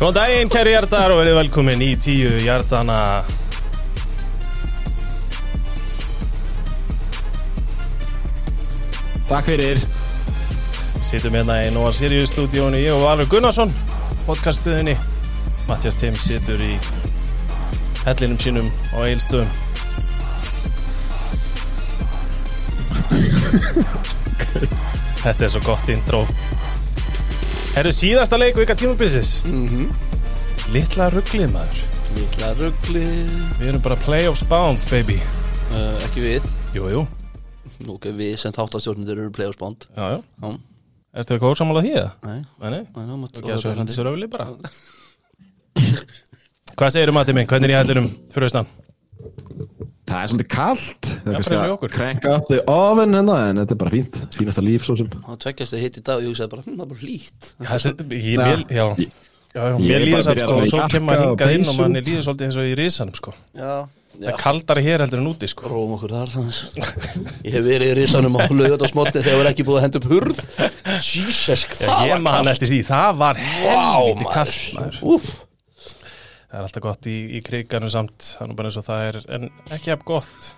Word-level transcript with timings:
Góðan 0.00 0.14
daginn, 0.16 0.48
kæri 0.48 0.70
hjartar 0.72 1.12
og 1.12 1.18
verið 1.20 1.34
velkomin 1.36 1.82
í 1.84 1.90
tíu 2.00 2.30
hjartana. 2.40 3.20
Takk 9.28 9.50
fyrir. 9.50 9.82
Sittum 11.04 11.36
hérna 11.36 11.58
í 11.66 11.70
Nóa 11.74 11.90
Sirius 11.92 12.32
stúdíónu 12.32 12.80
Ég 12.80 12.94
og 12.94 13.02
Valur 13.02 13.26
Gunnarsson 13.28 13.72
Podcastuðinni 14.24 14.92
Mattias 15.66 15.96
Tim 15.98 16.14
situr 16.14 16.60
í 16.62 16.76
hellinum 18.04 18.38
sínum 18.38 18.68
á 18.94 19.04
eilstöðum 19.04 19.50
Þetta 25.20 25.44
er 25.44 25.50
svo 25.50 25.64
gott 25.66 25.90
intro 25.90 26.22
Herru 27.80 27.92
síðasta 27.96 28.36
leik 28.36 28.58
vika 28.60 28.74
tímabilsis 28.76 29.40
Mhm. 29.48 29.86
Litla 30.74 31.06
rugglið 31.10 31.48
maður. 31.54 31.78
Mikla 32.14 32.50
ruggli 32.58 33.04
Við 33.58 33.68
erum 33.70 33.80
bara 33.82 33.96
playoffs 34.04 34.42
bound 34.50 34.78
baby. 34.90 35.16
Uh, 35.70 35.96
Ekki 36.04 36.20
við. 36.26 36.48
Jú, 36.76 36.88
jú, 36.92 37.06
Nú 37.86 37.94
ekki 37.96 38.12
við 38.18 38.36
sem 38.42 38.52
þáttastjórnundur 38.52 39.16
eru 39.22 39.30
play-offs 39.32 39.56
bond 39.58 39.86
já, 39.96 40.18
já. 40.18 40.20
Já, 40.42 40.50
Ertu 41.16 41.34
eitthvað 41.34 41.54
ósamála 41.56 41.82
því 41.82 41.92
það? 41.96 42.10
nei, 42.28 42.42
Nei, 42.60 42.70
nei. 42.70 42.82
Ekki 43.32 43.54
að 43.54 43.62
svo 43.62 43.72
heldur 43.72 43.94
svo 43.96 44.04
röfli 44.06 44.28
bara. 44.30 44.46
Hvað 46.76 46.90
segir 46.94 47.08
um 47.08 47.14
Matti 47.16 47.32
minn? 47.32 47.46
Hvernig 47.48 47.70
er 47.70 47.74
ég 47.74 47.80
heldur 47.80 47.98
um 48.02 48.10
fyrir 48.34 48.46
austan? 48.50 48.66
Það 50.10 50.20
er 50.24 50.30
svolítið 50.32 50.48
kallt 50.50 51.08
Það 51.10 51.14
Já, 51.14 51.30
er 51.30 51.36
kannski 51.38 51.70
og 51.74 51.84
að 51.86 51.94
cranka 51.94 52.32
upp 52.36 52.48
þig 52.50 52.60
oven 52.74 53.14
hérna 53.16 53.36
En 53.46 53.60
þetta 53.62 53.76
er 53.76 53.80
bara 53.84 53.92
fínt, 53.94 54.18
fínasta 54.34 54.64
líf 54.66 54.86
svo 54.86 54.96
sem. 54.98 55.10
Það 55.26 55.38
tveggjast 55.46 55.76
þið 55.76 55.84
hitt 55.86 56.00
í 56.00 56.02
dag 56.08 56.16
og 56.18 56.24
ég 56.26 56.32
hugsaði 56.34 56.52
bara, 56.54 56.64
hm, 56.66 56.74
það 56.74 56.84
er 56.84 56.90
bara 56.90 57.02
hlýtt. 57.04 57.52
Þetta, 57.70 58.08
ég, 58.10 58.40
mér, 58.40 58.64
já, 58.66 58.84
já, 58.98 59.08
já, 59.54 59.62
Ég 59.70 59.86
mér 59.86 60.04
líður 60.08 60.26
samt 60.26 60.42
sko 60.44 60.52
og 60.56 60.60
að 60.64 60.68
svo 60.74 60.82
kemur 60.90 61.06
maður 61.10 61.24
og 61.24 61.32
hingað 61.34 61.54
inn 61.56 61.70
og 61.70 61.78
manni 61.80 62.02
líður 62.06 62.26
svolítið 62.28 62.46
eins 62.50 62.58
og 62.60 62.68
í 62.70 62.76
risanum 62.78 63.16
sko. 63.18 63.34
Já, 63.58 63.72
Það 64.10 64.26
já. 64.26 64.30
er 64.34 64.40
kaldara 64.42 64.82
hér 64.84 65.02
heldur 65.04 65.20
en 65.22 65.28
úti 65.30 65.48
sko. 65.48 65.68
Róum 65.70 65.92
okkur 65.96 66.12
þar 66.12 66.32
þannig 66.34 66.56
Ég 67.46 67.54
hef 67.54 67.62
verið 67.64 67.86
í 67.86 67.94
risanum 68.00 68.34
á 68.36 68.42
laugat 68.50 68.82
á 68.84 68.88
smotni 68.90 69.22
þegar 69.22 69.38
var 69.40 69.48
ekki 69.52 69.64
búið 69.68 69.78
að 69.78 69.84
henda 69.86 70.00
upp 70.02 70.08
hurð. 70.10 70.40
Jesus, 70.98 71.62
Já, 71.70 71.86
það 71.86 72.02
Ég 72.04 72.12
var 72.16 72.24
man 72.26 72.34
kallt 72.40 72.52
eftir 72.56 72.72
því, 72.74 72.80
það 72.90 73.20
var 73.22 73.40
helviti 73.46 74.26
maður. 74.76 75.30
Það 76.50 76.58
er 76.58 76.64
alltaf 76.66 76.82
gott 76.82 77.06
í, 77.06 77.16
í 77.38 77.40
kriganum 77.46 77.90
samt. 77.92 78.32
Nú 78.42 78.56
bara 78.58 78.70
eins 78.70 78.78
og 78.80 78.86
það 78.86 79.02
er, 79.08 79.18
en 79.36 79.44
ekki 79.76 79.92
af 79.94 80.00
gott. 80.08 80.48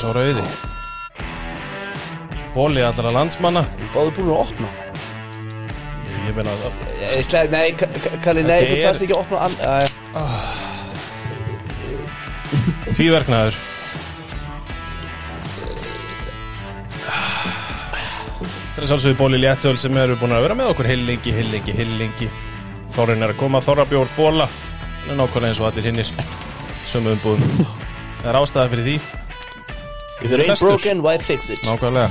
Svo 0.00 0.10
rauði. 0.16 0.42
Bóli 2.56 2.82
allra 2.82 3.12
landsmanna. 3.14 3.62
Báðu 3.94 4.10
búin 4.16 4.32
að 4.32 4.40
opna. 4.42 4.68
Ég 6.26 6.34
meina 6.34 6.50
að 6.50 6.80
Ég 7.04 7.22
sleg, 7.28 7.46
Nei, 7.52 7.68
Ka- 7.78 7.86
Ka- 8.02 8.16
Kalli, 8.24 8.42
nei, 8.42 8.58
þú 8.66 8.74
þarft 8.82 9.02
ekki 9.06 9.14
að 9.14 9.22
opna 9.22 9.36
an- 9.46 9.60
Æ, 9.62 10.20
Tvíverknaður. 12.96 13.54
Það 18.74 18.82
er 18.82 18.88
sálsögðu 18.90 19.16
bóli 19.20 19.38
léttöl 19.40 19.76
sem 19.80 19.94
eru 19.96 20.16
búin 20.20 20.34
að 20.36 20.42
vera 20.48 20.56
með 20.58 20.72
okkur. 20.74 20.88
Heilengi, 20.90 21.32
heilengi, 21.38 21.72
heilengi 21.78 22.28
Þorrin 22.96 23.20
er 23.26 23.34
að 23.34 23.40
koma, 23.42 23.60
Þorrabjór, 23.60 24.08
bóla 24.16 24.46
nákvæmlega 25.06 25.50
eins 25.52 25.58
og 25.60 25.66
allir 25.68 25.84
hinnir 25.86 26.08
Sömu 26.88 27.12
umbúðum. 27.12 27.66
Það 28.22 28.28
er 28.30 28.38
ástæða 28.40 28.70
fyrir 28.72 28.86
því. 28.86 28.94
If 30.24 30.32
it 30.32 30.40
ain't 30.40 30.60
broken, 30.62 31.02
why 31.04 31.18
fix 31.20 31.50
it? 31.52 31.60
Nákvæmlega. 31.66 32.08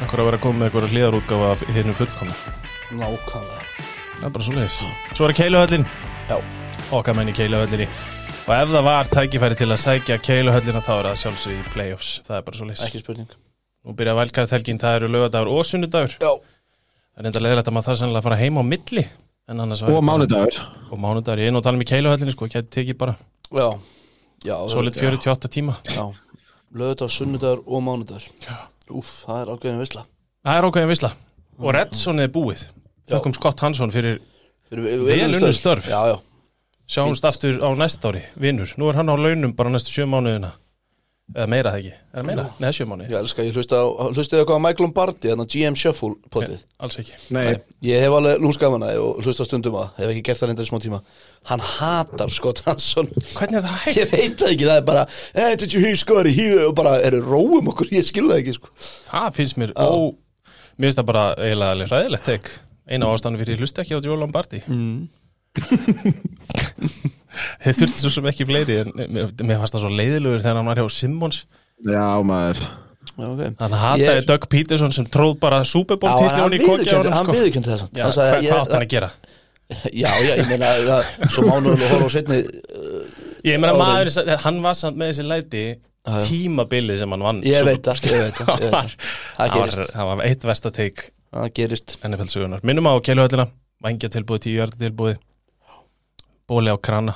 Einhver 0.00 0.22
að 0.22 0.28
vera 0.28 0.38
að 0.38 0.44
koma 0.44 0.60
með 0.60 0.68
einhverja 0.68 0.90
hlýðarútgáfa 0.92 1.48
af 1.54 1.64
hinnum 1.74 1.96
fullkomna? 1.98 2.36
Nákvæmlega. 3.00 3.64
Það 4.20 4.26
er 4.28 4.34
bara 4.36 4.46
svo 4.46 4.54
leiðis 4.54 4.76
Svo 5.16 5.26
er 5.28 5.34
keiluhöllin. 5.40 5.86
Já, 6.28 6.36
Okkar 7.00 7.16
menn 7.18 7.32
í 7.32 7.34
keiluhöllinni. 7.36 7.88
Og 8.44 8.52
ef 8.56 8.70
það 8.74 8.86
var 8.86 9.10
tækifæri 9.16 9.58
til 9.58 9.70
að 9.70 9.82
sækja 9.82 10.20
keiluhöllina 10.28 10.84
þá 10.84 10.92
er 10.98 11.08
það 11.10 11.18
sjálfsög 11.24 11.56
í 11.56 11.64
playoffs. 11.74 12.12
Það 12.28 12.36
er 12.38 12.46
bara 12.46 12.60
svo 12.60 12.68
leiðis 12.68 12.84
ekki 12.86 13.02
spurning. 13.02 13.34
Nú 13.82 13.96
byrja 13.96 14.14
valkartelgin, 14.20 14.78
það 14.82 15.00
eru 15.00 15.10
lögadagur 15.16 15.50
og 15.56 15.66
sunnudagur. 15.66 16.14
Já, 16.20 16.32
Það 17.10 17.24
er 17.24 17.28
enda 17.32 17.42
leðilegt 17.42 17.68
að 17.68 17.74
maður 17.74 17.88
þarf 17.90 17.98
sennilega 18.00 18.20
að 18.22 18.26
fara 18.28 18.40
heim 18.40 18.60
á 18.60 18.64
milli 18.64 19.02
Og 19.50 20.04
mánudagur. 20.04 20.58
Og 20.90 20.98
mánudagur, 20.98 21.40
ég 21.42 21.50
er 21.50 21.54
nú 21.54 21.58
að 21.58 21.66
tala 21.66 21.78
um 21.78 21.82
í 21.82 21.88
keiluhöllinni 21.90 22.34
sko 22.34 22.46
Gæti 22.46 22.70
tekið 22.76 22.98
bara 23.00 23.16
já. 23.50 23.66
Já, 24.46 24.54
svo 24.70 24.80
lit 24.86 24.96
48 24.96 25.50
tíma. 25.52 25.74
Já, 25.90 26.04
lögudagur, 26.72 27.10
sunnudagur 27.10 27.64
og 27.66 27.82
mánudagur. 27.82 28.28
Já. 28.46 28.56
Úf, 28.90 29.10
það 29.26 29.42
er 29.42 29.52
ákveðin 29.54 29.82
visla 29.82 30.04
Það 30.46 30.56
er 30.56 30.68
ákveðin 30.68 30.90
visla 30.90 31.10
Og 31.60 31.74
Redson 31.76 32.22
er 32.22 32.30
búið. 32.32 32.64
Þökkum 33.10 33.34
Scott 33.36 33.60
Hansson 33.60 33.92
fyrir 33.92 34.20
Fyrir 34.70 35.04
Vel 35.04 35.34
unnin 35.34 35.54
störf. 35.54 35.90
Já, 35.90 36.14
já, 36.14 36.16
Sjáumst 36.90 37.26
aftur 37.26 37.58
á 37.62 37.68
næsta 37.78 38.10
ári, 38.10 38.22
vinnur 38.38 38.70
Nú 38.78 38.88
er 38.90 38.98
hann 38.98 39.10
á 39.10 39.14
launum 39.18 39.54
bara 39.54 39.70
næstu 39.70 39.92
sjö 39.94 40.06
mánuðina 40.10 40.54
Eða 41.30 41.46
meira 41.46 41.70
það 41.70 41.80
ekki, 41.80 41.90
eða 42.10 42.22
meira, 42.26 42.44
neða 42.58 42.74
sjö 42.74 42.84
mánuði 42.90 43.12
ég 43.12 43.20
elska, 43.20 43.44
ég 43.46 43.54
hlusta 43.54 43.78
á 43.78 43.86
Hlustu 44.10 44.38
eitthvað 44.38 44.56
á 44.58 44.64
Michael 44.64 44.82
Lombardi, 44.86 45.28
þannig 45.30 45.44
að 45.46 45.52
GM 45.54 45.76
Shuffle 45.78 46.16
potið? 46.34 46.64
Alls 46.82 46.96
ekki. 46.98 47.18
Nei, 47.36 47.60
Ég 47.86 48.02
hef 48.02 48.16
alveg 48.16 48.40
lúmskaman 48.42 48.82
að 48.88 48.98
og 49.04 49.20
hlusta 49.22 49.46
stundum 49.46 49.76
að 49.78 49.92
Hef 50.00 50.10
ekki 50.10 50.24
gert 50.26 50.40
það 50.40 50.50
reyndar 50.50 50.66
í 50.66 50.70
smá 50.72 50.80
tíma. 50.82 50.98
Hann 51.52 51.62
hatar 51.76 52.34
Scott 52.34 52.64
Hansson 52.66 53.12
Hvernig 53.36 53.60
er 53.60 53.66
það 53.68 53.78
hægt? 53.84 54.00
Ég 54.00 54.10
veit 54.10 54.42
það 54.42 54.54
ekki, 54.56 54.66
það 54.72 54.80
er 54.80 54.88
bara 54.90 55.04
Hey, 55.36 55.54
did 55.62 55.76
you 55.76 55.84
hear 55.84 56.00
Scotty? 56.02 56.34
He 56.34 56.48
og 56.64 56.74
bara, 56.80 56.96
eru 57.06 57.22
róum 57.22 57.70
okkur, 57.70 57.92
ég 57.94 58.08
skil 58.10 58.26
það 58.26 58.42
ekki 58.42 58.56
sko. 58.58 58.74
Það 59.12 59.30
finnst 59.38 59.62
mér 59.62 59.76
ó 59.78 60.10
Mér 60.80 60.88
finnst 60.88 60.98
það 61.02 61.08
bara 61.12 61.24
eiginlega 61.38 61.76
alveg 61.76 61.94
hræðilegt 61.94 62.26
tek. 62.26 62.50
Eina 62.90 63.06
ástæðan 63.12 63.38
fyrir 63.38 63.54
ég 63.54 63.62
hlusta 63.62 63.84
ekki 63.84 63.94
á 63.94 64.02
Joe 64.02 64.18
Lombardi. 64.18 64.64
Mm. 64.66 65.10
Þið 67.64 67.80
þurfti 67.80 68.02
svo 68.04 68.10
sem 68.16 68.28
ekki 68.30 68.46
fleiri 68.48 68.76
En 68.82 68.92
mér, 69.14 69.58
fannst 69.60 69.74
það 69.76 69.84
svo 69.84 69.90
leiðilegur 69.94 70.40
þegar 70.42 70.56
hann 70.60 70.70
var 70.70 70.80
hjá 70.82 70.88
Simmons 70.96 71.42
já 71.86 72.06
maður 72.26 72.62
Já, 73.16 73.24
okay. 73.32 73.50
Hann 73.58 73.74
hataði 73.80 74.06
Ég- 74.20 74.26
Doug 74.28 74.44
Peterson 74.52 74.92
sem 74.92 75.06
tróð 75.08 75.38
bara 75.40 75.62
Super 75.64 75.96
Bowl 76.00 76.12
Já, 76.12 76.18
titli 76.20 76.40
hann 76.42 76.56
í 76.56 76.58
kokja 76.60 76.96
á 76.96 77.00
hann 77.00 77.24
sko. 77.24 77.32
viðurkenndi 77.34 77.70
það 77.72 77.78
samt. 77.80 77.94
Já, 77.96 78.02
Hann 78.04 78.10
Hvað 78.10 78.16
sagði, 78.18 78.32
hvað 78.34 78.44
ég- 78.44 78.58
átt 78.60 78.74
hann 78.74 78.84
að 78.84 78.90
gera? 78.94 79.08
Já, 79.70 80.10
já, 80.26 80.32
ég 80.40 80.48
meina 80.50 80.72
það, 80.88 81.08
Svo 81.30 81.44
mánuðul 81.46 81.78
og 81.86 81.92
horf 81.94 82.04
og 82.08 82.12
setni 82.12 82.38
Ég 83.50 83.56
meina 83.62 83.72
Áður. 83.72 83.80
maður, 83.80 84.34
hann 84.44 84.60
var 84.66 84.76
samt 84.78 85.00
með 85.00 85.12
þessi 85.14 85.26
læti 85.30 85.64
tímabilið 86.26 87.00
sem 87.02 87.14
hann 87.16 87.24
vann 87.24 87.40
Ég 87.46 87.60
Super 87.62 87.70
veit 87.72 87.88
það, 87.88 88.04
ég 88.10 88.22
veit 88.26 88.38
það, 88.40 88.50
ég 88.50 88.60
Það 88.60 88.60
veit 88.60 88.76
það. 88.76 88.94
Það 89.38 89.56
gerist, 89.56 89.94
það 89.96 90.10
var 90.10 90.22
eitt 90.26 90.46
vestateik 90.50 91.02
það 91.30 91.50
gerist 91.60 91.96
NFL 92.10 92.32
sögunar 92.34 92.64
Minnum 92.66 92.90
á 92.90 92.94
keiluhöllina, 93.06 93.48
vangja 93.84 94.12
tilbúið, 94.12 94.44
tíu 94.48 95.16
Bóli 96.50 96.72
á 96.74 96.78
krana. 96.82 97.14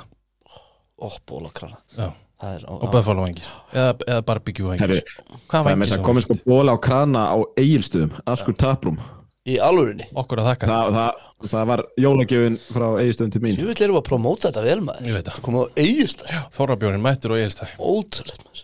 Ó, 0.95 1.11
bólakrana 1.27 1.81
Já. 1.97 2.13
Það 2.39 2.55
er, 2.55 2.63
ó, 2.67 2.73
og 2.75 2.91
buffalo 2.91 3.23
vangi 3.23 3.43
eða, 3.71 3.91
eða 4.07 4.23
barbecue 4.27 4.75
Hvað 4.75 5.51
Það 5.51 5.69
er 5.71 5.77
með 5.79 5.89
þess 5.89 5.97
að 5.97 6.05
komið 6.07 6.25
sko 6.25 6.37
ból 6.45 6.71
á 6.71 6.75
krana 6.83 7.23
á 7.31 7.37
eigilstöðum 7.59 8.15
Askur 8.31 8.57
taplum 8.59 8.99
Í 9.45 9.57
alvörinni 9.61 10.07
Okkur 10.17 10.41
að 10.41 10.47
þakka. 10.49 10.69
Það, 10.71 10.95
það, 10.95 11.25
það 11.51 11.67
var 11.71 11.83
jólagjöfin 12.01 12.55
frá 12.65 12.85
eigilstöðum 12.97 13.33
til 13.35 13.41
mín. 13.43 13.59
Jú 13.59 13.67
vil 13.67 13.75
erum 13.75 13.97
við 13.97 13.99
að 13.99 14.07
promóta 14.07 14.49
þetta 14.49 14.63
vel 14.65 14.77
maður. 14.87 15.05
Ég 15.05 15.17
veit 15.19 15.27
það. 15.27 15.35
Það 15.35 15.45
komið 15.45 15.61
á 15.61 15.67
eigist 15.83 16.23
það 16.25 16.47
Þorrabjörnin 16.55 17.03
mættur 17.03 17.35
Ótrúlegt 17.77 18.47
maður. 18.47 18.63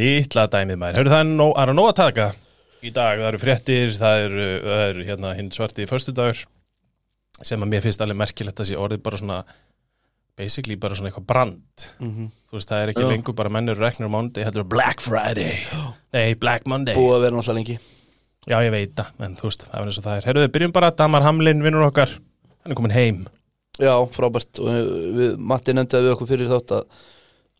Lítla 0.00 0.46
dæmið 0.50 0.80
maður. 0.82 0.98
Hörru 0.98 1.12
það 1.14 1.22
er 1.22 1.30
nóg, 1.30 1.52
er 1.54 1.70
að 1.70 1.78
nóg 1.78 1.90
að 1.92 1.96
taka. 2.00 2.26
Í 2.82 2.92
dag 2.98 3.22
það 3.22 3.28
eru 3.30 3.42
fréttir 3.44 3.94
Það 3.94 4.24
eru, 4.24 4.48
það 4.66 4.82
eru 4.88 5.06
hérna 5.12 5.32
hinn 5.38 5.52
svarti 5.54 5.86
föstudagur 5.90 6.42
sem 7.46 7.62
að 7.62 7.70
mér 7.70 7.86
finnst 7.86 8.02
alveg 8.02 8.18
merkilegt 8.18 8.58
að 8.58 8.72
sé 8.72 8.78
orðið 8.82 9.04
bara 9.06 9.22
svona 9.22 9.38
basically 10.38 10.76
bara 10.80 10.96
svona 10.96 11.10
eitthvað 11.10 11.26
brand. 11.26 11.86
Mhm. 11.98 12.28
þú 12.48 12.56
veist 12.56 12.70
það 12.70 12.82
er 12.82 12.92
ekki 12.92 13.04
Já. 13.04 13.08
lengur 13.10 13.34
bara 13.36 13.50
mennur 13.52 13.76
reknir 13.76 14.08
á 14.08 14.10
Monday 14.10 14.44
heldur 14.46 14.64
Black 14.64 15.02
Friday. 15.04 15.58
Nei 16.16 16.34
Black 16.34 16.66
Monday. 16.70 16.94
Búið 16.96 17.16
að 17.16 17.24
vera 17.26 17.36
náttúrulega 17.36 17.58
lengi. 17.60 17.78
Já 18.48 18.56
ég 18.64 18.72
veit 18.72 18.94
það 18.96 19.26
en 19.26 19.36
þú 19.36 19.50
veist 19.50 19.66
það 19.66 19.74
er 19.80 19.90
eins 19.90 19.98
og 20.00 20.06
það 20.06 20.16
er. 20.16 20.28
Herruðu 20.30 20.52
byrjum 20.54 20.72
bara. 20.78 20.90
Damar 20.96 21.26
Hamlin 21.26 21.64
vinnur 21.66 21.88
okkar 21.90 22.14
hann 22.62 22.72
er 22.72 22.78
komin 22.78 22.94
heim. 22.94 23.26
Já, 23.78 23.94
frábært. 24.10 24.58
Og 24.58 24.72
við, 25.18 25.36
Matti 25.38 25.74
nefndi 25.76 26.00
við 26.02 26.14
okkur 26.16 26.30
fyrir 26.32 26.50
þátt 26.50 26.76
að 26.80 26.88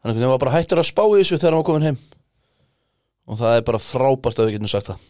Hann 0.06 0.14
var 0.30 0.38
bara 0.38 0.54
hættur 0.54 0.78
að 0.78 0.86
spá 0.86 1.02
í 1.10 1.18
þessu 1.18 1.36
þegar 1.40 1.52
hann 1.52 1.60
var 1.60 1.66
komin 1.66 1.86
heim. 1.88 1.96
Og 3.28 3.38
það 3.40 3.56
er 3.58 3.64
bara 3.66 3.80
frábært 3.82 4.38
að 4.38 4.46
við 4.46 4.54
getum 4.56 4.70
sagt 4.70 4.92
það 4.92 5.00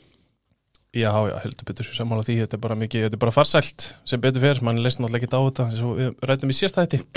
Já, 0.99 1.11
já, 1.31 1.35
heldur 1.45 1.67
betur, 1.69 1.89
sammála 1.95 2.25
því, 2.27 2.35
þetta 2.43 2.57
er 2.57 2.63
bara 2.65 2.77
mikið, 2.79 3.05
þetta 3.07 3.17
er 3.19 3.23
bara 3.23 3.35
farsælt 3.35 3.85
sem 4.09 4.23
betur 4.23 4.43
fyrir, 4.43 4.61
mann 4.67 4.81
leist 4.83 4.99
náttúrulega 4.99 5.29
ekki 5.29 5.39
á 5.39 5.41
þetta 5.45 5.67
eins 5.69 5.83
og 5.87 5.93
við 5.99 6.27
rættum 6.31 6.53
í 6.53 6.57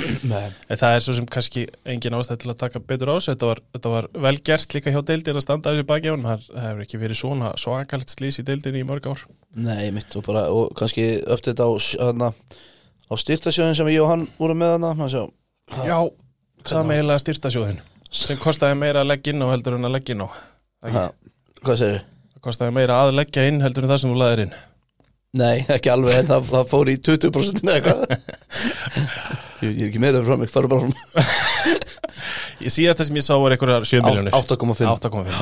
Nei. 0.32 0.48
En 0.70 0.82
það 0.82 0.96
er 0.96 1.06
svo 1.06 1.16
sem 1.18 1.28
kannski 1.36 1.66
engin 1.94 2.18
ástæð 2.18 2.42
til 2.44 2.52
að 2.54 2.60
taka 2.62 2.82
betur 2.92 3.12
á 3.12 3.14
þessu, 3.18 3.34
þetta 3.34 3.50
var, 3.50 3.62
þetta 3.76 3.94
var 3.96 4.10
vel 4.28 4.36
gert 4.52 4.76
líka 4.78 4.94
hjá 4.94 5.02
deildin 5.10 5.40
að 5.40 5.46
standa 5.48 5.74
þessu 5.74 5.88
baki 5.90 6.12
á 6.12 6.14
hann, 6.14 6.28
það 6.28 6.66
hefur 6.68 6.86
ekki 6.86 7.02
verið 7.02 7.22
svona 7.24 7.54
svakalt 7.62 8.14
slís 8.14 8.42
í 8.42 8.48
deildin 8.48 8.80
í 8.82 8.86
mörg 8.88 9.10
ár. 9.10 9.26
Nei, 9.58 9.90
mitt 9.96 10.14
og 10.16 10.28
bara 10.28 10.46
Og 10.52 10.72
kannski 10.78 11.08
uppdætt 11.26 11.60
á, 11.64 11.70
á 11.72 13.14
styrtasjóðin 13.20 13.80
sem 13.82 13.92
ég 13.92 14.04
og 14.04 14.12
hann 14.14 14.28
voru 14.38 14.56
með 14.58 14.78
Hann 15.72 15.88
Já, 15.88 15.98
sameiginlega 16.68 17.24
styrtasjóðin 17.24 17.82
sem 18.12 18.40
kostaði 18.42 18.76
meira 18.76 19.06
að 19.06 19.14
leggja 19.14 19.32
inn 19.34 19.44
á 19.44 19.52
heldur 19.54 19.78
en 19.78 19.88
að 19.88 19.94
leggja 19.96 20.16
inn 20.18 20.26
á. 20.28 20.30
Hvað 21.62 21.78
segir 21.80 22.02
það 22.02 22.11
kostaði 22.46 22.76
meira 22.76 23.00
að 23.06 23.16
leggja 23.20 23.48
inn 23.50 23.62
heldur 23.64 23.88
en 23.88 23.92
það 23.94 24.04
sem 24.04 24.14
þú 24.14 24.20
laðir 24.22 24.44
inn? 24.46 24.54
Nei, 25.42 25.64
ekki 25.72 25.92
alveg, 25.94 26.18
en 26.20 26.28
það, 26.28 26.48
það 26.52 26.70
fór 26.74 26.90
í 26.92 26.96
20% 27.08 27.62
eða 27.64 27.76
eitthvað. 27.78 28.02
Ég, 29.62 29.76
ég 29.78 29.82
er 29.86 29.90
ekki 29.92 30.00
með 30.02 30.16
það 30.18 30.24
frá 30.28 30.38
mig, 30.42 30.50
það 30.52 30.64
er 30.64 30.72
bara 30.72 30.88
frá 30.88 30.96
Ég 32.66 32.74
síðasta 32.74 33.06
sem 33.06 33.20
ég 33.20 33.26
sá 33.26 33.36
var 33.38 33.54
einhverjar 33.54 33.86
7 33.86 34.02
miljónir 34.08 34.34
8,5 34.34 34.82
8,5 34.90 35.36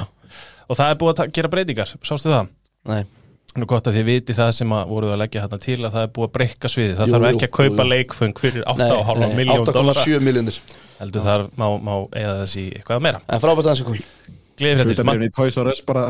Og 0.69 0.75
það 0.75 0.91
er 0.91 0.97
búið 0.99 1.21
að 1.23 1.31
gera 1.37 1.51
breytingar, 1.53 1.93
sástu 2.03 2.33
það? 2.33 2.49
Nei, 2.91 2.99
Nú 3.57 3.65
gott 3.65 3.87
að 3.89 3.95
þið 3.97 4.05
viti 4.05 4.35
það 4.37 4.51
sem 4.59 4.73
að 4.75 4.91
voruð 4.91 5.13
að 5.15 5.21
leggja 5.23 5.45
þarna 5.45 5.59
til 5.63 5.77
að 5.79 5.95
það 5.95 6.03
er 6.03 6.11
búið 6.17 6.27
að 6.27 6.33
breyka 6.35 6.69
sviði 6.69 6.97
Það 6.99 7.07
Jú, 7.07 7.13
þarf 7.15 7.29
ekki 7.29 7.47
að 7.47 7.53
kaupa 7.55 7.85
jú. 7.85 7.89
leikföng 7.93 8.41
fyrir 8.43 8.65
nei, 8.67 8.89
8,5 8.91 9.23
nei, 9.23 9.31
miljón 9.39 9.63
dólara 9.71 10.03
8,7 10.03 10.27
miljónir 10.27 10.59
Heldur 10.99 11.25
þar 11.25 11.45
má, 11.55 11.65
má 11.79 11.93
eða 12.19 12.35
þessi 12.43 12.65
eitthvað 12.75 13.01
meira. 13.07 13.23
En 13.25 13.41
frábært 13.41 13.71
aðeins 13.71 13.85
ykkur 13.85 14.03
Gleðið 14.59 14.81
þetta 14.83 14.91
Hlutabrifin 14.91 15.25
í 15.25 15.33
Toys 15.39 15.57
R 15.63 15.71
Us 15.71 15.81
bara 15.87 16.03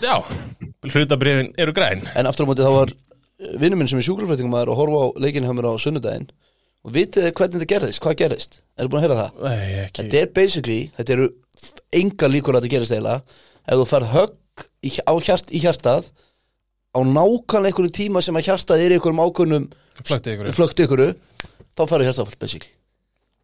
Já, 0.00 0.14
hlutabriðin 0.88 1.52
eru 1.60 1.74
græn. 1.76 2.06
En 2.16 2.28
aftur 2.28 2.46
á 2.46 2.50
móti 2.50 2.64
þá 2.64 2.72
var 2.72 2.92
vinnur 3.60 3.80
minn 3.80 3.90
sem 3.90 4.00
er 4.00 4.06
sjúkraflutningum 4.06 4.56
að 4.56 4.72
horfa 4.76 5.02
á 5.04 5.06
leikinu 5.20 5.48
hjá 5.48 5.56
mér 5.56 5.68
á 5.72 5.74
sunnudaginn 5.80 6.30
og 6.80 6.94
vitið 6.94 7.26
þið 7.26 7.34
hvernig 7.36 7.56
þetta 7.58 7.68
gerðist, 7.74 8.00
hvað 8.00 8.16
gerðist? 8.22 8.58
Er 8.76 8.86
þið 8.86 8.90
búin 8.92 9.00
að 9.00 9.04
heyra 9.06 9.18
það? 9.18 9.40
Nei, 9.44 9.70
ekki. 9.84 10.00
Þetta 10.00 10.20
er 10.20 10.30
basically, 10.38 10.78
þetta 10.96 11.14
eru 11.16 11.28
enga 12.00 12.30
líkur 12.32 12.56
að 12.56 12.64
þetta 12.64 12.72
gerist 12.74 12.94
eiginlega. 12.96 13.38
Ef 13.60 13.80
þú 13.80 13.86
fær 13.90 14.06
högg 14.14 14.64
í, 14.88 14.92
á 15.04 15.12
hjart, 15.20 15.52
í 15.52 15.60
hjartað 15.60 16.08
á 16.96 16.98
nákvæmlega 17.04 17.70
einhverjum 17.70 17.96
tíma 18.00 18.24
sem 18.24 18.40
að 18.40 18.48
hjartað 18.48 18.84
er 18.84 18.94
í 18.94 18.98
einhverjum 18.98 19.22
ákveðnum 19.26 19.68
Flöktið 20.00 20.36
ykkur 20.38 20.56
flögt 20.56 20.80
ykkur 20.80 21.02
þá 21.76 21.82
færðu 21.84 22.08
hjartafall 22.08 22.40
basically. 22.40 22.72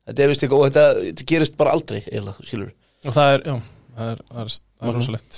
Þetta 0.07 0.25
er 0.25 0.33
ekki, 0.33 0.49
og 0.57 0.65
þetta, 0.71 0.85
þetta 1.11 1.27
gerist 1.29 1.57
bara 1.61 1.77
aldrei 1.77 2.01
eiginlega, 2.07 2.47
skilur 2.47 2.73
Og 3.07 3.13
það 3.15 3.35
er, 3.35 3.45
já, 3.45 3.57
það 3.97 4.13
er, 4.13 4.23
er, 4.43 4.47
er 4.83 4.97
rosalegt. 4.97 5.33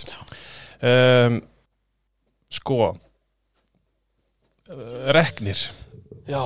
Um, 0.79 1.41
Sko 2.59 2.79
uh, 2.89 2.97
Reknir. 5.15 5.61
Já, 6.29 6.43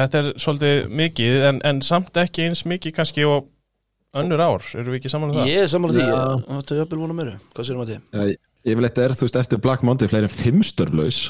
Þetta 0.00 0.20
er 0.20 0.28
svolítið 0.38 0.92
mikið 1.00 1.46
en, 1.48 1.58
en 1.66 1.80
samt 1.82 2.14
ekki 2.20 2.44
eins 2.46 2.62
mikið 2.68 2.94
kannski 2.94 3.24
og 3.26 3.48
önnur 4.16 4.42
ár, 4.42 4.62
eru 4.78 4.92
við 4.92 5.00
ekki 5.00 5.10
saman 5.12 5.32
um 5.32 5.40
það? 5.40 5.50
ég 5.50 5.64
er 5.64 5.70
saman 5.70 5.92
því. 5.94 6.04
Já. 6.06 6.20
Þetta 6.46 6.74
er 6.74 6.80
jafnvel 6.82 7.00
vona 7.02 7.16
mér. 7.18 7.32
Hvað 7.54 7.68
sérum 7.68 7.82
að 7.84 7.90
því? 7.90 7.98
Já, 8.14 8.20
Yfirleitt 8.70 9.00
er 9.00 9.14
þú 9.16 9.26
veist 9.26 9.38
eftir 9.40 9.62
Black 9.64 9.84
Monday 9.86 10.10
fleiri 10.10 10.28
en 10.28 10.34
fimm 10.34 10.60
störflaus 10.66 11.20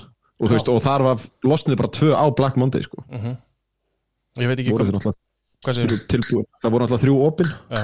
og 0.41 0.49
þú 0.49 0.55
veist 0.57 0.71
og 0.73 0.81
þar 0.83 1.05
var 1.07 1.25
losnið 1.47 1.79
bara 1.79 1.93
tvö 1.95 2.11
á 2.17 2.25
Black 2.37 2.59
Monday 2.61 2.85
sko. 2.85 3.05
Mhm. 3.09 3.37
Ég 4.41 4.51
veit 4.51 4.63
ekki 4.63 4.73
hvað, 4.75 4.93
það 5.71 6.73
voru 6.73 6.85
náttúrulega 6.85 7.03
þrjú 7.05 7.17
opin. 7.27 7.51
Já, 7.71 7.83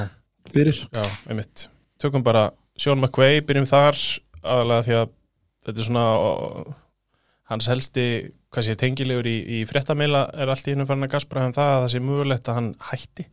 fyrir. 0.54 0.80
Já, 0.94 1.04
einmitt. 1.30 1.66
Tökum 2.02 2.24
bara 2.26 2.50
Sean 2.78 3.00
McVay, 3.00 3.40
byrjum 3.46 3.66
þar 3.70 3.96
aðalega 4.42 4.84
því 4.86 4.96
að 5.00 5.14
þetta 5.66 5.80
er 5.82 5.86
svona 5.88 6.04
ó, 6.16 6.30
hans 7.50 7.68
helsti 7.70 8.04
hvað 8.54 8.66
sé 8.68 8.74
tengilegur 8.80 9.26
í, 9.30 9.36
í 9.58 9.62
fréttameila 9.68 10.26
er 10.34 10.50
allt 10.52 10.66
í 10.68 10.74
hennum 10.74 10.88
farin 10.88 11.06
að 11.06 11.14
gaspra 11.16 11.46
um 11.48 11.54
það 11.56 11.72
að 11.72 11.80
það 11.84 11.92
sé 11.94 12.02
mögulegt 12.04 12.50
að 12.50 12.58
hann 12.60 12.70
hætti 12.90 13.26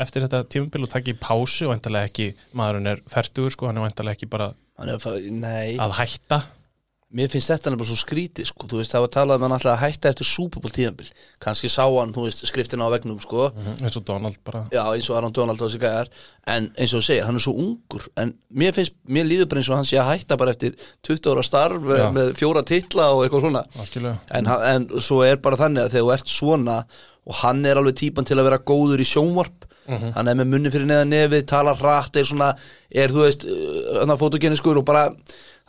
eftir 0.00 0.24
þetta 0.24 0.40
tímabil 0.48 0.86
og 0.86 0.90
taki 0.94 1.14
pásu 1.20 1.66
og 1.68 1.74
endalega 1.76 2.08
ekki, 2.08 2.28
maðurinn 2.56 2.88
er 2.94 3.02
færtugur 3.10 3.52
sko, 3.52 3.68
hann 3.68 3.80
er 3.82 3.90
endalega 3.90 4.16
ekki 4.18 4.30
bara 4.32 4.50
Hann 4.80 4.88
er 4.88 4.96
að 4.96 5.02
fara- 5.04 5.32
Nei, 5.44 5.76
að 5.76 5.92
hætta 5.98 6.38
mér 7.10 7.26
finnst 7.32 7.50
þetta 7.50 7.72
nefnilega 7.72 7.90
svo 7.90 7.98
skrítið 8.04 8.46
sko. 8.46 8.66
Þú 8.70 8.78
veist, 8.78 8.92
það 8.94 9.02
var 9.02 9.10
talað 9.16 9.40
um 9.40 9.44
hann 9.46 9.54
alltaf 9.56 9.72
að 9.74 9.80
hætta 9.82 10.10
eftir 10.12 10.26
Super 10.28 10.60
Bowl 10.62 10.70
tíðanbil 10.76 11.08
Kanski 11.42 11.66
sá 11.72 11.82
hann, 11.90 12.12
þú 12.14 12.26
veist, 12.28 12.44
skriftina 12.46 12.86
á 12.86 12.94
vegnum 12.94 13.18
sko. 13.20 13.48
Mhm, 13.56 13.80
eins 13.82 13.96
og 13.98 14.04
Donald 14.06 14.36
bara 14.46 14.60
Já, 14.70 14.84
eins 14.94 15.08
og 15.10 15.16
Aron 15.18 15.32
Donald 15.34 15.60
og 15.60 15.70
þessi 15.72 15.80
gæjar 15.82 16.08
En 16.46 16.68
eins 16.78 16.94
og 16.94 17.00
þú 17.02 17.06
segir, 17.08 17.24
hann 17.26 17.34
er 17.34 17.42
svo 17.42 17.54
ungur 17.58 18.06
En 18.16 18.34
mér 18.54 18.72
finnst, 18.76 18.94
mér 19.08 19.26
líður 19.26 19.48
bara 19.50 19.58
eins 19.64 19.70
og 19.72 19.76
hann 19.80 19.88
sé 19.90 19.98
að 19.98 20.12
hætta 20.14 20.36
bara 20.38 20.54
eftir 20.54 20.76
20 21.02 21.32
ára 21.34 21.42
starf 21.42 21.82
Já. 21.90 22.06
með 22.14 22.30
fjóra 22.38 22.62
titla 22.64 23.10
og 23.14 23.24
eitthvað 23.26 23.46
svona 23.48 23.64
algjörlega 23.74 24.18
en, 24.30 24.46
en 24.46 24.88
svo 25.00 25.22
er 25.26 25.36
bara 25.42 25.56
þannig 25.58 25.82
að 25.88 25.96
þegar 25.96 26.06
þú 26.06 26.14
ert 26.14 26.30
svona 26.36 26.78
og 27.26 27.34
hann 27.42 27.66
er 27.66 27.76
alveg 27.82 27.98
típan 28.00 28.24
til 28.26 28.38
að 28.38 28.46
vera 28.52 28.58
góður 28.62 29.02
í 29.02 29.08
sjónvarp 29.08 29.66
Mhm. 29.90 30.12
hann 30.14 30.28
er 30.28 30.34
með 30.38 30.46
munni 30.52 30.70
fyrir 30.70 30.86
neðan 30.86 31.08
nefið, 31.10 31.46
talar 31.50 31.74
hratt 31.74 32.14
er 32.20 32.22
svona, 32.28 32.52
er 32.94 33.08
þú 33.10 33.24
veist 33.24 33.42
hann 33.98 34.12
að 34.12 34.20
fotogeniskur 34.20 34.76
og 34.78 34.84
bara 34.86 35.08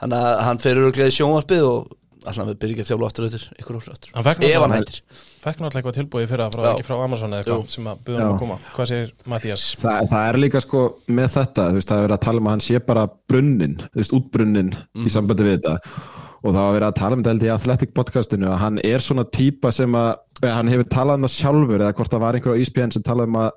hann, 0.01 0.13
að, 0.17 0.29
hann 0.47 0.61
fer 0.63 0.79
öruglega 0.81 1.11
í 1.11 1.17
sjónvarpið 1.17 1.65
og 1.69 1.97
alltaf 2.21 2.49
við 2.51 2.57
byrjum 2.61 2.75
ekki 2.75 2.83
að 2.85 2.89
þjála 2.91 3.07
aftur 3.09 3.25
eftir 3.27 3.43
ykkur 3.57 3.77
Hann 4.13 4.25
fekk 4.27 4.43
ef 4.45 4.61
hann 4.61 4.73
hættir. 4.75 4.97
fekk 5.41 5.61
náttúrulega 5.63 5.79
eitthvað 5.81 5.95
tilbúið 5.97 6.27
fyrir 6.29 6.43
það 6.53 6.67
ekki 6.71 6.85
frá 6.85 6.95
Amazon 7.01 7.31
eða 7.33 7.41
eitthvað 7.41 7.71
sem 7.73 7.87
að 7.89 8.03
buða 8.05 8.19
hann 8.21 8.33
að 8.35 8.41
koma. 8.43 8.57
Hvað 8.75 8.89
segir 8.91 9.13
Mattias? 9.33 9.63
það, 9.81 10.01
það 10.11 10.27
er 10.29 10.39
líka 10.43 10.61
sko 10.61 10.81
með 11.17 11.31
þetta 11.37 11.65
veist 11.73 11.89
það 11.89 11.97
er 11.97 12.05
verið 12.05 12.17
að 12.19 12.25
tala 12.27 12.43
um 12.43 12.49
að 12.51 12.55
hann 12.57 12.65
sé 12.67 12.81
bara 12.91 13.07
brunnin 13.31 13.73
veist 13.97 14.13
útbrunnin 14.19 14.69
í 15.01 15.13
sambandi 15.15 15.47
við 15.49 15.57
þetta. 15.57 15.95
Og 16.41 16.53
það 16.55 16.61
var 16.61 16.75
verið 16.77 16.87
að 16.91 16.95
tala 17.01 17.17
um 17.17 17.25
þetta 17.25 17.45
í 17.49 17.51
Athletic 17.55 17.91
podcastinu 17.97 18.47
að 18.53 18.61
hann 18.67 18.77
er 18.85 19.01
svona 19.05 19.25
típa 19.33 19.73
sem 19.73 19.97
að 19.97 20.11
eða, 20.41 20.53
hann 20.59 20.69
hefur 20.75 20.87
talað 20.93 21.19
um 21.19 21.25
það 21.27 21.35
sjálfur 21.39 21.81
eða 21.85 21.97
hvort 21.97 22.13
það 22.13 22.23
var 22.27 22.37
einhver 22.37 22.53
á 22.53 22.59
ESPN 22.61 22.93
sem 22.95 23.03
talaði 23.05 23.33
um 23.33 23.41
að 23.47 23.51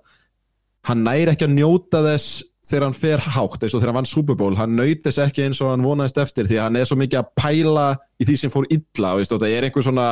hann 0.89 1.05
næri 1.07 1.33
ekki 1.33 1.47
að 1.49 1.55
njóta 1.59 2.03
þess 2.05 2.43
þegar 2.65 2.87
hann 2.87 2.97
fer 2.97 3.21
hátt, 3.35 3.61
eins 3.61 3.75
og 3.77 3.81
þegar 3.83 3.91
hann 3.93 3.99
vann 4.01 4.09
Super 4.09 4.37
Bowl. 4.41 4.55
Hann 4.57 4.79
þess 5.05 5.19
ekki 5.27 5.43
eins 5.45 5.61
og 5.61 5.69
hann 5.75 5.85
vonaðist 5.85 6.21
eftir 6.23 6.49
því 6.49 6.61
hann 6.63 6.77
er 6.81 6.89
svo 6.89 6.97
mikið 7.01 7.21
að 7.21 7.31
pæla 7.41 7.87
í 8.21 8.25
því 8.29 8.37
sem 8.41 8.53
fór 8.53 8.69
illa 8.73 9.15
veist, 9.19 9.33
það 9.35 9.53
er 9.53 9.67
einhver 9.69 9.85
svona 9.85 10.07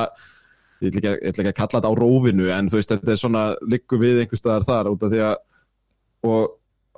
ég 0.83 0.91
ætla 0.99 0.99
ekki, 0.99 1.49
að- 1.49 1.55
kalla 1.57 1.79
þetta 1.81 1.93
á 1.93 2.01
rófinu 2.03 2.51
en 2.53 2.69
þú 2.69 2.77
veist, 2.81 2.91
þetta 2.93 3.13
er 3.15 3.21
svona 3.23 3.45
liggur 3.71 4.01
við 4.03 4.21
einhver 4.25 4.41
staðar 4.41 4.67
þar 4.69 4.91
út 4.93 5.07
af 5.07 5.13
því 5.15 5.23
að 5.29 5.37
og 6.29 6.51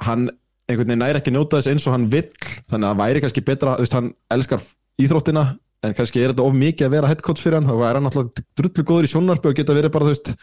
hann 0.08 0.26
einhvern 0.68 0.88
veginn 0.90 1.02
næri 1.04 1.20
ekki 1.20 1.32
njóta 1.34 1.60
þess 1.60 1.70
eins 1.74 1.86
og 1.86 1.94
hann 1.94 2.08
vill 2.10 2.30
þannig 2.70 2.88
að 2.88 2.90
það 2.90 3.02
væri 3.04 3.22
kannski 3.24 3.44
betra, 3.44 3.76
þú 3.78 3.84
veist, 3.84 3.96
hann 3.98 4.10
elskar 4.34 4.64
íþróttina 5.04 5.44
en 5.84 5.94
kannski 5.94 6.22
er 6.24 6.32
þetta 6.32 6.46
of 6.48 6.54
mikið 6.56 6.86
að 6.88 6.94
vera 6.96 7.10
head 7.12 7.22
coach 7.22 7.42
fyrir 7.44 7.60
hann, 7.60 7.68
þá 7.68 7.76
er 7.90 7.98
hann 8.00 8.08
alltaf 8.10 8.44
drullu 8.56 8.84
góður 8.88 9.06
í 9.06 9.12
sjónarbi 9.12 9.50
og 9.52 9.56
geta 9.60 9.76
verið 9.76 9.92
bara, 9.94 10.08
þú 10.08 10.14
veist 10.16 10.34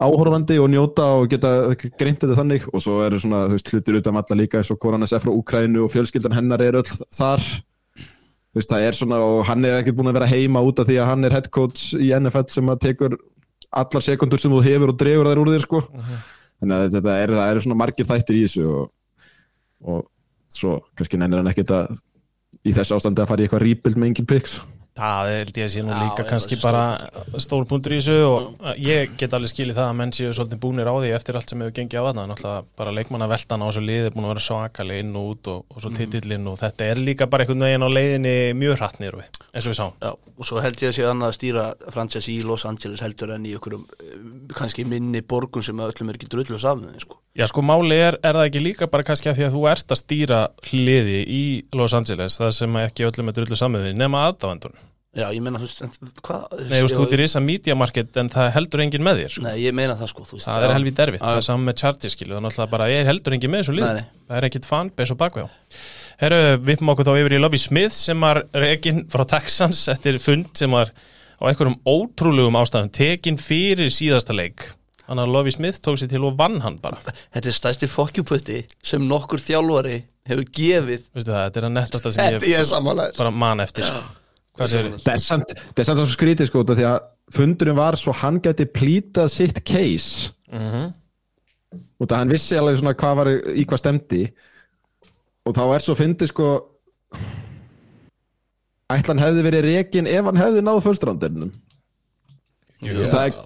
áhorfandi 0.00 0.56
og 0.60 0.70
njóta 0.72 1.06
og 1.20 1.30
geta 1.30 1.50
greint 2.00 2.22
þetta 2.22 2.36
þannig. 2.38 2.66
Og 2.72 2.84
svo 2.84 3.00
eru 3.04 3.20
svona, 3.20 3.46
þú 3.50 3.58
veist, 3.58 3.72
hlutir 3.74 3.98
utan 4.00 4.20
alla 4.20 4.38
líka 4.38 4.60
eins 4.60 4.70
og 4.72 4.80
konan 4.82 5.04
er 5.04 5.22
frá 5.22 5.32
Úkrænu 5.32 5.84
og 5.84 5.92
fjölskyldan 5.92 6.36
hennar 6.36 6.64
er 6.64 6.80
öll 6.80 6.88
þar. 6.88 7.44
Þú 8.50 8.58
veist, 8.58 8.72
það 8.72 8.86
er 8.86 8.98
svona 8.98 9.20
og 9.22 9.44
hann 9.46 9.64
er 9.64 9.78
ekkert 9.78 9.98
búin 10.00 10.10
að 10.10 10.18
vera 10.18 10.30
heima 10.30 10.64
út 10.66 10.80
af 10.82 10.88
því 10.88 10.98
að 10.98 11.10
hann 11.12 11.28
er 11.28 11.36
head 11.36 11.50
coach 11.54 11.92
í 11.94 12.10
NFL 12.16 12.48
sem 12.50 12.72
að 12.72 12.82
tekur 12.86 13.18
allar 13.70 14.02
sekundur 14.02 14.42
sem 14.42 14.50
þú 14.50 14.64
hefur 14.66 14.94
og 14.94 14.98
dregur 14.98 15.30
þær 15.30 15.42
úr 15.44 15.52
þér 15.54 15.66
sko. 15.66 15.82
Þannig 16.60 16.76
að 16.76 16.96
þetta 16.96 17.18
er, 17.22 17.34
eru 17.46 17.62
svona 17.64 17.78
margir 17.78 18.08
þættir 18.08 18.40
í 18.40 18.42
þessu 18.48 18.66
og, 18.72 18.88
og 19.86 20.02
svo 20.50 20.80
kannski 20.98 21.20
nennir 21.20 21.40
hann 21.40 21.52
ekkert 21.52 21.76
að 21.76 22.00
í 22.66 22.74
þessu 22.74 22.96
ástandi 22.96 23.22
að 23.22 23.30
fara 23.30 23.44
í 23.44 23.46
eitthvað 23.46 23.64
rebuild 23.64 24.00
með 24.00 24.10
engin 24.10 24.28
picks 24.28 24.58
Það 24.98 25.28
held 25.30 25.58
ég 25.60 25.66
að 25.66 25.72
sé 25.72 25.82
nú 25.86 25.92
líka 25.94 26.24
já, 26.24 26.28
kannski 26.28 26.56
bara 26.60 26.82
stór 27.40 27.66
punktur 27.70 27.94
í 27.94 28.00
þessu 28.00 28.16
og 28.26 28.80
ég 28.82 29.14
get 29.20 29.36
alveg 29.36 29.52
skilið 29.52 29.78
það 29.78 29.86
að 29.86 29.98
menn 30.00 30.12
séu 30.16 30.32
svolítið 30.34 30.60
búnir 30.64 30.90
á 30.90 30.94
því 30.96 31.12
eftir 31.16 31.38
allt 31.38 31.52
sem 31.52 31.62
hefur 31.62 31.76
gengið 31.78 32.02
á 32.02 32.06
þarna. 32.08 32.24
Náttúrulega 32.32 32.64
bara 32.80 32.94
leikmanna 32.96 33.28
veltan 33.30 33.62
á 33.62 33.66
þessu 33.70 33.84
liði 33.86 34.10
er 34.10 34.16
búin 34.16 34.26
að 34.26 34.34
vera 34.34 34.44
svakalega 34.48 35.04
inn 35.04 35.14
og 35.20 35.30
út 35.30 35.52
og, 35.54 35.62
og 35.70 35.84
svo 35.84 35.92
titillinn 35.94 36.50
og 36.50 36.58
þetta 36.60 36.90
er 36.90 37.02
líka 37.06 37.30
bara 37.30 37.46
einhvern 37.46 37.66
veginn 37.68 37.86
á 37.86 37.90
leiðinni 37.94 38.34
mjög 38.58 38.76
hratt 38.80 39.00
niður 39.00 39.20
við, 39.22 39.40
eins 39.54 39.64
og 39.64 39.72
við 39.72 39.80
sáum. 39.80 39.96
Já, 40.02 40.12
og 40.36 40.50
svo 40.50 40.66
held 40.66 40.84
ég 40.84 40.92
að 40.92 40.98
sé 40.98 41.08
annað 41.08 41.32
að 41.32 41.38
stýra 41.38 41.66
franchise 41.94 42.34
í 42.34 42.38
Los 42.50 42.66
Angeles 42.68 43.06
heldur 43.06 43.36
en 43.36 43.46
í 43.46 43.54
einhverjum 43.54 43.86
eh, 43.94 44.20
kannski 44.58 44.88
minni 44.88 45.22
borgum 45.22 45.64
sem 45.64 45.86
öllum 45.86 46.10
er 46.10 46.18
ekki 46.18 46.32
drullu 46.34 46.58
saman 46.60 46.98
sko. 46.98 47.19
Já 47.38 47.46
sko 47.46 47.62
máli 47.62 47.94
er, 47.94 48.16
er 48.26 48.34
það 48.34 48.46
ekki 48.48 48.62
líka 48.64 48.88
bara 48.90 49.06
kannski 49.06 49.30
að 49.30 49.36
því 49.38 49.44
að 49.46 49.52
þú 49.54 49.66
ert 49.70 49.92
að 49.94 50.00
stýra 50.00 50.38
hliði 50.66 51.20
í 51.30 51.42
Los 51.78 51.94
Angeles 51.94 52.38
það 52.40 52.56
sem 52.56 52.78
ekki 52.80 53.06
öllum 53.06 53.30
er 53.30 53.36
drullu 53.36 53.58
samið 53.58 53.84
við 53.86 54.00
nema 54.00 54.24
aðdáðandun 54.30 54.74
Já, 55.10 55.24
ég 55.34 55.42
meina, 55.42 55.58
þú 55.58 55.66
veist, 55.66 55.96
hvað 56.22 56.42
Nei, 56.70 56.76
þú 56.76 56.82
veist, 56.84 56.94
þú 56.94 57.04
ert 57.04 57.14
í 57.14 57.18
risa 57.18 57.40
media 57.42 57.74
market 57.74 58.18
en 58.22 58.28
það 58.30 58.50
heldur 58.54 58.82
enginn 58.84 59.02
með 59.02 59.22
þér 59.24 59.32
sko. 59.34 59.42
Nei, 59.42 59.56
ég 59.58 59.74
meina 59.74 59.96
það 59.98 60.10
sko 60.12 60.26
veist, 60.28 60.44
Það 60.46 60.66
er 60.66 60.74
helvið 60.76 60.98
derfitt, 61.00 61.24
það 61.24 61.38
er 61.40 61.46
saman 61.46 61.66
með 61.66 61.78
Chargers 61.82 62.14
skilu 62.14 62.36
þannig 62.36 62.58
að 62.62 62.68
bara 62.76 62.86
er 62.94 63.08
heldur 63.08 63.34
enginn 63.34 63.50
með 63.50 63.64
þessu 63.64 63.74
lið 63.74 63.88
það 63.88 64.36
er 64.38 64.46
ekkit 64.46 64.68
fanbase 64.70 65.16
og 65.16 65.18
bakveg 65.18 65.48
á. 65.50 65.54
Herru, 66.20 66.40
vippum 66.68 66.92
okkur 66.94 67.08
þá 67.08 67.12
yfir 67.24 67.34
í 67.34 67.40
Lobby 67.42 67.58
Smith 67.58 67.96
sem 67.96 68.22
var 68.22 68.44
rekin 68.54 69.02
frá 69.10 69.24
Texans 69.34 69.82
eftir 69.90 70.20
fund 70.22 70.52
sem 70.58 70.70
var 70.70 70.92
á 70.94 71.42
einhverjum 71.50 71.80
ótrúlegum 71.90 72.60
ástæðum 72.60 72.92
tekin 72.94 73.40
fyrir 73.40 73.90
síðasta 73.90 74.36
leik 74.36 74.68
þannig 75.10 75.24
að 75.26 75.34
Lobby 75.34 75.54
Smith 75.54 75.82
tók 75.84 75.98
sér 76.00 76.12
til 76.12 76.22
og 76.28 76.38
vann 76.38 76.60
hann 76.64 76.78
bara. 76.82 77.00
Þetta 77.34 77.50
er 77.50 77.56
stærsti 77.56 77.90
fokkjuputti 77.90 78.60
sem 78.86 79.04
nokkur 79.10 79.42
þjálfari 79.42 79.98
hefur 80.30 80.46
gefið. 80.56 81.10
Veistu 81.16 81.34
það, 81.34 81.42
þetta 81.48 81.60
er 81.60 81.68
að 81.68 81.74
nettasta 81.76 82.14
sem 82.14 82.38
Þetta 82.38 82.50
ég 82.54 83.18
bara 83.18 83.34
man 83.34 83.64
eftir 83.66 83.88
sko. 83.88 84.04
Það 84.60 84.78
er 84.78 85.20
samt, 85.22 85.52
það 85.72 85.82
er 85.82 85.88
samt 85.88 86.00
svo 86.02 86.08
skrítið 86.12 86.48
sko 86.50 86.64
því 86.68 86.86
að 86.88 87.10
fundurinn 87.34 87.78
var 87.78 87.96
svo 87.98 88.12
hann 88.22 88.40
gæti 88.44 88.66
plítað 88.68 89.30
sitt 89.32 89.62
case. 89.66 90.32
Mm 90.52 90.90
út 92.00 92.12
af 92.12 92.22
hann 92.22 92.32
vissi 92.32 92.58
alveg 92.58 92.80
svona 92.80 92.96
hvað 92.98 93.18
var 93.20 93.30
í 93.30 93.64
hvað 93.68 93.82
stemdi 93.82 94.22
og 95.46 95.56
þá 95.56 95.62
er 95.66 95.84
svo 95.84 95.96
fyndið 95.98 96.32
sko 96.32 96.48
ætlan 98.90 99.22
hefði 99.22 99.44
verið 99.46 99.66
rekin 99.68 100.08
ef 100.10 100.26
hann 100.26 100.40
hefði 100.40 100.64
náð 100.66 100.82
fölstrandinum 100.86 101.52
það 102.80 103.40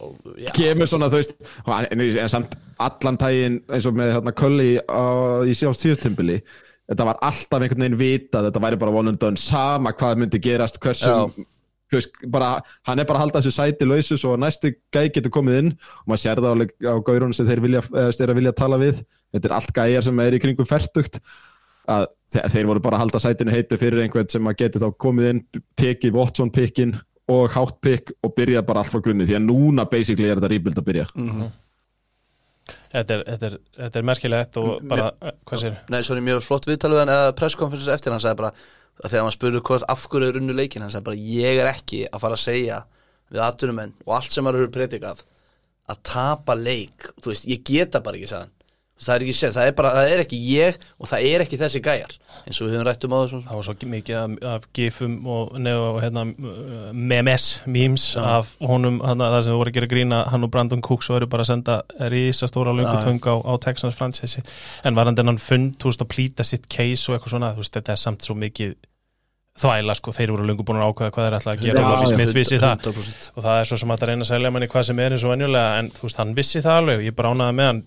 kemur 0.56 0.90
svona 0.90 1.10
þú 1.12 1.22
veist 1.22 1.40
og 1.64 1.72
en, 1.78 2.04
en 2.04 2.30
samt 2.32 2.54
allan 2.82 3.18
tægin 3.20 3.58
eins 3.68 3.88
og 3.88 3.96
með 3.98 4.14
hérna 4.16 4.34
Kulli 4.36 4.70
á, 4.86 5.04
í 5.46 5.56
síðast 5.56 5.86
síðustimbili 5.86 6.38
þetta 6.90 7.08
var 7.08 7.18
alltaf 7.24 7.62
einhvern 7.62 7.86
veginn 7.86 7.98
vitað 8.00 8.48
þetta 8.50 8.64
væri 8.66 8.80
bara 8.82 9.16
done, 9.16 9.40
sama 9.40 9.94
hvað 9.96 10.22
myndi 10.22 10.42
gerast 10.42 10.80
hversum 10.82 11.34
bara, 12.32 12.58
hann 12.86 12.98
er 12.98 13.06
bara 13.06 13.20
að 13.20 13.24
halda 13.26 13.40
þessu 13.42 13.54
sæti 13.54 13.86
lausu 13.86 14.18
svo 14.18 14.34
næstu 14.40 14.72
gæi 14.94 15.10
getur 15.14 15.32
komið 15.34 15.58
inn 15.60 15.72
og 15.74 16.10
maður 16.10 16.22
sér 16.22 16.42
það 16.42 16.64
á, 16.64 16.94
gaurunum 17.06 17.34
sem 17.36 17.48
þeir 17.48 17.62
vilja, 17.64 17.82
eða, 17.92 18.12
þeir 18.18 18.34
vilja 18.40 18.54
tala 18.56 18.78
við. 18.80 19.02
Þetta 19.34 19.50
er 19.50 19.56
allt 19.58 19.74
gæjar 19.76 20.06
sem 20.06 20.22
er 20.24 20.36
í 20.36 20.40
kringum 20.42 20.68
fertugt 20.68 21.20
að 21.90 22.06
þeir, 22.32 22.68
voru 22.70 22.82
bara 22.84 22.98
að 22.98 23.04
halda 23.04 23.20
sætinu 23.20 23.54
heitu 23.54 23.78
fyrir 23.80 24.04
einhvern 24.04 24.30
sem 24.32 24.46
að 24.48 24.58
geti 24.62 24.80
þá 24.82 24.88
komið 25.04 25.30
inn 25.30 25.42
tekið 25.80 26.16
Watson 26.16 26.52
pikkin 26.54 26.96
og 27.32 27.52
hátt 27.54 27.76
pikk 27.84 28.14
og 28.22 28.34
byrja 28.36 28.62
bara 28.66 28.82
allt 28.82 28.92
frá 28.92 29.00
grunni 29.04 29.26
því 29.28 29.38
að 29.38 29.46
núna 29.46 29.86
basically 29.90 30.28
er 30.28 30.40
þetta 30.40 30.50
rýpild 30.52 30.80
að 30.80 30.88
byrja. 30.88 31.06
Þetta 32.94 33.14
er, 33.16 33.22
þetta 33.28 33.46
er, 33.48 33.58
þetta 33.76 34.00
er 34.00 34.06
merkilegt 34.08 34.58
og 34.60 34.70
bara, 34.88 35.10
eh, 35.20 35.36
hvað 35.48 35.60
sér? 35.60 35.76
Nei, 35.92 36.00
svo 36.06 36.16
er 36.16 36.24
mjög 36.24 36.42
flott 36.46 36.68
viðtaluðan 36.68 37.12
eða 37.12 37.34
presskonferensis 37.36 37.92
eftir 37.92 38.14
hann 38.14 38.22
sagði 38.24 38.40
bara 38.40 38.52
að 38.54 39.10
þegar 39.10 39.26
maður 39.26 39.36
spurði 39.36 39.62
hvort 39.68 39.86
af 39.94 40.06
hverju 40.08 40.30
er 40.30 40.38
unnu 40.40 40.56
leikin 40.56 40.84
hann 40.84 40.92
sagði 40.94 41.08
bara 41.10 41.24
ég 41.34 41.60
er 41.60 41.70
ekki 41.72 42.04
að 42.08 42.24
fara 42.24 42.38
að 42.38 42.44
segja 42.44 42.78
við 43.34 43.42
atvinnumenn 43.44 43.94
og 44.06 44.14
allt 44.16 44.32
sem 44.32 44.46
maður 44.46 44.64
hefur 44.64 44.74
predikað 44.78 45.24
að 45.92 46.02
tapa 46.08 46.56
leik. 46.56 47.10
Þú 47.20 47.32
veist, 47.32 47.48
ég 47.50 47.64
geta 47.68 48.00
bara 48.04 48.20
ekki 48.20 48.30
sagðan 48.30 48.53
það 48.94 49.14
er 49.14 49.24
ekki 49.24 49.48
það 49.54 49.68
er 49.68 49.74
bara, 49.74 49.90
það 49.96 50.12
er 50.12 50.22
ekki 50.22 50.38
ég 50.46 50.76
og 51.02 51.08
það 51.10 51.26
er 51.30 51.42
ekki 51.44 51.58
þessi 51.58 51.80
gæjar 51.82 52.14
eins 52.44 52.60
og 52.60 52.68
við 52.68 52.76
höfum 52.76 52.86
rætt 52.86 53.06
um 53.06 53.14
á 53.14 53.18
þessum 53.18 53.42
Það 53.44 53.58
var 53.58 53.66
svo 53.66 53.90
mikið 53.94 54.46
af, 54.52 54.68
gifum 54.76 55.16
og, 55.34 55.56
og 55.58 55.98
hérna, 56.04 56.24
memes, 56.94 57.48
memes 57.66 58.06
af 58.20 58.54
honum, 58.62 59.00
hana, 59.02 59.32
það 59.34 59.44
sem 59.46 59.54
þú 59.54 59.60
voru 59.60 59.74
að 59.74 59.78
gera 59.80 59.90
grína 59.90 60.22
hann 60.30 60.46
og 60.46 60.54
Brandon 60.54 60.84
Cooks 60.84 61.10
og 61.10 61.18
eru 61.18 61.30
bara 61.30 61.46
að 61.46 61.50
senda 61.50 61.80
risastóra 62.12 62.74
já. 62.74 62.78
löngutöng 62.80 63.22
á, 63.26 63.34
á 63.42 63.52
Texans 63.66 63.98
franchise 63.98 64.44
en 64.84 64.94
var 64.94 65.10
hann 65.10 65.18
þennan 65.18 65.42
fund, 65.42 65.76
þú 65.82 65.90
veist, 65.90 66.04
að 66.04 66.12
plýta 66.14 66.46
sitt 66.46 66.68
case 66.70 67.10
og 67.10 67.18
eitthvað 67.18 67.36
svona, 67.36 67.54
þú 67.56 67.64
veist, 67.64 67.74
þetta 67.74 67.96
er 67.96 68.04
samt 68.04 68.26
svo 68.26 68.38
mikið 68.38 68.76
þvæla, 69.54 69.94
sko, 69.94 70.14
þeir 70.14 70.32
voru 70.34 70.46
löngu 70.48 70.64
búin 70.66 70.80
að 70.82 70.90
ákveða 70.90 71.14
hvað 71.14 71.26
þeir 71.28 71.36
ætla 71.36 71.52
að 71.52 71.60
gera. 71.62 71.82
Og 71.86 72.00
já, 72.02 72.08
Smith 72.10 72.32
vissi 72.34 72.56
það. 72.58 72.88
100%. 72.88 73.28
og 73.34 73.44
það 73.44 73.58
er 73.60 73.68
svo 73.70 73.76
sem 73.78 73.92
að 73.94 74.06
reyna 74.10 74.26
að 74.26 74.30
selja 74.32 74.50
manni 74.50 74.68
hvað 74.72 74.86
sem 74.88 75.02
er 75.04 75.14
eins 75.14 75.26
og 75.26 75.30
venjulega 75.30 75.76
en 75.78 75.90
þú 75.94 76.06
veist, 76.08 76.18
hann 76.18 76.32
vissi 76.34 76.62
það 76.64 76.78
alveg 76.80 77.02
og 77.02 77.06
ég 77.06 77.14
bara 77.14 77.30
ánaði 77.34 77.56
með 77.60 77.70
hann 77.70 77.82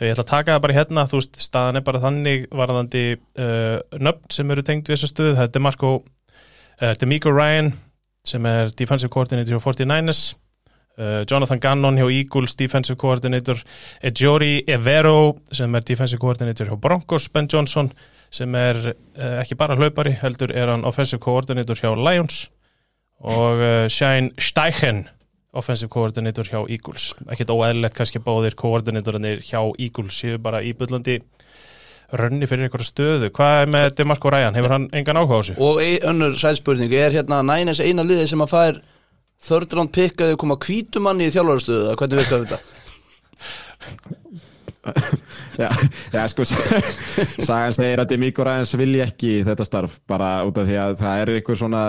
ég 0.00 0.14
ætla 0.14 0.24
að 0.24 0.32
taka 0.32 0.56
það 0.56 0.64
bara 0.66 0.78
hérna, 0.78 1.06
þú 1.10 1.20
veist, 1.20 1.38
staðan 1.42 1.80
er 1.80 1.86
bara 1.86 2.02
þannig 2.04 2.48
varðandi 2.54 3.04
uh, 3.16 3.76
nöfn 4.00 4.32
sem 4.38 4.54
eru 4.54 4.64
tengd 4.66 4.88
við 4.88 4.96
þessu 4.96 5.12
stuð, 5.12 5.34
það 5.36 5.46
er 5.48 5.54
Demarco 5.56 5.92
uh, 6.00 6.94
Demico 7.00 7.34
Ryan 7.34 7.72
sem 8.26 8.50
er 8.50 8.74
defensive 8.74 9.12
coordinator 9.14 9.56
hjá 9.56 9.62
49ers 9.62 10.24
uh, 10.98 11.22
Jonathan 11.28 11.62
Gannon 11.62 12.00
hjá 12.00 12.08
Eagles 12.10 12.56
defensive 12.58 12.98
coordinator 13.00 13.62
Ejori 14.02 14.58
Evero 14.66 15.36
sem 15.54 15.74
er 15.74 15.86
defensive 15.86 16.22
coordinator 16.22 16.70
hjá 16.70 16.78
Broncos 16.80 17.30
Ben 17.32 17.48
Johnson 17.52 17.92
sem 18.36 18.54
er 18.58 18.80
uh, 18.90 19.38
ekki 19.40 19.56
bara 19.58 19.76
hlaupari, 19.78 20.14
heldur 20.20 20.52
er 20.54 20.72
hann 20.72 20.86
offensive 20.88 21.22
coordinator 21.22 21.78
hjá 21.78 21.92
Lions. 21.94 22.46
Og 23.24 23.62
uh, 23.62 23.86
Shane 23.88 24.34
Steichen 24.42 25.06
offensive 25.58 25.90
coordinator 25.92 26.48
hjá 26.48 26.58
Eagles 26.62 27.12
ekkert 27.32 27.52
óeðlilegt 27.54 27.96
kannski 27.96 28.22
báðir 28.22 28.56
koordinatornir 28.58 29.42
hjá 29.44 29.60
Eagles 29.78 30.20
séu 30.20 30.40
bara 30.42 30.62
í 30.64 30.74
bullandi 30.76 31.18
rönni 32.16 32.46
fyrir 32.46 32.68
einhverju 32.68 32.86
stöðu 32.86 33.30
hvað 33.34 33.62
er 33.62 33.72
með 33.74 33.88
Demarco 33.98 34.30
Ryan, 34.30 34.54
hefur 34.54 34.76
hann 34.76 34.90
engan 34.94 35.18
áhuga 35.22 35.40
á 35.40 35.42
þessu? 35.42 35.56
og 35.58 35.80
önnur 36.10 36.36
sælspurning 36.38 36.94
er 36.94 37.16
hérna 37.16 37.42
Niners 37.46 37.82
eina 37.82 38.06
liði 38.06 38.28
sem 38.30 38.44
að 38.44 38.52
fær 38.52 38.82
að 40.24 40.36
þau 40.36 40.42
koma 40.44 40.60
hvítumanni 40.62 41.26
í 41.28 41.34
þjálfarastöðu 41.34 41.88
eða 41.88 41.98
hvernig 42.00 42.22
virkar 42.22 42.46
þetta? 42.46 42.62
Já, 45.56 45.70
já 46.12 46.22
sko 46.28 46.44
Sagan 46.46 47.74
segir 47.74 48.02
að 48.02 48.10
Demíko 48.12 48.44
Ræðins 48.46 48.74
vilji 48.78 49.02
ekki 49.04 49.32
þetta 49.46 49.66
starf 49.66 49.98
bara 50.08 50.30
út 50.46 50.58
af 50.60 50.68
því 50.68 50.78
að 50.82 50.96
það 51.00 51.20
er 51.22 51.32
einhver 51.34 51.60
svona 51.60 51.82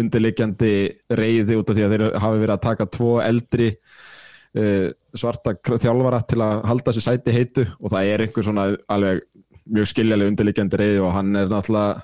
undirliggjandi 0.00 0.72
reyði 1.20 1.58
út 1.60 1.70
af 1.70 1.78
því 1.78 1.86
að 1.86 1.94
þeir 1.94 2.06
hafi 2.24 2.42
verið 2.42 2.54
að 2.56 2.64
taka 2.66 2.88
tvo 2.98 3.12
eldri 3.22 3.68
uh, 3.72 4.88
svarta 5.14 5.56
þjálfara 5.70 6.22
til 6.28 6.42
að 6.44 6.62
halda 6.72 6.90
þessu 6.90 7.06
sæti 7.06 7.36
heitu 7.36 7.66
og 7.78 7.94
það 7.94 8.12
er 8.12 8.26
einhver 8.26 8.48
svona 8.48 8.68
alveg 8.92 9.24
mjög 9.72 9.92
skiljaleg 9.92 10.32
undirliggjandi 10.32 10.80
reyði 10.80 11.02
og 11.06 11.12
hann 11.14 11.36
er 11.38 11.52
náttúrulega 11.52 12.00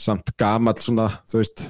samt 0.00 0.32
gamall 0.40 0.80
svona, 0.80 1.10
þú 1.28 1.42
veist 1.42 1.68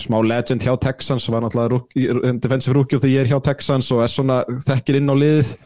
smá 0.00 0.16
legend 0.24 0.64
hjá 0.64 0.72
Texans 0.80 1.26
var 1.28 1.44
náttúrulega 1.44 2.38
defensive 2.40 2.74
rookie 2.76 2.96
of 2.96 3.02
the 3.04 3.10
year 3.12 3.28
hjá 3.28 3.36
Texans 3.44 3.90
og 3.92 4.04
er 4.04 4.12
svona 4.12 4.40
þekkir 4.64 5.00
inn 5.00 5.12
á 5.12 5.16
liðið 5.18 5.56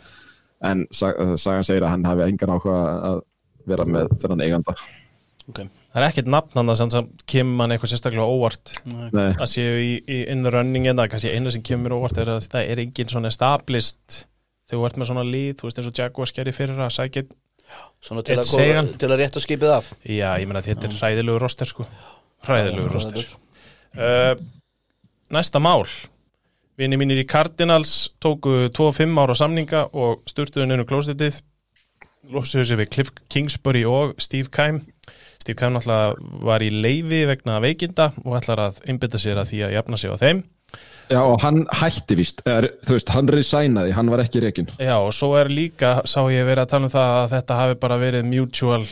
en 0.66 0.86
sag, 0.94 1.18
sagan 1.38 1.66
segir 1.66 1.84
að 1.86 1.94
hann 1.94 2.06
hafi 2.08 2.24
engan 2.26 2.54
áhuga 2.54 2.78
að 3.10 3.20
vera 3.68 3.86
með 3.88 4.14
þennan 4.22 4.44
eiganda. 4.46 4.74
Okay. 5.48 5.68
Það 5.88 6.02
er 6.02 6.06
ekkert 6.10 6.30
nafn 6.30 6.58
hann 6.60 6.72
að 6.72 6.80
sem 6.82 7.10
kemur 7.30 7.56
mann 7.56 7.72
eitthvað 7.72 7.92
sérstaklega 7.94 8.28
óvart. 8.28 8.72
Nei, 8.84 9.30
að 9.32 9.46
séu 9.48 9.76
í, 9.80 9.92
í 10.04 10.18
in 10.28 10.44
the 10.44 10.52
running 10.52 10.88
en 10.90 10.98
það 11.00 11.12
kannski 11.14 11.32
eina 11.32 11.52
sem 11.54 11.64
kemur 11.64 11.96
óvart 11.96 12.20
er 12.20 12.34
að 12.34 12.48
það 12.52 12.72
er 12.74 12.82
engin 12.84 13.12
svona 13.12 13.32
established 13.32 14.18
þegar 14.68 14.82
þú 14.82 14.88
ert 14.90 15.00
með 15.00 15.10
svona 15.10 15.24
líð, 15.24 15.54
þú 15.58 15.68
veist 15.68 15.80
eins 15.80 15.88
og 15.88 16.00
Jaguars 16.02 16.34
gerði 16.36 16.56
fyrir 16.56 16.82
að 16.84 16.94
sækja 16.98 17.24
Svona 18.04 18.22
til 18.24 18.36
að, 18.38 18.46
koma, 18.52 18.82
til 19.00 19.08
að 19.10 19.18
rétta 19.20 19.40
skipið 19.42 19.72
af. 19.74 19.88
Já, 20.06 20.28
ég 20.38 20.46
meina 20.48 20.62
að 20.62 20.70
þetta 20.70 20.86
er 20.86 20.94
hræðilegu 21.00 21.40
roster 21.42 21.68
sko. 21.68 21.86
Hræðilegu 22.46 22.92
roster. 22.92 23.32
uh, 23.98 24.34
Næsta 25.34 25.60
mál 25.60 25.82
Vinni 26.78 26.94
mínir 26.94 27.18
í 27.18 27.26
Cardinals 27.26 28.12
tóku 28.22 28.68
2-5 28.70 29.16
ára 29.18 29.34
samninga 29.34 29.80
og 29.98 30.20
sturtuðu 30.30 30.68
nefnum 30.68 30.86
klóstitið 30.86 31.40
losuðu 32.30 32.66
sig 32.68 32.78
við 32.78 32.90
Cliff 32.94 33.10
Kingsbury 33.32 33.80
og 33.88 34.12
Steve 34.22 34.46
Keim. 34.54 34.84
Steve 35.42 35.58
Keim 35.58 35.74
náttúrulega 35.74 36.44
var 36.46 36.62
í 36.62 36.68
leifi 36.70 37.24
vegna 37.26 37.56
veikinda 37.64 38.12
og 38.22 38.36
ætlar 38.38 38.62
að 38.68 38.78
einbytta 38.86 39.18
sér 39.18 39.40
að 39.42 39.50
því 39.50 39.62
að 39.66 39.74
jafna 39.74 39.98
sig 39.98 40.14
á 40.14 40.16
þeim. 40.20 40.42
Já 41.08 41.18
og 41.24 41.42
hann 41.42 41.58
hætti 41.80 42.18
víst. 42.20 42.42
Er, 42.46 42.68
þú 42.86 42.94
veist, 42.94 43.10
hann 43.16 43.32
resignaði, 43.32 43.94
hann 43.96 44.12
var 44.12 44.22
ekki 44.22 44.42
reikin 44.44 44.68
Já, 44.76 44.98
og 45.00 45.14
svo 45.16 45.32
er 45.40 45.48
líka, 45.50 45.94
sá 46.04 46.20
ég 46.30 46.44
verið 46.44 46.66
að 46.66 46.74
tala 46.74 46.86
um 46.86 46.92
það 46.92 47.14
að 47.14 47.32
þetta 47.32 47.56
hafi 47.62 47.78
bara 47.80 47.96
verið 48.02 48.28
mutual 48.28 48.82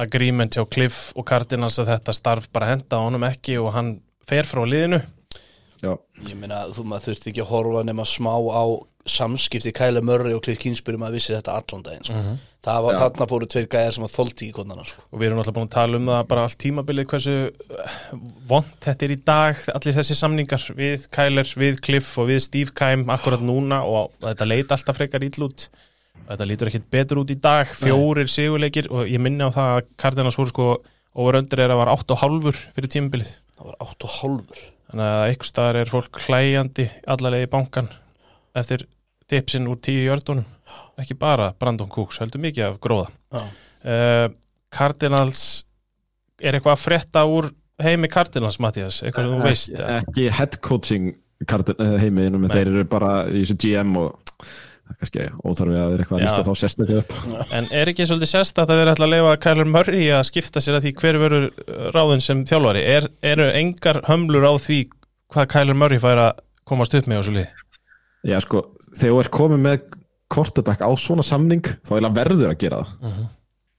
agreement 0.00 0.56
hjá 0.56 0.64
Cliff 0.72 1.12
og 1.14 1.28
Cardinals 1.28 1.78
að 1.78 1.92
þetta 1.92 2.16
starf 2.16 2.50
bara 2.50 2.72
henda 2.72 3.02
honum 3.04 3.28
ekki 3.28 3.60
og 3.60 3.70
hann 3.76 3.92
fer 4.26 4.48
frá 4.48 4.64
liðinu 4.64 5.02
Ég 6.26 6.34
meina, 6.38 6.64
þú 6.74 6.84
maður 6.88 7.12
þurfti 7.12 7.30
ekki 7.32 7.42
að 7.44 7.50
horfa 7.52 7.82
nema 7.86 8.06
smá 8.08 8.32
á 8.34 8.64
samskipti 9.08 9.72
Kæla 9.72 10.02
Murray 10.04 10.36
og 10.36 10.42
Cliff 10.44 10.60
Kingsbury 10.60 10.98
maður 11.00 11.18
vissi 11.18 11.34
þetta 11.34 11.56
allan 11.58 11.84
daginn 11.86 12.06
sko. 12.06 12.22
það 12.64 12.84
var, 12.84 12.98
þarna 13.02 13.26
fóru 13.30 13.48
tveir 13.48 13.68
gæjar 13.72 13.96
sem 13.96 14.04
að 14.04 14.14
þóldi 14.14 14.48
í 14.48 14.54
konana 14.56 14.84
sko. 14.88 15.04
og 15.08 15.20
við 15.20 15.28
erum 15.28 15.42
alltaf 15.42 15.56
búin 15.56 15.68
að 15.68 15.74
tala 15.76 16.00
um 16.00 16.10
það 16.10 16.22
bara 16.32 16.44
allt 16.48 16.58
tímabilið 16.64 17.08
hversu 17.12 17.36
vond 18.50 18.70
þetta 18.84 19.06
er 19.06 19.14
í 19.14 19.18
dag 19.30 19.64
allir 19.74 19.98
þessi 19.98 20.18
samningar 20.18 20.66
við 20.78 21.08
Kyler, 21.14 21.52
við 21.64 21.82
Cliff 21.88 22.12
og 22.20 22.30
við 22.32 22.42
Steve 22.44 22.76
Keim 22.76 23.06
akkurat 23.14 23.44
núna 23.44 23.82
og 23.88 24.14
þetta 24.24 24.48
leit 24.50 24.74
alltaf 24.74 24.98
frekar 24.98 25.24
ill 25.24 25.48
út. 25.48 25.68
Þetta 26.28 26.44
lítur 26.44 26.68
ekkit 26.68 26.88
betur 26.92 27.22
út 27.22 27.30
í 27.32 27.38
dag 27.40 27.70
fjórir 27.72 28.28
sigurleikir 28.28 28.90
og 28.92 29.08
ég 29.08 29.22
minni 29.22 29.46
á 29.46 29.54
það 29.54 29.76
að 29.78 29.92
Cardinals 30.02 30.36
voru 30.36 30.52
sko 30.52 30.66
overöndur 31.18 31.62
er 31.64 31.72
að 31.72 31.80
var 31.80 31.94
8,5 31.94 32.66
fyrir 32.76 32.92
tímabilið. 32.92 33.30
Það 33.56 33.70
var 33.70 33.78
átt 33.86 34.04
og 34.04 34.18
hálfur 34.18 34.66
þannig 34.88 35.08
að 35.08 35.24
einhver 35.28 35.50
staðar 35.50 35.80
er 35.82 35.92
fólk 35.92 36.22
hlæjandi 36.26 36.88
allarlega 37.06 37.48
í 37.48 37.52
bankan 37.52 37.90
eftir 38.58 38.86
tipsin 39.28 39.68
úr 39.68 39.80
tíu 39.84 40.06
jördunum 40.06 40.46
ekki 40.98 41.16
bara 41.18 41.52
Brandon 41.58 41.90
Cooks, 41.90 42.20
heldur 42.22 42.42
mikið 42.42 42.64
af 42.66 42.78
gróða. 42.82 43.08
Uh, 43.32 44.26
Cardinals 44.74 45.42
er 46.42 46.56
eitthvað 46.56 46.74
að 46.74 46.82
frétta 46.82 47.24
úr 47.28 47.50
heimi 47.82 48.10
Cardinals, 48.10 48.58
Mattias, 48.62 49.02
eitthvað 49.04 49.28
sem 49.28 49.34
þú 49.34 49.44
veist 49.46 49.74
ekki, 49.74 49.90
ekki 49.98 50.26
head 50.34 50.56
coaching 50.64 51.12
eh, 51.14 52.08
menn 52.10 52.40
Nei. 52.42 52.50
þeir 52.50 52.72
eru 52.72 52.86
bara 52.90 53.12
í 53.30 53.44
þessu 53.44 53.58
GM 53.62 53.94
og 54.00 54.48
kannski 54.98 55.26
óþarfi 55.44 55.76
að 55.78 55.90
vera 55.92 56.04
eitthvað 56.04 56.18
að 56.18 56.22
Já. 56.22 56.26
lista 56.28 56.46
þá 56.48 56.60
sérstaklega 56.62 57.02
upp. 57.02 57.12
En 57.58 57.68
er 57.80 57.90
ekki 57.92 58.06
svolítið 58.08 58.30
sérst 58.32 58.58
að 58.62 58.70
það 58.72 58.82
er 58.82 58.90
ætla 58.92 59.06
að 59.08 59.12
leifa 59.14 59.36
Kyler 59.44 59.70
Murray 59.74 60.08
að 60.16 60.26
skipta 60.30 60.62
sér 60.64 60.78
að 60.78 60.86
því 60.86 60.92
hver 61.02 61.18
verður 61.22 61.46
ráðin 61.96 62.24
sem 62.24 62.44
þjálfari? 62.48 62.82
Er, 62.96 63.08
eru 63.22 63.48
engar 63.60 64.00
hömlur 64.08 64.48
á 64.48 64.52
því 64.58 64.80
hvað 65.34 65.50
Kyler 65.54 65.78
Murray 65.78 66.02
fær 66.02 66.22
að 66.24 66.44
komast 66.68 66.94
upp 66.98 67.08
með 67.10 67.20
á 67.20 67.22
svo 67.28 67.36
lið 67.38 67.48
Já 68.28 68.38
sko, 68.42 68.64
þegar 68.98 69.14
þú 69.14 69.18
er 69.22 69.32
komið 69.38 69.64
með 69.68 69.82
quarterback 70.28 70.82
á 70.84 70.90
svona 71.00 71.24
samning 71.24 71.64
þá 71.86 71.92
er 71.98 72.08
verður 72.12 72.50
að 72.52 72.58
gera 72.60 72.82
það. 72.82 72.94
Mhm. 73.08 73.26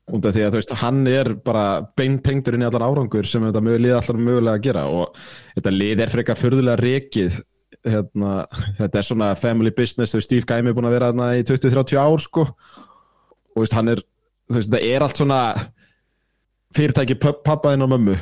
út 0.10 0.26
af 0.26 0.34
því 0.34 0.42
að 0.42 0.50
þú 0.50 0.58
veist, 0.58 0.72
hann 0.82 1.02
er 1.08 1.28
bara 1.46 1.66
beinpengdur 2.00 2.56
inn 2.58 2.64
í 2.64 2.66
allan 2.66 2.82
árangur 2.88 3.28
sem 3.30 3.44
þetta 3.46 3.62
mögulega 3.62 4.00
allar 4.00 4.18
mögulega 4.18 4.56
að 4.58 4.64
gera 4.66 4.86
og 4.90 5.20
þetta 5.54 5.74
lið 5.76 6.02
er 6.02 6.10
frekar 6.10 6.40
furðulega 6.40 6.82
rekið 6.82 7.38
hérna, 7.86 8.34
þetta 8.80 9.00
er 9.00 9.08
svona 9.08 9.34
family 9.40 9.72
business, 9.76 10.16
veist, 10.16 10.30
Steve 10.30 10.48
Gaim 10.50 10.70
er 10.70 10.76
búin 10.78 10.90
að 10.90 10.98
vera 10.98 11.12
þarna 11.12 11.30
í 11.40 11.46
20-30 11.48 12.00
ár 12.02 12.24
sko. 12.24 12.46
Og 13.56 13.64
veist, 13.64 13.76
hann 13.78 13.94
er, 13.94 14.04
veist, 14.52 14.72
þetta 14.72 14.82
er 14.86 15.06
allt 15.06 15.22
svona 15.22 15.40
fyrirtæki 16.76 17.18
pabbaðinn 17.22 17.86
og 17.86 17.94
mömmu. 17.96 18.18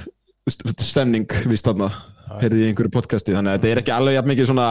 Stemning, 0.47 1.27
víst 1.51 1.67
þarna 1.67 1.91
heyrði 2.41 2.65
í 2.65 2.71
einhverju 2.71 2.91
podcasti, 2.93 3.35
þannig 3.35 3.53
að 3.53 3.59
þetta 3.59 3.71
er 3.71 3.81
ekki 3.81 3.95
alveg 3.95 4.17
jafn 4.17 4.31
mikið 4.31 4.49
svona 4.51 4.67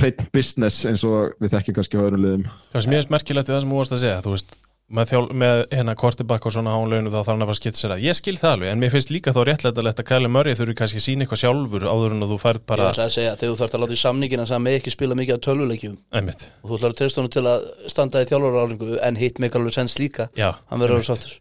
hreitt 0.00 0.22
business 0.34 0.86
eins 0.88 1.02
og 1.06 1.34
við 1.42 1.54
þekkjum 1.54 1.76
kannski 1.78 1.98
á 1.98 2.04
öðrum 2.04 2.22
liðum. 2.24 2.44
Það 2.72 2.84
sem 2.84 2.94
ég 2.94 3.02
veist 3.02 3.12
merkilegt 3.12 3.50
við 3.50 3.56
það 3.56 3.64
sem 3.64 3.72
þú 3.72 3.80
varst 3.80 3.94
að 3.94 4.02
segja, 4.02 4.20
þú 4.24 4.34
veist, 4.34 4.54
með, 4.92 5.08
þjál, 5.12 5.22
með 5.42 5.60
hérna 5.72 5.94
kortibakk 5.98 6.46
og 6.48 6.52
svona 6.54 6.74
hán 6.74 6.90
launu 6.92 7.10
þá 7.10 7.16
þarf 7.18 7.30
hann 7.32 7.44
að 7.44 7.48
fara 7.48 7.56
að 7.56 7.60
skipta 7.60 7.80
sér 7.80 7.94
að. 7.94 8.02
Ég 8.06 8.18
skil 8.18 8.34
það 8.40 8.52
alveg, 8.56 8.70
en 8.74 8.82
mér 8.82 8.92
finnst 8.92 9.12
líka 9.14 9.32
þá 9.34 9.40
réttlega 9.48 9.84
að 9.92 10.08
Kæli 10.10 10.30
Murray 10.32 10.58
þurfi 10.58 10.76
kannski 10.80 11.00
að 11.00 11.06
sína 11.06 11.24
eitthvað 11.26 11.40
sjálfur 11.42 11.86
áður 11.88 12.16
en 12.16 12.26
að 12.26 12.32
þú 12.34 12.38
færð 12.42 12.60
Ég 12.62 12.66
bara 12.72 12.90
ætla 12.92 13.06
að 13.08 13.14
segja, 13.16 13.32
þegar 13.40 13.52
þú 13.54 13.60
þarfst 13.62 13.78
að 13.78 13.84
láta 13.86 13.96
í 13.96 14.02
samningin 14.02 14.44
að 14.44 14.50
með 14.66 14.76
ekki 14.80 14.94
spila 14.96 15.18
mikið 15.22 15.38
af 15.38 15.42
tölvuleikjum. 15.48 15.96
Einmitt, 16.20 16.44
og 16.62 16.68
þú 16.68 16.78
ætlar 16.78 16.92
að 16.94 16.98
treysta 17.00 17.22
honum 17.22 17.34
til 17.36 17.46
að 17.52 17.66
standa 17.94 18.22
í 18.22 18.28
þjálfararálingu 18.32 18.98
en 19.08 19.20
hitt 19.22 19.40
make 19.42 19.58
alveg 19.58 19.76
sens 19.78 19.96
líka. 20.02 20.28
Já, 20.36 20.50
hann 20.68 20.84
verður 20.84 21.00
einmitt. 21.00 21.08
alveg 21.08 21.22
sáttur. 21.24 21.38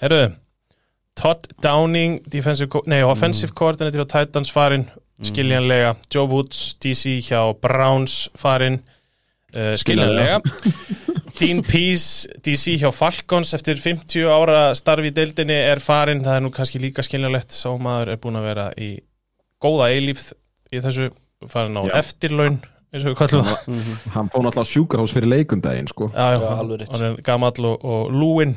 Herru, 0.00 0.22
Todd 1.14 1.46
Downing 1.62 2.18
defensive, 2.26 2.68
co- 2.72 2.82
nei, 2.90 3.02
offensive 3.06 3.52
coordinator 3.54 4.02
á 4.02 4.08
Titans 4.10 4.50
farin, 4.50 4.88
skiljanlega. 5.22 5.94
Joe 6.10 6.26
Woods, 6.26 6.74
DC 6.82 7.20
hjá 7.28 7.52
Browns 7.62 8.28
farin, 8.34 8.80
uh, 9.54 9.72
skiljanlega. 9.80 10.40
Dean 11.34 11.62
Pease 11.66 12.28
DC 12.46 12.76
hjá 12.78 12.90
Falcons 12.94 13.50
eftir 13.56 13.80
50 13.82 14.28
ára 14.30 14.68
starfi 14.78 15.10
í 15.10 15.14
deildinni 15.16 15.56
er 15.56 15.80
farin 15.82 16.22
það 16.22 16.36
er 16.38 16.44
nú 16.46 16.52
kannski 16.54 16.78
líka 16.82 17.02
skiljanlegt. 17.02 17.50
Sá 17.56 17.72
maður 17.74 18.12
er 18.14 18.20
búin 18.22 18.38
að 18.38 18.46
vera 18.50 18.68
í 18.78 18.92
góða 19.64 19.88
eilífð 19.96 20.30
í 20.74 20.82
þessu, 20.84 21.08
farin 21.50 21.74
á 21.80 21.82
Já. 21.88 21.96
eftirlaun 22.04 22.60
eins 22.94 23.02
og 23.02 23.10
við 23.10 23.16
kallum 23.18 23.48
það. 23.48 23.88
Hann 24.14 24.30
fór 24.30 24.44
náttúrulega 24.46 24.62
á 24.62 24.72
sjúkarhás 24.74 25.14
fyrir 25.16 25.30
leikundaginn 25.32 25.90
sko. 25.90 26.12
Já, 26.14 26.28
já, 26.36 26.38
Já, 26.38 26.46
hann- 26.46 26.62
alveg 26.62 26.80
rétt. 26.84 26.92
hann 26.94 27.06
er 27.08 27.16
gamall 27.26 27.66
og, 27.72 27.84
og 27.84 28.12
lúinn 28.14 28.54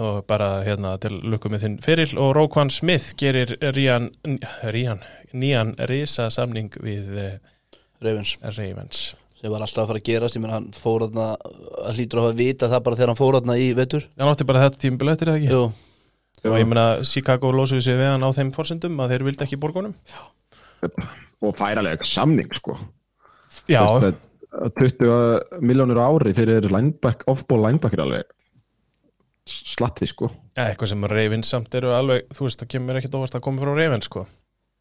og 0.00 0.20
bara 0.30 0.62
hérna 0.62 0.92
til 1.02 1.16
lukku 1.26 1.50
með 1.50 1.64
þinn 1.64 1.78
fyrir 1.82 2.12
og 2.22 2.30
Rókvan 2.38 2.70
Smith 2.70 3.16
gerir 3.18 3.56
Rían, 3.74 4.06
Rían 4.70 5.02
nýjan 5.34 5.74
risa 5.90 6.28
samning 6.30 6.70
við 6.78 7.10
eh, 7.18 7.32
Ravens. 8.00 8.36
Ravens 8.54 9.02
sem 9.40 9.52
var 9.52 9.64
alltaf 9.64 9.82
að 9.84 9.90
fara 9.90 10.00
að 10.02 10.08
gerast. 10.10 10.36
Ég 10.36 10.44
menn 10.44 10.54
hann 10.54 10.68
fór 10.76 11.06
þarna 11.06 11.26
að 11.40 11.98
hlýtur 11.98 12.20
að 12.20 12.26
hafa 12.28 12.38
vita 12.40 12.70
það 12.70 12.82
bara 12.86 12.98
þegar 12.98 13.12
hann 13.12 13.20
fór 13.20 13.38
þarna 13.38 13.56
í 13.60 13.68
vetur. 13.78 14.08
Hann 14.20 14.32
átti 14.32 14.48
bara 14.48 14.64
þetta 14.66 14.82
tímabil 14.84 15.12
eftir 15.14 15.30
það 15.30 15.38
ekki? 15.40 15.52
Jú, 15.54 15.62
og 16.50 16.58
ég 16.60 16.68
meina 16.68 16.86
Chicago 17.08 17.52
losuði 17.56 17.86
sig 17.86 18.00
við 18.00 18.12
hann 18.12 18.26
á 18.26 18.30
þeim 18.36 18.50
forsendum 18.56 19.00
að 19.00 19.14
þeir 19.14 19.26
vildi 19.30 19.46
ekki 19.46 19.60
borgunum. 19.60 19.94
Og 21.40 21.56
færalega 21.56 22.08
samning 22.08 22.52
sko. 22.56 22.76
Já, 23.70 23.82
með 23.96 24.20
20 24.76 25.62
miljónir 25.64 25.98
á 26.00 26.04
ári 26.10 26.34
fyrir 26.36 26.68
lineback, 26.68 27.24
off-ball 27.30 27.64
linebacker 27.64 28.04
alveg 28.04 28.28
slatti 29.50 30.06
sko. 30.06 30.28
Eitthvað 30.58 30.92
sem 30.92 31.06
Ravens 31.10 31.50
samt 31.50 31.74
eru 31.78 31.94
alveg 31.96 32.28
þú 32.34 32.46
veist, 32.46 32.60
það 32.60 32.72
kemur 32.74 32.98
ekkert 33.00 33.16
óvast 33.18 33.36
að 33.38 33.44
koma 33.46 33.64
frá 33.64 33.72
Ravens 33.72 34.10
sko. 34.10 34.26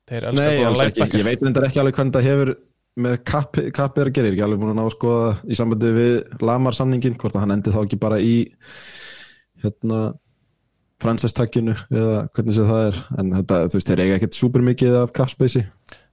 Nei, 0.10 0.56
ég 0.58 1.26
veit 1.26 1.42
reyndar 1.44 1.68
ekki 1.68 1.82
alveg 1.82 1.98
hvernig 2.00 2.16
það 2.16 2.28
hefur 2.28 2.52
með 3.00 3.20
kapp, 3.28 3.60
kapp 3.76 3.98
er 4.02 4.10
að 4.10 4.16
gera, 4.18 4.28
ég 4.28 4.34
er 4.34 4.38
ekki 4.38 4.46
alveg 4.48 4.62
búin 4.64 4.72
að 4.74 4.80
ná 4.80 4.86
að 4.88 4.96
skoða 4.96 5.30
í 5.46 5.58
sambandi 5.60 5.92
við 5.96 6.42
Lamar 6.42 6.76
samningin 6.78 7.16
hvort 7.20 7.36
að 7.38 7.46
hann 7.46 7.56
endi 7.56 7.72
þá 7.76 7.80
ekki 7.84 8.00
bara 8.02 8.18
í 8.24 8.34
hérna 9.64 10.02
fransestakinu 11.00 11.76
eða 11.96 12.18
hvernig 12.36 12.58
sem 12.58 12.68
það 12.68 12.86
er. 12.90 13.00
En 13.22 13.34
þetta, 13.38 13.60
þú 13.72 13.80
veist, 13.80 13.92
þeir 13.92 14.04
eiga 14.04 14.18
ekkert 14.20 14.40
super 14.40 14.66
mikið 14.68 14.98
af 15.04 15.14
kappspeysi 15.16 15.66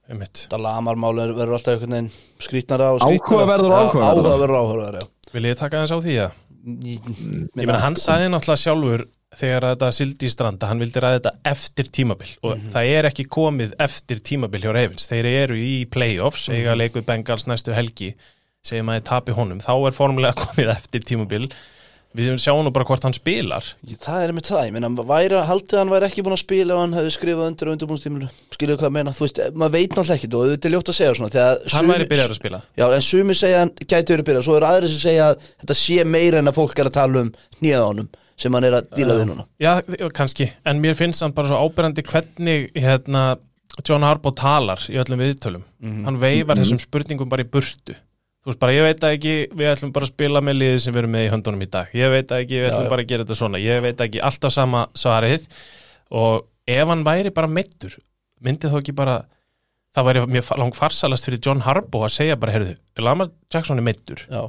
það 0.07 0.61
lamarmál 0.63 1.15
verður 1.19 1.57
alltaf 1.57 1.73
einhvern 1.73 1.95
veginn 1.97 2.11
og 2.95 3.01
Já, 3.01 3.07
áhugaverður. 3.11 3.73
áhugaverður 3.75 4.53
og 4.55 4.59
áhugaverður, 4.61 4.99
já. 5.01 5.31
Vil 5.33 5.47
ég 5.49 5.57
taka 5.59 5.81
þess 5.83 5.91
á 5.91 5.99
því 5.99 6.19
að 6.23 6.43
Ég 6.67 6.99
Ég 7.07 7.51
meina, 7.55 7.77
hann 7.79 7.95
sagði 7.95 8.27
náttúrulega 8.31 8.59
sjálfur 8.59 9.03
þegar 9.35 9.65
þetta 9.73 9.89
sildi 9.95 10.27
í 10.29 10.31
stranda, 10.31 10.69
hann 10.71 10.79
vildi 10.81 11.01
ræða 11.03 11.19
þetta 11.19 11.33
eftir 11.51 11.89
tímabil. 11.93 12.29
Og 12.47 12.61
það 12.73 12.91
er 12.95 13.09
ekki 13.09 13.25
komið 13.33 13.73
eftir 13.83 14.21
tímabil 14.23 14.63
hjá 14.63 14.71
Ravens, 14.73 15.07
þeir 15.11 15.27
eru 15.33 15.57
í 15.59 15.85
playoffs, 15.91 16.47
eiga 16.53 16.71
að 16.75 16.83
leika 16.85 16.99
við 17.01 17.07
Bengals 17.11 17.47
næstu 17.49 17.75
helgi 17.75 18.13
segjum 18.67 18.89
að 18.91 18.97
þeir 19.01 19.07
tapi 19.09 19.35
honum, 19.37 19.59
þá 19.63 19.73
er 19.87 19.95
formulega 19.95 20.37
komið 20.45 20.71
eftir 20.77 21.03
tímabil. 21.07 21.49
Við 22.17 22.31
sjáum 22.41 22.63
nú 22.65 22.71
bara 22.73 22.87
hvort 22.87 23.03
hann 23.03 23.13
spilar. 23.13 23.65
Það 24.01 24.23
er 24.23 24.31
með 24.33 24.47
það, 24.47 24.61
ég 24.65 24.73
meina, 24.73 24.89
væri, 25.05 25.37
haldið 25.45 25.77
hann 25.77 25.91
væri 25.91 26.07
ekki 26.07 26.23
búin 26.25 26.33
að 26.33 26.39
spila 26.41 26.73
ef 26.73 26.79
hann 26.81 26.95
hefði 26.97 27.11
skrifað 27.13 27.49
undir 27.51 27.69
á 27.69 27.71
undirbúnstíminu 27.75 28.29
Skiljuðu 28.55 28.79
hvað 28.79 28.87
ég 28.89 28.95
meina, 28.95 29.13
þú 29.13 29.25
veist, 29.27 29.41
maður 29.53 29.73
veit 29.75 29.91
náttúrulega 29.91 30.15
ekki 30.15 30.29
og 30.39 30.45
þetta 30.53 30.69
er 30.69 30.73
ljótt 30.73 30.89
að 30.93 30.97
segja 30.97 31.17
svona 31.19 31.43
hann 31.43 31.67
sumir- 31.75 31.91
væri 31.93 32.07
byrjar 32.13 32.31
að 32.33 32.39
spila. 32.39 32.61
Já, 32.79 32.85
en 32.95 33.05
sumi 33.05 33.35
segja 33.37 33.59
hann 33.61 33.73
gæti 33.83 34.15
verið 34.15 34.27
byrjað 34.31 34.47
Svo 34.47 34.55
eru 34.57 34.69
aðri 34.71 34.89
sem 34.95 35.03
segja 35.03 35.27
að 35.33 35.45
þetta 35.61 35.77
sé 35.83 36.07
meira 36.15 36.39
en 36.41 36.49
að 36.49 36.57
fólk 36.57 36.79
er 36.81 36.89
að 36.89 36.95
tala 36.97 37.23
um 37.27 37.31
nýða 37.61 37.83
honum 37.91 38.09
sem 38.37 38.53
hann 38.53 38.67
er 38.67 38.77
að 38.79 38.89
díla 38.97 39.17
við 39.19 39.29
núna. 39.31 39.45
Já, 39.61 39.71
kannski, 40.15 40.49
en 40.67 40.81
mér 40.83 40.97
finnst 40.99 41.23
hann 41.25 41.35
bara 41.37 41.51
svo 41.51 41.59
ábyrjandi 41.65 42.05
hvernig 42.07 42.67
hérna, 42.77 43.23
John 43.85 44.05
Harbaugh 44.05 44.35
talar 44.37 44.81
í 44.89 44.97
öllum 45.01 45.21
viðtölum. 45.21 45.63
Hann 46.07 46.19
veifar 46.21 46.59
þessum 46.61 46.81
spurningum 46.81 47.29
bara 47.29 47.45
í 47.45 47.49
burtu. 47.49 47.95
Þú 48.47 48.53
veist 48.53 48.61
bara, 48.61 48.73
ég 48.77 48.85
veit 48.87 49.01
ekki 49.03 49.33
við 49.51 49.71
ætlum 49.73 49.91
bara 49.93 50.07
að 50.07 50.13
spila 50.13 50.41
með 50.41 50.55
liðið 50.61 50.77
sem 50.85 50.93
við 50.95 51.01
erum 51.03 51.15
með 51.17 51.25
í 51.25 51.31
höndunum 51.33 51.63
í 51.65 51.69
dag. 51.73 51.89
Ég 51.97 52.13
veit 52.13 52.29
ekki, 52.31 52.61
við 52.61 52.69
ætlum 52.69 52.85
Já, 52.87 52.91
bara 52.93 53.03
að 53.03 53.09
gera 53.11 53.25
þetta 53.25 53.39
svona. 53.41 53.59
Ég 53.59 53.81
veit 53.83 54.03
ekki, 54.05 54.21
alltaf 54.23 54.53
sama 54.55 54.85
svarið. 54.95 55.49
Og 56.15 56.45
ef 56.67 56.87
hann 56.93 57.03
væri 57.07 57.33
bara 57.35 57.51
meittur 57.51 57.97
myndi 58.43 58.69
þá 58.69 58.77
ekki 58.81 58.95
bara 58.97 59.17
það 59.95 60.07
væri 60.09 60.23
mjög 60.35 60.51
langt 60.61 60.77
farsalast 60.77 61.27
fyrir 61.27 61.41
John 61.43 61.63
Harbaugh 61.65 62.05
að 62.07 62.15
segja 62.19 62.37
bara, 62.39 62.53
heyrðu, 62.55 62.75
Lamar 63.01 63.31
Jackson 63.53 63.79
er 63.81 63.85
meittur 63.87 64.23
Já, 64.27 64.43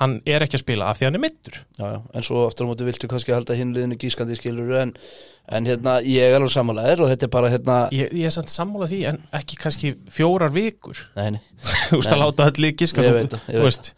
hann 0.00 0.16
er 0.26 0.42
ekki 0.42 0.58
að 0.58 0.64
spila 0.64 0.88
af 0.90 0.98
því 0.98 1.06
hann 1.06 1.18
er 1.20 1.58
já, 1.78 1.88
en 2.18 2.24
svo 2.26 2.44
aftur 2.48 2.66
á 2.66 2.70
móti 2.70 2.86
viltu 2.86 3.08
kannski 3.10 3.34
halda 3.34 3.54
hinn 3.54 3.74
liðinu 3.76 3.98
gískandi 4.00 4.34
skilur 4.34 4.72
en, 4.80 4.90
en 5.54 5.68
hérna, 5.70 6.00
ég 6.02 6.26
er 6.26 6.34
alveg 6.40 6.50
samanlegaðir 6.50 7.04
og 7.04 7.12
þetta 7.12 7.28
er 7.28 7.32
bara 7.36 7.52
hérna 7.52 7.76
ég, 7.94 8.10
ég 8.10 8.26
er 8.26 8.34
samt 8.34 8.50
sammála 8.50 8.88
því, 8.90 9.00
en 9.12 9.20
ekki 9.38 9.58
kannski 9.60 9.94
fjórar 10.10 10.50
vikur. 10.54 11.04
Nei, 11.14 11.36
nei, 11.36 11.40
þú 11.92 12.00
veist 12.00 12.14
að 12.16 12.22
láta 12.24 12.50
öll 12.50 12.66
í 12.66 12.72
giska 12.74 13.06
Ég 13.06 13.14
veit 13.20 13.38
ég 13.54 13.62
veit 13.62 13.92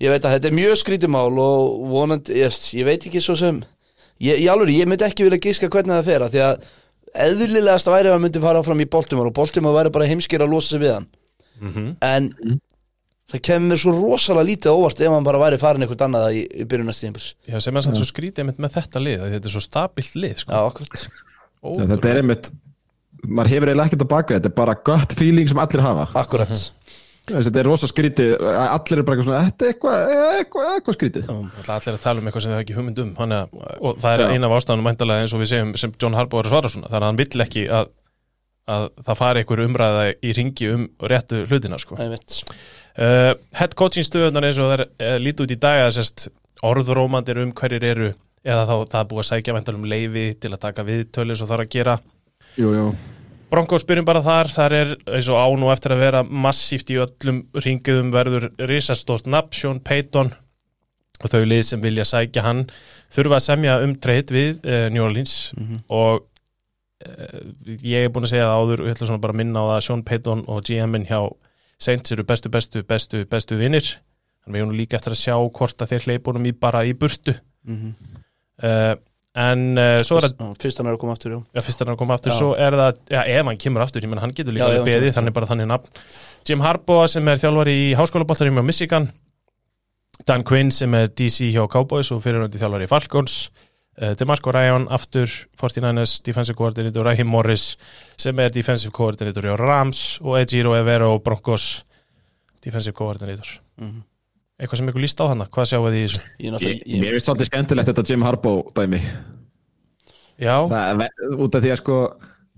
ég 0.00 0.14
veit 0.14 0.24
að 0.24 0.36
þetta 0.38 0.50
er 0.50 0.58
mjög 0.62 0.78
skrítið 0.80 1.12
mál 1.12 1.28
og 1.44 1.84
vonandi, 1.92 2.40
ég, 2.40 2.60
ég 2.80 2.88
veit 2.88 3.04
ekki 3.04 3.22
svo 3.22 3.36
sem 3.38 3.60
ég, 4.24 4.40
alveg, 4.48 4.72
ég 4.78 4.88
myndi 4.88 5.06
ekki 5.06 5.28
vilja 5.28 5.42
gíska 5.44 5.68
hvernig 5.68 5.98
það 5.98 6.08
fer 6.08 6.24
af 6.24 6.32
því 6.32 6.44
að 6.48 6.68
eðlilegast 7.24 7.92
væri 7.92 8.08
að 8.08 8.16
hann 8.16 8.24
myndi 8.24 8.42
fara 8.42 8.64
áfram 8.64 8.80
í 8.80 8.88
Baltimore 8.90 9.28
og 9.28 9.36
Baltimore 9.36 9.76
væri 9.76 9.92
bara 9.94 10.08
heimskir 10.08 10.42
að 10.42 10.56
losa 10.56 10.72
sig 10.72 10.82
við 10.82 10.96
hann. 10.96 11.12
Mhm. 11.60 11.90
en 12.02 12.32
það 13.34 13.44
kemur 13.50 13.80
svo 13.82 13.94
rosalega 13.98 14.48
lítið 14.52 14.74
óvart 14.78 15.04
ef 15.04 15.14
hann 15.14 15.26
bara 15.26 15.42
væri 15.42 15.60
farin 15.62 15.84
eitthvað 15.84 16.06
annað 16.08 16.28
í, 16.38 16.42
í 16.62 16.66
byrjunastíðinbils 16.70 17.30
já, 17.50 17.58
sem 17.60 17.76
er 17.76 17.86
samt 17.86 17.98
svo 17.98 18.06
skrítið 18.08 18.44
einmitt 18.44 18.60
með 18.62 18.76
þetta 18.78 19.02
lið 19.02 19.24
þetta 19.34 19.50
er 19.50 19.56
svo 19.56 19.64
stabilt 19.64 20.18
lið 20.20 20.36
Já, 20.36 20.42
sko. 20.44 20.60
akkurat. 20.70 21.08
Já, 21.64 21.88
þetta 21.94 22.12
er 22.12 22.20
einmitt 22.22 22.52
maður 23.28 23.52
hefur 23.54 23.70
eiginlega 23.72 23.90
ekkert 23.90 24.04
að 24.04 24.12
baka 24.12 24.38
þetta 24.38 24.50
er 24.50 24.56
bara 24.58 24.76
gut 24.86 25.14
feeling 25.18 25.50
sem 25.50 25.60
allir 25.62 25.84
hafa. 25.84 26.06
Akkurat. 26.20 26.52
Þú 27.24 27.38
veist, 27.38 27.48
þetta 27.48 27.60
er 27.62 27.68
rosa 27.70 27.88
skrítið 27.88 28.32
allir 28.44 29.00
er 29.00 29.06
bara 29.08 29.16
eitthvað 29.16 29.28
svona, 29.30 29.42
þetta 29.48 29.64
er 29.64 29.72
eitthvað 29.72 30.14
eitthvað, 30.40 30.70
eitthvað 30.74 30.96
skrítið. 30.98 31.28
Það 31.30 31.62
er 31.64 31.74
allir 31.78 31.94
að 31.96 32.02
tala 32.04 32.20
um 32.20 32.28
eitthvað 32.28 32.44
sem 32.44 32.52
þau 32.52 32.56
hafa 32.58 32.64
ekki 32.66 32.76
hugmynd 32.76 33.00
um. 33.00 33.12
Hann, 33.20 33.36
og 33.80 34.00
það 34.02 34.16
er 34.18 34.34
eina 34.34 34.50
af 34.50 34.56
ástæðanum 34.58 34.88
mæntalega 34.90 35.24
eins 35.24 35.34
og 35.36 35.40
við 35.40 35.52
segjum 35.54 35.72
sem 35.80 35.94
John 36.02 36.18
Harbaugh 36.18 36.42
er 36.44 36.50
að 36.50 36.52
svara 36.52 36.72
svona 36.74 36.90
þannig 36.92 37.06
að 37.06 37.08
hann 37.08 37.20
vill 37.22 37.44
ekki 37.46 37.64
að, 37.78 37.92
að 38.76 38.86
það 39.08 39.20
fari 39.22 39.44
einhver 39.44 39.64
umræða 39.64 40.04
í 40.20 40.34
ringi 40.36 40.70
um 40.74 40.84
réttu 41.14 41.44
hlutina 41.48 41.80
sko. 41.80 41.96
Uh, 42.94 43.34
Head 43.58 43.74
coaching 43.74 44.06
stöðunar 44.06 44.46
eins 44.46 44.58
og 44.62 44.68
það 44.70 44.76
er 44.76 44.84
uh, 44.86 45.16
lítið 45.18 45.46
út 45.48 45.54
í 45.56 45.58
dag 45.64 45.80
að 45.82 45.96
sérst 45.96 46.28
orðrómandir 46.64 47.40
um 47.42 47.50
hverjir 47.56 47.86
eru 47.88 48.12
eða 48.44 48.66
þá 48.68 48.74
það 48.92 49.00
er 49.00 49.08
búið 49.10 49.22
að 49.22 49.28
sækja 49.30 49.56
væntalum 49.56 49.88
leifi 49.90 50.24
til 50.38 50.52
að 50.52 50.62
taka 50.62 50.84
viðtölu 50.86 51.34
svo 51.34 51.48
þarf 51.50 51.64
að 51.64 51.72
gera. 51.74 51.96
Jú, 52.60 52.70
jú. 52.76 52.86
Broncos 53.50 53.84
byrjum 53.86 54.06
bara 54.06 54.22
þar, 54.24 54.50
þar 54.50 54.76
er 54.78 54.92
eins 55.14 55.28
og 55.30 55.38
án 55.38 55.64
og 55.66 55.72
eftir 55.74 55.94
að 55.94 56.04
vera 56.04 56.22
massíft 56.26 56.90
í 56.90 56.98
öllum 57.02 57.42
ringiðum 57.64 58.12
verður 58.14 58.48
risastórt 58.70 59.28
nafn, 59.30 59.54
Sean 59.54 59.80
Payton. 59.82 60.32
Og 61.22 61.30
þau 61.30 61.44
lið 61.46 61.62
sem 61.66 61.82
vilja 61.82 62.06
sækja 62.08 62.42
hann 62.44 62.64
þurfa 63.14 63.38
að 63.38 63.44
semja 63.46 63.78
um 63.82 63.94
treyt 64.02 64.32
við 64.34 64.64
uh, 64.66 64.86
New 64.92 65.04
Orleans. 65.06 65.52
Og 65.88 66.24
uh, 67.06 67.40
ég 67.78 68.06
er 68.06 68.12
búin 68.14 68.26
að 68.26 68.34
segja 68.34 68.48
það 68.50 68.58
áður 68.60 68.82
og 68.82 68.90
ég 68.90 68.96
ætla 68.96 69.10
svona 69.10 69.24
bara 69.26 69.36
að 69.36 69.40
minna 69.42 69.62
á 69.62 69.64
það 69.70 69.78
að 69.78 69.86
Sean 69.88 70.04
Payton 70.10 70.44
og 70.50 70.66
GM-in 70.66 71.08
hjá 71.10 71.20
Saints 71.78 72.12
eru 72.14 72.24
bestu, 72.26 72.50
bestu, 72.52 72.82
bestu, 72.86 73.24
bestu 73.30 73.58
vinnir 73.60 73.88
þannig 74.44 74.58
við 74.58 74.62
erum 74.64 74.76
líka 74.76 74.98
eftir 74.98 75.14
að 75.14 75.22
sjá 75.22 75.34
hvort 75.56 75.82
að 75.82 75.94
þeir 75.94 76.06
hleypunum 76.08 76.46
í 76.48 76.52
bara 76.52 76.84
í 76.84 76.94
burtu. 76.96 77.34
Mhm. 77.64 77.92
uh, 78.62 78.94
en 79.34 79.62
uh, 79.80 79.98
svo 80.06 80.20
er 80.20 80.28
það 80.28 80.42
Já, 80.44 80.50
Fyrst 80.62 80.78
hann 80.78 80.86
er 80.86 80.94
að 80.94 81.00
koma 81.02 81.14
aftur, 81.16 81.32
já. 81.34 81.38
Er 81.58 81.88
að 81.90 81.96
koma 81.98 82.14
aftur, 82.14 82.34
svo 82.36 82.52
er 82.54 82.76
það 82.78 83.00
já, 83.10 83.20
ef 83.24 83.48
hann 83.48 83.60
kemur 83.64 83.82
aftur, 83.82 84.04
ég 84.04 84.12
menn 84.12 84.22
hann 84.22 84.34
getur 84.36 84.54
líka 84.54 84.68
Já, 84.70 84.78
já. 84.78 84.84
beðið, 84.86 85.10
þannig 85.16 85.34
bara 85.34 85.48
þannig 85.50 85.70
nafn. 85.72 86.02
Jim 86.46 86.62
Harbaugh 86.62 87.08
sem 87.10 87.30
er 87.32 87.40
þjálfari 87.42 87.74
í 87.88 87.88
háskólaboltarum 87.98 88.60
á 88.62 88.64
Michigan. 88.68 89.08
Dan 90.28 90.44
Quinn 90.46 90.70
sem 90.70 90.92
er 90.94 91.08
DC 91.10 91.50
hjá 91.50 91.64
Cowboys 91.72 92.12
og 92.14 92.22
fyrirhundi 92.22 92.60
þjálfari 92.60 92.86
í 92.86 92.90
Falcons 92.92 93.48
DeMarco 94.18 94.50
Ryan 94.52 94.88
aftur 94.90 95.28
49ers 95.60 96.16
defensive 96.26 96.56
coordinator 96.58 97.04
Raheem 97.06 97.28
Morris 97.30 97.76
sem 98.18 98.38
er 98.42 98.50
defensive 98.50 98.90
coordinator 98.92 99.42
hjá 99.46 99.54
Rams 99.60 100.18
og 100.22 100.38
Ejiro 100.40 100.74
Evero 100.78 101.12
Broncos 101.22 101.84
defensive 102.64 102.94
coordinator 102.96 103.60
Mhm. 103.78 104.02
eitthvað 104.58 104.76
sem 104.80 104.88
ykkur 104.88 105.02
líst 105.02 105.18
á 105.22 105.26
hana, 105.30 105.44
hvað 105.46 105.66
sjáu 105.70 105.86
þið 105.90 105.96
í 105.98 106.04
þessu? 106.06 106.20
Mér 107.00 107.14
finnst 107.14 107.26
svolítið 107.28 107.48
skemmtilegt 107.50 107.88
þetta 107.90 108.04
Jim 108.10 108.22
Harbaugh 108.22 108.72
dæmi 108.74 109.00
Já, 110.38 110.56
það, 110.66 111.06
út 111.38 111.54
af 111.54 111.62
því 111.62 111.70
að 111.74 111.76
sko 111.82 111.96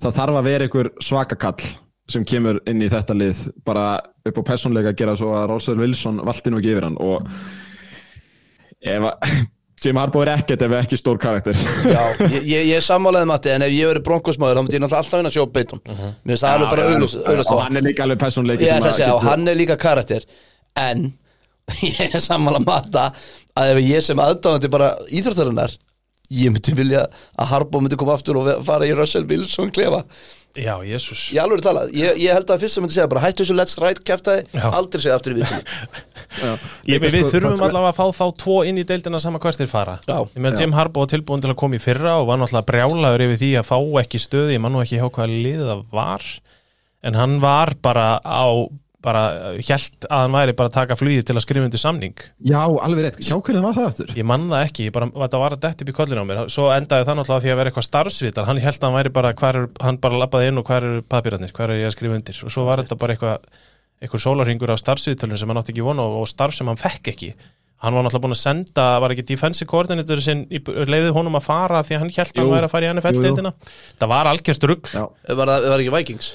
það 0.01 0.17
þarf 0.17 0.39
að 0.41 0.45
vera 0.49 0.65
einhver 0.69 0.91
svakakall 1.01 1.67
sem 2.09 2.25
kemur 2.25 2.61
inn 2.67 2.81
í 2.85 2.89
þetta 2.89 3.17
lið 3.17 3.41
bara 3.65 4.01
upp 4.25 4.39
á 4.41 4.43
persónleika 4.53 4.93
að 4.95 4.97
gera 5.01 5.17
svo 5.17 5.33
að 5.37 5.49
Russell 5.51 5.77
Wilson 5.81 6.21
valdi 6.25 6.51
nú 6.53 6.61
ekki 6.61 6.73
yfir 6.73 6.87
hann 6.89 6.97
og 7.01 7.21
ef 8.81 9.03
að 9.03 9.47
Jim 9.87 9.99
Harbaugh 10.01 10.27
er 10.27 10.33
ekkert 10.35 10.65
ef 10.67 10.75
ekki 10.81 10.99
stór 10.99 11.21
karakter. 11.23 11.59
Já, 11.95 12.01
ég, 12.27 12.41
ég, 12.43 12.69
ég 12.73 12.75
er 12.81 12.85
sammálaðið 12.85 13.31
Matti 13.31 13.53
en 13.55 13.65
ef 13.67 13.75
ég 13.75 13.91
verið 13.93 14.07
bronkosmaður 14.09 14.59
þá 14.59 14.63
myndi 14.65 14.79
ég 14.79 14.85
náttúrulega 14.85 15.03
alltaf 15.05 15.21
vinna 15.21 15.33
að 15.33 15.37
sjá 15.37 15.47
Beiton 15.57 15.83
Mér 15.87 16.33
finnst 16.33 16.45
það 16.45 16.57
alveg 16.57 16.73
bara 16.75 16.89
auglust 16.91 17.55
og 17.55 17.63
hann 17.63 17.81
er 17.81 17.87
líka 17.87 18.07
alveg 18.07 18.21
personleiki 18.23 18.67
Ég 18.67 18.89
segja, 18.91 19.13
og 19.15 19.25
hann 19.27 19.49
er 19.51 19.59
líka 19.59 19.79
karakter 19.81 20.27
En 20.77 21.09
ég 21.87 22.03
er 22.07 22.23
sammála 22.23 22.63
Matta 22.63 23.11
að 23.57 23.75
ef 23.75 23.83
ég 23.87 24.05
sem 24.05 24.21
aðdáðandi 24.23 24.73
bara 24.73 24.93
íþróttarinnar 25.09 25.77
ég 26.35 26.51
myndi 26.51 26.75
vilja 26.75 27.05
að 27.39 27.51
Harbo 27.53 27.81
myndi 27.83 27.99
koma 27.99 28.17
aftur 28.17 28.41
og 28.41 28.51
fara 28.67 28.87
í 28.89 28.95
Russell 28.99 29.27
Wilson 29.31 29.71
klefa 29.75 30.03
Já, 30.57 30.75
jésús 30.87 31.23
Ég 31.35 31.41
alveg 31.43 31.63
talað, 31.65 31.93
ég, 31.97 32.19
ég 32.23 32.33
held 32.37 32.51
að 32.53 32.63
fyrst 32.65 32.79
sem 32.79 32.85
myndi 32.85 32.97
segja 32.97 33.09
bara 33.13 33.23
hættu 33.25 33.45
þessu 33.45 33.57
let's 33.59 33.77
ride 33.83 34.05
kæftæði, 34.07 34.47
Já. 34.55 34.67
aldrei 34.71 35.03
segja 35.05 35.19
aftur 35.19 35.35
í 35.35 35.41
viðtölu 35.41 35.63
Ég, 36.91 37.03
við 37.03 37.17
sko, 37.19 37.31
þurfum 37.35 37.65
allavega 37.67 37.93
að 37.93 37.99
fá 37.99 38.07
þá 38.19 38.27
tvo 38.43 38.57
inn 38.69 38.81
í 38.81 38.85
deildina 38.89 39.21
sama 39.23 39.41
hvert 39.43 39.61
þeir 39.61 39.71
fara. 39.71 39.95
Já. 40.09 40.19
Ég 40.35 40.43
meðan 40.43 40.61
Jim 40.61 40.75
Harbaugh 40.77 41.07
var 41.07 41.13
tilbúin 41.13 41.45
til 41.45 41.53
að 41.53 41.59
koma 41.63 41.79
í 41.79 41.83
fyrra 41.83 42.17
og 42.21 42.29
var 42.31 42.41
náttúrulega 42.41 42.69
brjálaður 42.71 43.25
yfir 43.27 43.41
því 43.43 43.53
að 43.61 43.69
fá 43.71 43.79
ekki 44.03 44.21
stöði 44.21 44.57
ég 44.57 44.63
man 44.65 44.75
nú 44.75 44.83
ekki 44.83 45.01
hjá 45.01 45.07
hvaða 45.09 45.31
liðið 45.33 45.71
það 45.71 45.85
var 45.97 46.27
en 47.07 47.19
hann 47.21 47.39
var 47.45 47.73
bara 47.85 48.09
á 48.21 48.47
bara 49.07 49.23
hjælt 49.63 50.07
að 50.11 50.23
hann 50.25 50.35
væri 50.35 50.55
bara 50.59 50.71
að 50.73 50.75
taka 50.81 50.97
flugið 50.99 51.25
til 51.29 51.37
að 51.39 51.45
skrifa 51.47 51.69
undir 51.69 51.83
samning. 51.83 52.17
Já, 52.51 52.59
alveg 52.67 53.07
rétt, 53.07 53.21
hjá 53.23 53.37
hvernig 53.39 53.63
var 53.65 53.77
það 53.79 53.89
aftur? 53.93 54.13
ég 54.19 54.27
man 54.27 54.49
það 54.51 54.65
ekki, 54.67 54.89
ég 54.91 54.95
bara, 54.97 55.09
þetta 55.23 55.41
var 55.45 55.57
að 55.57 55.63
detta 55.67 55.87
upp 55.87 55.93
í 55.93 55.97
kollinu 56.01 56.25
á 56.25 56.29
mér. 56.29 56.43
Svo 56.53 56.67
endaði 56.75 57.07
það 57.09 57.19
náttúrulega 57.21 57.45
því 57.47 57.53
að 57.55 57.61
vera 57.63 57.73
eitthvað 57.73 57.89
starfsvitar. 57.89 58.49
Hann 58.51 58.63
held 58.67 58.81
að 58.83 58.89
hann 58.91 58.99
væri 58.99 59.15
bara, 59.21 59.33
hvar 59.39 59.61
er, 59.63 59.69
hann 59.87 60.01
bara 60.03 60.21
labbaði 60.25 60.51
inn 60.53 60.61
og 60.63 60.67
hvar 60.69 60.89
eru 60.91 61.05
papírarnir, 61.17 61.55
hvar 61.57 61.71
er 61.75 61.83
ég 61.85 61.91
að 61.93 61.97
skrifa 61.99 62.19
undir? 62.21 62.43
Og 62.45 62.53
svo 62.55 62.67
var 62.69 62.83
þetta 62.85 62.99
bara 63.01 63.17
eitthvað 63.17 63.47
eitthvað 63.97 64.21
sólarhingur 64.27 64.69
af 64.75 64.81
starfsvitalun 64.83 65.39
sem 65.41 65.49
hann 65.49 65.57
átti 65.63 65.73
ekki 65.73 65.85
vona 65.87 66.05
og, 66.05 66.19
og 66.21 66.27
starf 66.29 66.53
sem 66.53 66.69
hann 66.69 66.77
fekk 66.77 67.15
ekki. 67.15 67.31
Hann 67.85 67.93
var 67.97 68.05
náttúrulega 68.05 68.25
búin 68.27 68.35
að 68.37 68.41
senda, 68.41 68.85
var 69.05 69.13
ekki 69.13 69.25
defensive 69.29 69.69
coordinator 69.69 70.21
sinn, 70.25 70.43
í- 70.53 70.61
leiði 70.65 71.11
honum 71.17 71.37
að 71.37 71.45
fara 71.45 71.81
því 71.85 71.97
að 71.97 72.03
hann 72.05 72.13
held 72.17 72.33
að 72.33 72.41
hann 72.43 72.53
væri 72.55 72.69
að 72.69 72.73
fara 72.75 72.87
í. 72.89 72.91
NFL-deildina 72.97 73.53
það 74.01 74.11
var 74.13 74.31
algjörst 74.33 74.65
rugg 74.69 74.89
Já, 74.93 75.03
Var 75.41 75.53
var 75.53 75.77
ekki 75.85 75.93
Vikings? 75.97 76.31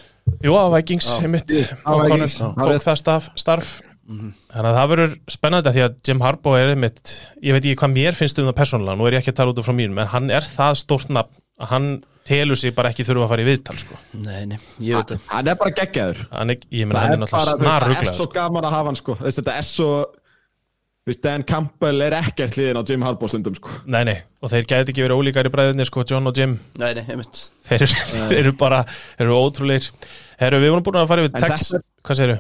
Jú, 0.46 0.54
á 0.58 0.64
Vikings, 0.76 1.08
einmitt. 1.22 1.52
Á 1.86 1.92
og 1.92 2.84
það 2.84 3.00
starf, 3.02 3.30
starf. 3.40 3.72
þannig 4.12 4.68
að 4.68 4.78
það 4.78 4.90
verður 4.92 5.12
spennandi 5.32 5.72
því 5.76 5.84
að 5.86 5.98
Jim 6.08 6.22
Harbaugh 6.26 6.58
er 6.60 6.72
einmitt 6.74 7.12
ég 7.46 7.54
veit 7.56 7.64
ekki 7.64 7.78
hvað 7.80 7.94
mér 7.94 8.18
finnst 8.18 8.40
um 8.42 8.48
það 8.50 8.58
persónulega 8.58 8.98
nú 9.00 9.06
er 9.08 9.16
ég 9.16 9.22
ekki 9.22 9.32
að 9.32 9.38
tala 9.40 9.54
út 9.54 9.62
frá 9.64 9.76
mínum, 9.78 10.00
en 10.04 10.10
hann 10.12 10.32
er 10.34 10.48
það 10.48 10.80
stórt 10.82 11.12
nafn 11.14 11.38
að 11.62 11.70
hann 11.72 11.88
telur 12.28 12.60
sig 12.60 12.74
bara 12.76 12.92
ekki 12.92 13.06
þurfa 13.08 13.26
að 13.26 13.32
fara 13.32 13.44
í 13.44 13.48
viðtal 13.48 13.78
sko. 13.82 13.98
Nei, 14.14 14.42
nei, 14.52 14.58
ég 14.84 15.00
veit 15.00 15.14
það. 15.14 15.22
hann 15.32 15.48
er 15.52 15.56
bara 15.62 15.74
geggjaður. 15.80 16.20
Hann 16.32 16.54
ég 16.54 16.90
meina 16.90 17.00
Það 17.00 17.08
hann 17.08 17.24
er 17.26 17.32
bara, 17.32 17.56
það 17.62 17.96
er 18.02 18.12
svo 18.12 18.26
sko. 18.28 18.34
gaman 18.36 18.68
að 18.68 18.76
hafa 18.76 18.92
hann 18.92 19.00
sko. 19.00 19.16
Þetta 19.22 19.56
er 19.58 19.66
svo 19.68 19.90
þú 21.02 21.10
veist, 21.12 21.22
Dan 21.24 21.44
Campbell 21.50 22.02
er 22.06 22.14
ekkert 22.20 22.54
hliðin 22.58 22.78
á 22.78 22.84
Jim 22.86 23.02
Harbaugh 23.06 23.32
stundum 23.32 23.56
sko. 23.58 23.72
Nei, 23.90 24.04
nei, 24.06 24.18
og 24.42 24.52
þeir 24.54 24.68
gæti 24.70 24.94
ekki 24.94 25.06
verið 25.06 25.18
ólíkar 25.22 25.50
í 25.50 25.54
bræðinni 25.54 25.86
sko, 25.90 26.04
John 26.10 26.30
og 26.30 26.38
Jim, 26.38 26.58
Nei, 26.78 26.92
nei, 26.98 27.04
einmitt. 27.10 27.42
Þeir, 27.66 27.88
eru- 27.88 28.38
eru 28.38 28.54
bara 28.60 28.84
þeir 28.92 29.26
eru 29.26 29.40
ótrúleir 29.42 29.88
Herru, 30.42 30.60
við 30.62 30.74
vorum 30.76 30.86
búin 30.86 31.00
að 31.02 31.10
fara 31.10 31.26
yfir 31.26 31.34
text, 31.42 31.74
þetta- 31.74 31.84
hvað 32.06 32.20
segirðu? 32.22 32.40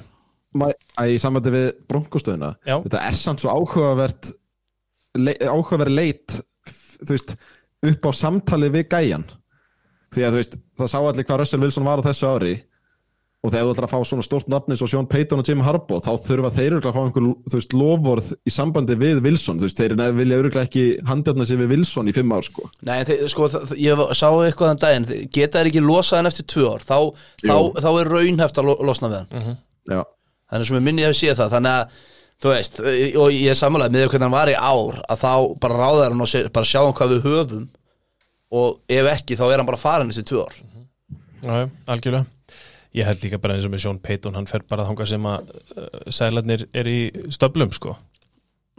Ma- 0.62 0.71
að 1.00 1.13
í 1.15 1.19
sambandi 1.24 1.52
við 1.56 1.67
bronkostöðuna 1.88 2.54
þetta 2.67 3.02
er 3.08 3.17
samt 3.17 3.39
svo 3.43 3.54
áhugavert 3.56 4.32
le, 5.15 5.34
áhugaverð 5.41 5.95
leit 5.95 6.39
þú 7.02 7.13
veist, 7.15 7.36
upp 7.88 8.04
á 8.06 8.12
samtali 8.13 8.69
við 8.69 8.89
gæjan. 8.91 9.24
Því 10.12 10.26
að 10.28 10.36
þú 10.36 10.39
veist, 10.41 10.58
það 10.78 10.89
sá 10.91 10.97
allir 11.00 11.24
hvað 11.26 11.39
Russell 11.41 11.62
Wilson 11.63 11.88
var 11.88 12.02
á 12.04 12.08
þessu 12.10 12.28
ári 12.30 12.52
og 13.41 13.49
þegar 13.49 13.65
þú 13.65 13.71
ætlar 13.73 13.86
að 13.88 13.93
fá 13.95 14.06
svona 14.06 14.23
stórt 14.25 14.49
nafni 14.54 14.75
svo 14.77 14.88
Sean 14.89 15.08
Payton 15.10 15.39
og 15.41 15.47
Jim 15.49 15.63
Harbaugh 15.65 16.04
þá 16.06 16.12
þurfa 16.21 16.51
þeir 16.54 16.75
að 16.77 16.93
fá 16.93 16.99
einhver 17.01 17.25
veist, 17.49 17.73
lofvorð 17.73 18.27
í 18.45 18.54
sambandi 18.54 18.97
við 19.01 19.21
Wilson. 19.25 19.62
Veist, 19.63 19.80
þeir 19.82 19.95
vilja 20.17 20.38
öruglega 20.38 20.67
ekki 20.67 20.84
handjarna 21.10 21.47
sig 21.49 21.58
við 21.58 21.73
Wilson 21.73 22.12
í 22.12 22.13
fimm 22.13 22.36
ár 22.36 22.45
sko. 22.45 22.67
Nei, 22.86 22.99
þeir, 23.08 23.23
sko, 23.34 23.47
ég 23.82 24.04
sá 24.13 24.27
eitthvað 24.30 24.69
þann 24.75 24.82
daginn 24.84 25.10
Geta 25.34 25.58
þeir 25.58 25.71
ekki 25.71 25.82
losað 25.88 26.21
hann 26.21 26.30
eftir 26.30 26.47
tvö 26.54 26.67
ár 26.69 26.86
Þá, 26.86 26.97
þá, 27.41 27.56
þá 27.82 27.89
er 27.89 28.12
raunhæft 28.13 28.62
að 28.62 28.69
lo, 28.69 28.75
losna 28.91 29.10
við 29.10 29.23
hann. 29.34 29.58
Já, 29.89 30.01
Þannig 30.51 30.69
sem 30.69 30.77
ég 30.77 30.86
minni 30.86 31.08
að 31.08 31.15
sé 31.17 31.34
það 31.39 31.56
Þannig 31.56 31.80
að, 31.80 31.95
þú 32.45 32.51
veist, 32.54 32.82
og 33.23 33.32
ég 33.34 33.54
er 33.56 33.58
sammálaði 33.58 33.95
með 33.97 34.06
hvernig 34.12 34.27
hann 34.27 34.36
var 34.36 34.51
í 34.54 34.58
ár 34.60 35.01
Að 35.08 35.23
þá 35.23 35.34
bara 35.65 35.80
ráðar 35.82 36.13
hann 36.13 36.21
og 36.27 36.30
se, 36.30 36.43
bara 36.54 36.69
sjá 36.69 36.84
hann 36.84 36.93
hvað 36.99 37.15
við 37.15 37.25
höfum 37.25 37.65
Og 38.51 38.77
ef 38.91 39.10
ekki, 39.15 39.39
þá 39.39 39.47
er 39.47 39.62
hann 39.63 39.69
bara 39.71 39.80
farin 39.80 40.12
þessi 40.12 40.27
tvö 40.27 40.41
ár. 40.43 40.58
Já, 41.41 41.54
já, 41.56 41.67
algjörlega 41.89 42.27
Ég 42.97 43.08
held 43.08 43.21
líka 43.23 43.39
bara 43.41 43.56
eins 43.56 43.67
og 43.67 43.71
með 43.73 43.86
Sean 43.86 43.99
Payton 44.04 44.36
hann 44.36 44.49
fer 44.49 44.65
bara 44.67 44.88
þangað 44.88 45.12
sem 45.13 45.27
að 45.32 45.54
uh, 45.54 45.86
sælarnir 46.12 46.65
er 46.75 46.89
í 46.91 46.99
stöflum 47.32 47.71
sko. 47.75 47.95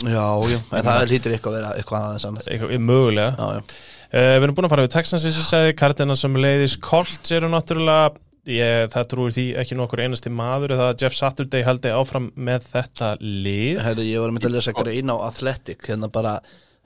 Já, 0.02 0.24
já, 0.48 0.58
en 0.58 0.86
það 0.86 1.12
hlýtur 1.12 1.34
eitthvað 1.36 1.54
að 1.54 1.58
vera 1.60 1.72
eitthvað 1.78 2.04
aðeins 2.08 2.26
annars 2.28 2.50
eitthvað, 2.50 2.74
mögulega. 2.82 3.32
Já, 3.38 3.56
já, 3.56 3.78
uh, 4.10 4.34
Við 4.34 4.46
erum 4.46 4.58
búin 4.58 4.68
að 4.68 4.74
fara 4.74 4.84
við 4.86 4.94
Texans 4.96 5.24
eins 5.24 5.38
og 5.38 5.44
ég 5.44 5.48
sagði, 5.48 5.78
Cardinals 5.78 6.24
sem 6.24 6.38
leiðis 6.44 6.76
Colts 6.82 7.34
eru 7.36 7.50
náttúrulega 7.52 8.12
ég, 8.50 8.90
það 8.92 9.08
trúir 9.12 9.36
því 9.36 9.46
ekki 9.62 9.78
nokkur 9.78 10.02
einasti 10.02 10.32
maður 10.34 10.74
eða 10.76 10.90
að 10.90 11.04
Jeff 11.04 11.16
Saturday 11.16 11.64
haldi 11.66 11.92
áfram 11.94 12.28
með 12.34 12.68
þetta 12.72 13.14
lið. 13.22 13.80
Herri, 13.86 14.08
ég 14.10 14.22
var 14.22 14.32
að 14.32 14.36
mynda 14.36 14.50
að 14.50 14.56
lesa 14.56 14.76
grein 14.76 15.12
á 15.14 15.16
Athletic 15.28 15.88
hérna 15.88 16.10
bara 16.12 16.36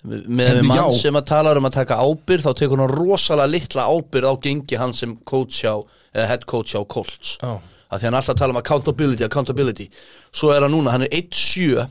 með, 0.06 0.60
mann 0.66 0.78
já. 0.78 0.86
sem 1.00 1.18
að 1.18 1.28
tala 1.30 1.54
um 1.58 1.68
að 1.68 1.78
taka 1.78 1.98
ábyrð 2.04 2.46
þá 2.46 2.50
tekur 2.60 2.82
hann 2.82 2.92
rosalega 2.92 3.52
litla 3.54 3.86
ábyrð 3.88 4.28
á 4.28 4.34
gengi 4.44 4.80
hann 4.80 4.94
sem 4.96 5.16
coach 5.26 5.64
á, 5.64 5.80
eða 6.16 6.30
head 6.32 6.46
coach 6.48 6.72
á 6.72 6.80
Colts. 6.88 7.36
Já, 7.42 7.60
að 7.86 8.00
því 8.00 8.08
hann 8.08 8.18
alltaf 8.18 8.40
tala 8.40 8.56
um 8.56 8.60
accountability, 8.62 9.26
accountability. 9.26 9.90
Svo 10.34 10.50
er 10.54 10.64
hann 10.64 10.74
núna, 10.74 10.96
hann 10.96 11.06
er 11.06 11.12
1-7 11.20 11.86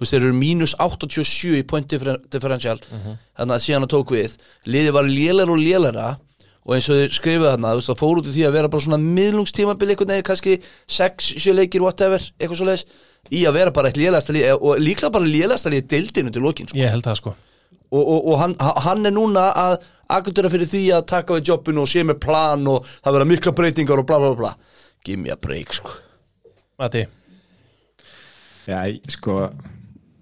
þú 0.00 0.06
veist, 0.06 0.14
þeir 0.14 0.24
eru 0.24 0.36
mínus 0.36 0.74
87 0.80 1.58
í 1.58 1.66
point 1.68 1.86
differ 1.88 2.16
differential. 2.32 2.78
Þannig 2.88 3.54
að 3.56 3.62
síðan 3.66 3.84
hann 3.84 3.92
tók 3.92 4.14
við, 4.16 4.36
liðið 4.64 4.96
var 4.96 5.08
lélæra 5.10 5.52
og 5.52 5.60
lélæra 5.60 6.08
og 6.64 6.74
eins 6.76 6.88
og 6.92 6.98
þeir 7.00 7.14
skrifuð 7.16 7.48
þarna, 7.50 7.72
þú 7.74 7.80
veist, 7.80 7.90
það 7.90 8.00
fór 8.00 8.20
út 8.20 8.26
í 8.28 8.32
því 8.34 8.42
að 8.46 8.56
vera 8.56 8.70
bara 8.72 8.84
svona 8.84 8.98
miðlungstímabil 9.00 9.88
eitthvað 9.90 10.10
neginn, 10.10 10.26
kannski 10.28 10.56
6, 10.92 11.30
7 11.44 11.54
leikir, 11.56 11.84
whatever, 11.84 12.24
eitthvað 12.38 12.60
svo 12.60 12.68
leiðis 12.68 12.84
í 13.28 13.44
að 13.48 13.56
vera 13.60 13.72
bara 13.76 13.90
eitt 13.90 14.00
lélægasta 14.00 14.34
lið 14.36 14.50
og 14.56 14.80
líklega 14.80 15.12
bara 15.14 15.28
lélægasta 15.28 15.72
lið 15.72 15.88
deildinu 15.92 16.32
til 16.32 16.44
lokin 16.44 16.68
sko. 16.70 16.78
ég 16.80 16.92
held 16.92 17.04
það 17.04 17.20
sko. 17.20 17.34
Og, 17.90 18.00
og, 18.00 18.20
og 18.30 18.36
hann, 18.40 18.54
hann 18.60 19.08
er 19.08 19.14
núna 19.16 19.48
að 19.56 19.76
akkurtera 20.16 20.50
fyrir 20.52 20.70
því 20.70 20.82
að 20.96 21.06
taka 21.14 21.38
við 21.38 21.52
jobbinu 21.52 21.84
og 21.84 21.90
sé 21.90 22.04
með 22.06 22.20
plan 22.24 22.66
og 22.70 22.86
það 22.90 23.16
vera 23.18 23.30
mikla 23.32 23.56
breytingar 23.56 24.02
og 24.02 24.08
bla 24.10 24.20
bla 24.22 24.34
bla. 24.38 24.52
Give 25.04 25.20
me 25.20 25.32
a 25.32 25.38
break 25.40 25.72
sko. 25.76 25.94
Mati, 26.80 27.06
Já, 28.68 28.80
sko 29.10 29.36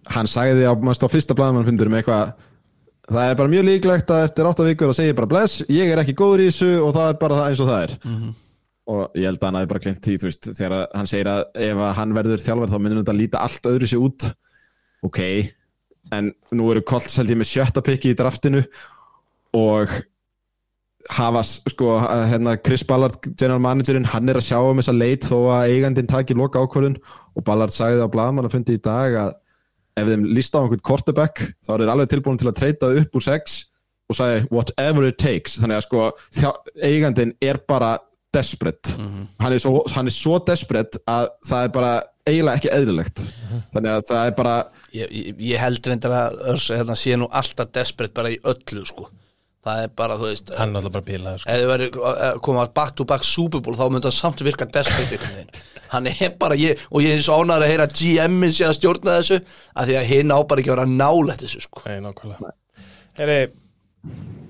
hann 0.09 0.29
sagði 0.31 0.65
á, 0.65 0.73
á 0.73 1.09
fyrsta 1.11 1.37
blaðmannfundur 1.37 1.91
með 1.93 2.03
eitthvað 2.03 2.31
það 3.09 3.31
er 3.31 3.39
bara 3.41 3.53
mjög 3.53 3.67
líklegt 3.69 4.13
að 4.13 4.27
eftir 4.27 4.49
8 4.49 4.67
vikur 4.69 4.93
að 4.93 4.99
segja 5.01 5.17
bara 5.19 5.31
bless, 5.31 5.63
ég 5.73 5.93
er 5.93 6.03
ekki 6.03 6.17
góður 6.17 6.45
í 6.45 6.49
þessu 6.51 6.71
og 6.85 6.93
það 6.97 7.11
er 7.13 7.19
bara 7.23 7.39
það 7.41 7.49
eins 7.51 7.63
og 7.65 7.71
það 7.71 7.85
er. 7.87 7.95
Og 8.89 9.19
ég 9.21 9.29
held 9.29 9.41
að 9.43 9.47
hann 9.49 9.59
hafi 9.59 9.71
bara 9.73 9.85
glemt 9.85 10.05
því 10.05 10.17
þú 10.17 10.29
veist, 10.31 10.51
þegar 10.57 10.77
hann 10.97 11.11
segir 11.11 11.29
að 11.29 11.43
ef 11.69 11.81
að 11.85 11.97
hann 11.99 12.15
verður 12.17 12.45
þjálfur 12.45 12.73
þá 12.73 12.79
minnum 12.79 13.03
þetta 13.03 13.15
að 13.15 13.21
líta 13.21 13.43
allt 13.45 13.69
öðru 13.69 13.91
sér 13.91 14.05
út. 14.07 14.29
Ok, 15.09 15.21
en 16.17 16.31
nú 16.57 16.71
eru 16.73 16.85
Colts 16.89 17.19
held 17.21 17.33
ég 17.33 17.41
með 17.41 17.51
sjötta 17.53 17.85
pikki 17.85 18.15
í 18.15 18.19
draftinu 18.19 18.65
og 19.57 19.93
hafa 21.15 21.43
sko 21.47 21.97
hérna 22.29 22.57
Chris 22.61 22.85
Ballard 22.85 23.17
general 23.39 23.63
managerinn, 23.63 24.09
hann 24.09 24.29
er 24.29 24.41
að 24.41 24.49
sjá 24.51 24.59
um 24.61 24.81
þessa 24.81 24.97
leit 24.97 25.25
þó 25.25 25.37
að 25.55 25.75
eigandinn 25.75 26.11
taki 26.11 26.37
loka 26.37 26.61
ákvörðun 26.61 26.99
og 27.39 27.45
Ballard 27.47 27.73
sagði 27.73 28.05
á 28.05 28.13
blaðmann 28.13 28.49
að 28.49 28.59
fundi 28.59 28.77
í 28.77 28.83
dag 28.83 29.17
að 29.23 29.37
ef 29.99 30.11
þeim 30.11 30.27
líst 30.37 30.55
á 30.55 30.61
einhvern 30.61 30.85
quarterback 30.85 31.43
þá 31.65 31.73
er 31.75 31.85
þeir 31.85 31.93
alveg 31.95 32.13
tilbúin 32.13 32.41
til 32.41 32.51
að 32.51 32.59
treyta 32.61 32.91
upp 33.01 33.19
úr 33.19 33.25
6 33.25 33.57
og 34.09 34.17
sagði 34.17 34.45
whatever 34.55 35.09
it 35.09 35.19
takes. 35.21 35.59
Þannig 35.61 35.81
að 35.81 35.87
sko 35.87 36.05
þjá, 36.39 36.51
eigandinn 36.89 37.35
er 37.45 37.61
bara 37.69 37.97
desperate. 38.35 38.95
Hann, 38.97 39.53
er 39.53 39.61
svo, 39.63 39.83
hann 39.95 40.09
er 40.09 40.15
svo 40.15 40.39
desperate 40.45 41.01
að 41.09 41.31
það 41.49 41.67
er 41.67 41.75
bara 41.77 41.93
eiginlega 42.29 42.61
ekki 42.61 42.73
eðlilegt. 42.73 43.23
Þannig 43.75 43.95
að 43.95 44.09
það 44.11 44.31
er 44.31 44.35
bara 44.41 44.57
ég, 44.97 45.13
ég, 45.13 45.41
ég 45.51 45.63
held 45.63 45.89
reyndar 45.89 46.17
að 46.17 46.43
Örs 46.55 46.69
hérna, 46.73 46.97
sé 46.99 47.17
nú 47.17 47.29
alltaf 47.33 47.73
desperate 47.77 48.17
bara 48.17 48.33
í 48.35 48.41
öllu 48.45 48.85
sko 48.89 49.09
það 49.69 49.85
er 49.87 49.93
bara, 50.01 50.17
þú 50.21 50.31
veist 50.33 50.53
hann 50.59 50.73
er 50.75 50.81
alltaf 50.81 50.95
bara 50.99 51.07
pílaður 51.09 51.43
sko. 51.45 51.51
ef 51.53 51.63
þið 51.63 51.71
væri 51.73 51.89
að 52.29 52.41
koma 52.49 52.67
back 52.81 52.95
to 52.99 53.07
back 53.09 53.27
Super 53.29 53.63
Bowl 53.65 53.77
þá 53.79 53.85
myndi 53.93 54.11
hann 54.11 54.19
samt 54.19 54.45
virka 54.47 54.69
desperate 54.75 55.21
hann 55.93 56.11
er 56.11 56.35
bara, 56.41 56.59
ég, 56.61 56.83
og 56.93 57.05
ég 57.05 57.17
er 57.17 57.25
svo 57.25 57.39
ánæður 57.43 57.65
að 57.67 57.73
heyra 57.73 57.89
GM-in 58.01 58.53
sé 58.53 58.67
að 58.69 58.77
stjórna 58.81 59.19
þessu 59.21 59.39
að 59.75 59.89
því 59.93 59.97
að 60.01 60.11
hinn 60.13 60.35
á 60.35 60.39
bara 60.45 60.61
ekki 60.63 60.73
að 60.73 60.77
vera 60.77 60.91
nálætt 60.99 61.45
þessu 61.47 61.65
sko 61.65 61.85
Nei, 61.87 61.99
nákvæmlega 62.05 62.55
Heri, 63.19 63.41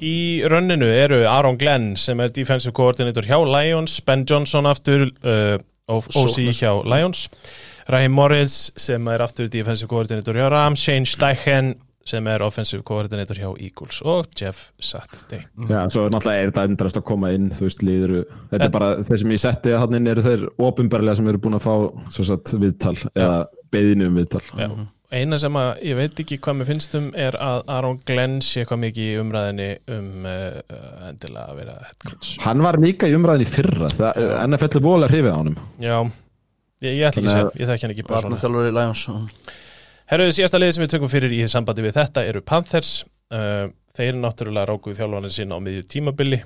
Í 0.05 0.45
rönninu 0.47 0.87
eru 0.93 1.23
Aaron 1.27 1.57
Glenn 1.59 1.95
sem 1.99 2.21
er 2.23 2.31
defensive 2.31 2.75
coordinator 2.77 3.27
hjá 3.27 3.39
Lions 3.49 3.97
Ben 4.07 4.23
Johnson 4.29 4.69
aftur 4.71 5.09
uh, 5.25 5.57
OC 5.89 6.13
Sóknar. 6.13 6.53
hjá 6.55 6.73
Lions 6.87 7.25
Raheem 7.89 8.13
Morris 8.13 8.59
sem 8.79 9.09
er 9.09 9.25
aftur 9.25 9.49
defensive 9.51 9.89
coordinator 9.91 10.37
hjá 10.37 10.51
Rams 10.53 10.85
Shane 10.85 11.09
Steichen 11.09 11.73
sem 12.09 12.29
er 12.33 12.45
offensive 12.47 12.85
coordinator 12.89 13.39
hjá 13.39 13.49
Eagles 13.55 14.01
og 14.07 14.29
Jeff 14.39 14.71
Saturday. 14.81 15.45
Já, 15.69 15.81
svo 15.93 16.07
náttúrulega 16.09 16.45
er 16.45 16.53
þetta 16.53 16.67
endrast 16.71 17.01
að 17.01 17.07
koma 17.11 17.33
inn 17.37 17.51
þú 17.55 17.67
veist, 17.69 17.83
líður, 17.85 18.15
þetta 18.53 18.69
er 18.69 18.75
bara 18.75 18.93
þeir 19.05 19.23
sem 19.23 19.35
ég 19.35 19.43
setti 19.43 19.75
að 19.75 19.83
hann 19.85 19.99
inn 19.99 20.13
eru 20.13 20.25
þeir 20.25 20.47
ofinbarlega 20.69 21.19
sem 21.21 21.33
eru 21.33 21.43
búin 21.45 21.59
að 21.59 21.67
fá 21.67 21.75
svo 22.15 22.29
sagt, 22.31 22.55
viðtal 22.63 22.95
eða 23.13 23.43
beðinu 23.75 24.09
um 24.09 24.17
viðtal. 24.23 24.45
Já. 24.57 24.71
eina 25.19 25.39
sem 25.41 25.61
að 25.61 25.69
ég 25.89 25.97
veit 26.01 26.23
ekki 26.25 26.41
hvað 26.45 26.59
mér 26.59 26.69
finnst 26.69 26.97
um 26.99 27.07
er 27.17 27.37
að 27.41 27.63
Aron 27.77 28.01
Glenn 28.09 28.41
sé 28.45 28.65
eitthvað 28.65 28.83
mikið 28.87 29.07
í 29.13 29.21
umræðinni 29.23 29.69
um 29.99 30.29
uh, 30.29 30.59
endilega 31.09 31.45
að 31.45 31.63
vera 31.63 31.79
head 31.85 32.09
coach. 32.09 32.35
Hann 32.45 32.65
var 32.65 32.81
líka 32.81 33.09
í 33.09 33.17
umræðin 33.17 33.45
í 33.47 33.49
fyrra 33.49 33.93
það, 33.93 34.25
NFL 34.49 34.73
er 34.81 34.85
búinlega 34.89 35.13
hrifið 35.15 35.33
á 35.33 35.39
honum. 35.39 35.63
Já, 35.81 35.97
ég, 36.85 36.93
ég 36.93 37.09
ætla 37.09 37.25
ekki 37.25 37.31
að 37.31 37.39
segja, 37.39 37.57
ég 37.63 37.73
þekki 37.73 37.89
hann 37.89 37.97
ekki 37.97 38.09
bara. 38.11 38.37
þjálfur 38.45 38.69
í 38.69 38.77
Lions 38.81 39.09
Herruðu 40.09 40.37
síðasta 40.39 40.61
liðið 40.61 40.77
sem 40.77 40.85
við 40.87 40.93
tökum 40.95 41.11
fyrir 41.13 41.35
í 41.37 41.43
sambandi 41.53 41.85
við 41.85 41.99
þetta 41.99 42.25
eru 42.29 42.45
Panthers. 42.49 42.93
Uh, 43.29 43.69
Þeir 43.99 44.15
náttúrulega 44.15 44.69
rákuð 44.71 44.95
þjálfanir 45.01 45.33
sín 45.35 45.51
á 45.51 45.59
miðju 45.59 45.85
tímabili. 45.91 46.39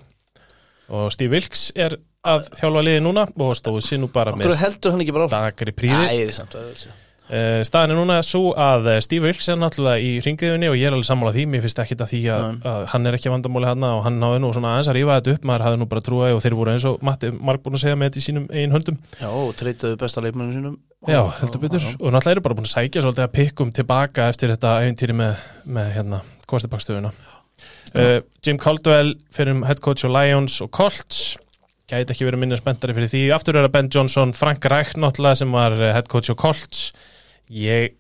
Og 0.93 1.13
Steve 1.13 1.37
Wilkes 1.37 1.67
er 1.77 1.99
að 2.25 2.49
þjálfa 2.59 2.83
liðið 2.87 3.03
núna 3.05 3.27
og 3.29 3.53
stóðu 3.59 3.83
sér 3.85 4.01
nú 4.01 4.09
bara 4.13 4.33
Okkur 4.33 4.55
með 4.57 5.29
dagri 5.33 5.75
príði 5.77 6.07
Æ, 6.09 7.02
Uh, 7.33 7.63
staðan 7.65 7.95
er 7.95 7.97
núna 7.97 8.19
svo 8.27 8.51
að 8.61 8.91
eh, 8.93 8.99
Steve 9.01 9.25
Wilkes 9.25 9.49
er 9.49 9.57
náttúrulega 9.57 10.05
í 10.05 10.19
ringiðunni 10.21 10.69
og 10.69 10.77
ég 10.77 10.91
er 10.91 10.93
alveg 10.93 11.09
sammála 11.09 11.33
því, 11.33 11.47
mér 11.49 11.65
finnst 11.65 11.81
ekki 11.81 11.97
að 11.97 12.11
því 12.11 12.21
að, 12.35 12.45
að 12.69 12.85
hann 12.93 13.09
er 13.09 13.17
ekki 13.17 13.33
vandamóli 13.33 13.71
hann 13.71 13.87
og 13.89 14.03
hann 14.05 14.19
náði 14.21 14.43
nú 14.45 14.53
svona 14.53 14.75
aðeins 14.75 14.93
að 14.93 14.99
rífa 14.99 15.17
þetta 15.17 15.37
upp. 15.39 15.49
Maður 15.49 15.67
hafði 15.67 15.81
nú 15.81 15.89
bara 15.95 16.05
trúið 16.05 16.37
og 16.37 16.45
þeir 16.45 16.59
voru 16.61 16.75
eins 16.75 16.87
og 16.91 17.09
Matti 17.09 17.33
Mark 17.39 17.65
búin 17.65 17.79
að 17.79 17.85
segja 17.87 17.97
með 17.97 18.11
þetta 18.11 18.21
í 18.21 18.27
sínum 18.27 18.47
eigin 18.53 18.77
höndum. 18.77 19.01
Já, 19.17 19.29
og 19.33 19.57
treytaðu 19.57 20.01
besta 20.05 20.27
leikmennum 20.27 20.55
sínum. 20.59 20.79
Já, 21.09 21.23
heldur 21.41 21.65
betur. 21.65 21.91
Og 21.97 22.13
náttúrulega 22.13 22.37
eru 22.37 22.45
bara 22.45 22.61
búin 22.61 22.69
að 22.69 22.75
sækja 22.77 23.07
svolítið 23.07 23.25
að 23.25 23.35
pikkum 23.41 23.73
tilbaka 23.81 24.29
eftir 24.29 24.53
þetta 24.53 24.79
æfintýri 24.85 25.17
með, 25.25 25.47
með 25.73 25.93
hérna, 25.97 26.25
kostibakstöðuna 26.53 27.17
uh, 27.97 28.19
Jim 28.45 28.59
Caldwell 28.61 29.17
fyrir 29.35 29.57
um 29.57 29.65
head 29.67 29.81
coach 29.85 30.05
og 30.07 30.13
Lions 30.15 30.61
og 30.65 30.71
Colts. 30.75 31.23
Gæti 31.91 32.15
ekki 32.15 32.27
verið 32.27 32.41
minni 32.41 32.59
spenntari 32.61 32.95
fyrir 32.97 33.11
því. 33.13 33.23
Aftur 33.37 33.59
er 33.59 33.69
að 33.69 33.75
Ben 33.75 33.91
Johnson, 33.93 34.33
Frank 34.37 34.65
Reich 34.71 34.95
náttúrulega 34.97 35.43
sem 35.43 35.53
var 35.53 35.75
eh, 35.77 35.93
head 35.97 36.09
coach 36.13 36.33
og 36.33 36.39
Colts 36.41 36.93
ég 37.53 37.95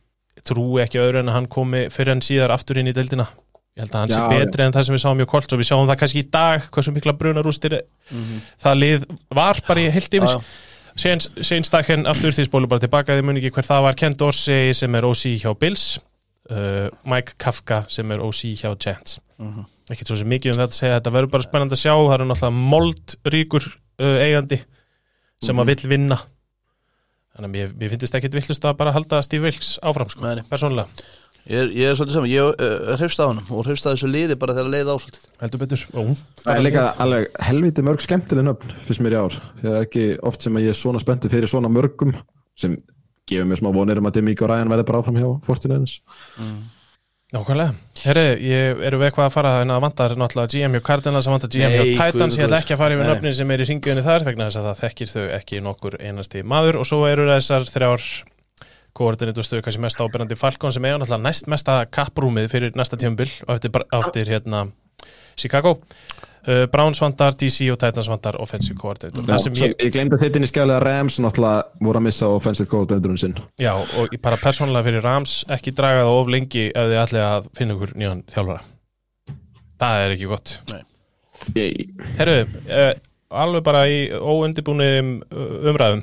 trúi 0.48 0.80
ekki 0.82 0.98
öðru 1.02 1.20
en 1.22 1.28
að 1.30 1.36
hann 1.38 1.48
komi 1.52 1.84
fyrir 1.92 2.14
en 2.16 2.22
síðar 2.24 2.54
aftur 2.54 2.80
inn 2.80 2.88
í 2.90 2.94
deildina. 2.96 3.28
Ég 3.76 3.84
held 3.86 3.94
að 3.94 4.00
hann 4.02 4.12
sé 4.12 4.20
Já, 4.20 4.28
betri 4.32 4.64
en 4.66 4.72
það 4.74 4.84
sem 4.88 4.96
við 4.96 5.02
sáum 5.04 5.20
hjá 5.22 5.26
Colts 5.32 5.52
og 5.54 5.60
við 5.62 5.68
sjáum 5.70 5.86
það 5.88 5.98
kannski 6.02 6.20
í 6.22 6.28
dag 6.34 6.66
hversu 6.74 6.92
mikla 6.92 7.14
brunarústir 7.16 7.76
það 8.60 8.78
lið 8.82 9.06
var 9.32 9.60
bara 9.68 9.80
í 9.80 9.90
heilt 9.94 10.16
yfir. 10.18 10.34
Já, 10.36 11.64
Stacken 11.64 12.04
aftur 12.10 12.34
því 12.36 12.44
spólu 12.48 12.68
bara 12.68 12.82
tilbaka 12.84 13.14
þið 13.16 13.24
muni 13.24 13.40
ekki 13.40 13.54
hver 13.56 13.64
það 13.68 13.84
var. 13.86 13.94
Ken 13.96 14.16
Dorsey 14.20 14.74
sem 14.76 14.94
er 14.98 15.06
OC 15.08 15.22
hjá 15.40 15.52
Bills 15.58 15.86
uh, 16.52 16.88
Mike 17.08 17.38
Kafka 17.40 17.84
sem 17.88 18.10
er 18.12 18.20
OC 18.24 18.42
hjá 18.60 18.72
Giants 18.76 19.20
Mhm. 19.42 19.64
ekkert 19.90 20.06
svo 20.12 20.16
sem 20.20 20.28
mikið 20.30 20.52
um 20.52 20.60
þetta 20.60 20.70
að 20.70 20.76
segja 20.78 20.98
þetta 21.00 21.10
verður 21.16 21.30
bara 21.32 21.42
spennandi 21.42 21.74
að 21.74 21.80
sjá. 21.80 21.94
Það 21.96 22.12
eru 22.14 22.26
náttúrulega 22.28 22.68
moldríkur 22.74 23.64
uh, 23.72 24.18
eigandi 24.22 24.58
sem 25.42 25.58
að 25.58 25.72
vill 25.72 25.88
vinna 25.90 26.18
þannig 27.32 27.48
að 27.48 27.56
mér, 27.56 27.74
mér 27.80 27.94
finnst 27.94 28.18
ekkert 28.18 28.38
villust 28.38 28.68
að 28.68 28.78
bara 28.80 28.94
halda 28.96 29.22
Steve 29.24 29.48
Wilkes 29.48 29.76
áfram 29.82 30.10
sko, 30.12 30.24
nei. 30.26 30.44
persónulega, 30.50 31.04
Ég 31.42 31.58
er, 31.58 31.70
ég 31.74 31.88
er 31.90 31.96
svolítið 31.98 32.14
saman, 32.14 32.30
ég 32.30 32.60
uh, 32.62 32.92
hrifst 33.00 33.18
á 33.18 33.26
honum 33.26 33.48
og 33.50 33.64
hrifst 33.66 33.86
á 33.88 33.90
þessu 33.90 34.06
liði 34.06 34.36
bara 34.38 34.54
þegar 34.54 34.68
leið 34.76 34.90
ásvöldið 34.92 35.24
heldur 35.40 35.62
betur 35.64 35.80
Ó, 35.90 36.02
Það 36.38 36.52
er 36.52 36.62
líka 36.62 36.84
alveg 37.02 37.40
helviti 37.48 37.82
mörg 37.82 38.04
skemmtileg 38.04 38.46
nöfn 38.46 38.74
fyrst 38.86 39.02
mér 39.02 39.16
í 39.16 39.18
ár. 39.18 39.38
Það 39.58 39.72
er 39.72 39.88
ekki 39.88 40.04
oft 40.30 40.46
sem 40.46 40.60
að 40.60 40.68
ég 40.68 40.74
er 40.74 40.78
svona 40.78 41.02
spenntu 41.02 41.32
fyrir 41.32 41.50
svona 41.50 41.72
mörgum 41.72 42.14
sem 42.54 42.76
gefur 43.26 43.50
mér 43.50 43.58
smá 43.58 43.72
vonir 43.74 43.98
um 43.98 44.06
að 44.06 44.20
Demi 44.20 44.36
og 44.38 44.52
Ryan 44.52 44.70
verði 44.70 44.86
bara 44.92 45.02
áfram 45.02 45.18
hjá 45.18 45.28
Fortinæðins. 45.48 45.96
Nákvæmlega, 47.32 47.72
herri, 48.02 48.22
ég 48.44 48.80
eru 48.84 48.98
við 49.00 49.06
eitthvað 49.06 49.24
að 49.30 49.32
fara 49.32 49.50
en 49.62 49.70
að 49.72 49.78
vantar 49.86 50.12
náttúrulega 50.20 50.52
GM 50.52 50.74
hjá 50.76 50.82
Cardinals 50.84 51.28
að 51.28 51.32
vantar 51.32 51.50
GM 51.54 51.72
hjá 51.72 51.84
Titans, 51.96 52.36
ég 52.36 52.44
ætla 52.44 52.58
ekki 52.60 52.74
að 52.74 52.82
fara 52.82 52.96
yfir 52.98 53.08
nöfnin 53.08 53.36
sem 53.38 53.52
er 53.54 53.62
í 53.64 53.66
ringiðunni 53.70 54.04
þar 54.04 54.26
vegna 54.26 54.48
þess 54.50 54.60
að 54.60 54.66
það 54.68 54.82
þekkir 54.82 55.10
þau 55.14 55.22
ekki 55.38 55.62
nokkur 55.64 55.96
einasti 55.96 56.42
maður. 56.44 56.82
Og 56.82 56.90
svo 56.90 56.98
eru 57.08 57.24
þessar 57.30 57.64
þrjár 57.72 58.04
stöðu 58.92 59.64
kannski 59.64 59.80
mest 59.80 60.04
ábyrjandi 60.04 60.36
Falcon 60.36 60.76
sem 60.76 60.84
eiga 60.84 60.98
náttúrulega 61.00 61.24
næst 61.24 61.48
mesta 61.48 61.78
kapprúmið 61.88 62.50
fyrir 62.52 62.76
næsta 62.76 63.00
tímabil 63.00 63.30
og 63.46 63.54
eftir, 63.56 63.80
eftir 63.96 64.28
hérna 64.34 64.66
Chicago. 65.36 65.78
Uh, 66.42 66.64
Browns 66.66 66.98
vantar, 66.98 67.36
DC 67.38 67.68
og 67.70 67.76
Titans 67.78 68.08
vantar 68.10 68.34
offensive 68.42 68.74
coordinator. 68.74 69.22
Það 69.28 69.42
sem 69.44 69.54
Svo, 69.54 69.66
ég, 69.68 69.74
ég 69.78 69.92
glemdi 69.94 70.18
þetta 70.18 70.40
inn 70.40 70.46
í 70.46 70.48
skjálið 70.50 70.74
að 70.74 70.82
Rams 70.88 71.18
náttúrulega 71.22 71.86
voru 71.86 72.00
að 72.00 72.06
missa 72.08 72.30
offensive 72.34 72.70
coordinatorinn 72.72 73.20
sinn. 73.22 73.36
já, 73.62 73.70
og 73.78 74.10
ég 74.10 74.18
bara 74.24 74.40
persónulega 74.42 74.88
fyrir 74.88 75.06
Rams 75.06 75.36
ekki 75.54 75.74
draga 75.78 76.02
það 76.02 76.18
of 76.18 76.32
lengi 76.34 76.66
ef 76.72 76.90
þið 76.90 76.98
ætli 77.04 77.22
að 77.22 77.48
finna 77.60 77.78
ykkur 77.78 77.94
nýjan 77.94 78.24
þjálfara. 78.34 78.66
Það 79.84 80.02
er 80.02 80.16
ekki 80.16 80.30
gott. 80.32 80.56
Herru, 82.18 82.36
uh, 82.42 82.92
alveg 83.46 83.66
bara 83.70 83.86
í 83.86 84.04
óundibúnum 84.10 85.16
umræðum. 85.30 86.02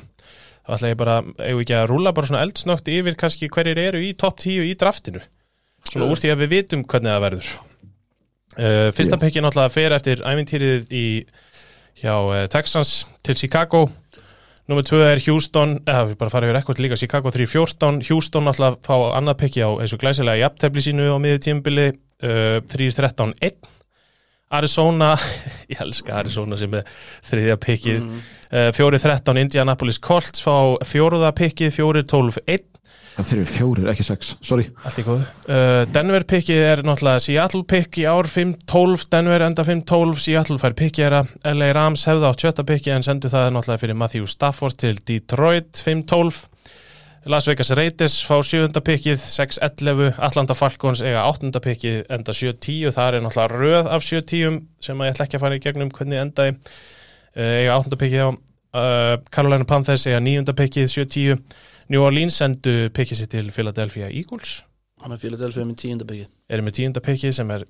Þá 0.63 0.75
ætla 0.77 0.93
ég 0.93 1.01
bara, 1.03 1.21
eigum 1.35 1.65
ekki 1.65 1.81
að 1.81 1.89
rúla 1.91 2.15
bara 2.15 2.31
svona 2.31 2.47
eldsnögt 2.47 2.87
yfir 2.87 3.19
kannski 3.19 3.51
hverjir 3.51 3.87
eru 3.89 4.07
í 4.07 4.15
topp 4.15 4.39
10 4.39 4.71
í 4.71 4.75
draftinu? 4.79 5.19
Svona 5.89 6.07
úr 6.07 6.21
því 6.21 6.31
að 6.31 6.45
við 6.45 6.55
vitum 6.61 6.87
hvernig 6.87 7.11
það 7.11 7.25
verður 7.27 7.57
uh, 8.59 8.89
Fyrsta 8.95 9.15
Já. 9.17 9.21
pekki 9.23 9.41
náttúrulega 9.45 9.73
fer 9.73 9.95
eftir 9.95 10.21
ævintýrið 10.27 10.91
í 10.91 11.05
hjá 12.03 12.13
uh, 12.19 12.43
Texans 12.51 13.05
til 13.23 13.35
Chicago. 13.39 13.87
Númer 14.69 14.85
2 14.85 14.99
er 15.01 15.19
Houston, 15.25 15.79
eða 15.89 16.03
við 16.11 16.17
bara 16.19 16.29
fara 16.29 16.45
yfir 16.45 16.59
ekkert 16.59 16.79
líka 16.83 16.97
Chicago 16.99 17.31
3-14, 17.33 18.03
Houston 18.11 18.45
náttúrulega 18.45 18.77
fá 18.85 18.95
annað 19.17 19.39
pekki 19.41 19.63
á 19.65 19.69
eins 19.81 19.95
og 19.95 20.03
glæsilega 20.03 20.43
jafntefli 20.43 20.83
sínu 20.85 21.07
á 21.09 21.17
miður 21.17 21.41
tímubili 21.47 21.87
uh, 21.89 22.59
3-13-1 22.69 23.57
Arizona, 24.51 25.15
ég 25.73 25.81
elska 25.83 26.15
Arizona 26.21 26.57
sem 26.57 26.73
er 26.77 26.85
þriðja 27.29 27.57
pikkið 27.65 27.99
Mhm. 28.01 28.21
uh, 28.53 28.69
4-13 28.73 29.41
Indianapolis 29.43 29.99
Colts 30.01 30.41
fá 30.45 30.55
fjóruða 30.85 31.33
pikkið 31.37 31.73
4-12-1 31.75 32.63
það 33.15 33.29
þurfið 33.29 33.53
fjórir, 33.55 33.89
ekki 33.93 34.05
sex, 34.07 34.33
sorry. 34.45 34.67
allt 34.85 35.01
í 35.01 35.05
góðu. 35.07 35.25
Uh, 35.47 35.81
Denver 35.95 36.25
pikkið 36.29 36.61
er 36.67 36.83
náttúrulega 36.87 37.23
Seattle 37.25 37.65
pikk 37.73 38.01
í 38.01 38.05
ár 38.09 38.29
5-12 38.29 39.07
Denver 39.13 39.47
enda 39.49 39.65
5-12 39.67 40.21
Seattle 40.25 40.59
fær 40.61 40.77
pikkið 40.79 41.05
þeirra. 41.05 41.23
LA 41.55 41.71
Rams 41.77 42.05
hefða 42.09 42.31
á 42.31 42.33
sjötta 42.37 42.67
pikkið 42.67 42.95
en 42.97 43.07
sendu 43.09 43.33
það 43.33 43.51
náttúrulega 43.55 43.83
fyrir 43.83 43.99
Matthew 43.99 44.29
Stafford 44.29 44.79
til 44.79 45.01
Detroit 45.07 45.83
5-12 45.83 46.47
Las 47.25 47.47
Vegas 47.47 47.69
Raiders 47.75 48.13
fá 48.23 48.37
sjöunda 48.47 48.79
pikkið 48.81 49.19
6-11 49.19 50.15
Atlanta 50.23 50.55
Falcons 50.55 51.01
eiga 51.03 51.25
áttunda 51.27 51.59
pikkið 51.59 52.05
enda 52.15 52.31
7-10 52.31 52.93
það 52.95 53.17
er 53.17 53.25
náttúrulega 53.25 53.59
röð 53.59 53.89
af 53.91 54.05
7-10 54.07 54.61
sem 54.79 55.01
að 55.01 55.09
ég 55.09 55.17
ætla 55.17 55.27
ekki 55.27 55.37
að 55.37 55.43
fara 55.43 55.57
í 55.57 55.63
gegnum 55.65 55.91
hvernig 55.91 56.21
endaði 56.21 56.53
uh, 56.55 57.57
eiga 57.59 57.75
áttunda 57.75 57.99
pikkið 57.99 58.23
á 58.23 58.29
uh, 58.31 59.15
Carolina 59.35 59.67
Panthers 59.67 60.07
eiga 60.07 60.21
níunda 60.23 60.55
pikkið 60.55 60.87
7-10 60.95 61.43
New 61.89 62.05
Orleans 62.05 62.37
sendu 62.41 62.73
pikkið 62.93 63.21
sér 63.23 63.31
til 63.33 63.51
Philadelphia 63.55 64.09
Eagles 64.09 64.59
Hann 64.99 65.15
er 65.15 65.21
Philadelphia 65.21 65.65
með 65.65 65.83
tíundabæki 65.85 66.25
erum 66.51 66.67
með 66.69 66.79
tíunda 66.79 67.03
pikkið 67.03 67.35
sem 67.39 67.53
er 67.55 67.67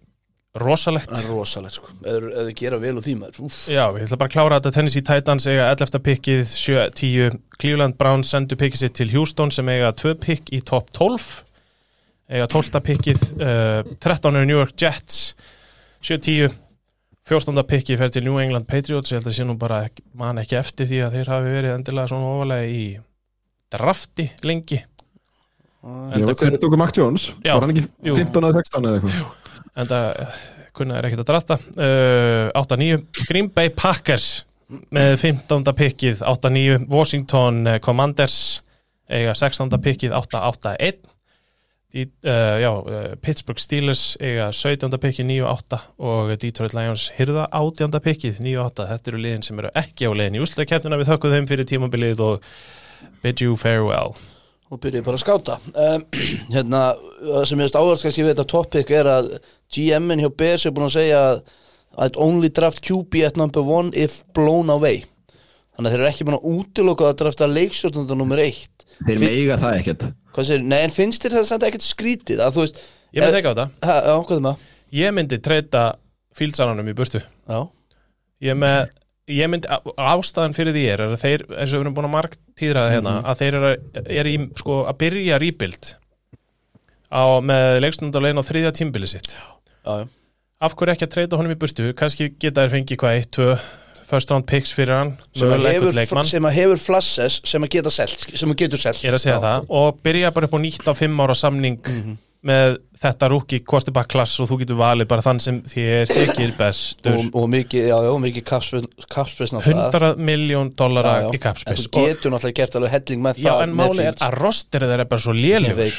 rosalegt 0.60 1.12
Það 1.12 1.26
er 1.26 1.30
rosalegt 1.30 1.76
sko 1.78 1.92
þau 2.04 2.54
gera 2.58 2.80
vel 2.82 2.96
úr 2.98 3.06
því 3.06 3.16
maður 3.20 3.44
Úf. 3.46 3.60
Já, 3.70 3.84
ég 3.94 4.06
ætla 4.08 4.18
bara 4.18 4.32
að 4.32 4.36
klára 4.36 4.58
þetta 4.60 4.74
Tennessee 4.78 5.06
Titans 5.06 5.46
eiga 5.52 5.68
11. 5.76 6.00
pikkið 6.08 6.42
7-10 6.56 7.38
Cleveland 7.60 8.00
Browns 8.00 8.32
sendu 8.34 8.58
pikkið 8.60 8.84
sér 8.84 8.96
til 8.98 9.12
Houston 9.14 9.54
sem 9.54 9.70
eiga 9.70 9.92
2 9.94 10.16
pikk 10.26 10.50
í 10.58 10.64
top 10.66 10.90
12 10.98 11.28
eiga 12.34 12.50
12. 12.50 12.82
pikkið 12.90 13.28
uh, 13.38 13.94
13 14.02 14.42
er 14.42 14.50
New 14.50 14.58
York 14.58 14.74
Jets 14.82 15.36
7-10 16.02 16.50
14. 17.30 17.62
pikkið 17.70 18.02
fer 18.02 18.10
til 18.14 18.26
New 18.26 18.40
England 18.42 18.66
Patriots 18.66 19.14
ég 19.14 19.20
held 19.22 19.30
að 19.30 19.38
sé 19.38 19.46
nú 19.46 19.54
bara 19.62 19.84
man 20.18 20.42
ekki 20.42 20.58
eftir 20.58 20.90
því 20.90 21.04
að 21.06 21.20
þeir 21.20 21.32
hafi 21.36 21.54
verið 21.60 21.76
endilega 21.76 22.10
svona 22.10 22.34
ofalega 22.34 22.74
í 22.74 22.84
drafti 23.74 24.30
lengi 24.46 24.82
tóku 26.60 26.78
Mac 26.80 26.96
Jones, 26.98 27.30
Já, 27.44 27.54
var 27.56 27.64
hann 27.64 27.76
ekki 27.76 27.86
jú. 28.10 28.16
15 28.18 28.44
eða 28.50 28.56
16 28.60 28.88
eða 28.90 29.00
eitthvað? 29.00 29.36
en 29.80 29.90
það 29.90 30.40
kunna 30.80 30.98
er 31.00 31.08
ekkert 31.08 31.24
að 31.24 31.30
drafta 31.32 31.60
uh, 31.60 32.50
8-9 32.60 33.28
Green 33.30 33.50
Bay 33.54 33.72
Packers 33.74 34.44
með 34.94 35.16
15. 35.24 35.64
pikkið 35.78 36.20
8-9 36.30 36.84
Washington 36.92 37.64
eh, 37.68 37.80
Commanders 37.82 38.62
eiga 39.10 39.34
16. 39.34 39.72
pikkið 39.82 40.14
8-8-1 40.20 41.08
Í, 41.90 42.04
uh, 42.06 42.60
uh, 42.62 42.98
Pittsburgh 43.18 43.58
Steelers 43.58 44.12
eiga 44.22 44.52
17. 44.54 44.94
pikkið 45.02 45.26
9-8 45.26 45.80
og 46.06 46.36
Detroit 46.38 46.76
Lions 46.78 47.08
hyrða 47.16 47.48
18. 47.50 47.98
pikkið 48.06 48.44
9-8 48.46 48.86
þetta 48.92 49.10
eru 49.10 49.22
liðin 49.24 49.46
sem 49.48 49.64
eru 49.64 49.72
ekki 49.82 50.06
á 50.06 50.14
liðin 50.14 50.38
í 50.38 50.44
úsleikefnina 50.44 51.00
við 51.02 51.10
þökkum 51.10 51.34
þeim 51.34 51.50
fyrir 51.50 51.70
tímabilið 51.72 52.22
og 52.28 52.46
bid 53.24 53.42
you 53.44 53.56
farewell. 53.60 54.16
Og 54.70 54.78
byrjuði 54.84 55.06
bara 55.06 55.18
að 55.18 55.24
skáta. 55.24 55.56
Um, 55.74 56.04
hérna, 56.56 56.82
það 57.24 57.48
sem 57.50 57.58
ég 57.62 57.66
veist 57.66 57.80
áherslu 57.80 58.06
kannski 58.06 58.26
við 58.26 58.34
þetta 58.36 58.48
topic 58.52 58.92
er 58.94 59.10
að 59.10 59.32
GM-in 59.74 60.22
hjá 60.22 60.30
Bears 60.38 60.66
er 60.70 60.76
búin 60.76 60.90
að 60.90 60.98
segja 61.00 61.24
að 61.32 61.42
I'd 62.00 62.20
only 62.22 62.52
draft 62.54 62.84
QB 62.86 63.24
at 63.26 63.40
number 63.40 63.66
one 63.66 63.90
if 63.98 64.22
blown 64.38 64.70
away. 64.70 65.02
Þannig 65.76 65.90
að 65.90 65.96
þeir 65.96 66.04
eru 66.04 66.10
ekki 66.12 66.28
búin 66.28 66.38
að 66.38 66.48
útiloka 66.54 67.08
að 67.10 67.18
drafta 67.24 67.48
leikstjórnanda 67.50 68.18
nummer 68.20 68.42
eitt. 68.44 68.86
Þeir 69.00 69.16
Finn- 69.16 69.26
meiga 69.26 69.58
það 69.62 69.78
ekkert. 69.80 70.06
Hvað 70.36 70.48
segir, 70.52 70.66
nei 70.70 70.80
en 70.84 70.94
finnst 70.94 71.24
þér 71.26 71.38
það 71.40 71.46
samt 71.50 71.66
ekkert 71.66 71.86
skrítið 71.88 72.42
að 72.46 72.56
þú 72.56 72.64
veist, 72.66 72.82
ég 73.16 73.24
myndi 73.26 73.40
ekki 73.40 73.50
á 73.50 73.54
þetta, 73.56 73.68
ha, 73.90 74.40
maður? 74.46 74.66
ég 75.00 75.14
myndi 75.16 75.40
treyta 75.42 75.84
fílsaranum 76.38 76.92
í 76.92 76.96
burtu. 76.98 77.22
Já, 77.50 77.60
ég 78.46 78.60
með 78.60 78.92
ég 79.30 79.50
myndi, 79.52 79.68
á- 79.70 79.86
ástæðan 80.18 80.56
fyrir 80.58 80.74
því 80.76 80.84
er 80.94 81.04
að 81.06 81.16
þeir, 81.22 81.44
eins 81.56 81.74
og 81.74 81.80
við 81.80 81.84
erum 81.86 81.96
búin 81.98 82.08
að 82.10 82.16
mark 82.16 82.38
tíðraða 82.60 82.94
hérna, 82.96 83.16
að 83.30 83.42
þeir 83.44 83.58
eru, 83.60 83.72
eru 84.20 84.30
í, 84.34 84.38
sko, 84.62 84.78
að 84.90 84.98
byrja 85.04 85.40
rebuild 85.44 85.92
á, 87.10 87.24
með 87.42 87.80
leikstundarlegin 87.86 88.42
á 88.42 88.50
þriðja 88.50 88.72
tímbili 88.80 89.10
sitt. 89.10 89.36
Já, 89.86 89.94
já. 90.04 90.08
af 90.62 90.76
hverju 90.76 90.94
ekki 90.96 91.08
að 91.08 91.14
treyta 91.14 91.38
honum 91.40 91.54
í 91.56 91.60
burtu? 91.62 91.92
Kannski 91.98 92.32
geta 92.42 92.66
þær 92.66 92.74
fengið 92.76 93.00
hvað, 93.04 93.20
eitt, 93.22 93.30
tvö 93.38 93.54
first 94.10 94.32
round 94.34 94.48
picks 94.50 94.72
fyrir 94.74 94.96
hann 94.98 95.12
sem, 95.38 95.52
að 95.54 95.68
hefur, 95.70 96.24
sem 96.26 96.46
að 96.50 96.56
hefur 96.58 96.80
flasses 96.82 97.36
sem 97.46 97.62
að 97.68 97.70
geta 97.76 97.92
selt 97.94 98.24
sem 98.34 98.50
að 98.50 98.58
getur 98.64 98.82
selt. 98.82 99.04
Er 99.06 99.14
að 99.20 99.68
og 99.70 100.00
byrja 100.02 100.32
bara 100.34 100.50
upp 100.50 100.56
á 100.58 100.60
nýtt 100.64 100.88
á 100.90 100.94
fimm 100.98 101.22
ára 101.22 101.36
samning 101.38 101.78
Mhm. 101.86 102.16
með 102.50 102.80
þetta 103.00 103.30
rúki 103.32 103.60
quarterback 103.64 104.10
klass 104.12 104.40
og 104.44 104.50
þú 104.50 104.58
getur 104.64 104.80
valið 104.80 105.08
bara 105.12 105.24
þann 105.24 105.40
sem 105.44 105.60
þér 105.72 106.10
þykir 106.10 106.56
bestur 106.60 107.16
og, 107.16 107.30
og 107.40 107.46
mikið, 107.54 107.86
já, 107.88 107.96
já, 108.06 108.12
mikið 108.26 108.46
náttúrulega 109.56 110.10
100 110.10 110.24
miljón 110.30 110.72
dollara 110.80 111.14
Já, 111.14 111.22
já. 111.24 111.30
í 111.30 111.38
en 111.40 111.44
capspace 111.46 111.86
þú 111.86 112.04
getur 112.10 112.34
náttúrulega 112.36 112.58
gert 112.60 112.80
alveg 112.80 112.96
helling 112.98 113.24
með 113.28 113.40
Já, 113.44 113.52
það 113.54 113.64
en 113.68 113.78
máli 113.80 114.08
er 114.10 114.20
að 114.28 114.36
rosterið 114.40 114.94
þeir 114.94 115.06
er 115.06 115.12
bara 115.14 115.26
svo 115.26 115.38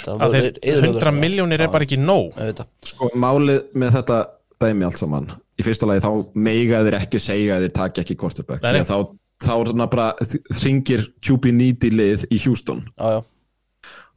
það, 0.05 0.27
að 0.27 0.37
þeir 0.37 0.45
þeir 0.51 0.61
eyðilögðu 0.61 0.93
100 1.01 1.07
það. 1.07 1.23
miljónir 1.25 1.65
er 1.65 1.73
bara 1.73 1.89
ekki 1.89 2.01
nóg. 2.03 2.43
Sko, 2.91 3.11
málið 3.25 3.63
með 3.81 3.97
þetta 4.01 4.21
dæmi 4.61 4.89
allt 4.91 5.01
saman 5.01 5.33
í 5.61 5.65
fyrsta 5.65 5.89
lagi 5.89 6.05
þá 6.05 6.13
meiga 6.37 6.85
þeir 6.85 6.99
ekki 7.01 7.21
segja 7.23 7.57
að 7.57 7.67
þeir 7.67 7.75
taki 7.81 8.05
ekki 8.05 8.17
að 8.61 8.81
þá, 8.91 8.97
þá 9.41 9.53
er 9.57 9.71
þarna 9.71 9.87
bara 9.95 10.09
ringir 10.61 11.07
QB 11.25 11.53
needy 11.57 11.93
lið 11.95 12.27
í 12.29 12.41
Houston 12.45 12.85
já, 12.93 13.17
já. 13.17 13.21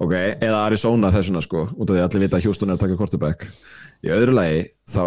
Ok, 0.02 0.14
eða 0.42 0.64
Arizona 0.68 1.12
þessuna 1.14 1.44
sko 1.46 1.68
út 1.74 1.90
af 1.90 1.94
því 1.94 2.02
að 2.02 2.08
allir 2.08 2.26
vita 2.26 2.40
að 2.40 2.48
Houston 2.48 2.72
er 2.74 2.78
að 2.80 2.84
taka 2.86 2.98
quarterback. 3.00 3.48
Í 4.04 4.12
öðru 4.14 4.36
lagi 4.36 4.66
þá 4.90 5.04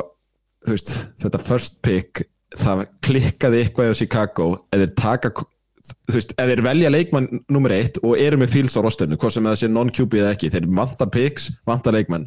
þú 0.67 0.75
veist, 0.75 0.95
þetta 1.23 1.43
first 1.47 1.83
pick 1.87 2.25
það 2.57 2.87
klikkaði 3.05 3.63
eitthvað 3.63 3.93
á 3.93 3.99
Chicago 3.99 4.49
eða 4.75 4.89
taka 4.99 5.33
þú 5.37 6.17
veist, 6.17 6.35
þeir 6.39 6.63
velja 6.67 6.91
leikmann 6.91 7.29
nummer 7.53 7.75
eitt 7.75 8.01
og 8.03 8.17
eru 8.19 8.39
með 8.41 8.55
Fields 8.55 8.75
á 8.79 8.83
rosterinu, 8.83 9.19
hvað 9.21 9.37
sem 9.37 9.47
það 9.47 9.59
sé 9.61 9.71
non-QB 9.71 10.19
eða 10.23 10.33
ekki, 10.35 10.51
þeir 10.55 10.69
vantar 10.75 11.11
picks, 11.15 11.51
vantar 11.69 11.95
leikmann. 11.95 12.27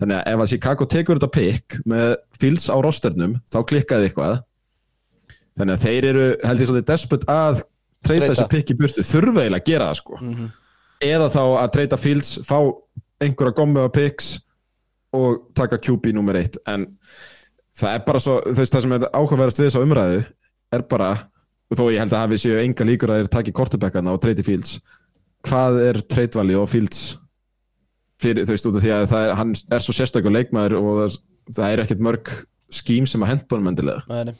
Þannig 0.00 0.20
að 0.20 0.32
ef 0.32 0.42
að 0.44 0.50
Chicago 0.54 0.88
tekur 0.90 1.20
þetta 1.20 1.34
pick 1.34 1.78
með 1.90 2.16
Fields 2.40 2.70
á 2.72 2.76
rosternum 2.84 3.36
þá 3.52 3.58
klikkaði 3.70 4.08
eitthvað. 4.08 4.40
Þannig 5.54 5.76
að 5.76 5.84
þeir 5.84 6.08
eru, 6.10 6.26
held 6.48 6.62
ég 6.62 6.70
svolítið 6.70 6.90
desperate 6.90 7.30
að 7.30 7.62
treyta 8.04 8.30
þessi 8.32 8.48
pick 8.50 8.72
í 8.72 8.78
burtu 8.80 9.04
þurfa 9.06 9.44
eiginlega 9.44 9.62
að 9.62 9.68
gera 9.68 9.90
það 9.90 10.00
sko. 10.00 10.20
Mhm. 10.20 10.52
Eða 11.02 11.28
þá 11.32 11.42
að 11.44 11.70
treyta 11.76 12.00
Fields 12.00 12.38
fá 12.46 12.58
einhverja 13.22 13.56
gommu 13.56 13.86
á 13.86 13.88
picks 13.94 14.34
og 15.14 15.46
taka 15.54 15.78
QB 15.78 16.14
nummer 16.14 16.38
eitt. 16.38 16.58
En 16.70 16.86
það 17.78 17.98
er 17.98 18.04
bara 18.06 18.22
svo 18.22 18.40
veist 18.46 18.74
það 18.74 18.86
sem 18.86 18.96
er 18.96 19.06
áhugaverðast 19.12 19.62
við 19.62 19.70
þessa 19.70 19.84
umræðu 19.86 20.24
er 20.74 20.84
bara, 20.90 21.12
og 21.70 21.78
þó 21.78 21.84
ég 21.92 22.02
held 22.02 22.14
að 22.14 22.24
hafi 22.24 22.40
séu 22.42 22.58
enga 22.60 22.86
líkur 22.86 23.12
að 23.14 23.22
þeir 23.22 23.32
taki 23.36 23.54
kortebackarna 23.54 24.14
og 24.14 24.22
treyti 24.22 24.46
Fields 24.46 24.78
hvað 25.44 25.80
er 25.84 26.00
treytvali 26.08 26.56
og 26.58 26.68
Fields? 26.72 27.14
Fyrir, 28.22 28.46
þú 28.46 28.54
veist, 28.54 28.66
út 28.70 28.76
af 28.78 28.84
því 28.84 28.92
að 28.94 29.06
það 29.10 29.24
er, 29.26 29.32
hann 29.40 29.54
er 29.74 29.82
svo 29.82 29.94
sérstakur 29.96 30.32
leikmaður 30.32 30.76
og 30.78 30.90
það 30.90 31.06
er, 31.06 31.16
það 31.56 31.72
er 31.72 31.82
ekkert 31.82 32.04
mörg 32.06 32.30
skím 32.74 33.08
sem 33.10 33.24
að 33.24 33.32
henda 33.32 33.56
honum 33.56 33.72
endilega. 33.72 34.34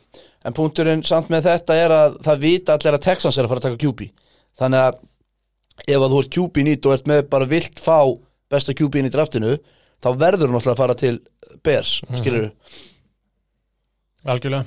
En 0.44 0.56
punkturinn 0.56 1.02
samt 1.06 1.30
með 1.32 1.48
þetta 1.50 1.76
er 1.80 1.94
að 1.94 2.16
það 2.24 2.44
vita 2.44 2.76
allir 2.76 2.96
að 2.96 3.04
Texans 3.08 3.38
er 3.38 3.46
að 3.46 3.52
fara 3.52 3.62
að 3.62 3.66
taka 3.68 3.82
QB 3.82 4.06
Þannig 4.60 4.84
að 4.86 5.00
ef 5.88 5.96
að 6.00 6.10
þú 6.14 6.18
ert 6.22 6.34
QB 6.36 6.64
nýtt 6.68 6.86
og 6.86 6.92
ert 6.98 7.08
með 7.10 7.22
bara 7.30 7.48
vilt 7.50 7.80
fá 7.82 7.98
besta 8.50 8.74
QB 8.76 9.02
í 9.02 9.10
draftinu 9.10 9.56
þá 10.04 10.08
verður 10.20 10.48
þú 10.50 10.54
náttúrulega 10.54 10.74
að 10.76 10.82
fara 10.82 10.94
til 10.94 11.18
Bears, 11.64 12.00
Mhm. 12.08 12.16
skilur 12.20 12.50
algjörlega. 14.26 14.64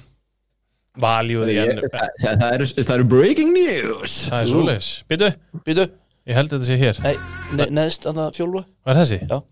Valjúði 0.97 1.53
Ég- 1.53 1.69
en 1.69 1.77
það, 1.93 2.09
það, 2.21 2.37
það, 2.41 2.53
eru, 2.57 2.65
það 2.65 2.93
eru 2.95 3.03
breaking 3.11 3.51
news. 3.53 4.13
Það 4.31 4.41
er 4.41 4.47
svoleiðis. 4.51 4.87
Býtu, 5.11 5.27
Býtu, 5.67 5.85
ég 6.27 6.33
held 6.39 6.49
að 6.49 6.55
þetta 6.57 6.69
sé 6.71 6.77
hér. 6.81 7.01
Nei, 7.03 7.15
ne 7.53 7.65
neðst 7.77 8.07
að 8.09 8.15
það 8.17 8.37
fjólfa 8.39 8.63
Var 8.85 8.95
þessi? 8.95 9.19
Já. 9.29 9.43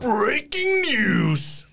Breaking 0.00 0.82
news. 0.86 1.66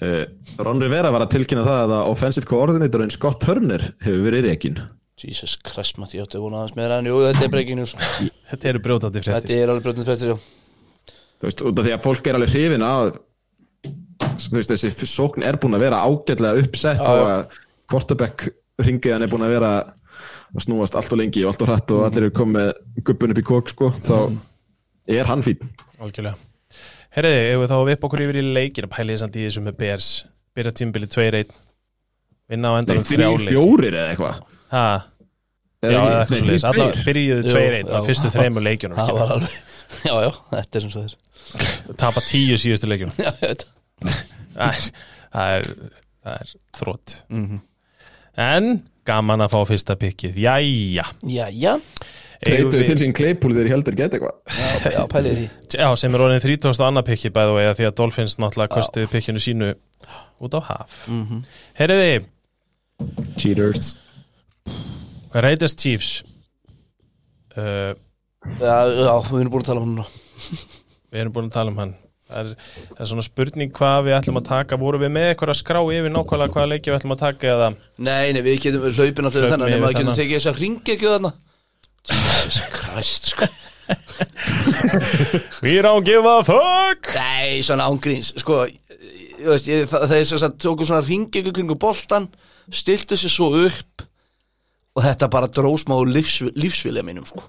Uh, 0.00 0.24
Ron 0.62 0.80
Rivera 0.80 1.10
var 1.10 1.24
að 1.26 1.32
tilkynna 1.34 1.64
það 1.66 1.90
að 1.90 2.08
offensive 2.12 2.46
coordinatorinn 2.46 3.10
Scott 3.10 3.40
Turner 3.42 3.82
hefur 4.00 4.22
verið 4.30 4.44
reikin 4.46 4.78
Jesus 5.22 5.56
Christ, 5.64 5.98
Matti, 5.98 6.18
ég 6.18 6.26
átti 6.26 6.38
að 6.38 6.44
vona 6.46 6.62
aðeins 6.62 6.76
meira 6.78 6.98
en 7.00 7.08
jú, 7.10 7.18
þetta 7.26 7.46
er 7.46 7.52
breaking 7.52 7.80
news. 7.80 7.94
Þetta 8.50 8.70
eru 8.70 8.82
brjótandi 8.84 9.22
Þetta 9.22 9.34
fréttir 9.34 9.62
er 9.62 9.72
alveg 9.72 9.86
brjótnið 9.86 10.10
fættir, 10.12 10.32
já. 10.32 11.14
Þú 11.38 11.48
veist, 11.48 11.64
út 11.70 11.80
af 11.80 11.86
því 11.86 11.94
að 11.94 12.04
fólk 12.06 12.28
er 12.28 12.38
alveg 12.38 12.54
hrifin 12.54 12.86
að 12.86 13.10
þú 14.38 14.56
veist, 14.56 14.72
þessi 14.74 15.10
sókn 15.10 15.46
er 15.46 15.58
búin 15.60 15.78
að 15.78 15.84
vera 15.86 16.02
ágætlega 16.06 16.64
uppsett 16.64 17.02
já. 17.02 17.12
að 17.12 17.58
quarterback 17.90 18.48
ringiðan 18.82 19.26
er 19.26 19.32
búin 19.32 19.46
að 19.46 19.54
vera 19.56 19.72
að 19.78 20.64
snúast 20.64 20.96
allt 20.98 21.14
og 21.14 21.20
lengi 21.20 21.44
og 21.44 21.52
allt 21.52 21.64
og 21.64 21.70
hratt 21.70 21.94
og 21.94 22.04
allir 22.06 22.28
eru 22.28 22.34
komið 22.34 22.70
gubbun 23.06 23.34
upp 23.34 23.40
í 23.42 23.46
kók 23.46 23.72
sko, 23.74 23.90
þá 24.00 24.38
er 25.18 25.28
hann 25.28 25.44
fín 25.44 25.62
Algjörlega. 25.98 26.38
Herriði, 27.14 27.46
ef 27.52 27.62
við 27.62 27.72
þá 27.72 27.78
við 27.78 27.96
upp 27.96 28.04
okkur 28.08 28.22
yfir 28.24 28.38
í 28.38 28.44
leikir 28.54 28.86
að 28.86 28.94
pæliði 28.94 29.20
samt 29.22 29.38
í 29.38 29.46
þessu 29.46 29.62
með 29.64 29.78
Bears. 29.80 30.10
Byrja 30.54 30.72
tímbili 30.78 31.08
2-1 31.10 31.56
Vinna 32.48 32.72
á 32.72 32.78
endanum 32.80 33.04
þrjú, 33.04 33.18
þrjáleik 33.18 33.50
fjórir 33.50 33.96
eða 33.96 34.12
eitthvað. 34.12 34.38
Er 34.38 34.57
já, 34.72 34.82
ekki- 34.98 35.88
eða 35.88 35.98
eitthvað 35.98 36.18
nei, 36.18 36.24
svoleiðis. 36.28 36.48
þrír, 36.48 36.68
Alla 36.68 36.86
tveir. 36.92 37.04
byrjuðu 37.08 37.42
Jú, 37.44 37.54
2-1 37.56 37.88
á 37.88 37.98
já. 37.98 38.04
fyrstu 38.08 38.30
þreymur 38.34 38.62
leikjunum 38.68 38.96
var 39.18 39.32
alveg 39.36 39.56
Já, 40.08 40.14
já, 40.26 40.30
þetta 40.52 40.76
er 40.76 40.80
sem 40.84 40.90
það 40.90 41.04
er. 41.08 41.94
Tapa 41.96 42.20
tíu 42.28 42.56
síðustu 42.60 42.88
leikjunum. 42.90 43.14
Já, 43.18 43.30
ég 43.32 43.40
veit. 43.40 43.62
Það 45.32 45.54
er, 45.58 45.68
er, 46.34 46.52
þrótt 46.76 47.22
Mhm. 47.32 47.60
En 48.38 48.82
gaman 49.08 49.40
að 49.42 49.50
fá 49.54 49.62
fyrsta 49.66 49.96
pikkið. 49.98 50.36
Jæja. 50.38 51.04
Jæja, 51.26 51.72
við- 52.44 52.68
til 52.70 52.96
sín 53.00 53.14
Claypool 53.16 53.54
þegar 53.56 53.66
ég 53.66 53.72
heldur 53.74 53.96
geta 53.98 54.18
eitthvað. 54.18 54.36
Já, 54.84 54.92
já 54.94 55.06
pælið 55.10 55.38
því. 55.38 55.46
Já, 55.80 55.88
sem 55.98 56.14
er 56.14 56.20
orðin 56.26 56.40
30. 56.44 56.84
annar 56.86 57.02
pikki 57.08 57.30
bæðu 57.34 57.56
og 57.56 57.76
því 57.80 57.88
að 57.88 57.94
Dolphins 57.98 58.36
náttúrulega 58.38 58.68
kostiði 58.76 59.08
pikkinu 59.10 59.40
sínu 59.42 59.72
út 60.40 60.54
á 60.54 60.60
haf. 60.68 61.08
Mhm. 61.08 61.42
Herriði, 61.80 62.26
Cheaters 63.38 63.94
reytist 65.44 65.80
Chiefs? 65.82 66.12
Uh, 67.58 67.94
Já, 68.56 68.76
já, 68.88 69.14
við 69.28 69.40
erum 69.42 69.52
búin 69.52 69.64
að 69.64 69.68
tala 69.68 69.82
um 69.82 69.88
núna. 69.92 70.04
við 71.12 71.22
erum 71.22 71.34
búin 71.34 71.48
að 71.50 71.56
tala 71.56 71.72
um 71.72 71.80
hann. 71.82 71.94
Það 72.28 72.40
er, 72.40 72.66
það 72.92 73.02
er 73.02 73.08
svona 73.10 73.24
spurning 73.24 73.70
hvað 73.76 74.02
við 74.06 74.16
ætlum 74.18 74.40
að 74.40 74.48
taka. 74.48 74.78
Voru 74.80 75.00
við 75.00 75.12
með 75.14 75.30
eitthvað 75.30 75.52
að 75.54 75.60
skrá 75.62 75.78
yfir 75.80 76.12
nákvæmlega 76.12 76.54
hvaða 76.54 76.70
leiki 76.74 76.90
við 76.90 76.98
ætlum 76.98 77.14
að 77.14 77.22
taka 77.22 77.50
eða? 77.54 77.68
Nei, 78.08 78.26
nei, 78.36 78.42
við 78.44 78.58
getum 78.66 78.84
hlaupin 78.84 79.28
Hlaupum 79.28 79.32
þennan 79.38 79.72
nema 79.72 79.88
að 79.88 79.96
getum 79.98 80.18
tekið 80.18 80.36
þess 80.36 80.50
að 80.52 80.60
ringi 80.62 80.94
ekki 80.94 81.08
þarna. 81.08 81.32
Jesus 82.08 82.68
Christ, 82.74 83.32
sko. 83.32 83.48
We 85.64 85.78
don't 85.84 86.04
give 86.04 86.28
a 86.28 86.42
fuck! 86.44 87.10
Nei, 87.16 87.62
svona 87.64 87.88
ángríns, 87.88 88.34
sko. 88.44 88.66
Veist, 89.38 89.70
ég, 89.70 89.88
það, 89.88 90.04
það 90.10 90.16
er 90.18 90.28
sem 90.28 90.42
sagt 90.42 90.60
tóku 90.60 90.86
svona 90.88 91.04
ringi 91.06 91.40
ekki 91.40 91.54
kringu 91.56 91.78
boltan 91.80 92.28
stiltu 92.74 93.16
sér 93.16 93.32
svo 93.32 93.52
upp 93.64 94.04
og 94.98 95.06
þetta 95.06 95.30
bara 95.30 95.48
drós 95.54 95.86
maður 95.90 96.10
lífs, 96.18 96.40
lífsvilja 96.58 97.06
mínum, 97.06 97.24
sko. 97.30 97.46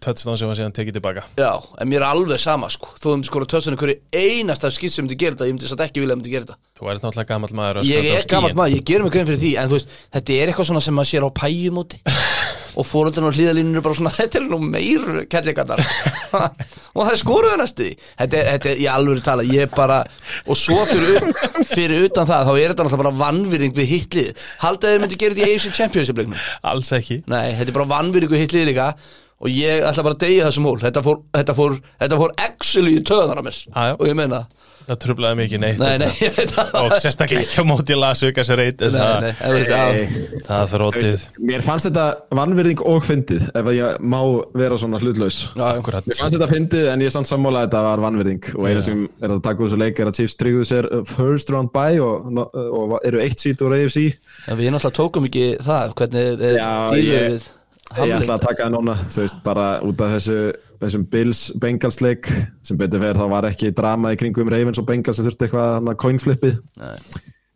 Touchdown 0.00 0.38
sem 0.40 0.48
var 0.48 0.56
síðan 0.56 0.72
tekið 0.72 0.94
tilbaka. 0.96 1.22
Já, 1.36 1.50
en 1.76 1.88
mér 1.90 2.00
er 2.00 2.06
alveg 2.14 2.38
sama, 2.40 2.70
sko. 2.72 2.94
Þú 3.02 3.10
myndi 3.18 3.28
skora 3.28 3.48
tössunni 3.52 3.76
hverju 3.76 3.98
einasta 4.16 4.70
skipt 4.72 4.94
sem 4.94 5.04
myndi 5.04 5.18
gera 5.20 5.36
þetta 5.36 5.48
Ég 5.50 5.52
myndi 5.58 5.68
satt 5.68 5.82
ekki 5.84 6.00
vilja 6.00 6.14
að 6.16 6.22
myndi 6.22 6.32
gera 6.32 6.46
þetta. 6.48 6.56
Þú 6.80 6.88
ert 6.88 7.04
náttúrulega 7.04 7.28
gamall 7.34 7.52
maður 7.58 7.80
að 7.82 7.90
Ég 7.90 8.08
er 8.14 8.24
gammalt 8.32 8.54
skýin. 8.54 8.60
maður, 8.62 8.76
ég 8.78 8.86
gerum 8.88 9.04
mig 9.10 9.12
grein 9.18 9.28
fyrir 9.28 9.42
því 9.42 9.50
En 9.60 9.68
þú 9.68 9.76
veist, 9.76 9.92
þetta 10.16 10.38
er 10.40 10.52
eitthvað 10.54 10.70
svona 10.70 10.82
sem 10.86 10.96
maður 10.96 11.10
sér 11.12 11.26
á 11.28 11.30
pæjumóti 11.42 12.00
Og 12.78 12.86
fóröldarinn 12.86 13.30
á 13.30 13.34
hlýðalíninu 13.34 13.82
bara 13.84 13.98
svona 13.98 14.12
Þetta 14.18 14.40
er 14.40 14.46
nú 14.50 14.58
meir 14.62 15.06
kellingarnar. 15.32 15.82
Og 16.94 17.00
það 17.04 17.12
er 17.12 17.20
skoruðu 17.22 17.60
næstu 17.60 17.88
Þetta 17.96 18.38
er, 18.40 18.50
þetta 18.54 18.70
er 18.72 18.82
í 18.82 18.86
alvöru 18.90 19.24
tala, 19.24 19.46
ég 19.46 19.66
er 19.66 19.72
bara 19.74 20.02
Og 20.46 20.58
svo 20.58 20.78
fyrir, 20.88 21.30
fyrir 21.70 22.06
utan 22.08 22.28
það 22.28 22.50
Þá 22.50 22.52
er 22.52 22.74
þetta 22.74 22.86
náttúrulega 22.86 23.02
bara 23.04 23.16
vannvirðing 23.24 23.74
við 23.78 23.90
hitlið 23.94 24.44
Haldið 24.62 24.94
þið 24.94 25.02
myndi 25.04 25.20
gera 25.24 25.38
þetta 25.38 25.48
í 25.48 25.56
AFC 25.56 25.74
Championship 25.80 26.20
leiknum? 26.20 26.46
Alls 26.70 26.92
ekki. 26.96 27.20
Nei, 27.30 27.50
þetta 27.58 27.72
er 27.72 27.76
bara 27.80 27.90
vannvirðing 27.96 28.32
við 28.34 28.44
hitlið 28.44 28.70
líka. 28.70 28.88
Og 29.40 29.48
ég 29.48 29.84
ætla 29.88 30.04
bara 30.04 30.16
að 30.18 30.24
deyja 30.26 30.48
þessum 30.50 30.66
hól 30.68 30.80
Þetta 30.82 31.02
fór, 31.04 31.20
þetta 31.32 31.54
fór, 31.56 31.76
þetta 32.02 32.18
fór 32.20 32.34
actually 32.44 32.98
í 32.98 33.04
töðan 33.08 33.40
á 33.40 33.44
mér. 33.46 33.60
Og 33.96 34.04
ég 34.10 34.18
meina 34.18 34.42
Það 34.44 34.59
trublaði 35.00 35.38
mikið 35.40 35.60
neitt 35.62 35.80
Nei, 35.80 35.96
nei, 36.02 36.08
ég 36.24 36.34
veit 36.36 36.52
það. 36.54 36.70
Og 36.80 36.94
sérstaklega 37.02 37.44
ekki 37.44 37.62
á 37.62 37.64
móti 37.68 37.96
Las 37.98 38.22
Vegas 38.24 38.50
reyt 38.58 38.82
Nei, 38.82 38.96
nei, 38.96 39.30
en 39.30 39.40
þú 39.40 39.54
veist, 39.54 39.70
já. 39.70 39.82
Hey. 39.90 40.40
Það 40.46 40.62
er 40.64 40.70
þróttið 40.72 41.26
Mér 41.50 41.64
fannst 41.66 41.88
þetta 41.88 42.06
vannverðing 42.40 42.82
og 42.90 43.04
fyndið 43.06 43.46
ef 43.50 43.70
að 43.70 43.78
ég 43.78 44.00
má 44.14 44.18
vera 44.56 44.80
svona 44.80 45.00
hlutlaus. 45.02 45.38
Mér 45.54 45.80
fannst 45.86 46.36
þetta 46.36 46.50
fyndið 46.50 46.90
en 46.94 47.04
ég 47.04 47.12
er 47.12 47.14
samt 47.14 47.30
sammála 47.30 47.62
að 47.62 47.68
þetta 47.68 47.84
var 47.86 48.04
vannverðing 48.06 48.50
og 48.56 48.66
eina 48.70 48.84
sem 48.84 49.04
er 49.20 49.36
að 49.36 49.44
taka 49.46 49.62
úr 49.64 49.70
þessu 49.70 49.80
leik 49.84 50.00
er 50.02 50.10
að 50.10 50.18
Chiefs 50.20 50.36
tryggðu 50.40 50.66
sér 50.70 50.90
first 51.10 51.54
round 51.54 51.72
bye 51.74 52.00
og, 52.02 52.42
og 52.50 52.98
eru 53.06 53.22
eitt 53.22 53.40
sít 53.42 53.62
úr 53.64 53.76
AFC 53.78 54.10
En 54.50 54.58
við 54.58 54.72
náttúrulega 54.74 54.96
tókum 54.96 55.30
ekki 55.30 55.46
það. 55.64 55.96
Hvernig 56.00 56.44
er 56.50 56.58
Já, 56.58 56.70
díluð 56.94 57.48
við 57.96 58.10
Ég 58.10 58.16
ætla 58.20 58.36
að 58.36 58.44
taka 58.46 58.66
það 58.66 58.74
núna, 58.76 58.96
þú 59.00 59.24
veist, 59.24 59.40
bara 59.46 59.66
út 59.86 60.04
af 60.04 60.14
þessu, 60.16 60.38
þessum 60.82 61.06
Bills 61.12 61.40
Bengals 61.62 62.00
leik 62.04 62.30
sem 62.66 62.78
betur 62.80 63.02
verið 63.02 63.22
þá 63.22 63.32
var 63.34 63.48
ekki 63.50 63.72
drama 63.76 64.12
í 64.14 64.20
kringum 64.20 64.52
Ravens 64.52 64.80
og 64.82 64.86
Bengals 64.88 65.18
sem 65.18 65.26
þurfti 65.26 65.48
eitthvað 65.48 65.90
coinflippið. 66.04 66.60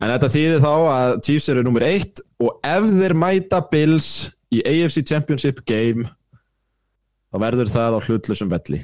En 0.03 0.11
þetta 0.11 0.31
þýðir 0.33 0.65
þá 0.65 0.73
að 0.73 1.15
Chiefs 1.27 1.47
eru 1.53 1.63
nummer 1.65 1.85
eitt 1.87 2.19
og 2.43 2.59
ef 2.67 2.89
þeir 2.91 3.15
mæta 3.17 3.61
Bills 3.71 4.09
í 4.53 4.59
AFC 4.67 5.05
Championship 5.07 5.63
game 5.69 6.03
þá 7.31 7.39
verður 7.45 7.71
það 7.71 7.95
á 7.95 7.99
hlutlusum 8.03 8.51
velli. 8.51 8.83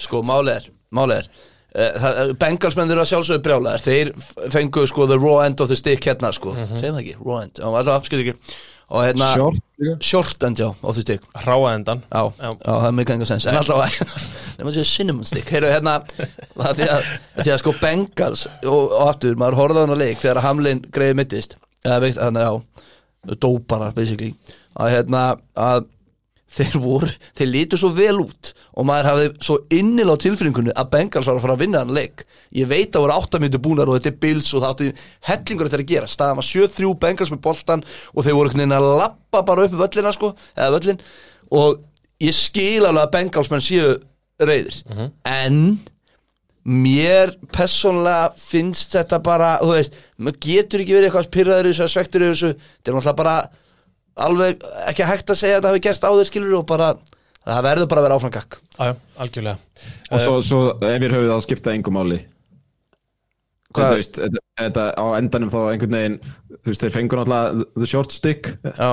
Sko, 0.00 0.22
málið 0.24 0.54
er 0.54 0.68
Máli 0.92 1.16
er 1.20 1.28
uh, 1.76 2.32
Bengalsmenn 2.40 2.92
eru 2.92 3.02
að 3.02 3.10
sjálfsögðu 3.10 3.44
brjálæðir 3.46 3.82
Þeir 3.86 4.12
fengu 4.52 4.84
sko 4.88 5.08
the 5.08 5.18
raw 5.20 5.40
end 5.44 5.60
of 5.64 5.70
the 5.72 5.76
stick 5.78 6.04
hérna 6.06 6.32
sko. 6.36 6.54
Segjum 6.76 6.98
það 6.98 7.02
ekki, 7.02 7.16
raw 7.20 7.40
end. 7.42 7.62
Alltaf, 7.64 8.08
skilur 8.08 8.32
ekki 8.32 8.60
Og 8.92 9.06
hérna 9.06 9.28
Short 10.04 10.44
end, 10.46 10.60
já, 10.60 10.68
of 10.84 10.94
the 10.94 11.02
stick 11.02 11.22
Ráa 11.46 11.72
endan 11.74 12.02
Já, 12.12 12.22
Já. 12.38 12.50
já, 12.52 12.68
það 12.68 12.86
er 12.90 12.96
mikið 12.98 13.14
enga 13.16 13.28
sens. 13.30 13.46
En 13.50 13.56
alltaf, 13.58 14.18
nema 14.58 14.74
sér 14.76 14.86
cinnamon 14.86 15.26
stick. 15.26 15.48
Heyrðu, 15.50 15.70
hérna, 15.72 15.94
það 16.58 16.76
því 16.78 16.88
að, 16.96 17.08
því 17.40 17.54
að 17.54 17.60
sko 17.64 17.74
Bengals 17.80 18.44
og, 18.62 18.76
og 18.92 19.08
aftur, 19.08 19.38
maður 19.40 19.58
horfði 19.62 19.80
á 19.80 19.84
hana 19.86 19.98
leik 20.02 20.20
Þegar 20.22 20.42
Hamlin 20.44 20.84
greiði 20.92 21.18
mittist 21.22 21.56
Eða 21.82 21.98
veikt, 22.04 22.20
þannig, 22.20 22.46
já 22.46 23.36
Dó 23.38 23.52
bara, 23.70 23.92
basically. 23.94 24.32
Að 24.82 24.88
hérna, 24.96 25.20
að 25.54 25.84
þeir 26.52 26.78
voru, 26.82 27.08
þeir 27.38 27.48
lítu 27.48 27.78
svo 27.80 27.92
vel 27.96 28.18
út 28.20 28.52
og 28.76 28.86
maður 28.88 29.08
hafði 29.10 29.28
svo 29.46 29.58
innil 29.72 30.08
á 30.12 30.16
tilfinningunni 30.20 30.74
að 30.76 30.90
Bengals 30.92 31.30
var 31.30 31.38
að 31.38 31.46
fara 31.46 31.56
að 31.56 31.64
vinna 31.64 31.82
hann 31.82 31.94
leik. 31.96 32.24
Ég 32.52 32.68
veit 32.68 32.92
að 32.92 33.06
voru 33.06 33.16
áttamyndu 33.16 33.60
búnar 33.62 33.88
og 33.88 33.98
þetta 33.98 34.12
er 34.12 34.18
Bills 34.24 34.50
og 34.52 34.64
það 34.64 34.74
átti 34.74 34.90
hellingur 35.30 35.70
þetta 35.70 35.80
að 35.80 35.92
gera. 35.94 36.10
Staðan 36.12 36.40
var 36.40 36.48
7-3 36.48 36.92
Bengals 37.06 37.32
með 37.32 37.42
boltan 37.46 37.86
og 38.12 38.26
þeir 38.26 38.38
voru 38.38 38.66
að 38.68 38.90
lappa 39.00 39.44
bara 39.48 39.64
upp 39.66 39.78
völlina 39.80 40.12
sko, 40.12 40.34
eða 40.56 40.74
völlin 40.76 41.00
og 41.52 41.80
ég 42.22 42.36
skil 42.36 42.84
alveg 42.86 43.06
að 43.06 43.14
Bengals 43.16 43.50
menn 43.52 43.64
séu 43.64 43.96
reyðir 44.42 44.82
en 45.28 45.58
mér 46.62 47.34
persónlega 47.50 48.30
finnst 48.38 48.94
þetta 48.94 49.18
bara, 49.24 49.56
þú 49.62 49.72
veist 49.74 49.96
maður 50.16 50.38
getur 50.46 50.82
ekki 50.84 50.94
verið 50.94 51.08
eitthvað 51.08 51.32
pyrraður 51.34 51.68
í 51.68 51.72
þessu 51.74 51.88
svektur 51.90 52.22
í 52.22 52.28
þessu, 52.30 52.52
þetta 52.54 52.92
er 52.92 52.96
náttúrulega 52.96 53.18
bara 53.18 53.36
alveg 54.16 54.62
ekki 54.88 55.06
hægt 55.08 55.30
að 55.32 55.38
segja 55.40 55.56
að 55.56 55.60
þetta 55.62 55.72
hafi 55.72 55.82
gerst 55.86 56.04
áður 56.04 56.28
skilur 56.28 56.58
og 56.60 56.66
bara, 56.68 56.88
það 57.46 57.62
verður 57.68 57.88
bara 57.92 58.00
að 58.02 58.06
vera 58.08 58.16
áfram 58.20 58.34
gakk 58.34 58.58
Já, 58.78 58.92
algjörlega. 59.24 59.58
Og 60.12 60.20
svo, 60.26 60.34
svo 60.44 60.60
ef 60.76 61.02
ég 61.02 61.12
höfðu 61.14 61.30
það 61.30 61.36
að 61.38 61.44
skipta 61.46 61.74
engum 61.76 61.96
máli 62.00 62.20
Hvað- 63.72 63.88
Þú 63.94 64.00
veist, 64.02 64.18
þetta, 64.20 64.40
þetta 64.60 64.82
á 65.00 65.04
endanum 65.16 65.48
þá 65.52 65.60
einhvern 65.72 65.94
veginn 65.96 66.18
Þú 66.60 66.66
veist, 66.72 66.82
þeir 66.84 66.92
fengur 66.98 67.18
náttúrulega 67.22 67.64
the 67.80 67.86
short 67.88 68.12
stick. 68.12 68.50
Já, 68.76 68.90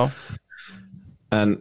En 1.36 1.58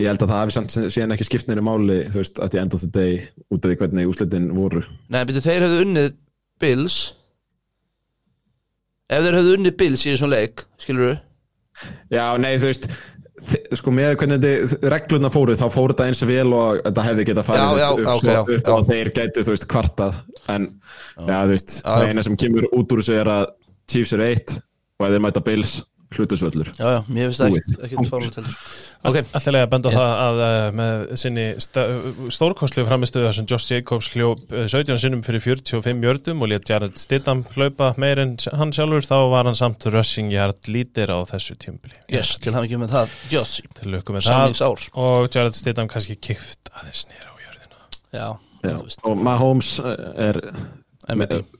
ég 0.00 0.08
held 0.08 0.22
að 0.24 0.30
það 0.32 0.40
hafi 0.40 0.54
samt 0.56 0.72
síðan 0.90 1.12
ekki 1.14 1.26
skipt 1.28 1.46
neina 1.50 1.62
máli 1.62 1.98
Þú 2.08 2.22
veist, 2.22 2.40
at 2.40 2.50
the 2.54 2.58
end 2.62 2.72
of 2.74 2.80
the 2.80 2.88
day 2.88 3.20
Út 3.52 3.60
af 3.60 3.68
því 3.70 3.76
hvernig 3.82 4.08
úslitin 4.08 4.48
voru. 4.56 4.80
Nei, 5.12 5.20
byrju, 5.28 5.44
þeir 5.44 5.66
hefðu 5.68 5.82
unnið 5.84 6.08
Bills. 6.64 6.96
Ef 9.12 9.22
þeir 9.26 9.36
hefðu 9.36 9.54
unnið 9.58 9.76
Bills 9.82 10.04
í 10.06 10.12
þessum 10.14 10.30
leik 10.32 10.64
skilur 10.80 11.10
þú? 11.12 11.14
Já, 12.12 12.24
nei, 12.40 12.54
þú 12.60 12.70
veist 12.70 12.88
Sko 13.74 13.90
með 13.92 14.12
hvernig 14.20 14.44
þetta 14.44 14.90
reglurna 14.92 15.28
fóru 15.32 15.56
þá 15.58 15.64
fóru 15.74 15.92
þetta 15.92 16.04
eins 16.08 16.22
og 16.24 16.30
vel 16.30 16.52
og 16.54 16.78
þetta 16.84 17.02
hefði 17.08 17.24
getað 17.28 17.48
farið 17.48 17.64
Já, 17.64 17.72
veist, 17.74 17.84
já, 17.84 17.94
upp, 17.96 18.20
svo, 18.20 18.30
já, 18.30 18.38
upp 18.54 18.70
og 18.72 18.86
þeir 18.92 19.10
gætu, 19.16 19.42
þú 19.42 19.54
veist, 19.54 19.66
kvartað. 19.72 20.20
En, 20.54 20.68
það 21.18 22.06
eina 22.06 22.24
sem 22.24 22.38
kemur 22.40 22.68
út 22.70 22.94
úr 22.94 23.02
þessu 23.02 23.18
er 23.18 23.32
að 23.34 23.44
Chiefs 23.90 24.14
eru 24.16 24.28
eitt 24.30 24.54
og 24.54 25.08
ef 25.08 25.12
þeir 25.16 25.24
mæta 25.26 25.42
Bills 25.44 25.74
hlutusvöllur 26.18 26.70
Já, 26.78 26.86
já, 26.94 27.00
mér 27.08 27.28
finnst 27.30 27.40
það 27.42 27.54
Búið. 27.54 27.62
ekkert 27.64 27.84
ekkert 27.88 28.10
fárlega 28.12 28.34
heldur. 28.40 28.58
Ok, 29.04 29.16
Alltaf 29.20 29.46
lega 29.52 29.66
að 29.66 29.72
benda 29.74 29.88
á 29.88 29.92
Yes. 29.92 30.00
það 30.00 30.12
að 30.24 30.38
uh, 30.44 30.68
með 30.80 31.02
sinni 31.20 31.46
stórkostlu 32.32 32.84
framistuðu 32.88 33.32
sem 33.36 33.46
Josh 33.50 33.72
Jacobs 33.72 34.08
hljóp 34.14 34.44
uh, 34.54 34.64
17 34.70 35.00
sinnum 35.02 35.22
fyrir 35.26 35.42
45 35.44 36.06
jördum 36.08 36.40
og 36.44 36.50
létt 36.52 36.70
Jared 36.72 36.96
Stidham 37.00 37.42
hlaupa 37.54 37.90
meir 38.00 38.22
en 38.22 38.36
hann 38.56 38.72
sjálfur 38.74 39.04
þá 39.04 39.16
var 39.34 39.48
hann 39.50 39.58
samt 39.58 39.84
rushing 39.92 40.32
yard 40.32 40.70
lítir 40.72 41.12
á 41.12 41.18
þessu 41.28 41.56
tímbili 41.60 41.98
yes, 42.12 42.36
til 42.40 42.54
hann 42.56 42.64
ekki 42.64 42.80
með 42.80 42.94
það 42.96 43.16
Joss, 43.34 43.58
til 43.76 43.92
lukku 43.92 44.16
með 44.16 44.24
það. 44.24 44.32
Samningsár. 44.32 44.86
Og 45.04 45.28
Jared 45.34 45.58
Stidham 45.58 45.90
kannski 45.92 46.16
kift 46.16 46.72
aðeins 46.72 47.04
nýra 47.10 47.28
á 47.28 47.36
jörðina. 47.44 47.84
Já, 48.14 48.28
Já, 48.64 48.78
veist, 48.80 49.02
og 49.04 49.18
Mahomes 49.20 49.74
eh, 49.84 50.30
er 50.30 50.38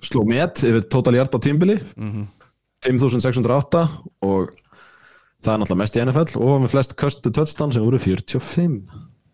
sló 0.01 0.23
met 0.25 0.63
yfir 0.65 0.87
total 0.89 1.19
yard 1.19 1.35
á 1.37 1.39
tímbili 1.45 1.77
Mhm. 2.01 2.25
5608 2.85 3.83
og 4.27 4.53
það 5.45 5.51
er 5.55 5.61
náttúrulega 5.63 5.81
mest 5.83 5.99
í 5.99 6.05
NFL 6.05 6.39
og 6.41 6.63
með 6.63 6.73
flest 6.75 6.97
köstu 7.01 7.33
touchdown 7.35 7.75
sem 7.75 7.85
voru 7.85 8.01
45 8.01 8.79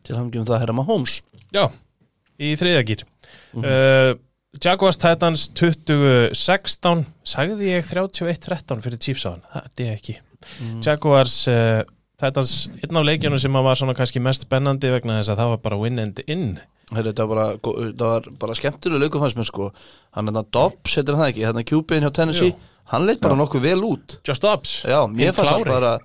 til 0.07 0.17
með 0.17 0.49
það 0.49 0.63
herra 0.63 0.75
Mahomes. 0.77 1.21
Já, 1.55 1.69
í 2.41 2.55
þriðagýr 2.59 3.05
uh, 3.61 4.17
Jaguars 4.63 4.99
Titans 5.01 5.49
2016 5.59 7.05
sagði 7.27 7.71
ég 7.75 7.87
31-13 7.87 8.83
fyrir 8.85 9.03
Chiefs 9.03 9.27
á 9.29 9.31
hann, 9.35 9.47
það 9.53 9.85
er 9.85 9.95
ekki. 9.95 10.17
Jaguars 10.83 11.37
uh, 11.53 11.83
Titans 12.21 12.55
einn 12.83 12.99
af 13.01 13.07
leikjunum 13.07 13.41
sem 13.41 13.55
var 13.55 13.79
svona 13.79 13.95
kannski 13.97 14.21
mest 14.23 14.45
spennandi 14.45 14.91
vegna 14.93 15.21
þess 15.21 15.33
að 15.33 15.43
það 15.43 15.53
var 15.55 15.63
bara 15.69 15.81
win 15.81 16.03
and 16.03 16.21
in. 16.27 16.51
Heyrðu, 16.91 17.13
þetta 17.13 17.27
var 17.31 17.31
bara, 17.37 17.77
þetta 17.77 18.11
var 18.11 18.27
bara 18.43 18.57
skemmtilega 18.59 19.05
leikum 19.05 19.23
fannst 19.23 19.39
mér 19.39 19.49
sko. 19.49 19.71
Hann 20.17 20.29
er 20.29 20.37
það 20.41 20.51
Dobbs, 20.57 20.97
heitir 20.99 21.15
hann 21.15 21.23
það 21.23 21.33
ekki, 21.33 21.47
hann 21.47 21.61
er 21.61 21.69
QB-in 21.71 22.07
hjá 22.07 22.13
Tennessee. 22.19 22.51
Jú. 22.51 22.70
Hann 22.91 23.07
leitt 23.07 23.21
bara 23.23 23.37
nokkuð 23.39 23.63
vel 23.69 23.83
út. 23.87 24.17
Just 24.27 24.43
Dobbs 24.43 24.81
Já, 24.89 24.99
mér 25.11 25.35
fannst 25.37 25.67
bara 25.69 25.99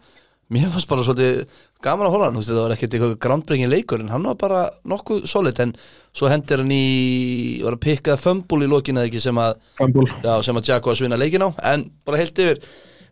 Mér 0.53 0.69
fannst 0.69 0.89
bara 0.89 1.01
svolítið 1.01 1.45
gaman 1.81 2.05
að 2.07 2.15
á 2.17 2.19
hann 2.27 2.35
þú 2.37 2.41
veist, 2.41 2.51
Það 2.51 2.61
var 2.61 2.73
ekkert 2.75 2.95
eitthvað 2.97 3.15
groundbreaking 3.25 3.71
leikur 3.71 4.03
En 4.03 4.11
hann 4.13 4.27
var 4.29 4.37
bara 4.41 4.59
nokkuð 4.85 5.25
solid 5.29 5.59
En 5.63 5.73
svo 6.13 6.29
hendir 6.29 6.61
hann 6.61 6.73
í, 6.73 7.61
var 7.65 7.77
að 7.79 7.83
pikkað 7.87 8.21
fömbul 8.21 8.61
í 8.65 8.69
lokinu 8.69 9.01
eða 9.01 9.09
ekki 9.09 9.23
sem 9.25 9.41
að 9.41 9.57
Fumble. 9.81 10.05
Já, 10.21 10.35
sem 10.45 10.61
að 10.61 10.69
Jaguars 10.69 11.01
vinna 11.01 11.17
leikin 11.17 11.45
á 11.45 11.49
En 11.73 11.87
bara 12.05 12.21
heilt 12.21 12.37
yfir, 12.37 12.61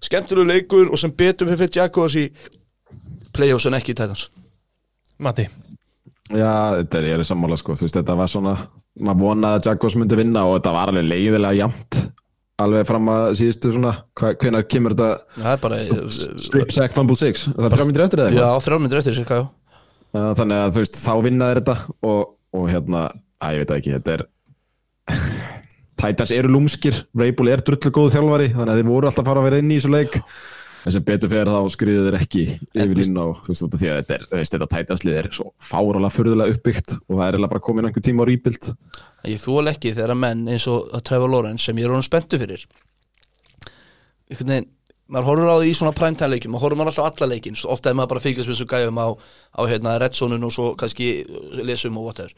skemmtilegu 0.05 0.51
leikur 0.53 0.93
Og 0.93 1.01
sem 1.01 1.13
betur 1.17 1.49
fyrir 1.49 1.63
fyrir 1.65 1.81
Jaguars 1.81 2.19
í 2.21 2.27
Playoffs 3.33 3.65
en 3.65 3.73
ekki 3.73 3.95
í 3.95 3.97
Titans. 3.97 4.27
Matti, 5.25 5.47
Já, 6.33 6.77
þetta 6.79 6.99
er, 6.99 7.07
ég 7.09 7.17
er 7.19 7.25
sammála 7.27 7.57
sko, 7.59 7.73
þú 7.77 7.87
veist, 7.87 7.97
þetta 7.97 8.15
var 8.17 8.29
svona 8.31 8.53
maður 9.03 9.23
vonaði 9.23 9.57
að 9.57 9.67
Jaguars 9.71 9.95
myndi 9.99 10.17
vinna 10.19 10.43
og 10.47 10.59
þetta 10.59 10.73
var 10.75 10.91
alveg 10.91 11.07
leiðilega 11.09 11.57
jamt 11.57 11.97
alveg 12.61 12.85
fram 12.85 13.09
að 13.09 13.25
síðustu 13.39 13.73
svona 13.73 13.95
hva, 14.19 14.33
hvenær 14.37 14.67
kemur 14.69 14.93
þetta 14.93 15.57
strip 16.43 16.73
sack 16.73 16.93
fumble 16.95 17.17
six, 17.17 17.47
það 17.49 17.67
er 17.69 17.75
þrjá 17.75 17.87
myndir 17.89 18.05
eftir 18.05 18.23
eða 18.25 18.37
Já, 18.37 18.47
þrjár 18.65 18.83
myndir 18.83 19.01
eftir 19.01 19.17
cirka, 19.17 19.39
þannig 20.13 20.59
að 20.61 20.75
þú 20.75 20.83
veist, 20.83 20.99
þá 21.01 21.13
vinnaði 21.25 21.59
þetta 21.59 21.77
og, 22.11 22.21
og 22.53 22.67
hérna, 22.69 23.03
að 23.41 23.57
ég 23.57 23.63
veit 23.63 23.75
ekki 23.79 23.95
þetta 23.97 24.17
er 24.17 24.27
Titans 26.03 26.33
eru 26.35 26.51
lúmskir, 26.51 26.97
Vrabel 27.15 27.53
er 27.53 27.63
drullu 27.63 27.93
góð 27.95 28.11
þjálfari, 28.17 28.49
þannig 28.51 28.73
að 28.73 28.81
þeir 28.81 28.89
voru 28.89 29.07
alltaf 29.07 29.23
að 29.23 29.29
fara 29.29 29.41
að 29.41 29.47
vera 29.47 29.59
inn 29.61 29.71
í 29.71 29.77
þessu 29.77 29.91
leik. 29.93 30.17
En 30.83 30.91
sem 30.91 31.03
betur 31.07 31.31
fyrir 31.31 31.47
þá 31.47 31.71
skriðu 31.71 32.01
þeir 32.09 32.17
ekki 32.17 32.41
yfir 32.51 32.97
línu 32.99 33.21
og 33.21 33.37
þú 33.45 33.53
veist, 33.53 33.77
því 33.79 33.91
að 33.91 33.99
þetta 34.01 34.17
er, 34.17 34.47
þetta 34.49 34.67
Titanslið 34.73 35.19
er 35.21 35.29
svo 35.31 35.45
fáralega 35.63 36.11
furðulega 36.11 36.57
uppbyggt 36.57 36.95
og 36.97 37.21
það 37.21 37.37
er 37.37 37.45
bara 37.45 37.63
komin 37.63 37.87
einhver 37.87 38.03
tíma 38.03 38.27
á 38.27 38.27
rýpild 38.27 38.67
Ég 39.23 39.39
þól 39.39 39.71
ekki 39.71 39.93
þegar 39.93 40.15
að 40.15 40.23
menn 40.23 40.47
eins 40.51 40.65
og 40.67 40.89
að 40.91 41.05
Trevor 41.07 41.31
Lawrence 41.31 41.69
sem 41.69 41.77
ég 41.79 41.87
er 41.87 41.93
honum 41.93 42.05
spenntu 42.05 42.39
fyrir 42.41 42.65
einhvern 44.33 44.49
veginn 44.53 44.71
maður 45.13 45.29
horfur 45.29 45.51
á 45.51 45.57
því 45.59 45.69
í 45.69 45.77
svona 45.77 45.93
primetime 45.95 46.31
leikjum 46.33 46.53
maður 46.55 46.65
horfur 46.65 46.79
maður 46.79 46.91
alltaf 46.93 47.07
alla 47.11 47.29
leikin 47.33 47.57
ofta 47.75 47.91
er 47.91 47.97
maður 47.99 48.11
bara 48.13 48.21
að 48.21 48.27
fylgjast 48.27 48.49
með 48.49 48.55
þessu 48.57 48.67
gæjum 48.71 48.99
á, 49.03 49.07
á 49.59 49.61
hérna, 49.69 49.95
Red 50.01 50.17
Zone 50.17 50.39
og 50.39 50.53
svo 50.55 50.67
kannski 50.79 51.09
lesum 51.67 51.99
og 51.99 52.07
whatever. 52.07 52.31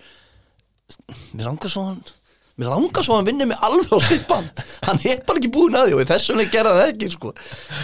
Mér 1.33 1.49
langar 1.49 1.71
svo 1.71 1.85
hann 1.87 2.01
mér 2.59 2.73
langar 2.73 3.05
svo 3.05 3.19
hann 3.19 3.29
vinni 3.29 3.47
mig 3.49 3.61
alveg 3.65 3.93
á 3.93 3.99
sitt 4.01 4.25
band. 4.29 4.65
Hann 4.87 4.99
er 5.05 5.21
bara 5.27 5.41
ekki 5.41 5.53
búin 5.53 5.77
að 5.77 5.91
því 5.91 5.99
og 5.99 6.09
þessum 6.09 6.41
leik 6.41 6.51
gera 6.55 6.73
það 6.75 6.91
ekki 6.95 7.11
sko. 7.13 7.33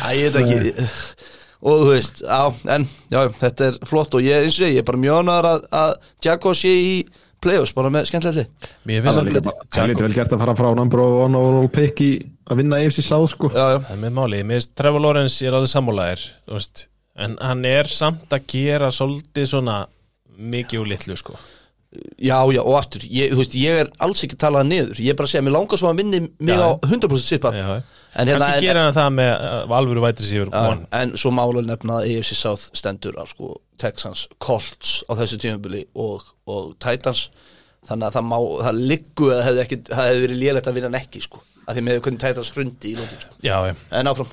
Æ, 0.01 0.09
ég 0.17 0.35
veit 0.35 0.41
ekki. 0.41 0.91
Og 1.61 1.83
þú 1.83 1.89
veist, 1.91 2.23
á, 2.25 2.49
en 2.73 2.87
já, 3.13 3.19
þetta 3.37 3.67
er 3.67 3.75
flott 3.85 4.15
og 4.17 4.23
ég, 4.25 4.47
eins 4.47 4.55
og 4.57 4.65
ég, 4.65 4.79
ég 4.79 4.81
er 4.81 4.87
bara 4.87 4.97
ánægður 4.97 5.47
að, 5.51 5.67
að 5.77 5.91
Jaguars 6.25 6.63
sé 6.65 6.71
í 6.73 6.95
play-offs 7.41 7.73
bara 7.77 7.91
með 7.93 8.09
skemmtilega 8.09 8.41
lið. 8.41 8.69
Mér 8.89 9.01
Það 9.01 9.07
finnst 9.07 9.21
er 9.21 9.27
líka 9.29 9.43
það 9.47 9.81
er 9.83 9.91
lítið 9.91 10.07
vel 10.07 10.17
gert 10.19 10.35
að 10.35 10.43
fara 10.43 10.57
frá 10.59 10.69
number 10.77 11.03
one 11.05 11.39
overall 11.39 11.71
pick 11.73 12.03
í 12.05 12.11
að 12.51 12.61
vinna 12.61 12.81
AFC 12.81 13.05
South 13.05 13.31
sko. 13.33 13.51
Já, 13.53 13.63
já, 13.75 13.79
Það 13.87 13.95
er 13.97 14.03
með 14.03 14.15
máli, 14.19 14.43
mér 14.43 14.61
finnst 14.61 14.75
Trevor 14.79 15.05
Lawrence 15.05 15.41
ég 15.43 15.51
er 15.51 15.57
alveg 15.59 15.73
sammálaðir, 15.73 16.27
þú 16.47 16.57
veist. 16.57 16.85
En 17.21 17.33
hann 17.43 17.65
er 17.67 17.89
samt 17.91 18.31
að 18.33 18.45
gera 18.53 18.91
svolítið 18.93 19.49
svona 19.51 19.81
mikið 20.41 20.83
úr 20.83 20.93
litlu 20.95 21.17
sko 21.19 21.35
Já, 21.91 22.37
já, 22.55 22.61
og 22.63 22.77
aftur, 22.79 23.03
ég, 23.03 23.33
þú 23.33 23.41
veist, 23.41 23.55
ég 23.59 23.81
er 23.81 23.89
alls 23.99 24.21
ekki 24.23 24.37
talað 24.39 24.69
niður, 24.69 24.99
ég 25.03 25.11
er 25.11 25.17
bara 25.19 25.27
að 25.27 25.33
segja, 25.33 25.43
mér 25.43 25.55
langar 25.57 25.79
svo 25.81 25.89
að 25.89 25.97
vinni 25.99 26.21
mig 26.39 26.55
Já. 26.55 26.63
á 26.63 26.79
100% 26.87 27.25
svipat 27.25 27.57
Já, 27.57 27.65
en, 27.67 27.81
hérna, 28.15 28.37
kannski 28.37 28.53
en, 28.53 28.63
gera 28.63 28.85
hann 28.85 28.95
það 28.95 29.09
með 29.17 29.31
uh, 29.33 29.73
alvöru 29.75 30.03
vætri 30.05 30.29
sífur 30.29 30.53
one 30.55 30.87
en 30.95 31.11
svo 31.19 31.33
mála 31.35 31.65
nefna 31.67 31.97
að 31.99 32.13
AFC 32.13 32.37
South 32.39 32.79
stendur 32.79 33.19
af 33.19 33.33
sko, 33.33 33.57
Texans, 33.81 34.23
Colts 34.39 35.01
á 35.11 35.19
þessu 35.19 35.41
tímabili 35.43 35.83
og, 35.99 36.23
og 36.47 36.71
Titans. 36.79 37.25
Þannig 37.89 38.07
að 38.07 38.17
það 38.19 38.27
má, 38.29 38.37
það 38.69 38.81
liggu 38.93 39.27
að 39.27 39.35
það 39.35 39.47
hefði, 39.49 39.63
ekki, 39.65 39.79
það 39.91 40.09
hefði 40.11 40.25
verið 40.27 40.41
lélegt 40.45 40.69
að 40.69 40.77
vinna 40.77 40.91
hann 40.93 40.99
ekki 41.01 41.25
sko, 41.25 41.43
að 41.65 41.75
því 41.75 41.85
með 41.89 42.03
hvernig 42.05 42.23
Titans 42.23 42.55
hrundi 42.55 42.93
í 42.93 42.99
lókin 43.01 43.23
sko. 43.25 43.37
En 43.99 44.11
áfram, 44.13 44.31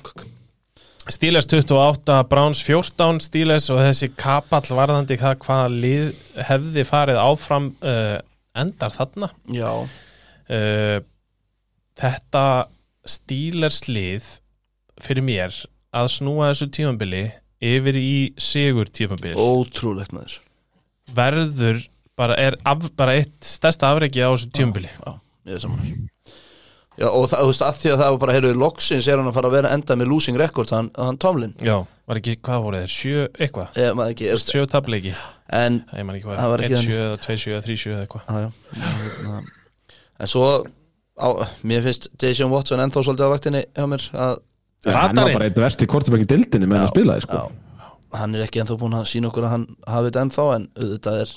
Steelers 1.09 1.47
28, 1.49 2.17
Browns 2.29 2.61
14 2.65 3.21
Steelers 3.25 3.69
og 3.73 3.81
þessi 3.81 4.11
kapall 4.19 4.67
varðandi 4.77 5.17
hvað, 5.17 5.39
hvaða 5.45 5.69
lið 5.73 6.09
hefði 6.49 6.85
farið 6.85 7.21
áfram 7.21 7.71
uh, 7.81 8.19
endar 8.57 8.93
þarna. 8.93 9.31
Já, 9.53 9.71
uh, 9.79 10.97
þetta 11.99 12.45
Steelers 13.09 13.81
lið 13.89 14.27
fyrir 15.01 15.25
mér 15.25 15.55
að 15.95 16.11
snúa 16.13 16.51
þessu 16.51 16.69
tímabili 16.75 17.23
yfir 17.59 17.97
í 17.99 18.13
sigur 18.39 18.91
tímabili 18.93 19.35
ótrúlegt 19.39 20.13
þess 20.15 20.39
verður 21.15 21.81
bara 22.19 22.37
er 22.39 22.59
af, 22.67 22.85
bara 22.99 23.17
eitt 23.19 23.35
stærsta 23.45 23.91
afreiki 23.91 24.23
á 24.23 24.29
þessu 24.31 24.51
tjömbili 24.55 24.91
Já, 24.91 25.17
ég 25.49 25.57
er 25.57 25.63
saman 25.65 26.08
Já, 26.99 27.07
og 27.07 27.29
það, 27.31 27.39
þú 27.45 27.49
veist, 27.53 27.61
að 27.63 27.77
því 27.79 27.91
að 27.93 28.01
það 28.01 28.09
var 28.11 28.17
bara, 28.25 28.33
heyrðu, 28.35 28.53
loksins 28.59 29.05
er 29.07 29.19
hann 29.21 29.29
að 29.29 29.35
fara 29.37 29.47
að 29.49 29.53
vera 29.55 29.69
enda 29.77 29.95
með 29.95 30.09
losing 30.11 30.39
record, 30.41 30.71
hann, 30.75 30.89
hann 30.99 31.19
Tomlin. 31.23 31.53
Já, 31.63 31.77
var 32.11 32.19
ekki, 32.19 32.33
hvað 32.43 32.65
voru 32.65 32.81
þeir, 32.81 32.91
sjö 32.95 33.21
eitthvað? 33.39 33.69
Ég 33.79 33.93
maður 33.95 34.11
ekki, 34.15 34.27
veist, 34.33 34.51
sjö 34.51 34.65
tableiki, 34.73 35.13
en 35.61 35.77
ég 35.95 36.03
man 36.09 36.17
ekki 36.19 36.27
hvað 36.27 36.41
þannig. 36.43 36.83
sjö, 36.83 36.97
eða 37.05 37.21
tvei 37.23 37.37
sjö, 37.45 37.61
þrý 37.69 37.77
sjö 37.85 37.95
eitthvað. 38.01 38.27
Já, 38.27 38.51
já, 38.75 38.91
hérna, 38.99 39.39
En 40.19 40.27
svo 40.27 40.43
á, 41.15 41.27
Mér 41.63 41.85
finnst 41.87 42.09
Jason 42.19 42.51
Watson 42.51 42.83
ennþá 42.83 43.05
svolítið 43.07 43.29
á 43.31 43.33
vaktinni 43.33 43.61
hjá 43.71 43.85
mér 43.87 44.03
að 44.11 44.33
hann 44.83 44.91
var 44.91 44.99
Radarinn. 45.07 45.37
bara 45.39 45.47
eitt 45.47 45.59
verst 45.63 45.83
í 45.83 45.87
kortibæk 45.91 46.25
í 46.25 46.27
dildinni 46.27 46.67
með 46.67 46.83
að 46.83 46.91
spila 46.93 47.15
sko. 47.23 47.39
já, 47.39 47.87
Hann 48.19 48.35
er 48.35 48.43
ekki 48.43 48.59
ennþá 48.63 48.75
búin 48.81 48.95
að 48.99 49.07
sína 49.11 49.29
okkur 49.31 49.47
að 49.47 49.53
hann 49.55 49.65
hafi 49.87 50.09
þetta 50.09 50.23
ennþá 50.25 50.45
en 50.57 50.67
auðvitað 50.79 51.21
er 51.23 51.33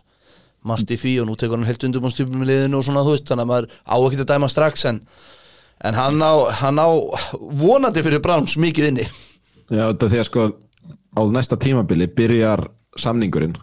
margt 0.67 0.91
í 0.95 0.99
fí 0.99 1.13
og 1.23 1.27
nú 1.31 1.35
tekur 1.39 1.59
hann 1.59 1.67
heilt 1.71 1.87
undirbúinstjúpum 1.87 2.43
í 2.43 2.49
liðinu 2.51 2.79
og 2.79 2.87
svona 2.87 3.03
þú 3.07 3.15
veist 3.17 3.27
þannig 3.31 3.47
að 3.47 3.51
maður 3.51 3.69
á 3.83 3.95
ekki 3.99 4.21
að 4.23 4.31
dæma 4.33 4.49
strax 4.51 4.85
en, 4.91 5.01
en 5.83 5.99
hann, 5.99 6.23
á, 6.23 6.33
hann 6.63 6.79
á 6.79 6.89
vonandi 7.63 8.05
fyrir 8.05 8.23
Browns 8.25 8.57
mikið 8.61 8.89
inni. 8.93 9.09
Já, 9.73 9.89
þetta 9.89 10.07
er 10.07 10.13
því 10.13 10.23
að 10.23 10.29
sko 10.29 10.47
á 11.13 11.21
næsta 11.33 11.59
tímabili 11.61 12.09
byrjar 12.13 12.67
samningurinn 13.01 13.57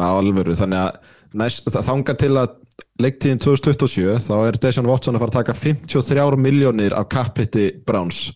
á 0.00 0.08
alvöru. 0.10 0.56
Þannig 0.58 0.84
að 0.84 1.16
næst, 1.40 1.70
þanga 1.70 2.16
til 2.18 2.32
að 2.40 2.56
leiktíðin 3.00 3.40
2027 3.42 4.20
þá 4.26 4.36
er 4.46 4.60
Deshaun 4.60 4.88
Watson 4.90 5.16
að 5.16 5.24
fara 5.24 5.32
að 5.32 5.38
taka 5.40 5.58
53 5.58 6.38
miljónir 6.40 6.96
af 6.96 7.08
kappitti 7.12 7.70
Browns. 7.86 8.30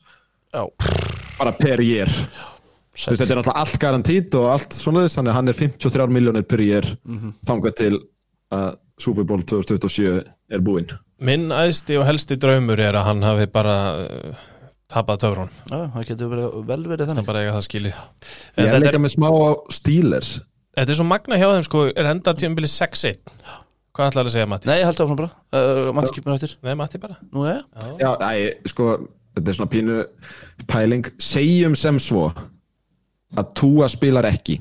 Já, 0.55 0.67
bara 1.39 1.55
per 1.59 1.83
veist, 2.95 3.21
þetta 3.21 3.33
er 3.33 3.41
alltaf 3.41 3.59
allt 3.59 3.81
garantít 3.83 4.37
og 4.39 4.51
allt 4.53 4.77
svona 4.77 5.05
þess 5.05 5.19
þannig 5.19 5.33
að 5.33 5.39
hann 5.39 5.51
er 5.51 5.59
53 5.59 6.15
miljónir 6.15 6.47
per 6.47 6.63
year 6.63 6.87
þanga 7.49 7.73
til 7.75 7.95
að 8.55 8.77
Super 9.03 9.27
Bowl 9.27 9.43
2027 9.43 10.23
er 10.55 10.63
búinn 10.63 10.87
Minn 11.23 11.53
æðsti 11.55 11.99
og 12.01 12.09
helsti 12.09 12.37
draumur 12.41 12.81
er 12.83 12.97
að 12.99 13.07
hann 13.09 13.23
hafi 13.23 13.47
bara 13.53 13.77
uh, 14.03 14.47
tapað 14.91 15.21
töfrún 15.23 15.53
já, 15.71 15.77
það 15.95 16.09
getur 16.09 16.33
verið, 16.33 16.57
vel 16.71 16.81
verið 16.91 17.05
það 17.05 17.13
þannig. 17.13 17.29
bara 17.29 17.43
eiga 17.45 17.53
það 17.55 17.67
skilið. 17.69 18.01
Ég 18.59 18.71
er 18.71 18.83
líka 18.83 18.97
er, 18.97 19.03
með 19.05 19.15
smá 19.15 19.29
á 19.31 19.51
Steelers. 19.77 20.33
Þetta 20.75 20.95
er 20.95 20.99
svo 20.99 21.07
magna 21.07 21.39
hjá 21.39 21.47
þeim 21.53 21.67
sko, 21.69 21.85
er 21.95 22.11
enda 22.11 22.35
tímabili 22.39 22.71
6-1 22.71 23.21
Hvað 23.95 24.09
ætlaði 24.11 24.27
að 24.27 24.35
segja 24.35 24.47
Matti? 24.51 24.67
Nei, 24.67 24.79
ég 24.81 24.89
held 24.89 25.01
áfram 25.05 25.19
bara, 25.21 25.31
uh, 25.55 26.01
ekki 26.03 26.23
mér 26.25 26.35
eftir. 26.35 26.57
Nei, 26.67 26.73
Matti 26.81 26.99
bara. 26.99 27.15
Nú, 27.31 27.45
já, 27.47 27.61
Já, 28.01 28.09
æ, 28.27 28.49
sko, 28.67 28.89
þetta 29.37 29.53
er 29.53 29.59
svona 29.61 29.71
pínu 29.71 30.01
pæling, 30.67 31.11
segjum 31.23 31.77
sem 31.79 32.01
svo 32.03 32.25
að 33.39 33.53
Tua 33.55 33.87
spilar 33.91 34.27
ekki 34.27 34.59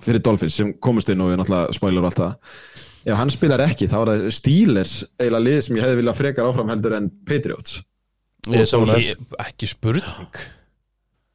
fyrir 0.00 0.22
Dolphins 0.24 0.56
sem 0.56 0.72
komist 0.80 1.10
inn 1.12 1.20
og 1.20 1.28
við 1.28 1.40
náttúrulega 1.42 1.76
spoiler 1.76 2.00
og 2.00 2.08
allt 2.08 2.22
það 2.22 2.56
ef 3.06 3.16
hann 3.16 3.30
spilar 3.32 3.62
ekki 3.64 3.88
þá 3.90 3.96
er 4.02 4.10
það 4.12 4.24
Steelers 4.36 4.94
eiginlega 5.20 5.44
lið 5.46 5.60
sem 5.66 5.76
ég 5.78 5.84
hefði 5.86 6.00
viljað 6.02 6.18
frekar 6.20 6.48
áfram 6.50 6.72
heldur 6.72 6.96
en 6.98 7.10
Patriots. 7.28 7.78
Ég 8.48 8.64
er 8.64 9.44
Ekki 9.46 9.68
spurning. 9.68 10.40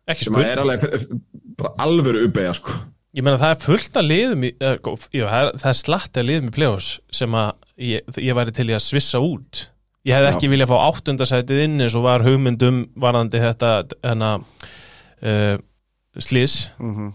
Ekki 0.09 0.28
sem 0.28 0.36
að 0.38 0.45
spurning. 0.45 0.51
er 0.51 0.61
alveg 0.61 1.80
alvöru 1.82 2.26
uppeyja 2.28 2.53
sko. 2.57 2.76
Ég 3.16 3.24
meina 3.24 3.39
það 3.39 3.53
er 3.55 3.61
fullt 3.63 3.95
að 4.01 4.07
liðum 4.09 4.41
í, 4.43 4.49
uh, 4.59 4.74
jú, 5.16 5.24
það, 5.24 5.38
er, 5.39 5.51
það 5.61 5.70
er 5.72 5.78
slatt 5.80 6.18
að 6.20 6.26
liðum 6.28 6.49
í 6.49 6.53
play-offs 6.57 6.89
sem 7.16 7.38
að 7.39 7.51
ég, 7.80 8.09
ég 8.20 8.36
væri 8.36 8.51
til 8.57 8.68
í 8.70 8.76
að 8.76 8.84
svissa 8.84 9.22
út. 9.24 9.61
Ég 10.05 10.13
hefði 10.18 10.28
Já. 10.30 10.34
ekki 10.36 10.49
viljað 10.51 10.70
fá 10.74 10.78
áttundasætið 10.89 11.61
inn 11.63 11.80
eins 11.86 11.95
og 11.97 12.03
var 12.05 12.26
hugmyndum 12.26 12.82
varðandi 13.01 13.39
þetta 13.41 13.70
hana 14.03 14.34
uh, 15.24 15.55
slís 16.22 16.57
Mhm. 16.78 17.13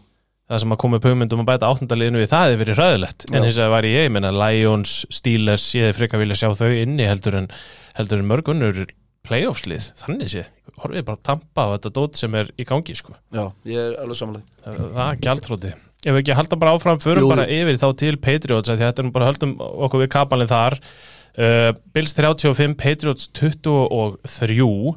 Það 0.51 0.63
sem 0.65 0.75
að 0.75 0.81
koma 0.83 0.99
upp 0.99 1.09
hugmyndum 1.09 1.43
að 1.45 1.51
bæta 1.53 1.71
áttundaliðinu 1.71 2.23
við 2.23 2.31
það 2.33 2.47
hefði 2.47 2.61
verið 2.65 2.81
hræðilegt. 2.81 3.27
En 3.31 3.47
hins 3.47 3.59
vegar 3.61 3.75
var 3.77 3.87
ég, 3.89 4.07
ég 4.09 4.15
meina 4.15 4.33
Lions, 4.35 4.95
Steelers 5.15 5.69
ég 5.79 5.87
hefði 5.89 5.99
frekar 6.01 6.23
viljað 6.25 6.41
sjá 6.43 6.49
þau 6.59 6.71
inni 6.75 7.07
heldur 7.07 7.39
en, 7.43 7.51
heldur 7.99 8.23
en 8.23 8.31
mörgunnur 8.31 8.81
playoffslið, 9.29 9.93
þannig 10.01 10.33
sé 10.33 10.49
horfið 10.81 11.05
bara 11.07 11.19
að 11.19 11.27
tampa 11.29 11.67
á 11.69 11.73
þetta 11.77 11.93
dót 11.99 12.19
sem 12.19 12.35
er 12.41 12.51
í 12.57 12.65
gangi 12.67 12.97
sko. 12.97 13.15
Já, 13.37 13.45
ég 13.69 13.79
er 13.91 13.99
alveg 14.01 14.19
samanlega 14.19 14.89
það 14.97 15.07
er 15.07 15.23
gjaldróti 15.27 15.73
ef 16.01 16.15
við 16.15 16.23
ekki 16.23 16.37
halda 16.39 16.59
bara 16.61 16.75
áfram, 16.77 17.01
Jú. 17.01 17.29
bara 17.29 17.47
yfir 17.51 17.79
þá 17.81 17.89
til 18.01 18.17
Patriots, 18.21 18.73
að 18.73 18.85
þetta 18.85 19.05
er 19.05 19.11
bara 19.15 19.29
höldum 19.29 19.57
okkur 19.61 20.05
við 20.05 20.13
kapalinn 20.15 20.51
þar. 20.51 20.79
Uh, 21.41 21.71
Bills 21.95 22.15
35, 22.17 22.75
Patriots 22.81 23.29
23 23.37 24.97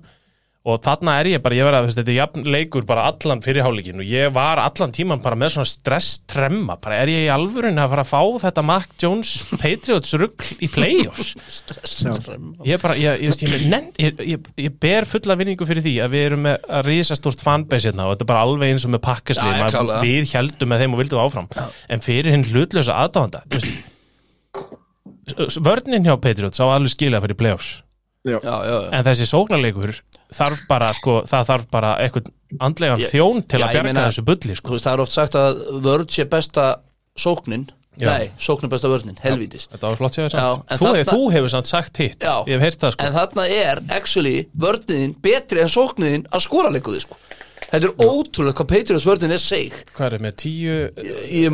og 0.64 0.78
þarna 0.80 1.18
er 1.20 1.28
ég 1.34 1.42
bara, 1.44 1.56
ég 1.58 1.68
var 1.68 1.76
að, 1.76 1.90
þetta 1.92 2.12
er 2.14 2.18
jafn 2.22 2.46
leikur 2.48 2.86
bara 2.88 3.04
allan 3.10 3.42
fyrirháleikin 3.44 4.00
og 4.00 4.08
ég 4.08 4.30
var 4.32 4.62
allan 4.64 4.94
tíman 4.96 5.20
bara 5.24 5.36
með 5.40 5.58
svona 5.58 5.68
stress-tremma. 5.68 6.78
Bara 6.84 7.02
er 7.04 7.12
ég 7.12 7.26
í 7.26 7.32
alvörunni 7.34 7.84
að 7.84 7.92
fara 7.92 8.06
að 8.06 8.12
fá 8.14 8.46
þetta 8.46 8.64
Mac 8.70 8.94
Jones 9.02 9.34
Patriots 9.60 10.16
rugl 10.22 10.50
í 10.64 10.70
playoffs? 10.72 11.34
Ég 12.64 12.80
bara, 12.80 12.96
ég, 13.00 13.20
ég, 13.26 13.36
ég, 13.44 13.64
nenn, 13.68 13.90
ég, 14.00 14.20
ég, 14.24 14.46
ég 14.60 14.76
ber 14.82 15.08
fulla 15.10 15.36
vinningu 15.40 15.66
fyrir 15.68 15.84
því 15.84 15.94
að 16.04 16.14
við 16.14 16.26
erum 16.30 16.44
með 16.46 16.68
að 16.78 16.88
rísa 16.88 17.18
stort 17.18 17.44
fanbase 17.44 17.90
hérna 17.90 18.08
og 18.08 18.14
þetta 18.14 18.26
er 18.26 18.30
bara 18.32 18.44
alveg 18.48 18.74
eins 18.74 18.86
og 18.88 18.94
með 18.94 19.02
Já, 19.02 19.06
pakkaslið 19.10 19.60
já, 19.60 19.82
við 20.04 20.34
heldum 20.38 20.72
með 20.72 20.84
þeim 20.84 20.96
og 20.96 21.02
vildum 21.02 21.24
áfram. 21.24 21.50
En 21.92 22.04
fyrir 22.04 22.32
hinn 22.32 22.48
hlutlösa 22.48 22.96
aðdáðanda 23.04 23.44
vörnin 25.64 26.06
hjá 26.06 26.16
Patriots 26.20 26.60
á 26.60 26.66
alveg 26.68 26.94
skilja 26.94 27.22
fyrir 27.24 27.40
playoffs. 27.40 27.72
Já, 28.24 28.40
já, 28.40 28.56
já. 28.64 28.78
En 28.96 29.04
þessi 29.04 29.28
sóknarleikur 29.28 29.98
þarf 30.38 30.64
bara, 30.70 30.90
sko, 30.98 31.22
það 31.30 31.46
þarf 31.52 31.68
bara 31.72 31.92
eitthvað 32.04 32.32
andlegan 32.62 33.06
þjón 33.12 33.44
til 33.48 33.60
Já, 33.60 33.66
að 33.68 33.72
bjarga 33.78 33.88
meina- 33.90 34.08
þessu 34.10 34.26
bulli, 34.28 34.56
sko. 34.60 34.74
veist, 34.76 34.86
það 34.88 34.94
er 34.98 35.02
oft 35.06 35.12
sagt 35.16 35.34
að 35.40 35.64
vörð 35.86 36.10
sé 36.12 36.26
besta 36.30 36.68
sóknin. 37.18 37.70
Já. 38.02 38.10
Nei, 38.10 38.32
sóknin 38.42 38.70
besta 38.74 38.90
vörnin, 38.90 39.18
helvítis. 39.22 39.68
Þetta 39.70 39.90
var 39.92 39.96
flott 40.00 40.16
sér 40.18 40.24
Já, 40.26 40.30
samt. 40.34 40.64
en 40.72 40.78
þú, 40.80 40.86
þarna- 40.88 41.12
þú 41.14 41.32
hefur 41.36 41.50
samt 41.54 41.68
sagt 41.70 41.98
hitt, 42.02 42.20
Já. 42.20 42.44
ég 42.48 42.58
hef 42.58 42.62
heyrt 42.62 42.80
það, 42.82 42.92
sko. 42.96 43.06
En 43.06 43.14
þarna 43.14 43.44
er, 43.50 43.82
actually, 43.90 44.48
vörnin 44.58 45.16
betri 45.22 45.62
en 45.62 45.68
sóknin 45.70 46.26
að 46.34 46.42
skora 46.42 46.72
leikuði, 46.74 47.02
sko. 47.06 47.16
Þetta 47.74 47.84
er 47.90 47.94
ótrúlega 48.06 48.54
hvað 48.54 48.68
Patriots 48.68 49.06
vörnin 49.06 49.32
er 49.32 49.38
seg 49.42 49.72
Hvað 49.96 50.14
er 50.14 50.20
með 50.20 50.34
tíu 50.36 50.74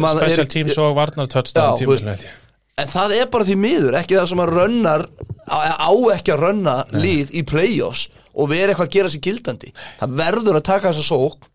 special 0.10 0.46
teams 0.48 0.78
og 0.78 0.96
varnar 0.98 1.28
touchdown 1.28 1.76
Já, 1.78 1.84
þú 1.84 1.88
veist- 1.92 2.04
tímabilinu, 2.04 2.16
held 2.16 2.26
ég. 2.26 2.46
En 2.80 2.88
það 2.88 3.12
er 3.22 3.26
bara 3.28 3.44
því 3.44 3.56
miður, 3.60 3.94
ekki 4.00 4.16
það 4.16 4.28
sem 4.30 4.38
að 4.40 4.54
rönnar 4.56 5.06
á, 5.52 5.58
á 5.76 5.92
ekki 6.16 6.32
að 6.32 6.40
rönna 6.40 6.76
lið 6.96 7.32
í 7.36 7.44
playoffs 7.44 8.08
og 8.40 8.50
vera 8.52 8.74
eitthvað 8.74 8.88
að 8.90 8.96
gera 8.98 9.12
sér 9.14 9.24
gildandi. 9.28 9.72
Það 10.00 10.18
verður 10.24 10.60
að 10.62 10.68
taka 10.72 10.92
þessa 10.94 11.08
sókn 11.10 11.48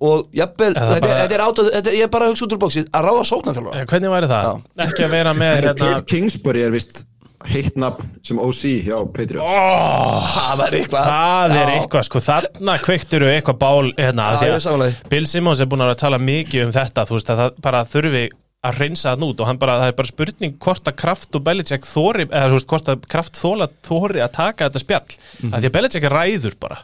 og 0.00 0.30
jafnvel, 0.32 0.72
þetta, 0.78 1.00
bara- 1.04 1.16
þetta 1.20 1.34
er 1.36 1.42
átað, 1.44 1.70
þetta, 1.76 1.92
ég 1.98 2.06
er 2.06 2.12
bara 2.14 2.24
að 2.26 2.30
hugsa 2.32 2.46
út 2.46 2.54
úr 2.56 2.60
bóksið 2.62 2.86
að 2.96 3.04
ráða 3.10 3.24
sóknarþjálfara. 3.30 3.80
Eh, 3.82 3.86
Hvernig 3.90 4.12
væri 4.14 4.28
það? 4.30 4.62
Ekki 4.86 5.04
að 5.04 5.10
vera 5.18 5.34
með 5.36 5.56
hérna 5.60 5.74
Cliff 5.82 6.04
Kingsbury 6.08 6.62
er 6.64 6.70
vist 6.72 7.02
heitt 7.50 7.76
nafn 7.80 8.08
sem 8.22 8.38
OC 8.40 8.62
hjá 8.84 8.96
Patriots. 9.16 9.50
Það 9.50 10.62
er 10.66 10.74
eitthvað. 10.80 11.04
Það 11.10 11.54
er 11.56 11.68
Já. 11.70 11.76
eitthvað, 11.80 12.04
sko, 12.08 12.20
þarna 12.24 12.74
kveiktur 12.84 13.24
við 13.24 13.34
eitthvað 13.38 13.58
bál 13.62 13.92
hérna, 13.96 14.26
Já, 14.26 14.56
af 14.56 14.64
því 14.64 14.72
að 14.74 14.94
Bill 15.12 15.26
Simmons 15.26 15.60
er 15.60 15.66
búin 15.72 15.84
að 15.84 15.94
tala 16.00 16.18
mikið 16.20 16.66
um 16.66 16.72
þetta 16.72 17.04
þú 17.08 17.16
veist 17.16 17.32
að 17.32 17.40
það 17.44 17.60
bara 17.64 17.84
þurfi 17.84 18.24
að 18.66 18.78
reynsa 18.82 19.14
það 19.14 19.26
út 19.30 19.40
og 19.40 19.48
hann 19.48 19.58
bara, 19.60 19.78
það 19.80 19.90
er 19.90 19.98
bara 20.00 20.10
spurning 20.10 20.56
hvort 20.60 20.88
að 20.90 20.96
kraft 21.00 21.36
og 21.38 21.44
Belichick 21.46 21.86
þóri, 21.88 22.26
eða 22.28 22.52
veist, 22.52 22.68
hvort 22.68 22.90
að 22.92 23.04
kraft 23.08 23.40
þóla 23.40 23.70
þóri 23.86 24.20
að 24.20 24.34
taka 24.36 24.68
þetta 24.68 24.82
spjall. 24.84 25.18
Mhm. 25.40 25.54
af 25.54 25.60
því 25.62 25.70
að 25.70 25.76
Belichick 25.78 26.08
ræður 26.12 26.56
bara. 26.60 26.80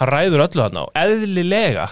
Hann 0.00 0.10
ræður 0.10 0.46
öllu 0.48 0.64
hann 0.64 0.80
á, 0.80 0.84
eðlilega 1.04 1.90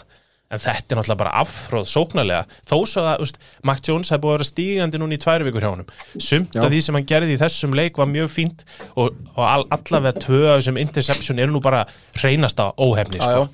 en 0.48 0.62
þetta 0.62 0.94
er 0.94 0.96
náttúrulega 0.98 1.20
bara 1.20 1.32
afhróð 1.42 1.88
sóknarlega, 1.92 2.46
þó 2.64 2.76
svo 2.88 3.02
að, 3.04 3.18
veist 3.20 3.38
Mac 3.68 3.82
Jones 3.84 4.08
hefði 4.08 4.22
búið 4.22 4.32
að 4.32 4.38
vera 4.38 4.48
stígandi 4.48 5.00
núna 5.02 5.16
í 5.18 5.20
tvær 5.20 5.44
vikur 5.44 5.64
hjá 5.66 5.68
honum. 5.74 5.90
Sumt 6.16 6.56
af 6.56 6.70
því 6.72 6.80
sem 6.86 6.96
hann 6.96 7.08
gerði 7.10 7.34
í 7.36 7.40
þessum 7.42 7.76
leik 7.76 8.00
var 8.00 8.08
mjög 8.08 8.30
fínt 8.32 8.64
og, 8.94 9.18
og 9.34 9.42
all, 9.44 9.66
allavega 9.76 10.24
tvö 10.24 10.40
af 10.48 10.62
þessum 10.62 10.80
interception 10.80 11.42
eru 11.44 11.52
nú 11.52 11.60
bara 11.64 11.84
reynasta 12.22 12.70
óhefni, 12.80 13.20
Já, 13.20 13.28
sko. 13.28 13.44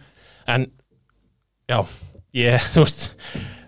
En 0.55 0.68
já, 1.66 1.80
ég, 2.39 2.62
þú 2.76 2.87
veist 2.87 3.09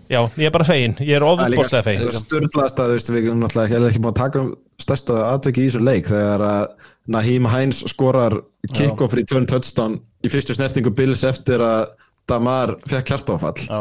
já, 0.09 0.19
ég 0.39 0.47
er 0.49 0.55
bara 0.55 0.67
fegin, 0.67 0.95
ég 1.03 1.17
er 1.17 1.25
ofurborslega 1.27 1.85
fegin 1.85 2.17
Sturlaðast 2.17 2.81
að 2.81 2.91
þú 2.91 2.97
veist, 2.97 3.13
við 3.13 3.29
erum 3.29 3.43
náttúrulega 3.43 3.77
ekki, 3.77 3.91
ekki 3.91 4.03
búin 4.03 4.13
að 4.13 4.19
taka 4.21 4.43
um 4.43 4.49
stærsta 4.81 5.19
aðtöki 5.33 5.63
í 5.63 5.69
þessu 5.69 5.83
leik 5.83 6.09
þegar 6.09 6.45
að 6.47 6.65
Naheem 7.15 7.47
Hines 7.51 7.83
skorar 7.91 8.35
kick-off 8.73 9.15
í 9.17 9.23
turn 9.27 9.47
touchdown 9.49 9.99
í 10.25 10.31
fyrstu 10.31 10.57
snertingu 10.57 10.91
Bills 10.95 11.23
eftir 11.27 11.63
að 11.63 11.93
Damar 12.27 12.75
fekk 12.89 13.13
hjartáfall 13.13 13.63
Já, 13.63 13.79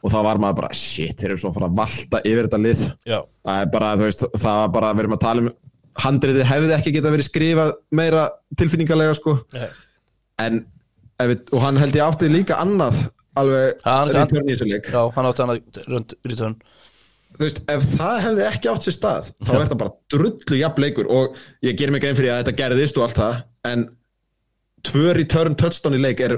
og 0.00 0.12
þá 0.12 0.18
var 0.24 0.40
maður 0.40 0.60
bara, 0.62 0.72
shit, 0.76 1.16
þeir 1.20 1.34
eru 1.34 1.42
svo 1.42 1.50
að 1.50 1.58
fara 1.58 1.68
að 1.70 1.78
valta 1.80 2.20
yfir 2.24 2.46
þetta 2.46 2.60
lið. 2.64 2.82
Já, 3.08 3.18
það 3.46 3.62
er 3.62 3.70
bara, 3.74 3.90
þú 4.00 4.06
veist, 4.06 4.26
það 4.40 4.60
var 4.62 4.74
bara 4.76 4.92
við 4.94 5.02
erum 5.04 5.16
að 5.16 5.22
tala 5.24 5.44
um 5.44 5.50
handriði 6.00 6.44
hefði 6.46 6.74
ekki 6.76 6.92
geta 6.96 7.12
verið 7.12 7.26
skrifað 7.28 7.72
meira 7.98 8.26
tilfinningarlega 8.60 9.16
sko. 9.18 9.36
Nei. 9.56 9.70
en 10.40 10.62
ef 11.20 11.32
við, 11.32 11.40
og 11.52 11.64
hann 11.66 11.80
held 11.80 11.98
ég 11.98 12.06
átti 12.06 12.30
líka 12.32 12.60
annað 12.62 13.02
alveg 13.40 14.14
return 14.14 14.48
í 14.48 14.54
þessu 14.54 14.68
leik. 14.70 14.90
Já, 14.92 15.02
hann 15.16 15.28
átti 15.30 15.44
hann 15.44 15.54
að 15.54 16.14
return. 16.28 16.56
Þú 17.30 17.46
veist, 17.46 17.60
ef 17.70 17.84
það 17.92 18.16
hefði 18.24 18.46
ekki 18.48 18.70
átt 18.72 18.86
sér 18.86 18.96
stað 18.96 19.28
þá 19.38 19.50
er 19.54 19.68
það 19.70 19.78
bara 19.84 19.92
drullu 20.10 20.56
jafn 20.58 20.82
leikur 20.82 21.10
og 21.14 21.36
ég 21.62 21.76
ger 21.78 21.92
mig 21.94 22.02
grein 22.02 22.18
fyrir 22.18 22.34
að 22.34 22.40
þetta 22.42 22.56
gerðist 22.58 22.98
og 22.98 23.06
allt 23.06 23.20
það 23.20 23.36
en 23.70 23.84
tvö 24.88 25.12
return 25.14 25.54
touchdown 25.60 25.94
í 25.94 26.00
leik 26.02 26.22
er 26.26 26.34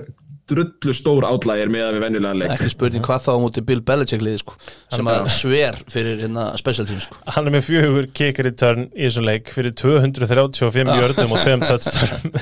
drullu 0.52 0.94
stór 0.96 1.26
átlægir 1.26 1.70
með 1.72 1.84
að 1.86 1.96
við 1.96 2.04
venjulegan 2.04 2.40
leik. 2.40 2.52
Ekki 2.54 2.70
spurning 2.72 3.04
hvað 3.06 3.24
þá 3.24 3.30
á 3.32 3.42
móti 3.42 3.64
Bill 3.68 3.82
Belichick 3.88 4.24
liði 4.24 4.42
sko, 4.42 4.56
sem 4.94 5.10
að 5.12 5.28
sver 5.34 5.78
fyrir 5.92 6.22
hérna 6.22 6.44
special 6.60 6.86
team 6.88 7.00
sko. 7.02 7.18
Hann 7.34 7.48
er 7.50 7.56
með 7.56 7.66
fjögur 7.68 8.08
kick 8.14 8.40
return 8.46 8.86
í 8.92 9.08
þessum 9.08 9.26
leik 9.28 9.52
fyrir 9.54 9.74
235 9.80 10.92
jördum 11.00 11.34
og 11.34 11.44
2 11.46 11.58
touchdown 11.66 12.36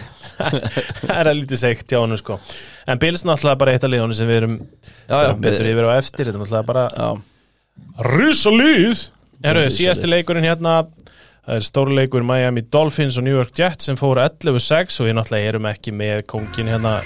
Það 1.00 1.16
er 1.16 1.30
að 1.30 1.40
lítið 1.42 1.62
segt 1.62 1.92
hjá 1.92 2.00
hann 2.00 2.16
sko. 2.20 2.38
En 2.88 3.00
Bills 3.00 3.26
náttúrulega 3.28 3.60
bara 3.60 3.74
eitt 3.76 3.86
af 3.86 3.92
liðunum 3.92 4.16
sem 4.16 4.30
við 4.30 4.42
erum 4.42 4.56
já, 4.60 5.16
já, 5.16 5.32
betur 5.36 5.66
við, 5.66 5.72
yfir 5.74 5.88
á 5.88 5.90
eftir. 5.96 6.24
Þetta 6.24 6.36
er 6.36 6.42
náttúrulega 6.44 6.70
bara 6.70 6.86
Risa 8.10 8.54
síðasti 9.72 10.08
leikurinn 10.10 10.48
hérna 10.48 10.82
Það 11.40 11.56
er 11.56 11.64
stórleikur 11.66 12.22
Miami 12.22 12.62
Dolphins 12.68 13.16
og 13.18 13.24
New 13.26 13.34
York 13.34 13.56
Jets 13.58 13.88
sem 13.88 13.96
fóru 13.98 14.20
11-6 14.22 15.00
og 15.00 15.08
við 15.08 15.16
náttúrulega 15.18 15.54
erum 15.54 15.68
ekki 15.72 15.96
með 15.96 16.22
kongin 16.30 16.68
hérna 16.70 17.00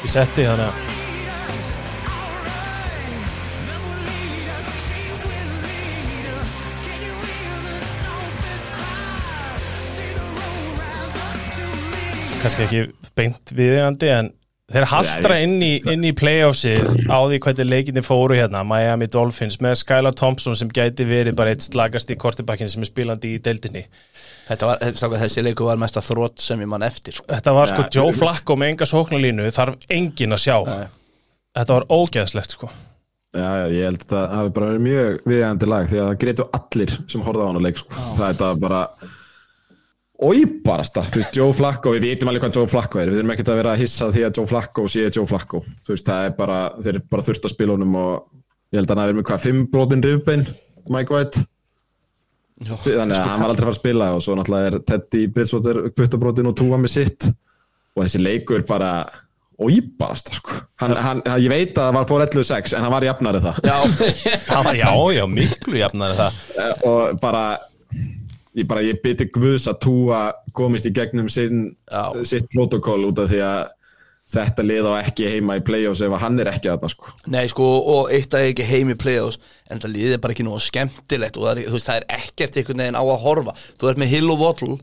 í 0.00 0.10
setti 0.10 0.48
þannig 0.48 0.70
að 0.70 0.98
kannski 12.40 12.64
ekki 12.64 12.84
beint 13.18 13.50
viðegandi 13.52 14.08
en 14.14 14.30
þeir 14.70 14.86
haltra 14.92 15.36
Nei, 15.36 15.42
inn 15.44 15.64
í, 15.66 15.70
inn 15.92 16.06
í 16.06 16.12
playoffsið 16.16 17.10
á 17.10 17.18
því 17.18 17.40
hvernig 17.44 17.68
leikinni 17.68 18.04
fóru 18.06 18.38
hérna. 18.38 18.62
Miami 18.66 19.10
Dolphins 19.10 19.58
með 19.62 19.80
Skylar 19.82 20.16
Thompson 20.16 20.56
sem 20.56 20.70
gæti 20.72 21.06
verið 21.08 21.36
bara 21.38 21.52
eitt 21.52 21.66
slagast 21.66 22.10
í 22.12 22.16
kortibakkin 22.20 22.70
sem 22.70 22.84
er 22.84 22.90
spilandi 22.90 23.34
í 23.34 23.42
deildinni 23.42 23.84
þetta 24.50 24.68
var, 24.70 24.82
þetta, 24.82 25.10
þessi 25.24 25.44
leiku 25.46 25.66
var 25.68 25.80
mesta 25.80 26.02
þrótt 26.04 26.42
sem 26.44 26.60
ég 26.62 26.70
mann 26.70 26.84
eftir 26.86 27.16
sko. 27.16 27.26
Þetta 27.30 27.56
var 27.56 27.70
sko 27.72 27.86
Ja, 27.86 27.90
Joe 28.00 28.14
Flacco 28.16 28.56
með 28.58 28.74
enga 28.74 28.90
sóknarlínu 28.90 29.50
þarf 29.54 29.90
engin 29.96 30.36
að 30.36 30.44
sjá. 30.44 30.56
Nei. 30.66 30.86
Þetta 31.60 31.76
var 31.78 31.86
ógeðslegt 31.90 32.56
sko. 32.56 32.70
Já, 33.30 33.46
já, 33.46 33.64
ég 33.70 33.86
held 33.86 34.02
að 34.02 34.10
það 34.10 34.32
hafi 34.34 34.52
bara 34.56 34.68
verið 34.72 34.84
mjög 34.88 35.18
viðjandi 35.30 35.66
lag 35.70 35.88
því 35.90 35.98
að 36.00 36.06
það 36.08 36.20
greitu 36.24 36.46
allir 36.58 36.94
sem 37.12 37.22
horfða 37.22 37.44
á 37.46 37.48
hann 37.48 37.58
að 37.60 37.66
leik 37.68 37.78
sko. 37.78 37.98
það 38.00 38.24
er 38.26 38.32
þetta 38.32 38.48
bara 38.64 38.80
óýbarasta, 40.20 41.04
þú 41.08 41.20
veist, 41.22 41.38
Joe 41.38 41.54
Flacco 41.56 41.92
við 41.94 42.06
vitum 42.08 42.30
alveg 42.30 42.42
hvað 42.44 42.58
Joe 42.58 42.70
Flacco 42.70 43.00
er, 43.00 43.12
við 43.12 43.20
þurfum 43.20 43.32
ekkert 43.36 43.52
að 43.52 43.60
vera 43.60 43.74
að 43.76 43.84
hissa 43.84 44.10
því 44.12 44.24
að 44.26 44.40
Joe 44.40 44.50
Flacco 44.50 44.84
sé 44.90 45.06
Joe 45.06 45.30
Flacco. 45.30 45.62
Þú 45.86 45.94
veist, 45.94 46.10
það 46.10 46.26
er 46.26 46.34
bara, 46.40 46.58
þeir 46.80 46.92
eru 46.92 47.04
bara 47.14 47.26
þurft 47.28 47.46
að 47.46 47.54
spila 47.54 47.76
honum 47.76 47.96
og 48.02 48.10
ég 48.74 48.80
held 48.80 48.90
að 48.90 48.92
hann 48.92 49.02
hafi 49.04 49.12
verið 49.12 49.20
með 49.20 49.28
hvað, 49.30 49.44
fimm 49.46 49.62
brotin 49.70 50.04
rifbein, 50.04 50.44
Mike 50.90 51.14
White 51.14 51.44
Já, 52.60 52.74
þannig 52.84 53.16
að 53.16 53.24
hann 53.30 53.40
var 53.40 53.52
aldrei 53.54 53.64
að 53.64 53.66
fara 53.66 53.72
að 53.72 53.80
spila 53.80 54.10
og 54.12 54.22
svo 54.24 54.36
náttúrulega 54.36 54.70
er 54.70 54.78
Teddy 54.90 55.24
Bridgewater 55.32 55.80
kvittabrotin 55.96 56.50
og 56.50 56.56
túa 56.60 56.80
með 56.80 56.92
sitt. 56.92 57.28
Og 57.96 58.04
þessi 58.04 58.20
leikur 58.20 58.64
bara 58.68 58.90
óýbarasta, 59.60 60.36
sko. 60.36 60.58
Hann, 60.80 60.94
hann, 60.96 61.22
hann, 61.26 61.40
ég 61.42 61.52
veit 61.52 61.72
að 61.74 61.88
það 61.88 61.96
var 61.96 62.06
fór 62.08 62.24
11-6 62.24 62.76
en 62.76 62.86
hann 62.86 62.94
var 62.94 63.06
jafnari 63.08 63.42
það. 63.44 63.58
Já, 63.64 63.76
Það 64.50 64.68
var 64.68 64.78
já, 64.78 64.92
já, 65.16 65.24
miklu 65.34 65.80
jafnar 65.80 66.16
það. 66.20 66.38
Og 66.88 67.20
bara 67.24 67.44
ég 68.58 68.68
bara, 68.68 68.84
ég 68.84 69.00
byrti 69.04 69.28
Guðs 69.34 69.68
að 69.70 69.80
túa 69.84 70.20
komist 70.56 70.88
í 70.88 70.94
gegnum 70.94 71.28
sinn, 71.32 71.68
sitt 72.28 72.48
protokól 72.54 73.02
út 73.08 73.20
af 73.22 73.30
því 73.30 73.44
að 73.46 73.60
þetta 74.30 74.64
lið 74.64 74.88
á 74.88 74.92
ekki 75.00 75.28
heima 75.30 75.56
í 75.58 75.62
play-offs 75.66 76.02
ef 76.06 76.14
hann 76.22 76.38
er 76.42 76.50
ekki 76.52 76.70
að 76.70 76.84
það 76.84 76.92
sko. 76.94 77.14
Nei, 77.34 77.42
sko, 77.50 77.68
og 77.94 78.12
eitt 78.14 78.34
að 78.36 78.48
ekki 78.50 78.66
heim 78.68 78.92
í 78.94 78.98
play-offs 79.00 79.40
en 79.66 79.78
þetta 79.78 79.92
liðið 79.94 80.16
er 80.16 80.22
bara 80.24 80.36
ekki 80.36 80.46
nú 80.46 80.58
skemmtilegt 80.62 81.38
og 81.38 81.48
það 81.48 81.62
er, 81.64 81.72
veist, 81.74 81.88
það 81.88 82.00
er 82.00 82.08
ekkert 82.18 82.60
einhvern 82.60 82.84
veginn 82.84 83.00
á 83.00 83.04
að 83.04 83.22
horfa. 83.24 83.56
Þú 83.80 83.90
ert 83.90 84.02
með 84.02 84.12
Hill 84.14 84.34
og 84.34 84.44
Waddle 84.44 84.76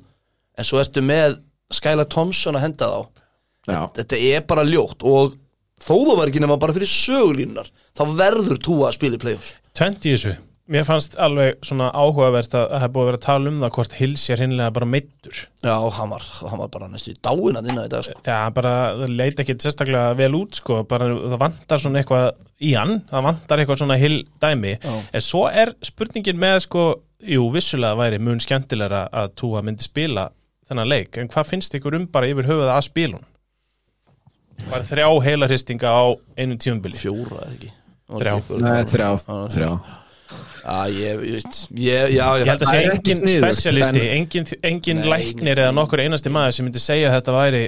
en 0.58 0.68
svo 0.68 0.82
ertu 0.82 1.04
með 1.06 1.40
Skylar 1.78 2.10
Thompson 2.12 2.60
að 2.60 2.68
henda 2.68 2.92
þá. 2.92 3.24
Já, 3.68 3.80
þetta 4.00 4.20
er 4.32 4.44
bara 4.48 4.68
ljótt 4.68 5.04
og 5.08 5.36
þó 5.84 5.94
þú 5.94 6.18
var 6.18 6.60
bara 6.60 6.76
fyrir 6.76 6.92
sögulínunar 6.92 7.72
þá 7.98 8.04
verður 8.18 8.62
tú 8.64 8.82
að 8.88 8.96
spila 9.00 9.20
í 9.20 9.24
play-offs. 9.24 9.56
20 9.78 10.08
í 10.08 10.16
þessu 10.16 10.38
Mér 10.68 10.84
fannst 10.84 11.14
alveg 11.24 11.62
svona 11.64 11.86
áhugavert 11.96 12.52
að 12.58 12.66
það 12.74 12.82
hef 12.84 12.92
búið 12.92 13.04
að 13.06 13.08
vera 13.08 13.18
að 13.22 13.24
tala 13.24 13.52
um 13.52 13.60
það 13.62 13.70
hvort 13.78 13.94
Hills 13.96 14.24
er 14.34 14.42
hinnlega 14.44 14.74
bara 14.76 14.88
meittur 14.92 15.38
Já, 15.64 15.76
hann 15.96 16.10
var, 16.12 16.24
hann 16.42 16.60
var 16.60 16.72
bara 16.74 16.88
næstu 16.92 17.14
í 17.14 17.20
dáin 17.24 17.60
að 17.60 17.70
innan 17.72 17.86
í 17.88 17.92
dag 17.94 18.04
sko. 18.04 18.16
Það 18.26 18.48
bara, 18.58 18.74
það 19.00 19.14
leit 19.22 19.40
ekki 19.44 19.56
sérstaklega 19.64 20.18
vel 20.20 20.34
út 20.36 20.58
sko, 20.60 20.82
bara 20.90 21.08
það 21.14 21.36
vantar 21.46 21.80
svona 21.84 22.02
eitthvað 22.02 22.26
í 22.60 22.74
hann, 22.76 22.98
það 23.08 23.24
vantar 23.30 23.62
eitthvað 23.64 23.80
svona 23.80 23.98
hill 24.02 24.18
dæmi, 24.44 24.74
Já. 24.84 24.96
en 25.16 25.24
svo 25.24 25.46
er 25.48 25.72
spurningin 25.88 26.42
með 26.42 26.60
sko, 26.66 26.84
jú, 27.36 27.46
vissulega 27.54 28.00
væri 28.02 28.20
mun 28.28 28.44
skemmtilegra 28.44 29.06
að 29.22 29.32
Túa 29.40 29.62
myndi 29.64 29.88
spila 29.88 30.26
þennan 30.68 30.92
leik, 30.92 31.16
en 31.22 31.32
hvað 31.32 31.48
finnst 31.54 31.78
ykkur 31.80 31.96
um 31.96 32.10
bara 32.12 32.28
yfir 32.28 32.50
höfuða 32.50 32.76
að 32.76 32.90
spila 32.90 33.22
hún? 33.22 33.30
Bara 34.68 34.84
þrjá 34.84 35.08
heilarhistinga 35.30 35.96
á 35.96 36.06
einu 36.36 36.60
tíumbili 36.60 37.00
Fjóra, 37.00 37.46
eða 37.46 37.56
ekki? 37.56 37.72
Þrjá. 38.08 38.36
Nei, 38.64 38.84
þrjá, 38.92 39.10
þrjá 39.56 39.72
Já, 40.28 40.78
ég, 40.92 41.22
ég, 41.24 41.46
ég, 41.80 42.10
já, 42.18 42.26
Ég 42.42 42.50
held 42.50 42.64
að 42.64 42.68
Það 42.68 42.72
sé 42.74 42.80
engin 42.92 43.22
specialisti, 43.32 44.02
en- 44.04 44.16
engin, 44.18 44.48
engin 44.72 45.04
læknir 45.08 45.62
eða 45.64 45.76
nokkur 45.78 46.02
einasti 46.04 46.30
maður 46.34 46.58
sem 46.58 46.68
myndi 46.68 46.82
segja 46.84 47.12
að 47.12 47.16
þetta 47.22 47.36
væri 47.38 47.62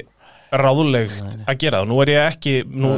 ráðulegt 0.51 1.35
að 1.49 1.57
gera 1.61 1.79
það. 1.81 1.87
Nú 1.89 1.97
er 2.03 2.09
ég 2.13 2.19
ekki, 2.31 2.53
nú 2.65 2.89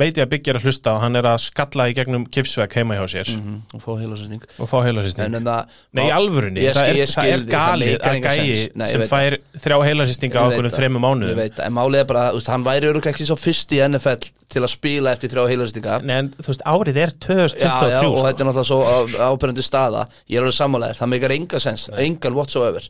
veit 0.00 0.18
ég 0.18 0.24
að 0.26 0.30
byggja 0.34 0.54
að 0.58 0.66
hlusta 0.66 0.92
og 0.94 1.00
hann 1.02 1.16
er 1.16 1.28
að 1.30 1.38
skalla 1.40 1.86
í 1.88 1.94
gegnum 1.96 2.26
kipsveg 2.28 2.74
heima 2.78 2.98
hjá 2.98 3.04
sér. 3.14 3.30
Mhm, 3.36 3.54
og 3.74 3.82
fá 3.84 3.90
heila 4.00 4.16
sérsting 4.18 4.42
og 4.58 4.68
fá 4.68 4.76
heilarsýsting. 4.84 5.36
Það 5.38 5.66
Nei, 5.96 6.02
í 6.04 6.12
alvörunni, 6.12 6.60
Ég 6.62 6.74
það 6.76 6.88
er, 6.88 6.98
ég 7.00 7.12
það 7.14 7.30
er 7.32 7.44
galið 7.48 7.94
að 7.98 8.20
gæi. 8.28 8.70
Nei, 8.74 8.86
sem 8.92 9.04
fær 9.08 9.38
þrjá 9.56 9.78
heilarsýstinga 9.88 10.36
á 10.36 10.42
Ég 10.42 10.48
veit 10.48 10.58
okkur 10.58 10.68
það, 10.68 10.78
þremmu 10.78 11.02
Ég 11.28 11.36
veit, 11.40 11.58
en 11.64 11.72
málið 11.78 11.98
er 12.02 12.08
bara, 12.12 12.24
veist, 12.36 12.50
hann 12.52 12.64
væri 12.68 12.90
öruglega 12.92 13.14
ekki 13.14 13.26
svo 13.28 13.36
fyrst 13.40 13.72
í 13.72 13.80
NFL 13.88 14.28
til 14.48 14.62
að 14.64 14.68
spila 14.72 15.12
eftir 15.12 15.32
þrjá 15.32 15.48
heilarstinga 15.48 16.00
Nei, 16.04 16.16
en 16.18 16.30
þú 16.36 16.48
veist, 16.52 16.64
árið 16.68 16.96
er 17.04 17.12
Já, 17.18 17.36
já, 17.48 17.54
2023 17.58 18.08
og 18.08 18.18
sko. 18.18 18.26
þetta 18.28 18.40
er 18.40 18.48
náttúrulega 18.48 18.68
svo 18.68 18.80
á- 18.84 19.32
áberandi 19.32 19.64
staða. 19.64 20.06
Ég 20.28 20.36
er 20.38 20.42
alveg 20.44 20.58
sammálaðir, 20.60 20.98
það 21.00 21.12
meikar 21.14 21.36
enga 21.38 21.60
sens 21.60 21.88
Engan 21.96 22.34
whatsoever. 22.34 22.88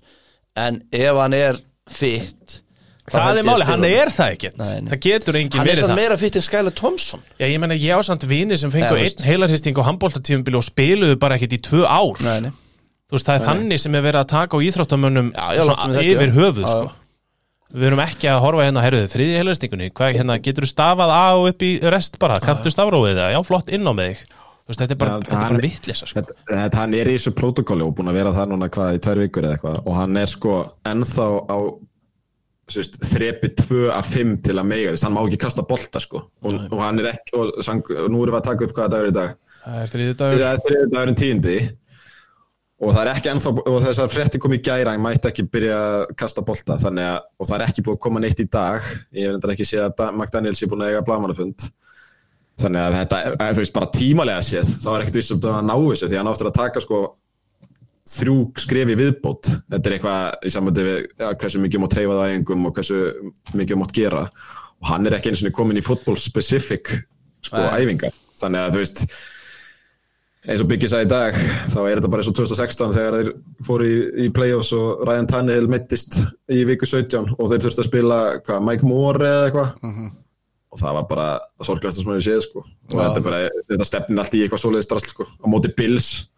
En 0.57 0.83
ef 0.93 1.15
hann 1.23 1.35
er 1.35 1.57
fit 1.89 2.61
þá 2.61 2.68
Það 3.15 3.29
er 3.29 3.39
ég 3.39 3.43
að 3.43 3.49
máli, 3.49 3.63
spila 3.63 3.69
hann 3.71 3.83
honum. 3.85 3.97
er 4.03 4.09
það 4.19 4.33
ekkert. 4.37 4.57
Nei, 4.59 4.81
nei. 4.81 4.91
Það 4.93 5.01
getur 5.09 5.39
engin 5.41 5.59
Hann 5.59 5.67
er 5.67 5.71
verið 5.73 5.83
samt 5.85 5.93
það. 5.93 6.01
meira 6.03 6.17
fit 6.19 6.37
en 6.37 6.43
Skylar 6.49 6.75
Thompson 6.75 7.21
Já, 7.39 7.47
ég 7.49 7.59
menna, 7.63 7.75
ég 7.79 7.93
á 7.97 8.01
samt 8.09 8.25
vini 8.29 8.57
sem 8.61 8.71
fengu 8.71 8.85
Já, 8.85 8.93
þú 8.93 9.01
veist. 9.03 9.19
einn 9.21 9.29
heilarhisting 9.33 9.79
og 9.79 9.85
handbóltatífumbili 9.89 10.57
og 10.61 10.65
spiluðu 10.69 11.19
bara 11.19 11.37
ekkert 11.39 11.57
í 11.57 11.61
tvö 11.69 11.85
ár. 11.89 12.21
Nei, 12.25 12.41
nei 12.49 12.53
Þú 13.09 13.17
veist, 13.17 13.25
það 13.31 13.37
er 13.41 13.45
þannig 13.49 13.81
sem 13.81 13.95
er 13.95 14.03
verið 14.05 14.21
að 14.21 14.29
taka 14.35 14.53
á 14.53 14.59
íþróttamönnum 14.69 15.29
yfir 16.03 16.33
höfuð, 16.37 16.67
sko. 16.69 16.91
Við 17.69 17.85
erum 17.91 18.01
ekki 18.01 18.29
að 18.33 18.39
horfa 18.41 18.65
hérna, 18.65 18.83
herruðu, 18.85 19.09
þriði 19.13 19.39
heilarstingunni, 19.43 19.89
hvað, 19.97 20.15
hérna, 20.17 20.37
getur 20.41 20.65
þú 20.65 20.69
stafað 20.73 21.11
á 21.13 21.25
og 21.37 21.49
upp 21.51 21.65
í 21.65 21.71
rest 21.93 22.19
bara, 22.21 22.39
kanntu 22.41 22.73
stafrófið 22.73 23.19
það, 23.21 23.33
já, 23.35 23.41
flott 23.45 23.73
inn 23.77 23.85
á 23.85 23.93
með 23.93 24.09
þig. 24.13 24.23
Þú 24.69 24.73
veist, 24.73 24.81
þetta 24.83 24.93
er 24.95 25.01
bara, 25.01 25.17
er 25.21 25.33
hann- 25.37 25.53
bara 25.53 25.61
vittlisa, 25.65 26.07
sko. 26.09 26.21
þetta, 26.21 26.37
þetta, 26.49 26.75
hann 26.81 26.95
er 26.95 27.07
í 27.09 27.17
þessu 27.19 27.33
protokóli 27.37 27.85
og 27.85 27.95
búin 27.97 28.09
að 28.13 28.19
vera 28.21 28.33
það 28.37 28.49
núna 28.53 28.69
hvað 28.73 28.97
í 28.97 29.03
tvær 29.05 29.21
vikur 29.25 29.45
eða 29.49 29.57
eitthvað 29.59 29.79
og 29.87 29.95
hann 29.97 30.17
er 30.17 30.27
sko 30.33 30.55
ennþá 30.85 31.27
á 31.49 31.59
þrepi 32.69 33.51
2 33.63 33.83
af 33.95 34.13
5 34.15 34.37
til 34.47 34.57
að 34.61 34.67
mega 34.69 34.93
þess, 34.95 35.05
hann 35.07 35.15
má 35.17 35.21
ekki 35.25 35.41
kasta 35.45 35.65
bolta 35.67 36.01
sko. 36.05 36.25
Og, 36.45 36.55
og 36.71 36.81
hann 36.85 37.01
er 37.03 37.11
ekki, 37.15 37.35
og, 37.39 37.53
og 37.59 38.09
nú 38.13 38.23
erum 38.25 38.35
við 38.35 38.41
að 38.41 38.49
taka 38.51 38.67
upp 38.69 38.75
hvaða 38.77 38.93
dagur 38.95 39.09
er 39.09 39.13
í 39.13 39.17
dag. 39.19 39.37
Það 39.65 39.83
er 39.83 39.93
þriði 39.95 40.17
dagur. 40.21 40.43
Það 40.43 40.51
er 40.53 40.65
þriði 40.69 40.91
dagurinn 40.95 41.19
tíundi. 41.23 41.57
Og 42.79 42.93
það 42.95 43.01
er 43.03 43.09
ekki 43.17 43.31
ennþá, 43.33 43.51
og 43.67 43.79
þessar 43.83 44.11
frétti 44.13 44.39
kom 44.39 44.53
í 44.55 44.61
gæra 44.63 44.93
hann 44.95 45.03
mætti 45.03 45.27
ekki 45.33 45.45
byrja 45.51 45.79
að 45.83 46.03
kasta 46.21 46.45
bolta. 46.47 46.77
Þannig 46.79 47.09
að, 47.11 47.17
og 47.43 47.49
það 47.51 47.57
er 47.59 47.65
ekki 47.73 47.83
búið 47.89 47.97
að 47.97 48.03
koma 48.05 48.23
neitt 48.23 48.43
í 48.45 48.47
dag. 48.55 48.87
Ég 49.19 49.33
reyndar 49.33 49.55
ekki 49.57 49.67
séð 49.67 49.89
að 49.89 49.97
Da- 49.99 50.13
McDaniels 50.15 50.63
er 50.63 50.71
búin 50.71 50.85
að 50.87 50.93
eiga 50.93 51.03
blamanafund 51.09 51.67
þannig 52.59 52.83
að 52.85 52.95
þetta, 52.99 53.19
er- 53.27 53.35
að, 53.39 53.51
þú 53.57 53.63
veist, 53.65 53.75
bara 53.75 53.91
tímalega 53.95 54.43
séð 54.43 54.71
þá 54.83 54.87
er 54.93 55.03
ekkert 55.05 55.19
vissum 55.21 55.43
að 55.47 55.59
ná 55.69 55.75
þessu 55.79 56.07
því 56.11 56.17
að 56.17 56.23
hann 56.23 56.31
áttur 56.33 56.49
að 56.51 56.57
taka 56.59 56.81
sko 56.83 57.01
þrjú 58.09 58.37
skrefi 58.65 58.95
viðbót. 58.99 59.51
Þetta 59.69 59.91
er 59.91 59.97
eitthvað 59.99 60.47
í 60.49 60.53
sambandi 60.55 60.85
við 60.87 60.99
ja, 61.21 61.33
hversu 61.35 61.61
mikið 61.63 61.83
mátt 61.85 61.95
treyfa 61.97 62.17
það 62.19 62.31
æfingum 62.33 62.69
og 62.71 62.79
hversu 62.79 63.01
mikið 63.61 63.81
mátt 63.83 63.93
gera. 63.99 64.23
Og 64.79 64.87
hann 64.93 65.07
er 65.11 65.17
ekki 65.19 65.33
eins 65.33 65.43
og 65.45 65.53
komin 65.59 65.81
í 65.81 65.85
football 65.85 66.17
specific 66.21 66.93
sko 67.49 67.59
Nei. 67.61 67.83
æfingar. 67.85 68.15
Þannig 68.39 68.63
að 68.65 68.77
þú 68.77 68.83
veist 68.85 69.03
eins 70.49 70.63
og 70.63 70.69
Biggie 70.71 70.89
sagði 70.89 71.09
í 71.09 71.11
dag 71.11 71.35
þá 71.69 71.79
er 71.83 71.99
þetta 71.99 72.11
bara 72.13 72.23
eins 72.23 72.31
og 72.31 72.37
2016 72.39 72.95
þegar 72.95 73.17
þeir 73.19 73.31
fóru 73.67 73.89
í, 73.89 73.97
í 74.25 74.29
play-offs 74.33 74.71
og 74.79 75.03
Ryan 75.09 75.27
Tannehill 75.29 75.69
mittist 75.69 76.17
í 76.55 76.63
viku 76.69 76.87
17 76.89 77.35
og 77.35 77.51
þeir 77.51 77.65
þurftu 77.67 77.83
að 77.85 77.89
spila 77.91 78.19
hvað, 78.47 78.65
Mike 78.71 78.87
Moore 78.89 79.29
eða 79.29 79.51
eitthvað? 79.51 80.09
Og 80.69 80.81
það 80.83 80.97
var 80.99 81.07
bara 81.11 81.27
það 81.59 81.69
sorglegasta 81.71 82.03
sem 82.05 82.13
við 82.15 82.25
séð 82.29 82.43
sko. 82.47 82.63
Og 82.63 82.95
Mhm. 82.95 82.99
Já. 82.99 83.05
þetta, 83.09 83.23
bara, 83.25 83.39
þetta 83.73 83.87
stefnir 83.91 84.19
allt 84.23 84.35
í 84.39 84.43
eitthvað 84.45 84.63
svoleiðis 84.65 84.89
drasl 84.91 85.09
sko. 85.13 85.25
Á 85.27 85.47
móti 85.49 85.75
Bills. 85.77 86.09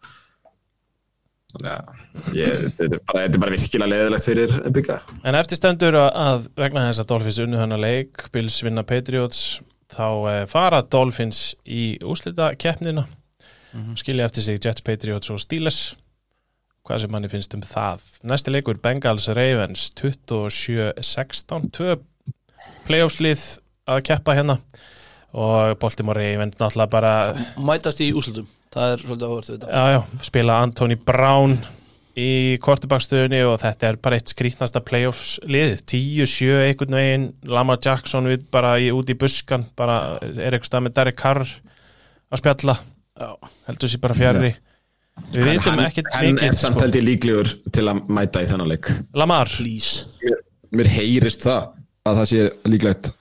ég, 2.37 2.67
þetta, 2.77 2.85
er 2.87 3.01
bara, 3.07 3.23
þetta 3.25 3.37
er 3.37 3.43
bara 3.43 3.55
virkilega 3.55 3.91
leðilegt 3.91 4.27
fyrir 4.27 4.53
Bigga 4.75 4.99
En 5.27 5.37
eftir 5.39 5.59
stendur 5.59 5.97
að, 5.99 6.09
að 6.23 6.45
vegna 6.63 6.85
þess 6.87 7.03
að 7.03 7.09
Dolphins 7.11 7.39
unnu 7.45 7.59
hennar 7.59 7.81
leik, 7.81 8.27
Bills 8.35 8.59
vinna 8.63 8.83
Patriots, 8.87 9.41
þá 9.91 10.07
eh, 10.31 10.43
fara 10.51 10.83
Dolphins 10.83 11.41
í 11.65 11.95
úslita 12.07 12.51
keppnina, 12.59 13.07
skilja 13.99 14.27
eftir 14.27 14.47
sig 14.47 14.61
Jets, 14.63 14.83
Patriots 14.85 15.31
og 15.33 15.41
Steelers, 15.43 15.81
hvað 16.87 17.03
sem 17.03 17.13
manni 17.13 17.29
finnst 17.31 17.53
um 17.55 17.63
það. 17.65 18.03
Næsti 18.27 18.53
leikur 18.53 18.79
Bengals 18.83 19.27
Ravens 19.35 19.89
27-16, 19.99 21.69
tvö 21.75 21.99
playoffslið 22.87 23.43
að 23.91 24.01
keppa 24.09 24.35
hérna. 24.37 24.57
Og 25.31 25.77
Baltimore 25.79 26.19
Ravens 26.19 26.57
náttúrulega 26.59 26.91
bara 26.91 27.11
Mætast 27.55 28.01
í 28.03 28.09
úslutum 28.11 28.49
Það 28.71 28.93
er 28.95 29.01
svolítið 29.03 29.27
áhvertu 29.27 29.53
þetta. 29.55 29.69
Já, 29.75 29.83
já, 29.97 30.01
spila 30.23 30.57
Anthony 30.63 30.95
Brown 30.95 31.57
í 32.21 32.29
kortebakstöðunni 32.63 33.41
og 33.47 33.57
þetta 33.61 33.87
er 33.89 33.97
bara 34.03 34.17
eitt 34.19 34.31
skrítnasta 34.31 34.81
playoffs 34.83 35.37
liðið 35.47 35.83
10-7 35.91 36.49
einhvern 36.69 36.97
veginn 36.97 37.25
Lamar 37.51 37.79
Jackson 37.83 38.27
við 38.31 38.45
bara 38.51 38.73
í, 38.83 38.89
út 38.95 39.11
í 39.11 39.15
buskan 39.19 39.63
bara 39.79 39.97
er 40.23 40.55
eitthvað 40.55 40.69
stað 40.71 40.85
með 40.87 40.95
Derek 40.99 41.19
Carr 41.21 41.43
að 41.47 42.41
spjalla, 42.43 42.75
Já, 43.21 43.29
heldur 43.67 43.91
sér 43.91 44.01
bara 44.03 44.15
fjari 44.17 44.51
við 45.31 45.47
vitum 45.51 45.75
Hann- 45.75 45.85
ekkert 45.85 46.11
Hann 46.15 46.25
er 46.25 46.35
mikið 46.35 46.55
samt 46.57 46.75
sko. 46.77 46.83
held 46.85 46.95
ég 46.99 47.03
líklegur 47.05 47.49
til 47.75 47.83
að 47.91 47.99
mæta 48.07 48.41
í 48.41 48.47
þennan 48.49 48.71
leik. 48.71 48.87
Lamar, 49.13 49.51
please. 49.51 50.05
Mér 50.71 50.87
heyrist 50.87 51.43
það 51.43 51.67
að 52.07 52.21
það 52.21 52.29
sé 52.31 52.45
líklegt 52.71 53.11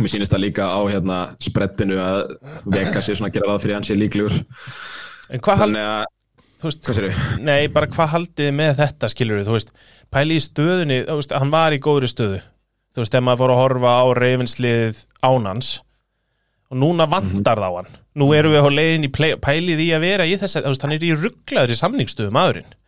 Mér 0.00 0.08
sýnist 0.08 0.32
það 0.32 0.42
líka 0.46 0.66
á 0.72 0.80
hérna 0.88 1.16
spreddinu 1.42 1.98
að 2.00 2.20
Vega 2.72 3.02
sé 3.04 3.16
svona 3.16 3.28
að 3.28 3.36
gera 3.36 3.50
ráð 3.50 3.64
fyrir 3.64 3.74
að 3.74 3.78
hann 3.80 3.88
sé 3.88 3.96
líklegur. 3.98 4.38
En 5.32 5.42
hvað 5.44 5.60
hald, 5.62 5.76
Þannig 5.76 5.88
að, 5.90 6.46
þú 6.62 6.68
veist 6.68 6.86
hvað 6.86 6.98
sér? 6.98 7.20
Nei, 7.44 7.60
bara 7.74 7.90
hvað 7.92 8.12
haldið 8.14 8.48
þið 8.48 8.56
með 8.62 8.72
þetta 8.80 9.10
skilur 9.12 9.40
við, 9.40 9.48
þú 9.50 9.56
veist, 9.58 9.72
pæli 10.16 10.38
í 10.38 10.44
stöðunni 10.46 10.98
þú 11.10 11.18
veist, 11.20 11.36
hann 11.44 11.52
var 11.52 11.76
í 11.76 11.80
góðri 11.84 12.10
stöðu. 12.12 12.40
Þú 12.92 13.04
veist, 13.04 13.16
ef 13.16 13.24
maður 13.26 13.42
fór 13.42 13.54
að 13.54 13.62
horfa 13.62 13.94
á 14.00 14.04
reyfinsliðið 14.22 15.02
ánans 15.28 15.72
og 16.72 16.80
núna 16.80 17.08
vandar 17.08 17.60
þá 17.60 17.68
hann. 17.78 17.94
Nú 18.16 18.32
erum 18.36 18.52
við 18.56 18.68
á 18.68 18.70
leiðin 18.72 19.08
í 19.08 19.12
play, 19.12 19.36
pælið 19.40 19.80
í 19.84 19.90
að 19.96 20.04
vera 20.08 20.28
í 20.28 20.36
þess 20.40 20.56
að, 20.56 20.66
þú 20.68 20.72
veist, 20.74 20.84
hann 20.86 20.96
er 20.96 21.04
í 21.08 21.16
rugglaður 21.16 21.72
í 21.72 21.80
samningsstöðu 21.80 22.32
maðurinn, 22.36 22.78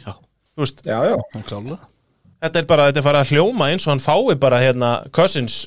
Já, 0.00 0.12
þú 0.56 0.64
veist 0.64 0.80
Já, 0.84 0.96
já. 1.12 1.16
Það 1.32 1.40
er 1.40 1.48
klálega 1.48 1.80
þetta 2.44 2.60
er 2.60 2.68
bara, 2.68 2.86
þetta 2.90 3.00
er 3.00 3.06
farið 3.06 3.22
að 3.22 3.32
hljóma 3.32 3.68
eins 3.72 3.86
og 3.86 3.92
hann 3.94 4.04
fái 4.04 4.36
bara 4.40 4.60
hérna 4.60 4.90
Cousins 5.16 5.62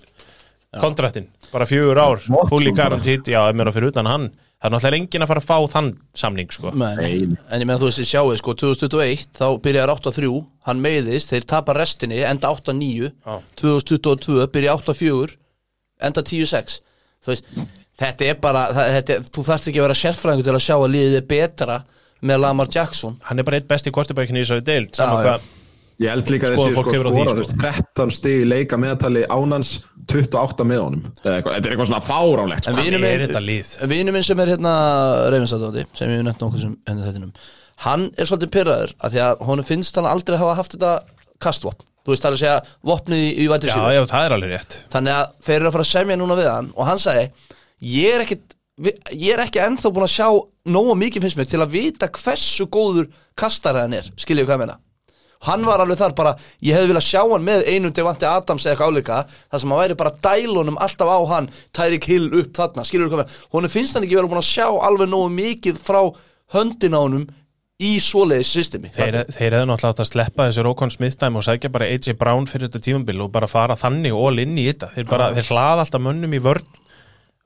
kontraktin, 0.82 1.28
bara 1.51 1.65
fjögur 1.65 1.97
ár 2.01 2.20
bara. 2.28 2.72
guaranteed, 2.76 3.24
já, 3.32 3.39
ef 3.49 3.55
mér 3.55 3.70
á 3.72 3.74
fyrir 3.76 3.91
utan 3.93 4.05
hann 4.09 4.28
það 4.57 4.65
er 4.68 4.74
náttúrulega 4.74 4.97
enginn 4.97 5.24
að 5.24 5.30
fara 5.32 5.41
að 5.43 5.47
fá 5.47 5.57
þann 5.74 5.89
samning, 6.18 6.49
sko 6.51 6.72
Nei, 6.74 6.95
Nei. 6.97 7.38
en 7.51 7.61
ég 7.61 7.68
meðan 7.70 7.82
þú 7.84 7.89
veist, 7.91 7.99
ég 8.01 8.09
sjáu 8.09 8.38
sko 8.41 8.53
2021, 8.57 9.28
þá 9.38 9.45
byrjar 9.61 9.91
8-3 9.93 10.32
Hann 10.68 10.82
meiðist, 10.82 11.30
þeir 11.32 11.45
tapar 11.45 11.78
restinni 11.78 12.24
Enda 12.26 12.49
8-9 12.51 13.11
Já. 13.13 13.38
2022 13.61 14.47
byrja 14.51 14.74
8-4 14.82 15.36
Enda 16.09 16.24
10-6 16.26 16.80
Þú 17.24 17.32
veist, 17.34 17.45
þetta 18.01 18.26
er 18.32 18.39
bara 18.41 18.65
þetta, 18.74 19.13
er- 19.20 19.30
Þú 19.30 19.45
þarft 19.45 19.70
ekki 19.70 19.80
að 19.82 19.88
vera 19.88 19.99
sérfræðingur 20.01 20.49
til 20.49 20.57
að 20.57 20.65
sjá 20.68 20.76
að 20.78 20.91
liðið 20.95 21.20
er 21.22 21.28
betra 21.30 21.78
með 22.26 22.39
Lamar 22.41 22.68
Jackson 22.74 23.20
hann 23.30 23.38
er 23.39 23.45
bara 23.45 23.59
eitt 23.61 23.68
besti 23.70 23.91
kortibækni 23.93 24.41
í 24.41 24.43
þessari 24.43 24.65
deild 24.65 24.95
saman 24.97 25.22
hvað 25.22 25.41
Ég 25.98 26.12
held 26.14 26.28
líka 26.30 26.45
að 26.52 26.54
þessi 26.54 26.74
sko 26.76 26.82
á 26.82 26.86
því, 26.86 26.98
skora 26.98 27.32
sko. 27.32 27.34
þú 27.34 27.41
veist, 27.41 27.56
13 27.98 28.12
stig 28.14 28.41
í 28.43 28.45
leika 28.45 28.78
meðtali 28.78 29.24
ánans 29.34 29.70
28 30.08 30.66
með 30.70 30.82
honum. 30.84 31.02
Eða 31.24 31.32
eitthvað- 31.39 31.56
Þetta 31.58 31.66
er 31.68 31.74
eitthvað 31.74 31.89
svona 31.89 32.02
fáránlegt 32.06 32.68
En 32.68 32.74
sko. 32.76 32.84
er 32.93 33.00
minn, 33.02 33.24
þetta 33.28 33.41
sem 34.28 34.39
er 34.39 34.48
hérna 34.54 34.74
reyfinsatandi, 35.34 35.86
sem 35.98 36.10
ég 36.10 36.18
hef 36.18 36.26
nefnt 36.28 36.43
nokkuð 36.45 36.62
sem 36.62 36.78
henni 36.88 37.02
þettinum, 37.08 37.32
hann 37.88 38.12
er 38.18 38.26
svolítið 38.26 38.52
pyrraður 38.56 38.93
af 39.02 39.12
því 39.12 39.20
að 39.26 39.45
honum 39.50 39.66
finnst 39.66 39.95
hann 39.95 40.06
aldrei 40.06 40.38
hafa 40.38 40.56
haft 40.56 40.72
þetta 40.78 40.93
kastvopn, 41.41 41.84
þú 42.06 42.14
veist 42.14 42.24
það 42.24 42.30
er 42.32 42.38
að 42.38 42.43
segja 42.45 42.62
vopnið 42.86 43.26
í, 43.34 43.48
vætri 43.50 43.68
Já, 43.74 43.91
já, 43.98 44.06
það 44.06 44.26
er 44.26 44.36
alveg 44.38 44.52
rétt. 44.54 44.78
Þannig 44.93 45.14
að 45.18 45.26
þeir 45.43 45.56
eru 45.60 45.68
að 45.68 45.76
fara 45.78 45.88
að 45.88 45.93
semja 45.98 46.18
núna 46.22 46.38
við 46.38 46.50
hann 46.54 46.72
og 46.78 46.86
hann 46.86 46.98
sagði, 47.02 47.32
ég 47.82 48.14
er 48.14 48.22
ekki 48.22 48.39
ég 49.18 49.34
er 49.34 49.41
ekki 49.41 49.60
ennþá 49.66 49.89
búin 49.89 50.06
að 50.06 50.14
sjá 50.14 50.30
nógu 50.70 50.93
mikið 50.93 51.24
finnst 51.26 51.38
mér 51.39 51.50
til 51.50 51.60
að 51.66 51.72
vita 51.74 52.08
hversu 52.08 52.68
góður 52.70 53.08
kastari 53.36 53.82
hann 53.82 53.93
er, 53.98 54.06
skiljið 54.16 54.45
hvað 54.45 54.54
ég 54.54 54.62
meina 54.68 54.78
hann 55.45 55.65
var 55.67 55.83
alveg 55.83 55.99
þar 55.99 56.15
bara 56.17 56.35
ég 56.65 56.77
hefði 56.77 56.91
viljað 56.91 57.07
sjá 57.07 57.21
hann 57.21 57.45
með 57.45 57.65
einum 57.69 57.93
Devante 57.93 58.29
Adams 58.29 58.65
eða 58.65 58.73
eitthvað 58.73 58.93
áleika 58.93 59.19
þar 59.29 59.63
sem 59.63 59.73
hann 59.73 59.81
væri 59.83 59.99
bara 59.99 60.15
dælunum 60.27 60.79
alltaf 60.81 61.11
á 61.13 61.19
hann 61.33 61.49
Tyreek 61.77 62.07
Hill 62.09 62.29
upp 62.31 62.53
þarna, 62.57 62.85
skiljið 62.88 63.11
hvað 63.11 63.21
ég 63.21 63.25
meina? 63.25 63.43
Honum 63.53 63.73
finnst 63.73 63.97
hann 63.97 64.07
ekki 64.07 64.17
vera 64.17 64.31
búin 64.31 64.41
að 64.41 64.49
sjá 64.49 64.67
alveg 64.67 65.11
nógu 65.11 65.33
mikið 65.35 65.83
frá 65.83 66.01
höndin 66.55 66.97
á 66.97 67.01
honum 67.01 67.27
í 67.77 67.91
svoleiðis 68.01 68.49
systemi. 68.55 68.89
Þeir, 68.95 69.19
þeir 69.29 69.53
hefðu 69.53 69.67
náttúrulega 69.69 69.91
átt 69.93 70.01
að 70.01 70.09
sleppa 70.09 70.47
þessu 70.47 70.63
Rókon 70.65 70.93
Smith-dæmi 70.93 71.38
og 71.38 71.45
sækja 71.45 71.69
bara 71.69 71.89
AJ 71.91 72.15
Brown 72.17 72.47
fyrir 72.49 72.71
þetta 72.71 72.81
tímambil 72.88 73.21
og 73.27 73.29
bara 73.35 73.49
fara 73.51 73.77
þannig 73.77 74.17
all 74.17 74.41
inn 74.41 74.57
í 74.57 74.65
þetta. 74.71 74.89
Þeir, 74.95 75.07
bara, 75.11 75.27
þeir 75.38 75.51
hlaða 75.51 75.83
alltaf 75.83 76.01
mönnum 76.01 76.33
í 76.33 76.41
vörn 76.41 76.65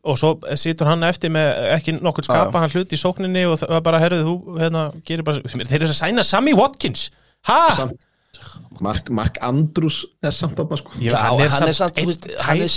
og 0.01 0.17
svo 0.17 0.31
situr 0.57 0.89
hann 0.89 1.03
eftir 1.05 1.33
með 1.33 1.49
ekki 1.75 1.97
nokkur 1.99 2.25
skapa 2.25 2.63
hann 2.63 2.71
hlut 2.73 2.95
í 2.95 2.97
sókninni 2.97 3.43
og 3.49 3.59
það 3.61 3.81
bara, 3.85 3.99
herruðu, 4.01 4.31
þú 4.31 4.61
hérna, 4.61 4.85
gerir 5.05 5.27
bara 5.27 5.43
þeir 5.51 5.83
eru 5.83 5.91
að 5.91 5.99
sæna 5.99 6.25
Sammy 6.25 6.55
Watkins 6.57 7.09
ha? 7.49 7.61
Samt- 7.75 8.07
Mark, 8.81 9.09
Mark 9.13 9.35
Andrews 9.45 9.99
er 10.25 10.31
samt 10.33 10.55
þarna 10.57 10.77
sko 10.79 10.95
Já, 11.03 11.11
hann 11.13 11.41
er 11.43 11.51
hann 11.53 11.67
er 11.69 11.75
samt 11.77 11.99
einn 12.01 12.07
veist, 12.09 12.23
hann 12.41 12.57
er 12.63 12.71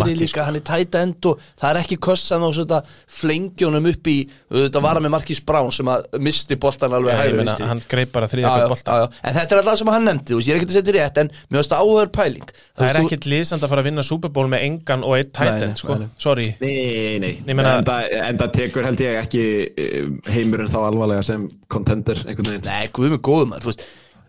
Matti, 0.00 0.14
líka, 0.16 0.28
sko. 0.30 0.44
hann 0.46 0.56
er 0.56 0.62
tight 0.64 0.94
end 0.96 1.26
og 1.28 1.40
það 1.60 1.66
er 1.74 1.80
ekki 1.82 1.98
sem 2.22 2.40
þá 2.40 2.46
þetta 2.56 2.78
flengjónum 3.18 3.88
upp 3.90 4.08
í, 4.08 4.14
þetta 4.54 4.80
var 4.86 4.96
hann 4.96 5.04
með 5.04 5.12
Markís 5.12 5.42
Brown 5.44 5.68
sem 5.74 5.90
að 5.92 6.06
misti 6.24 6.56
boltan 6.62 6.94
alveg 6.96 7.18
meina, 7.34 7.42
vinstri. 7.42 7.68
hann 7.68 7.82
greip 7.90 8.12
bara 8.14 8.30
Já, 8.30 8.32
þriðja 8.32 8.48
já, 8.48 8.54
fyrir 8.62 8.72
bolta 8.72 8.94
já, 8.96 9.02
já. 9.04 9.20
En 9.28 9.36
þetta 9.36 9.52
er 9.58 9.60
alltaf 9.60 9.80
sem 9.82 9.90
hann 9.92 10.08
nefndi, 10.08 10.38
ég 10.40 10.48
er 10.54 10.60
ekki 10.62 10.68
að 10.70 10.76
setja 10.78 10.94
rétt 10.96 11.20
en 11.24 11.32
mér 11.34 11.58
finnst 11.60 11.74
það 11.74 11.82
áhugaður 11.84 12.12
pæling 12.16 12.52
það 12.56 12.88
er 12.88 13.00
ekkit 13.02 13.28
liðsand 13.34 13.66
að 13.66 13.72
fara 13.74 13.84
að 13.84 13.88
vinna 13.90 14.04
Super 14.08 14.32
Bowl 14.38 14.48
með 14.54 14.64
engan 14.70 15.04
og 15.04 15.16
eitt 15.18 15.34
tight 15.36 15.58
Nei, 15.58 15.66
end 15.68 15.82
sko. 15.82 15.98
sorry 16.22 16.46
Nei, 16.62 17.18
nei, 17.20 17.34
en, 17.44 17.84
það, 17.84 18.46
tekur 18.56 18.88
held 18.88 19.04
ég 19.04 19.20
ekki 19.26 19.44
eh, 19.68 20.08
heimurinn 20.32 20.72
þá 20.72 20.78
alvarlega 20.86 21.26
sem 21.28 21.44
contender 21.68 22.24
einhvern 22.24 22.54
veginn 22.54 22.70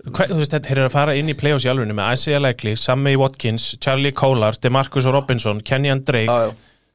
Hva, 0.03 0.25
þú 0.27 0.37
veist, 0.41 0.51
þetta 0.51 0.73
er 0.73 0.81
að 0.83 0.91
fara 0.91 1.15
inn 1.15 1.31
í 1.31 1.35
playoffs 1.39 1.63
í 1.63 1.69
alvegni 1.71 1.95
með 1.95 2.17
Isaiah 2.17 2.41
Likely, 2.43 2.75
Sammy 2.79 3.15
Watkins, 3.19 3.69
Charlie 3.79 4.11
Kohler 4.11 4.57
Demarcus 4.59 5.07
Robinson, 5.07 5.61
Kenyan 5.63 6.03
Drake 6.03 6.27
já, 6.27 6.51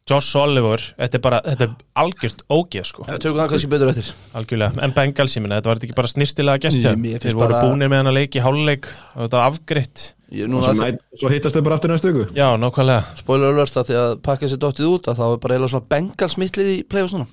Josh 0.09 0.37
Oliver, 0.41 0.81
þetta 0.97 1.19
er 1.19 1.23
bara 1.25 1.39
þetta 1.45 1.67
er 1.67 1.73
algjört 2.01 2.45
ógeð 2.53 2.87
sko, 2.89 3.07
við 3.09 3.19
tökum 3.25 3.41
það 3.43 3.51
kannski 3.53 3.71
betur 3.73 3.91
eftir. 3.93 4.13
Algjörlega. 4.41 4.85
En 4.85 4.95
Bengals, 4.97 5.35
ég 5.37 5.45
minna, 5.45 5.59
þetta 5.61 5.69
var 5.73 5.81
ekki 5.85 5.97
bara 5.99 6.09
snirtilega 6.13 6.63
gest 6.65 6.81
hjá 6.81 6.89
Nei, 6.89 6.95
þeim? 6.95 7.03
mér 7.03 7.17
finnst 7.19 7.27
þeir 7.29 7.41
voru 7.41 7.57
bara- 7.57 7.65
búnir 7.69 7.91
með 7.93 8.01
hann 8.03 8.13
að 8.13 8.17
leiki 8.17 8.45
háluleik 8.45 8.89
og 9.17 9.19
þetta 9.27 9.43
var 9.43 9.49
núna, 10.49 10.73
svo, 11.17 11.29
hittast 11.33 11.57
þau 11.57 11.63
bara 11.65 11.77
aftur 11.77 11.93
næstu 11.93 12.13
viku? 12.13 12.29
Já, 12.37 12.49
nákvæmlega. 12.61 13.05
Spoiler 13.17 13.53
alert 13.53 13.77
að 13.81 13.89
því 13.89 13.99
að 14.01 14.17
pakka 14.29 14.49
sér 14.49 14.61
dottið 14.61 14.89
út 14.93 15.09
að 15.09 15.17
þá 15.21 15.25
er 15.33 15.39
bara 15.45 15.55
eiginlega 15.57 15.73
svona 15.73 15.89
Bengals 15.89 16.37
mittlið 16.41 16.73
í 16.73 16.83
play-offs 16.89 17.17
núna 17.17 17.29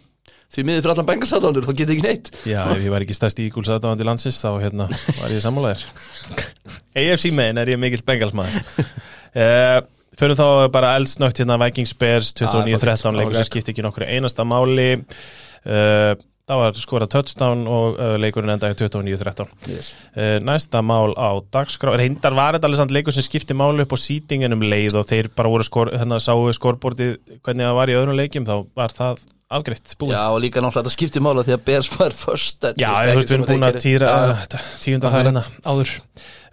Því 0.53 0.65
miður 0.67 0.83
fyrir 0.85 0.93
allan 0.93 1.07
Bengals 1.09 1.33
aðdándur, 1.35 1.65
þá 1.65 1.73
getið 1.79 1.93
ekki 1.95 2.05
neitt. 2.05 2.29
Já, 2.47 2.59
ef 2.69 2.83
ég 2.83 2.93
var 2.93 3.05
ekki 3.05 3.17
stærst 3.17 3.41
ígúls 3.43 3.71
aðdáðandi 3.73 4.07
landsins 4.07 4.37
þá 4.39 4.51
hérna 4.61 4.87
var 5.19 5.33
ég 5.33 5.41
sammálaðir 5.43 5.83
AFC 6.95 7.31
megin 7.39 7.59
er 7.63 7.73
ég 7.73 7.81
mikill 7.81 8.05
Bengals 8.05 8.35
maður 8.37 8.61
uh, 8.85 9.79
fyrir 10.15 10.37
þá 10.39 10.45
bara 10.71 10.93
eldsnögt 10.99 11.41
hérna 11.41 11.57
Vikings 11.65 11.95
Bears 11.99 12.31
Ah, 12.39 12.61
29-13 12.61 13.19
leikur 13.19 13.35
sem 13.39 13.49
skipti 13.49 13.73
ekki 13.75 13.83
nokkru 13.85 14.07
einasta 14.07 14.45
máli. 14.47 14.93
Uh, 15.65 16.13
það 16.45 16.61
var 16.61 16.77
skorað 16.77 17.11
touchdown 17.15 17.63
og 17.69 17.95
uh, 17.97 18.15
leikurinn 18.21 18.53
endaði 18.53 18.77
29-13 18.83 19.71
yes. 19.71 19.91
Uh, 20.13 20.37
næsta 20.45 20.81
mál 20.85 21.15
á 21.17 21.41
dagskrá 21.53 21.95
reyndar 21.97 22.35
var 22.37 22.55
þetta 22.55 22.69
alveg 22.69 22.81
samt 22.83 22.93
leikur 22.93 23.15
sem 23.15 23.25
skipti 23.25 23.57
máli 23.57 23.81
upp 23.85 23.95
á 23.97 23.99
sýtinginum 23.99 24.61
leið 24.61 24.99
og 25.01 25.07
þeir 25.09 25.31
bara 25.33 25.49
voru 25.49 25.65
skor, 25.65 25.89
hérna, 25.95 26.19
sáu 26.21 26.45
skorbortið 26.53 27.17
hvernig 27.41 27.65
það 27.65 27.79
var 27.79 27.91
í 27.91 27.97
öðrum 27.97 28.19
leikjum 28.19 28.45
þá 28.45 28.55
var 28.77 28.93
það 28.93 29.25
afgreitt 29.53 29.93
búið. 29.99 30.15
Já, 30.15 30.23
og 30.33 30.39
líka 30.41 30.61
náttúrulega 30.63 30.87
þetta 30.87 30.93
skiptir 30.95 31.23
mála 31.23 31.43
því 31.45 31.53
að 31.53 31.65
Bears 31.67 31.89
var 31.93 32.15
först 32.17 32.65
Já, 32.81 32.89
þú 32.97 33.11
veist, 33.19 33.29
við 33.29 33.35
erum 33.35 33.45
búin 33.51 33.67
að 33.67 33.77
týra 33.83 34.09
Já, 34.09 34.57
tíunda 34.81 35.11
hérna 35.13 35.43
áður. 35.61 35.91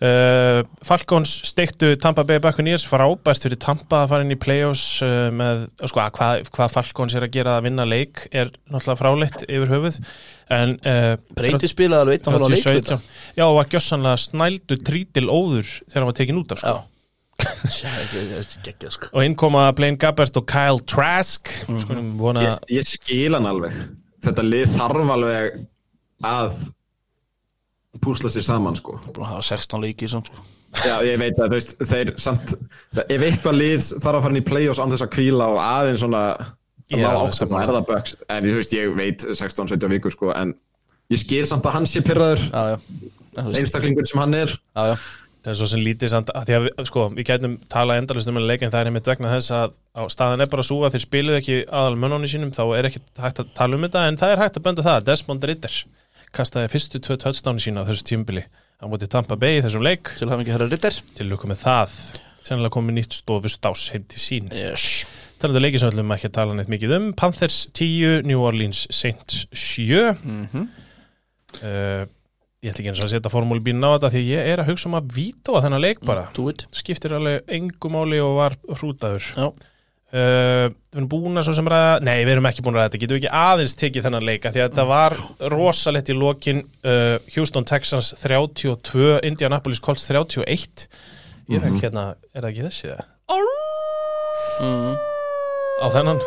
Uh, 0.02 0.60
Falcons 0.84 1.32
steiktu 1.46 1.92
Tampa 2.02 2.24
Bay 2.26 2.42
Buccaneers 2.42 2.84
frábært 2.90 3.46
fyrir 3.46 3.60
Tampa 3.62 4.02
að 4.02 4.12
fara 4.12 4.26
inn 4.26 4.34
í 4.34 4.38
playoffs 4.42 4.98
uh, 5.06 5.30
með, 5.32 5.64
sko, 5.86 6.02
að 6.02 6.12
hvað, 6.18 6.46
hvað 6.58 6.76
Falcons 6.76 7.16
er 7.16 7.28
að 7.28 7.34
gera 7.38 7.56
að 7.56 7.68
vinna 7.68 7.86
leik 7.88 8.26
er 8.28 8.50
náttúrulega 8.66 8.98
fráleitt 8.98 9.46
yfir 9.46 9.72
höfuð 9.72 10.00
en 10.52 10.76
uh, 10.82 11.12
Breyti 11.38 11.70
spilaði 11.70 12.04
alveg 12.04 12.18
einn 12.18 12.28
og 12.28 12.36
hálfa 12.40 12.52
leik 12.52 12.66
við 12.66 12.88
37. 12.90 13.12
Já, 13.38 13.46
og 13.46 13.60
var 13.60 13.72
gjössanlega 13.76 14.24
snældu 14.26 14.80
trítil 14.84 15.28
óður 15.30 15.70
þegar 15.86 16.02
hann 16.02 16.10
var 16.10 16.18
tekin 16.18 16.42
út 16.42 16.56
af 16.56 16.64
sko. 16.64 16.74
Já 16.74 16.91
Sko. 18.92 19.08
Og 19.12 19.24
inn 19.24 19.34
koma 19.38 19.64
Blaine 19.76 19.98
Gabbert 20.00 20.36
og 20.38 20.46
Kyle 20.50 20.80
Trask. 20.86 21.50
Skulum 21.82 22.14
vona 22.20 22.46
ég, 22.46 22.58
ég 22.70 22.86
skil 22.86 23.34
hann 23.36 23.48
alveg. 23.48 23.74
Þetta 24.22 24.44
lið 24.46 24.74
þarf 24.76 25.12
alveg 25.16 25.60
að 26.28 26.58
púsla 28.02 28.30
sér 28.32 28.46
saman 28.46 28.76
sko. 28.78 28.98
Búin 29.10 29.26
að 29.26 29.36
hafa 29.36 29.46
16 29.52 29.82
leiki 29.82 30.10
samt 30.10 30.30
sko. 30.30 30.44
Já, 30.86 30.94
ég 31.04 31.18
veit 31.20 31.36
að 31.36 31.50
þú 31.50 31.56
veist, 31.58 31.74
þeir 31.84 32.10
samt 32.22 32.54
ef 33.02 33.24
eitthvað 33.26 33.58
lið 33.58 33.88
þarf 34.00 34.16
að 34.16 34.22
fara 34.24 34.32
inn 34.32 34.40
í 34.40 34.46
play-offs 34.46 34.80
án 34.80 34.92
þess 34.92 35.04
að 35.04 35.10
kvíla 35.18 35.48
og 35.52 35.58
aðeins 35.60 36.00
svona 36.00 36.22
Ég 36.92 37.02
að 37.04 37.16
ná 37.16 37.26
áttum 37.26 37.56
að 37.56 37.64
erða 37.66 37.82
böks 37.88 38.14
en 38.32 38.46
þú 38.46 38.54
veist, 38.56 38.72
ég 38.76 38.94
veit 38.96 39.26
16-17 39.26 39.92
vikur 39.92 40.14
sko 40.14 40.30
en 40.36 40.54
ég 41.12 41.20
skil 41.20 41.44
samt 41.48 41.68
að 41.68 41.76
hann 41.76 41.88
sé 41.88 42.00
pyrraður 42.04 42.46
Já, 42.48 42.62
já. 42.72 42.78
En 43.32 43.44
þú 43.44 43.50
veist, 43.50 43.60
einstaklingur 43.62 44.08
sem 44.08 44.20
hann 44.20 44.36
er. 44.36 44.56
Já, 44.76 44.82
já 44.92 44.96
Það 45.42 45.50
er 45.52 45.56
svo 45.58 45.66
sem 45.72 45.80
lítið 45.82 46.10
samt, 46.12 46.28
að 46.38 46.44
því 46.46 46.54
að 46.54 46.64
við, 46.68 46.82
sko, 46.86 47.04
við 47.16 47.24
gætum 47.26 47.54
tala 47.72 47.96
endalist 47.98 48.28
um 48.30 48.36
að 48.38 48.44
leika 48.46 48.66
en 48.68 48.70
það 48.70 48.80
er 48.84 48.90
einmitt 48.92 49.08
vegna 49.10 49.32
þess 49.32 49.50
að 49.58 49.72
á, 49.98 50.02
staðan 50.14 50.44
er 50.44 50.50
bara 50.52 50.62
svo 50.68 50.76
að 50.86 50.94
þeir 50.94 51.02
spiluðu 51.08 51.38
ekki 51.40 51.56
aðal 51.66 51.96
mönnónu 51.98 52.30
sínum, 52.30 52.52
þá 52.54 52.62
er 52.78 52.86
ekki 52.90 53.02
hægt 53.24 53.40
að 53.42 53.50
tala 53.58 53.74
um 53.80 53.82
þetta 53.88 54.04
en 54.06 54.18
það 54.20 54.34
er 54.36 54.42
hægt 54.44 54.60
að 54.60 54.66
benda 54.68 54.84
það, 54.86 55.00
Desmond 55.08 55.46
Ritter 55.50 55.78
kastaði 56.32 56.70
fyrstu 56.72 57.00
tvö 57.02 57.16
touchdowni 57.20 57.60
sína 57.60 57.82
á 57.82 57.88
þessu 57.90 58.06
tímbili, 58.08 58.44
hann 58.80 58.88
mútið 58.94 59.10
Tampa 59.12 59.36
Bay 59.36 59.58
í 59.58 59.64
þessum 59.66 59.82
leik, 59.84 60.14
Til 60.16 60.30
hafa 60.30 60.40
ekki 60.46 60.54
herra 60.54 60.68
ritter. 60.70 60.94
Til 61.18 61.26
lukku 61.28 61.50
með 61.50 61.58
það. 61.66 61.96
Sennilega 62.42 62.72
komið 62.78 62.96
nýtt 62.96 63.18
stofustás 63.18 63.82
heim 63.92 64.06
til 64.08 64.22
sín. 64.22 64.48
Yes. 64.56 64.86
Þannig 65.42 65.58
að 65.58 65.66
leikið 65.66 65.82
sem 65.82 65.90
við 65.90 65.94
ætlum 65.98 66.14
ekki 66.16 66.30
að 66.30 66.34
tala 66.38 66.56
neitt 66.56 66.70
mikið 66.72 66.94
um 66.96 67.10
Panthers 67.18 67.58
10, 67.76 68.22
New 68.30 68.40
Orleans 68.46 68.86
Saints 68.94 69.42
7 69.52 70.14
Mhm. 70.24 70.64
uh, 71.62 72.06
Ég 72.62 72.70
ætla 72.70 72.78
ekki 72.84 72.90
eins 72.92 73.00
og 73.02 73.08
að 73.08 73.12
setja 73.16 73.30
formúlbínu 73.32 73.82
á 73.90 73.94
þetta 73.96 74.08
því 74.14 74.20
ég 74.28 74.48
er 74.52 74.60
að 74.62 74.68
hugsa 74.70 74.86
um 74.86 74.94
að 74.94 75.08
vítóa 75.16 75.62
þennan 75.64 75.82
leik 75.82 76.02
bara. 76.06 76.28
Do 76.36 76.44
it. 76.52 76.62
Skiptir 76.78 77.14
alveg 77.16 77.48
engu 77.56 77.90
máli 77.90 78.20
og 78.22 78.36
var 78.38 78.54
hrútaður. 78.78 79.24
Já. 79.34 79.48
uh, 79.50 80.66
Við 80.92 81.00
erum 81.00 81.08
búin 81.10 81.40
að 81.40 81.46
svo 81.48 81.54
sem 81.58 81.70
ræða 81.72 81.96
Nei, 82.06 82.20
við 82.22 82.30
erum 82.36 82.46
ekki 82.52 82.62
búin 82.62 82.76
að 82.76 82.84
ræða 82.84 82.90
þetta, 82.92 83.00
getum 83.02 83.16
við 83.16 83.22
ekki 83.24 83.32
aðeins 83.40 83.74
tekið 83.82 84.06
þennan 84.06 84.26
leika 84.28 84.52
því 84.54 84.62
að 84.62 84.68
þetta 84.70 84.84
var 84.92 85.16
rosalegt 85.56 86.12
í 86.12 86.16
lokin 86.20 86.62
uh, 86.86 87.16
Houston 87.34 87.66
Texans 87.66 88.12
32 88.22 89.18
Indianapolis 89.26 89.82
Colts 89.82 90.06
31 90.06 90.86
Ég 91.50 91.64
fekk 91.66 91.80
hérna, 91.82 92.04
er 92.30 92.44
það 92.44 92.50
ekki 92.52 92.66
þessi 92.68 92.92
það? 92.92 93.02
Mhm. 94.62 94.94
Á 95.82 95.86
þennan. 95.96 96.20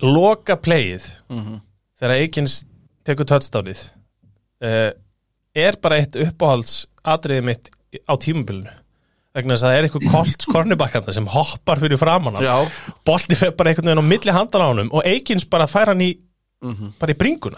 Loka 0.00 0.56
playið. 0.56 1.04
Mhm. 1.28 1.60
þegar 2.00 2.16
Eikins 2.22 2.54
tekur 3.04 3.26
touchdownið 3.28 3.82
uh, 4.64 4.92
er 5.54 5.76
bara 5.82 5.98
eitt 6.00 6.16
uppáhalds 6.16 6.86
atriðið 7.04 7.44
mitt 7.50 7.70
á 8.06 8.14
tímabilinu. 8.20 8.70
Vegna 9.34 9.54
þess 9.54 9.62
að 9.62 9.70
það 9.70 9.78
er 9.78 9.86
eitthvað 9.86 10.08
kolt 10.10 10.44
kornibakkanda 10.50 11.12
sem 11.14 11.26
hoppar 11.30 11.78
fyrir 11.82 11.98
framann 12.00 12.34
hann. 12.38 12.44
Já. 12.48 12.94
Bolti 13.06 13.36
fer 13.38 13.52
bara 13.54 13.70
einhvern 13.70 13.86
veginn 13.92 14.02
á 14.02 14.10
milli 14.10 14.34
handan 14.34 14.64
á 14.66 14.70
honum 14.72 14.90
og 14.92 15.06
Eikins 15.06 15.46
bara 15.50 15.66
fær 15.70 15.92
hann 15.94 16.02
í 16.02 16.10
Mhm. 16.60 16.90
bara 17.00 17.12
í 17.14 17.16
bringuna. 17.16 17.56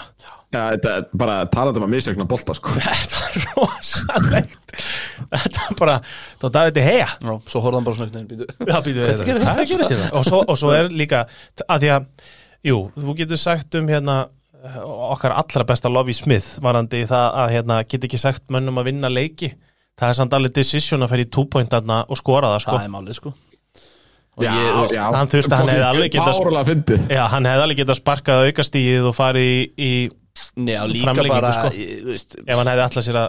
Já, 0.53 0.61
þetta 0.77 0.91
er 0.99 1.07
bara 1.19 1.47
talandi 1.51 1.81
um 1.81 1.87
að 1.89 1.91
misjökna 1.97 2.27
bolta 2.29 2.55
sko. 2.55 2.71
þetta 2.77 3.17
var 3.19 3.47
rosalegt. 3.57 4.77
Þetta 5.33 5.65
var 5.65 5.77
bara, 5.81 5.97
þá 6.39 6.47
Davidi 6.55 6.81
heia 6.87 7.09
Já, 7.09 7.33
svo 7.51 7.61
horfði 7.65 7.75
hann 7.81 7.85
bara 7.89 7.97
svona 7.97 8.07
einhvern 8.13 8.29
veginn 8.29 8.47
býtu 8.47 8.69
Já, 8.69 8.77
býtu, 8.85 9.01
Hvað 9.09 9.25
gerist- 9.27 9.49
hvað 9.49 9.67
gerist 9.73 9.91
þetta? 9.91 10.13
Og 10.21 10.25
svo, 10.29 10.45
og 10.47 10.59
svo 10.61 10.71
er 10.77 10.89
líka 10.95 11.25
að 11.67 11.83
því 11.83 11.91
að, 11.97 12.07
jú, 12.71 12.79
þú 12.95 13.17
getur 13.19 13.41
sagt 13.43 13.75
um 13.81 13.89
hérna 13.91 14.17
okkar 14.63 15.35
allra 15.35 15.65
besta 15.69 15.91
Lovie 15.91 16.15
Smith 16.17 16.59
varandi 16.63 17.05
það 17.11 17.39
að 17.45 17.53
hérna 17.57 17.79
get 17.89 18.05
ekki 18.09 18.21
sagt 18.21 18.45
mönnum 18.55 18.79
að 18.79 18.91
vinna 18.93 19.11
leiki. 19.13 19.53
Það 19.99 20.09
er 20.09 20.19
samt 20.19 20.33
alveg 20.39 20.55
decision 20.57 21.03
að 21.05 21.11
ferja 21.13 21.27
í 21.27 21.33
túpointarna 21.37 21.99
og 22.09 22.17
skora 22.21 22.55
það 22.55 22.63
sko. 22.65 22.77
Það 22.79 22.87
er 22.87 22.93
málið 22.95 23.19
sko. 23.21 23.33
Og 24.33 24.45
Já, 24.47 24.53
ég, 24.57 24.93
já. 24.97 25.03
Hann 25.13 25.29
þurfti- 25.29 25.57
hann 25.59 25.69
hefði 25.69 25.85
alveg 25.91 26.13
getað- 26.15 26.37
Já, 27.13 27.23
hann 27.29 27.45
hefði 27.45 27.65
alveg 27.67 27.81
getað 27.83 27.99
sparkað 28.01 28.45
aukastíð 28.49 29.09
og 29.11 29.15
farið 29.19 29.51
í, 29.53 29.69
í 29.77 29.93
líka 30.57 31.05
Framlengingu, 31.05 31.29
bara 31.35 31.53
sko. 31.53 31.69
ég, 31.77 32.05
veist, 32.07 32.37
ef 32.41 32.57
hann 32.57 32.71
hefði 32.73 32.85
alltaf 32.87 33.05
sér 33.05 33.19
að 33.21 33.29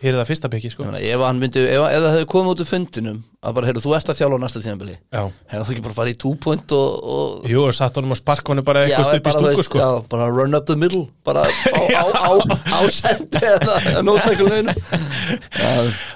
hýrða 0.00 0.24
fyrsta 0.28 0.48
piki 0.52 0.70
sko. 0.72 0.86
Ég 0.86 0.92
meina, 0.92 1.02
ef, 1.04 1.24
hann 1.26 1.40
myndi, 1.42 1.60
ef, 1.66 1.82
ef 1.84 2.00
það 2.04 2.14
hefði 2.14 2.28
komið 2.32 2.54
út 2.54 2.62
úr 2.64 2.68
fundinum 2.70 3.18
að 3.40 3.54
bara, 3.56 3.68
heyrðu, 3.70 3.82
þú 3.86 3.92
ert 3.96 4.10
að 4.12 4.18
þjála 4.18 4.36
á 4.36 4.42
næsta 4.42 4.60
tíðanbili 4.60 4.94
hefðu 5.16 5.64
þú 5.64 5.72
ekki 5.74 5.84
bara 5.86 5.96
farið 5.96 6.12
í 6.12 6.16
two 6.20 6.32
point 6.44 6.72
og, 6.76 6.88
og 7.14 7.46
jú, 7.48 7.62
og 7.64 7.76
satt 7.76 7.96
honum 7.96 8.12
að 8.12 8.18
sparka 8.20 8.52
honum 8.52 8.66
bara 8.66 8.82
eitthvað 8.84 9.06
stup 9.08 9.30
í 9.30 9.32
stúku 9.32 9.64
sko. 9.64 9.80
já, 9.80 9.88
bara 10.12 10.26
run 10.28 10.56
up 10.58 10.66
the 10.68 10.76
middle 10.76 11.06
bara 11.24 11.46
á, 11.48 11.48
á, 12.00 12.04
á, 12.20 12.32
á 12.76 12.80
sendi 12.92 13.40
eða 13.40 14.02
nótækulinu 14.04 14.74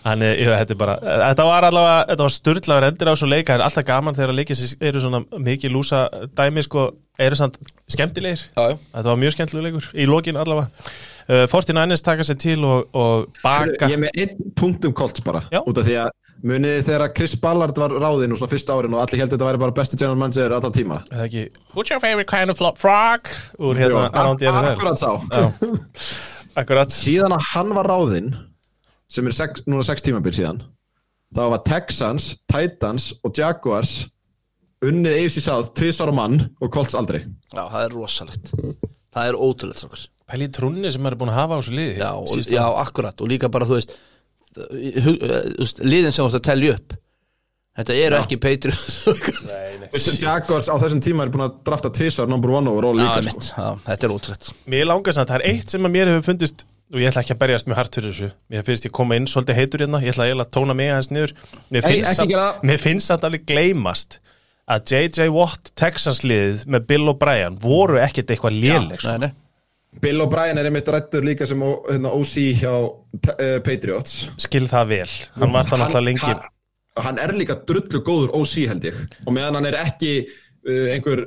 Þannig, 0.04 0.34
jú, 0.42 0.50
þetta 0.52 0.76
er 0.76 0.80
bara, 0.82 0.98
þetta 1.30 1.48
var 1.48 1.68
allavega, 1.70 1.96
þetta 2.10 2.26
var 2.26 2.36
styrlaður 2.36 2.88
endur 2.90 3.12
á 3.12 3.14
svo 3.16 3.30
leika, 3.30 3.54
það 3.54 3.56
er 3.56 3.66
alltaf 3.70 3.88
gaman 3.88 4.18
þegar 4.20 4.36
leikið 4.42 4.60
sér 4.60 4.86
eru 4.90 5.04
svona 5.06 5.22
mikið 5.48 5.74
lúsa 5.78 6.04
dæmi 6.36 6.64
sko, 6.66 6.86
eru 7.24 7.40
samt 7.40 7.56
skemmtilegir. 7.88 8.44
Já, 8.52 8.74
já. 8.74 8.78
Þetta 8.98 9.08
var 9.08 9.20
mjög 9.24 9.36
skemmtileg 9.38 9.68
leikur, 9.70 9.88
í 9.96 10.08
lokin 10.10 10.40
allavega 10.40 10.68
uh, 11.28 11.44
49ers 11.50 12.02
taka 12.04 12.26
sér 12.26 12.38
til 12.42 12.64
og, 12.64 12.90
og 12.96 13.30
baka. 13.42 13.88
Ég 13.88 13.96
er 13.96 14.02
með 14.04 14.20
einn 14.24 14.52
punkt 14.58 14.84
um 14.88 14.92
Colts 14.96 15.24
bara 15.24 15.44
Já. 15.52 15.60
út 15.64 15.78
af 15.80 15.86
því 15.88 15.96
að 16.04 16.12
munið 16.44 16.74
þið 16.76 16.88
þegar 16.90 17.12
Chris 17.16 17.34
Ballard 17.40 17.78
var 17.80 17.94
ráðinn 18.02 18.34
úr 18.34 18.40
svona 18.40 18.52
fyrsta 18.52 18.74
árin 18.76 18.94
og 18.96 19.00
allir 19.04 19.22
heldur 19.22 19.38
þetta 19.38 19.48
væri 19.48 19.62
bara 19.62 19.76
besti 19.78 19.96
general 20.00 20.18
manager 20.20 20.52
alltaf 20.52 20.74
tíma. 20.76 20.98
Eða 21.12 21.26
ekki, 21.28 21.44
what's 21.76 21.90
your 21.94 22.00
favorite 22.02 22.28
kind 22.28 22.52
of 22.52 22.60
frog? 22.78 23.30
Úr 23.58 23.78
hérna, 23.80 24.08
the 24.12 24.48
ak- 24.50 24.58
NFL 24.58 24.72
Akkurat 24.74 25.00
sá. 25.00 25.10
Já, 25.32 25.44
akkurat. 26.60 26.92
Síðan 26.92 27.32
að 27.36 27.46
hann 27.54 27.72
var 27.76 27.88
ráðinn 27.88 28.32
sem 29.08 29.26
er 29.30 29.36
sex, 29.36 29.62
núna 29.68 29.84
sex 29.86 30.02
tímabil 30.04 30.34
síðan 30.36 30.62
þá 31.34 31.42
var 31.54 31.62
Texans, 31.66 32.34
Titans 32.50 33.12
og 33.26 33.32
Jaguars 33.38 34.04
unnið 34.84 35.16
AFC 35.24 35.40
South 35.42 35.72
tvisar 35.78 36.12
á 36.12 36.14
mann 36.14 36.36
og 36.60 36.70
Colts 36.74 36.94
aldrei. 36.98 37.22
Já, 37.54 37.64
það 37.72 37.80
er 37.86 37.94
rosalegt. 37.96 38.52
Það 39.14 39.30
er 39.30 39.38
ótrúlegt 39.38 39.80
strókars 39.80 40.08
Pæli 40.30 40.48
í 40.48 40.52
trúnni 40.56 40.90
sem 40.92 41.02
maður 41.04 41.16
er 41.16 41.20
búin 41.22 41.32
að 41.34 41.40
hafa 41.42 41.56
á 41.56 41.58
þessu 41.60 41.74
liði 41.76 41.96
Já, 42.00 42.10
og, 42.16 42.44
já, 42.48 42.64
akkurat. 42.80 43.18
Og 43.20 43.28
líka 43.30 43.50
bara, 43.52 43.68
þú 43.68 43.78
veist 43.78 43.96
veist, 44.54 45.82
liðin 45.84 46.14
sem 46.14 46.22
þú 46.22 46.28
veist 46.30 46.40
að 46.40 46.46
telja 46.48 46.76
upp 46.78 46.94
Þetta 47.74 47.94
eru 47.98 48.18
ekki 48.20 48.36
Patriots. 48.38 49.00
Jaguars 50.22 50.68
á 50.70 50.78
þessum 50.78 51.00
tíma 51.02 51.24
er 51.26 51.32
búin 51.34 51.42
að 51.48 51.56
drafta 51.66 51.90
tvisar 51.90 52.28
number 52.30 52.52
one 52.54 52.70
overall 52.70 52.94
Já, 52.94 53.02
líka 53.02 53.24
sko. 53.24 53.32
mitt, 53.32 53.48
já, 53.50 53.80
þetta 53.88 54.06
er 54.06 54.14
ótrúlegt. 54.14 54.50
Mér 54.70 54.86
langar 54.86 55.16
samt, 55.16 55.32
það 55.32 55.40
er 55.40 55.46
eitt 55.50 55.74
sem 55.74 55.88
að 55.88 55.94
mér 55.96 56.10
hefur 56.12 56.24
fundist 56.28 56.62
og 56.94 57.00
ég 57.02 57.10
ætla 57.10 57.24
ekki 57.24 57.34
að 57.34 57.40
berjast 57.40 57.66
mjög 57.66 57.80
hart 57.80 57.98
fyrir 57.98 58.12
þessu. 58.14 58.28
Mér 58.54 58.66
finnst 58.68 58.86
ég 58.86 58.94
koma 58.94 59.18
inn 59.18 59.26
svolítið 59.26 59.58
heitur 59.58 59.82
hérna. 59.82 60.00
Ég 60.04 60.14
ætla 60.14 60.28
eiginlega 60.28 60.46
að 60.46 60.54
tóna 60.54 60.76
mig 60.78 60.92
aðeins 60.92 61.10
niður. 61.10 61.34
Mér 61.74 62.78
finnst, 62.78 63.08
samt 63.08 63.26
alveg 63.26 63.48
gleymast 63.50 64.20
að 64.70 64.94
JJ 64.94 65.26
Watt 65.34 65.74
Texas 65.74 66.22
liðið 66.22 66.62
með 66.70 66.86
Bill 66.92 67.10
O'Brien 67.10 67.58
voru 67.60 67.98
ekkert 68.04 68.30
eitthvað 68.30 68.60
léleg 68.62 69.02
sko. 69.02 69.16
Bill 70.02 70.22
O'Brien 70.24 70.58
er 70.60 70.66
einmitt 70.68 70.88
rættur 70.90 71.24
líka 71.26 71.46
sem 71.48 71.60
ó- 71.62 71.84
hérna, 71.88 72.10
OC 72.16 72.34
hjá 72.60 72.72
uh, 72.74 73.58
Patriots. 73.64 74.28
Skil 74.42 74.66
það 74.70 74.90
vel, 74.90 75.12
hann 75.38 75.54
var 75.54 75.68
það 75.68 75.82
náttúrulega 75.84 76.06
lengi. 76.08 76.32
hann, 76.32 77.04
hann 77.06 77.20
er 77.22 77.34
líka 77.38 77.56
drullu 77.68 78.00
góður 78.06 78.34
OC 78.40 78.54
held 78.72 78.88
ég. 78.90 78.98
Og 79.24 79.32
meðan 79.36 79.58
hann 79.60 79.68
er 79.70 79.78
ekki 79.84 80.12
uh, 80.26 80.86
einhver 80.94 81.24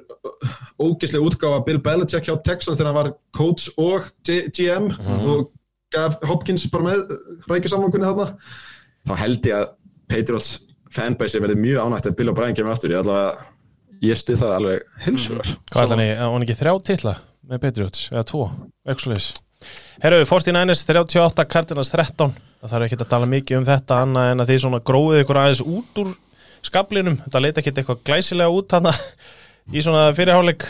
ógeðslega 0.78 1.26
útgáfa 1.32 1.64
Bill 1.68 1.82
Belichick 1.84 2.28
hjá 2.30 2.36
Texans 2.46 2.78
þegar 2.80 2.92
hann 2.92 3.00
var 3.02 3.12
coach 3.38 3.70
og 3.78 4.10
G 4.28 4.42
GM 4.54 4.92
og 5.26 5.52
gaf 5.94 6.18
Hopkins 6.28 6.68
bara 6.72 6.90
með 6.92 7.06
rækjusamlokunni 7.48 8.08
þarna 8.10 8.32
þá 9.08 9.14
held 9.24 9.48
ég 9.48 9.62
að 9.62 9.70
Patriots 10.12 10.58
fanbase 10.92 11.40
verði 11.44 11.60
mjög 11.60 11.86
ánægt 11.86 12.10
að 12.12 12.18
Bill 12.20 12.32
O'Brien 12.32 12.56
kemur 12.56 12.74
aftur. 12.76 12.92
Ég 12.96 13.08
ég 14.04 14.18
stið 14.20 14.42
það 14.44 14.52
alveg 14.60 14.84
hilsuver 15.08 15.50
hvað 15.72 15.84
ætla 15.84 15.96
hann 15.96 16.04
í, 16.06 16.10
á 16.14 16.26
hann 16.30 16.44
ekki 16.46 16.58
þrjá 16.60 16.74
titla 16.86 17.14
með 17.48 17.64
Patriots, 17.66 18.08
eða 18.14 18.26
tvo, 18.32 18.48
exulis 18.90 19.34
Herru, 20.04 20.22
49ers 20.30 20.84
38, 20.88 21.48
Cardinals 21.50 21.94
13 21.94 22.34
það 22.62 22.74
þarf 22.74 22.88
ekki 22.88 23.00
að 23.00 23.12
tala 23.14 23.30
mikið 23.32 23.62
um 23.62 23.68
þetta 23.68 24.02
annað 24.06 24.32
en 24.32 24.44
að 24.44 24.52
þið 24.52 24.64
svona 24.66 24.84
gróðið 24.88 25.24
ykkur 25.24 25.42
aðeins 25.44 25.64
út 25.66 26.02
úr 26.04 26.12
skablinum, 26.68 27.22
þetta 27.26 27.44
leita 27.44 27.62
ekki 27.62 27.74
eitthvað 27.74 28.04
glæsilega 28.10 28.60
út 28.60 28.78
hann 28.78 28.92
í 29.76 29.84
svona 29.86 30.10
fyrirháleik 30.18 30.68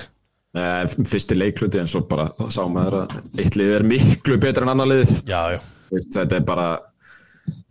Eh, 0.58 0.84
fyrsti 1.06 1.36
leikluti 1.38 1.78
en 1.82 1.90
svo 1.90 2.02
bara 2.10 2.30
sá 2.54 2.64
maður 2.72 3.02
að 3.04 3.42
eitt 3.44 3.58
lið 3.60 3.74
er 3.78 3.84
miklu 3.86 4.38
betur 4.42 4.66
en 4.66 4.72
annar 4.72 4.88
lið. 4.90 5.12
Já, 5.28 5.54
já. 5.54 5.60
Veist, 5.92 6.14
þetta 6.16 6.40
er 6.40 6.46
bara 6.48 6.68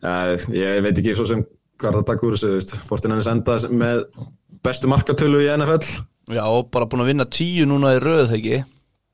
uh, 0.07 0.35
ég 0.55 0.83
veit 0.85 1.01
ekki 1.01 1.17
svo 1.19 1.27
sem 1.29 1.43
hvað 1.81 1.91
er 1.91 1.99
það 1.99 2.07
takk 2.11 2.25
úr 2.25 2.37
þessu 2.37 2.53
veist, 2.55 2.77
Fortinannis 2.89 3.29
enda 3.29 3.57
með 3.73 4.05
bestu 4.65 4.89
markatölu 4.89 5.43
í 5.45 5.51
NFL 5.53 5.89
já, 6.33 6.45
og 6.45 6.71
bara 6.73 6.89
búin 6.89 7.05
að 7.05 7.11
vinna 7.13 7.27
tíu 7.29 7.67
núna 7.69 7.93
í 7.97 8.01
röð, 8.03 8.31
þegar 8.33 8.65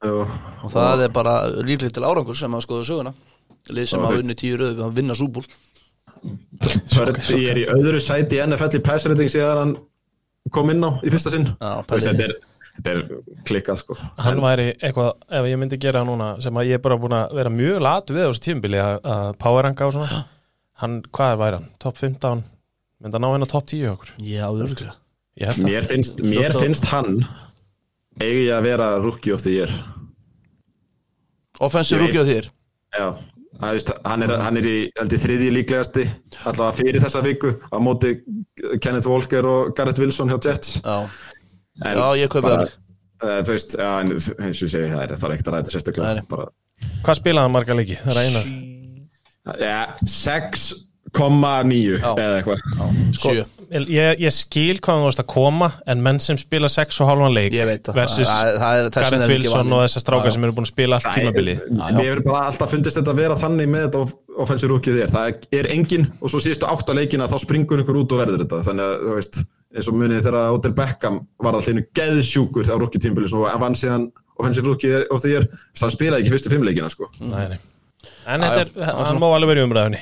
og, 0.09 0.33
og 0.65 0.73
það 0.73 1.05
er 1.07 1.13
bara 1.15 1.35
líklegt 1.63 1.95
til 1.97 2.07
árangur 2.07 2.39
sem 2.39 2.55
að 2.57 2.65
skoða 2.67 2.87
söguna. 2.89 3.13
Lið 3.73 3.89
sem 3.93 4.03
veist- 4.03 4.25
unni 4.25 4.35
tíu 4.39 4.57
röð 4.59 4.75
við 4.79 4.87
að 4.89 4.97
vinna 4.99 5.15
súbúl 5.19 5.45
Purdy 6.93 7.39
er 7.51 7.59
í 7.63 7.67
öðru 7.71 8.01
sæti 8.03 8.39
í 8.39 8.43
NFL 8.45 8.79
í 8.79 8.81
pass 8.85 9.07
rating 9.11 9.31
síðan 9.31 9.59
hann 9.61 9.75
kom 10.55 10.71
inn 10.73 10.83
á 10.85 10.91
í 11.03 11.11
fyrsta 11.13 11.33
sinn. 11.35 11.47
Þetta, 11.59 12.13
er, 12.27 12.35
þetta 12.77 12.95
er 12.95 13.03
klikkað 13.49 13.81
sko. 13.81 13.97
Hann 14.23 14.43
væri 14.43 14.69
eitthvað, 14.79 15.13
ef 15.39 15.49
ég 15.51 15.61
myndi 15.61 15.79
gera 15.83 16.03
núna 16.07 16.33
sem 16.43 16.59
að 16.59 16.71
ég 16.73 16.79
er 16.81 16.85
bara 16.85 16.99
búin 17.01 17.17
að 17.17 17.37
vera 17.39 17.53
mjög 17.55 17.83
latu 17.87 18.17
við 18.17 18.27
á 18.27 18.31
þessu 18.31 18.45
tímabili 18.49 18.83
að, 18.83 18.99
að 19.15 19.29
powerranga 19.43 19.89
og 19.89 19.95
svona. 19.97 20.23
Hann, 20.83 20.99
hvað 21.15 21.39
væri 21.43 21.61
hann, 21.61 21.71
top 21.83 22.01
15 22.03 22.43
myndi 23.03 23.19
að 23.19 23.25
ná 23.25 23.31
henn 23.35 23.47
á 23.47 23.53
top 23.55 23.71
10 23.71 23.83
hjá 23.83 23.93
okkur? 23.95 24.13
Já, 24.19 24.47
örgulega 24.51 24.99
mér 25.65 25.87
finnst, 25.89 26.21
mér 26.29 26.53
finnst 26.61 26.85
hann 26.93 27.23
eigi 28.21 28.49
að 28.53 28.63
vera 28.69 28.89
rookie 29.03 29.33
of 29.33 29.43
the 29.43 29.51
year. 29.55 29.73
Offensive 31.61 32.01
Ég- 32.01 32.07
rookie 32.07 32.21
á 32.21 32.27
þér 32.27 32.49
Já, 32.93 33.07
það, 33.61 33.71
veist, 33.77 33.93
hann, 34.05 34.23
er, 34.27 34.33
hann 34.43 34.57
er 34.61 34.67
í 34.69 34.77
held 34.99 35.13
ég, 35.15 35.23
þriðji 35.23 35.51
líklegasti 35.57 36.05
allavega 36.45 36.73
fyrir 36.77 37.01
þessa 37.05 37.23
viku 37.25 37.53
á 37.73 37.77
móti 37.81 38.11
Kenneth 38.85 39.09
Walker 39.09 39.47
og 39.49 39.73
Garrett 39.77 40.01
Wilson 40.03 40.29
hjá 40.33 40.39
Jets. 40.45 40.81
Já, 40.83 41.09
en 41.87 41.97
já 42.03 42.09
ég 42.21 42.29
kaupi 42.33 42.49
það 42.51 42.67
uh, 42.67 43.39
þú 43.47 43.55
veist, 43.55 43.77
já, 43.79 43.91
en 44.03 44.13
eins 44.13 44.29
og 44.35 44.67
ég 44.67 44.75
segi 44.75 44.91
það 44.93 45.05
er 45.07 45.15
það 45.17 45.29
er 45.29 45.37
ekkert 45.37 45.49
að 45.49 45.57
ræða 45.57 45.63
Nei, 45.65 45.73
sérstaklega 45.77 46.47
hvað 47.07 47.19
spilaði 47.21 47.47
hann 47.47 47.55
marga 47.57 47.79
leiki, 47.79 47.97
það 48.03 48.13
er 48.13 48.23
eina 48.27 48.45
ja, 49.63 49.81
6,9 50.07 51.99
Já. 51.99 52.13
eða 52.15 52.37
eitthvað. 52.39 52.61
Sjö 53.19 53.45
ég, 53.73 54.19
ég 54.21 54.33
skil 54.35 54.79
hvað 54.83 54.97
hann 54.99 55.05
varst 55.07 55.21
að 55.23 55.27
koma 55.33 55.69
en 55.89 56.03
menn 56.05 56.19
sem 56.21 56.37
spila 56.41 56.69
6 56.73 56.99
og 57.05 57.09
halvan 57.09 57.33
leik 57.35 57.55
Ég 57.57 57.67
veit 57.69 57.83
það. 57.89 57.95
versus 57.97 58.29
Það- 58.29 58.59
það 58.63 58.79
er- 58.81 58.91
Garrett 58.97 59.13
er 59.13 59.23
ekki 59.23 59.33
Wilson 59.33 59.73
og 59.73 59.83
þessar 59.87 60.05
strákar 60.05 60.33
sem 60.35 60.45
eru 60.45 60.53
búin 60.53 60.67
að 60.67 60.73
spila 60.73 60.99
allt 60.99 61.17
tímabili. 61.17 61.55
Mér 61.73 62.01
hefur 62.03 62.23
bara 62.27 62.43
alltaf 62.51 62.71
fundist 62.71 62.97
þetta 63.01 63.13
að 63.15 63.21
vera 63.23 63.35
þannig 63.41 63.69
með 63.73 63.87
þetta 63.87 64.03
offensive 64.43 64.71
rookie 64.73 64.93
þér, 64.97 65.11
það 65.13 65.47
er 65.53 65.67
engin 65.73 66.07
og 66.21 66.31
svo 66.33 66.41
síðustu 66.41 66.69
átta 66.69 66.95
leikina 66.97 67.29
þá 67.29 67.39
springur 67.43 67.83
ykkur 67.85 68.01
út 68.03 68.13
og 68.13 68.23
verður 68.23 68.43
þetta. 68.45 68.63
Þannig 68.69 68.85
að 68.89 69.07
þú 69.07 69.15
veist, 69.17 69.45
eins 69.77 69.89
og 69.89 69.95
munið 69.95 70.23
þegar 70.27 70.53
Odell 70.59 70.73
Beckham 70.77 71.21
var 71.41 71.53
allinu 71.55 71.87
geðsjúkur 71.95 72.69
á 72.69 72.77
rookie 72.77 73.01
tímbili 73.01 73.33
og 73.33 73.49
hann 73.51 73.61
vann 73.61 73.75
síðan 73.75 74.11
offensive 74.39 74.67
rookie 74.67 75.07
og 75.11 75.25
er 75.25 75.49
hann 75.81 75.91
spilaði 75.91 76.25
ekki 76.25 76.35
fyrstu 76.37 76.51
fimmleikina 76.53 76.91
sko. 76.91 77.09
Nei, 77.21 77.49
nei. 77.49 77.59
En 78.27 78.41
þetta 78.41 78.61
er, 78.61 78.95
hann 79.07 79.19
má 79.21 79.29
alveg 79.33 79.49
vera 79.53 79.63
í 79.63 79.69
umræðunni. 79.69 80.01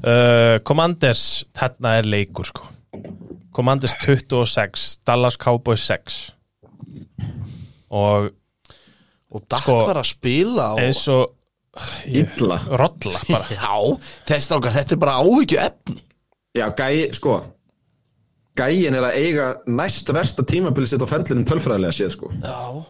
Uh, 0.00 0.58
Commanders 0.64 1.44
þarna 1.52 1.98
er 1.98 2.06
leikur 2.08 2.46
sko 2.48 2.62
Commanders 3.56 3.94
26 4.02 5.00
Dallas 5.06 5.38
Cowboys 5.40 5.84
6 5.88 6.20
og 7.90 8.30
Og 9.30 9.44
Dakk 9.46 9.62
Sko, 9.62 9.76
var 9.86 10.00
að 10.00 10.08
spila 10.10 10.72
og... 10.74 10.80
eins 10.82 11.04
og 11.10 11.36
illa. 12.10 12.56
Rolla 12.66 13.20
bara. 13.28 13.46
Já, 13.60 13.74
þessi 14.26 14.46
strákar, 14.48 14.74
þetta 14.74 14.96
er 14.96 15.02
bara 15.04 15.18
áhyggju 15.22 15.60
efni 15.62 15.98
Já, 16.58 16.66
gæi, 16.74 17.10
sko 17.14 17.36
Gæin 18.58 18.96
er 18.98 19.06
að 19.06 19.18
eiga 19.20 19.46
næst 19.70 20.10
versta 20.12 20.42
tímabili 20.44 20.88
sitt 20.90 21.02
á 21.02 21.08
ferlinum 21.08 21.46
tölfræðilega 21.48 21.94
séð 21.96 22.10
sko. 22.16 22.30
Já. 22.42 22.82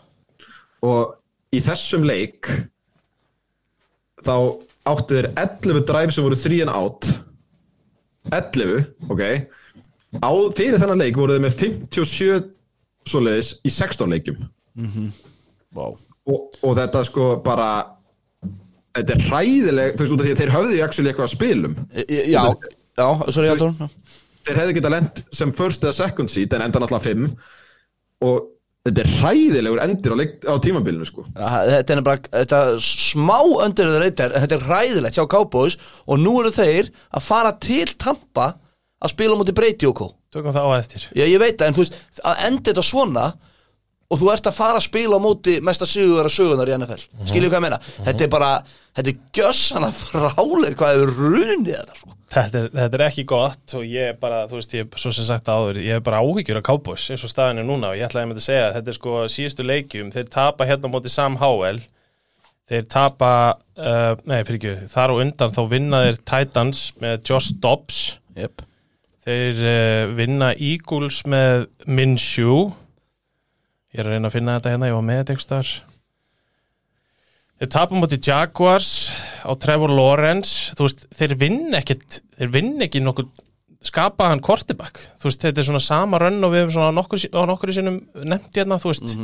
Og 0.88 1.12
í 1.54 1.60
þessum 1.62 2.06
leik 2.08 2.48
þá 4.24 4.34
áttu 4.88 5.18
þeir 5.18 5.28
11 5.36 5.84
drive 5.86 6.16
sem 6.16 6.24
voru 6.24 6.38
3 6.40 6.62
and 6.64 6.72
out. 6.72 7.10
11, 8.32 8.88
ok 9.12 9.22
Á, 10.18 10.30
fyrir 10.58 10.80
þennan 10.82 11.04
leik 11.04 11.18
voru 11.20 11.36
þeir 11.36 11.44
með 11.46 11.56
57 11.60 12.50
svoleiðis 13.10 13.52
í 13.62 13.70
16 13.70 14.10
leikjum. 14.10 14.42
Vá. 15.76 15.86
Og, 16.30 16.58
og 16.66 16.76
þetta 16.78 17.04
sko 17.06 17.30
bara 17.44 17.70
þetta 18.96 19.14
er 19.16 19.26
hræðileg 19.28 19.94
þú 19.94 20.04
veist 20.04 20.14
út 20.14 20.22
af 20.22 20.26
því 20.26 20.34
að 20.34 20.42
þeir 20.42 20.54
höfðu 20.56 20.76
í 20.78 20.84
actually 20.84 21.12
eitthvað 21.12 21.28
að 21.28 21.34
spilum. 21.36 21.76
E- 21.94 22.06
e- 22.06 22.24
Já, 22.32 22.42
já, 22.98 23.08
sorry, 23.30 23.52
Halldór 23.52 23.90
þeir 24.46 24.62
hefðu 24.62 24.76
getað 24.78 24.94
lent 24.96 25.20
sem 25.36 25.52
first 25.56 25.84
eða 25.84 25.96
second 25.98 26.32
seed 26.32 26.54
en 26.56 26.64
enda 26.64 26.80
náttúrulega 26.82 27.06
5 27.10 28.26
og 28.26 28.48
þetta 28.86 29.02
er 29.02 29.12
hræðilegur 29.20 29.82
endir 29.84 30.14
á, 30.14 30.16
á 30.48 30.54
tímabilinu 30.64 31.08
sko. 31.08 31.26
Þetta 31.36 31.96
er 31.96 32.02
bara, 32.04 32.32
þetta 32.32 32.60
er 32.70 32.84
smá 32.84 33.36
reytar 34.00 34.34
En 34.34 34.46
þetta 34.46 34.56
er 34.56 34.68
ræðilegt 34.70 35.18
hjá 35.18 35.26
Cowboys. 35.28 35.76
Og 36.08 36.20
nú 36.20 36.38
eru 36.40 36.52
þeir 36.54 36.88
að 37.12 37.26
fara 37.26 37.52
til 37.60 37.92
Tampa 38.00 38.54
Að 39.00 39.14
spila 39.14 39.32
á 39.36 39.40
móti 39.40 39.54
breyti 39.56 39.88
og 39.88 39.94
kó 39.96 40.08
Tökum 40.34 40.52
það 40.52 40.66
á 40.68 40.72
eftir 40.78 41.06
Já, 41.16 41.24
ég 41.26 41.38
veit 41.40 41.56
það, 41.58 41.66
en 41.70 41.74
þú 41.78 41.84
veist, 41.86 41.96
að 42.24 42.44
enda 42.50 42.70
þetta 42.70 42.84
svona 42.84 43.28
og 44.10 44.18
þú 44.18 44.28
ert 44.32 44.48
að 44.50 44.56
fara 44.58 44.78
að 44.80 44.86
spila 44.88 45.18
á 45.18 45.20
móti 45.22 45.52
mesta 45.62 45.86
sigur 45.86 46.26
að 46.26 46.34
sögunar 46.34 46.66
í 46.68 46.74
NFL 46.74 47.04
Mhm. 47.14 47.26
skiljum 47.30 47.50
hvað 47.52 47.60
ég 47.60 47.64
meina, 47.66 47.78
þetta 48.06 48.24
er 48.26 48.30
bara 48.32 48.48
þetta 48.98 49.12
er 49.12 49.18
gjössana 49.38 49.90
fráleið 49.94 50.74
hvað 50.80 50.94
hefur 50.96 51.12
runið 51.30 51.70
þetta 51.76 51.94
sko. 52.00 52.16
þetta 52.34 52.58
er, 52.64 52.68
þetta 52.74 52.98
er 52.98 53.04
ekki 53.06 53.24
gott 53.30 53.74
og 53.78 53.84
ég 53.86 54.08
er 54.10 54.16
bara, 54.20 54.40
þú 54.50 54.58
veist, 54.58 54.74
ég 54.74 54.80
er 54.88 54.98
svo 55.04 55.12
sem 55.14 55.24
sagt 55.28 55.46
áður 55.54 55.78
ég 55.78 55.94
er 55.96 56.02
bara 56.04 56.20
áhyggjur 56.26 56.58
af 56.58 56.66
Cowboys 56.66 57.06
eins 57.14 57.22
og 57.24 57.30
staðinu 57.30 57.64
núna 57.70 57.92
og 57.92 57.96
ég 58.00 58.08
ætlaði 58.10 58.28
með 58.32 58.40
að 58.42 58.46
segja 58.48 58.66
að 58.68 58.74
þetta 58.80 58.88
er 58.94 58.98
sko 58.98 59.14
síðustu 59.36 59.66
leikjum, 59.70 60.10
þeir 60.14 60.28
tapa 60.34 60.66
hérna 60.66 60.90
á 60.90 60.94
móti 60.98 61.10
Sam 61.14 61.36
Howell 61.40 61.80
þeir 62.70 62.84
tapa 62.90 63.30
uh, 63.78 64.14
nei, 64.26 64.42
fyrir 64.46 64.58
ekki, 64.58 64.74
þar 64.90 65.14
og 65.14 65.22
undan 65.24 65.54
þá 65.54 65.62
vinna 65.70 66.02
þeir 66.08 66.18
Titans 66.34 66.82
með 67.02 67.22
Josh 67.30 67.54
Dobbs 67.62 68.02
yep. 68.36 68.62
Þeir 69.30 69.60
uh, 69.62 70.14
vinna 70.18 70.50
Eagles 70.56 71.22
með 71.30 71.68
Minshew. 71.86 72.70
Ég 73.94 74.02
er 74.02 74.08
að 74.08 74.16
reyna 74.16 74.30
að 74.30 74.36
finna 74.36 74.56
þetta 74.58 74.74
hérna, 74.74 74.90
ég 74.90 74.98
var 74.98 75.06
með 75.06 75.20
þetta 75.20 75.34
einhvers 75.34 75.48
staðar. 75.48 75.72
Þeir 77.60 77.70
tapa 77.74 77.92
á 77.92 78.00
móti 78.00 78.18
Jaguars 78.24 78.90
á 79.44 79.52
Trevor 79.60 79.92
Lawrence. 79.92 80.74
Þú 80.78 80.86
veist, 80.86 81.06
þeir 81.18 81.36
vinn 81.42 81.62
ekkit 81.76 82.20
þeir 82.40 82.52
vinn 82.54 82.74
ekki 82.86 83.02
nokkuð 83.04 83.30
skapaðan 83.80 84.42
quarterback, 84.44 84.98
þú 85.16 85.28
veist, 85.30 85.40
þetta 85.40 85.62
er 85.62 85.66
svona 85.70 85.80
sama 85.80 86.18
rönn 86.20 86.44
og 86.44 86.50
við 86.52 86.60
hefum 86.60 86.72
svona 86.74 86.92
nokkur, 86.92 87.22
á 87.32 87.42
nokkur 87.48 87.70
sinnum 87.72 87.96
nefnt 88.28 88.58
hérna, 88.60 88.76
þú 88.80 88.90
veist, 88.90 89.14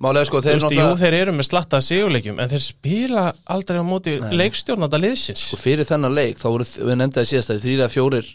Málega 0.00 0.28
sko, 0.28 0.40
þeir 0.44 0.56
jú, 0.56 0.62
náttúrulega 0.62 1.00
þeir 1.02 1.16
eru 1.18 1.34
með 1.36 1.48
slatta 1.50 1.80
sigurleikjum, 1.84 2.40
en 2.40 2.48
þeir 2.48 2.64
spila 2.64 3.26
aldrei 3.52 3.80
á 3.80 3.84
móti 3.84 4.14
leikstjórnanda 4.40 5.00
liðsins. 5.02 5.50
Og 5.52 5.60
fyrir 5.60 5.88
þennan 5.88 6.16
leik, 6.16 6.40
þá 6.40 6.46
voru, 6.48 6.68
við 6.78 6.96
nefndi 6.96 7.20
það 7.20 7.28
síðast 7.34 7.52
að 7.52 7.66
þrýra 7.66 7.90
fjórir 7.92 8.32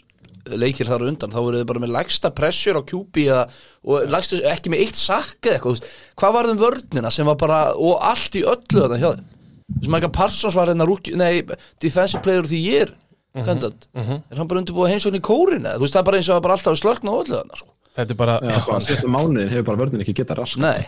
leikir 0.52 0.88
þar 0.90 1.06
undan 1.08 1.32
þá 1.32 1.38
voru 1.40 1.60
þið 1.60 1.68
bara 1.70 1.82
með 1.84 1.92
lægsta 1.94 2.30
pressure 2.36 2.80
á 2.80 2.82
QB 2.84 3.22
eða, 3.24 3.44
og 3.88 4.10
lægstu, 4.12 4.40
ekki 4.50 4.72
með 4.72 4.84
eitt 4.84 4.98
sakk 5.00 5.48
eða 5.48 5.56
eitthvað, 5.58 5.86
hvað 6.20 6.34
var 6.36 6.50
þeim 6.50 6.60
vörnina 6.60 7.12
sem 7.14 7.30
var 7.30 7.38
bara, 7.40 7.60
og 7.76 7.96
allt 8.04 8.36
í 8.36 8.44
öllu 8.44 8.82
þetta 8.82 9.00
hjá 9.00 9.08
þeim? 9.14 9.30
Þú 9.64 9.78
veist, 9.80 9.92
Micah 9.94 10.12
Parsons 10.12 10.58
var 10.58 10.68
hérna 10.68 10.88
nei, 11.16 11.42
defensive 11.80 12.20
player 12.22 12.44
of 12.44 12.50
the 12.50 12.60
year 12.60 12.92
kandidat, 13.34 13.88
er 13.96 14.38
hann 14.38 14.50
bara 14.50 14.60
undirbúið 14.60 14.92
heimsókn 14.92 15.18
í 15.18 15.24
kórin 15.24 15.64
eða, 15.64 15.78
þú 15.80 15.86
veist, 15.86 15.96
það 15.96 16.02
er 16.02 16.08
bara 16.10 16.20
eins 16.20 16.28
og 16.28 16.36
er 16.36 16.44
bara 16.44 16.58
alltaf 16.58 16.78
slökna 16.78 17.10
á 17.10 17.16
öllu 17.24 17.38
þarna, 17.40 17.58
sko. 17.58 17.70
Þetta 17.94 18.14
er 18.14 18.18
bara, 18.18 18.36
Já, 18.42 18.54
bara 18.66 18.82
settu 18.82 19.10
mánuðin 19.10 19.50
hefur 19.52 19.66
bara 19.70 19.80
vörðin 19.80 20.02
ekki 20.04 20.16
getað 20.20 20.40
rask 20.42 20.60
Nei, 20.62 20.86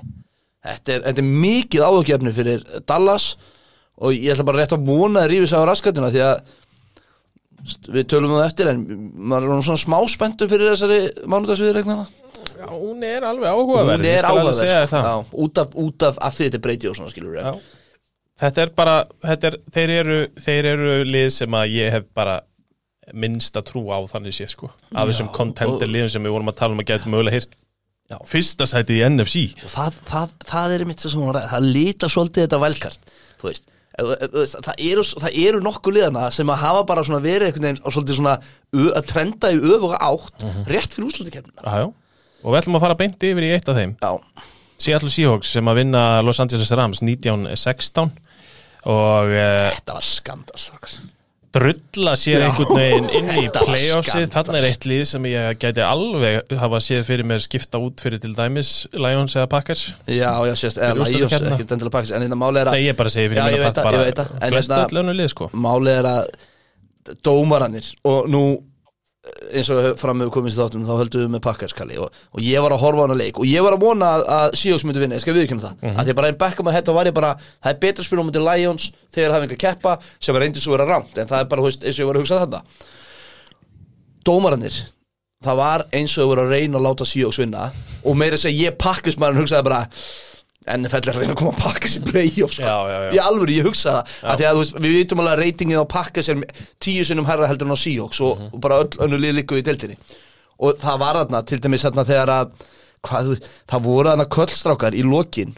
þetta 0.66 0.94
er, 0.94 1.02
þetta 1.08 1.22
er 1.22 1.28
mikið 1.46 1.84
áhugjefni 1.86 2.32
fyrir 2.34 2.64
Dallas 2.86 3.26
og 3.96 4.14
ég 4.14 4.34
ætla 4.34 4.46
bara 4.46 4.62
rétt 4.62 4.74
að 4.76 4.86
vona 4.90 5.22
að 5.24 5.32
rífis 5.32 5.54
á 5.54 5.62
raskatina 5.66 6.10
því 6.12 6.24
að 6.26 6.54
við 7.92 8.06
tölum 8.12 8.32
um 8.34 8.40
það 8.40 8.48
eftir 8.50 8.70
en 8.72 8.84
maður 9.32 9.56
er 9.56 9.66
svona 9.68 9.82
smá 9.82 9.98
spenntur 10.12 10.50
fyrir 10.50 10.72
þessari 10.72 11.00
mánudagsviðregnana 11.26 12.06
já, 12.06 12.68
hún 12.70 13.06
er 13.06 13.26
alveg 13.26 13.50
áhugaverð 13.50 14.04
hún 14.04 14.10
er 14.10 14.28
áhugaverð. 14.28 14.94
Já, 14.94 15.14
út, 15.46 15.62
af, 15.62 15.74
út 15.86 16.06
af 16.08 16.20
að 16.20 16.38
þetta 16.40 16.58
er 16.60 16.64
breyti 16.68 16.90
og 16.90 16.98
svona 16.98 17.12
skilur 17.14 17.40
Já. 17.40 17.52
Þetta 18.36 18.66
er 18.66 18.70
bara, 18.76 18.96
þetta 19.24 19.48
er, 19.48 19.54
þeir, 19.72 19.90
eru, 20.02 20.16
þeir 20.44 20.66
eru 20.74 20.96
lið 21.08 21.30
sem 21.32 21.54
að 21.56 21.70
ég 21.72 21.94
hef 21.94 22.08
bara 22.16 22.40
minnsta 23.16 23.62
trú 23.64 23.86
á 23.94 23.98
þannig 24.10 24.34
sé 24.34 24.48
sko 24.50 24.68
af 24.92 25.06
þessum 25.08 25.30
contender 25.34 25.88
liðum 25.88 26.10
sem 26.12 26.26
við 26.26 26.34
vorum 26.34 26.50
að 26.50 26.58
tala 26.58 26.74
um 26.74 26.82
að 26.82 26.90
geta 26.90 27.12
mögulega 27.12 27.38
hýrt 27.38 27.54
Já. 28.06 28.18
fyrsta 28.28 28.66
sæti 28.70 29.00
í 29.00 29.06
NFC 29.06 29.46
og 29.62 29.70
það, 29.72 29.96
það, 30.10 30.34
það 30.50 30.74
er 30.76 30.84
mitt 30.86 31.06
var 31.06 31.38
að 31.40 31.48
það 31.54 31.70
lítar 31.76 32.12
svolítið 32.12 32.44
þetta 32.46 32.60
velkart 32.62 33.14
þú 33.40 33.48
veist 33.48 33.64
það 33.96 34.82
eru, 34.90 35.04
það 35.24 35.38
eru 35.46 35.62
nokkuð 35.64 35.96
liðana 35.96 36.26
sem 36.34 36.50
að 36.52 36.62
hafa 36.64 36.82
bara 36.88 37.04
svona 37.06 37.22
verið 37.24 37.48
einhvern 37.48 37.68
veginn 37.68 37.80
og 37.82 37.94
svolítið 37.94 38.18
svona 38.20 38.34
að 38.98 39.08
trenda 39.12 39.52
í 39.54 39.60
öfuga 39.62 40.00
átt 40.04 40.44
rétt 40.68 40.96
fyrir 40.96 41.08
úslutikefnina 41.08 41.64
Jájá, 41.64 41.88
og 42.42 42.52
við 42.52 42.60
ætlum 42.60 42.78
að 42.78 42.86
fara 42.86 42.98
beint 43.00 43.26
yfir 43.30 43.46
í 43.46 43.50
eitt 43.56 43.72
af 43.72 43.78
þeim. 43.80 43.96
Já, 44.02 44.44
Seattle 44.76 45.10
Seahawks 45.12 45.52
sem 45.56 45.72
að 45.72 45.80
vinna 45.80 46.04
Los 46.24 46.40
Angeles 46.42 46.72
Rams 46.76 47.00
1916 47.00 48.12
og 48.86 49.32
uh, 49.32 49.70
þetta 49.74 49.96
var 49.96 50.04
skandal. 50.04 50.66
Drulla 51.56 52.12
sér 52.20 52.42
einhvern 52.46 52.76
veginn 52.78 53.08
inn 53.18 53.30
í 53.42 53.44
playoffsið, 53.52 54.26
þarna 54.34 54.58
er 54.60 54.66
eitt 54.70 54.86
lið 54.88 55.02
sem 55.10 55.28
ég 55.30 55.58
gæti 55.62 55.82
alveg 55.84 56.52
hafa 56.60 56.80
séð 56.84 57.04
fyrir 57.08 57.26
mér 57.28 57.40
skipta 57.44 57.80
út 57.82 58.00
fyrir 58.04 58.20
til 58.22 58.34
dæmis 58.36 58.70
Lions 58.92 59.36
eða 59.36 59.48
Packers. 59.54 59.86
Já, 60.06 60.30
já, 60.48 60.54
sést, 60.58 60.78
eða 60.78 60.94
Lions, 60.98 61.08
úrslitakeppnina. 61.14 61.54
ekki 61.56 61.66
endilega 61.76 61.94
pakkis 61.96 62.12
En 62.16 62.26
þetta 62.26 62.38
máli 62.42 62.60
er 62.62 62.70
að, 62.70 62.76
Nei, 62.78 62.84
ég 62.90 62.96
bara 63.00 63.12
segi 63.16 63.30
fyrir 63.32 63.40
Já, 63.40 63.46
mér 63.46 63.56
ég 63.56 63.64
veit 63.66 63.80
það, 63.80 63.92
ég 63.96 64.04
veit 64.06 64.20
það, 64.22 64.30
en 64.40 64.54
flest 64.56 64.70
hérna- 64.74 64.86
öll 64.90 65.02
önnu 65.04 65.16
lið 65.20 65.32
sko. 65.34 65.50
máli 65.66 65.94
er 65.96 66.10
að 66.12 66.22
dómarannir 67.26 67.90
og 68.04 68.28
nú 68.32 68.42
eins 69.50 69.68
og 69.72 69.98
fram 70.00 70.18
með 70.20 70.30
komist 70.34 70.58
þáttum 70.60 70.84
þá 70.86 70.92
höldum 71.00 71.22
við 71.24 71.30
með 71.34 71.42
pakkarskalli 71.46 71.98
og, 72.02 72.14
og 72.32 72.42
ég 72.44 72.62
var 72.62 72.74
að 72.74 72.82
horfa 72.82 73.02
á 73.02 73.04
hana 73.06 73.18
leik 73.18 73.40
og 73.42 73.48
ég 73.48 73.64
var 73.64 73.76
að 73.76 73.84
vona 73.86 74.10
að, 74.16 74.24
að 74.36 74.56
Seahawks 74.60 74.84
myndi 74.86 75.02
vinna, 75.02 75.18
ég 75.18 75.24
skal 75.24 75.34
viðkjöna 75.36 75.64
það 75.64 75.74
mm 75.74 75.88
-hmm. 75.88 75.98
að 75.98 76.04
því 76.04 76.14
að 76.14 76.18
bara 76.20 76.30
einn 76.30 76.40
backam 76.42 76.70
að 76.70 76.76
þetta 76.78 76.96
var 76.96 77.10
ég 77.10 77.16
bara 77.16 77.32
það 77.38 77.72
er 77.72 77.80
betra 77.84 78.02
að 78.02 78.06
spila 78.08 78.22
á 78.22 78.26
mútið 78.26 78.46
Lions 78.48 78.84
þegar 79.14 79.34
hafa 79.34 79.46
einhver 79.46 79.62
keppa 79.64 79.96
sem 80.18 80.36
er 80.36 80.42
reyndið 80.42 80.62
svo 80.62 80.76
vera 80.76 80.88
ramt 80.90 81.18
en 81.18 81.30
það 81.30 81.40
er 81.40 81.48
bara, 81.50 81.62
veist, 81.62 81.84
eins 81.84 81.96
og 81.98 82.02
ég 82.02 82.06
var 82.10 82.16
að 82.16 82.22
hugsa 82.22 82.42
þetta 82.44 82.60
dómarannir 84.26 84.76
það 85.44 85.56
var 85.56 85.86
eins 85.92 86.16
og 86.16 86.22
þau 86.22 86.30
voru 86.30 86.46
að 86.46 86.54
reyna 86.54 86.78
að 86.78 86.86
láta 86.86 87.04
Seahawks 87.04 87.38
vinna 87.38 87.70
og 88.04 88.16
meira 88.16 88.38
að 88.38 88.44
segja 88.46 88.70
ég 88.70 88.78
pakkismærin 88.78 89.42
hugsaði 89.42 89.68
bara 89.68 89.86
NFL 90.66 90.96
er 91.08 91.12
að 91.12 91.18
reyna 91.22 91.34
að 91.34 91.38
koma 91.40 91.52
að 91.54 91.60
pakkas 91.62 91.96
í 91.98 92.00
playoff 92.06 92.54
sko. 92.56 92.62
Já, 92.66 92.76
já, 92.90 92.96
já. 93.06 93.10
í 93.14 93.20
alvöru, 93.22 93.54
ég 93.54 93.66
hugsa 93.68 93.92
það 94.02 94.30
að 94.32 94.38
því 94.40 94.46
að 94.48 94.54
þú 94.56 94.62
veist, 94.62 94.78
við 94.86 94.94
vitum 94.98 95.20
alveg 95.22 95.34
að 95.36 95.42
reytingið 95.44 95.82
á 95.82 95.86
pakkas 95.94 96.28
er 96.32 96.40
tíu 96.82 97.04
sinnum 97.06 97.28
herra 97.28 97.46
heldur 97.50 97.68
en 97.70 97.76
á 97.76 97.78
Seahawks 97.78 98.20
og, 98.26 98.38
Mhm. 98.40 98.48
og 98.54 98.60
bara 98.60 98.80
öll 98.82 98.98
önnu 99.06 99.20
lið 99.22 99.36
líku 99.40 99.58
í 99.60 99.62
deltinni 99.62 99.96
og 100.58 100.78
það 100.80 100.98
var 100.98 101.14
þarna, 101.20 101.44
til 101.46 101.58
dæmis 101.60 101.84
þarna 101.86 102.04
þegar 102.08 102.32
að 102.38 102.50
hvað, 103.06 103.30
það 103.68 103.82
voru 103.86 104.08
þarna 104.10 104.26
köllstrákar 104.36 104.94
í 104.96 105.02
lokin 105.06 105.54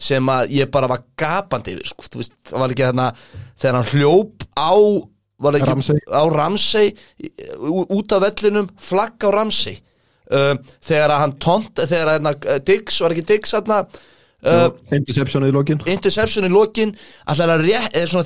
sem 0.00 0.26
að 0.32 0.48
ég 0.50 0.70
bara 0.70 0.88
var 0.88 1.02
gapandi 1.16 1.74
yfir, 1.76 1.86
sko, 1.86 2.04
þú 2.10 2.16
veist, 2.22 2.32
það 2.48 2.58
var 2.58 2.68
ekki 2.74 2.86
þarna 2.88 3.08
þegar 3.60 3.74
hann 3.80 3.90
hljóp 3.94 4.46
á 4.56 4.72
Ramsey. 5.40 5.96
á 6.12 6.22
Ramsey 6.28 6.94
ú- 7.64 7.86
út 7.88 8.12
af 8.12 8.22
vellinum, 8.26 8.68
flagg 8.76 9.16
á 9.24 9.30
Ramsey 9.32 9.78
uh, 10.30 10.54
þegar 10.84 11.10
að 11.14 11.20
hann 11.24 11.32
tont 11.38 11.74
þegar 11.80 12.06
að 12.10 12.16
hérna, 12.18 12.64
Diggs, 12.64 13.00
var 13.00 13.10
ekki 13.14 13.24
Diggs 13.26 13.54
þarna 13.56 13.78
uh, 14.46 14.68
interception 14.94 15.46
í 15.46 15.50
lokin. 15.54 15.80
interception 15.90 16.46
í 16.46 16.52
lokin. 16.52 16.94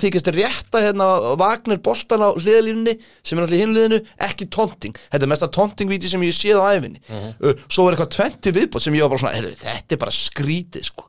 Þykist 0.05 0.29
að 0.31 0.39
rétta 0.41 0.83
hérna 0.85 1.09
Wagner 1.41 1.81
boltan 1.83 2.25
á 2.25 2.31
hliðalínunni 2.37 2.97
sem 3.25 3.39
er 3.39 3.47
allir 3.47 3.63
hinliðinu, 3.65 4.01
ekki 4.27 4.49
tonting 4.53 4.97
þetta 5.07 5.25
er 5.25 5.33
mesta 5.33 5.51
tonting-víti 5.55 6.11
sem 6.11 6.23
ég 6.27 6.37
séð 6.37 6.61
á 6.61 6.75
æfinni 6.75 7.01
uh, 7.09 7.55
svo 7.69 7.89
er 7.89 7.97
eitthvað 7.97 8.15
20 8.19 8.57
viðbót 8.59 8.85
sem 8.85 8.97
ég 8.99 9.07
var 9.07 9.15
bara 9.15 9.25
svona, 9.25 9.37
heyrðu, 9.39 9.59
þetta 9.63 9.97
er 9.97 10.03
bara 10.05 10.15
skrítið 10.15 10.89
sko. 10.91 11.09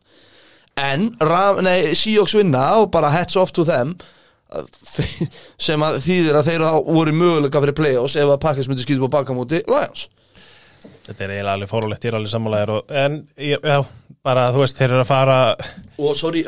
En, 0.75 1.13
Seahawks 1.95 2.35
vinna 2.35 2.65
og 2.81 2.89
bara 2.91 3.13
hats 3.13 3.37
off 3.39 3.53
to 3.55 3.63
them 3.67 3.95
sem 5.65 5.81
að 5.83 5.97
þýðir 6.05 6.37
að 6.39 6.49
þeir 6.49 6.63
þá 6.63 6.73
voru 6.87 7.13
möguleika 7.15 7.61
fyrir 7.63 7.77
play-offs 7.77 8.17
ef 8.19 8.29
að 8.29 8.41
Packers 8.43 8.69
myndi 8.69 8.85
skýta 8.85 9.03
på 9.03 9.11
bakamóti 9.11 9.63
Lions 9.67 10.07
Þetta 11.05 11.23
er 11.27 11.33
eiginlega 11.35 11.53
alveg 11.57 11.69
fórulegt, 11.69 12.05
ég 12.05 12.11
er 12.11 12.17
alveg 12.19 12.31
sammálaðir 12.33 12.71
og, 12.75 12.93
en 13.03 13.17
ég- 13.37 13.65
já, 13.69 13.77
bara 14.25 14.45
þú 14.55 14.61
veist, 14.63 14.77
þeir 14.79 14.89
eru 14.95 15.03
að 15.03 15.09
fara 15.11 15.35
Og 16.01 16.15
sorry, 16.17 16.41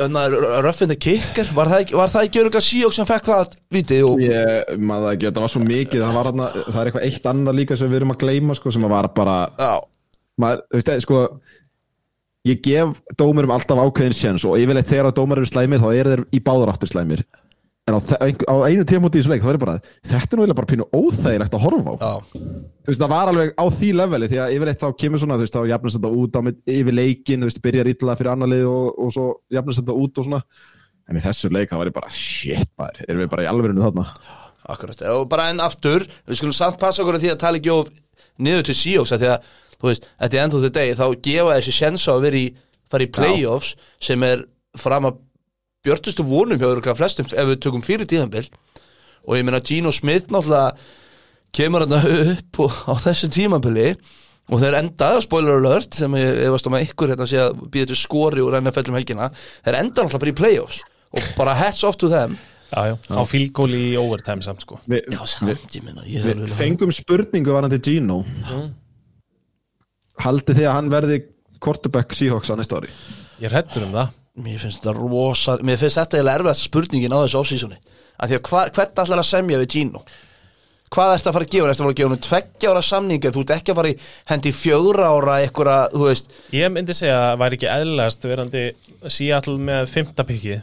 röffindi 0.65 0.97
kicker 0.99 1.51
Var 1.57 1.69
það 1.71 1.83
ekki, 1.85 1.97
var 1.99 2.09
það 2.13 2.25
ekki 2.29 2.41
örgulega 2.41 2.65
síók 2.67 2.95
sem 2.97 3.05
fekk 3.09 3.29
það 3.29 3.53
viti 3.77 3.99
og 4.07 4.23
Ég 4.23 4.73
maður 4.81 5.05
það 5.07 5.13
ekki, 5.17 5.27
þetta 5.29 5.45
var 5.45 5.53
svo 5.53 5.61
mikið 5.67 6.01
það, 6.05 6.15
var, 6.17 6.31
þarna, 6.31 6.49
það 6.65 6.81
er 6.81 6.89
eitthvað 6.91 7.07
eitt 7.11 7.29
annað 7.33 7.59
líka 7.61 7.77
sem 7.77 7.91
við 7.93 8.01
erum 8.01 8.15
að 8.15 8.21
gleyma 8.25 8.57
sko, 8.57 8.73
sem 8.73 8.87
að 8.89 8.95
var 8.97 9.11
bara 9.21 9.37
maður, 10.41 10.63
þú 10.71 10.81
veist, 10.81 10.93
sko 11.05 11.21
ég 12.47 12.61
gef 12.63 13.01
dómurum 13.19 13.51
alltaf 13.51 13.79
ákveðin 13.81 14.15
sjens 14.15 14.45
og 14.47 14.55
yfirleitt 14.61 14.87
þegar 14.87 15.09
að 15.11 15.17
dómar 15.19 15.41
eru 15.41 15.49
slæmir 15.49 15.81
þá 15.83 15.89
eru 15.97 16.13
þeir 16.13 16.21
í 16.31 16.39
báðar 16.47 16.69
áttur 16.71 16.87
slæmir. 16.91 17.23
En 17.87 17.95
á, 17.95 17.99
á 17.99 18.55
einu 18.67 18.83
tímúti 18.87 19.19
í 19.19 19.23
þessu 19.23 19.31
leik 19.33 19.43
þá 19.43 19.49
er 19.53 19.59
bara 19.61 19.73
þetta 19.83 20.31
er 20.31 20.39
nú 20.39 20.43
eiginlega 20.45 20.59
bara 20.61 20.69
pínu 20.71 20.87
óþægilegt 20.95 21.57
að 21.57 21.63
horfa 21.65 21.91
á. 21.91 21.95
Já, 21.99 22.13
þú 22.87 22.93
veist, 22.93 23.01
það 23.03 23.11
var 23.11 23.29
alveg 23.33 23.49
á 23.59 23.65
því 23.67 23.87
leveli 23.99 24.27
því 24.31 24.37
að 24.39 24.53
yfirleitt 24.55 24.79
þá 24.79 24.89
kemur 25.03 25.19
svona, 25.19 25.35
þú 25.35 25.43
veist, 25.43 25.55
þá 25.57 25.71
jafnast 25.73 25.97
þetta 25.97 26.11
út 26.21 26.37
á 26.39 26.41
yfir 26.71 26.95
leikin, 26.95 27.41
þú 27.43 27.49
veist, 27.49 27.59
byrjar 27.65 27.89
illa 27.91 28.15
fyrir 28.15 28.31
annar 28.31 28.47
lið 28.53 28.67
og, 28.71 28.85
og 29.03 29.09
svo 29.11 29.25
jafnast 29.51 29.81
þetta 29.81 29.95
út 29.99 30.21
og 30.21 30.27
svona. 30.29 30.39
En 31.11 31.19
í 31.19 31.23
þessu 31.23 31.51
leik 31.51 31.67
þá 31.67 31.75
var 31.81 31.89
ég 31.91 31.95
bara, 31.97 32.11
shit 32.15 32.71
maður, 32.79 33.01
erum 33.03 33.21
við 33.25 33.31
bara 33.33 33.43
í 33.43 33.49
alverinu 33.51 33.83
þarna? 33.83 34.05
Akkurat. 34.71 35.03
Og 35.11 35.27
bara 35.27 35.49
enn 35.51 35.59
aftur, 35.63 36.07
við 36.27 36.39
skulum 36.39 36.55
samt 36.55 36.79
passa 36.79 37.03
okkur 37.03 37.19
að 37.19 37.25
því 37.25 37.33
að 37.33 37.41
tala 37.43 37.59
ekki 37.59 37.75
of 37.75 37.91
niður 38.39 38.63
til 38.69 38.77
síóks 38.79 39.11
Því 39.15 39.29
að, 39.33 39.51
þú 39.75 39.91
veist, 39.91 40.07
at 40.15 40.31
the 40.31 40.39
end 40.39 40.55
of 40.55 40.63
the 40.63 40.71
day 40.71 40.95
Þá 40.95 41.05
gefa 41.27 41.57
þessi 41.57 41.73
sjens 41.75 42.07
á 42.07 42.15
að 42.15 42.23
vera 42.29 42.39
í 42.39 42.47
fara 42.87 43.03
í 43.03 43.11
playoffs 43.11 43.75
sem 44.03 44.23
er 44.23 44.45
fram 44.79 45.07
að 45.09 45.19
björtustu 45.83 46.23
vonum 46.23 46.59
hjá 46.59 46.71
kemur 51.57 51.85
hann 51.85 51.97
upp 52.33 52.61
og, 52.65 52.81
á 52.87 52.93
þessu 53.07 53.29
tímabili 53.33 53.93
og 54.47 54.61
þeir 54.61 54.77
enda, 54.79 55.09
spoiler 55.23 55.59
alert 55.59 55.97
sem 55.97 56.13
ég 56.19 56.43
efast 56.47 56.69
um 56.69 56.77
að 56.77 56.85
ykkur 56.87 57.11
hérna 57.13 57.27
sé 57.29 57.41
að 57.43 57.63
býða 57.73 57.89
til 57.91 57.99
skori 57.99 58.43
úr 58.43 58.59
NFL 58.61 58.93
um 58.93 58.99
helgina, 58.99 59.31
þeir 59.65 59.79
enda 59.81 60.05
náttúrulega 60.05 60.21
bara 60.23 60.33
í 60.33 60.37
playoffs 60.41 60.83
og 61.17 61.31
bara 61.39 61.55
hats 61.57 61.83
off 61.87 61.99
to 61.99 62.09
them. 62.11 62.37
Já, 62.67 62.91
já, 62.91 62.95
á 63.15 63.23
fílgól 63.23 63.71
í 63.71 63.95
overtime 63.99 64.43
samt 64.43 64.65
sko. 64.65 64.81
Vi, 64.91 64.99
Já, 65.07 65.21
samt, 65.29 65.69
ég 65.71 65.85
meina 65.85 66.03
ég 66.03 66.25
við 66.27 66.51
fengum 66.51 66.91
spurningu 66.91 67.55
varandi 67.55 67.79
Gino. 67.79 68.21
Haldið 70.19 70.59
þið 70.59 70.67
að 70.67 70.75
hann 70.75 70.91
verði 70.91 71.19
quarterback 71.63 72.15
Seahawks 72.17 72.51
á 72.51 72.59
næsta 72.59 72.81
ári? 72.81 72.91
Ég 73.39 73.47
er 73.47 73.55
hættur 73.61 73.87
um 73.87 73.95
það. 73.95 74.15
Mér 74.37 74.59
finnst 74.61 74.83
þetta 74.83 74.93
rosa 74.97 75.55
Mér 75.65 75.79
finnst 75.81 75.97
þetta 75.97 76.19
erfiðast 76.21 76.67
spurningin 76.67 77.15
á 77.15 77.23
þessu 77.23 77.39
offsísoni 77.39 77.79
af 78.17 78.29
því 78.29 78.37
að 78.37 78.49
hva, 78.51 78.63
hvert 78.73 78.99
ætlar 79.01 79.21
að 79.21 79.29
semja 79.29 79.59
við 79.61 79.71
Gino 79.73 80.01
Hvað 80.93 81.13
ertu 81.17 81.29
að 81.29 81.35
fara 81.35 81.47
að 81.47 81.53
gefa? 81.53 81.69
Ertu 81.71 81.83
að 81.83 81.85
fara 81.85 81.93
að 81.93 81.99
gefa 81.99 82.11
hann 82.13 82.23
tveggja 82.27 82.71
ára 82.71 82.83
samninga 82.87 83.31
Þú 83.35 83.43
ert 83.43 83.53
ekki 83.57 83.73
að 83.73 83.79
fara 83.81 83.91
í 83.91 83.97
hendi 84.31 84.53
fjögra 84.55 85.09
ára 85.11 85.37
einhverja, 85.43 85.77
þú 85.93 86.05
veist? 86.07 86.29
Ég 86.55 86.71
myndi 86.73 86.95
segja 86.95 87.17
að 87.17 87.25
það 87.27 87.41
væri 87.43 87.59
ekki 87.59 87.69
eðlilegast 87.73 88.27
verandi 88.31 88.63
Seattle 89.17 89.57
með 89.67 89.89
fymta 89.91 90.27
pikkið. 90.27 90.61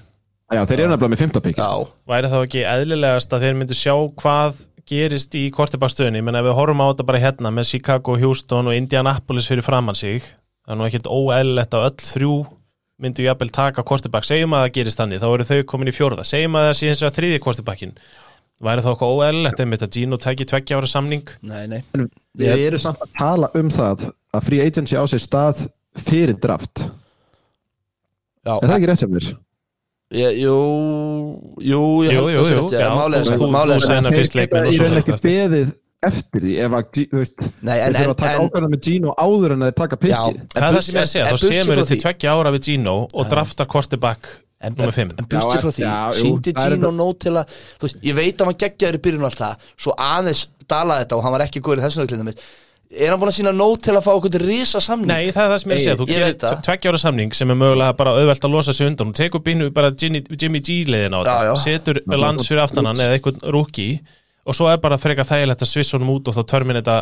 Já, 0.53 0.61
þeir 0.69 0.81
eru 0.85 0.93
nefnilega 0.93 1.13
með 1.13 1.23
fymta 1.25 1.43
pikk 1.45 1.61
Já, 1.61 1.71
væri 2.09 2.31
þá 2.31 2.39
ekki 2.43 2.65
eðlilegast 2.69 3.33
að 3.35 3.45
þeir 3.47 3.59
myndu 3.59 3.77
sjá 3.79 3.95
hvað 4.21 4.59
gerist 4.89 5.37
í 5.41 5.47
kortibastöðunni 5.55 6.21
menn 6.25 6.37
ef 6.37 6.45
við 6.45 6.57
horfum 6.59 6.83
á 6.85 6.87
þetta 6.91 7.07
bara 7.09 7.23
hérna 7.23 7.53
með 7.55 7.71
Chicago, 7.73 8.19
Houston 8.21 8.69
og 8.69 8.77
Indianapolis 8.77 9.49
fyrir 9.49 9.65
framann 9.65 9.97
sig 9.97 10.21
það 10.21 10.75
er 10.75 10.79
nú 10.81 10.87
ekkert 10.89 11.09
óeðlilegt 11.09 11.77
að 11.79 11.87
öll 11.89 12.11
þrjú 12.11 12.35
myndu 13.05 13.25
jafnvel 13.25 13.51
taka 13.55 13.83
kortibak 13.87 14.27
segjum 14.29 14.55
að 14.55 14.67
það 14.67 14.75
gerist 14.77 15.01
þannig, 15.01 15.23
þá 15.23 15.29
eru 15.31 15.47
þau 15.49 15.63
komin 15.73 15.91
í 15.91 15.95
fjórða. 15.95 16.27
Segjum 16.29 16.59
að 16.61 16.69
það 16.69 16.77
sé 16.79 16.91
hins 16.91 17.03
vegar 17.03 17.17
þriði 17.19 17.41
kortibakkin 17.43 17.97
væri 18.67 18.85
þá 18.85 18.91
eitthvað 18.95 19.15
óeðlilegt 19.19 19.61
einmitt 19.65 19.85
að 19.87 19.93
Gino 19.99 20.17
tæki 20.21 20.47
tveggja 20.51 20.79
ára 20.81 20.91
samning? 20.91 21.29
Nei, 21.43 21.65
nei. 21.71 21.81
Við 22.39 22.65
erum 22.67 22.83
samt 22.83 23.03
að 23.05 23.13
tala 23.19 23.51
um 23.55 23.71
það 23.71 24.09
að 24.35 24.47
free 24.49 24.65
agency 24.65 24.97
á 24.99 25.05
sér 25.11 25.23
stað 25.23 25.65
fyrir 25.95 26.35
draft. 26.43 26.87
Já, 28.45 28.59
Er 28.61 28.69
það 28.69 28.77
ekki 28.79 28.91
rétt 28.91 29.03
sem 29.05 29.15
ég, 30.15 30.37
jú, 30.39 30.57
jú, 31.65 31.79
ég 32.05 32.13
Jú, 32.13 32.27
held 32.27 32.35
jú, 32.35 32.43
að 32.43 32.51
jú, 32.51 32.67
já, 32.71 32.83
já, 32.83 32.91
er 32.91 33.25
þú- 33.25 33.49
þú- 33.49 33.81
Senna 33.87 34.11
fyrst 34.13 34.35
leikmenn 34.39 34.67
og 34.69 34.73
Ég 34.73 34.77
svo 34.79 34.85
er 34.91 35.01
ekki 35.01 35.17
beðið 35.25 35.73
eftir 36.05 36.43
því 36.45 36.53
ef 36.61 36.75
að, 36.77 36.85
þú 37.01 37.19
veist, 37.23 37.47
Nei, 37.65 37.79
en, 37.81 37.95
þurfa 37.97 38.05
en, 38.05 38.11
að 38.13 38.19
taka 38.21 38.35
en, 38.35 38.43
ákvæmlega 38.45 38.73
með 38.75 38.83
Gino 38.85 39.15
áður 39.17 39.55
en 39.55 39.65
þeir 39.65 39.75
taka 39.81 39.97
já, 39.97 40.03
pikkið. 40.05 40.41
en 40.45 40.61
það 40.61 40.67
er 40.69 40.75
það 40.77 40.83
sem 40.85 40.95
ég 40.95 41.01
er 41.01 41.07
að 41.07 41.13
segja, 41.15 41.25
þá 41.25 41.33
burtséð 41.33 41.55
semur 41.57 41.65
frá 41.75 41.81
þau 41.81 41.89
til 41.89 41.97
því- 41.97 42.03
tveggja 42.05 42.35
ára 42.37 42.53
við 42.55 42.63
Gino 42.69 42.97
og 43.15 43.31
draftar 43.33 43.67
kortibak 43.67 44.29
En, 44.65 44.73
en 44.73 44.77
burtið 44.81 45.39
Já, 45.39 45.45
frá 45.61 45.71
því, 45.71 45.87
síndi 46.21 46.53
það 46.57 46.69
Gino 46.75 46.91
þetta- 46.91 46.99
nót 46.99 47.19
til 47.25 47.33
að 47.37 47.55
þú 47.79 47.87
veist, 47.89 48.03
ég 48.11 48.19
veit 48.19 48.37
að 48.43 48.51
hann 48.51 48.61
geggjaður 48.65 48.99
í 48.99 49.03
byrjun 49.07 49.25
og 49.25 49.31
allt 49.31 49.43
það 49.45 49.71
svo 49.85 49.97
aðeins 50.11 50.45
dalaði 50.71 51.05
þetta 51.05 51.17
og 51.19 51.25
hann 51.27 51.35
var 51.39 51.47
ekki 51.49 51.61
góður 51.65 51.83
í 51.83 51.87
þessum 51.89 52.05
reglindum 52.07 52.35
er 52.95 53.11
hann 53.11 53.19
búin 53.19 53.31
að 53.33 53.37
sína 53.41 53.51
nót 53.57 53.81
til 53.83 53.95
að 53.97 54.05
fá 54.07 54.11
okkur 54.15 54.35
risa 54.45 54.81
samning 54.85 55.09
Nei, 55.11 55.33
það 55.35 55.45
er 55.45 55.51
það 55.55 55.61
sem 55.63 55.71
ég 55.73 55.79
að 55.79 55.83
segja, 55.85 55.97
þú 55.99 56.07
gerir 56.11 56.27
veit 56.29 56.43
það. 56.45 56.59
tveggja 56.69 56.91
ára 56.93 57.01
samning 57.03 57.33
sem 57.35 57.51
er 57.51 57.57
mögulega 57.59 57.97
bara 57.99 58.13
auðvelt 58.15 58.45
að 58.47 58.53
losa 58.55 58.73
sig 58.77 58.87
undan. 58.87 59.09
Og 59.11 59.17
tekur 59.19 59.43
bínu 59.43 59.71
bara 59.75 59.91
Jimmy, 59.99 60.21
Jimmy 60.39 60.61
G 60.61 60.77
leiðin 60.87 61.17
á 61.17 61.21
þetta, 61.25 61.57
setur 61.65 62.01
lands 62.07 62.47
fyrir 62.47 62.63
aftanan 62.63 62.95
eða 63.03 63.17
eitthvað 63.19 63.41
rúki 63.57 63.89
og 64.45 64.57
svo 64.57 64.69
er 64.71 64.81
bara 64.83 64.99
frekar 65.01 65.29
þægilegt 65.29 65.65
að 65.65 65.71
svissa 65.71 65.97
honum 65.97 66.13
út 66.17 66.29
og 66.29 66.37
þá 66.37 66.43
törmin 66.53 66.79
þetta, 66.81 66.97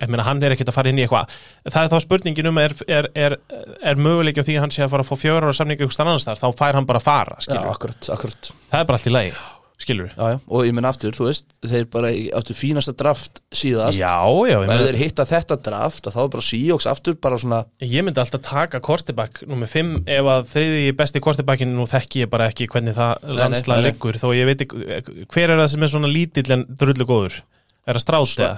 ég 0.00 0.12
meina 0.12 0.26
hann 0.28 0.42
er 0.42 0.54
ekkert 0.54 0.70
að 0.72 0.78
fara 0.78 0.92
inn 0.92 1.00
í 1.00 1.06
eitthvað, 1.06 1.34
það 1.66 1.80
er 1.82 1.92
þá 1.94 2.06
spurningin 2.06 2.50
um 2.50 2.62
er, 2.62 2.76
er, 2.86 3.10
er, 3.26 3.38
er 3.82 4.04
möguleik 4.06 4.38
á 4.38 4.46
því 4.46 4.58
að 4.58 4.64
hann 4.66 4.74
sé 4.74 4.86
að 4.86 4.94
fara 4.94 5.06
að 5.06 5.10
fá 5.10 5.24
fjögur 5.24 5.48
ára 5.48 5.58
samning 5.58 5.80
eitthvað 5.80 6.06
annars 6.06 6.28
þar, 6.28 6.40
þá 6.44 6.62
fær 6.62 6.78
hann 6.80 6.88
bara 6.90 7.02
að 7.02 7.08
fara, 7.10 7.40
Já, 7.40 7.48
skilur, 7.48 7.68
akkurat, 7.74 8.10
akkurat. 8.16 8.54
Það 8.70 8.80
er 8.80 8.88
bara 8.90 9.00
allt 9.00 9.10
í 9.10 9.14
lagi 9.14 9.36
skilur 9.80 10.10
já, 10.12 10.34
já. 10.34 10.38
og 10.46 10.66
ég 10.66 10.74
menn 10.76 10.86
aftur, 10.86 11.14
þú 11.16 11.26
veist, 11.26 11.48
þeir 11.66 11.86
bara 11.90 12.10
áttu 12.38 12.54
fínasta 12.56 12.94
draft 12.96 13.40
síðast 13.54 13.98
Já, 13.98 14.12
já, 14.46 14.52
ég, 14.52 14.58
og 14.62 14.70
ef 14.70 14.84
þeir 14.86 14.98
hitta 15.00 15.26
þetta 15.28 15.58
draft 15.66 16.06
og 16.06 16.14
þá 16.14 16.20
er 16.22 16.30
bara 16.36 16.46
Seahawks 16.48 16.86
aftur 16.90 17.16
bara 17.26 17.40
svona 17.42 17.60
ég 17.82 18.06
myndi 18.06 18.22
alltaf 18.22 18.44
taka 18.46 18.80
kortibak 18.84 19.42
nummer 19.50 19.70
5 19.70 20.04
ef 20.06 20.30
að 20.34 20.46
þriði 20.52 20.94
besti 21.00 21.24
kortibakkin 21.24 21.74
nú 21.74 21.88
þekki 21.90 22.22
ég 22.24 22.30
bara 22.32 22.48
ekki 22.52 22.68
hvernig 22.70 22.94
það 22.96 23.26
nei. 23.34 23.80
liggur 23.88 24.20
þó 24.20 24.28
ég 24.36 24.48
veit 24.52 24.62
ekki, 24.62 25.26
hver 25.34 25.50
er 25.50 25.64
það 25.64 25.72
sem 25.74 25.88
er 25.88 25.94
svona 25.96 26.12
lítill 26.12 26.46
en 26.54 26.64
drullu 26.70 27.08
góður? 27.10 27.42
Er 27.84 27.98
það 27.98 28.06
Strátt 28.06 28.38
eða? 28.38 28.56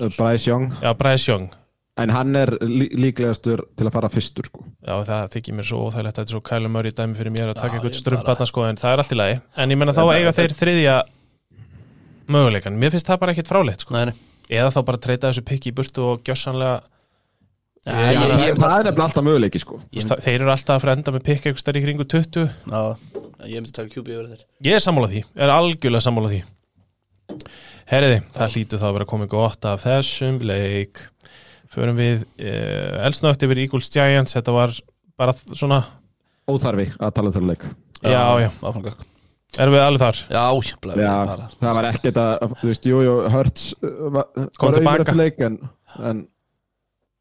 Bryce 0.00 0.50
Young 0.50 0.70
Já, 0.82 0.90
Bryce 0.98 1.30
Young 1.30 1.50
En 1.98 2.08
hann 2.14 2.36
er 2.38 2.52
lí 2.62 2.86
líklegastur 2.94 3.64
til 3.76 3.86
að 3.88 3.92
fara 3.92 4.08
fyrstur 4.08 4.46
sko. 4.46 4.62
Já, 4.86 4.94
það 5.04 5.24
þykir 5.34 5.56
mér 5.58 5.66
svo 5.68 5.80
óþægilegt 5.88 6.14
að 6.14 6.20
þetta 6.22 6.30
er 6.30 6.34
svo 6.36 6.40
Kyle 6.46 6.68
Murray 6.70 6.94
dæmi 6.96 7.18
fyrir 7.18 7.34
mér 7.34 7.50
að 7.50 7.58
taka 7.58 7.74
eitthvað 7.76 7.90
ég 7.90 7.98
strumbatna 7.98 8.46
sko 8.48 8.64
en 8.68 8.78
það 8.80 8.92
er 8.94 9.02
allt 9.02 9.12
í 9.12 9.18
lagi 9.18 9.40
en 9.64 9.74
ég 9.74 9.80
menna 9.80 9.92
þá 9.96 10.04
eiga 10.14 10.32
þeir 10.38 10.54
þriðja 10.60 10.94
möguleikan, 12.30 12.78
mér 12.78 12.94
finnst 12.94 13.10
það 13.10 13.20
bara 13.24 13.34
ekkit 13.34 13.50
fráleitt 13.50 13.84
sko. 13.84 13.94
nei, 13.96 14.04
nei. 14.10 14.14
eða 14.54 14.70
þá 14.76 14.80
bara 14.86 15.00
treyta 15.02 15.28
þessu 15.32 15.44
pikki 15.50 15.72
í 15.72 15.76
burtu 15.76 16.06
og 16.12 16.22
gjössanlega 16.26 16.80
Já, 17.80 17.94
Ég- 17.96 18.10
ég, 18.12 18.20
það, 18.20 18.40
ég, 18.44 18.56
það 18.60 18.72
er 18.76 18.84
nefnilega 18.84 19.04
alltaf 19.06 19.24
möguleiki 19.24 19.60
sko. 19.62 19.78
Ég- 19.96 20.10
þeir 20.20 20.34
eru 20.42 20.50
alltaf 20.52 20.74
að 20.76 20.82
fara 20.82 20.92
að 20.92 20.98
enda 20.98 21.12
með 21.14 21.22
pikki 21.24 21.48
eitthvað 21.48 21.62
stærri 21.62 21.80
í 21.80 21.84
kringu 21.86 22.04
20 22.04 22.42
já, 22.44 22.82
ég 23.48 23.54
myndi 23.62 23.72
taka 23.72 23.88
QB 23.94 24.10
yfir 24.12 24.26
þeir 24.34 24.42
Ég 24.68 24.76
er 24.76 24.82
sammála 24.84 25.08
því, 25.08 25.22
er 25.40 25.48
algjörlega 25.54 26.04
sammála 26.04 26.28
því 26.34 26.40
Herriði, 27.90 28.18
það 28.36 28.52
hlýtur 28.54 28.82
þá 28.82 28.86
að 28.90 28.94
vera 28.98 29.08
komið 29.14 29.30
gott 29.32 29.64
af 29.70 29.84
þessum 29.86 30.36
leik 30.44 31.00
Förum 31.70 32.00
við 32.00 32.24
uh, 32.24 33.04
elsnögt 33.06 33.44
yfir 33.46 33.62
Eagles 33.62 33.92
Giants. 33.94 34.34
Þetta 34.38 34.56
var 34.56 34.74
bara 35.20 35.36
svona 35.52 35.84
Óþarfi 36.50 36.88
að 36.98 37.14
tala 37.14 37.30
um 37.30 37.36
þurra 37.36 37.52
leik. 37.52 37.64
Já, 38.00 38.22
já, 38.42 38.48
áframgökk 38.64 39.06
erum 39.58 39.74
við 39.74 39.82
alveg 39.84 40.02
þar? 40.04 40.18
Já, 40.30 40.42
jafnlega 40.70 41.04
Já, 41.04 41.14
bara. 41.26 41.48
það 41.60 41.76
var 41.78 41.88
ekkert 41.90 42.20
að, 42.22 42.54
þú 42.60 42.68
veist, 42.70 42.86
jú, 42.90 43.00
jú, 43.06 43.14
Hurts 43.34 43.64
uh, 43.82 43.96
var, 44.14 44.28
Kom 44.60 44.76
tilbaka. 44.76 45.16
leik 45.18 45.42
en, 45.46 45.58
en 45.98 46.22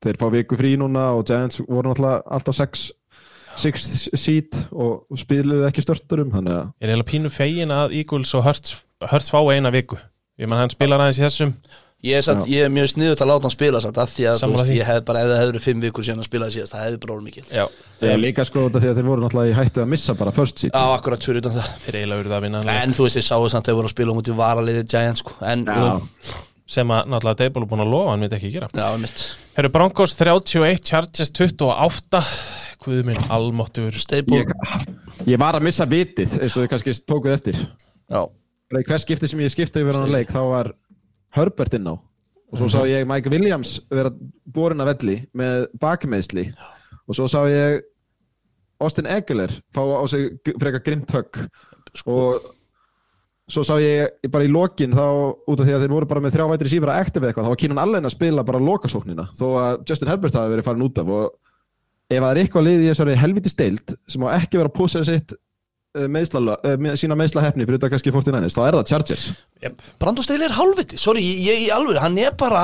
þeir 0.04 0.20
fá 0.22 0.28
viku 0.36 0.60
frí 0.60 0.76
núna 0.80 1.10
og 1.18 1.26
Giants 1.30 1.62
voru 1.66 1.90
náttúrulega 1.90 2.22
alltaf 2.38 2.60
6 2.60 2.86
6 3.60 3.88
seed 4.16 4.56
og 4.72 5.18
spiluðu 5.20 5.66
ekki 5.68 5.84
störturum 5.84 6.30
þannig 6.32 6.54
að 6.54 6.68
Ég 6.70 6.86
er 6.86 6.94
eiginlega 6.94 7.10
pínu 7.10 7.32
fegin 7.34 7.74
að 7.76 7.96
Eagles 7.98 8.32
og 8.38 8.46
Hurts, 8.46 8.78
Hurts 9.10 9.34
fá 9.34 9.40
eina 9.52 9.72
viku. 9.74 9.98
Ég 10.40 10.48
menn 10.48 10.62
hann 10.62 10.72
spilar 10.72 11.02
aðeins 11.04 11.20
í 11.20 11.26
þessum 11.26 11.56
Ég 12.00 12.16
er, 12.16 12.24
samt, 12.24 12.46
ég 12.48 12.64
er 12.64 12.70
mjög 12.72 12.94
sniðut 12.94 13.20
að 13.20 13.28
láta 13.28 13.44
hann 13.44 13.52
spila 13.52 13.80
samt, 13.84 13.98
að 14.00 14.12
því 14.14 14.26
að 14.32 14.44
veist, 14.48 14.70
því. 14.70 14.76
ég 14.78 14.88
hef 14.88 15.00
bara, 15.04 15.20
ef 15.26 15.32
það 15.34 15.42
hefur 15.42 15.64
fimm 15.66 15.82
vikur 15.84 16.06
síðan 16.08 16.22
að 16.22 16.28
spila 16.30 16.48
síðast, 16.54 16.72
það 16.72 16.86
hefði 16.86 17.00
bara 17.04 17.16
orðið 17.16 17.26
mikil 17.26 17.44
Já, 17.52 17.64
ég 18.00 18.14
er 18.14 18.22
líka 18.22 18.46
sko 18.48 18.64
þetta 18.70 18.82
því 18.84 18.92
að 18.92 19.00
þeir 19.02 19.10
voru 19.10 19.26
náttúrulega 19.26 19.52
í 19.52 19.58
hættu 19.58 19.84
að 19.84 19.90
missa 19.92 20.16
bara 20.16 20.34
first 20.38 20.64
seed. 20.64 20.72
Já, 20.72 20.94
akkurat 20.96 21.28
fyrir 21.28 21.44
utan 21.44 21.58
það. 21.58 21.74
Þeir 21.84 21.98
eiginlega 22.00 22.22
verið 22.24 22.38
að 22.38 22.46
vinna. 22.46 22.64
En 22.78 22.96
þú 22.96 23.08
veist, 23.10 23.20
ég 23.20 23.28
sáu 23.28 23.50
samt 23.52 23.68
að 23.68 23.74
þeir 23.74 23.80
voru 23.82 23.92
að 23.92 23.96
spila 23.98 24.16
um 24.16 24.24
út 24.24 24.32
í 24.32 24.38
varaliði 24.40 24.86
Giants, 24.96 25.26
sko. 25.26 25.36
En, 25.52 25.68
um, 25.76 26.08
sem 26.72 26.96
að 26.96 27.12
náttúrulega 27.12 27.42
Dable 27.44 27.66
er 27.66 27.70
búin 27.74 27.84
að 27.84 27.94
lofa 27.98 28.16
hann 28.16 28.24
myndi 28.24 28.40
ekki 28.40 28.54
gera. 28.56 28.72
Já, 28.72 29.28
Herru 29.60 29.76
Broncos 29.76 30.16
31, 30.16 30.80
Chargers 30.88 31.36
28 31.36 32.24
Guð 32.80 33.00
minn, 33.10 33.20
almáttur 33.28 33.92
Stable, 34.00 34.46
ég, 34.46 34.92
ég 35.28 35.42
var 35.42 35.58
að 35.60 35.66
missa 35.68 35.84
vitið 35.90 36.38
eins 36.40 36.54
og 36.54 36.64
þið 36.64 36.70
kannski 36.72 36.94
tókuð 37.04 37.34
eftir. 37.36 37.60
Já, 38.08 38.22
Bara 38.70 38.84
í 38.84 38.86
hvers 38.86 39.02
skipti 39.02 39.26
sem 39.26 39.40
ég 39.42 39.50
skipti 39.50 39.82
yfir 39.82 39.98
hann 39.98 40.12
leik 40.14 40.30
þá 40.30 40.44
var 40.46 40.68
Herbert 41.36 41.76
inn 41.78 41.90
á. 41.90 41.96
Og 42.50 42.58
svo 42.58 42.70
sá 42.72 42.82
ég 42.90 43.06
Mike 43.06 43.30
Williams 43.30 43.78
vera 43.92 44.12
borin 44.50 44.82
að 44.82 44.94
velli 44.94 45.18
með 45.38 45.68
bakmeðsli 45.82 46.48
og 47.06 47.18
svo 47.18 47.28
sá 47.30 47.44
ég 47.50 47.84
Austin 48.80 49.10
Eckler 49.12 49.52
fá 49.76 49.84
á 49.84 50.04
sig 50.10 50.40
frekar 50.56 50.82
grimt 50.86 51.12
högg. 51.14 51.44
Og, 52.08 52.40
svo 53.50 53.64
sá 53.66 53.76
ég 53.82 54.30
bara 54.32 54.46
í 54.46 54.52
lokin 54.52 54.94
þá 54.94 55.06
út 55.50 55.60
af 55.60 55.66
því 55.66 55.76
að 55.76 55.84
þeir 55.84 55.94
voru 55.94 56.10
bara 56.10 56.24
með 56.24 56.36
þrjá 56.38 56.48
vætri 56.52 56.72
sífra 56.72 56.98
ektiv 57.02 57.24
eða 57.24 57.32
eitthvað, 57.32 57.48
þá 57.48 57.54
var 57.54 57.62
Keenan 57.64 57.82
Allen 57.84 58.08
að 58.10 58.16
spila 58.16 58.46
bara 58.46 58.62
lokasóknina, 58.62 59.26
þó 59.36 59.46
að 59.64 59.80
Justin 59.90 60.12
Herbert 60.12 60.38
hafi 60.38 60.54
verið 60.54 60.68
farin 60.70 60.86
út 60.86 61.02
af 61.02 61.14
og 61.16 61.24
ef 62.10 62.22
það 62.22 62.30
er 62.30 62.42
eitthvað 62.44 62.68
lið 62.68 62.84
í 62.84 62.90
þessari 62.92 63.18
helviti 63.24 63.54
steild 63.54 63.96
sem 64.10 64.26
á 64.26 64.30
ekki 64.38 64.62
vera 64.62 64.72
að 64.72 64.78
púsa 64.78 65.02
sitt 65.08 65.34
meðsla, 65.98 66.56
uh, 66.60 66.78
með, 66.78 66.96
sína 67.02 67.18
meðsla 67.18 67.44
hefni 67.48 67.66
fyrir 67.66 67.80
þetta 67.80 67.92
kannski 67.96 68.14
49ers, 68.14 68.56
þá 68.58 68.64
er 68.68 68.78
það 68.78 68.88
Chargers. 68.92 69.28
Yep. 69.64 69.84
Brandon 70.02 70.26
Staley 70.26 70.48
er 70.50 70.56
hálfviti, 70.60 71.00
sorry, 71.02 71.24
ég, 71.26 71.44
ég 71.50 71.68
í 71.68 71.70
alveg 71.74 72.02
hann 72.04 72.18
er 72.22 72.36
bara 72.40 72.64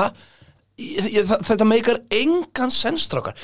ég, 0.78 1.10
ég, 1.18 1.36
þetta 1.48 1.66
meikar 1.68 2.02
engan 2.14 2.72
sennstrákar 2.74 3.34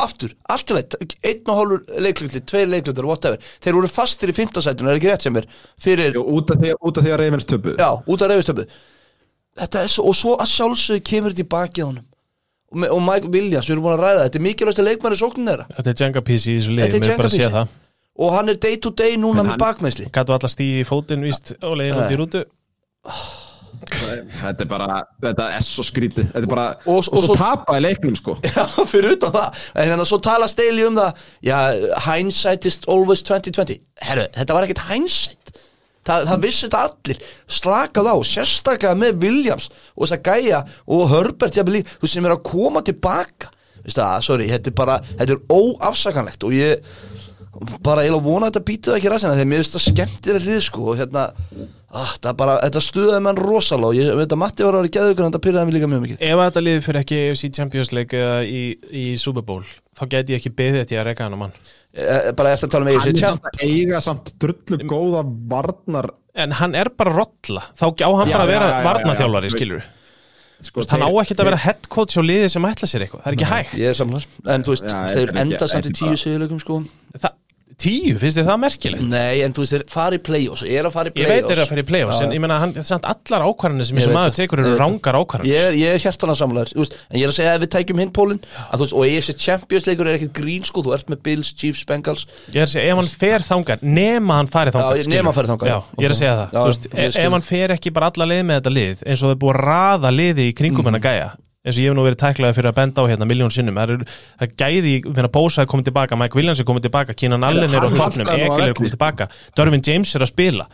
aftur, 0.00 0.36
allt 0.52 0.70
í 0.70 0.76
leið, 0.76 0.98
einn 1.26 1.50
og 1.50 1.56
hálfur 1.58 2.02
leiklutli, 2.04 2.44
tveir 2.46 2.68
leiklutli, 2.70 3.02
whatever. 3.08 3.40
Þeir 3.64 3.78
voru 3.80 3.90
fastir 3.90 4.30
í 4.30 4.36
fimmtasætun, 4.36 4.86
er 4.92 5.00
ekki 5.00 5.10
rétt 5.10 5.26
sem 5.26 5.40
er? 5.40 5.48
Fyrir, 5.82 6.14
Jú, 6.14 6.22
út 6.38 6.52
af 6.54 6.60
því, 6.62 6.76
út 6.78 7.00
af 7.00 7.06
því 7.06 7.14
að 7.16 7.20
Ravens 7.24 7.48
töpu 7.50 7.74
já, 7.80 7.90
út 8.06 8.22
af 8.22 8.36
þetta 9.60 9.82
er 9.84 9.90
svo, 9.90 10.06
og 10.10 10.16
svo 10.16 10.36
að 10.40 10.50
sjálfsögðu 10.52 11.04
kemur 11.10 11.34
þetta 11.34 11.44
í 11.44 11.50
baki 11.50 11.84
á 11.84 11.86
honum. 11.88 12.06
Og, 12.70 12.78
me- 12.78 12.90
og 12.94 13.00
Mike 13.02 13.30
Williams, 13.34 13.66
við 13.66 13.76
erum 13.76 13.86
búin 13.86 13.96
að 13.96 14.04
ræða 14.04 14.26
þetta 14.26 14.38
er 14.38 14.44
mikilvægst 14.46 14.80
að 14.82 14.88
leikmæri 14.88 15.18
sóknin 15.18 15.50
þeirra. 15.50 15.66
Þetta 15.74 15.90
er 15.92 16.02
Jenga 16.04 16.22
PC 16.26 16.44
í 16.52 16.58
þessu 16.60 16.74
liði, 16.76 16.84
Þetta 16.86 16.96
er 16.96 17.02
mér 17.02 17.10
er 17.10 17.20
bara 17.20 17.30
að 17.30 17.34
sé 17.34 17.48
það 17.56 17.72
og 18.20 18.34
hann 18.36 18.52
er 18.52 18.58
day 18.60 18.76
to 18.76 18.90
day 18.92 19.16
núna 19.16 19.40
En 19.44 19.52
með 19.54 19.60
bakmeðsli 19.62 20.10
Gattu 20.12 20.34
alla 20.36 20.50
stíði 20.52 20.82
í 20.82 20.88
fótinn, 20.88 21.22
víst, 21.24 21.54
og 21.64 21.78
leiðin 21.80 22.02
út 22.04 22.12
í 22.12 22.18
rútu. 22.20 22.42
Þetta 23.90 24.64
er 24.64 24.68
bara, 24.68 24.96
þetta 25.22 25.46
er 25.56 25.64
svo 25.64 25.82
skrítið. 25.86 26.26
Þetta 26.34 26.42
er 26.44 26.50
bara, 26.50 26.64
Og- 26.84 26.90
og, 26.90 26.98
og 27.00 27.04
svo 27.06 27.20
svo- 27.30 27.36
tapaði 27.38 27.80
leiknum 27.86 28.16
sko. 28.18 28.34
Já, 28.44 28.64
fyrir 28.90 29.14
utan 29.16 29.32
það. 29.32 29.60
En 29.74 29.88
hérna 29.88 30.04
svo 30.08 30.18
tala 30.22 30.48
Staley 30.50 30.84
um 30.86 30.98
það. 30.98 31.22
Já, 31.48 31.58
hindsight 32.06 32.66
is 32.68 32.80
always 32.86 33.22
2020 33.24 33.80
Herru, 34.04 34.26
þetta 34.36 34.56
var 34.58 34.66
ekkert 34.68 34.84
hindsight. 34.90 35.54
Það, 36.10 36.26
það 36.30 36.42
vissi 36.44 36.66
þetta 36.66 36.82
allir. 36.88 37.22
Slakað 37.60 38.10
á, 38.10 38.16
sérstaklega 38.24 38.96
með 38.96 39.18
Williams 39.20 39.66
Og 39.96 40.06
þess 40.06 40.14
að 40.16 40.22
gæja 40.30 40.60
og 40.96 41.02
Herbert 41.12 41.56
jafnvel, 41.58 41.82
Þú 42.00 42.08
sem 42.08 42.24
er 42.28 42.34
að 42.36 42.42
koma 42.48 42.80
tilbaka. 42.86 43.50
Veistu 43.84 44.00
það, 44.00 44.24
sorry, 44.28 44.46
þetta 44.48 44.72
er 44.72 44.76
bara 44.80 44.96
Þetta 45.10 45.36
er 45.36 45.42
óafsakanlegt 45.56 46.44
og 46.48 46.56
ég 46.56 46.92
bara 47.82 48.04
eiginlega 48.04 48.22
vona 48.24 48.46
að 48.46 48.52
þetta 48.52 48.66
býtið 48.68 48.96
ekki 48.96 49.10
ræsina 49.10 49.34
þegar 49.34 49.48
mér 49.50 49.62
finnst 49.62 49.74
það 49.76 49.82
skemmtir 49.88 50.38
að 50.38 50.44
hlið 50.46 50.60
sko 50.66 50.84
og 50.92 51.00
hérna, 51.00 51.24
ah, 51.90 52.12
það 52.22 52.36
bara, 52.38 52.54
þetta 52.62 52.82
stuðaði 52.86 53.24
mann 53.26 53.40
rosalega 53.40 53.90
og 53.90 53.98
ég 53.98 54.20
veit 54.20 54.34
að 54.36 54.40
Matti 54.44 54.66
var 54.66 54.78
að 54.78 54.84
vera 54.84 54.92
geðugur 54.96 55.24
en 55.26 55.32
þetta 55.32 55.42
pyrraði 55.46 55.68
mig 55.70 55.76
líka 55.76 55.90
mjög 55.90 56.04
mikið. 56.04 56.22
Ef 56.30 56.42
þetta 56.44 56.64
liði 56.64 56.84
fyrir 56.86 57.00
ekki 57.02 57.20
AFC 57.26 57.50
Champions 57.58 57.92
League 57.96 58.22
eða 58.22 58.38
í, 58.46 58.62
í 59.02 59.04
Super 59.20 59.46
Bowl 59.50 59.66
þá 59.98 60.04
geti 60.14 60.36
ég 60.36 60.40
ekki 60.42 60.54
beðið 60.62 60.82
þetta 60.84 60.96
í 60.96 61.00
að 61.02 61.06
reyka 61.10 61.26
hann 61.26 61.36
á 61.36 61.40
mann. 61.42 61.56
Eh, 61.90 62.30
bara 62.38 62.54
eftir 62.54 62.70
að 62.70 62.74
tala 62.76 62.86
um 62.86 62.92
Hann 62.94 63.00
AFC 63.02 63.10
er 63.10 63.18
Champ 63.18 63.42
samt 63.42 63.50
að 63.50 63.64
eiga 63.66 64.02
samt 64.06 64.34
drullu 64.38 64.84
góða 64.86 65.24
varnar 65.50 66.12
En 66.38 66.54
hann 66.60 66.76
er 66.78 66.92
bara 66.94 67.10
rolla, 67.16 67.64
þá 67.74 67.88
á 67.90 68.10
hann 68.14 68.30
Já, 68.30 68.36
bara 68.36 68.44
að 68.46 68.52
vera 68.54 68.68
já, 68.68 68.70
já, 68.70 68.76
já, 68.78 68.86
varnaþjálfari, 68.86 69.50
já, 69.50 69.56
skilur 69.58 69.88
sko, 70.60 70.84
Hann 70.86 71.02
á 71.02 71.08
þeir- 71.08 71.20
ekkert 71.24 71.40
að 71.42 71.48
vera 71.50 71.60
head 71.64 71.88
coach 71.88 72.16
á 72.16 72.22
liði 72.22 72.48
sem 72.52 72.66
ætla 72.68 72.88
sér 72.88 73.04
eitthvað, 73.06 73.22
það 73.24 73.30
er 73.32 73.36
ekki 73.38 73.50
hægt. 73.50 73.74
Ég 73.80 73.88
er 73.90 73.98
samlar 73.98 74.26
En 74.46 74.62
þú 74.66 74.74
veist, 74.74 74.86
Já, 74.86 74.98
þeir 75.16 75.32
enda 75.42 75.68
samt 75.68 75.86
í 75.90 75.92
tíu 75.96 76.16
sigurleikum 76.20 76.60
sko. 76.60 76.78
Það, 77.16 77.32
Tíu, 77.80 78.18
finnst 78.20 78.36
þið 78.36 78.44
það 78.50 78.58
merkilegt? 78.60 79.04
Nei, 79.08 79.40
en 79.40 79.54
þú 79.56 79.62
veist, 79.64 79.72
þeir 79.72 79.84
fara 79.88 80.16
í 80.18 80.20
play-offs 80.20 80.62
Er 80.68 80.84
að 80.84 80.92
fara 80.92 81.08
í 81.08 81.14
Ég 81.16 81.24
play-offs 81.24 81.32
veit 81.32 81.46
þeir 81.48 81.60
að 81.64 81.70
fara 81.70 81.80
í 81.80 81.86
play-offs, 81.88 82.18
en 82.26 82.34
ég 82.36 82.42
meina 82.44 82.58
hann, 82.60 82.74
samt 82.84 83.06
allar 83.08 83.44
ákvarðanir 83.48 83.88
sem 83.88 83.96
Ég 84.00 84.04
veit 84.10 84.16
maður 84.18 84.34
tekur 84.36 84.60
ég 84.60 84.66
eru 84.68 84.76
rángar 84.82 85.16
ákvarðanir. 85.16 85.48
Ég 85.54 85.64
er, 85.70 85.78
ég 85.80 85.94
er 85.96 86.02
hjartana 86.04 86.34
samlar 86.36 86.72
veist, 86.76 86.98
En 87.08 87.16
ég 87.16 87.24
er 87.24 87.32
að 87.32 87.36
segja 87.38 87.54
að 87.56 87.64
við 87.64 87.72
tækjum 87.76 88.02
hinn 88.04 88.12
pólinn 88.20 88.42
að, 88.44 88.76
þú 88.76 88.84
veist, 88.84 88.96
Og 89.00 89.06
EFC 89.08 89.36
Champions 89.46 89.88
leikur 89.88 90.10
er 90.12 90.18
ekkert 90.20 90.34
grín 90.42 90.68
sko 90.68 90.84
Þú 90.84 90.94
ert 90.98 91.08
með 91.14 91.22
Bills, 91.24 91.52
Chiefs, 91.56 91.84
Bengals. 91.88 92.26
Ég 92.52 92.60
er 92.60 92.68
að 92.68 92.74
segja, 92.76 92.92
ef 92.92 93.00
hann 93.00 93.12
fer 93.24 93.48
þangað, 93.48 93.84
nema 93.96 94.40
hann 94.42 94.52
fari 94.52 94.70
þangað 94.76 94.96
Já, 95.00 95.00
ég- 95.00 95.12
nema 95.16 95.32
hann 95.32 95.38
fari 95.40 95.52
þangað, 95.54 95.72
Já, 95.72 95.78
ég 96.04 96.04
er 96.04 96.14
að 96.14 96.20
segja 96.20 96.36
það, 96.36 96.48
Já, 96.52 96.60
þú 96.60 96.70
veist, 96.70 96.90
ég 97.00 97.20
ef 97.24 97.32
hann 97.38 97.48
fer 97.48 97.74
ekki 97.78 97.92
bara 97.96 98.12
alla 98.12 98.28
leið 98.34 98.44
með 98.50 98.60
þetta 98.60 98.74
lið 98.76 99.06
eins 99.08 99.22
og 99.24 99.30
er 99.32 99.40
búið 99.40 99.56
að 99.56 99.64
raða 99.70 100.12
liði 100.20 100.50
í 100.50 100.54
kringum 100.60 100.84
Mhm. 100.84 100.90
hennar 100.92 101.06
gæja 101.08 101.30
eins 101.60 101.76
og 101.76 101.82
ég 101.82 101.90
hef 101.90 101.96
nú 101.96 102.04
verið 102.06 102.20
tæklaði 102.22 102.56
fyrir 102.56 102.70
að 102.70 102.78
benda 102.78 103.02
á 103.04 103.10
hérna 103.10 103.28
miljón 103.28 103.52
sinnum, 103.52 103.76
það 103.76 103.92
er, 103.94 104.04
það 104.40 104.46
er 104.46 104.52
gæði 104.62 104.94
finna 105.04 105.30
Bósa 105.34 105.64
er 105.64 105.68
komið 105.70 105.90
tilbaka, 105.90 106.18
Mike 106.20 106.38
Williams 106.38 106.62
er 106.62 106.68
komið 106.68 106.86
tilbaka 106.88 107.16
Keenan 107.16 107.44
Allen 107.44 107.68
er 107.68 107.84
á 107.84 107.88
hann 107.90 108.24
á 108.24 108.32
Egil 108.32 108.64
er 108.64 108.76
komið 108.78 108.94
tilbaka 108.96 109.28
Dervin 109.58 109.84
James 109.84 110.14
er 110.16 110.24
að 110.24 110.32
spila. 110.32 110.66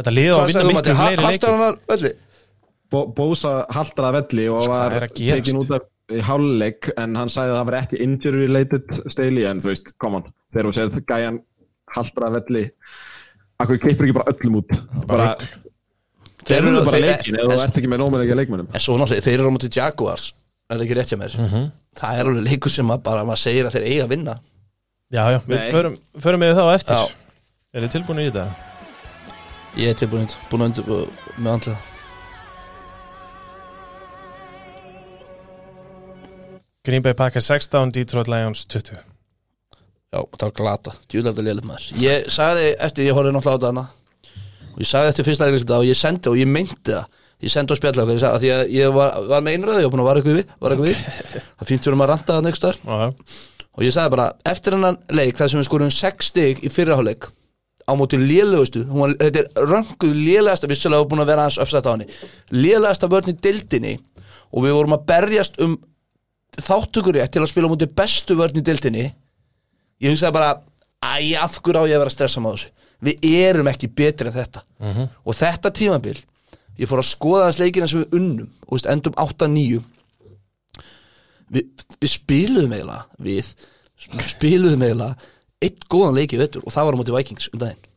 Þetta 0.00 0.14
lið 0.16 0.32
á 0.32 0.36
að 0.38 0.50
vinna 0.50 0.64
miklu 0.70 0.94
fleiri 1.02 1.22
leiki. 1.28 1.46
Haltar 3.76 4.08
hann 4.08 4.08
að 4.08 4.18
velli 4.20 4.48
og 4.52 4.68
var 4.72 5.08
tekin 5.12 5.60
út 5.60 5.76
af 5.76 5.88
í 6.12 6.20
hálfleik 6.24 6.90
en 7.00 7.14
hann 7.16 7.30
sagði 7.32 7.54
að 7.54 7.58
það 7.58 7.68
var 7.68 7.78
ekki 7.78 8.02
injury 8.04 8.42
related 8.42 8.98
steili 9.12 9.46
en 9.48 9.62
þú 9.64 9.70
veist, 9.70 9.94
come 10.02 10.20
on. 10.20 10.26
Þegar 10.52 10.68
þú 10.68 10.72
segir 10.76 11.04
gæjan 11.08 11.38
haldur 11.92 12.26
að 12.26 12.36
velli 12.40 12.64
Akkur 13.62 13.78
keipur 13.78 14.08
ekki 14.08 14.16
bara 14.16 14.32
öllum 14.32 14.58
út? 14.58 14.72
Bara, 15.06 15.26
Þeir 16.46 16.58
eru 16.58 16.84
bara 16.86 17.02
leikin 17.02 17.38
ef 17.38 17.50
þú 17.50 17.58
ert 17.62 17.78
ekki 17.80 17.90
með 17.90 18.02
nómulega 18.02 18.38
leikmönnum. 18.38 18.70
En 18.72 18.82
svo 18.82 18.96
náttúrulega, 18.98 19.26
þeir 19.26 19.38
eru 19.38 19.50
á 19.50 19.54
móti 19.54 19.70
Jaguars 19.72 20.32
Er 20.72 20.78
það 20.78 20.84
ekki 20.86 20.96
rétt 20.96 21.10
hjá 21.12 21.18
mér. 21.20 21.34
Mhm. 21.36 21.70
Það 22.00 22.18
er 22.18 22.28
alveg 22.30 22.44
leikur 22.48 22.72
sem 22.72 22.90
að 22.94 23.02
bara 23.04 23.24
maður 23.28 23.42
segir 23.42 23.66
að 23.68 23.74
þeir 23.76 23.86
eiga 23.90 24.04
að 24.06 24.12
vinna. 24.14 24.34
Já, 25.12 25.22
já, 25.28 25.38
við 25.44 25.70
förum, 25.74 25.96
förum 26.24 26.40
við 26.40 26.54
það 26.56 26.68
á 26.68 26.74
eftir. 26.74 26.94
Já. 26.96 27.04
Er 27.72 27.82
þið 27.82 27.92
tilbúin 27.92 28.20
í 28.22 28.28
þetta? 28.30 28.46
Ég 29.76 29.88
er 29.88 29.94
tilbúin 30.00 30.28
búin 30.50 30.62
að 30.62 30.68
undur 30.70 31.08
með 31.38 31.52
andlega 31.52 31.78
Green 36.84 37.02
Bay 37.02 37.14
Packers 37.14 37.46
16, 37.46 37.92
Detroit 37.92 38.28
Lions 38.28 38.64
20 38.66 38.98
Já, 40.12 40.20
það 40.36 40.42
var 40.42 40.52
glata, 40.52 40.92
þetta 41.08 41.44
lélut 41.44 41.64
maður. 41.64 41.92
Ég 42.02 42.26
sagði 42.28 42.74
eftir, 42.76 43.06
ég 43.06 43.16
horfði 43.16 43.32
náttúrulega 43.32 43.56
á 43.56 43.60
þetta 43.60 43.70
hana 43.70 43.84
og 44.72 44.80
ég 44.82 44.88
sagði 44.88 45.12
eftir 45.12 45.28
fyrsta 45.28 45.48
leikluta 45.48 45.78
og 45.80 45.88
ég 45.88 45.98
sendi 45.98 46.32
og 46.32 46.38
ég 46.40 46.48
meinti 46.48 46.94
það. 46.94 47.18
Ég 47.42 47.50
sendi 47.50 47.74
á 47.74 47.76
spjalla 47.78 48.04
okkar, 48.04 48.16
ég 48.16 48.22
sagði 48.22 48.36
að 48.36 48.42
því 48.42 48.50
að 48.54 48.74
ég 48.76 48.92
var, 48.94 49.14
var 49.32 49.42
með 49.42 49.56
einröðu, 49.56 49.82
ég 49.82 49.88
var 49.88 49.92
búin 49.96 50.02
að 50.04 50.08
vara 50.08 50.20
eitthvað 50.22 50.36
við, 50.38 50.50
var 50.62 50.74
eitthvað 50.74 50.90
við. 50.92 51.00
Það 51.58 51.70
finnst 51.72 51.88
við 51.88 51.96
um 51.96 52.04
að 52.04 52.10
ranta 52.12 52.36
það 52.38 52.50
Já, 52.62 52.96
já. 53.02 53.08
og 53.72 53.82
ég 53.86 53.94
sagði 53.96 54.12
bara, 54.14 54.26
eftir 54.52 54.76
hennan 54.76 54.98
leik 55.10 55.38
þar 55.40 55.50
sem 55.50 55.58
við 55.58 55.66
skorum 55.66 55.90
6 55.96 56.28
stig 56.30 56.62
í 56.62 56.70
fyrraháleik 56.70 57.26
á 57.82 57.92
móti 57.98 58.18
lélegustu 58.20 58.84
hún 58.86 59.00
var, 59.02 59.14
þetta 59.20 59.42
er 59.42 59.68
rönguð 59.70 60.12
lélegasta 60.14 60.68
vissulega 60.70 61.02
var 61.02 61.08
búin 61.10 61.22
að 61.24 61.30
vera 61.32 61.46
aðeins 61.46 61.60
uppsett 61.64 61.88
á 61.88 61.92
henni 61.92 62.06
lélegasta 62.54 63.08
vörn 63.10 63.32
í 63.32 63.36
dildinni 63.42 63.94
og 64.52 64.66
við 64.66 64.76
vorum 64.76 64.96
að 64.96 65.06
berjast 65.10 65.58
um 65.64 65.74
þáttökurétt 66.62 67.32
til 67.34 67.42
að 67.42 67.50
spila 67.50 67.70
á 67.70 67.72
móti 67.72 67.88
bestu 67.90 68.36
vörn 68.38 68.60
í 68.60 68.64
dildinni 68.64 69.06
ég 70.02 70.12
hugsaði 70.12 70.36
bara 70.36 70.52
æ, 71.02 71.34
af 71.40 71.58
hverju 71.58 71.82
á 71.82 71.90
ég 71.90 71.96
að 71.96 72.04
vera 72.04 72.12
að 72.12 72.16
stressa 72.16 72.42
með 72.44 72.56
þessu 72.58 72.72
við 73.02 73.26
erum 73.32 73.70
ekki 73.72 73.90
betri 73.90 74.30
en 74.30 74.36
þetta. 74.36 74.62
Mhm. 74.80 75.08
og 75.24 75.34
þetta 75.38 75.72
tímabil 75.74 76.18
ég 76.78 76.88
fór 76.88 77.02
að 77.02 77.10
skoða 77.10 77.48
þess 77.50 77.60
leikina 77.60 77.88
sem 77.88 78.02
við 78.04 78.18
unnum 78.18 78.50
og 78.66 78.76
veist, 78.76 78.88
endum 78.88 79.14
8-9 79.20 79.82
við, 81.52 81.86
við 82.00 82.10
spiluðum 82.10 82.74
eiginlega 82.76 83.04
við 83.22 83.54
spiluðum 84.32 84.84
eiginlega 84.86 85.16
eitt 85.62 85.88
góðan 85.92 86.16
leik 86.18 86.34
í 86.34 86.40
vettur 86.40 86.64
og 86.66 86.74
það 86.74 86.86
var 86.88 86.96
á 86.96 87.00
móti 87.00 87.14
Vikings 87.14 87.50
um 87.52 87.60
daginn. 87.62 87.88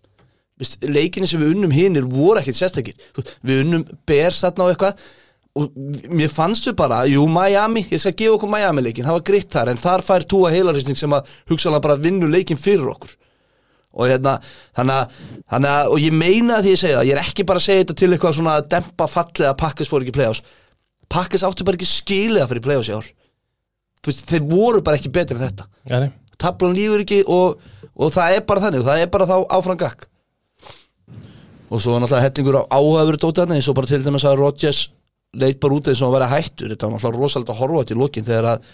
Leikinni 0.86 1.28
sem 1.28 1.42
við 1.42 1.56
unnum 1.56 1.74
hinnir 1.74 2.06
voru 2.08 2.40
ekkert 2.40 2.60
sérstakir. 2.60 2.94
Við 3.44 3.64
unnum 3.64 3.86
Bears 4.08 4.44
þarna 4.44 4.68
og 4.68 4.74
eitthvað 4.76 5.02
og 5.56 5.76
mér 6.12 6.32
fannst 6.32 6.68
við 6.68 6.76
bara, 6.80 7.02
jú 7.08 7.24
Miami 7.32 7.86
ég 7.88 8.02
skal 8.04 8.12
gefa 8.18 8.36
okkur 8.36 8.52
Miami 8.52 8.84
leikin, 8.84 9.06
það 9.08 9.18
var 9.18 9.26
gritt 9.30 9.54
þar 9.56 9.72
en 9.72 9.80
þar 9.80 10.04
fær 10.04 10.26
túa 10.28 10.52
heilaristning 10.52 11.00
sem 11.00 11.14
að 11.16 11.30
hugsaðlega 11.48 11.86
bara 11.86 12.02
vinnu 12.04 12.28
leikin 12.28 12.60
fyrir 12.60 12.90
okkur 12.92 13.14
og 13.96 14.12
hérna, 14.12 14.36
þannig 14.78 14.96
að, 15.00 15.20
að 15.58 15.92
og 15.94 16.04
ég 16.04 16.16
meina 16.16 16.62
því 16.62 16.74
ég 16.74 16.82
segja 16.82 17.00
það, 17.00 17.10
ég 17.10 17.18
er 17.18 17.22
ekki 17.24 17.48
bara 17.48 17.62
að 17.62 17.68
segja 17.68 17.84
þetta 17.84 17.98
til 18.02 18.10
eitthvað 18.12 18.38
svona 18.40 18.56
að 18.60 18.70
dempa 18.76 19.08
fallið 19.12 19.50
að 19.50 19.60
Pakkis 19.62 19.92
fór 19.92 20.04
ekki 20.04 20.14
í 20.14 20.18
play-offs. 20.18 20.58
Pakkis 21.16 21.46
áttu 21.48 21.68
bara 21.68 21.80
ekki 21.80 21.90
skilið 21.90 22.44
að 22.44 22.52
fyrir 22.52 22.66
play-offs 22.66 22.92
í 22.92 22.98
ár. 22.98 23.08
Veist, 24.06 24.26
þeir 24.30 24.44
voru 24.50 24.84
bara 24.86 25.00
ekki 25.00 25.14
betri 25.14 25.38
en 25.40 25.48
þetta. 25.48 25.70
Nei. 25.90 26.12
tablan 26.42 26.76
lífur 26.76 27.06
ekki 27.06 27.22
og, 27.32 27.62
og 27.96 28.12
það 28.12 28.36
er 28.36 28.44
bara 28.50 28.66
þannig, 28.66 28.84
það 28.86 29.02
er 29.06 29.10
bara 29.14 29.30
þá 29.30 29.38
áfram 29.56 29.80
gakk 29.80 30.10
og 31.70 31.82
svo 31.82 31.96
var 31.96 32.04
náttúrulega 32.04 32.26
hellingur 32.28 32.58
á 32.62 32.64
áhafur 32.70 33.18
dótarni 33.20 33.58
eins 33.58 33.70
og 33.70 33.78
bara 33.78 33.90
til 33.90 34.04
dæmis 34.04 34.26
að 34.28 34.40
Rodgers 34.40 34.82
leit 35.36 35.60
bara 35.60 35.76
út 35.76 35.90
eins 35.90 36.02
og 36.02 36.12
að 36.12 36.18
vera 36.20 36.32
hættur. 36.32 36.72
Þetta 36.72 36.88
var 36.88 36.94
náttúrulega 36.96 37.22
rosalega 37.22 37.54
að 37.54 37.62
horfa 37.62 37.76
á 37.76 37.82
þetta 37.82 37.96
í 37.96 38.00
lokin 38.00 38.28
þegar 38.28 38.50
að 38.52 38.68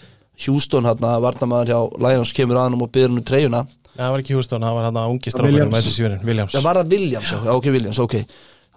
Houston 0.46 0.88
hérna 0.88 1.14
varnamaður 1.22 1.72
hjá 1.72 1.80
Lions 2.06 2.34
kemur 2.36 2.58
að 2.58 2.66
hann 2.68 2.76
og 2.76 2.98
hann 2.98 3.16
um 3.18 3.24
treyjuna 3.26 3.64
Það 3.92 4.14
var 4.14 4.24
ekki 4.24 4.36
Houston, 4.38 4.64
það 4.64 4.76
var 4.78 4.88
hann 4.88 4.98
að 5.02 5.12
ungi 5.12 5.32
strákurinn 5.34 6.24
Williams. 6.24 6.56
það 6.56 6.66
var 6.66 6.80
það 6.80 6.96
Williams, 6.96 7.32
ok 7.56 7.70
Williams, 7.74 8.02
ok. 8.02 8.18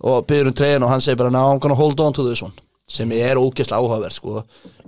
Og 0.06 0.24
byrður 0.28 0.52
um 0.52 0.56
treyjuna 0.60 0.88
og 0.88 0.92
hann 0.92 1.04
segir 1.04 1.20
bara 1.22 1.32
now 1.32 1.52
I'm 1.54 1.60
gonna 1.64 1.78
hold 1.80 2.00
on 2.04 2.14
to 2.14 2.26
this 2.28 2.44
one. 2.44 2.56
Sem 2.86 3.10
er 3.18 3.40
ógeðslega 3.42 3.80
áhugaverð 3.82 4.14
sko. 4.14 4.42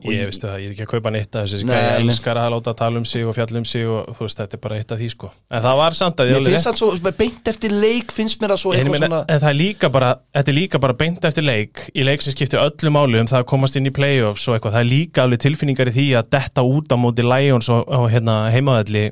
Ég 0.06 0.28
veistu 0.30 0.46
það, 0.46 0.58
ég 0.62 0.68
er 0.68 0.74
ekki 0.76 0.84
að 0.84 0.90
kaupa 0.92 1.12
neitt 1.16 1.32
þessu. 1.34 1.56
Þessi 1.64 1.66
nei. 1.66 2.04
elskar 2.04 2.38
að 2.38 2.52
láta 2.54 2.74
tala 2.78 3.00
um 3.02 3.08
sig 3.10 3.26
og 3.26 3.34
fjalla 3.34 3.58
um 3.58 3.66
sig 3.66 3.88
og 3.90 4.12
þú 4.14 4.28
veist, 4.28 4.38
þetta 4.38 4.54
er 4.54 4.62
bara 4.68 4.78
eitt 4.78 4.94
af 4.94 5.00
því 5.00 5.08
sko. 5.16 5.30
En 5.50 5.64
það 5.64 5.80
var 5.80 5.98
samt 5.98 6.22
að 6.22 6.30
ég 6.30 6.46
finnst 6.46 6.70
það 6.70 6.78
svo, 6.78 6.92
beint 7.24 7.50
eftir 7.50 7.74
leik 7.74 8.14
finnst 8.14 8.44
mér 8.44 8.54
það 8.54 8.62
svo 8.62 8.76
eitthvað 8.76 9.02
svona 9.02 9.24
en 9.26 9.42
það 9.42 9.50
er 9.50 9.58
líka 9.64 9.90
bara, 9.96 10.12
þetta 10.38 10.54
er 10.54 10.58
líka 10.60 10.82
bara 10.86 10.98
beint 11.02 11.26
eftir 11.32 11.48
leik. 11.48 11.88
Í 11.98 12.06
leik 12.06 12.26
sem 12.28 12.38
skiptir 12.38 12.62
öllu 12.62 12.94
máli 12.94 13.24
um 13.24 13.32
það 13.34 13.42
að 13.42 13.50
komast 13.56 13.82
inn 13.82 13.90
í 13.90 13.96
playoffs 13.98 14.46
og 14.46 14.60
eitthvað, 14.60 14.78
það 14.78 14.86
er 14.86 14.92
líka 14.92 15.26
alveg 15.26 15.46
tilfinningar 15.48 15.90
í 15.90 15.98
því 15.98 16.10
að 16.22 16.30
detta 16.38 16.68
út 16.70 16.94
á 16.94 16.98
móti 17.02 17.26
Lions 17.26 17.72
og, 17.74 17.82
og 17.90 18.12
hérna, 18.14 18.44
heimaðalli 18.54 19.08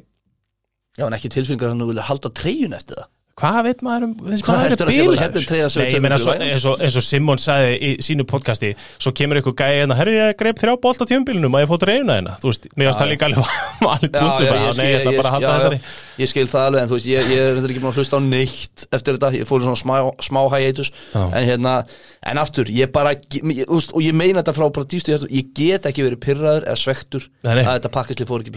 já, 0.95 1.05
en 1.07 1.17
ekki 1.17 1.31
tilfinningar 1.35 1.69
að 1.69 1.75
hann 1.75 1.89
vilja 1.91 2.07
halda 2.09 2.31
treyjun 2.39 2.77
eftir 2.77 3.01
það 3.01 3.11
Hvað 3.35 3.57
veit 3.65 3.81
maður 3.83 4.03
um 4.05 4.11
þessi 4.29 4.43
Hvað 4.47 4.55
maður 4.55 4.71
hérna 4.71 6.11
er 6.15 6.21
svo, 6.23 6.31
Lions? 6.31 6.45
eins, 6.55 6.65
og, 6.71 6.75
eins 6.85 6.95
og 6.95 7.03
Simon 7.03 7.41
sagði 7.43 7.73
í 7.83 7.89
sínu 8.05 8.23
podcasti 8.31 8.69
Svo 8.95 9.11
kemur 9.11 9.41
ykkur 9.41 9.51
gæði 9.59 9.81
hérna 9.81 9.97
Herru, 9.99 10.13
ég 10.15 10.37
greip 10.39 10.55
þrjá 10.61 10.77
bolt 10.79 11.03
á 11.03 11.05
tjömbilunum 11.09 11.51
að 11.59 11.65
ég 11.65 11.69
fótt 11.73 11.83
reyna 11.89 12.15
hérna? 12.15 12.37
Þú 12.39 12.47
veist, 12.47 12.63
mér 12.79 12.87
varst 12.87 13.01
það 13.01 13.11
líka 13.11 13.27
alveg 13.27 13.43
alveg 13.91 14.15
Nei, 14.79 14.87
ég 14.87 14.95
ætla 15.01 15.11
bara 15.17 15.27
að 15.27 15.35
halda 15.35 15.49
já, 15.49 15.51
þessari. 15.51 15.79
Já, 15.83 15.83
ég 16.23 16.31
skil 16.31 16.47
það 16.53 16.63
alveg 16.69 16.79
en 16.79 16.87
þú 16.87 16.95
veist, 16.95 17.09
ég, 17.11 17.19
ég 17.33 17.39
er 17.43 17.59
ekki 17.59 17.81
búin 17.83 17.91
að 17.91 17.99
hlusta 17.99 18.15
á 18.15 18.21
neitt 18.23 18.77
eftir 18.95 19.11
þetta, 19.17 19.29
ég 19.35 19.43
fór 19.51 19.59
í 19.59 19.67
svona 19.67 19.83
smá, 19.83 19.95
smá 20.23 20.41
Já. 20.55 21.27
en 21.35 21.43
hérna, 21.43 21.73
en 22.31 22.37
aftur 22.39 22.71
ég 22.71 22.87
bara, 22.95 23.11
ég, 23.35 23.67
og 23.67 23.99
ég 23.99 24.15
meina 24.15 24.39
þetta 24.39 24.55
frá 24.55 24.65
bara 24.71 24.87
dýstu 24.87 25.11
hjarta, 25.11 25.27
ég 25.27 25.51
get 25.59 25.83
ekki 25.91 26.07
verið 26.07 26.23
pyrraður 26.23 26.63
eða 26.69 26.79
svektur 26.79 27.27
Nei, 27.43 27.59
nei. 27.59 27.65
að 27.67 27.73
þetta 27.81 27.91
pakkasli 27.99 28.25
fór 28.31 28.39
ekki 28.39 28.53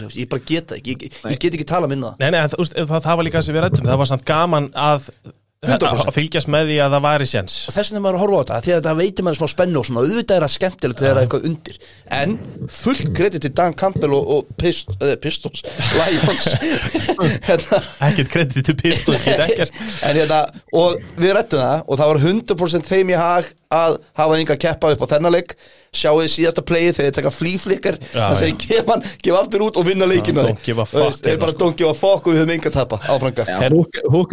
það 4.75 5.09
það, 5.09 5.09
það 5.09 5.29
var 5.29 5.37
Það 5.59 5.73
var 5.83 5.89
að 5.89 5.99
100%. 5.99 6.09
að 6.09 6.15
fylgjast 6.15 6.49
með 6.55 6.69
því 6.69 6.75
að 6.85 6.93
það 6.95 7.01
væri 7.05 7.27
séns. 7.27 7.55
Og 7.67 7.75
þess 7.75 7.91
vegna 7.91 8.01
maður 8.05 8.17
að 8.19 8.23
horfa 8.23 8.39
á 8.39 8.43
þetta 8.47 8.59
því 8.63 8.71
að 8.71 8.77
þetta 8.79 8.93
veitir 8.99 9.25
maður 9.27 9.39
smá 9.41 9.49
spennu 9.51 9.81
og 9.81 9.87
svona 9.89 10.03
auðvitað 10.05 10.37
er 10.37 10.45
það 10.45 10.53
skemmtilegt 10.55 11.01
þegar 11.03 11.09
það 11.09 11.19
er 11.19 11.27
eitthvað 11.27 11.49
undir. 11.49 11.81
En 12.19 12.37
fullt 12.79 13.11
kredit 13.19 13.43
til 13.43 13.51
Dan 13.59 13.75
Campbell 13.83 14.15
og, 14.15 14.31
og 14.37 14.53
Pist, 14.63 14.93
uh, 15.03 15.15
Pistons 15.19 15.65
Lions. 15.99 16.47
Hérna, 17.49 17.81
Ekkert 18.07 18.31
kredit 18.37 18.71
til 18.71 18.77
Pistons, 18.79 19.27
en 20.07 20.21
hérna 20.21 20.45
og 20.79 21.03
við 21.19 21.35
rættum 21.35 21.65
það 21.65 21.83
og 21.83 21.99
það 21.99 22.13
var 22.13 22.23
100% 22.31 22.93
þeim 22.93 23.11
í 23.11 23.19
hag 23.19 23.51
að 23.75 23.99
hafa 24.17 24.37
enga 24.41 24.57
keppa 24.57 24.91
upp 24.95 25.03
á 25.05 25.07
þennan 25.13 25.35
leik. 25.35 25.53
Sjáu 25.93 26.19
þið 26.23 26.31
síðasta 26.33 26.63
playið 26.69 26.95
þegar 26.97 27.09
þið 27.11 27.17
taka 27.19 27.33
flýflikkar 27.33 27.97
Já, 28.01 28.21
það 28.23 28.37
segir 28.41 28.57
gefa 28.65 28.95
hann, 28.95 29.05
gefa 29.25 29.41
aftur 29.43 29.65
út 29.67 29.79
og 29.81 29.87
vinna 29.89 30.09
leikinu 30.09 30.45
don't 30.45 30.63
give 30.65 30.81
a 30.81 30.87
fuck, 30.89 31.17
þeir 31.25 31.39
bara 31.41 31.53
sko. 31.55 31.61
don't 31.65 31.79
give 31.81 31.89
a 31.91 31.97
fuck 31.97 32.27
og 32.29 32.33
við 32.35 32.41
höfum 32.43 32.53
enga 32.57 32.69
að 32.73 32.77
tapa 32.79 32.99
áfranga 33.09 33.47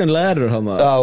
and 0.06 0.12
ladder 0.16 0.50
hann 0.52 0.68
að 0.76 0.84
Já, 0.84 0.96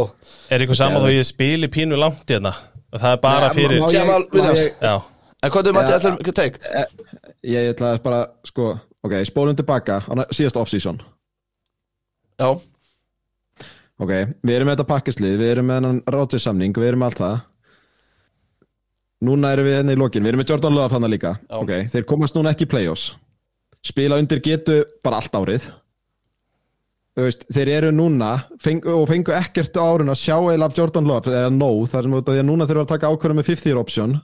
Er 0.52 0.64
ykkur 0.66 0.76
saman 0.76 1.04
þó 1.04 1.08
ég 1.12 1.24
spili 1.28 1.68
pínu 1.72 1.96
langt 2.00 2.28
hérna? 2.28 2.52
Það 2.92 3.14
er 3.16 3.20
bara 3.24 3.48
Nei, 3.48 3.56
fyrir 3.56 3.86
Jamal 3.92 4.26
Williams. 4.32 4.60
en 5.42 5.50
hvað 5.50 5.70
er 5.70 5.72
Já. 5.72 5.94
allar 5.96 6.18
ekki 6.20 6.34
teik? 6.36 6.58
Ég 7.42 7.70
ætla 7.72 7.94
að 7.96 8.02
bara, 8.04 8.20
sko, 8.44 8.66
ok, 9.02 9.14
spólum 9.28 9.56
tilbaka 9.56 10.02
síðast 10.32 10.60
off-season. 10.60 11.00
Já, 12.40 12.52
Ok, 14.02 14.10
við 14.42 14.56
erum 14.56 14.66
með 14.66 14.76
þetta 14.76 14.88
pakkislið, 14.88 15.34
við 15.38 15.50
erum 15.52 15.66
með 15.70 15.76
hennan 15.78 15.98
rátisamning, 16.10 16.72
við 16.74 16.88
erum 16.88 17.02
með 17.04 17.10
allt 17.12 17.20
það 17.22 17.40
Núna 19.22 19.52
erum 19.54 19.68
við 19.68 19.78
henni 19.78 19.94
í 19.94 20.00
lokin, 20.00 20.24
við 20.24 20.32
erum 20.32 20.42
með 20.42 20.50
Jordan 20.50 20.74
Love 20.74 20.96
hann 20.96 21.10
líka. 21.12 21.36
Já. 21.46 21.58
Ok, 21.60 21.70
þeir 21.92 22.08
komast 22.10 22.34
núna 22.38 22.54
ekki 22.54 22.66
í 22.66 22.72
play-offs. 22.72 23.12
Spila 23.82 24.18
undir 24.18 24.42
getu 24.42 24.82
bara 25.02 25.20
allt 25.22 25.38
árið. 25.38 25.68
Veist, 27.18 27.44
þeir 27.52 27.68
eru 27.74 27.90
núna 27.92 28.32
feng, 28.62 28.86
og 28.88 29.04
fengu 29.10 29.34
ekkert 29.36 29.76
á 29.76 29.84
árun 29.84 30.12
að 30.14 30.22
sjá 30.22 30.36
eða 30.54 30.68
af 30.70 30.78
Jordan 30.78 31.08
Love, 31.10 31.28
eða 31.28 31.52
no, 31.52 31.70
þar 31.90 32.08
sem 32.08 32.14
því 32.18 32.36
að 32.40 32.46
núna 32.48 32.68
þurfa 32.70 32.86
að 32.86 32.92
taka 32.94 33.10
ákvörðum 33.12 33.42
með 33.42 33.50
50 33.52 33.68
year 33.68 33.80
option. 33.82 34.14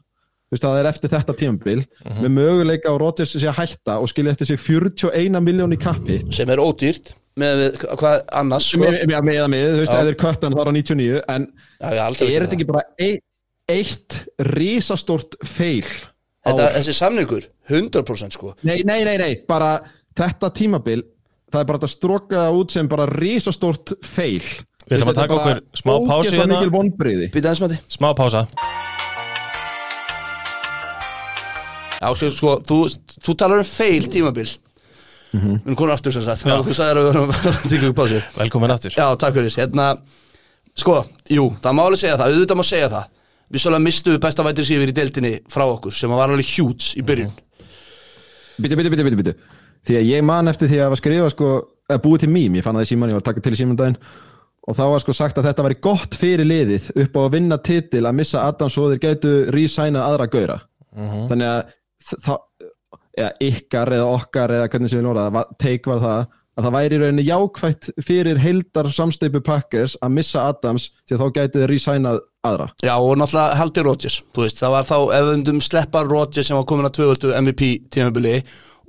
Veist, 0.48 0.64
það 0.64 0.78
er 0.80 0.88
eftir 0.88 1.12
þetta 1.12 1.34
tímabil. 1.36 1.82
Með 2.08 2.30
möguleika 2.32 2.88
á 2.88 2.96
Rodgers 2.96 3.34
sé 3.36 3.50
að 3.50 3.58
hætta 3.60 3.98
og 4.00 4.08
skilja 4.08 4.32
eftir 4.32 4.48
sig 4.48 4.62
41 4.64 5.42
miljón 5.44 5.76
í 5.76 5.80
kappi 5.80 6.22
sem 6.32 6.48
er 6.48 6.62
ódýrt. 6.64 7.12
Með 7.38 7.60
við, 7.60 7.76
hvað 8.00 8.22
annars 8.40 8.70
sko? 8.72 8.80
með, 8.82 9.02
með, 9.06 9.42
með, 9.52 9.66
þú 9.76 9.82
veist, 9.82 9.92
Já. 9.92 10.00
eða 10.00 10.14
köttan 10.24 10.56
þar 10.56 10.70
á 10.72 10.72
99 10.74 11.20
en 11.34 11.44
Já, 11.52 12.00
aldrei 12.06 12.30
er 12.32 12.46
þetta 12.46 12.56
ekki 12.56 12.66
bara 12.72 12.82
ein, 12.96 13.20
eitt 13.68 14.22
risastórt 14.48 15.36
feil 15.44 15.84
þetta, 15.84 16.70
Þessi 16.78 16.94
samningur, 16.96 17.46
100% 17.68 18.36
sko. 18.38 18.54
Nei, 18.64 18.80
nei, 18.88 19.02
nei, 19.04 19.16
nei, 19.20 19.32
bara 19.48 19.76
þetta 20.16 20.50
tímabil 20.56 21.02
það 21.48 21.60
er 21.62 21.68
bara 21.70 21.80
að 21.84 21.92
stróka 21.92 22.42
það 22.46 22.58
út 22.62 22.74
sem 22.74 22.88
bara 22.90 23.08
risastórt 23.12 23.94
feil 24.04 24.42
Við 24.88 25.02
ætlum 25.02 25.12
að 25.12 25.18
taka 25.20 25.36
okkur 25.36 25.58
smá 25.76 25.92
pásu 26.08 26.30
hérna 26.32 26.40
hérna. 26.40 26.54
mikil 26.56 26.72
vonbriði 26.72 27.26
Býta 27.34 27.50
eins 27.52 27.60
Matti. 27.60 27.76
Smá 27.92 28.08
pása. 28.16 28.46
Já, 31.98 32.08
sko, 32.14 32.30
sko 32.32 32.54
þú, 32.64 32.78
þú 33.26 33.34
talar 33.36 33.60
um 33.60 33.66
feil 33.68 34.06
tímabil. 34.08 34.46
Við 35.34 35.44
erum 35.58 35.76
komin 35.76 35.92
aftur 35.92 36.14
sem 36.14 36.24
sagt. 36.24 36.46
Já. 36.46 36.56
Þú 36.64 36.76
sagðir 36.78 37.00
að 37.00 37.04
við 37.04 37.10
verðum 37.10 37.32
að 37.34 37.88
upp 37.90 38.00
á 38.00 38.04
sig 38.08 38.28
Velkomin 38.38 38.72
aftur. 38.72 38.94
Já, 38.96 39.06
takk 39.20 39.36
fyrir. 39.36 39.56
Hérna, 39.58 39.88
sko, 40.78 40.94
jú, 41.34 41.50
það 41.60 41.76
má 41.76 41.82
alveg 41.84 42.00
segja 42.00 42.16
það. 42.22 42.36
Auðvitað 42.38 42.60
má 42.62 42.66
segja 42.70 42.90
það 42.94 43.17
Við 43.48 43.64
svolítið 43.64 43.84
mistu 43.86 44.14
við 44.14 44.22
besta 44.24 44.44
vætir 44.44 44.68
síður 44.68 44.92
í 44.92 44.96
deildinni 44.96 45.32
frá 45.48 45.64
okkur 45.64 45.94
sem 45.94 46.12
var 46.12 46.28
alveg 46.28 46.48
hjúts 46.48 46.92
í 47.00 47.04
byrjun. 47.06 47.32
Bitu, 48.58 48.76
bitu, 48.76 48.92
bitu, 48.92 49.18
bitu, 49.22 49.34
Því 49.86 49.94
að 49.94 50.08
ég 50.10 50.24
man 50.26 50.50
eftir 50.50 50.68
því 50.68 50.80
að 50.82 50.90
var 50.92 51.00
skrifa 51.00 51.28
sko, 51.32 51.50
að 51.88 52.00
búið 52.04 52.24
til 52.24 52.30
mím, 52.34 52.56
ég 52.58 52.64
fann 52.66 52.76
það 52.76 52.84
í 52.84 52.88
síman, 52.90 53.12
ég 53.12 53.16
var 53.16 53.22
að 53.22 53.28
taka 53.30 53.44
til 53.46 53.52
í 53.54 53.60
símandaginn 53.60 54.00
og 54.68 54.76
þá 54.76 54.82
var 54.90 55.00
sko 55.04 55.14
sagt 55.16 55.38
að 55.38 55.46
þetta 55.48 55.64
væri 55.64 55.78
gott 55.86 56.16
fyrir 56.18 56.48
liðið 56.48 56.88
upp 57.04 57.14
á 57.16 57.20
að 57.22 57.30
vinna 57.38 57.58
titil 57.64 58.02
að 58.04 58.18
missa 58.18 58.42
Adams 58.44 58.76
og 58.76 58.90
þeir 58.90 59.00
gætu 59.06 59.30
resænað 59.54 60.08
aðra 60.10 60.26
gauðra. 60.34 60.58
Þannig 61.30 61.52
að 61.52 62.18
það 62.26 62.42
eða 63.18 63.30
ykkar 63.48 63.94
eða 63.96 64.10
okkar 64.16 64.54
eða 64.58 64.68
hvernig 64.72 64.92
sem 64.92 65.00
við 65.00 65.08
lóra 65.08 65.44
teik 65.60 65.88
var 65.88 66.02
það 66.02 66.20
að 66.58 66.66
það 66.66 66.74
væri 66.74 66.96
í 66.96 67.00
rauninni 67.02 67.24
jákvætt 67.26 67.88
fyrir 68.02 68.40
heildar 68.42 68.90
samsteipu 68.94 69.42
pakkers 69.46 69.94
að 70.02 70.14
missa 70.16 70.44
Adams 70.50 70.88
því 71.06 71.16
að 71.16 71.22
þá 71.22 71.28
gætu 71.38 71.62
þeir 71.62 71.72
resænað 71.72 72.20
aðra. 72.48 72.68
Já, 72.84 72.94
og 72.96 73.14
náttúrulega 73.20 73.58
haldi 73.60 73.84
Rodgers 73.86 74.18
veist, 74.38 74.62
það 74.62 74.74
var 74.74 74.88
þá, 74.88 74.96
ef 75.18 75.26
við 75.26 75.30
myndum 75.34 75.60
sleppa 75.64 76.02
Rodgers 76.06 76.50
sem 76.50 76.58
var 76.58 76.66
komin 76.68 76.88
að 76.88 76.98
2000 77.00 77.36
MVP 77.42 77.70
tímabili 77.94 78.34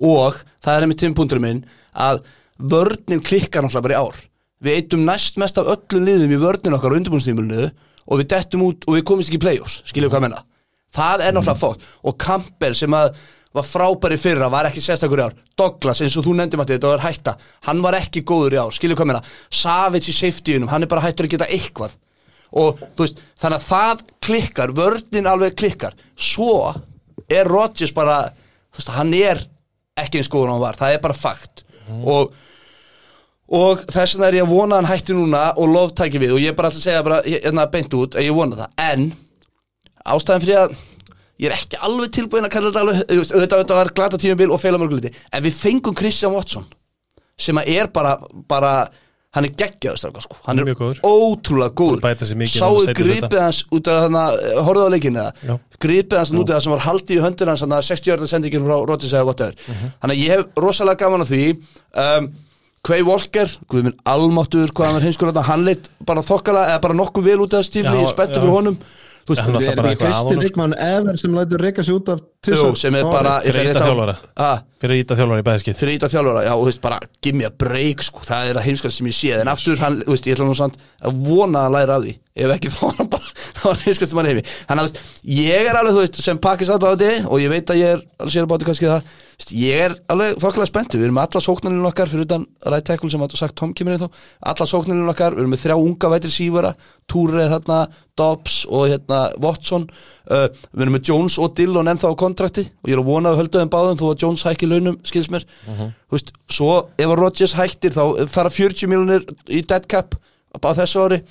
og 0.10 0.42
það 0.64 0.74
er 0.76 0.88
einmitt 0.88 1.02
tímapunkturinn 1.04 1.46
minn 1.46 1.64
að 1.94 2.24
vörnin 2.60 3.24
klikkar 3.24 3.66
náttúrulega 3.66 3.88
bara 3.88 3.98
í 3.98 4.04
ár. 4.04 4.22
Við 4.60 4.76
eittum 4.76 5.06
næst 5.08 5.40
mest 5.40 5.60
af 5.60 5.70
öllum 5.72 6.08
liðum 6.08 6.36
í 6.36 6.42
vörnin 6.42 6.76
okkar 6.76 6.96
á 6.96 6.98
undirbúinstímulinu 7.00 7.70
og 8.10 8.22
við 8.22 8.32
dettum 8.34 8.66
út 8.68 8.88
og 8.88 8.98
við 8.98 9.06
komist 9.08 9.32
ekki 9.32 9.40
í 9.40 9.46
play-offs 9.46 9.82
skiljum 9.88 10.12
hvað 10.12 10.26
menna 10.28 10.46
Það 10.96 11.24
er 11.24 11.36
náttúrulega 11.36 11.62
fólk 11.62 11.84
og 12.10 12.18
Campbell 12.22 12.76
sem 12.78 12.96
að 12.98 13.14
var 13.54 13.66
frábæri 13.66 14.18
fyrra, 14.22 14.50
var 14.54 14.68
ekki 14.70 14.82
sérstakur 14.84 15.22
í 15.22 15.24
ár. 15.26 15.38
Douglas 15.58 16.04
eins 16.06 16.18
og 16.20 16.26
þú 16.28 16.36
nefndir 16.38 16.60
Matti, 16.62 16.76
þetta 16.78 16.92
var 16.92 17.02
hætta. 17.02 17.34
Hann 17.66 17.82
var 17.82 17.98
ekki 17.98 18.22
góður 18.22 18.56
í 18.56 18.60
ár, 18.62 18.76
skiljum 18.76 19.00
hvað 19.00 19.10
menna 19.10 19.24
Savage 19.50 20.12
í 20.12 20.14
safetyunum, 20.14 20.70
hann 20.70 20.86
er 20.86 20.92
bara 20.92 21.02
hættur 21.06 21.26
að 21.26 21.34
geta 21.34 21.50
eitthvað 21.50 21.96
og 22.58 22.82
veist, 22.98 23.22
þannig 23.40 23.60
að 23.60 23.68
það 23.70 24.04
klikkar, 24.26 24.74
vörnin 24.78 25.30
alveg 25.30 25.58
klikkar. 25.60 25.98
Svo 26.18 26.74
er 27.30 27.50
Rodgers 27.50 27.94
bara 27.96 28.22
veist, 28.76 28.92
hann 28.96 29.14
er 29.18 29.42
ekki 30.00 30.22
eins 30.22 30.32
góður 30.32 30.50
en 30.50 30.56
hann 30.58 30.64
var, 30.68 30.80
það 30.80 30.96
er 30.96 31.04
bara 31.04 31.18
fakt. 31.18 31.66
Og 32.04 32.36
og 33.50 33.80
þess 33.90 34.14
vegna 34.14 34.28
er 34.28 34.36
ég 34.38 34.46
að 34.46 34.52
vona 34.54 34.78
hann 34.78 34.86
hætti 34.86 35.16
núna 35.18 35.48
og 35.58 35.72
loftæki 35.74 36.20
við. 36.22 36.36
Og 36.36 36.44
ég 36.44 36.52
er 36.52 36.58
bara 36.58 36.70
alltaf 36.70 36.84
að 36.84 36.86
segja 36.86 37.06
bara, 37.06 37.24
hérna 37.26 37.66
beint 37.74 37.96
út 37.98 38.14
að 38.14 38.28
ég 38.28 38.36
vona 38.38 38.60
það, 38.60 38.76
en 38.86 39.08
ástæðan 40.06 40.44
fyrir 40.44 40.60
að 40.60 40.76
ég 41.40 41.48
er 41.50 41.56
ekki 41.56 41.80
alveg 41.88 42.12
tilbúin 42.16 42.48
að 42.48 42.54
kalla 42.56 42.72
þetta 42.72 42.84
alveg 42.84 43.14
auðvitað 43.16 43.62
þetta 43.64 43.78
var 43.78 43.92
glata 43.96 44.20
tímabil 44.20 44.52
og 44.52 44.62
feila 44.62 44.80
mörguliti 44.82 45.12
en 45.32 45.46
við 45.46 45.56
fengum 45.56 45.96
Christian 45.98 46.36
Watson 46.36 46.66
sem 47.40 47.60
að 47.62 47.72
er 47.78 47.92
bara, 47.96 48.18
bara 48.50 48.74
hann 49.36 49.46
er 49.46 49.52
geggjaður 49.62 50.00
strákar 50.02 50.24
sko 50.26 50.36
hann 50.48 50.60
er 50.60 50.66
Mjög 50.66 50.80
góður. 50.82 51.00
ótrúlega 51.06 51.74
góður 51.78 52.02
Bæta 52.02 52.26
sig 52.26 52.38
mikið 52.40 52.60
sáu 52.64 52.74
núna 52.74 52.86
seinni 52.86 53.04
hluta. 53.04 53.28
gripið 53.30 53.42
hans 53.46 53.60
út 53.78 53.88
af 53.88 54.08
að 54.10 54.38
horfðu 54.66 54.86
á 54.90 54.94
leikinu 54.96 55.20
Já. 55.22 55.30
eða 55.54 55.60
gripið 55.86 56.18
hans 56.18 56.32
út 56.34 56.50
af 56.50 56.56
það 56.56 56.64
sem 56.66 56.72
var 56.74 56.86
haldið 56.88 57.16
í 57.20 57.24
höndin 57.26 57.48
hans 57.54 57.62
þannig 57.62 57.78
að 57.78 57.88
60 57.92 58.10
jörða 58.12 58.28
sendingin 58.34 58.66
frá 58.66 58.76
Rodgers 58.90 59.14
eða 59.14 59.26
whatever 59.30 59.56
Mhm. 59.68 59.92
þannig 60.02 60.16
að 60.18 60.24
ég 60.24 60.30
hef 60.34 60.46
rosalega 60.58 60.98
gaman 61.06 61.22
af 61.22 61.30
því 61.30 61.44
um, 61.94 62.30
Quay 62.82 63.02
Walker, 63.04 63.46
guð 63.68 63.84
minn 63.84 63.98
almáttur 64.08 64.72
hvað 64.72 64.86
hann 64.88 64.96
er 65.02 65.06
hinskur 65.06 65.34
hann 65.36 65.66
leitt 65.66 65.90
bara 66.06 66.22
þokkala 66.24 66.62
eða 66.72 66.82
bara 66.82 66.94
nokkuð 66.96 67.24
vel 67.28 67.40
út 67.44 67.54
af 67.54 67.60
þessu 67.66 67.74
tími 67.76 67.92
Já, 67.92 67.96
ég 68.00 68.04
er 68.08 68.14
spettur 68.14 68.40
já. 68.40 68.42
fyrir 68.42 68.56
honum 68.56 68.78
þú 69.30 69.36
veist, 69.36 69.46
var 69.46 69.60
Við 69.60 69.70
erum 69.70 69.86
í 69.86 69.92
eitthvað 69.94 70.10
Kristi 70.10 70.20
aðvonum, 70.20 70.42
sko. 70.42 70.48
Ríkmann 70.50 70.74
ever 70.86 71.20
sem 71.22 71.36
lætur 71.38 71.64
reyka 71.64 71.86
sig 71.86 71.94
út 71.96 72.10
af 72.10 72.20
jú, 72.20 72.26
tvisvar 72.48 72.80
sem 72.82 72.98
er 73.00 73.06
bara 73.10 73.34
Fyrir 73.46 73.70
íta 73.70 73.84
þjálfara. 73.86 74.16
Fyrir 74.80 75.02
íta 75.04 75.18
þjálfara 75.20 75.44
í 75.44 75.46
bæðiskið 75.50 75.80
fyrir 75.80 75.98
ít 75.98 76.06
að 76.08 76.14
þjálfara, 76.16 76.42
já, 76.48 76.54
þú 76.56 76.66
veist, 76.70 76.82
bara 76.84 76.98
give 77.22 77.36
me 77.38 77.46
a 77.46 77.52
break, 77.52 78.04
sko, 78.08 78.24
það 78.26 78.50
er 78.50 78.60
það 78.60 78.68
heimskast 78.70 78.96
sem 79.00 79.10
ég 79.10 79.18
séð 79.18 79.44
en 79.44 79.52
aftur, 79.52 79.80
hann, 79.84 79.98
þú 80.06 80.14
veist, 80.16 80.30
ég 80.30 80.38
ætla 80.38 80.48
nú 80.48 80.56
samt 80.56 80.80
að 81.04 81.12
vona 81.28 81.66
að 81.68 81.76
læra 81.76 81.98
af 82.00 82.06
því, 82.06 82.14
ef 82.40 82.54
ekki 82.56 82.72
þá 82.76 82.84
er 82.88 82.96
hann 83.02 83.10
bara 83.12 83.28
þá 83.36 83.64
er 83.66 83.68
hann 83.68 83.84
heimskast 83.84 84.14
sem 84.14 84.22
hann 84.22 84.30
heimi, 84.32 84.46
þannig 84.70 84.80
að, 84.80 84.88
þú 84.88 84.96
veist, 84.96 85.00
ég 85.36 85.68
er 85.68 85.80
alveg, 85.82 85.98
þú 85.98 86.06
veist, 86.06 86.22
sem 86.24 86.40
pakkist 86.48 86.72
aðdáðandi 86.78 87.12
og 87.28 87.44
ég 87.44 87.52
veit 87.52 87.76
að 87.76 87.82
ég 87.84 87.98
er, 87.98 89.04
ég 89.56 89.82
er 89.86 89.94
alveg 90.12 90.36
þokkilega 90.42 90.68
spenntu, 90.68 91.00
við 91.00 91.08
erum 91.08 91.20
alla 91.22 91.42
sóknarlinu 91.42 91.88
okkar 91.90 92.10
fyrir 92.12 92.26
utan 92.28 92.46
tackle 92.86 93.10
sem 93.12 93.22
að 93.24 93.36
sagt 93.40 93.56
Tom 93.58 93.72
kemur 93.74 93.96
inn 93.96 94.02
þá, 94.04 94.24
alla 94.52 94.68
sóknarlinu 94.68 95.12
okkar, 95.14 95.36
við 95.36 95.44
erum 95.44 95.54
með 95.56 95.62
þrjá 95.64 95.76
unga 95.80 96.12
vætri 96.14 96.32
sífara, 96.34 96.72
Túrið 97.10 97.54
þarna, 97.56 97.78
Dobbs 98.20 98.58
og 98.70 98.90
hérna 98.92 99.20
Watson. 99.42 99.88
Uh, 100.30 100.46
við 100.76 100.84
erum 100.86 100.98
með 100.98 101.10
Jones 101.10 101.38
og 101.42 101.56
Dillon 101.58 101.90
ennþá 101.90 102.12
á 102.14 102.22
kontrakti 102.22 102.66
og 102.68 102.92
ég 102.92 102.98
er 102.98 103.02
að 103.02 103.08
vona 103.10 103.32
að 103.32 103.38
við 103.38 103.42
höldum 103.44 103.64
þeim 103.64 103.72
báðum 103.74 104.02
þó 104.02 104.06
að 104.10 104.26
Jones 104.26 104.46
hækki 104.46 104.70
launum, 104.70 105.00
skils 105.08 105.32
mér. 105.34 105.48
Þú 105.66 106.18
veist, 106.18 106.34
svo 106.52 106.74
ef 107.00 107.08
að 107.08 107.22
Rodgers 107.24 107.56
hættir 107.58 107.96
þá 107.96 108.04
fara 108.30 108.54
40 108.54 108.92
miljonir 108.92 109.26
í 109.48 109.64
dead 109.64 109.88
cap 109.90 110.20
á 110.60 110.70
þessu 110.78 111.08
ári 111.08 111.24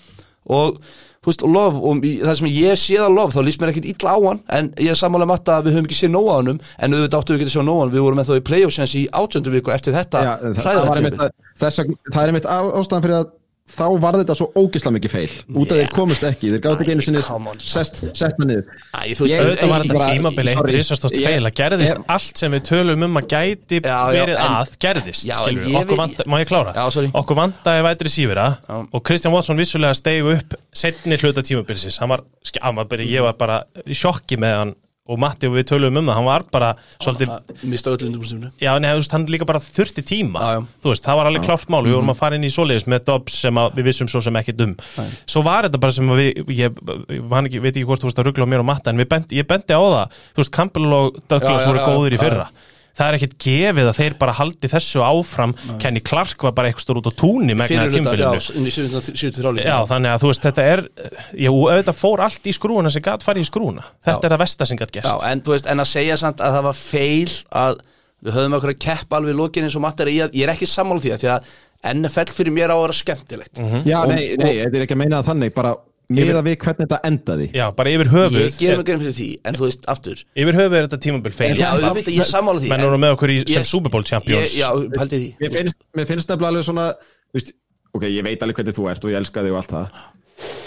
og 0.48 0.80
veist, 1.28 1.44
Love, 1.44 1.80
og 1.84 2.02
það 2.04 2.34
sem 2.40 2.48
ég 2.52 2.80
séð 2.82 3.04
að 3.06 3.16
Love 3.18 3.34
þá 3.36 3.40
líst 3.48 3.60
mér 3.62 3.72
ekkit 3.74 3.88
illa 3.94 4.14
á 4.14 4.18
hann 4.26 4.40
en 4.58 4.70
ég 4.82 4.92
er 4.94 4.98
sammála 5.00 5.28
matta 5.30 5.58
að 5.60 5.68
við 5.68 5.78
höfum 5.78 5.88
ekki 5.90 5.98
séð 6.02 6.14
nóg 6.16 6.28
á 6.28 6.34
hannum 6.40 6.60
en 6.78 6.96
auðvitað 6.98 7.18
áttum 7.22 7.36
við 7.36 7.40
ekki 7.44 7.50
að 7.50 7.56
sjá 7.56 7.64
nóg 7.68 7.78
á 7.78 7.82
hann 7.84 7.94
við 7.94 8.04
vorum 8.08 8.20
með 8.22 8.30
þá 8.30 8.36
í 8.38 8.46
play-offs 8.50 8.96
í 8.98 9.04
átjöndu 9.22 9.54
viku 9.54 9.74
eftir 9.76 9.96
þetta 9.98 10.24
Já, 10.24 10.32
það, 10.40 10.54
það, 11.58 11.82
það 12.12 12.22
er 12.22 12.32
einmitt 12.32 12.48
á- 12.48 12.72
ástæðan 12.80 13.04
fyrir 13.06 13.18
að 13.22 13.30
þá 13.68 13.84
var 14.02 14.16
þetta 14.18 14.34
svo 14.38 14.46
ógislega 14.56 14.94
mikið 14.96 15.12
feil 15.12 15.28
út 15.28 15.70
af 15.72 15.76
Yeah. 15.78 15.86
þeir 15.86 15.90
komust 15.94 16.22
ekki, 16.24 16.50
þeir 16.54 16.62
gátt 16.64 16.80
ekki 16.82 16.94
einu 16.94 17.04
sinni 17.04 17.22
come 17.22 17.50
on, 17.52 17.58
sest, 17.60 18.00
sest 18.16 18.38
með 18.40 18.46
niður. 18.50 18.64
Æ, 18.96 19.00
þú 19.18 19.26
veist, 19.26 19.36
auðvitað 19.42 19.68
var 19.72 19.84
þetta 19.84 20.08
tímabili 20.14 20.54
eitt 20.54 20.70
risastótt 20.78 21.16
feil 21.18 21.44
að 21.50 21.54
gerðist 21.60 21.94
ég- 21.98 22.04
allt 22.16 22.38
sem 22.42 22.52
við 22.56 22.62
tölum 22.70 23.04
um 23.08 23.20
að 23.20 23.28
gæti 23.34 23.80
Já, 23.84 23.88
já, 23.88 24.16
verið 24.16 24.34
en- 24.38 24.56
að 24.58 24.74
gerðist 24.86 25.26
Já, 25.28 25.34
skilur 25.42 25.68
ég 25.68 25.78
okkur 25.82 25.96
vanda, 26.02 26.24
má 26.26 26.36
ég 26.40 26.48
klára? 26.48 26.74
Okkur 27.22 27.36
vandaði 27.42 27.86
vætri 27.88 28.08
sífira 28.16 28.48
Já. 28.68 28.88
og 28.92 29.02
Kristján 29.04 29.32
Watson 29.32 29.56
vissulega 29.60 29.94
stegu 29.94 30.32
upp 30.38 30.54
setni 30.72 31.16
hluta 31.20 31.42
tímabilisins 31.42 31.98
hann 32.00 32.08
var, 32.08 32.22
ég 32.98 33.22
var 33.22 33.32
bara 33.38 33.62
í 33.86 33.94
sjokki 33.94 34.36
með 34.40 34.56
hann 34.58 34.74
og 35.08 35.20
Matti 35.22 35.48
og 35.48 35.54
við 35.56 35.66
tölum 35.70 35.96
um 35.98 36.08
það 36.10 36.18
hann 36.18 36.26
var 36.28 36.44
bara 36.52 36.70
svolítið 37.00 37.64
Mista 37.68 37.92
öllu 37.94 38.08
undirbúrstífunu 38.10 38.50
Já, 38.60 38.70
nei, 38.82 38.90
þú 38.92 39.00
veist, 39.00 39.14
hann 39.16 39.26
líka 39.32 39.48
bara 39.48 39.62
þurfti 39.62 40.04
tíma. 40.06 40.42
Já, 40.42 40.58
já. 40.58 40.62
Þú 40.84 40.92
veist, 40.92 41.06
það 41.06 41.18
var 41.20 41.30
alveg 41.30 41.46
klárt 41.46 41.72
mál. 41.72 41.82
Við 41.86 41.96
vorum 41.96 42.12
að 42.12 42.20
fara 42.20 42.38
inn 42.38 42.46
í 42.46 42.52
svoleiðis 42.52 42.88
með 42.90 43.04
Dobbs 43.08 43.38
sem 43.46 43.60
að 43.62 43.78
við 43.78 43.88
vissum 43.88 44.10
svo 44.10 44.22
sem 44.24 44.38
ekkert 44.40 44.64
um. 44.66 44.74
Svo 45.24 45.44
var 45.46 45.68
þetta 45.68 45.82
bara 45.82 45.96
sem 45.96 46.12
að 46.12 46.22
við 46.22 46.42
Ég, 46.58 46.78
ég 47.14 47.36
ekki, 47.38 47.60
veit 47.64 47.74
ekki 47.74 47.86
hvort 47.88 48.02
þú 48.02 48.10
veist 48.10 48.20
að 48.20 48.28
ruggla 48.28 48.48
á 48.48 48.50
mér 48.52 48.62
og 48.64 48.68
matta 48.68 48.92
En 48.92 49.00
við 49.00 49.08
bent, 49.10 49.34
ég 49.36 49.48
bendi 49.48 49.76
á 49.76 49.80
það. 49.80 50.18
Þú 50.34 50.42
veist, 50.42 50.54
Campbell 50.58 50.88
og 50.98 51.20
Douglas 51.30 51.62
Já, 51.62 51.64
já, 51.64 51.68
voru 51.70 51.80
já, 51.80 51.86
góðir 51.88 52.16
í 52.16 52.18
já, 52.18 52.24
fyrra 52.26 52.48
Það 52.98 53.08
er 53.08 53.16
ekkert 53.18 53.36
gefið 53.44 53.88
að 53.92 53.98
þeir 54.00 54.16
bara 54.18 54.32
haldi 54.38 54.70
þessu 54.72 55.02
áfram. 55.06 55.52
Kenny 55.82 56.02
Clark 56.02 56.42
var 56.48 56.54
bara 56.56 56.70
eitthvað 56.72 56.84
stór 56.86 56.98
út 57.00 57.10
á 57.10 57.14
túnni 57.14 57.54
megna 57.54 57.68
Fyrir 57.70 57.84
hluta, 57.86 57.98
tímbilinu 57.98 58.40
já, 58.40 58.48
inn 58.58 58.66
í 58.66 58.72
73 58.74 59.52
líka 59.58 59.68
Já, 59.70 59.76
þannig 59.92 60.14
að 60.14 60.24
þú 60.24 60.32
veist, 60.32 60.48
þetta 60.48 60.64
er 60.72 60.82
Já, 61.38 61.50
auðvitað 61.52 62.00
fór 62.00 62.24
allt 62.26 62.48
í 62.50 62.56
skrúuna 62.56 62.92
sem 62.94 63.04
gat 63.06 63.26
farið 63.26 63.46
í 63.46 63.50
skrúuna. 63.52 63.86
Þetta 64.02 64.18
Já. 64.18 64.26
er 64.26 64.34
það 64.34 64.42
versta 64.44 64.68
sem 64.68 64.80
gat 64.80 64.90
Já, 64.90 64.98
gerst 64.98 65.28
en 65.30 65.44
en 65.72 65.84
að 65.84 65.90
segja 65.92 66.18
samt 66.18 66.42
að 66.42 66.58
það 66.58 66.68
var 66.68 66.78
feil 66.82 67.32
að 67.62 67.80
við 68.18 68.34
höfum 68.34 68.58
okkur 68.58 68.74
að 68.74 68.80
keppa 68.82 69.20
alveg 69.20 69.34
eins 69.62 69.78
og 69.78 69.84
Matti 69.84 70.02
er 70.04 70.10
í 70.10 70.18
að 70.24 70.34
ég 70.34 70.48
er 70.48 70.54
ekki 70.56 70.66
sammála 70.66 71.04
því 71.04 71.12
að 71.14 71.22
því 71.22 71.30
að 71.36 71.50
NFL 71.94 72.32
fyrir 72.34 72.54
mér 72.56 72.72
á 72.74 72.76
að 72.76 72.82
vera 72.82 72.96
skemmtilegt. 72.98 73.60
Já, 73.86 74.00
Og- 74.02 74.10
nei, 74.10 74.34
nei, 74.34 74.54
þetta 74.64 74.80
er 74.80 74.82
ekki 74.86 74.96
að 74.96 75.02
meina 75.04 75.20
það 75.22 75.28
þannig 75.30 75.54
bara 75.54 75.76
miða 76.08 76.40
við 76.46 76.56
hvernig 76.64 76.86
þetta 76.88 76.98
endaði. 77.04 77.46
Já, 77.52 77.66
bara 77.76 77.90
yfir 77.92 78.08
höfuð 78.12 78.40
Ég 78.46 78.58
ger 78.58 78.76
mig 78.80 78.86
grein 78.88 79.00
fyrir 79.02 79.16
því, 79.18 79.26
en 79.44 79.58
þú 79.58 79.64
veist, 79.66 79.82
aftur. 79.92 80.22
Yfir 80.34 80.58
höfuð 80.58 80.76
er 80.78 80.86
þetta 80.88 81.00
tímabil 81.04 81.32
feil 81.36 81.56
Já, 81.60 81.70
ég 81.76 82.20
er 82.22 82.28
sammála 82.30 82.62
því 82.62 82.68
menn 82.72 82.80
en- 82.80 82.86
voru 82.88 83.00
með 83.02 83.16
okkur 83.16 83.32
í, 83.34 83.38
sem 83.48 83.62
Ég- 83.62 83.66
Super 83.68 83.90
Bowl 83.92 84.02
champions. 84.08 84.54
ég, 84.54 84.62
Já, 84.62 84.70
haldið 85.02 85.18
því. 85.20 85.30
Mér 85.42 85.52
finnst, 85.58 85.78
mér 85.96 86.06
finnst 86.08 86.28
nefnilega 86.32 86.52
alveg 86.54 86.64
svona 86.70 86.86
veist, 87.34 87.52
Ok, 87.94 88.02
ég 88.04 88.22
veit 88.24 88.40
alveg 88.44 88.56
hvernig 88.56 88.76
þú 88.76 88.88
ert 88.90 89.04
og 89.04 89.10
ég 89.12 89.16
elska 89.20 89.42
þig 89.42 89.52
og 89.52 89.60
allt 89.62 89.72
það. 89.76 90.00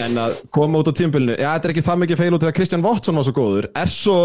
En 0.04 0.14
að 0.20 0.32
koma 0.52 0.78
út 0.82 0.88
á 0.90 0.94
tímbilinu 0.94 1.34
Já, 1.38 1.48
þetta 1.58 1.64
er 1.68 1.72
ekki 1.74 1.84
það 1.86 2.00
mikið 2.02 2.18
feil 2.22 2.32
út 2.36 2.42
af 2.42 2.50
að 2.52 2.56
Kristján 2.58 2.82
Watson 2.82 3.14
var 3.16 3.24
svo 3.24 3.32
góður. 3.32 3.68
Er 3.74 3.86
svo 3.86 4.18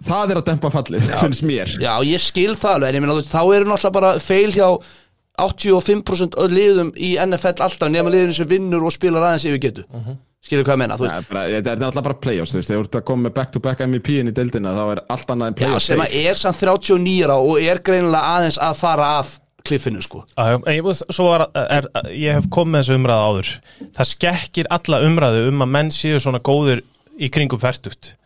Það 0.00 0.30
er 0.32 0.38
að 0.40 0.46
dempa 0.46 0.70
fallið, 0.72 1.08
finnst 1.20 1.42
mér. 1.44 1.68
Já, 1.76 1.92
ég 2.08 2.22
skil 2.24 2.54
það 2.56 2.72
alveg, 2.78 2.88
en 2.88 2.94
ég 2.96 3.02
meina, 3.04 3.12
þú 3.12 3.20
veist, 3.20 3.34
þá 3.34 3.42
eru 3.52 3.66
náttúrulega 3.68 3.92
bara 3.98 4.12
feil 4.18 4.50
hjá 4.54 4.68
85% 5.46 6.36
af 6.40 6.50
liðum 6.52 6.90
í 6.96 7.14
NFL 7.22 7.64
alltaf 7.66 7.90
nema 7.92 8.12
liðinu 8.12 8.36
sem 8.36 8.48
vinnur 8.50 8.86
og 8.86 8.94
spilar 8.94 9.26
aðeins 9.28 9.46
yfir 9.50 9.62
getu. 9.62 9.86
Skilur 10.40 10.64
hvað 10.64 10.76
ég 10.76 10.80
menna, 10.80 10.96
þú 10.96 11.08
Ja, 11.10 11.18
Þetta 11.20 11.72
er 11.74 11.80
náttúrulega 11.82 12.06
bara 12.06 12.18
playoffs, 12.24 12.54
þú 12.54 12.60
veist 12.60 12.70
Þegar 12.70 12.80
þú 12.80 12.86
ert 12.86 12.96
að 12.96 13.02
koma 13.10 13.26
með 13.26 13.34
back-to-back 13.36 13.82
MVP-in 13.84 14.30
í 14.30 14.32
deildina 14.32 14.72
þá 14.72 14.84
er 14.94 15.00
allt 15.12 15.32
annað 15.34 15.50
en 15.50 15.56
Já, 15.56 15.58
playoffs 15.58 15.88
sem 15.90 16.00
að 16.00 16.14
er 16.22 16.38
samt 16.40 16.62
39 16.62 17.26
ára 17.26 17.36
og 17.44 17.60
er 17.60 17.82
greinilega 17.84 18.30
aðeins 18.38 18.60
að 18.64 18.78
fara 18.80 19.10
af 19.18 19.34
kliffinu, 19.68 20.00
sko. 20.00 20.22
En 20.40 20.64
ég, 20.72 20.88
svo 21.12 21.26
var, 21.28 21.44
er, 21.52 21.90
ég 22.16 22.38
hef 22.38 22.48
komið 22.48 22.72
með 22.72 22.86
þessu 22.86 22.96
umræðu 22.96 23.26
áður. 23.28 23.50
Það 23.98 24.10
skekkir 24.14 24.70
alla 24.78 25.02
umræðu 25.10 25.44
um 25.50 25.66
að 25.66 25.72
menn 25.76 25.92
séu 25.92 26.22
svona 26.24 26.40
góður 26.40 26.80
í 27.20 27.28
kringum 27.28 27.60
færtugt 27.60 28.14
þú 28.14 28.19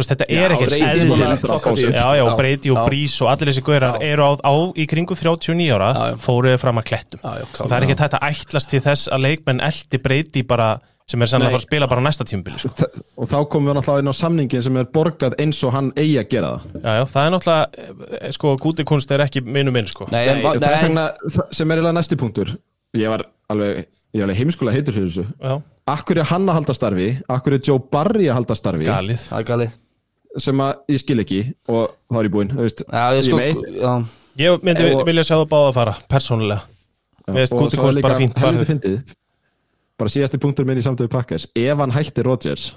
veist, 0.00 0.12
þetta 0.14 0.26
er 0.28 0.54
ekkert 0.56 0.72
Brady 0.72 0.82
er 0.82 1.00
upp. 1.36 1.94
já, 1.94 2.00
já, 2.00 2.16
Já, 2.18 2.24
og 2.26 2.36
Brady 2.40 2.70
og 2.72 2.78
já. 2.80 3.30
Allir 3.30 3.50
þessi 3.52 3.62
gaurar 3.66 3.98
Já. 4.00 4.06
eru 4.12 4.22
á, 4.26 4.30
á 4.42 4.54
í 4.76 4.86
kringum 4.90 5.16
39 5.16 5.70
ára 5.76 5.90
Já, 5.94 6.04
já. 6.12 6.16
fóruðu 6.24 6.58
fram 6.62 6.80
að 6.80 6.86
klettum. 6.90 7.20
Já, 7.22 7.32
já, 7.40 7.44
og 7.60 7.66
það 7.70 7.76
er 7.78 7.86
ekki 7.88 7.98
þetta 8.02 8.20
að 8.20 8.32
ætlast 8.34 8.70
til 8.72 8.80
þess 8.84 9.10
að 9.12 9.24
leikmenn 9.26 9.60
eldi 9.68 10.00
Brady 10.04 10.42
bara, 10.42 10.68
sem 11.10 11.22
er 11.22 11.30
sannlega 11.30 11.50
að 11.50 11.54
fara 11.56 11.62
að 11.62 11.66
spila 11.68 11.88
bara 11.90 12.00
á 12.00 12.06
næsta 12.06 12.24
tímbili 12.30 12.58
sko. 12.62 12.88
Og 13.18 13.28
þá 13.30 13.36
komum 13.50 13.70
við 13.72 13.78
náttúrulega 13.80 14.04
inn 14.04 14.12
á 14.12 14.20
samningin 14.20 14.62
sem 14.66 14.76
er 14.82 14.88
borgað 14.94 15.34
eins 15.42 15.62
og 15.66 15.72
hann 15.74 15.92
eigi 15.98 16.18
að 16.22 16.28
gera 16.34 16.52
það. 16.54 16.80
Já, 16.84 16.90
já, 17.00 17.04
það 17.14 17.26
er 17.26 17.34
náttúrulega, 17.34 17.86
eh, 18.20 18.30
sko, 18.36 18.56
gúti 18.62 18.86
kunst 18.86 19.10
er 19.16 19.24
ekki 19.26 19.42
minu 19.42 19.72
minn, 19.74 19.86
sko. 19.90 20.06
Nei, 20.12 20.26
Nei, 20.26 20.42
það 20.44 20.60
nei, 20.60 20.82
vegna, 20.86 21.08
sem 21.50 21.70
er 21.70 21.80
eiginlega 21.82 21.98
næsti 21.98 22.16
punktur. 22.20 22.54
Ég 22.94 23.10
var 23.10 23.22
alveg, 23.50 23.84
ég 24.14 24.22
var 24.22 24.28
alveg 24.30 24.38
heimskulega 24.42 24.74
heitur 24.78 24.94
fyrir 24.96 25.10
þessu. 25.10 25.26
Já, 25.42 25.60
Akkur 25.90 26.18
er 26.22 26.26
hann 26.30 26.44
að 26.46 26.54
halda 26.60 26.74
starfi? 26.76 27.06
Akkur 27.28 27.54
er 27.56 27.62
Joe 27.66 27.80
Barry 27.90 28.28
að 28.30 28.36
halda 28.38 28.54
starfi? 28.54 28.84
Galið. 28.86 29.24
Það 29.26 29.40
er 29.40 29.46
galið 29.48 29.70
sem 30.38 30.56
að 30.62 30.74
ég 30.88 30.98
skil 31.02 31.18
ekki 31.24 31.40
og 31.68 31.90
þá 32.10 32.18
er 32.20 32.28
ég 32.28 32.32
búinn 32.34 32.50
ég 32.58 33.24
sko, 33.26 33.38
myndi 34.62 34.92
Og- 34.94 35.06
vilja 35.06 35.22
sjá 35.26 35.36
það 35.40 35.48
báða 35.50 35.68
að 35.70 35.74
fara, 35.74 35.94
persónulega. 36.08 36.60
Og 37.30 37.48
svo 37.48 37.88
er 37.88 37.92
líka 37.94 38.14
farið. 38.34 38.66
fyndið. 38.66 39.14
Bara 39.98 40.08
síðasti 40.10 40.38
punktur 40.40 40.64
minn 40.64 40.78
í 40.78 40.82
samtöðu 40.82 41.10
pakkes 41.10 41.46
ef 41.54 41.76
hann 41.78 41.90
hætti 41.92 42.22
Rodgers 42.24 42.74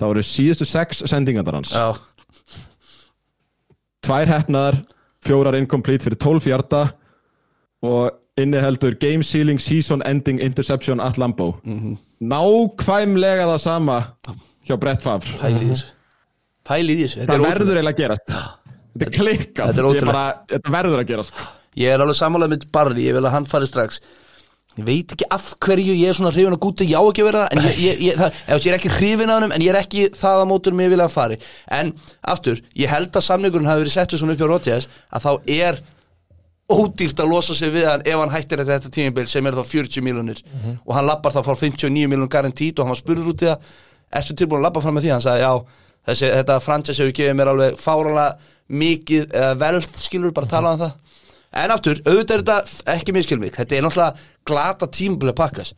þá 0.00 0.04
eru 0.10 0.22
síðustu 0.22 0.64
sex 0.66 1.02
sendingarnar 1.06 1.54
hans. 1.54 1.72
Já, 1.72 1.92
tvær 4.06 4.26
hefnaðar, 4.30 4.78
fjórar 5.24 5.56
incomplete 5.58 6.04
fyrir 6.06 6.18
12 6.22 6.44
hjarta 6.46 6.82
og 7.82 8.10
inniheldur 8.38 8.94
game 9.00 9.22
sealing 9.24 9.58
season 9.60 10.02
ending 10.06 10.38
interception 10.40 11.00
at 11.00 11.18
Lambo 11.18 11.54
Mhm. 11.64 11.96
nákvæmlega 12.22 13.46
það 13.48 13.58
sama 13.60 14.04
hjá 14.66 14.78
Brett 14.82 15.04
Favre. 15.06 15.38
Pæli 15.40 15.62
í 15.62 15.70
þessu. 15.72 15.92
Pæli 16.66 16.96
í 16.96 17.02
þessu, 17.04 17.22
þetta 17.22 17.32
það 17.32 17.40
er 17.40 17.46
verður 17.46 17.80
eiginlega 17.80 17.96
að 17.96 18.02
gerast. 18.02 18.36
Þetta 18.96 19.06
er 19.06 19.16
klikkað. 19.16 19.80
Þetta 19.80 20.60
er 20.60 20.76
verður 20.78 21.02
að 21.02 21.10
gerast 21.12 21.46
Ég 21.76 21.92
er 21.92 22.00
alveg 22.00 22.16
sammála 22.16 22.46
með 22.48 22.62
Barry, 22.72 23.02
ég 23.04 23.16
vil 23.18 23.26
að 23.28 23.34
hann 23.34 23.46
fari 23.48 23.66
strax. 23.68 23.98
Ég 24.76 24.84
veit 24.84 25.12
ekki 25.12 25.26
af 25.32 25.50
hverju 25.64 25.92
ég 25.96 26.10
er 26.10 26.16
svona 26.16 26.30
hrifin 26.32 26.52
að 26.52 26.60
gúti, 26.60 26.86
já 26.88 26.98
ekki 27.00 27.22
að 27.24 27.28
vera 27.30 27.42
það 27.42 27.52
En 27.54 27.60
ég, 27.64 27.76
ég, 27.80 28.00
ég, 28.04 28.16
það, 28.20 28.40
ég 28.52 28.66
er 28.68 28.76
ekki 28.76 28.90
hrifin 28.92 29.30
af 29.32 29.38
hann 29.40 29.54
En 29.56 29.62
ég 29.64 29.72
er 29.72 29.78
ekki 29.80 30.02
það 30.12 30.40
að 30.42 30.48
mótur 30.50 30.76
mig 30.76 30.90
vilja 30.92 31.06
að 31.06 31.14
fari. 31.14 31.38
En 31.72 31.92
aftur, 32.34 32.60
ég 32.76 32.92
held 32.92 33.16
að 33.16 33.24
samningurinn 33.24 33.70
hafi 33.70 33.84
verið 33.86 33.94
settur 33.94 34.20
svona 34.20 34.36
upp 34.36 34.42
hjá 34.42 34.50
Rodgers 34.50 34.88
Að 35.08 35.24
þá 35.24 35.30
er 35.56 35.80
ódýrt 36.76 37.22
að 37.24 37.32
losa 37.32 37.56
sig 37.56 37.72
við 37.72 37.88
hann 37.88 38.04
Ef 38.04 38.20
hann 38.20 38.34
hættir 38.36 38.60
þetta, 38.60 38.76
þetta 38.76 38.94
tímabil 38.98 39.26
sem 39.32 39.48
er 39.48 39.56
þá 39.56 39.64
40 39.72 40.06
miljonir 40.10 40.44
Og 40.84 40.92
hann 40.98 41.08
lappar 41.08 41.32
þá 41.32 41.40
frá 41.46 41.56
59 41.56 41.96
miljonir 42.12 42.32
garantít 42.36 42.76
Og 42.76 42.84
hann 42.84 42.92
var 42.92 43.00
spurður 43.00 43.32
út 43.32 43.46
í 43.46 43.48
það 43.48 43.72
Ertu 44.16 44.36
tilbúin 44.36 44.62
að 44.62 44.68
lappa 44.68 44.82
fram 44.84 44.96
með 44.96 45.06
því? 45.06 45.14
Hann 45.16 45.26
sagði 45.26 45.46
já 45.46 45.82
Þessi, 46.06 46.28
þetta 46.30 46.56
franchise 46.62 47.02
hefur 47.02 47.14
gefið 47.18 47.34
mér 47.34 47.48
alveg 47.50 47.78
fáranlega 47.82 48.52
mikið 48.78 49.32
eða 49.34 49.56
velð 49.58 49.88
skilur 49.98 50.34
bara 50.36 50.50
tala 50.52 50.74
um 50.76 50.82
það. 50.84 50.92
En 51.56 51.72
aftur, 51.74 51.98
auðvitað 52.06 52.36
er 52.36 52.44
þetta 52.44 52.92
ekki 52.94 53.14
miskil 53.16 53.38
mig. 53.42 53.56
Þetta 53.56 53.74
er 53.74 53.82
náttúrulega 53.82 54.28
glata 54.46 54.86
tímabili 54.86 55.32
að 55.34 55.40
pakkas 55.40 55.72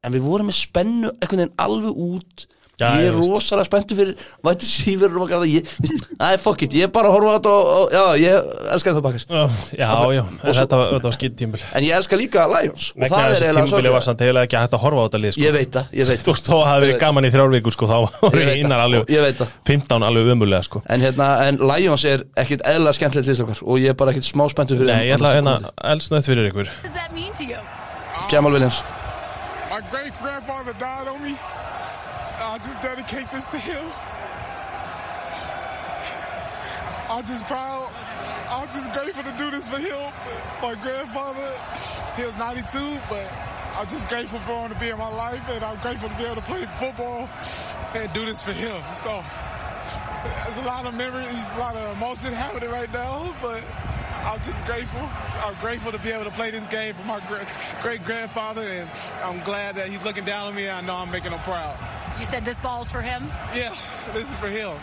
En 0.00 0.14
við 0.14 0.24
vorum 0.24 0.48
með 0.48 0.56
spennu 0.56 1.10
einhvern 1.12 1.42
veginn 1.42 1.58
alveg 1.60 1.98
út 2.06 2.46
Ég 2.80 3.00
ég 3.00 3.08
er 3.10 3.16
rosalega 3.18 3.66
spenntur 3.68 3.98
fyrir 3.98 4.14
Væti 4.46 4.66
sífur 4.68 5.10
og 5.12 5.24
maður 5.30 5.46
ég, 5.50 5.68
veist, 5.84 6.06
Æ, 6.16 6.28
fuck 6.40 6.62
it, 6.66 6.72
ég 6.78 6.86
er 6.88 6.92
bara 6.94 7.10
að 7.10 7.16
horfa 7.18 7.30
á 7.30 7.34
þetta 7.36 7.52
og, 7.52 7.62
og 7.76 7.86
já, 7.92 8.02
ég 8.20 8.32
elska 8.74 8.94
það 8.96 9.04
pakkas 9.06 9.24
Já, 9.28 9.88
já, 10.16 10.22
þetta, 10.48 10.80
var- 11.04 11.16
skitt 11.16 11.36
tímbil 11.40 11.62
En 11.76 11.82
ég 11.86 11.92
elska 11.98 12.18
líka 12.20 12.46
Lions 12.50 12.90
Og 12.96 13.04
það 13.06 13.20
er 13.20 13.46
eiginlega 13.48 13.66
tímbili 13.68 13.92
var 13.94 14.06
samt 14.06 14.24
eiginlega 14.24 14.48
ekki 14.48 14.58
hægt 14.60 14.76
að 14.78 14.84
horfa 14.84 15.00
á 15.00 15.04
þetta 15.08 15.20
lið 15.24 15.32
sko. 15.36 15.44
Ég 15.44 15.52
veit 15.58 15.72
það, 15.76 15.84
ég 16.00 16.10
veit 16.10 16.20
Þú 16.26 16.32
veist, 16.34 16.48
að 16.48 16.54
það 16.56 16.66
hafi 16.70 16.84
verið 16.86 16.98
gaman 17.04 17.28
í 17.28 17.32
þrjár 17.34 17.54
vikur 17.56 17.76
sko, 17.76 17.90
þá 17.90 17.98
voru 18.24 18.40
einar 18.46 18.76
það, 18.76 18.84
alveg 18.86 19.14
ég 19.16 19.24
veit 19.26 19.38
það. 19.40 19.54
15 19.70 20.06
alveg 20.10 20.32
umulega 20.34 20.62
sko. 20.66 20.82
En, 20.90 21.04
hérna, 21.04 21.28
en 21.48 21.60
Lions 21.70 22.04
er 22.08 22.24
ekkit 22.40 22.64
eðla 22.70 22.94
skemmtilegt 22.96 23.28
liðstakar 23.30 23.60
Og 23.66 23.80
ég 23.82 23.92
er 23.94 23.98
bara 23.98 24.14
ekkit 24.14 24.28
smá 24.30 24.44
spenntur 24.52 24.80
fyrir 24.80 24.94
dedicate 32.82 33.30
this 33.30 33.46
to 33.46 33.58
him. 33.58 33.84
I'm 37.08 37.24
just 37.24 37.44
proud. 37.46 37.90
I'm 38.48 38.70
just 38.70 38.92
grateful 38.92 39.24
to 39.24 39.34
do 39.36 39.50
this 39.50 39.68
for 39.68 39.78
him. 39.78 40.12
My 40.62 40.74
grandfather, 40.74 41.52
he 42.16 42.24
was 42.24 42.36
92, 42.36 43.00
but 43.08 43.28
I'm 43.76 43.86
just 43.86 44.08
grateful 44.08 44.38
for 44.40 44.66
him 44.66 44.72
to 44.72 44.78
be 44.78 44.90
in 44.90 44.98
my 44.98 45.08
life, 45.08 45.48
and 45.48 45.64
I'm 45.64 45.78
grateful 45.78 46.08
to 46.08 46.16
be 46.16 46.24
able 46.24 46.36
to 46.36 46.42
play 46.42 46.66
football 46.78 47.28
and 47.94 48.12
do 48.12 48.24
this 48.24 48.42
for 48.42 48.52
him. 48.52 48.82
So 48.92 49.22
there's 50.44 50.58
a 50.58 50.62
lot 50.62 50.86
of 50.86 50.94
memories, 50.94 51.52
a 51.54 51.58
lot 51.58 51.76
of 51.76 51.96
emotion 51.96 52.32
happening 52.32 52.70
right 52.70 52.92
now, 52.92 53.34
but 53.40 53.62
I'm 54.24 54.40
just 54.42 54.64
grateful. 54.64 55.00
I'm 55.44 55.54
grateful 55.60 55.92
to 55.92 55.98
be 55.98 56.10
able 56.10 56.24
to 56.24 56.30
play 56.30 56.50
this 56.50 56.66
game 56.66 56.94
for 56.94 57.04
my 57.04 57.20
great 57.80 58.04
grandfather, 58.04 58.62
and 58.62 58.90
I'm 59.22 59.40
glad 59.44 59.76
that 59.76 59.88
he's 59.88 60.04
looking 60.04 60.24
down 60.24 60.48
on 60.48 60.54
me. 60.54 60.68
I 60.68 60.80
know 60.80 60.96
I'm 60.96 61.10
making 61.10 61.32
him 61.32 61.40
proud. 61.40 61.76
You 62.20 62.26
said 62.26 62.44
this 62.44 62.58
ball's 62.58 62.90
for 62.90 63.00
him. 63.00 63.32
Yeah, 63.54 63.74
this 64.12 64.28
is 64.28 64.34
for 64.36 64.48
him. 64.48 64.76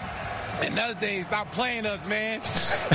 Another 0.61 0.95
thing, 0.95 1.23
stop 1.23 1.51
playing 1.51 1.85
us, 1.85 2.07
man. 2.07 2.41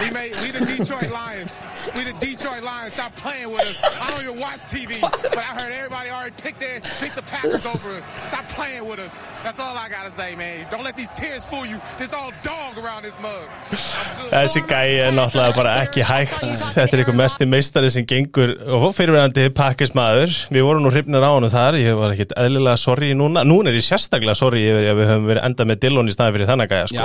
We 0.01 0.11
made 0.11 0.33
we 0.43 0.51
the 0.51 0.65
Detroit 0.67 1.11
Lions. 1.13 1.55
We 1.97 2.03
the 2.05 2.17
Detroit 2.19 2.63
Lions. 2.63 2.93
Stop 2.95 3.15
playing 3.15 3.51
with 3.51 3.63
us. 3.63 3.83
I 4.01 4.11
don't 4.11 4.23
even 4.23 4.41
watch 4.41 4.61
TV, 4.67 5.01
but 5.01 5.39
I 5.39 5.53
heard 5.59 5.73
everybody 5.73 6.11
already 6.11 6.35
picked 6.43 6.61
their 6.61 6.81
picked 7.01 7.17
the 7.17 7.23
Packers 7.23 7.65
over 7.67 7.95
us. 7.95 8.11
Stop 8.27 8.49
playing 8.49 8.85
with 8.89 8.99
us. 8.99 9.17
That's 9.45 9.61
all 9.61 9.77
I 9.77 9.89
gotta 9.89 10.11
say, 10.11 10.35
man. 10.35 10.67
Don't 10.71 10.83
let 10.85 10.97
these 10.97 11.11
tears 11.11 11.45
fool 11.45 11.65
you. 11.65 11.81
There's 11.99 12.13
all 12.13 12.33
dog 12.43 12.79
around 12.79 13.03
this 13.05 13.15
mug. 13.23 13.47
Þessi 14.33 14.63
gæi 14.67 14.99
er 15.07 15.13
náttúrulega 15.15 15.55
bara 15.57 15.73
ekki 15.83 16.05
hægt 16.07 16.39
Þetta 16.41 16.97
er 16.97 17.03
einhver 17.03 17.17
mesti 17.19 17.47
meistari 17.49 17.91
sem 17.93 18.07
gengur 18.09 18.55
og 18.65 18.87
fyrirverandi 18.97 19.49
pakkismæður 19.57 20.33
Við 20.53 20.65
vorum 20.67 20.87
nú 20.87 20.93
hrifnir 20.93 21.25
á 21.25 21.31
hann 21.35 21.49
þar 21.53 21.77
Ég 21.81 21.99
var 21.99 22.15
ekkit 22.15 22.33
eðlilega 22.41 22.81
sorry 22.81 23.13
núna 23.19 23.45
Núna 23.45 23.73
er 23.73 23.77
ég 23.77 23.85
sérstaklega 23.87 24.37
sorry 24.39 24.65
ef 24.71 24.97
við 24.97 25.11
höfum 25.11 25.29
verið 25.29 25.47
enda 25.51 25.67
með 25.69 25.83
Dillon 25.85 26.09
í 26.09 26.15
staði 26.15 26.37
fyrir 26.39 26.51
þannig 26.53 26.73
gæja 26.73 26.89
sko. 26.89 26.97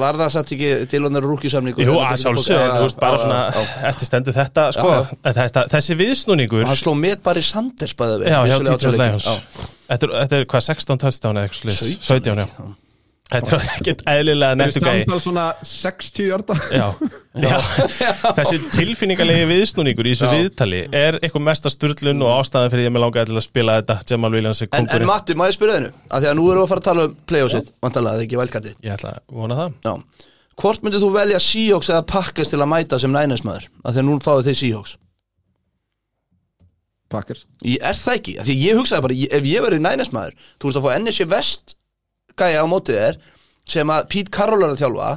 Var 0.00 0.18
það 0.20 0.30
satt 0.36 0.52
ekki 0.56 0.70
til 0.92 1.02
hann 1.06 1.18
er 1.20 1.26
rúkisamningu 1.26 1.86
Jú, 1.86 1.96
að 2.02 2.20
sjálfsögðu, 2.24 2.68
þú 2.76 2.86
veist, 2.86 3.00
bara 3.02 3.22
svona 3.22 3.64
eftir 3.90 4.10
stendur 4.10 4.36
þetta, 4.36 4.68
sko. 4.76 4.92
Já, 4.92 5.32
já. 5.38 5.62
Þessi 5.76 5.98
viðsnúningur 6.02 6.68
Hann 6.68 6.80
sló 6.80 6.94
met 6.98 7.24
bara 7.24 7.42
í 7.42 7.46
Sanders 7.46 7.96
bæði 7.98 8.30
Já, 8.30 8.38
hjá 8.50 8.56
Detroit 8.66 9.00
Lions. 9.00 9.28
Þetta 9.90 10.38
er, 10.38 10.46
hvað, 10.48 10.68
16 10.70 11.02
touchdown 11.04 11.42
eða 11.42 11.50
eitthvað 11.50 11.82
slis 11.82 12.08
17, 12.08 12.46
já 12.46 12.72
Þetta 13.32 13.52
er 13.56 13.66
ekkert 13.78 14.00
eðlilega 14.12 14.56
nettu 14.60 14.80
gæi. 14.82 14.88
Samtal 15.06 15.20
svona 15.24 15.44
60 15.64 16.26
hjarta 16.26 16.56
Já, 16.74 16.88
já. 17.40 17.54
Þessi 18.36 18.58
tilfinningalegi 18.74 19.46
viðsnúningur 19.48 20.08
í 20.10 20.12
þessu 20.12 20.26
Já. 20.28 20.32
viðtali 20.42 20.80
er 20.92 21.16
eitthvað 21.22 21.44
mesta 21.46 21.72
sturlun 21.72 22.20
og 22.26 22.32
ástæðan 22.42 22.72
fyrir 22.74 22.88
ég 22.90 22.92
með 22.92 23.04
langaði 23.06 23.30
til 23.30 23.38
að 23.40 23.46
spila 23.46 23.76
þetta 23.78 23.96
Jamal 24.12 24.32
Williams 24.36 24.60
er 24.60 24.68
En, 24.68 24.74
en 24.74 24.90
kongurinn 24.90 25.08
Matti, 25.12 25.36
má 25.38 25.46
ég 25.48 25.56
spyrja 25.56 25.78
þennu? 25.78 25.92
Af 26.10 26.20
því 26.24 26.28
að 26.32 26.36
nú 26.40 26.48
erum 26.50 26.60
við 26.60 26.66
að 26.66 26.72
fara 26.74 26.82
að 26.84 26.88
tala 26.90 27.06
um 27.08 27.14
playoffsið 27.32 27.70
Vandalega, 27.86 28.12
það 28.12 28.20
er 28.20 28.26
ekki 28.26 28.40
velkarti 28.42 28.74
Ég 28.84 28.96
ætla 28.98 29.14
að 29.14 29.38
vona 29.40 29.58
það. 29.62 29.78
Já. 29.86 29.94
Hvort 30.62 30.84
myndir 30.84 31.00
þú 31.06 31.10
velja 31.16 31.40
Seahawks 31.46 31.88
eða 31.94 32.04
Packers 32.12 32.52
til 32.52 32.60
að 32.60 32.70
mæta 32.74 32.98
sem 33.00 33.14
nænesmaður? 33.16 33.70
Af 33.80 33.94
því 33.96 34.02
að 34.02 34.08
nú 34.10 34.18
fáið 34.26 34.50
þeir 34.50 34.58
Seahawks. 34.60 34.98
Packers. 37.12 37.46
Ég 37.64 37.80
er 37.84 37.96
það 37.96 38.18
ekki, 38.18 38.34
af 38.40 38.46
því 38.48 38.54
að 38.58 38.62
ég 38.66 38.78
hugsaði 38.80 39.04
bara 39.06 39.16
Ef 39.38 39.48
ég 39.48 39.64
verið 39.66 39.82
nænesmaður, 39.84 40.36
þú 40.60 40.68
veist 40.68 40.78
að 40.80 40.84
fá 40.86 40.92
NSC 41.00 41.26
Vest 41.32 41.74
gæja 42.38 42.64
á 42.64 42.66
mótið 42.70 42.98
þér 43.02 43.18
sem 43.72 43.92
að 43.94 44.08
Pete 44.12 44.32
Carroll 44.34 44.64
er 44.66 44.74
að 44.74 44.82
þjálfa 44.82 45.10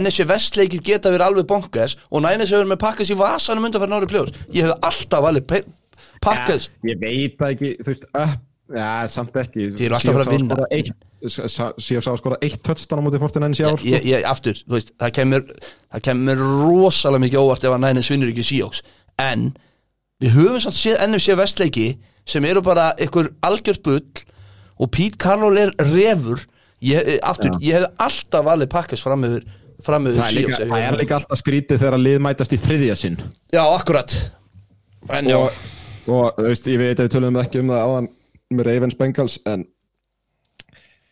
NSC 0.00 0.26
Vest 0.26 0.56
leikir 0.58 0.80
geta 0.82 1.12
verið 1.14 1.26
alveg 1.28 1.46
bonkers 1.50 1.94
og 2.10 2.24
nænessi 2.24 2.56
verið 2.56 2.72
með 2.72 2.80
Packers 2.82 3.12
í 3.14 3.18
vasanum 3.20 3.68
undan 3.68 3.82
fyrir 3.84 3.92
nári 3.94 4.08
pljós 4.10 4.32
Ég 4.50 4.66
hef 4.66 4.86
alltaf 4.88 5.22
valið 5.28 5.44
Pe- 5.52 5.64
Packers 6.24 6.70
Ég 6.88 6.98
veit 7.02 7.36
það 7.38 7.52
ekki, 7.54 7.70
þú 7.84 7.92
veist, 7.92 8.08
upp 8.10 8.42
Já, 8.74 9.06
samt 9.14 9.36
ekki 9.38 9.68
Þið 9.78 9.84
eru 9.86 9.94
alltaf 9.94 10.10
að 10.10 10.16
fara 10.16 10.24
að 10.26 10.32
vinna. 10.34 10.56
Síðan 11.26 12.02
sá 12.02 12.10
að 12.10 12.18
skora 12.18 12.38
eitt 12.42 12.56
touchdown 12.66 12.98
á 12.98 13.04
móti 13.06 13.20
49 13.22 13.60
í 13.62 13.66
ár 13.66 13.78
sko. 13.78 13.90
ég, 13.92 14.08
ég, 14.10 14.24
aftur, 14.26 14.58
þú 14.66 14.74
veist, 14.74 14.90
það 14.98 15.12
kemur 15.20 15.44
það 15.54 16.02
kemur 16.08 16.42
rosalega 16.42 17.22
mikið 17.22 17.44
óvart 17.44 17.66
ef 17.66 17.76
að 17.76 17.84
Niners 17.84 18.10
vinnur 18.10 18.32
ekki 18.32 18.44
Seahawks 18.48 18.82
en 19.22 19.46
við 20.22 20.34
höfum 20.34 20.74
séð 20.74 20.98
NFC 21.06 21.38
vestleiki 21.38 21.86
sem 22.26 22.46
eru 22.50 22.62
bara 22.66 22.88
einhver 22.98 23.30
algjört 23.46 23.84
bull 23.86 24.02
og 24.78 24.90
Pete 24.94 25.20
Carroll 25.22 25.60
er 25.60 25.72
refur. 25.82 26.42
Ég, 26.84 27.14
eh, 27.14 27.20
aftur, 27.24 27.56
ég 27.64 27.78
hef 27.78 28.02
alltaf 28.04 28.44
valið 28.44 28.68
Packers 28.72 29.02
fram 29.02 29.24
yfir, 29.24 29.46
fram 29.82 30.10
yfir 30.10 30.20
Það 30.20 30.28
er 30.28 30.36
líka, 30.36 30.58
það 30.72 30.84
er 30.88 30.98
líka 31.00 31.16
alltaf 31.16 31.40
skrítið 31.40 31.80
þegar 31.80 32.02
lið 32.02 32.18
mætast 32.26 32.52
í 32.52 32.60
þriðja 32.60 32.98
sinn. 33.00 33.16
Já, 33.54 33.62
akkurat. 33.64 34.12
En 35.16 35.30
já, 35.30 35.38
og, 35.38 35.64
og 36.06 36.36
þú 36.36 36.50
veist, 36.50 36.68
ég 36.68 36.82
veit 36.82 37.00
að 37.00 37.08
við 37.08 37.14
tölum 37.16 37.40
ekki 37.40 37.62
um 37.62 37.72
það 37.72 37.86
áðan 37.86 38.12
með 38.54 38.68
Ravens 38.68 38.98
Bengals 38.98 39.38
en 39.48 39.64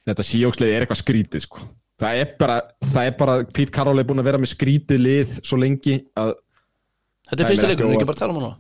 þetta 0.09 0.27
síjókslið 0.27 0.75
er 0.75 0.85
eitthvað 0.85 1.01
skrítið 1.01 1.45
sko. 1.47 1.65
það 2.01 2.21
er 2.21 2.33
bara, 2.39 2.59
það 2.91 3.09
er 3.09 3.17
bara 3.19 3.37
Pete 3.47 3.75
Carroll 3.75 4.03
er 4.03 4.09
búin 4.09 4.23
að 4.23 4.29
vera 4.29 4.41
með 4.43 4.53
skrítið 4.53 5.01
lið 5.01 5.39
svo 5.41 5.59
lengi 5.61 6.01
að 6.19 6.35
þetta 7.31 7.41
er 7.41 7.51
fyrsta 7.51 7.67
er 7.67 7.73
leikur, 7.73 7.93
ekki 7.95 8.09
bara 8.11 8.21
tala 8.21 8.35
um 8.35 8.43
hann 8.43 8.57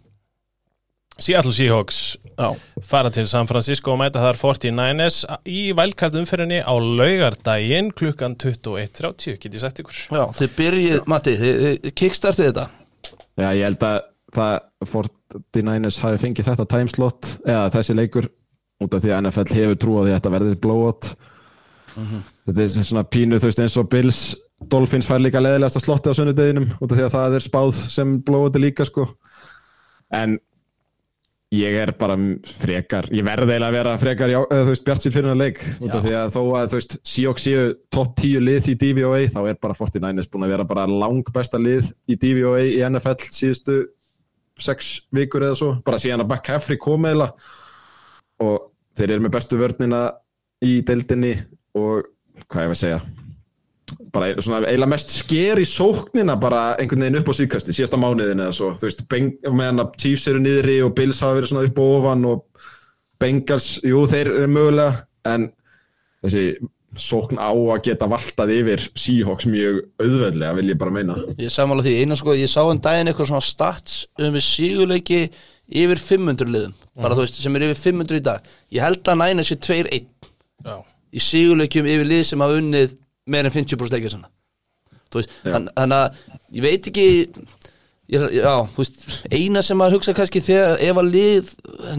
Seattle 1.22 1.52
Seahawks 1.54 1.98
já, 2.34 2.48
fara 2.82 3.10
til 3.14 3.28
San 3.30 3.46
Francisco 3.46 3.92
og 3.92 4.00
mæta 4.00 4.22
þar 4.22 4.38
49ers 4.40 5.20
í 5.46 5.60
vælkart 5.76 6.16
umferðinni 6.18 6.58
á 6.66 6.74
laugardaginn 6.74 7.92
klukkan 7.94 8.34
21.30, 8.34 9.36
get 9.38 9.54
ég 9.54 9.62
sagt 9.62 9.78
ykkur. 9.82 10.00
Já, 10.10 10.24
þið 10.34 10.56
byrjið, 10.56 10.96
Matti 11.10 11.36
þið, 11.38 11.60
þið 11.84 11.94
kickstartið 12.00 12.48
þetta. 12.50 12.64
Já, 13.38 13.46
ég 13.54 13.62
held 13.68 13.86
að 13.86 14.00
það 14.34 14.56
49ers 14.90 16.00
hafi 16.02 16.22
fengið 16.24 16.48
þetta 16.50 16.66
timeslot 16.72 17.30
eða 17.44 17.68
þessi 17.76 17.96
leikur 17.98 18.28
út 18.82 18.96
af 18.96 19.04
því 19.04 19.12
að 19.14 19.22
NFL 19.28 19.58
hefur 19.60 19.78
trú 19.84 19.94
á 19.94 20.02
því 20.02 20.10
að 20.10 20.18
þetta 20.18 20.32
verður 20.34 20.58
blowout. 20.66 21.12
Þetta 21.94 22.64
er 22.64 22.88
svona 22.88 23.04
pínu 23.06 23.38
þú 23.38 23.50
veist 23.52 23.62
eins 23.62 23.78
og 23.78 23.86
Bills 23.92 24.24
Dolphins 24.70 25.06
fær 25.06 25.22
líka 25.22 25.42
leðilegasta 25.42 25.82
slotti 25.82 26.10
á 26.10 26.16
sunnudeginum 26.16 26.66
út 26.80 26.90
af 26.90 26.96
því 26.96 27.06
að 27.06 27.14
það 27.14 27.36
er 27.38 27.44
spáð 27.44 27.70
sem 27.94 28.16
blowout 28.26 28.58
líka 28.58 28.86
sko. 28.88 29.06
En 30.14 30.38
ég 31.54 31.76
er 31.84 31.92
bara 31.98 32.16
frekar 32.48 33.08
ég 33.14 33.26
verði 33.26 33.54
eiginlega 33.54 33.70
að 33.70 33.76
vera 33.78 33.96
frekar 34.00 34.32
já, 34.32 34.38
eða, 34.42 34.62
þú 34.66 34.74
veist 34.74 34.86
bjart 34.86 35.04
sér 35.04 35.14
fyrir 35.14 35.30
hennar 35.30 35.40
leik 35.40 35.60
út 35.78 35.96
af 35.96 36.04
því 36.04 36.14
að 36.18 36.32
þó 36.34 36.40
að 36.44 36.68
þú 36.72 36.80
veist 36.80 36.96
Seahawks 37.00 37.46
séu 37.46 37.66
topp 37.94 38.14
10 38.22 38.46
lið 38.48 38.70
í 38.72 38.76
DVOA 38.82 39.20
þá 39.34 39.40
er 39.42 39.60
bara 39.62 39.78
49ers 39.78 40.30
búin 40.32 40.46
að 40.46 40.54
vera 40.56 40.68
bara 40.68 40.86
lang 40.90 41.34
besta 41.34 41.60
lið 41.60 41.90
í 42.10 42.18
DVOA 42.20 42.64
í 42.68 42.80
NFL 42.88 43.28
síðustu 43.28 43.80
sex 44.60 44.94
vikur 45.14 45.44
eða 45.44 45.58
svo. 45.58 45.72
Bara 45.86 46.00
síðan 46.00 46.24
að 46.24 46.30
McCaffrey 46.30 46.80
kom 46.80 47.08
eða 47.10 47.32
og 48.44 48.70
þeir 48.98 49.16
eru 49.16 49.26
með 49.26 49.36
bestu 49.36 49.58
vörnina 49.58 50.06
í 50.64 50.78
deildinni 50.86 51.36
og 51.78 52.06
hvað 52.46 52.66
ég 52.66 52.74
vil 52.74 52.80
segja 52.80 53.04
bara 54.14 54.30
svona 54.40 54.62
eiginlega 54.64 54.90
mest 54.94 55.12
sker 55.12 55.60
í 55.60 55.66
sóknina 55.68 56.36
bara 56.40 56.62
einhvern 56.80 57.04
veginn 57.04 57.18
upp 57.20 57.32
á 57.32 57.34
síðkasti 57.40 57.74
síðasta 57.76 58.00
mánuðin 58.00 58.44
eða 58.46 58.54
svo 58.56 58.70
þú 58.80 58.88
veist, 58.88 59.02
meðan 59.10 59.82
að 59.84 59.96
Chiefs 60.00 60.28
eru 60.30 60.40
niðri 60.42 60.78
og 60.86 60.94
Bills 60.96 61.20
hafa 61.24 61.38
verið 61.40 61.52
svona 61.52 61.68
upp 61.68 61.82
og 61.82 61.98
ofan 61.98 62.28
og 62.30 62.70
Bengals, 63.20 63.68
jú 63.86 64.04
þeir 64.10 64.32
eru 64.32 64.48
mögulega 64.50 65.04
en 65.30 65.50
þessi 66.24 66.46
sókn 66.98 67.38
á 67.42 67.50
að 67.50 67.82
geta 67.88 68.08
valtað 68.10 68.52
yfir 68.54 68.82
Seahawks 68.98 69.46
mjög 69.50 69.80
auðveldlega 70.02 70.56
vil 70.58 70.68
ég 70.70 70.78
bara 70.80 70.94
meina 70.94 71.16
Ég 71.38 71.52
sammála 71.52 71.84
því, 71.84 71.94
eina 72.02 72.18
sko, 72.18 72.34
ég 72.38 72.50
sá 72.50 72.62
um 72.62 72.80
daginn 72.82 73.10
eitthvað 73.10 73.32
svona 73.32 73.44
stats 73.44 74.04
um 74.18 74.34
við 74.34 74.46
sigurleiki 74.46 75.20
yfir 75.64 76.00
500 76.00 76.50
liðum, 76.52 76.74
bara 77.00 77.16
þú 77.16 77.24
veist, 77.24 77.40
sem 77.40 77.56
er 77.56 77.66
yfir 77.70 77.80
500 77.80 78.18
í 78.20 78.24
dag. 78.24 78.50
Ég 78.74 78.84
held 78.84 79.08
að 79.08 79.20
næna 79.22 79.44
sér 79.46 79.60
2-1 79.64 80.10
Já. 80.64 80.76
í 81.14 81.22
sigurleikjum 81.24 81.88
yfir 81.88 82.10
lið 82.10 82.22
sem 82.28 82.44
hafa 82.44 82.58
unnið 82.60 82.98
meir 83.30 83.46
en 83.48 83.54
50% 83.54 83.94
leikja 83.96 84.14
sinna. 84.16 84.30
Þú 85.12 85.20
veist, 85.20 85.36
þann- 85.44 85.70
þannig 85.76 86.00
að 86.00 86.16
ég 86.58 86.64
veit 86.64 86.88
ekki, 86.90 87.04
ég, 88.14 88.24
já, 88.34 88.54
þú 88.74 88.80
veist, 88.82 89.04
eina 89.32 89.62
sem 89.62 89.78
maður 89.78 89.96
hugsa 89.98 90.14
kannski 90.16 90.42
þegar 90.44 90.80
ef 90.84 91.00
að 91.02 91.10
lið 91.14 91.52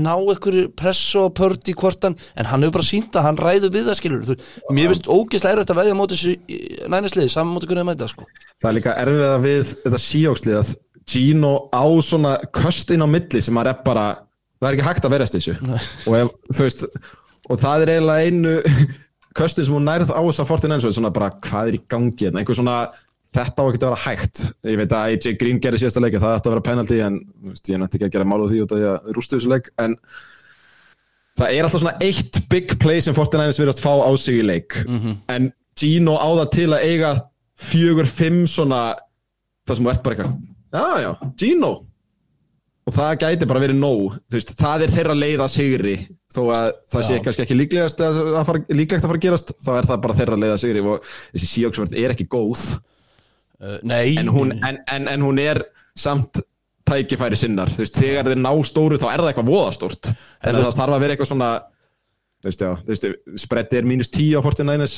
ná 0.03 0.11
einhverju 0.15 0.65
press 0.77 1.03
og 1.21 1.31
pörd 1.37 1.71
í 1.71 1.75
kvortan, 1.77 2.17
en 2.35 2.49
hann 2.51 2.65
hefur 2.65 2.75
bara 2.79 2.87
sínt 2.89 3.15
að 3.15 3.27
hann 3.29 3.39
ræður 3.41 3.73
við 3.73 3.87
það 3.89 3.99
skilur. 4.01 4.25
Þú, 4.27 4.37
mér 4.75 4.91
finnst 4.91 5.07
ógeðslega 5.09 5.55
erfitt 5.57 5.73
að 5.75 5.79
veðja 5.81 5.97
móti 6.01 6.19
þessu 6.19 6.89
nænisliði, 6.91 7.31
saman 7.33 7.55
móti 7.55 7.71
að 7.71 7.87
mæta, 7.87 8.09
sko. 8.11 8.27
það 8.61 8.69
er 8.71 8.77
líka 8.79 8.97
erfiða 9.05 9.31
við 9.45 9.71
þetta 9.85 10.03
Seahawks-lið 10.09 10.59
að 10.61 10.75
Gino 11.05 11.53
á 11.69 11.85
svona 12.01 12.31
köst 12.49 12.89
inn 12.89 13.05
á 13.05 13.07
milli 13.07 13.41
sem 13.41 13.53
maður 13.53 13.75
er 13.75 13.81
bara 13.85 14.05
það 14.57 14.67
er 14.71 14.75
ekki 14.77 14.85
hægt 14.87 15.05
að 15.05 15.13
verðast 15.13 15.35
þessu 15.37 15.53
og, 15.61 16.13
ef, 16.17 16.31
veist, 16.57 16.85
og 17.45 17.59
það 17.61 17.83
er 17.85 17.91
eiginlega 17.93 18.25
einu 18.25 18.53
köstin 19.35 19.67
sem 19.67 19.75
hún 19.75 19.87
nærð 19.87 20.13
á 20.13 20.21
þess 20.21 20.43
að 20.43 20.51
49 20.53 20.95
svona 20.95 21.11
bara 21.15 21.33
hvað 21.43 21.71
er 21.71 21.77
í 21.77 21.81
gangi 21.91 22.27
hérna? 22.27 22.41
einhver 22.41 22.57
svona 22.57 22.77
þetta 23.35 23.63
á 23.63 23.65
ekki 23.65 23.81
að 23.81 23.85
vera 23.89 24.03
hægt. 24.05 24.43
Ég 24.63 24.79
veit 24.79 24.95
að 24.95 25.09
AJ 25.09 25.35
Green 25.41 25.59
gerir 25.63 25.81
síðasta 25.81 26.03
leik 26.03 26.15
það 26.15 26.37
ætti 26.37 26.49
að 26.49 26.55
vera 26.55 26.65
penalty 26.69 27.01
en 27.03 27.19
veist, 27.49 27.67
ég 27.69 27.81
nætti 27.81 27.99
ekki 27.99 28.07
að 28.07 28.15
gera 28.15 28.29
mál 28.31 28.39
á 28.43 28.47
því 28.47 28.63
út 28.63 28.75
af 28.75 28.79
því 28.79 28.89
að 28.91 29.11
rústu 29.17 29.37
þessu 29.37 29.51
leik 29.51 29.69
en 29.83 29.97
það 31.35 31.51
er 31.51 31.67
alltaf 31.67 31.83
svona 31.83 31.97
eitt 32.05 32.41
big 32.51 32.75
play 32.79 33.03
sem 33.03 33.15
49ers 33.17 33.59
virðast 33.59 33.83
fá 33.83 33.91
á 33.91 34.11
sig 34.15 34.39
í 34.39 34.45
leik. 34.47 34.77
En 35.31 35.51
Gino 35.75 36.15
á 36.15 36.29
það 36.39 36.49
til 36.55 36.69
að 36.71 36.85
eiga 36.87 37.11
fjögur, 37.59 38.07
fimm 38.07 38.45
svona 38.47 38.95
það 39.67 39.79
sem 39.79 39.89
ert 39.91 40.03
bara 40.05 40.15
eitthvað 40.15 40.35
já, 40.75 41.03
já, 41.03 41.11
Gino 41.39 41.71
og 42.85 42.93
það 42.93 43.13
gæti 43.23 43.47
bara 43.49 43.61
verið 43.63 43.79
nóg 43.81 44.17
veist, 44.33 44.51
það 44.59 44.85
er 44.85 44.93
þeirra 44.93 45.17
leið 45.17 45.43
að 45.45 45.53
sigri. 45.55 45.95
Þó 46.35 46.41
að 46.53 46.65
það 46.91 47.05
sé 47.07 47.19
kannski 47.25 47.45
ekki 47.45 47.57
líklegast 47.57 48.03
að, 48.05 48.19
að 48.35 48.49
fara, 48.49 48.63
líklegt 48.75 49.05
að 49.05 49.09
fara 49.09 49.21
að 49.21 49.25
gerast 49.25 49.53
þá 49.65 49.71
er 49.75 49.87
það 49.89 50.01
bara 50.03 50.17
þeirra 50.19 50.41
leið 50.43 50.55
að 50.55 50.59
sigri. 50.61 50.83
Og 50.85 51.13
þessi 51.31 51.51
síjóksvörð 51.53 51.95
er 52.01 52.13
ekki 52.13 52.27
góð. 52.29 52.65
Uh, 53.55 53.77
nei, 53.87 54.17
en 54.19 54.29
hún, 54.35 54.51
en, 54.59 54.81
en, 54.91 55.07
en 55.09 55.25
hún 55.25 55.39
er 55.41 55.63
samt 55.97 56.43
tækifæri 56.85 57.39
sinnar. 57.39 57.71
Þú 57.73 57.81
veist, 57.81 57.97
þegar 57.97 58.29
þeir 58.29 58.41
ná 58.43 58.51
stóru 58.67 58.99
þá 59.01 59.07
er 59.09 59.23
það 59.23 59.31
eitthvað 59.31 59.49
voðastórt 59.49 60.09
En 60.11 60.59
það 60.59 60.75
þarf 60.77 60.97
að 60.97 61.05
vera 61.05 61.15
eitthvað 61.15 61.29
svona 61.31 61.51
þú 62.45 62.51
veist, 62.51 62.61
já, 62.61 62.71
þú 62.83 62.91
veist, 62.91 63.07
spretti 63.41 63.79
er 63.79 63.87
mínus 63.89 64.11
10 64.13 64.37
á 64.37 64.39
49ers 64.45 64.97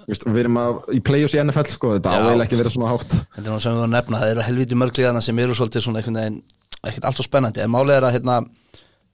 Þú 0.00 0.14
veist, 0.14 0.24
við 0.30 0.40
erum 0.44 0.56
að, 0.56 0.78
í 0.96 1.02
play-offs 1.04 1.34
í 1.36 1.42
NFL 1.42 1.68
sko, 1.68 1.90
þetta 1.98 2.14
áveil 2.16 2.44
ekki 2.46 2.56
vera 2.56 2.70
svona 2.72 2.88
hátt. 2.94 3.18
Þetta 3.34 3.42
er 3.42 3.52
nú 3.52 3.58
sem 3.60 3.74
við 3.74 3.82
varum 3.82 3.90
að 3.90 3.96
nefna, 3.98 4.20
það 4.22 4.30
eru 4.32 4.44
helviti 4.46 4.78
mörgliðana 4.80 5.20
sem 5.26 5.42
eru 5.42 5.56
svolítið 5.58 5.84
svona 5.84 6.00
einhvern 6.00 6.18
veginn 6.20 6.38
ekkert 6.86 7.06
allt 7.08 7.20
svo 7.20 7.26
spennandi, 7.26 7.62
en 7.64 7.72
málið 7.72 7.96
er 7.98 8.08
að 8.08 8.14
hérna, 8.16 8.36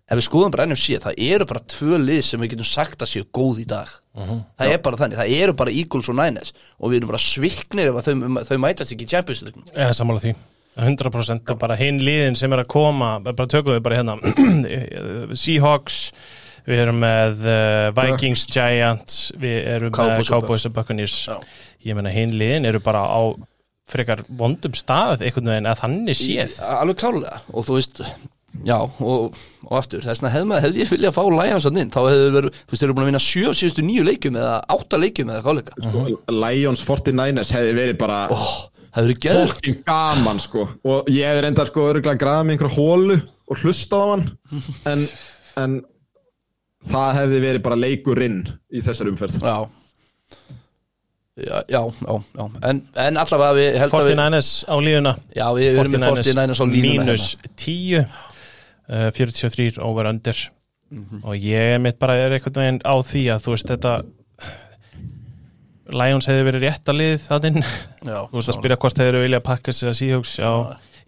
ef 0.06 0.20
við 0.20 0.26
skoðum 0.28 0.54
bara 0.54 0.66
NFC 0.68 1.00
það 1.02 1.22
eru 1.26 1.46
bara 1.50 1.64
tvö 1.76 2.00
lið 2.02 2.20
sem 2.28 2.42
við 2.42 2.52
getum 2.54 2.68
sagt 2.70 3.02
að 3.02 3.12
séu 3.12 3.28
góð 3.34 3.62
í 3.64 3.68
dag. 3.70 3.90
Það 4.16 4.74
er 4.74 4.82
bara 4.84 5.00
þannig, 5.00 5.18
það 5.18 5.38
eru 5.42 5.56
bara 5.62 5.74
Eagles 5.74 6.10
og 6.12 6.18
Niners 6.20 6.52
og 6.78 6.92
við 6.92 7.00
erum 7.00 7.10
bara 7.10 7.24
sviknir 7.24 7.90
ef 7.90 8.06
þau, 8.06 8.44
þau 8.48 8.58
mætast 8.62 8.94
ekki 8.94 9.08
í 9.08 9.10
Champions 9.16 9.42
League. 9.46 9.66
Eða 9.74 9.96
sammála 9.98 10.22
því. 10.22 10.36
100% 10.76 11.52
og 11.54 11.60
bara 11.60 11.76
hinn 11.80 12.02
liðin 12.04 12.36
sem 12.36 12.52
er 12.52 12.60
að 12.60 12.68
koma 12.68 13.14
bara 13.24 13.48
tökum 13.48 13.78
við 13.78 13.84
bara 13.86 13.96
hérna 14.02 14.18
Seahawks 15.42 16.00
við 16.66 16.82
erum 16.82 16.98
með 17.00 17.46
uh, 17.46 17.88
Vikings, 17.96 18.44
Giants 18.52 19.20
við 19.40 19.60
erum 19.76 19.94
Cowboys 19.96 20.26
með 20.26 20.32
Cowboys 20.34 20.66
og 20.68 20.74
Buccaneers. 20.76 21.14
Já. 21.30 21.38
ég 21.86 21.96
meina 21.96 22.12
hinn 22.12 22.34
liðin 22.36 22.68
eru 22.68 22.82
bara 22.84 23.06
á 23.06 23.20
frekar 23.90 24.24
vondum 24.26 24.74
stað 24.76 25.26
einhvern 25.26 25.52
veginn 25.52 25.70
að 25.70 25.82
þannig 25.84 26.18
séð. 26.18 26.56
alveg 26.66 26.98
klálega 27.02 27.38
og 27.52 27.68
þú 27.68 27.78
veist 27.78 28.00
já 28.66 28.78
og, 28.82 29.36
og 29.66 29.74
aftur 29.78 30.02
þess 30.02 30.22
vegna 30.22 30.32
hefði, 30.32 30.60
hefði 30.64 30.82
ég 30.82 30.92
vilja 30.94 31.12
að 31.12 31.18
fá 31.18 31.24
Lions 31.36 31.68
að 31.68 31.80
inn 31.82 31.92
þá 31.94 32.00
hefði 32.06 32.30
verið, 32.36 32.56
þú 32.56 32.72
veist, 32.72 32.80
þeir 32.80 32.88
eru 32.88 32.96
búin 32.96 33.04
að 33.04 33.10
vinna 33.12 33.24
sjö 33.26 33.50
af 33.50 33.58
síðustu 33.60 33.84
nýju 33.86 34.06
leikjum 34.08 34.38
eða 34.40 34.54
átta 34.76 35.00
leikjum 35.02 35.34
eða 35.34 35.44
káleika 35.46 35.76
Sko, 35.86 36.06
Lions 36.34 36.86
49ers 36.88 37.52
hefði 37.54 37.76
verið 37.76 37.98
bara 38.00 38.20
oh, 38.34 38.54
það 38.96 39.08
verið 39.08 39.22
geðvikt 39.26 39.52
fokkin 39.52 39.80
gaman 39.86 40.42
sko. 40.42 40.66
Og 40.88 41.10
ég 41.12 41.28
hefði 41.28 41.42
reyndar 41.44 41.68
sko 41.68 41.88
öruglega 41.90 42.20
græða 42.20 42.46
með 42.46 42.56
einhver 42.56 42.72
hólu 42.76 43.18
og 43.46 43.60
hlustað 43.62 44.02
á 44.02 44.08
hann. 44.14 44.28
En, 44.92 45.02
en 45.60 45.74
það 46.86 47.18
hefði 47.20 47.42
verið 47.44 47.66
bara 47.66 47.78
leikurinn 47.80 48.40
í 48.72 48.82
þessar 48.84 49.12
umferð. 49.12 49.42
Já 49.44 49.58
Já, 51.36 51.58
já, 51.68 51.82
já, 51.84 52.14
já. 52.38 52.44
En, 52.64 52.78
en 52.96 53.18
allavega 53.20 53.56
við 53.58 53.74
held 53.82 53.92
að 53.92 54.06
við 54.06 54.12
49ers 54.16 54.50
á 54.64 54.74
lífuna 54.80 55.12
Já, 55.36 55.46
við 55.52 55.80
erum 55.82 55.96
með 56.00 56.06
49ers 56.22 56.60
á 56.60 56.66
línuna 56.70 57.04
mínus 57.04 57.26
10 57.60 57.98
uh, 58.00 59.10
43 59.12 59.82
over 59.84 60.08
under. 60.08 60.44
Mhm. 60.86 61.24
og 61.26 61.34
ég 61.34 61.80
mitt 61.82 61.98
bara 61.98 62.14
er 62.14 62.36
einhvern 62.36 62.60
veginn 62.62 62.80
á 62.86 62.94
því 63.02 63.22
að 63.34 63.42
þú 63.42 63.52
veist 63.56 63.70
þetta 63.72 63.94
Lions 65.92 66.26
hefði 66.30 66.44
verið 66.48 66.64
rétt 66.66 66.90
að 66.90 66.98
lið 67.00 67.16
þannig 67.26 67.56
Já, 68.06 68.18
þú 68.30 68.38
veist 68.38 68.50
að 68.50 68.58
spyrja 68.58 68.78
hvort 68.82 69.00
hefur 69.02 69.18
vilja 69.22 69.40
pakka 69.44 69.74
sér 69.74 69.90
að 69.92 69.98
Seahawks. 70.00 70.32
Já, 70.40 70.50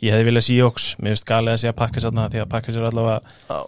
ég 0.05 0.14
hefði 0.14 0.26
viljað 0.28 0.46
Seahawks. 0.48 0.86
Mér 0.98 1.14
finnst 1.14 1.26
galið 1.30 1.55
að 1.55 1.60
sé 1.62 1.70
að 1.70 1.78
pakka 1.80 2.02
sér 2.02 2.10
þarna 2.12 2.26
því 2.34 2.42
að 2.42 2.50
pakka 2.52 2.74
sér 2.74 2.86
allavega 2.90 3.18
já. 3.48 3.59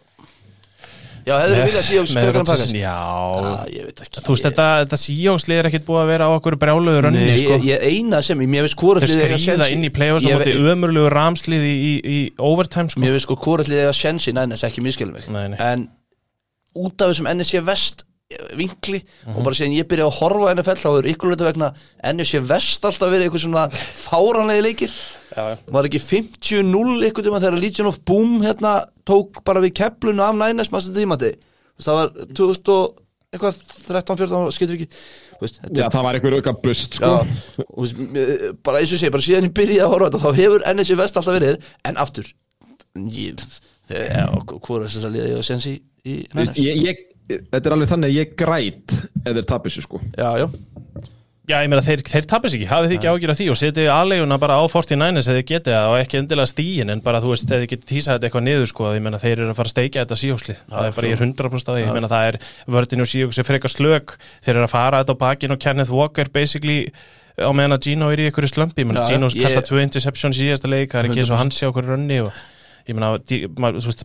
Já, 1.31 1.35
hefur 1.39 1.55
við 1.55 1.67
viljað 1.71 1.91
með 2.01 2.25
frekar 2.25 2.41
en 2.41 2.49
pakkas 2.51 2.73
já, 2.75 2.95
ég 3.77 3.87
veit 3.89 4.03
ekki 4.05 4.25
þú 4.27 4.35
veist 4.35 4.47
þetta, 4.49 4.67
þetta 4.83 4.99
Seahawks 5.05 5.47
lið 5.51 5.61
er 5.63 5.69
ekkit 5.71 5.87
búið 5.87 6.01
að 6.03 6.11
vera 6.11 6.27
á 6.27 6.31
okkur 6.35 6.57
brjáluðu 6.65 7.05
rönni 7.07 7.23
Nei, 7.29 7.39
sko. 7.45 7.59
ég, 7.61 7.69
ég 7.71 7.87
eina 8.01 8.21
sem, 8.27 8.43
mér 8.51 8.67
veist 8.67 8.79
hvort 8.83 9.05
þeir 9.07 9.37
skrýða 9.39 9.71
inn 9.77 9.87
í 9.87 9.93
play-offs 9.95 10.27
og 10.27 10.35
Ég 10.35 10.43
móti 10.43 10.57
ve- 10.59 10.75
ömurlegu 10.75 11.13
ramslið 11.15 11.65
í, 11.71 11.73
í, 11.79 11.95
í 12.17 12.19
overtime 12.51 12.91
sko. 12.91 13.01
Mér 13.05 13.15
veist 13.17 13.29
sko 13.29 13.39
hvort 13.47 13.71
lið 13.71 13.85
eiga 13.87 13.95
sjens 13.97 14.27
í 14.27 14.35
nænes, 14.37 14.67
ekki 14.67 14.83
miskilum 14.85 15.15
mig 15.17 15.31
Nei, 15.31 15.47
nei. 15.55 15.59
En 15.71 15.89
út 16.75 17.03
af 17.03 17.11
þessum 17.15 17.31
NSC 17.35 17.63
Vest 17.67 18.05
eh, 18.31 18.43
vinkli 18.59 19.01
Mhm. 19.27 19.37
og 19.37 19.43
bara 19.45 19.55
síðan 19.59 19.75
ég 19.79 19.89
byrja 19.91 20.07
að 20.07 20.19
horfa 20.21 20.51
á 20.51 20.53
NFL 20.55 20.79
þá 20.83 20.91
er 21.01 21.09
ykkur 21.15 21.33
hluta 21.33 21.49
vegna 21.49 21.73
NSC 22.15 22.39
Vest 22.47 22.85
alltaf 22.87 23.11
verið 23.11 23.27
eitthvað 23.29 23.43
svona 23.47 23.65
fáranlega 23.75 24.63
leikir 24.65 24.91
já, 25.35 25.43
já. 25.51 25.57
var 25.75 25.89
ekki 25.89 25.99
50-0 25.99 27.05
eitthvað 27.07 27.41
þegar 27.43 27.59
Legion 27.61 27.91
of 27.91 27.99
Boom 28.07 28.39
hérna 28.45 28.77
tók 29.11 29.43
bara 29.47 29.63
við 29.65 29.77
keflunu 29.83 30.25
af 30.25 30.39
nænes 30.39 30.71
maður 30.73 30.97
tímati. 30.97 31.35
Það 31.81 31.99
var 32.01 32.13
2000 32.39 32.75
og 32.75 33.01
eitthvað 33.31 33.59
13-14 33.87 34.55
skiptir 34.57 34.77
ekki 34.77 34.89
veist, 35.41 35.61
Já, 35.71 35.85
það 35.87 36.07
var 36.07 36.17
einhver 36.19 36.37
auka 36.41 36.55
bust 36.65 36.97
sko. 36.99 37.11
Já, 37.11 37.67
veist, 37.77 38.01
mér- 38.17 38.57
bara 38.67 38.81
eins 38.83 38.95
og 38.95 38.99
segi, 39.01 39.13
bara 39.15 39.23
síðan 39.27 39.47
ég 39.47 39.55
byrjaði 39.55 39.85
að 39.85 39.93
horfa 39.95 40.09
þetta 40.11 40.23
þá 40.25 40.41
hefur 40.41 40.65
NSC 40.75 40.97
Vest 40.99 41.21
alltaf 41.21 41.37
verið 41.39 41.69
en 41.87 42.01
aftur 42.03 42.33
hvað 43.91 44.75
er 44.81 44.91
þess 44.91 45.07
að 45.07 45.15
liða 45.15 45.31
ég 45.31 45.39
að 45.39 45.47
sensi 45.47 45.77
í 46.07 46.17
ég, 46.67 47.07
Þetta 47.31 47.63
er 47.63 47.75
alveg 47.77 47.91
þannig 47.93 48.11
að 48.11 48.17
ég 48.17 48.31
græt 48.39 48.95
ef 49.23 49.35
þeir 49.37 49.45
tapir 49.47 49.71
sér 49.71 49.85
sko. 49.87 50.01
Já, 50.19 50.31
já, 50.43 50.47
Já, 51.51 51.57
ég 51.65 51.71
meina, 51.73 51.83
þeir, 51.83 52.01
þeir 52.07 52.27
tapis 52.31 52.55
ekki, 52.55 52.67
hafið 52.71 52.91
þið 52.93 52.97
ekki 53.01 53.09
ágjur 53.11 53.31
af 53.33 53.39
því 53.41 53.47
og 53.51 53.57
setju 53.59 53.87
aðleguna 53.91 54.37
bara 54.43 54.57
á 54.61 54.63
49ers 54.71 55.29
eða 55.33 55.43
getið 55.51 55.75
það? 55.75 55.87
Og 55.91 55.97
ekki 56.05 56.19
endilega 56.21 56.51
stíin 56.53 56.93
en 56.95 57.01
bara, 57.03 57.21
þú 57.25 57.33
veist, 57.33 57.51
eða 57.51 57.67
getið 57.73 57.87
tísað 57.91 58.17
þetta 58.19 58.29
eitthvað 58.29 58.45
niður 58.47 58.69
sko, 58.71 58.91
ég 58.95 59.03
meina, 59.03 59.19
þeir 59.23 59.35
eru 59.43 59.49
að 59.51 59.59
fara 59.59 59.71
að 59.71 59.75
steikja 59.75 60.05
þetta 60.05 60.19
síjóksli 60.21 60.55
það 60.71 60.87
er 60.91 60.95
bara, 60.99 61.11
ég 61.11 61.17
er 61.19 61.25
100% 61.27 61.73
að 61.73 61.79
því, 61.81 61.83
ég 61.89 61.97
meina, 61.97 62.11
það 62.13 62.29
er 62.31 62.39
vördin 62.77 63.03
og 63.05 63.11
síjóks 63.11 63.41
er 63.43 63.49
frekar 63.51 63.75
slög, 63.75 64.15
þeir 64.47 64.55
eru 64.55 64.67
að 64.69 64.75
fara 64.77 65.01
þetta 65.03 65.17
á 65.19 65.23
bakin 65.25 65.57
og 65.57 65.61
Kenneth 65.67 65.91
Walker 65.97 66.31
basically 66.39 66.79
á 67.41 67.51
meðan 67.57 67.75
að 67.79 67.83
Gino 67.89 68.13
er 68.15 68.21
í 68.23 68.29
einhverju 68.31 68.53
slömpi, 68.55 68.85
ég 68.85 68.91
meina, 68.93 69.07
Gino 69.11 69.27
ég- 69.33 69.43
kasta 69.49 69.65
tvö 69.67 69.83
interceptions 69.83 70.39
í 70.39 70.47
síðasta 70.47 70.71
leik, 70.71 70.93
það 70.95 71.03
er 71.03 71.11
ekki 71.11 71.23
eins 71.25 71.31
og 71.35 71.41
hann 71.41 71.51
sé 71.57 71.67
okkur 71.71 71.89
rönni 71.91 72.21
og 72.23 72.31
ég 72.87 72.95
meina, 72.95 73.17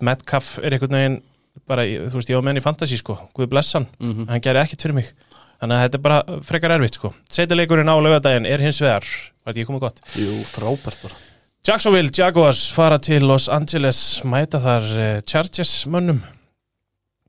Metcalf 0.02 0.58
er 0.64 0.76
einhvern 0.76 0.96
veginn 0.98 1.22
bara, 1.70 1.86
þú 1.86 2.20
veist, 2.20 2.30
ég 2.32 2.42
með 2.44 2.52
hann 2.56 2.60
í 2.62 2.66
fantasy 2.66 2.98
sko, 3.00 3.16
Guð 3.36 3.50
bless 3.54 3.74
hann, 3.78 3.88
hann 4.02 4.42
gerir 4.44 4.64
ekkert 4.66 4.82
fyrir 4.86 4.98
mig 4.98 5.14
þannig 5.62 5.76
að 5.78 5.84
þetta 5.86 5.98
er 6.00 6.04
bara 6.08 6.40
frekar 6.50 6.74
erfitt 6.76 6.98
sko. 7.00 7.12
Seitileikurinn 7.32 7.90
á 7.92 7.96
laugadaginn 7.98 8.48
er 8.50 8.64
hins 8.66 8.82
vegar 8.84 9.06
var 9.06 9.54
þetta 9.54 9.60
ekki 9.62 9.68
komið 9.70 9.84
gott? 9.86 10.02
Jú, 10.20 10.36
frábært 10.52 11.02
bara. 11.06 11.20
Jacksonville 11.66 12.12
Jaguars 12.14 12.64
fara 12.74 13.00
til 13.02 13.26
Los 13.26 13.48
Angeles 13.50 14.00
mæta 14.26 14.60
þar 14.62 14.86
uh, 14.96 15.06
Chargers 15.26 15.74
mönnum. 15.90 16.22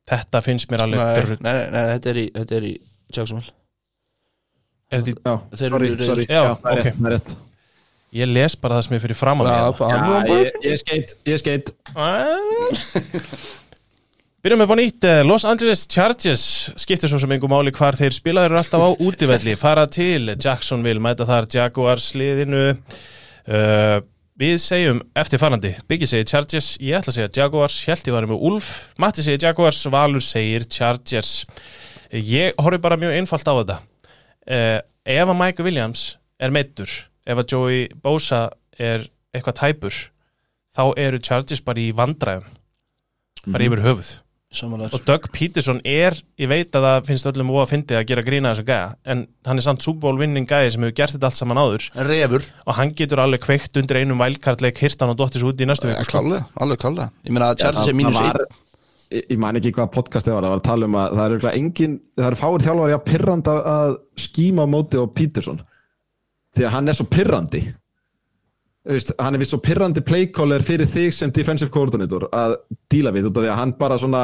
Þetta 0.06 0.42
finnst 0.44 0.70
mér 0.70 0.84
alveg 0.84 1.00
Nei, 1.00 1.08
nei, 1.16 1.54
nei, 1.56 1.64
nei, 1.72 1.84
þetta 1.96 2.12
er 2.12 2.20
í, 2.20 2.26
þetta 2.36 2.58
er 2.60 2.66
í 2.68 2.74
Jacksonville. 3.16 3.52
Er 4.92 5.02
þetta, 5.02 5.20
Já, 5.26 5.34
Þeir 5.58 5.72
sorry, 5.74 5.88
sorry. 6.06 6.26
Já, 6.30 6.42
það 6.62 6.70
er 6.70 6.78
ok. 6.78 6.86
rétt, 7.10 7.32
er 7.34 7.44
ég 8.16 8.30
les 8.30 8.54
bara 8.62 8.76
það 8.78 8.84
sem 8.86 8.96
er 8.96 9.02
fyrir 9.02 9.18
fram 9.18 9.42
Já, 9.42 9.46
mér 9.48 9.78
bara- 9.80 9.96
Já, 9.96 10.36
ég, 10.44 10.58
ég 10.70 10.76
skeit, 10.82 11.16
ég 11.26 11.40
skeit 11.42 11.72
Byrjum 14.46 14.60
með 14.62 14.68
bá 14.70 14.76
nýtt 14.78 15.04
eh, 15.10 15.20
Los 15.26 15.42
Angeles 15.42 15.80
Chargers 15.90 16.42
skiptir 16.78 17.10
svo 17.10 17.18
sem 17.18 17.32
einhver 17.34 17.50
máli 17.50 17.72
hvar 17.74 17.96
þeir 17.98 18.14
spilaður 18.14 18.52
alltaf 18.60 18.78
á 18.78 18.90
útivelli. 19.02 19.56
Fara 19.58 19.88
til 19.90 20.28
Jacksonville 20.38 21.00
mæta 21.02 21.24
þar 21.26 21.48
Jaguars 21.50 22.04
liðinu. 22.14 22.60
Uh, 23.50 24.04
Við 24.38 24.60
segjum 24.62 25.00
eftir 25.18 25.40
farandi 25.42 25.72
Biggi 25.90 26.06
segir 26.06 26.28
Chargers, 26.30 26.68
ég 26.78 26.94
ætla 26.94 27.10
að 27.10 27.16
segja 27.16 27.32
Jaguars 27.40 27.78
Hjalti 27.88 28.14
var 28.14 28.28
með 28.30 28.44
Ulf, 28.46 28.68
Matti 29.02 29.24
segir 29.26 29.48
Jaguars 29.48 29.80
Valur 29.90 30.22
segir 30.22 30.68
Chargers. 30.70 31.32
Ég 32.14 32.54
horfi 32.62 32.78
bara 32.84 32.98
mjög 33.02 33.16
einfalt 33.16 33.50
á 33.50 33.54
þetta. 33.58 33.78
Uh, 34.46 34.78
Ef 35.16 35.32
að 35.32 35.38
Mike 35.40 35.66
Williams 35.66 36.04
er 36.38 36.54
meittur, 36.54 36.94
ef 37.26 37.42
að 37.42 37.56
Joey 37.56 37.88
Bosa 37.98 38.44
er 38.78 39.08
eitthvað 39.34 39.58
tæpur 39.58 39.98
þá 40.70 40.84
eru 41.08 41.18
Chargers 41.18 41.64
bara 41.66 41.82
í 41.82 41.90
vandræðum 41.98 42.46
bara 43.50 43.66
yfir 43.66 43.82
höfuð 43.82 44.12
Samanlega 44.54 44.94
og 44.94 45.02
Doug 45.08 45.24
Peterson 45.34 45.80
er, 45.84 46.14
ég 46.38 46.46
veit 46.48 46.76
að 46.78 46.84
það 46.86 47.06
finnst 47.08 47.26
öllum 47.26 47.48
óa 47.50 47.64
að 47.64 47.70
fyndi 47.72 47.96
að 47.98 48.04
gera 48.06 48.22
grína 48.22 48.52
þessu 48.54 48.64
gæja 48.68 48.92
en 49.10 49.24
hann 49.48 49.58
er 49.58 49.64
samt 49.66 49.82
Super 49.82 50.04
Bowl 50.06 50.20
winning 50.20 50.46
gæja 50.46 50.70
sem 50.70 50.84
hefur 50.86 50.94
gert 51.00 51.16
þetta 51.16 51.26
allt 51.30 51.38
saman 51.40 51.58
áður. 51.58 51.86
Refur. 52.06 52.46
Og 52.70 52.76
hann 52.78 52.92
getur 52.96 53.22
alveg 53.24 53.42
kveikt 53.42 53.80
undir 53.80 53.98
einum 54.00 54.22
wildcard-leik 54.22 54.78
hirtan 54.78 55.10
og 55.12 55.18
dottis 55.18 55.42
út 55.46 55.58
í 55.58 55.66
næstu 55.66 55.90
Ja, 55.90 55.96
viku 55.98 56.06
sko. 56.06 56.22
klálega, 56.22 56.46
alveg 56.62 56.78
klálega. 56.84 57.08
Ég 57.26 57.34
meina 57.34 57.50
að 57.50 57.58
Chargers 57.64 57.82
það- 57.82 57.90
er 57.90 57.98
mínus 57.98 58.14
það 58.20 58.28
1 58.30 58.38
var- 58.38 58.46
ég, 59.30 59.38
man 59.38 59.56
ekki 59.56 59.72
hvað 59.72 59.90
podcast 59.98 60.26
það 60.30 60.34
var, 60.38 60.42
það 60.46 60.54
var 60.54 60.60
að 60.62 60.68
tala 60.70 60.84
um 60.86 60.94
að 61.02 61.10
það 61.16 61.24
er 61.26 61.34
örugglega 61.36 61.56
engin, 61.58 62.00
það 62.16 62.30
er 62.30 62.38
fáir 62.44 62.66
þjálfari 62.68 62.94
að 63.00 63.04
pirranda 63.10 63.56
að 63.74 63.96
skíma 64.16 64.66
móti 64.70 64.94
á 65.02 65.04
Peterson. 65.10 65.60
Því 66.56 66.64
að 66.64 66.70
hann 66.70 66.88
er 66.88 66.92
svo 66.94 67.04
pirrandi 67.10 67.74
veist, 68.86 69.12
hann 69.18 69.34
er 69.34 69.42
vist 69.42 69.54
svo 69.54 69.62
pirrandi 69.62 70.02
playcaller 70.06 70.64
fyrir 70.66 70.88
þig 70.90 71.14
sem 71.14 71.32
defensive 71.34 71.72
coordinator 71.74 72.28
að 72.32 72.56
díla 72.92 73.12
við 73.14 73.30
út 73.30 73.40
af 73.40 73.46
því 73.46 73.52
að 73.52 73.60
hann 73.62 73.74
bara 73.80 73.98
svona 74.00 74.22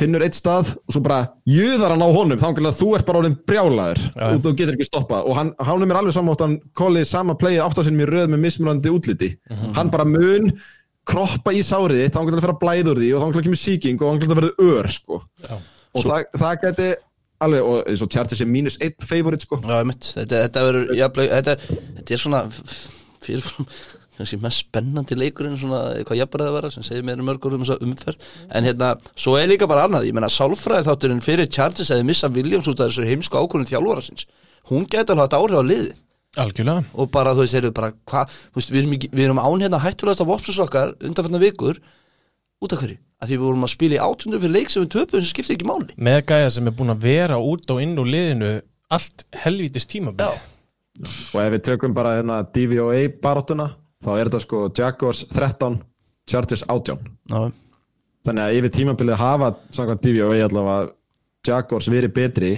finnur 0.00 0.24
eitt 0.24 0.38
stað 0.38 0.74
og 0.78 0.94
svo 0.94 1.02
bara 1.04 1.20
jöðar 1.48 1.94
hann 1.94 2.04
á 2.04 2.08
honum 2.08 2.40
þá 2.40 2.48
að 2.50 2.78
þú 2.78 2.90
ert 2.96 3.08
bara 3.08 3.22
orðin 3.22 3.38
brjálaður 3.48 4.02
Já. 4.06 4.26
og 4.30 4.42
þú 4.44 4.52
getur 4.56 4.76
ekki 4.76 4.88
stoppað 4.88 5.28
og 5.28 5.36
hann, 5.36 5.52
hann 5.60 5.82
er 5.84 5.90
mér 5.90 6.00
alveg 6.00 6.16
saman 6.16 6.36
átt 6.36 6.44
hann 6.46 6.58
kólið 6.78 7.08
sama 7.10 7.36
playið 7.40 7.64
áttasinnum 7.66 8.04
í 8.06 8.08
röð 8.08 8.30
með 8.32 8.44
mismunandi 8.46 8.94
útliti 8.94 9.30
hann 9.76 9.92
bara 9.92 10.08
mun 10.08 10.48
kroppa 11.10 11.52
í 11.56 11.60
sárið 11.66 12.04
þitt 12.04 12.16
þá 12.16 12.22
getur 12.22 12.40
að 12.40 12.46
fara 12.46 12.56
að 12.56 12.64
blæða 12.64 12.94
úr 12.94 13.02
því 13.02 13.12
og 13.12 13.20
þá 13.20 13.26
hann 13.26 13.46
kemur 13.48 13.62
sýking 13.64 14.00
og 14.00 14.12
hann 14.12 14.22
getur 14.22 14.36
að 14.36 14.42
vera 14.42 14.70
ör 14.70 14.90
sko. 14.94 15.20
og 15.50 16.06
það, 16.06 16.26
það 16.38 16.58
geti 16.64 16.90
alveg 17.44 17.70
og 17.70 17.88
eins 17.88 18.02
og 18.04 18.10
Chargers 18.12 18.42
er 18.42 18.50
mínus 18.50 18.76
einn 18.82 19.06
favorite 19.06 19.46
sko. 19.46 19.60
Já, 19.62 19.80
mitt, 19.88 20.12
þetta, 20.16 20.44
þetta 20.46 20.66
verður 20.66 20.92
jafnlega, 20.98 21.40
þetta, 21.40 21.80
þetta 21.96 22.14
er 22.16 22.22
svona 22.24 22.42
fyrirfram 23.24 23.70
kannski 24.20 24.36
mest 24.42 24.66
spennandi 24.66 25.16
leikurinn 25.16 25.56
svona 25.56 25.80
hvað 26.04 26.18
jafnbæðið 26.18 26.50
að 26.50 26.56
vera 26.58 26.70
sem 26.74 26.84
segir 26.84 27.06
mér 27.08 27.22
mörgur 27.24 27.56
um 27.56 27.62
þessa 27.64 27.78
umferð. 27.86 28.26
En 28.52 28.68
hérna, 28.68 28.90
svo 29.16 29.38
er 29.40 29.48
líka 29.48 29.68
bara 29.70 29.86
annað 29.88 30.10
ég 30.10 30.16
menna 30.16 30.28
sálfræði 30.32 30.88
þátturinn 30.90 31.24
fyrir 31.24 31.48
Chargers 31.48 31.92
eða 31.94 32.04
missa 32.04 32.28
Williams 32.34 32.68
út 32.68 32.82
af 32.82 32.90
þessu 32.90 33.08
heimsku 33.08 33.40
ákvörðin 33.40 33.70
þjálfara 33.72 34.04
sinns 34.04 34.28
hún 34.68 34.84
gæti 34.84 35.14
alveg 35.14 35.24
haft 35.24 35.38
áhrif 35.38 35.56
á 35.56 35.64
liði 35.64 35.94
algjörlega. 36.38 36.84
Og 36.94 37.10
bara 37.10 37.34
þú 37.34 37.44
veist, 37.44 37.56
heyrðu, 37.58 37.72
bara 37.74 37.92
hvað 38.06 38.34
þú 38.34 38.60
veist, 38.60 38.72
við 38.72 38.80
erum, 38.82 38.96
við 39.02 39.24
erum 39.24 39.40
án 39.42 39.64
hérna 39.64 39.80
hættulegast 39.82 40.22
af 40.22 40.28
vopsus 40.30 40.60
okkar 40.62 40.92
undanfærna 41.00 41.40
vikur. 41.42 41.80
Út 42.60 42.74
af 42.76 42.82
hverju, 42.82 43.00
að 43.20 43.28
því 43.28 43.36
við 43.36 43.44
vorum 43.44 43.66
að 43.66 43.72
spila 43.74 43.96
í 43.96 44.00
átundur 44.00 44.40
fyrir 44.42 44.54
leik 44.56 44.72
sem 44.72 44.84
við 44.84 44.92
töpum 44.94 45.20
sem 45.20 45.30
skiptir 45.30 45.56
ekki 45.56 45.68
máli. 45.68 45.96
Með 46.00 46.20
gæja 46.30 46.52
sem 46.54 46.70
er 46.70 46.76
búin 46.76 46.94
að 46.94 47.04
vera 47.04 47.36
út 47.44 47.72
og 47.74 47.82
inn 47.84 47.98
úr 48.00 48.08
liðinu 48.08 48.52
allt 48.90 49.26
helvítist 49.44 49.92
tímabil. 49.92 50.24
Já. 50.24 50.48
og 51.32 51.40
ef 51.42 51.52
við 51.54 51.62
tökum 51.68 51.94
bara 51.96 52.16
hérna 52.18 52.40
DVOA 52.52 53.04
baráttuna 53.22 53.70
þá 54.04 54.10
er 54.16 54.28
þetta 54.28 54.40
sko 54.44 54.62
Jaguars 54.76 55.20
13 55.32 55.78
Chargers 56.28 56.64
18 56.68 56.98
Já, 57.30 57.40
þannig 58.26 58.42
að 58.44 58.56
yfir 58.58 58.74
tímabilið 58.76 59.20
hafa 59.20 59.52
samkvæmt 59.76 60.02
DVOA 60.04 60.40
allavega 60.46 60.90
Jaguars 61.46 61.88
verið 61.88 62.12
betri. 62.16 62.50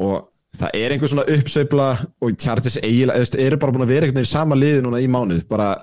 Og 0.00 0.28
það 0.56 0.76
er 0.78 0.94
einhver 0.94 1.10
svona 1.12 1.26
uppsveifla 1.28 1.88
og 2.22 2.36
Chargers 2.40 2.78
eiginlega, 2.80 3.26
eru 3.40 3.58
bara 3.60 3.74
búin 3.74 3.84
að 3.86 3.92
vera 3.94 4.06
einhvern 4.06 4.22
veginn 4.22 4.30
í 4.30 4.32
sama 4.32 4.56
liði 4.58 4.84
núna 4.84 5.02
í 5.02 5.08
mánuð, 5.10 5.44
bara 5.50 5.74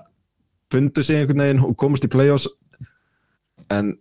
fundu 0.74 1.04
sig 1.06 1.20
einhvern 1.20 1.46
veginn 1.46 1.64
og 1.66 1.78
komast 1.82 2.06
í 2.06 2.12
play-offs 2.12 2.50
en 3.76 3.92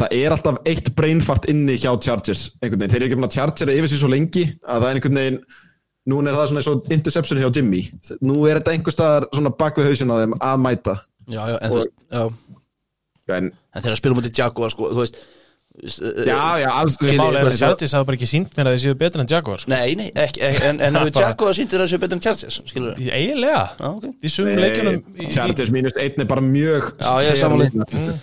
það 0.00 0.14
er 0.20 0.34
alltaf 0.34 0.60
eitt 0.70 0.92
brainfart 0.98 1.48
inni 1.50 1.76
hjá 1.80 1.90
Chargers 2.02 2.46
einhvern 2.60 2.80
veginn, 2.80 2.92
þeir 2.94 3.02
eru 3.02 3.08
ekki 3.10 3.18
búin 3.20 3.28
að 3.28 3.36
Chargera 3.38 3.74
yfir 3.74 3.90
sig 3.92 4.00
svo 4.02 4.10
lengi 4.12 4.44
að 4.62 4.84
það 4.84 4.88
er 4.90 5.00
einhvern 5.00 5.20
veginn 5.20 5.40
núna 6.10 6.30
er 6.30 6.38
það 6.38 6.46
svona 6.50 6.62
eins 6.62 6.70
og 6.70 6.92
interception 6.94 7.40
hjá 7.42 7.50
Jimmy. 7.54 7.82
Nú 8.24 8.38
er 8.48 8.60
þetta 8.60 8.72
einhver 8.74 8.94
staðar 8.94 9.26
svona 9.34 9.52
bak 9.60 9.76
við 9.78 9.90
hausinn 9.90 10.14
á 10.14 10.20
þeim 10.22 10.38
að 10.40 10.62
mæta. 10.64 10.94
Já, 11.30 11.42
já, 11.52 11.56
en 11.60 11.74
þú 11.74 11.80
veist, 11.82 11.92
já. 12.10 12.22
En, 13.30 13.50
En 13.76 13.84
þegar 13.84 14.00
spilum 14.00 14.18
út 14.18 14.26
í 14.26 14.32
Jaguar, 14.34 14.72
sko, 14.72 14.88
þú 14.90 15.04
veist 15.04 15.20
já, 15.80 16.40
já, 16.60 16.68
alls 16.74 16.96
er 17.00 17.20
að 17.20 17.52
Chargers 17.60 17.94
hafa 17.96 18.06
bara 18.08 18.18
ekki 18.18 18.28
sínt 18.28 18.56
mér 18.58 18.68
að 18.70 18.74
þið 18.76 18.82
séu 18.84 18.96
betur 19.00 19.22
en 19.22 19.30
Jaguar 19.30 19.62
sko. 19.62 19.70
Nei, 19.72 19.94
nei, 19.96 20.08
ekki, 20.12 20.42
ekki 20.48 20.66
en, 20.66 20.80
en 20.84 20.96
hefur 21.00 21.22
Jaguar 21.22 21.56
sýndir 21.56 21.84
þessu 21.84 22.00
betur 22.02 22.18
en 22.18 22.24
Chargers, 22.26 22.58
skilur 22.68 22.98
við? 22.98 23.12
Eiginlega, 23.14 23.62
Já, 23.78 23.86
ok. 23.92 24.08
Í 24.10 24.32
sumum 24.34 24.64
í- 24.66 25.30
Chargers 25.32 25.72
mínus 25.74 25.96
einn 26.00 26.24
er 26.26 26.28
bara 26.30 26.44
mjög 26.44 26.90
Já, 26.98 27.14
ég 27.24 27.38
er 27.38 27.86
því. 27.94 28.18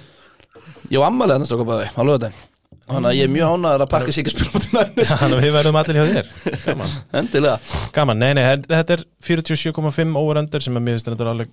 Ég 0.92 1.02
var 1.02 1.10
ammalið 1.10 1.40
annars 1.40 1.56
okkur 1.56 1.70
bæði, 1.72 1.90
á 1.96 2.02
lögadaginn 2.04 2.46
Þannig 2.88 3.10
að 3.10 3.18
ég 3.18 3.26
er 3.28 3.32
mjög 3.34 3.50
ánæður 3.52 3.84
að 3.84 3.90
pakka 3.92 4.14
sig 4.16 4.24
ekki 4.24 4.32
spilum 4.32 4.68
Þannig 5.10 5.38
að 5.38 5.42
við 5.44 5.56
verðum 5.58 5.78
allir 5.82 5.98
hjá 5.98 6.06
þér. 6.08 6.30
Gaman, 6.64 6.94
Endilega. 7.20 7.80
Gaman. 7.98 8.22
nei, 8.22 8.30
nei, 8.38 8.44
þetta 8.64 8.96
er 8.96 9.04
47,5 9.28 10.14
over-under 10.22 10.64
sem 10.64 10.80
að 10.80 10.86
mér 10.86 10.96
finnst 10.96 11.10
þetta 11.12 11.28
alveg 11.34 11.52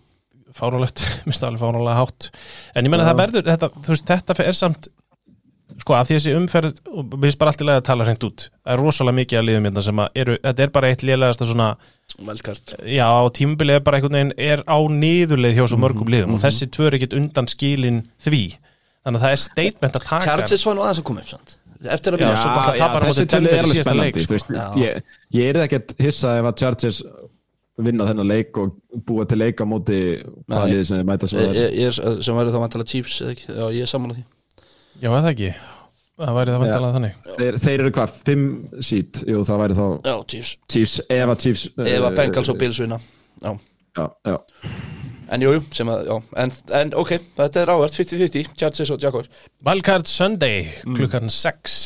fárálegt, 0.55 1.03
það 1.27 1.49
alveg 1.49 1.65
fárálega 1.65 1.97
hátt. 1.99 2.29
En 2.79 2.87
ég 2.87 2.95
menna 2.95 3.09
það 3.09 3.19
verður, 3.25 3.47
þetta, 3.51 3.71
þú 3.75 3.95
veist, 3.97 4.13
þetta 4.13 4.37
er 4.47 4.59
samt 4.61 4.89
sko 5.81 5.95
að 5.97 6.07
því 6.11 6.17
þessi 6.19 6.35
umferð 6.39 6.77
og 6.93 7.07
við 7.15 7.25
finnst 7.25 7.39
bara 7.41 7.53
allt 7.53 7.63
í 7.65 7.67
lagi 7.69 7.81
að 7.81 7.87
tala 7.89 8.05
hreint 8.09 8.25
út 8.29 8.45
það 8.51 8.73
er 8.75 8.81
rosalega 8.83 9.17
mikið 9.19 9.39
að 9.41 9.47
liðum 9.49 9.67
hérna 9.69 9.85
sem 9.87 10.03
að 10.05 10.21
eru, 10.23 10.37
þetta 10.45 10.65
er 10.67 10.73
bara 10.77 10.91
eitt 10.93 11.05
lélegasta 11.09 11.49
svona, 11.49 11.69
Velkart 12.29 12.75
já, 12.85 13.09
tímabilið 13.39 13.79
er 13.81 13.85
bara 13.87 13.99
einhvern 14.01 14.19
veginn 14.19 14.35
er 14.51 14.63
á 14.69 14.79
niðurleið 14.93 15.59
hjá 15.59 15.67
svo 15.73 15.81
mörgum 15.83 16.13
liðum 16.15 16.37
og 16.37 16.43
þessi 16.45 16.69
tvö 16.75 16.89
er 16.91 16.99
ekkit 17.01 17.17
undan 17.19 17.49
skilin 17.51 18.03
því, 18.23 18.43
þannig 19.07 19.21
að 19.21 19.27
það 19.27 19.37
er 19.37 19.43
statement 19.47 19.99
að 20.01 20.07
taka 20.13 20.25
Chargers 20.29 20.67
var 20.69 20.79
nú 20.79 20.85
aðeins 20.87 21.03
að 21.03 21.09
koma 21.11 21.25
upp 21.25 21.33
sant? 21.33 21.57
Eftir 21.85 22.15
að 22.17 22.23
byrja 22.23 22.37
svo 22.41 22.53
bara 22.55 22.93
á 22.97 23.09
móti 23.09 23.25
þessi 23.25 23.41
í 23.45 23.49
er 23.51 23.65
alveg 23.65 23.85
spennandi 23.85 24.23
sko. 24.25 24.39
Já. 24.55 24.67
ég, 24.81 25.01
ég 25.37 25.49
er 25.51 25.59
ekkert 25.65 25.97
hissa 26.01 26.37
ef 26.41 26.47
að 26.53 26.61
Chargers 26.63 27.01
vinna 27.85 28.07
þennan 28.07 28.29
leik 28.31 28.57
og 28.63 28.77
búa 29.09 29.25
til 29.29 29.41
leik 29.43 29.59
á 29.61 29.67
móti 29.67 29.99
hvaða 30.47 30.69
liði 30.71 30.87
sem 30.87 31.01
þið 31.01 31.09
mæta 31.11 31.29
svo 31.29 31.41
ég, 31.43 31.51
er 31.51 31.59
ég, 31.59 31.75
ég, 31.83 31.91
er- 31.99 32.23
sem 32.23 32.37
væri 32.39 32.53
þá 32.55 32.61
vantala 32.63 32.87
Chiefs 32.89 33.19
eða 33.25 33.35
ekki? 33.35 33.49
Já, 33.51 33.65
ég 33.75 33.83
er 33.89 33.91
sammála 33.91 34.15
því 34.17 34.25
já, 35.05 35.11
það 35.13 35.31
ekki, 35.31 35.53
það 36.23 36.39
væri 36.39 36.55
það 36.55 36.65
vantalega 36.65 36.97
þannig. 36.97 37.21
Þeir, 37.35 37.61
þeir 37.65 37.77
eru 37.85 37.93
hvað, 37.99 38.17
5 38.31 38.49
seat 38.89 39.23
jú 39.29 39.45
það 39.45 39.63
væri 39.63 39.79
þá 39.79 39.85
Já, 39.85 40.17
Chiefs. 40.33 40.57
Chiefs, 40.73 40.97
ef 41.05 41.33
að 41.35 41.45
Chiefs 41.45 41.65
Ef 41.75 41.85
uh, 41.85 42.09
að 42.09 42.19
Bengals 42.21 42.53
og 42.53 42.61
Bills 42.61 42.81
vinna. 42.83 43.01
Já. 43.45 43.53
Já, 43.95 44.07
já. 44.27 44.37
En 45.35 45.45
jú, 45.45 45.53
jú, 45.57 45.63
sem 45.75 45.89
að, 45.91 46.09
já. 46.09 46.17
En, 46.43 46.53
en 46.81 46.93
ok, 47.01 47.15
þetta 47.39 47.63
er 47.63 47.73
ávert 47.73 47.97
50-50 47.97 48.51
Chargers 48.61 48.93
og 48.95 49.05
Jaguars. 49.07 49.31
Wildcard 49.65 50.11
Sunday 50.11 50.67
klukkan 50.97 51.31
6 51.33 51.79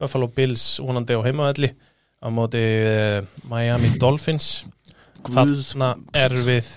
Buffalo 0.00 0.28
Bills 0.32 0.64
vonandi 0.84 1.16
á 1.16 1.20
heimaðalli 1.24 1.72
á 2.20 2.28
móti 2.32 2.62
uh, 2.62 3.20
Miami 3.50 3.92
Dolphins. 4.00 4.64
Þarna 5.26 5.94
er 6.16 6.34
við 6.46 6.68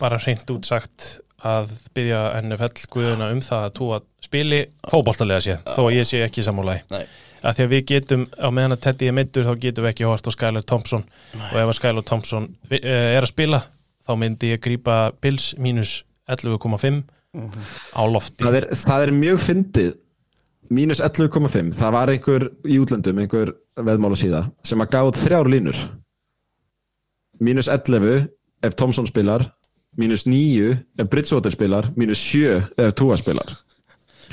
bara 0.00 0.18
hreint 0.20 0.50
útsagt 0.50 1.18
að 1.44 1.74
byggja 1.96 2.22
NFL 2.40 2.88
guðuna 2.92 3.28
um 3.34 3.42
það 3.44 3.66
að 3.66 3.76
túa 3.78 4.00
spili 4.24 4.60
fótboltalega 4.88 5.44
sé 5.44 5.56
þó 5.66 5.82
að 5.84 5.96
ég 5.98 6.08
sé 6.08 6.22
ekki 6.24 6.44
Nei. 6.92 7.04
Að 7.44 7.58
því 7.58 7.64
að 7.64 7.72
við 7.74 7.82
getum 7.90 8.22
á 8.40 8.48
meðan 8.48 8.76
að 8.76 8.84
Teddy 8.86 9.08
er 9.10 9.16
meittur 9.18 9.44
þá 9.44 9.52
getum 9.60 9.84
við 9.84 9.90
ekki 9.90 10.06
hort 10.08 10.28
á 10.28 10.32
Skylar 10.32 10.64
Thompson. 10.64 11.02
Og 11.36 11.58
ef 11.60 11.66
að 11.66 11.76
Skylar 11.76 12.06
Thompson 12.08 12.46
uh, 12.48 12.78
er 12.80 13.20
að 13.20 13.32
spila 13.34 13.60
þá 14.04 14.14
myndi 14.20 14.54
ég 14.54 14.62
grípa 14.64 14.96
Bills 15.20 15.50
mínus 15.60 15.98
11,5 16.32 17.02
á 17.92 18.02
lofti. 18.08 18.40
Það, 18.40 18.58
er, 18.62 18.68
það 18.80 19.04
er 19.04 19.12
mjög 19.18 19.42
fyndið 19.44 19.92
mínus 20.74 21.02
11,5 21.04 21.74
það 21.76 21.92
var 21.98 22.12
einhver 22.12 22.46
í 22.64 22.78
útlöndum 22.80 23.20
einhver 23.20 23.52
veðmála 23.76 24.16
síða 24.16 24.46
sem 24.64 24.80
að 24.80 24.94
gáð 24.94 25.12
þrjár 25.20 25.50
línur. 25.52 25.82
Mínus 27.44 27.68
11 27.68 28.28
ef 28.64 28.76
Thompson 28.78 29.08
spilar 29.10 29.50
mínus 30.00 30.26
9 30.26 30.74
ef 30.98 31.08
Bridgewater 31.10 31.54
spilar 31.54 31.90
mínus 31.98 32.22
7 32.32 32.60
ef 32.78 32.94
Tua 32.98 33.18
spilar. 33.20 33.56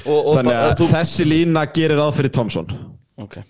Og, 0.05 0.17
og 0.17 0.37
þannig 0.39 0.57
að 0.57 0.75
þú, 0.79 0.91
þessi 0.95 1.25
lína 1.27 1.65
gerir 1.73 1.99
ráð 1.99 2.13
fyrir 2.19 2.33
Thompson. 2.33 2.69
Ok. 3.21 3.41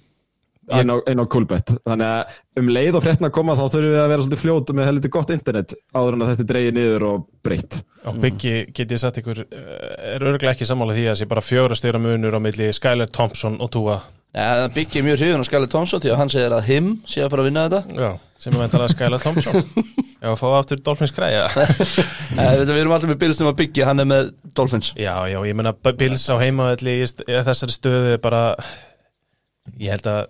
Inn 0.71 0.91
á, 0.93 0.95
á 1.03 1.25
Coolbet. 1.27 1.73
Þannig 1.87 2.07
að 2.07 2.61
um 2.61 2.69
leið 2.71 2.97
og 2.97 3.03
fréttina 3.03 3.27
að 3.31 3.35
koma 3.35 3.55
þá 3.57 3.63
þurfum 3.65 3.89
við 3.91 3.99
að 4.01 4.11
vera 4.11 4.23
svolítið 4.23 4.41
fljótu 4.41 4.75
með 4.77 4.87
heldur 4.87 5.11
gott 5.15 5.33
internet 5.35 5.75
áður 5.91 6.15
en 6.17 6.23
að 6.23 6.31
þetta 6.31 6.45
dreigi 6.51 6.73
niður 6.77 7.05
og 7.09 7.25
breytt. 7.43 7.79
Og 8.07 8.19
Byggi, 8.23 8.53
get 8.77 8.93
ég 8.95 9.01
sagt 9.01 9.19
ykkur, 9.21 9.43
eh, 9.43 10.15
er 10.15 10.23
örglega 10.23 10.53
ekki 10.53 10.67
sammála 10.69 10.95
því 10.95 11.07
að 11.11 11.19
sé 11.19 11.27
bara 11.31 11.43
fjóra 11.43 11.77
stjóra 11.77 12.01
munur 12.01 12.37
á 12.37 12.39
milli 12.43 12.69
Skyler 12.77 13.11
Thompson 13.11 13.59
og 13.59 13.71
Tua. 13.73 13.99
Ja, 14.31 14.63
það 14.63 14.77
byggir 14.77 15.07
mjög 15.09 15.19
hrifun 15.25 15.43
á 15.43 15.49
Skyler 15.49 15.71
Thompson 15.71 16.03
því 16.03 16.13
að 16.13 16.21
hann 16.21 16.31
segir 16.31 16.55
að 16.55 16.69
him 16.69 16.93
sé 17.03 17.25
að 17.25 17.33
fara 17.33 17.43
að 17.43 17.49
vinna 17.51 17.67
þetta. 17.67 17.99
Já, 18.05 18.11
sem 18.39 18.55
er 18.55 18.63
vendalega 18.63 18.95
Skyler 18.95 19.25
Thompson 19.25 19.65
Já, 20.21 20.27
að 20.29 20.37
fá 20.37 20.47
aftur 20.59 20.81
Dolphins 20.85 21.13
græja. 21.17 21.47
Eh, 22.31 22.61
Við 22.63 22.69
erum 22.79 22.93
alltaf 22.95 23.09
með 23.09 23.17
Bills 23.19 23.39
nema 23.41 23.51
byggja, 23.57 23.85
hann 23.89 23.99
er 23.99 24.05
með 24.07 24.29
Dolphins. 24.55 24.91
Já, 24.95 25.15
já, 25.27 25.35
ég 25.49 25.55
meina 25.57 25.73
B- 25.75 25.91
Bills 25.99 26.23
á 26.31 26.39
heimaðalli 26.39 26.93
þessari 27.43 27.73
stöðu 27.75 28.13
er 28.15 28.21
bara 28.23 28.43
ég 29.81 29.91
held 29.91 30.07
að 30.07 30.21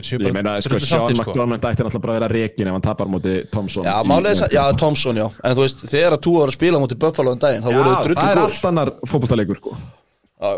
ég 0.00 0.18
bara 0.24 0.34
meina, 0.34 0.54
sko, 0.64 0.78
Sean 0.82 1.06
sko. 1.14 1.30
McDormand 1.30 1.64
ætti 1.68 1.82
náttúrulega 1.86 2.02
bara 2.04 2.16
að 2.16 2.18
vera 2.20 2.30
rekin 2.34 2.68
ef 2.70 2.76
hann 2.76 2.84
tapar 2.88 3.06
á 3.06 3.12
móti 3.14 3.36
Thompson 3.54 3.86
Já, 3.86 3.94
er 4.00 4.28
að, 4.32 4.42
já, 4.54 4.60
Thompson, 4.78 5.18
já. 5.22 5.26
En 5.46 5.56
þú 5.58 5.64
veist, 5.66 5.84
þegar 5.90 6.16
að 6.18 6.22
tú 6.26 6.34
var 6.38 6.50
að 6.52 6.56
spila 6.58 6.82
mútið 6.82 7.00
Buffalo 7.06 7.34
um 7.36 7.40
daginn 7.42 7.64
þá 7.64 7.70
Já, 7.70 7.76
voru 7.78 7.88
þau 7.90 7.96
það 7.96 8.06
drullu 8.10 8.26
er 8.30 8.40
góð 8.40 8.44
allt 8.48 8.68
annar 8.72 8.92
fótballtalegur 9.12 9.60
sko. 9.62 9.76
Já, 10.40 10.50
Já, 10.50 10.54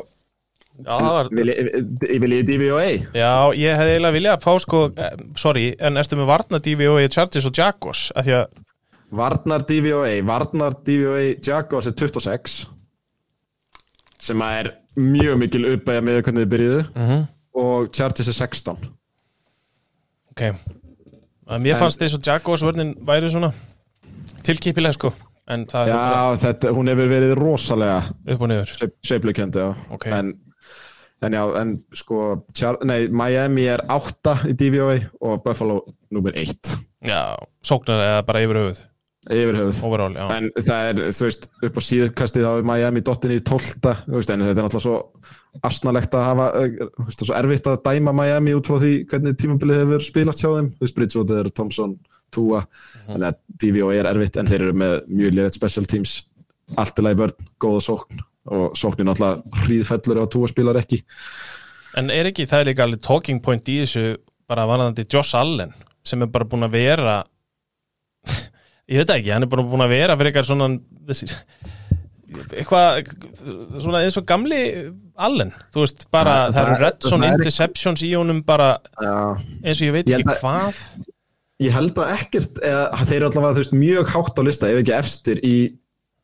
það 0.82 1.08
var 1.16 1.28
Vil 1.30 1.46
ég 1.52 2.20
vil 2.22 2.32
ég 2.38 2.46
DVOA? 2.48 2.86
Já, 3.14 3.32
ég 3.54 3.76
hefði 3.78 3.92
eiginlega 3.96 4.16
viljað 4.16 4.36
að 4.38 4.44
fá 4.46 4.52
sko, 4.64 4.80
eh, 4.96 5.16
sorry, 5.36 5.66
en 5.78 5.96
ertu 6.00 6.16
með 6.18 6.26
varna 6.32 6.58
DVO 6.58 6.96
í 7.02 7.08
Chargers 7.12 7.46
og 7.46 7.56
Jaguars, 7.58 8.10
af 8.16 8.24
því 8.26 8.36
að 8.40 8.46
Varnar 9.12 9.60
DVOA 9.68 10.22
Varnar 10.24 10.72
DVOA 10.86 11.34
Jaguars 11.44 11.86
er 11.86 11.92
26 11.92 12.66
sem 14.22 14.40
er 14.46 14.70
mjög 14.96 15.36
mikil 15.42 15.66
uppæja 15.74 16.00
með 16.04 16.22
hvernig 16.22 16.46
þið 16.46 16.52
byrjuðu 16.54 16.82
Mhm. 16.96 17.26
og 17.54 17.90
Chargers 17.92 18.28
er 18.28 18.32
16 18.32 18.78
ok, 20.32 20.42
að 21.48 21.60
mér 21.60 21.74
En- 21.74 21.80
fannst 21.82 22.00
þess 22.00 22.16
að 22.16 22.26
Jaguars 22.26 22.62
vörnin 22.62 22.94
væri 23.04 23.28
svona 23.30 23.52
tilkipilega 24.42 24.92
sko, 24.94 25.12
Já, 25.52 26.36
þetta, 26.38 26.70
hún 26.72 26.86
hefur 26.88 27.08
verið 27.10 27.34
rosalega 27.36 28.02
upp 28.28 28.40
og 28.40 28.48
niður 28.48 28.70
sveiflukendi 29.04 29.58
já. 29.58 29.74
Ok. 29.90 30.06
en, 30.06 30.32
en 31.22 31.36
já, 31.36 31.42
en 31.60 31.74
sko 31.94 32.22
nei, 32.88 33.08
Miami 33.08 33.68
er 33.70 33.84
8 33.90 34.38
í 34.50 34.56
DVOA 34.58 34.96
og 35.22 35.42
Buffalo 35.44 35.82
nummer 36.10 36.34
1 36.38 36.74
Já, 37.02 37.34
sóknar 37.66 38.02
eða 38.02 38.24
bara 38.26 38.42
yfir 38.44 38.58
höfuð? 38.60 38.80
Yfir 39.30 39.58
höfuð. 39.58 39.80
Overall, 39.86 40.14
já, 40.18 40.24
En 40.36 40.48
það 40.58 40.88
er, 40.88 41.00
þú 41.14 41.26
veist, 41.26 41.48
upp 41.66 41.78
á 41.78 41.82
síðkastið 41.86 42.46
er 42.46 42.64
Miami 42.66 43.02
dottin 43.06 43.34
í 43.34 43.40
12. 43.42 43.74
Þú 44.06 44.16
veist, 44.16 44.30
en 44.34 44.42
þetta 44.42 44.62
er 44.62 44.66
náttúrulega 44.66 44.84
svo 44.86 45.62
asnalegt 45.66 46.14
að 46.18 46.26
hafa, 46.26 46.48
eh, 46.58 46.74
þú 46.98 47.06
veist, 47.08 47.24
svo 47.26 47.36
erfitt 47.38 47.70
að 47.70 47.82
dæma 47.86 48.14
Miami 48.18 48.54
út 48.58 48.70
frá 48.70 48.78
því 48.82 48.92
hvernig 49.10 49.38
tímabilið 49.38 49.82
hefur 49.82 50.06
spilast 50.06 50.42
hjá 50.42 50.50
þeim. 50.50 50.72
Þú 50.74 50.86
veist, 50.86 50.98
Bridgewater, 50.98 51.50
Thompson, 51.50 51.96
Tua, 52.32 52.64
þannig 53.06 53.28
að 53.30 53.40
DVO 53.62 53.90
er 53.92 54.10
erfitt 54.10 54.38
en 54.40 54.50
þeir 54.50 54.62
eru 54.66 54.76
með 54.82 54.98
mjög 55.10 55.34
liðið 55.36 55.58
special 55.58 55.84
teams, 55.84 56.18
allt 56.78 56.98
í 56.98 57.14
vörn, 57.18 57.50
góða 57.60 57.82
sókn 57.90 58.22
og 58.50 58.72
sóknin 58.78 59.06
náttúrulega 59.06 59.62
hríðfellur 59.66 60.22
að 60.24 60.30
Tua 60.34 60.48
spilar 60.50 60.80
ekki. 60.80 61.02
en 61.96 62.10
er 62.10 62.26
ekki, 62.32 62.46
það 62.50 62.60
er 62.60 62.70
líka 62.72 62.82
alveg 62.86 63.02
talking 63.04 63.40
point 63.44 63.68
í 63.68 63.80
þessu 63.84 64.16
bara 64.48 64.64
vanandi 64.66 65.04
Josh 65.06 65.34
Allen 65.38 65.70
sem 66.04 66.22
er 66.22 66.26
bara 66.32 66.44
búin 66.48 66.64
að 66.66 66.72
vera 66.74 67.18
ég 68.90 68.98
veit 69.02 69.10
ekki, 69.14 69.30
hann 69.32 69.46
er 69.46 69.52
bara 69.52 69.62
búin 69.62 69.84
að 69.86 69.94
vera 69.94 70.16
fyrir 70.18 70.32
eitthvað 70.32 70.50
svona 70.50 70.68
eitthvað 72.56 73.10
svona 73.82 74.02
eins 74.06 74.16
og 74.20 74.26
gamli 74.28 74.60
Allen, 75.22 75.50
þú 75.74 75.82
veist, 75.84 76.06
bara 76.10 76.46
Það- 76.48 76.54
það, 76.56 76.62
eru 76.62 76.72
það- 76.74 76.82
red 76.86 77.02
zone 77.08 77.26
það 77.26 77.28
er- 77.32 77.38
interceptions 77.38 78.02
í 78.02 78.12
honum 78.16 78.42
bara 78.48 78.68
Já. 79.02 79.14
eins 79.62 79.80
og 79.82 79.86
ég 79.86 79.92
veit 79.92 80.06
Ég 80.08 80.18
ekki 80.22 80.38
hvað 80.40 80.78
Ég 81.62 81.70
held 81.70 81.94
að 81.94 82.12
ekkert, 82.18 82.56
eða, 82.64 83.04
þeir 83.06 83.16
eru 83.20 83.26
allavega, 83.28 83.54
veist, 83.60 83.72
mjög 83.76 84.06
hátt 84.10 84.38
á 84.40 84.42
lista, 84.42 84.66
ef 84.72 84.80
ekki 84.80 84.94
efstir 84.98 85.38
í 85.46 85.52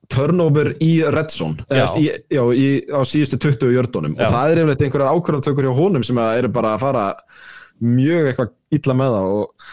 turnover 0.08 0.72
í 0.84 0.92
red 1.12 1.32
zone, 1.34 1.64
Já. 1.68 1.82
eða, 1.82 2.00
í, 2.00 2.06
já, 2.32 2.42
í, 2.54 2.68
á 2.88 3.00
síðustu 3.08 3.38
20 3.44 3.74
jördunum 3.76 4.16
og 4.16 4.32
það 4.32 4.52
er 4.52 4.62
yfirleitt 4.62 4.84
einhverjar 4.86 5.18
ákvörðantökur 5.18 5.68
hjá 5.68 5.74
honum 5.76 6.06
sem 6.06 6.20
að 6.22 6.40
eru 6.40 6.50
bara 6.54 6.72
að 6.74 6.82
fara 6.86 7.04
mjög 7.84 8.30
eitthvað 8.30 8.54
illa 8.78 8.96
með 8.98 9.14
það 9.16 9.34
og 9.34 9.68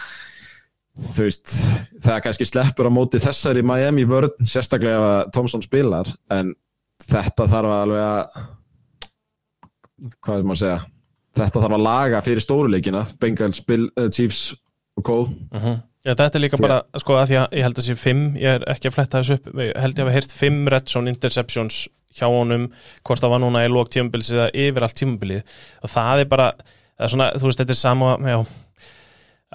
þú 1.16 1.26
veist, 1.26 1.54
það 2.04 2.20
kannski 2.26 2.48
sleppur 2.48 2.88
á 2.88 2.96
móti 2.96 3.20
þessari 3.20 3.64
Miami 3.66 4.04
vörn, 4.08 4.36
sérstaklega 4.44 5.00
ef 5.00 5.08
að 5.08 5.32
Thompson 5.36 5.64
spilar, 5.64 6.12
en 6.32 6.54
þetta 7.04 7.48
þarf 7.52 7.74
alveg 7.80 8.04
að 8.04 8.44
hvað 10.20 10.38
er 10.38 10.46
maður 10.46 10.56
að 10.56 10.62
segja 10.62 10.78
þetta 11.36 11.62
þarf 11.62 11.76
að 11.76 11.84
laga 11.84 12.22
fyrir 12.24 12.44
stóruleikina 12.44 13.02
Bengals, 13.20 13.60
Bill, 13.64 13.90
uh, 14.00 14.08
Chiefs 14.12 14.54
og 14.96 15.04
Co 15.04 15.18
Já, 16.06 16.12
þetta 16.14 16.38
er 16.38 16.42
líka 16.44 16.58
bara, 16.62 16.80
sko, 17.02 17.16
að 17.18 17.32
að 17.34 17.54
ég 17.58 17.64
held 17.66 17.78
að 17.80 17.86
sé 17.88 17.94
fimm, 17.98 18.26
ég 18.38 18.60
er 18.60 18.66
ekki 18.70 18.90
að 18.90 18.94
fletta 18.94 19.22
þessu 19.22 19.38
upp, 19.40 19.48
ég 19.58 19.72
held 19.82 19.96
ég 19.96 20.04
að 20.04 20.06
hafa 20.06 20.14
heyrt 20.14 20.34
fimm 20.38 20.68
red 20.70 20.92
zone 20.92 21.10
interceptions 21.10 21.80
hjá 22.16 22.28
honum, 22.30 22.68
hvort 23.02 23.24
það 23.24 23.32
var 23.34 23.42
núna 23.42 23.64
í 23.66 23.72
lók 23.72 23.90
tímabilið 23.92 24.36
eða 24.36 24.52
yfir 24.54 24.86
allt 24.86 24.96
tímabilið. 25.00 25.56
Og 25.82 25.92
það 25.92 26.22
er 26.22 26.30
bara, 26.30 26.46
það 26.94 27.08
er 27.08 27.12
svona, 27.16 27.26
þú 27.34 27.48
veist, 27.50 27.62
þetta 27.62 27.74
er 27.74 27.80
sama, 27.80 28.12
já, 28.22 28.36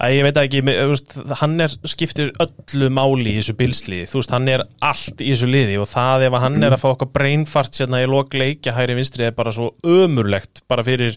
að 0.02 0.16
ég 0.16 0.26
veit 0.26 0.40
ekki, 0.42 0.60
veist, 0.68 1.16
hann 1.40 1.56
er, 1.64 1.76
skiptir 1.94 2.34
öllu 2.44 2.90
máli 3.00 3.32
í 3.32 3.38
þessu 3.38 3.56
bilsliði, 3.56 4.10
þú 4.10 4.20
veist, 4.20 4.34
hann 4.36 4.52
er 4.52 4.66
allt 4.90 5.24
í 5.24 5.30
þessu 5.32 5.48
liði 5.48 5.78
og 5.80 5.88
það 5.88 6.26
ef 6.28 6.36
hann 6.44 6.60
er 6.60 6.76
að 6.76 6.82
fá 6.84 6.90
okkar 6.92 7.12
brainfart 7.16 7.80
sérna 7.80 8.02
í 8.04 8.10
lók 8.10 8.36
leikja 8.36 8.76
hægri 8.76 8.98
vinstri 9.00 9.28
er 9.28 9.36
bara 9.36 9.56
svo 9.56 9.72
ömurlegt, 9.80 10.64
bara 10.68 10.84
fyrir 10.86 11.16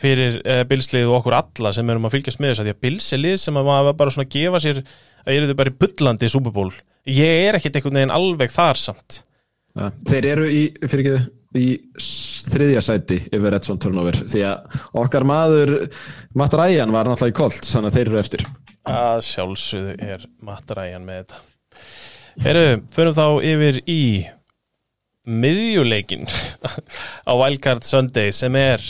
fyrir 0.00 0.38
uh, 0.44 0.62
bilslið 0.70 1.08
og 1.10 1.16
okkur 1.20 1.36
alla 1.40 1.72
sem 1.76 1.90
erum 1.92 2.06
að 2.08 2.14
fylgjast 2.16 2.40
með 2.40 2.52
þess 2.54 2.62
að 2.62 2.68
því 2.70 2.74
að 2.76 2.82
bils 2.86 3.08
er 3.16 3.20
lið 3.24 3.36
sem 3.42 3.58
að 3.60 3.66
maður 3.70 3.96
bara 3.98 4.14
svona 4.14 4.30
gefa 4.36 4.60
sér 4.62 4.78
að 5.26 5.34
eru 5.34 5.48
þau 5.50 5.58
bara 5.60 5.72
í 5.74 5.78
bullandi 5.82 6.30
í 6.30 6.54
Bowl 6.54 6.70
ég 7.10 7.48
er 7.48 7.58
ekkit 7.58 7.76
einhvern 7.80 7.98
veginn 8.00 8.14
alveg 8.14 8.52
þar 8.54 8.78
samt. 8.80 9.20
Ja. 9.78 9.90
þeir 10.10 10.26
eru 10.32 10.46
í, 10.50 10.62
fyrir 10.82 11.04
ekki, 11.06 11.28
í 11.60 11.66
s- 12.00 12.48
þriðja 12.50 12.80
sæti 12.82 13.20
yfir 13.30 13.54
Edson 13.54 13.78
turnover 13.78 14.16
því 14.26 14.40
að 14.48 14.80
okkar 14.98 15.22
maður 15.28 15.72
Matt 16.34 16.56
Ryan 16.58 16.90
var 16.94 17.06
náttúrulega 17.06 17.34
í 17.34 17.38
Colts 17.38 17.70
þannig 17.74 17.92
að 17.92 17.98
þeir 18.00 18.10
eru 18.10 18.18
eftir. 18.20 18.44
Að 18.90 19.20
sjálfsögðu 19.28 19.94
er 20.16 20.24
mataræjan 20.42 21.04
með 21.06 21.20
þetta. 21.22 21.40
Heru, 22.42 22.64
förum 22.94 23.14
þá 23.16 23.24
yfir 23.52 23.80
í 23.90 24.00
miðjuleikin 25.30 26.26
á 27.28 27.32
Wildcard 27.36 27.84
Sunday 27.86 28.32
sem 28.34 28.56
er 28.58 28.82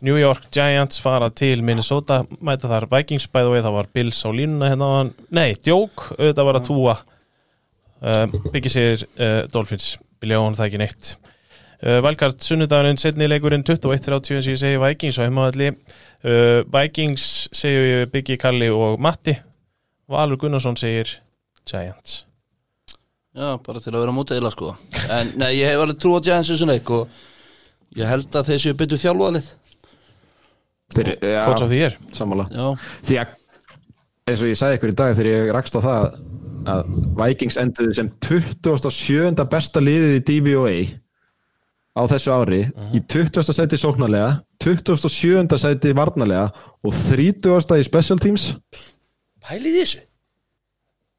New 0.00 0.14
York 0.14 0.44
Giants 0.54 1.00
fara 1.02 1.26
til 1.34 1.64
Minnesota 1.66 2.20
mæta 2.38 2.68
þar 2.70 2.86
Vikings 2.92 3.26
bæðu 3.34 3.56
við 3.56 3.64
það 3.66 3.74
var 3.74 3.88
Bills 3.96 4.20
á 4.22 4.30
línuna 4.30 4.68
hérna 4.70 4.90
áðan. 4.92 5.10
nei, 5.34 5.56
djók, 5.58 6.04
auðvitað 6.14 6.46
var 6.46 6.58
að 6.60 6.68
túa. 6.68 6.94
Uh, 7.98 8.36
byggja 8.54 8.70
sér 8.70 9.02
uh, 9.18 9.40
Dolphins, 9.50 9.96
vilja 10.22 10.38
hún 10.38 10.54
það 10.54 10.68
ekki 10.68 10.80
neitt. 10.84 11.10
Uh, 11.82 11.98
Wildcard 12.06 12.38
sunnudagurinn 12.46 13.02
setni 13.02 13.26
leikurinn 13.26 13.66
21-30 13.66 14.38
sem 14.38 14.54
ég 14.54 14.62
segi 14.62 14.78
Vikings 14.78 15.18
á 15.18 15.26
heimavalli 15.26 15.72
uh, 15.74 16.62
Vikings 16.70 17.48
segju 17.58 18.06
Biggi, 18.14 18.38
Kalli 18.38 18.70
og 18.70 19.02
Matti. 19.02 19.34
Valur 20.08 20.38
Gunnarsson 20.38 20.78
segir 20.78 21.10
Giants. 21.66 22.22
Já, 23.34 23.58
bara 23.58 23.82
til 23.82 23.96
að 23.96 24.04
vera 24.04 24.14
mútið 24.14 24.38
eila 24.38 24.54
sko. 24.54 24.76
En 25.10 25.34
nei, 25.42 25.56
ég 25.58 25.72
hef 25.72 25.82
alveg 25.82 25.98
trú 25.98 26.14
á 26.14 26.22
Giants 26.22 26.54
þessu 26.54 26.70
leik 26.70 26.90
og 26.94 27.10
ég 27.98 28.06
held 28.06 28.30
að 28.38 28.52
þeir 28.52 28.62
séu 28.62 28.78
byttu 28.78 28.98
þjálfuðalið 29.02 29.56
þeir, 30.96 31.10
ja, 31.22 31.44
Coach 31.48 31.64
of 31.66 31.72
the 31.72 31.78
Year 31.82 31.96
sammála 32.14 32.48
Já, 32.52 32.66
því 33.08 33.18
að 33.22 33.34
eins 34.28 34.42
og 34.44 34.50
ég 34.52 34.58
sagði 34.60 34.78
ykkur 34.78 34.92
í 34.92 34.96
dag 35.00 35.14
þegar 35.16 35.30
ég 35.32 35.52
rakst 35.56 35.76
á 35.76 35.80
það 35.84 36.18
að 36.68 36.88
Vikings 37.20 37.56
enduðu 37.62 37.94
sem 37.96 38.08
27. 38.24 39.44
besta 39.52 39.80
liðið 39.80 40.16
í 40.18 40.24
DVOA 40.28 40.74
á 41.98 42.02
þessu 42.12 42.30
ári 42.34 42.60
í 42.94 43.00
20. 43.10 43.40
sæti 43.56 43.78
sóknarlega 43.80 44.34
27. 44.62 45.56
sæti 45.58 45.94
varnarlega 45.96 46.50
og 46.84 46.92
30. 46.92 47.78
í 47.80 47.86
special 47.88 48.18
teams 48.22 48.50
pælið 49.48 49.80
þessu 49.80 50.04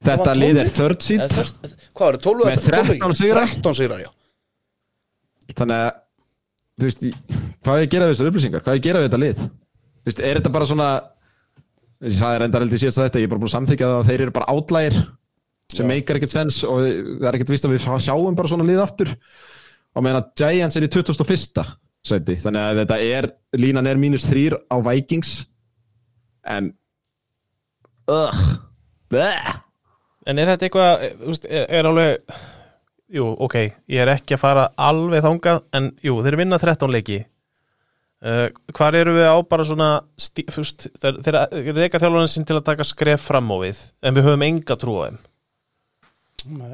þetta 0.05 0.35
lið 0.37 0.61
er 0.61 0.69
12 0.69 0.77
third 0.77 1.03
seed 1.03 1.23
Eða 1.25 1.39
þörst- 1.39 1.73
Hvað 1.97 2.05
var 2.05 2.15
það, 2.15 2.21
12 2.29 2.45
Með 2.45 2.67
13 2.69 3.17
sigra? 3.19 3.41
13 3.57 3.79
sigrar, 3.81 4.03
já 4.05 4.11
þannig 5.57 5.81
að 5.81 5.89
þú 6.79 6.87
veist, 6.89 7.05
hvað 7.65 7.75
er 7.79 7.85
að 7.85 7.91
gera 7.93 8.07
við 8.09 8.13
þessar 8.15 8.29
upplýsingar? 8.31 8.63
Hvað 8.65 8.73
er 8.75 8.79
að 8.79 8.85
gera 8.87 9.01
við 9.03 9.07
þetta 9.09 9.21
lið? 9.23 9.41
Þú 9.99 10.09
veist, 10.09 10.21
er 10.29 10.39
þetta 10.39 10.51
bara 10.55 10.67
svona 10.69 10.89
ég 11.99 12.15
sagði 12.15 12.39
reyndar 12.43 12.63
heldur 12.63 12.79
síðast 12.81 13.01
þetta 13.03 13.19
ég 13.19 13.27
er 13.27 13.31
bara 13.33 13.41
búin 13.43 13.49
að 13.51 13.55
samþykja 13.57 13.89
það 13.89 13.97
að 13.99 14.09
þeir 14.09 14.21
eru 14.25 14.35
bara 14.39 14.53
outlier 14.55 14.99
sem 15.75 15.85
meikar 15.91 16.17
ekkert 16.17 16.31
sens 16.33 16.61
og 16.65 16.79
það 16.81 17.27
er 17.29 17.35
ekkert 17.37 17.51
vist 17.53 17.67
að 17.67 17.73
við 17.75 17.83
sjá- 17.83 17.99
sjáum 18.07 18.37
bara 18.39 18.49
svona 18.49 18.65
lið 18.65 18.79
aftur. 18.81 19.11
Og 19.97 20.05
meðan 20.05 20.21
að 20.23 20.29
Giants 20.39 20.77
er 20.79 20.85
í 20.87 20.89
21. 20.95 21.65
sæti 22.09 22.37
þannig 22.39 22.63
að 22.63 22.79
þetta 22.83 22.97
er, 23.03 23.27
línan 23.59 23.89
er 23.91 23.99
mínus 23.99 24.25
3 24.29 24.55
á 24.71 24.75
Vikings. 24.87 25.33
En 26.47 26.71
ugh 28.09 28.39
bleh. 29.11 29.51
En 30.29 30.39
er 30.39 30.49
þetta 30.53 30.67
eitthvað, 30.69 31.03
þú 31.19 31.31
veist, 31.33 31.45
er, 31.49 31.67
er 31.79 31.89
alveg 31.89 32.39
Jú, 33.09 33.25
ok, 33.41 33.55
ég 33.89 34.03
er 34.03 34.11
ekki 34.13 34.35
að 34.37 34.41
fara 34.43 34.67
alveg 34.77 35.23
þangað, 35.25 35.63
en 35.73 35.87
jú, 36.05 36.19
þeir 36.25 36.35
vinna 36.43 36.59
13 36.61 36.91
leiki. 36.93 37.23
Uh, 38.19 38.49
Hvar 38.75 38.97
eru 38.99 39.13
við 39.15 39.25
á 39.31 39.35
bara 39.47 39.63
svona 39.65 39.87
veist, 40.19 40.89
þeir, 40.99 41.17
þeir 41.23 41.77
reyka 41.77 42.01
þjálfarinn 42.03 42.27
sinn 42.33 42.45
til 42.45 42.57
að 42.59 42.65
taka 42.67 42.83
skref 42.85 43.23
fram 43.29 43.47
á 43.47 43.57
við 43.63 43.77
en 44.03 44.17
við 44.17 44.27
höfum 44.27 44.43
enga 44.49 44.75
trú 44.81 44.97
á 44.99 45.01
þeim. 45.07 45.19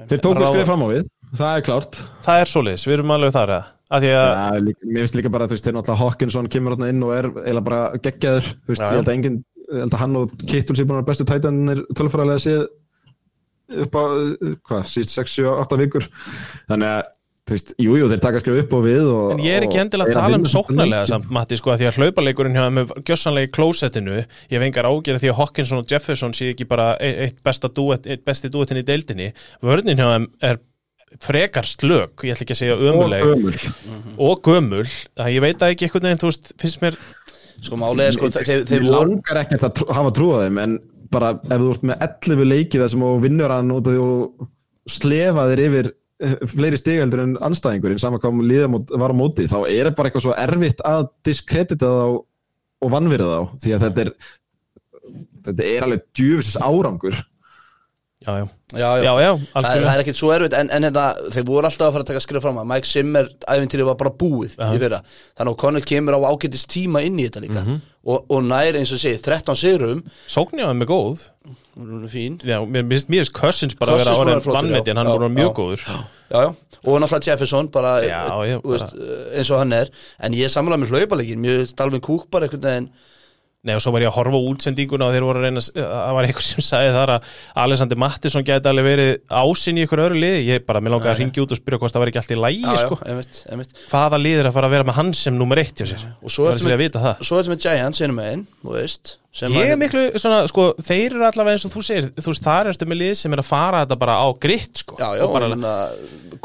Þeir 0.09 0.21
tóku 0.25 0.39
Ráða- 0.41 0.49
skrif 0.55 0.67
fram 0.71 0.83
á 0.85 0.87
við, 0.89 1.05
það 1.37 1.59
er 1.59 1.65
klárt. 1.67 1.99
Það 2.25 2.41
er 2.41 2.51
svoleiðis, 2.51 2.85
við 2.89 2.95
erum 2.97 3.13
alveg 3.15 3.33
þar 3.37 3.53
að, 3.59 3.69
að 3.95 4.03
því 4.05 4.11
að 4.17 4.25
Ja, 4.25 4.47
líka, 4.65 4.89
mér 4.89 5.05
finnst 5.05 5.17
líka 5.19 5.31
bara, 5.37 5.47
þú 5.49 5.55
veist, 5.55 5.65
þeir 5.69 5.77
náttúrulega 5.77 6.01
Hawkinson 6.01 6.49
kemur 6.55 6.75
hérna 6.75 6.89
inn 6.93 7.05
og 7.05 7.13
er 7.15 7.29
eiginlega 7.31 7.67
bara 7.69 7.83
geggjaður, 8.09 8.49
þú 8.65 8.73
veist, 8.73 8.83
Já, 8.83 8.89
ég 8.89 8.99
held 8.99 9.07
að 9.11 9.15
enginn 9.15 9.39
ég 9.65 9.81
held 9.85 9.95
að 9.95 10.01
hann 10.03 10.17
og 10.19 10.35
Kittul 10.49 10.75
sé 10.77 10.85
búin 10.85 10.99
að 11.01 11.07
bestu 11.09 11.25
tætanir 11.29 11.85
tölfræðilega 11.97 12.43
séð 12.43 12.65
upp 13.69 13.97
á, 13.97 14.03
uh, 14.05 14.55
hvað, 14.65 14.87
síst 14.89 15.13
6, 15.15 15.37
7, 15.41 15.45
8 15.65 15.79
vikur. 15.81 16.07
Þannig 16.69 16.91
að, 16.91 17.09
þú 17.45 17.55
veist, 17.55 17.73
jú, 17.81 17.95
jú, 17.99 18.09
þeir 18.11 18.21
taka 18.25 18.41
skrif 18.41 18.61
upp 18.63 18.75
og 18.77 18.85
við 18.85 19.09
og, 19.11 19.31
En 19.35 19.41
ég 19.45 19.57
er 19.57 19.65
ekki 19.67 19.79
og 19.79 19.83
endilega 19.85 20.13
að 20.13 20.19
tala 20.19 20.39
um 20.39 20.45
sóknarlega 20.49 21.09
samt, 21.11 21.27
Matti, 21.37 21.59
sko, 21.59 21.73
að 21.73 21.81
því 21.81 21.89
að 21.89 21.99
hlaupaleikurinn 22.01 22.57
hjá 22.57 22.63
þeim 22.65 22.79
er 22.81 22.93
gjössanlega 23.09 23.49
í 23.49 23.51
klósettinu. 23.57 24.21
Ég 24.21 24.55
hef 24.57 24.67
engar 24.69 24.89
ágjörð 24.89 25.25
því 25.25 25.33
að 25.33 25.41
Hawkinson 25.41 25.81
og 25.83 25.91
Jefferson 25.93 26.37
sé 26.37 26.51
ekki 26.53 26.69
bara 26.69 26.93
e- 26.97 27.17
eitt, 27.27 27.43
besta 27.45 27.69
duet, 27.69 28.07
eitt 28.09 28.25
besti 28.25 28.49
duetin 28.53 28.81
í 28.81 28.85
deildinni. 28.87 29.29
Vörnin 29.65 30.01
hjá 30.01 30.09
þeim 30.09 30.29
er 30.49 30.61
frekar 31.21 31.67
slök, 31.69 32.25
ég 32.25 32.33
ætla 32.33 32.43
ekki 32.43 32.55
að 32.55 32.59
segja 32.59 32.75
og 32.75 32.87
ömuleg 32.89 33.27
gömul. 33.29 33.53
Og 34.25 34.41
gömul, 34.43 34.87
að 35.21 35.35
ég 35.35 35.45
veit 35.45 35.61
að 35.61 35.75
ekki 35.75 35.87
einhvern 35.87 36.09
veginn, 36.09 36.21
þú 36.23 36.31
veist, 36.31 36.51
finnst 36.59 36.81
mér 36.81 36.97
Sko 37.63 37.77
málið 37.79 38.09
er 38.09 38.15
sko, 38.17 38.29
þeir, 38.33 38.45
þeir, 38.45 38.65
þeir 38.69 38.85
langar 38.89 39.39
ekkert 39.41 39.65
að 39.69 39.81
hafa 39.95 40.11
trú 40.15 40.31
á 40.35 40.37
þeim 40.43 40.59
en 40.63 40.75
bara 41.13 41.35
ef 41.43 41.61
þú 41.61 41.71
ert 41.73 41.85
með 41.89 42.07
11 42.07 42.49
leiki 42.49 42.81
þessum 42.81 43.05
og 43.07 43.21
vinnur 43.23 43.53
hann 43.53 43.73
og 43.75 44.47
slefa 44.89 45.47
þér 45.51 45.63
yfir 45.65 45.91
eh, 45.91 46.37
fleiri 46.49 46.79
stigaldur 46.79 47.23
en 47.23 47.35
anstæðingurinn 47.45 48.01
saman 48.01 48.21
hvað 48.23 48.41
liða 48.45 48.71
var 49.01 49.13
á 49.13 49.15
móti 49.17 49.47
þá 49.49 49.59
er 49.69 49.91
bara 49.95 50.09
eitthvað 50.09 50.27
svo 50.27 50.35
erfitt 50.37 50.83
að 50.87 51.07
diskredita 51.27 51.91
þá 51.91 52.07
og 52.85 52.91
vannverða 52.93 53.37
þá 53.37 53.63
því 53.63 53.75
að 53.75 53.87
þetta 53.87 54.05
er 54.05 54.11
þetta 55.45 55.69
er 55.71 55.85
alveg 55.85 56.05
djúfisins 56.17 56.59
árangur 56.61 57.21
já, 58.25 58.35
já, 58.41 58.45
Já, 58.75 58.87
já, 59.03 59.11
já, 59.21 59.31
Það, 59.53 59.65
það 59.69 59.89
er 59.93 60.01
ekkert 60.01 60.17
svo 60.17 60.29
erfitt 60.33 60.55
en, 60.57 60.69
en 60.73 60.85
þetta, 60.87 61.03
þeir 61.35 61.43
voru 61.47 61.67
alltaf 61.69 61.85
að 61.85 61.93
fara 61.95 62.03
að 62.05 62.09
taka 62.09 62.21
skrif 62.23 62.43
fram 62.43 62.57
að 62.59 62.69
Mike 62.71 62.89
Zimmer 62.89 63.29
æfintýri 63.53 63.85
var 63.85 63.97
bara 63.99 64.11
búið 64.23 64.55
í 64.57 64.79
fyrra. 64.81 64.99
Þannig 65.37 65.51
að 65.53 65.59
Connell 65.61 65.85
kemur 65.91 66.17
á 66.17 66.19
ágættis 66.31 66.65
tíma 66.73 67.03
inn 67.05 67.19
í 67.21 67.27
þetta 67.27 67.43
líka. 67.45 67.61
Mhm. 67.61 67.77
og, 68.05 68.25
og 68.29 68.43
nær 68.45 68.77
eins 68.77 68.91
og 68.93 69.01
segi 69.01 69.21
13 69.21 69.57
sigrum. 69.61 70.01
Sóknir 70.29 70.65
á 70.65 70.69
þeim 70.73 70.83
er 70.85 70.89
góð. 70.89 71.23
Já, 72.47 72.57
mér 72.65 72.85
finnst 72.89 73.33
Cousins 73.35 73.77
bara 73.77 73.95
Cousins 73.95 74.11
að 74.17 74.25
vera 74.25 74.43
vannmeti 74.57 74.93
en 74.93 75.01
hann 75.01 75.09
bara 75.13 75.29
Já, 75.29 75.35
mjög 75.39 75.55
góður. 75.57 75.85
Já, 75.85 76.37
já. 76.45 76.49
og 76.85 77.01
náttúrulega 77.01 77.31
Jefferson 77.31 77.69
bara, 77.73 77.95
veist, 78.63 78.93
eins 79.35 79.51
og 79.51 79.59
hann 79.61 79.73
er. 79.73 79.91
En 80.23 80.37
ég 80.37 80.51
samlega 80.53 80.81
með 80.83 80.93
hlaupalegin 80.93 81.41
mér 81.41 81.65
Dalvin 81.77 82.03
Cook 82.05 82.29
bara 82.33 82.47
einhvern 82.47 82.65
veginn 82.65 82.89
Nei 83.65 83.73
og 83.73 83.81
svo 83.81 83.93
var 83.95 84.03
ég 84.05 84.11
að 84.11 84.17
horfa 84.19 84.39
útsendinguna 84.51 85.07
og 85.07 85.15
þeir 85.15 85.25
voru 85.25 85.41
að 85.41 85.47
reyna 85.47 85.63
það 85.65 86.13
var 86.17 86.27
einhver 86.27 86.45
sem 86.45 86.65
sagði 86.65 86.91
þar 86.95 87.13
að 87.15 87.29
Alexander 87.65 87.99
Mattisson 88.05 88.45
gæti 88.45 88.71
alveg 88.71 88.85
verið 88.85 89.11
ásinn 89.41 89.79
í 89.81 89.85
ykkur 89.87 90.03
öðru 90.05 90.21
liði 90.21 90.45
ég 90.51 90.65
bara, 90.67 90.83
mér 90.85 90.95
langaði 90.95 91.13
að 91.15 91.21
ringja 91.23 91.45
út 91.45 91.55
og 91.55 91.61
spyrja 91.61 91.81
hvort 91.81 91.95
það 91.95 92.03
var 92.05 92.11
ekki 92.13 92.21
allt 92.21 92.35
í 92.35 92.39
lægi 92.43 92.77
sko. 92.83 92.99
einmitt, 93.09 93.41
einmitt. 93.49 93.75
hvaða 93.89 94.21
lið 94.21 94.41
er 94.43 94.49
að 94.51 94.57
fara 94.59 94.69
að 94.69 94.75
vera 94.77 94.87
með 94.91 94.99
hann 95.01 95.13
sem 95.17 95.37
nummer 95.39 95.61
eitt 95.61 95.81
hjá 95.81 95.89
sér 95.95 96.05
það 96.05 96.51
er 96.53 96.63
sér 96.63 96.75
að 96.77 96.83
vita 96.85 97.03
það 97.05 97.23
svo 97.29 97.39
ertu 97.41 97.53
með 97.55 97.63
Giants 97.65 98.03
einu 98.05 98.17
megin, 98.21 98.45
þú 98.61 98.75
veist 98.77 99.15
ég 99.35 99.73
er 99.73 99.79
miklu 99.79 100.03
svona, 100.15 100.45
sko, 100.47 100.69
þeir 100.79 101.09
eru 101.17 101.25
allavega 101.27 101.57
eins 101.57 101.65
og 101.67 101.73
þú 101.73 101.81
segir 101.83 102.05
þú 102.15 102.29
veist, 102.31 102.45
þar 102.45 102.69
ertu 102.71 102.87
með 102.87 103.01
lið 103.01 103.15
sem 103.19 103.33
er 103.35 103.41
að 103.41 103.49
fara 103.49 103.81
þetta 103.83 103.97
bara 104.05 104.15
á 104.23 104.27
gritt 104.45 104.83
sko, 104.85 104.95
já, 105.01 105.09
já, 105.19 105.25
og 105.25 105.33
bara 105.35 105.73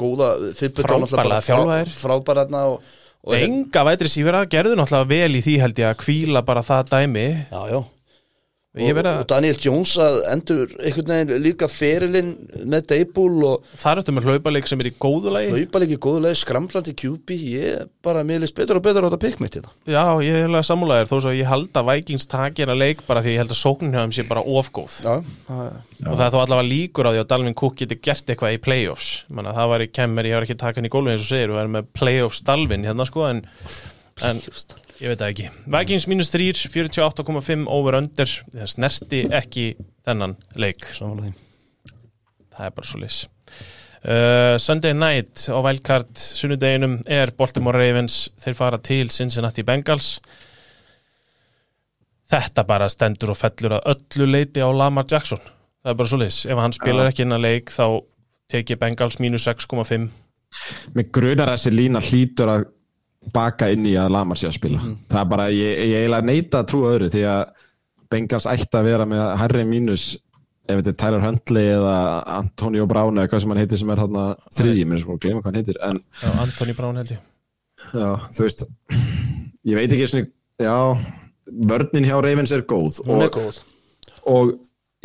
góða 0.01 0.30
þið 0.59 0.80
Frábærlega 0.80 1.44
þjálfaðir. 1.47 1.92
frábæraðna 2.01 2.64
og, 2.72 2.80
og 2.80 2.99
enga 3.36 3.84
vætri 3.84 4.09
sífera 4.09 4.44
gerðu 4.48 4.78
náttúrulega 4.78 5.10
vel 5.10 5.38
í 5.38 5.42
því 5.44 5.56
held 5.60 5.80
ég 5.82 5.90
að 5.90 5.98
kvíla 6.05 6.44
bara 6.47 6.62
það 6.64 6.92
dæmi. 6.94 7.26
Já, 7.51 7.62
já 7.74 7.80
Og 8.70 8.98
að 9.02 9.24
Daniel 9.26 9.56
Jones 9.59 9.97
að 9.98 10.16
endur 10.30 10.74
einhvern 10.78 11.09
veginn 11.10 11.42
líka 11.42 11.66
ferilinn 11.66 12.28
með 12.70 12.84
Deibull 12.92 13.40
og 13.48 13.64
það 13.74 13.90
er 13.90 14.01
eftir 14.05 14.14
með 14.14 14.28
hlaupaleik 14.28 14.68
sem 14.70 14.84
er 14.84 14.88
í 14.92 14.92
góðu 14.94 15.32
lagi. 15.34 15.48
Hlaupa 15.56 15.80
líka 15.82 15.97
í 15.97 15.98
góðu 16.05 16.20
leið, 16.22 16.36
skramblandi 16.38 16.94
QB 17.01 17.38
ég 17.51 17.88
bara, 18.06 18.22
mér 18.28 18.44
líst 18.44 18.55
betur 18.55 18.78
og 18.78 18.84
betur 18.84 19.02
á 19.02 19.06
þetta 19.09 19.18
pikk 19.24 19.42
mitt 19.42 19.59
hérna. 19.59 19.72
Já, 19.90 20.05
ég 20.22 20.38
er 20.38 20.47
alveg 20.47 20.68
samúlæðir 20.68 21.10
þó 21.10 21.16
svo 21.16 21.32
að 21.32 21.40
ég 21.40 21.51
held 21.51 21.80
að 21.80 21.90
Vikings 21.90 22.30
takir 22.30 22.70
að 22.70 22.78
leik 22.84 23.02
bara 23.09 23.24
því 23.24 23.34
ég 23.34 23.42
held 23.42 23.55
að 23.56 23.59
sóknin 23.59 23.97
hjá 23.97 24.05
þeim 24.05 24.14
sé 24.14 24.26
bara 24.28 24.44
ofgóð 24.60 24.98
Já, 25.02 25.16
er 25.18 26.06
og 26.06 26.14
það 26.14 26.26
er 26.28 26.34
þó 26.36 26.38
allavega 26.44 26.68
líkur 26.68 27.09
á 27.09 27.12
því 27.16 27.22
að 27.24 27.30
Dalvin 27.34 27.59
Cook 27.59 27.80
geti 27.80 27.98
gert 27.98 28.30
eitthvað 28.30 28.55
í 28.55 28.60
playoffs. 28.68 29.09
Menna, 29.34 29.56
það 29.56 29.72
var 29.74 29.82
í 29.82 29.90
kemmer, 29.90 30.30
ég 30.30 30.38
var 30.38 30.47
ekki 30.47 30.60
takan 30.62 30.86
í 30.86 30.92
gólfi 30.94 31.16
eins 31.16 31.26
og 31.26 31.32
segir 31.32 31.51
við 31.51 31.64
erum 31.64 31.74
með 31.80 31.90
playoffs 31.98 32.44
Dalvin 32.47 32.86
hérna 32.86 33.09
sko 33.09 33.26
en, 33.32 33.42
en 34.30 34.44
ég 35.01 35.10
veit 35.10 35.20
það 35.20 35.32
ekki. 35.32 35.51
Vikings 35.77 36.09
mínus 36.10 36.32
3, 36.35 36.52
48,5 36.70 37.66
over 37.72 37.98
under. 37.98 38.39
Það 38.55 38.72
snerti 38.74 39.24
ekki 39.40 39.66
þennan 40.06 40.39
leik. 40.60 40.86
Samanlega 40.97 41.32
því. 41.32 41.47
Það 42.51 42.66
er 42.66 42.74
bara 42.77 42.90
svo 42.90 43.01
lis 43.01 43.22
uh, 44.05 44.59
Sunday 44.59 44.94
night 44.94 45.48
á 45.48 45.59
Wildcard 45.60 46.12
sunnudeginum 46.16 47.01
er 47.06 47.32
Baltimore 47.36 47.78
Ravens. 47.78 48.28
Þeir 48.40 48.56
fara 48.59 48.81
til 48.82 49.10
Cincinnati 49.12 49.64
Bengals. 49.66 50.18
Þetta 52.31 52.64
bara 52.66 52.89
stendur 52.90 53.35
og 53.35 53.40
fellur 53.40 53.78
að 53.78 53.94
öllu 53.94 54.28
leiti 54.31 54.62
á 54.62 54.70
Lamar 54.70 55.09
Jackson. 55.10 55.40
Það 55.81 55.93
er 55.93 55.98
bara 55.98 56.12
svo 56.12 56.18
lis, 56.20 56.43
ef 56.47 56.59
hann 56.60 56.77
spilar 56.77 57.09
ekki 57.09 57.24
innan 57.24 57.43
leik 57.43 57.72
þá 57.72 58.02
tekið 58.52 58.81
Bengals 58.82 59.16
mínus 59.22 59.47
6,5 59.48 60.10
Mér 60.93 61.06
grunar 61.14 61.52
að 61.52 61.56
þessi 61.56 61.70
lína 61.72 62.01
hlýtur 62.02 62.51
að 62.51 62.64
baka 63.34 63.68
inn 63.74 63.84
í 63.86 63.94
að 64.01 64.12
Lamar 64.14 64.38
sé 64.40 64.48
að 64.48 64.56
spila. 64.56 64.80
Það 65.10 65.20
er 65.20 65.28
bara, 65.34 65.48
ég, 65.52 65.76
ég 65.90 65.98
eiginlega 66.05 66.26
neita 66.30 66.62
að 66.62 66.70
trúa 66.72 66.94
öðru 66.94 67.10
því 67.12 67.24
að 67.30 67.42
Bengals 68.10 68.47
ætti 68.51 68.74
að 68.80 68.88
vera 68.88 69.06
með 69.06 69.24
herri 69.38 69.64
mínus 69.68 70.06
ef 70.70 70.80
þetta 70.80 70.90
er 70.92 70.98
Tyler 71.02 71.24
Huntley 71.24 71.68
eða 71.76 71.94
Antonio 72.38 72.86
Brown 72.90 73.18
eða 73.18 73.30
hvað 73.30 73.42
sem 73.44 73.52
hann 73.52 73.60
heitir 73.60 73.80
sem 73.80 73.92
er 73.94 74.02
hann 74.02 74.18
þriðji, 74.56 74.86
mér 74.86 74.98
er 74.98 75.02
sko 75.05 75.16
að 75.16 75.22
gleyma 75.24 75.42
hvað 75.42 75.51
hann 75.51 75.60
heitir 75.60 75.80
en 75.86 76.01
Já, 76.22 76.30
Anthony 76.44 76.74
Brown 76.78 77.01
ég. 77.02 77.20
Já, 77.90 78.10
þú 78.36 78.47
veist 78.47 78.64
ég 79.70 79.78
veit 79.78 79.94
ekki 79.97 80.09
svona, 80.10 80.30
já 80.60 80.76
vörnin 81.70 82.06
hjá 82.06 82.16
Ravens 82.22 82.55
er 82.55 82.64
góð 82.70 83.01
hún 83.06 83.24
er 83.24 83.32
góð. 83.34 83.62
og 84.30 84.52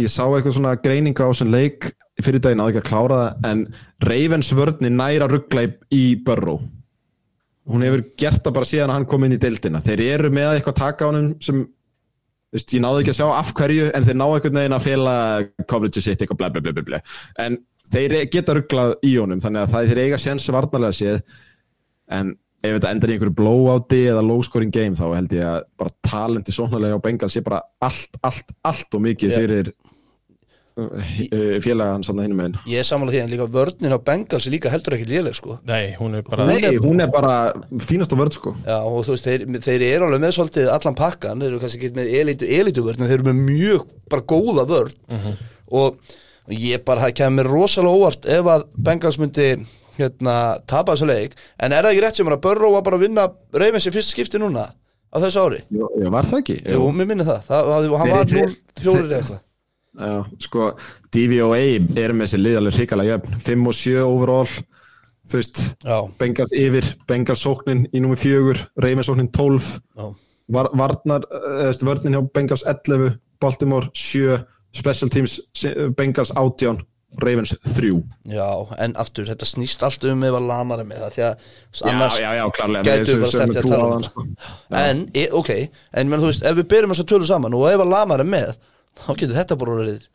ég 0.02 0.12
sá 0.12 0.24
eitthvað 0.28 0.58
svona 0.60 0.76
greininga 0.82 1.26
á 1.26 1.32
þessum 1.32 1.54
leik 1.54 1.90
fyrir 2.24 2.44
daginn 2.44 2.62
að 2.64 2.74
ekki 2.74 2.84
að 2.84 2.90
klára 2.90 3.22
það 3.22 3.50
en 3.52 3.64
Ravens 4.06 4.52
vörnin 4.56 5.00
næra 5.00 5.30
ruggla 5.32 5.66
í, 5.94 6.04
Burrow 6.26 6.62
hún 7.72 7.86
hefur 7.86 8.04
gert 8.20 8.44
það 8.46 8.56
bara 8.60 8.70
síðan 8.70 8.92
að 8.92 9.00
hann 9.00 9.08
kom 9.10 9.26
inn 9.26 9.36
í 9.36 9.42
deildina. 9.42 9.82
Þeir 9.84 10.04
eru 10.06 10.32
með 10.34 10.52
eitthvað 10.54 10.78
taka 10.82 11.08
á 11.08 11.10
honum 11.10 11.32
sem 11.44 11.64
veist, 12.56 12.72
ég 12.72 12.84
náði 12.84 13.04
ekki 13.04 13.14
að 13.16 13.20
sjá 13.20 13.28
af 13.34 13.54
hverju 13.58 13.90
en 13.92 14.08
þeir 14.08 14.20
ná 14.20 14.26
einhvern 14.28 14.60
veginn 14.62 14.78
að 14.78 14.86
fela 14.86 15.16
coverage 15.72 16.04
sitt 16.04 16.22
eitthvað 16.22 16.42
bla 16.44 16.52
bla 16.54 16.64
bla 16.66 16.76
bla 16.78 16.86
bla. 16.90 17.02
En 17.42 17.60
þeir 17.92 18.18
geta 18.34 18.56
rugglað 18.58 18.96
í 19.06 19.16
honum 19.18 19.42
þannig 19.44 19.66
að 19.66 19.76
það 19.76 19.92
þeir 19.92 20.04
eiga 20.06 20.22
séns 20.22 20.50
varnarlega 20.54 21.00
séð. 21.00 21.22
En 22.14 22.36
ef 22.66 22.78
þetta 22.78 22.92
endar 22.94 23.12
í 23.12 23.16
einhverju 23.16 23.38
blowouti 23.38 24.02
eða 24.10 24.24
low 24.26 24.44
scoring 24.46 24.74
game 24.74 24.98
þá 24.98 25.06
held 25.14 25.36
ég 25.36 25.50
að 25.50 25.60
bara 25.82 25.96
talenti 26.06 26.54
sóknarlega 26.56 26.98
á 26.98 27.06
Bengal 27.06 27.30
sé 27.34 27.44
bara 27.46 27.62
allt, 27.86 28.18
allt, 28.26 28.56
allt 28.66 28.98
og 28.98 29.04
mikið 29.06 29.34
Já. 29.34 29.38
fyrir 29.42 29.72
uh, 30.76 31.60
félaga 31.64 31.94
hans 31.96 32.10
hann 32.12 32.20
hinum 32.24 32.40
meginn 32.42 32.58
ég 32.70 32.82
er 32.82 32.88
samanlega 32.88 33.22
því 33.22 33.24
en 33.26 33.32
líka 33.34 33.48
vörnin 33.56 33.96
á 33.96 34.00
Bengals 34.10 34.48
er 34.50 34.54
líka 34.56 34.72
heldur 34.74 34.96
ekki 34.98 35.08
léleg 35.10 35.38
sko. 35.38 35.58
Nei, 35.70 35.96
hún 36.00 36.18
er 36.20 36.26
bara 36.28 36.48
Nei, 36.50 36.76
hún 36.84 37.00
er 37.04 37.12
bara 37.14 37.36
fínast 37.86 38.14
á 38.14 38.18
vörð 38.20 38.36
sko. 38.40 38.56
Já, 38.66 38.78
og 38.84 39.06
þú 39.08 39.16
veist, 39.16 39.30
þeir, 39.30 39.46
þeir 39.70 39.86
eru 39.92 40.10
alveg 40.10 40.24
með 40.26 40.36
svolítið 40.40 40.70
allan 40.76 40.98
pakkan, 41.00 41.42
þeir 41.44 41.54
eru 41.54 41.62
kannski 41.64 41.80
ekki 41.82 41.96
með 42.02 42.14
elitu, 42.20 42.52
elitu 42.60 42.86
vörn, 42.86 43.02
en 43.02 43.10
þeir 43.12 43.20
eru 43.22 43.30
með 43.32 43.42
mjög 43.48 43.88
bara 44.12 44.28
góða 44.34 44.68
vörn. 44.70 44.94
Og, 45.72 45.98
og 46.46 46.54
ég 46.68 46.84
bara, 46.86 47.08
það 47.08 47.16
kemur 47.22 47.40
mér 47.42 47.52
rosalega 47.56 47.98
óvart 48.00 48.28
ef 48.36 48.52
að 48.56 48.68
Bengals 48.86 49.20
myndi 49.22 49.50
hérna, 49.96 50.36
tapa 50.68 50.92
þessu 50.94 51.08
leik, 51.08 51.38
en 51.64 51.72
er 51.72 51.86
það 51.88 51.94
ekki 51.96 52.04
rétt 52.04 52.20
sem 52.20 52.28
er 52.30 52.36
að 52.36 52.44
Burrow 52.44 52.74
var 52.76 52.84
bara 52.86 53.00
að 53.00 53.06
vinna 53.08 53.30
Ravens 53.56 53.88
í 53.88 53.94
fyrst 53.96 54.12
skipti 54.12 54.42
núna 54.44 54.66
á 54.76 55.18
þessu 55.24 55.40
ári? 55.48 55.62
Jú, 55.72 55.88
var 56.12 56.28
það 56.28 56.42
ekki? 56.44 56.58
Jú, 56.76 56.90
mér 56.92 57.08
minni 57.14 57.24
það, 57.24 57.46
það, 57.48 57.70
það 57.72 57.94
hann 58.02 58.10
Þeir- 58.10 58.18
var 58.18 58.32
þeir- 58.34 58.58
0-4 58.84 59.06
eða 59.06 59.20
eitthvað 59.22 59.45
Já, 59.96 60.26
sko, 60.44 60.70
DVOA 61.16 61.60
er 61.96 62.14
með 62.14 62.26
þessi 62.28 62.40
lið 62.42 62.58
alveg 62.60 62.80
hrikalega 62.82 63.14
jöfn. 63.16 63.38
5 63.46 63.68
og 63.72 63.78
7 63.80 64.02
overall 64.04 64.50
þú 65.26 65.40
veist, 65.40 65.62
Já, 65.86 65.98
Bengals 66.20 66.52
yfir 66.54 66.90
Bengals 67.10 67.42
sóknin 67.46 67.86
í 67.96 68.02
númi 68.04 68.18
4 68.20 68.66
Ravens 68.84 69.08
sóknin 69.10 69.32
12 69.34 69.70
já, 69.98 70.10
Var, 70.54 70.68
Varnar, 70.78 71.24
eða 71.32 71.70
veist, 71.72 71.86
vörnin 71.88 72.14
hjá 72.18 72.22
Bengals 72.36 72.66
11 72.70 73.16
Baltimore 73.42 73.88
7 73.98 74.44
Special 74.76 75.10
Teams 75.10 75.40
eh, 75.66 75.88
Bengals 75.98 76.34
18 76.36 76.84
Ravens 77.24 77.56
3 77.64 78.04
já, 78.36 78.50
en 78.84 78.94
aftur, 79.00 79.26
þetta 79.32 79.48
snýst 79.48 79.82
allt 79.88 80.04
um 80.12 80.24
ef 80.28 80.36
að 80.36 80.48
lamar 80.52 80.84
er 80.84 80.88
með 80.90 81.06
það, 81.06 81.16
því 81.16 81.24
að 81.30 81.90
annars 81.94 82.18
já, 82.20 82.30
já, 82.36 82.44
klárlega 82.60 82.84
gætu 83.00 83.16
Við- 83.16 83.24
bara 83.24 83.32
í 83.32 83.56
að 83.56 83.70
tala 83.72 83.86
um 83.86 83.94
þetta. 83.96 84.10
sko. 84.12 84.26
en, 84.84 85.04
e, 85.16 85.26
ok, 85.32 85.52
en 85.96 86.10
menn, 86.12 86.20
þú 86.22 86.30
veist, 86.34 86.44
ef 86.52 86.58
við 86.60 86.68
byrjum 86.76 86.92
þess 86.94 87.06
að 87.06 87.12
tölu 87.14 87.30
saman 87.30 87.56
og 87.56 87.70
ef 87.72 87.86
að 87.86 87.94
Lamar 87.96 88.20
er 88.26 88.30
með 88.36 88.52
þá 89.00 89.10
getur 89.14 89.36
þetta 89.38 89.58
bara 89.62 89.80
verið 89.82 90.06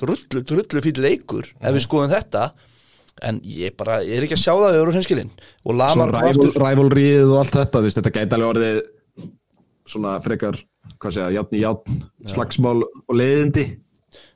drullu, 0.00 0.42
drullu 0.46 0.82
fýll 0.84 1.04
leikur 1.04 1.48
ef 1.60 1.76
við 1.76 1.84
skoðum 1.86 2.12
þetta. 2.14 2.50
En 3.26 3.40
ég 3.44 3.74
bara, 3.76 3.98
ég 4.06 4.16
er 4.16 4.24
ekki 4.24 4.36
að 4.38 4.44
sjá 4.46 4.52
það 4.54 4.70
við 4.70 4.80
erum 4.80 4.96
hinskilinn 4.96 5.30
og 5.66 5.76
Lamar 5.76 6.14
aftur 6.22 6.54
rivalryð 6.56 7.26
og 7.34 7.40
allt 7.42 7.58
þetta 7.58 7.80
þú 7.82 7.88
veist, 7.88 7.98
þetta 7.98 8.12
gæti 8.14 8.36
alveg 8.36 8.52
orðið 8.54 8.78
svona 9.90 10.14
frekar, 10.24 10.56
hvað 11.02 11.16
segja, 11.16 11.30
játn 11.34 11.58
í 11.58 11.62
játn 11.64 12.00
slagsmál 12.30 12.78
og 12.80 13.16
leiðindi. 13.18 13.66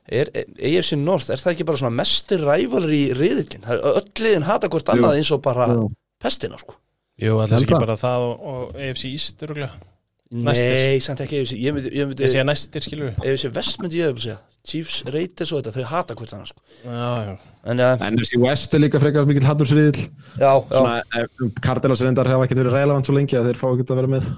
Er, 0.05 0.29
er, 0.37 0.51
AFC 0.59 0.99
North, 0.99 1.31
er 1.33 1.41
það 1.41 1.55
ekki 1.55 1.65
bara 1.65 1.81
svona 1.81 1.97
mestir 1.97 2.43
rævalur 2.45 2.93
í 2.93 3.01
riðillin 3.17 3.65
öll 3.73 4.03
liðin 4.21 4.45
hata 4.45 4.69
hvort 4.69 4.91
annað 4.93 5.17
eins 5.17 5.31
og 5.33 5.41
bara 5.47 5.65
Jú. 5.71 5.87
pestina 6.21 6.59
sko. 6.61 6.77
Jú, 7.17 7.39
það 7.39 7.45
er 7.47 7.55
Held 7.55 7.65
ekki 7.65 7.81
bara 7.87 7.97
það 7.97 8.27
og, 8.27 8.45
og 8.51 8.77
AFC 8.85 9.07
East 9.09 9.41
örgulega 9.47 9.71
Næstir. 9.73 9.94
Nei, 10.35 10.99
samt 11.03 11.21
ekki 11.23 11.41
ég 11.45 11.73
myndi, 11.75 11.91
ég 11.95 12.07
myndi 12.09 12.23
Ég 12.25 12.31
segja 12.33 12.43
næstir, 12.47 12.83
skilur 12.83 13.11
við 13.13 13.29
AFC 13.31 13.51
West 13.55 13.79
myndi 13.83 14.01
ég 14.01 14.11
að 14.11 14.21
segja. 14.25 14.37
Chiefs, 14.65 15.03
Raiders 15.13 15.51
og 15.53 15.59
þetta, 15.61 15.73
þau 15.77 15.85
hata 15.91 16.15
hvort 16.17 16.31
annað 16.33 16.47
sko. 16.49 16.61
Já, 16.83 17.09
já. 17.27 17.35
En 17.69 17.77
ja, 17.83 17.89
NFC 18.09 18.39
West 18.41 18.73
er 18.73 18.81
líka 18.81 18.99
frekar 19.03 19.27
mikill 19.29 19.45
hattursriðil 19.45 19.99
já, 20.41 20.49
já, 20.57 20.81
eh, 21.21 21.27
Cardinals 21.61 22.01
reyndar 22.01 22.25
hafa 22.31 22.47
ekkert 22.47 22.63
verið 22.63 22.73
relevant 22.79 23.05
svo 23.05 23.13
lengi 23.15 23.37
að 23.37 23.51
þeir 23.51 23.59
fá 23.61 23.67
ekkert 23.75 23.93
að 23.93 24.01
vera 24.01 24.11
með. 24.15 24.29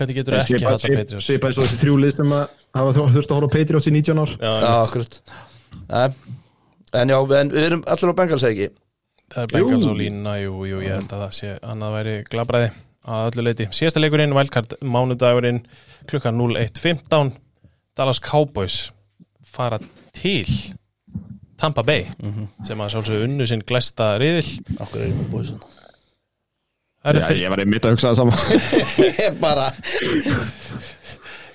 Hvernig 0.00 0.16
getur 0.16 0.38
ekki 0.38 0.56
Svipa- 0.56 0.72
hata 0.72 0.88
Patriots? 0.88 1.26
svipa 1.28 1.50
eins 1.50 1.58
og 1.60 1.64
þessi 1.68 1.80
þrjú 1.84 1.96
lið 2.00 2.14
sem 2.16 2.32
að 2.32 2.44
hafa 2.80 2.92
þurft 2.96 3.30
að 3.30 3.36
horfa 3.36 3.48
á 3.52 3.54
Patriots 3.58 3.86
í 3.90 3.92
19 3.92 4.22
ár. 4.24 4.32
Já, 4.40 4.52
Já, 4.64 4.74
akkurat. 4.86 5.20
Nei, 5.90 6.12
En 6.92 7.08
já, 7.08 7.18
en 7.40 7.50
við 7.52 7.66
erum 7.68 7.82
allir 7.86 8.10
á 8.10 8.14
Bengals 8.18 8.42
eða 8.42 8.50
ekki? 8.56 8.70
Það 9.30 9.42
er 9.44 9.50
Bengals 9.52 9.86
á 9.86 9.94
línuna, 9.94 10.32
jú, 10.42 10.54
jú, 10.66 10.80
ég 10.82 10.96
held 10.96 11.12
að 11.12 11.20
það 11.22 11.34
sé 11.36 11.52
annað 11.62 11.92
væri 12.00 12.14
glabræði 12.32 12.70
að 13.08 13.30
öllu 13.30 13.46
leiti. 13.46 13.68
Síðasta 13.74 14.02
leikurinn, 14.02 14.34
Wildcard 14.36 14.76
mánudagurinn, 14.84 15.62
klukkan 16.10 16.40
01.15 16.40 17.34
Dallas 17.98 18.20
Cowboys 18.22 18.90
fara 19.44 19.80
til 20.16 20.46
Tampa 21.60 21.84
Bay 21.84 22.06
sem 22.64 22.80
að 22.80 22.94
sjálfsögðu 22.94 23.26
unnu 23.26 23.48
sinn 23.48 23.64
glæsta 23.66 24.14
riðil. 24.20 24.46
Okkur 24.80 25.02
er 25.02 25.10
ég 25.10 25.18
með 25.18 25.30
búið 25.34 25.52
svona 25.52 25.76
Já, 27.00 27.32
ég 27.32 27.48
var 27.48 27.62
einmitt 27.62 27.86
að 27.88 27.94
hugsa 27.94 28.10
það 28.10 28.18
saman 28.18 28.40
Ég 29.24 29.36
bara 29.40 29.70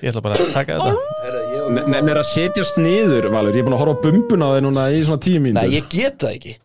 Ég 0.02 0.10
ætla 0.10 0.22
bara 0.26 0.38
að 0.42 0.50
taka 0.54 0.78
þetta. 0.80 1.84
Nefnir 1.86 2.12
er 2.16 2.20
að 2.20 2.28
setjast 2.30 2.80
niður, 2.82 3.28
Valur. 3.34 3.56
Ég 3.56 3.64
er 3.64 3.68
búin 3.68 3.76
að 3.78 3.82
horfa 3.84 3.96
á 3.96 4.04
bumbuna 4.04 4.50
á 4.50 4.54
þeir 4.56 4.66
núna 4.66 4.86
í 4.94 5.00
svona 5.06 5.22
tíu 5.24 5.40
Nei, 5.40 5.46
mínútur 5.48 5.76
ég 5.76 5.88
get 5.94 6.18
það 6.22 6.34
ekki. 6.36 6.56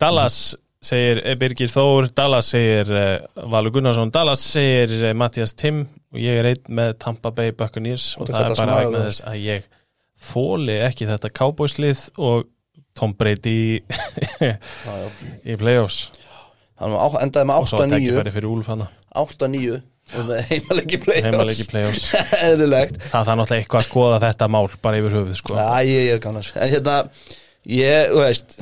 Dallas 0.00 0.38
segir 0.84 1.20
eh, 1.24 1.34
Birgir 1.40 1.70
Þór 1.72 2.10
Dallas 2.16 2.50
segir 2.54 2.90
uh, 2.92 3.46
Valur 3.52 3.72
Gunnarsson 3.74 4.12
Dallas 4.14 4.42
segir 4.54 4.92
uh, 5.00 5.12
Mattias 5.16 5.54
Tim 5.58 5.84
og 6.14 6.20
ég 6.22 6.40
er 6.42 6.50
einn 6.52 6.74
með 6.80 6.92
Tampa 7.02 7.32
Bay 7.34 7.54
Buccaneers 7.56 8.10
og 8.18 8.28
Þetta 8.28 8.36
það 8.36 8.50
er 8.50 8.58
bara 8.60 8.76
vegna 8.82 8.98
það. 9.00 9.06
þess 9.08 9.24
að 9.30 9.38
ég 9.44 9.70
þóli 10.24 10.76
ekki 10.86 11.08
þetta 11.10 11.30
Cowboys-lið 11.40 12.04
og 12.28 12.44
Tom 12.94 13.16
Brady 13.18 13.56
í, 15.50 15.56
playoffs. 15.58 16.04
Hann 16.78 16.92
var 16.94 17.10
á- 17.10 17.22
endaði 17.24 17.48
með 17.50 17.64
og 17.64 17.68
svo 17.70 17.80
að 17.82 17.88
8-9 17.88 17.98
tækifæri 18.04 18.32
fyrir 18.36 18.50
Úlf 18.52 18.70
hana 18.70 18.86
8-9 19.18 19.80
og 20.14 20.26
með 20.28 20.40
heimalegi 20.50 20.98
playoffs. 21.02 21.66
Playoffs. 21.70 22.06
Eðlilegt. 22.46 22.98
Það 23.08 23.28
þarf 23.30 23.38
náttúrulega 23.40 23.62
eitthvað 23.64 23.80
að 23.82 23.86
skoða 23.88 24.18
þetta 24.26 24.48
mál 24.54 24.64
bara 24.84 25.00
yfir 25.00 25.16
höfuð 25.18 25.38
sko. 25.40 25.56
Já, 25.58 25.68
ég, 25.88 26.08
ég 26.12 26.22
kannar 26.24 26.50
En 26.54 26.72
hérna, 26.74 26.96
ég, 27.72 28.10
þú 28.12 28.20
veist 28.22 28.58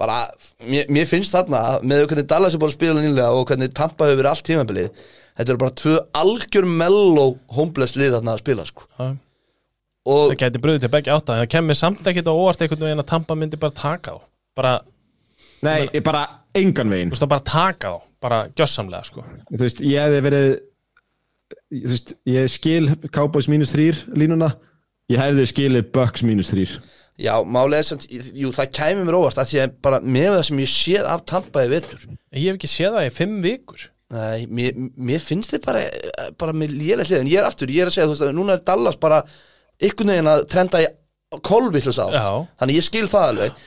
bara, 0.00 0.20
mér, 0.66 0.88
mér 0.92 1.06
finnst 1.08 1.34
þarna 1.34 1.80
með 1.82 2.06
hvernig 2.08 2.30
Dallas 2.30 2.54
er 2.54 2.62
búin 2.62 2.72
að 2.72 2.78
spila 2.78 3.02
nýlega 3.02 3.34
og 3.34 3.46
hvernig 3.50 3.74
Tampa 3.76 4.08
hefur 4.08 4.20
verið 4.22 4.30
allt 4.32 4.46
tímabilið 4.48 5.04
þetta 5.34 5.54
eru 5.54 5.62
bara 5.62 5.76
tvö 5.80 5.94
algjör 6.22 6.68
mellow 6.82 7.36
homeless 7.54 7.96
lið 7.98 8.16
þarna 8.18 8.34
að 8.34 8.42
spila 8.42 8.66
sko. 8.68 8.88
Já. 8.98 9.06
og 10.10 10.24
það 10.32 10.40
gæti 10.42 10.62
bröðið 10.64 10.84
til 10.84 10.92
begge 10.94 11.14
átta 11.14 11.36
en 11.36 11.44
það 11.44 11.52
kemur 11.56 11.78
samt 11.78 12.10
ekkit 12.10 12.30
á 12.30 12.34
óvart 12.34 12.64
einhvern 12.64 12.86
veginn 12.88 13.04
að 13.04 13.10
Tampa 13.12 13.38
myndi 13.38 13.60
bara 13.60 13.78
taka 13.78 14.18
þá 14.18 14.24
bara, 14.54 14.74
Nei, 15.64 15.88
ég 15.90 16.04
bara 16.06 16.26
engan 16.54 16.92
veginn 16.92 17.10
þú 17.10 17.16
veist, 17.16 17.30
bara 17.30 17.48
taka 17.48 17.94
þá 17.94 18.10
bara 18.24 18.38
gjössamlega 18.56 19.04
sko. 19.04 19.24
Þú 19.50 19.60
veist, 19.60 19.80
ég 19.84 20.00
hefði 20.00 20.20
verið 20.24 20.46
þú 21.74 21.90
veist, 21.90 22.14
ég 22.30 22.52
skil 22.52 22.84
Cowboys 23.14 23.48
mínus 23.50 23.74
þrýr 23.74 23.98
línuna 24.16 24.54
ég 25.12 25.20
hefði 25.20 25.48
skilið 25.50 25.90
Bucks 25.94 26.24
mínus 26.26 26.52
þrýr 26.52 26.78
Já, 27.20 27.34
málega 27.46 27.78
er 27.78 27.86
samt, 27.86 28.08
jú, 28.10 28.48
það 28.54 28.70
kæmi 28.74 29.04
mér 29.06 29.16
óvart 29.20 29.38
að 29.38 29.50
því 29.52 29.58
að 29.62 29.74
bara 29.86 30.00
með 30.02 30.30
það 30.32 30.40
sem 30.48 30.62
ég 30.64 30.70
séð 30.72 31.10
af 31.12 31.20
tampaði 31.30 31.70
vetur. 31.70 32.06
Ég 32.34 32.48
hef 32.48 32.56
ekki 32.58 32.70
séð 32.72 32.96
það 32.96 33.06
í 33.06 33.12
fimm 33.14 33.36
vikur. 33.44 33.84
Nei, 34.14 34.46
mér, 34.50 34.80
mér 35.10 35.22
finnst 35.22 35.54
þið 35.54 35.62
bara, 35.64 35.84
bara 36.38 36.54
með 36.54 36.74
lélega 36.74 37.06
hlið 37.08 37.20
en 37.22 37.30
ég 37.30 37.40
er 37.40 37.46
aftur, 37.48 37.70
ég 37.72 37.86
er 37.86 37.90
að 37.90 37.94
segja, 37.96 38.08
þú 38.10 38.14
veist, 38.16 38.26
að 38.26 38.34
núna 38.36 38.56
er 38.58 38.64
Dallas 38.66 38.98
bara 39.00 39.22
ykkur 39.82 40.10
neginn 40.10 40.30
að 40.30 40.44
trenda 40.52 40.82
í 40.82 40.90
kolvillus 41.46 41.98
átt, 42.02 42.14
Já. 42.18 42.28
þannig 42.60 42.78
ég 42.78 42.86
skil 42.86 43.06
það 43.10 43.30
alveg 43.30 43.64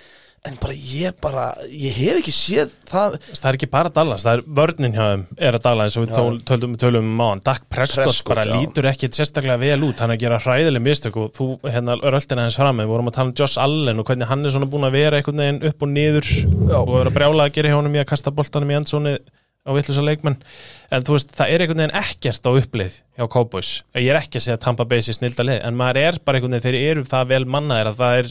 en 0.48 0.58
bara 0.62 0.76
ég 0.76 1.16
bara, 1.22 1.46
ég 1.70 1.96
hef 1.98 2.20
ekki 2.22 2.34
séð 2.34 2.74
það, 2.88 3.18
Það 3.30 3.48
er 3.50 3.58
ekki 3.58 3.70
bara 3.72 3.92
Dallas, 3.94 4.26
það 4.26 4.38
er 4.38 4.44
vörnin 4.60 4.96
hjá 4.96 5.04
þeim 5.04 5.24
er 5.50 5.58
að 5.58 5.64
Dallas 5.66 5.88
eins 5.90 5.98
og 6.00 6.06
við 6.06 6.14
tól, 6.16 6.40
tölum, 6.48 6.76
tölum 6.80 7.08
um 7.08 7.18
máðan 7.20 7.44
Dak 7.48 7.66
Prescott, 7.72 8.08
Prescott, 8.08 8.32
bara 8.32 8.46
já. 8.48 8.54
lítur 8.56 8.88
ekki 8.92 9.10
sérstaklega 9.14 9.60
vel 9.62 9.88
út, 9.88 10.00
hann 10.02 10.14
er 10.14 10.18
að 10.18 10.24
gera 10.26 10.40
hræðileg 10.44 10.86
mistök 10.86 11.20
og 11.22 11.34
þú 11.38 11.48
hérna 11.68 11.98
röltina 12.02 12.46
hans 12.48 12.60
fram. 12.60 12.82
Við 12.82 12.92
vorum 12.92 13.12
að 13.12 13.18
tala 13.18 13.32
um 13.32 13.36
Josh 13.38 13.62
Allen 13.62 14.02
og 14.02 14.08
hvernig 14.08 14.32
hann 14.32 14.46
er 14.46 14.56
svona 14.56 14.70
búin 14.72 14.88
að 14.88 14.98
vera 14.98 15.20
einhvern 15.20 15.44
veginn 15.44 15.60
upp 15.72 15.84
og 15.84 15.92
niður 15.94 16.32
og 16.78 16.94
vera 16.94 17.16
brjálað 17.18 17.50
að 17.50 17.58
gera 17.58 17.74
hjá 17.74 17.80
honum 17.80 17.98
í 17.98 18.02
að 18.04 18.10
kasta 18.14 18.34
boltanum 18.36 18.74
í 18.74 18.80
endsóni 18.80 19.18
á 19.68 19.70
vittlusa 19.76 20.04
leikmenn. 20.06 20.38
En 20.96 21.04
þú 21.04 21.18
veist, 21.18 21.34
það 21.36 21.54
er 21.54 21.64
einhvern 21.64 21.84
veginn 21.84 21.98
ekkert 22.00 22.48
á 22.48 22.52
uppleið 22.56 23.00
hjá 23.20 23.26
Cowboys, 23.34 23.72
ég 24.00 24.12
er 24.14 24.22
ekki 24.22 24.40
að 24.40 24.46
segja 24.46 24.62
Tampa 24.64 24.88
Bay 24.88 25.04
sé 25.04 25.18
snilda 25.18 25.44
leið, 25.44 25.60
en 25.68 25.80
maður 25.80 26.00
er 26.06 26.20
bara 26.24 26.40
einhvern 26.40 26.56
veginn 26.56 26.68
þeir 26.70 26.94
eru 26.94 27.04
það 27.10 27.34
vel 27.34 27.44
mannaðir 27.52 27.92
að 27.92 28.00
það 28.00 28.22
er 28.22 28.30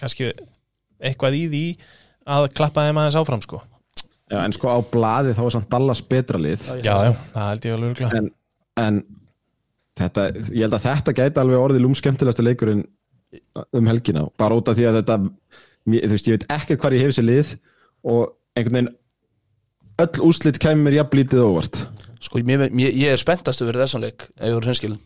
kannski 0.00 0.30
eitthvað 1.00 1.38
í 1.38 1.44
því 1.52 1.64
að 2.30 2.48
klappa 2.56 2.86
þeim 2.86 3.00
aðeins 3.00 3.18
áfram 3.20 3.44
sko. 3.44 3.62
Já, 4.30 4.38
en 4.44 4.54
sko 4.54 4.70
á 4.70 4.78
blaði 4.92 5.34
þá 5.34 5.42
er 5.46 5.54
samt 5.56 5.70
Dallas 5.72 6.02
betra 6.06 6.38
lið. 6.38 6.68
Já, 6.84 6.94
já, 7.08 7.14
það. 7.32 7.48
held 7.48 7.66
ég 7.66 7.76
alveg 7.76 7.90
örugglega. 7.90 8.20
en, 8.20 8.28
en 8.78 9.00
þetta, 9.98 10.26
ég 10.54 10.62
held 10.66 10.76
að 10.76 10.86
þetta 10.86 11.16
gæti 11.18 11.42
alveg 11.42 11.64
orðið 11.64 11.84
lúmskemmtilegasta 11.86 12.46
leikurinn 12.46 12.84
um 13.76 13.90
helgina, 13.90 14.26
bara 14.38 14.56
út 14.58 14.70
af 14.70 14.78
því 14.78 14.86
að 14.90 15.00
þetta 15.00 15.18
þú 15.86 16.12
veist, 16.12 16.28
ég 16.28 16.38
veit 16.38 16.46
ekkert 16.54 16.82
hvar 16.82 16.96
ég 16.96 17.04
hef 17.06 17.16
sér 17.16 17.26
lið 17.26 17.52
og 18.06 18.34
einhvern 18.58 18.76
veginn 18.76 18.92
öll 20.00 20.26
úslit 20.30 20.58
kemur 20.62 20.86
mér 20.86 21.00
jafnlítið 21.00 21.44
óvart. 21.44 21.82
Sko, 22.20 22.40
mér, 22.44 22.68
mér, 22.68 22.92
ég 22.92 23.14
er 23.14 23.20
spenntastu 23.20 23.66
fyrir 23.66 23.82
þessan 23.84 24.04
leik, 24.04 24.28
ef 24.36 24.46
ég 24.46 24.56
voru 24.56 24.70
hinskilin 24.70 25.00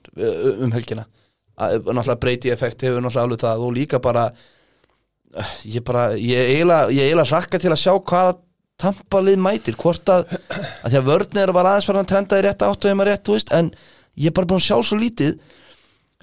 um 0.65 0.75
helgina, 0.75 1.07
að, 1.55 1.81
náttúrulega 1.87 2.21
breyti 2.23 2.53
effekt 2.55 2.85
hefur 2.87 3.03
náttúrulega 3.03 3.27
alveg 3.29 3.43
það 3.45 3.65
og 3.67 3.75
líka 3.77 4.01
bara 4.03 4.29
eh, 4.31 4.45
ég 5.67 5.85
bara, 5.87 6.09
ég 6.19 6.65
eiginlega 6.65 7.31
hlakka 7.31 7.61
til 7.63 7.73
að 7.73 7.81
sjá 7.81 7.95
hvaða 7.97 8.39
tampalið 8.81 9.43
mætir, 9.43 9.77
hvort 9.79 10.09
að 10.11 10.31
að 10.35 10.89
því 10.89 11.01
að 11.01 11.11
vörnir 11.11 11.53
var 11.55 11.71
aðeins 11.71 11.89
farin 11.89 12.05
að 12.05 12.09
trenda 12.13 12.39
í 12.41 12.47
rétt 12.47 12.65
áttu 12.67 12.91
heima 12.91 13.07
rétt, 13.07 13.27
þú 13.27 13.37
veist, 13.37 13.53
en 13.55 13.71
ég 14.19 14.31
er 14.31 14.35
bara 14.37 14.51
búin 14.51 14.63
að 14.63 14.67
sjá 14.69 14.79
svo 14.83 14.99
lítið 14.99 15.37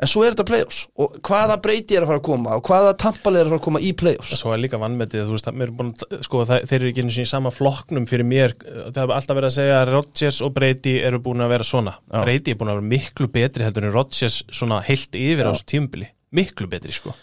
en 0.02 0.10
svo 0.10 0.24
er 0.26 0.34
þetta 0.34 0.46
play-offs. 0.48 0.82
Og 0.98 1.18
hvaða 1.28 1.58
breyti 1.62 1.96
er 1.96 2.06
að 2.06 2.12
fara 2.12 2.22
að 2.22 2.26
koma 2.26 2.56
og 2.58 2.68
hvaða 2.68 2.94
tampalið 3.00 3.42
er 3.42 3.48
að 3.48 3.54
fara 3.54 3.62
að 3.62 3.66
koma 3.68 3.82
í 3.84 3.92
play-offs? 4.02 4.34
Svo 4.40 4.54
er 4.56 4.62
líka 4.64 4.80
vannmetið, 4.82 5.26
þú 5.28 5.36
veist, 5.38 5.50
er 5.52 5.74
búin 5.78 5.92
sko, 6.26 6.44
það, 6.50 6.68
þeir 6.72 6.78
eru 6.80 6.92
ekki 6.92 7.06
einu 7.06 7.16
sinni 7.16 7.28
í 7.28 7.32
sama 7.32 7.54
flokknum 7.54 8.08
fyrir 8.10 8.28
mér, 8.28 8.56
það 8.66 9.02
hefur 9.04 9.16
alltaf 9.18 9.40
verið 9.40 9.50
að 9.52 9.58
segja 9.60 9.80
að 9.80 9.92
Rodgers 9.96 10.44
og 10.48 10.56
Brady 10.58 10.96
eru 11.06 11.22
búin 11.24 11.46
að 11.46 11.54
vera 11.54 11.68
svona. 11.68 11.98
Já. 12.08 12.22
Brady 12.24 12.56
er 12.56 12.62
búin 12.62 12.74
að 12.74 12.80
vera 12.80 12.92
miklu 12.96 13.30
betri 13.36 13.68
heldur 13.68 13.88
en 13.88 13.96
Rodgers 13.96 14.42
svona 14.50 14.82
heilt 14.88 15.20
yfir 15.20 15.48
á 15.48 15.52
þessu 15.54 15.70
tímubili 15.76 16.10
miklu 16.32 16.72
betri, 16.72 16.96
sko 16.96 17.14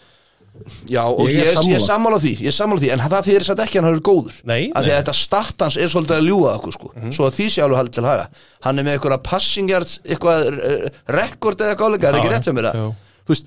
Já, 0.91 1.03
og 1.07 1.29
Ég 1.29 1.37
ég 1.39 1.47
er 1.47 1.57
er, 1.57 1.67
ég 1.71 1.81
sammála. 1.81 2.17
er 2.19 2.23
því, 2.25 2.33
ég 2.43 2.51
er 2.51 2.57
sammála 2.57 2.83
því 2.83 2.89
en 2.93 3.03
það 3.05 3.27
þýðir 3.29 3.45
satt 3.47 3.61
ekki 3.63 3.79
að 3.79 3.85
hann 3.85 3.93
hefur 3.95 4.05
góður. 4.09 4.39
Nei, 4.51 4.63
að 4.75 4.87
því 4.89 4.93
að 4.93 4.99
þetta 5.01 5.15
startans 5.19 5.77
er 5.79 5.91
svolítið 5.93 6.17
að 6.19 6.27
ljúga 6.29 6.55
okkur 6.59 6.75
sko. 6.77 6.91
svo 7.15 7.27
að 7.29 7.37
því 7.39 7.47
sé 7.55 7.63
alveg 7.65 7.79
haldið 7.79 7.99
til 7.99 8.07
haga. 8.09 8.25
Hann 8.67 8.79
er 8.79 8.87
með 8.89 8.97
eitthvað 8.99 9.23
passing 9.29 9.71
yards 9.71 9.99
eitthvað 10.05 10.49
uh, 10.51 10.89
rekord 11.19 11.63
eða 11.65 11.77
gáleika, 11.79 12.09
er 12.11 12.19
ekki 12.21 12.33
rétt 12.35 12.49
hjá 12.49 12.55
mér 12.59 12.71
að 12.73 12.81
jú. 12.81 12.89
þú 13.29 13.35
veist, 13.35 13.47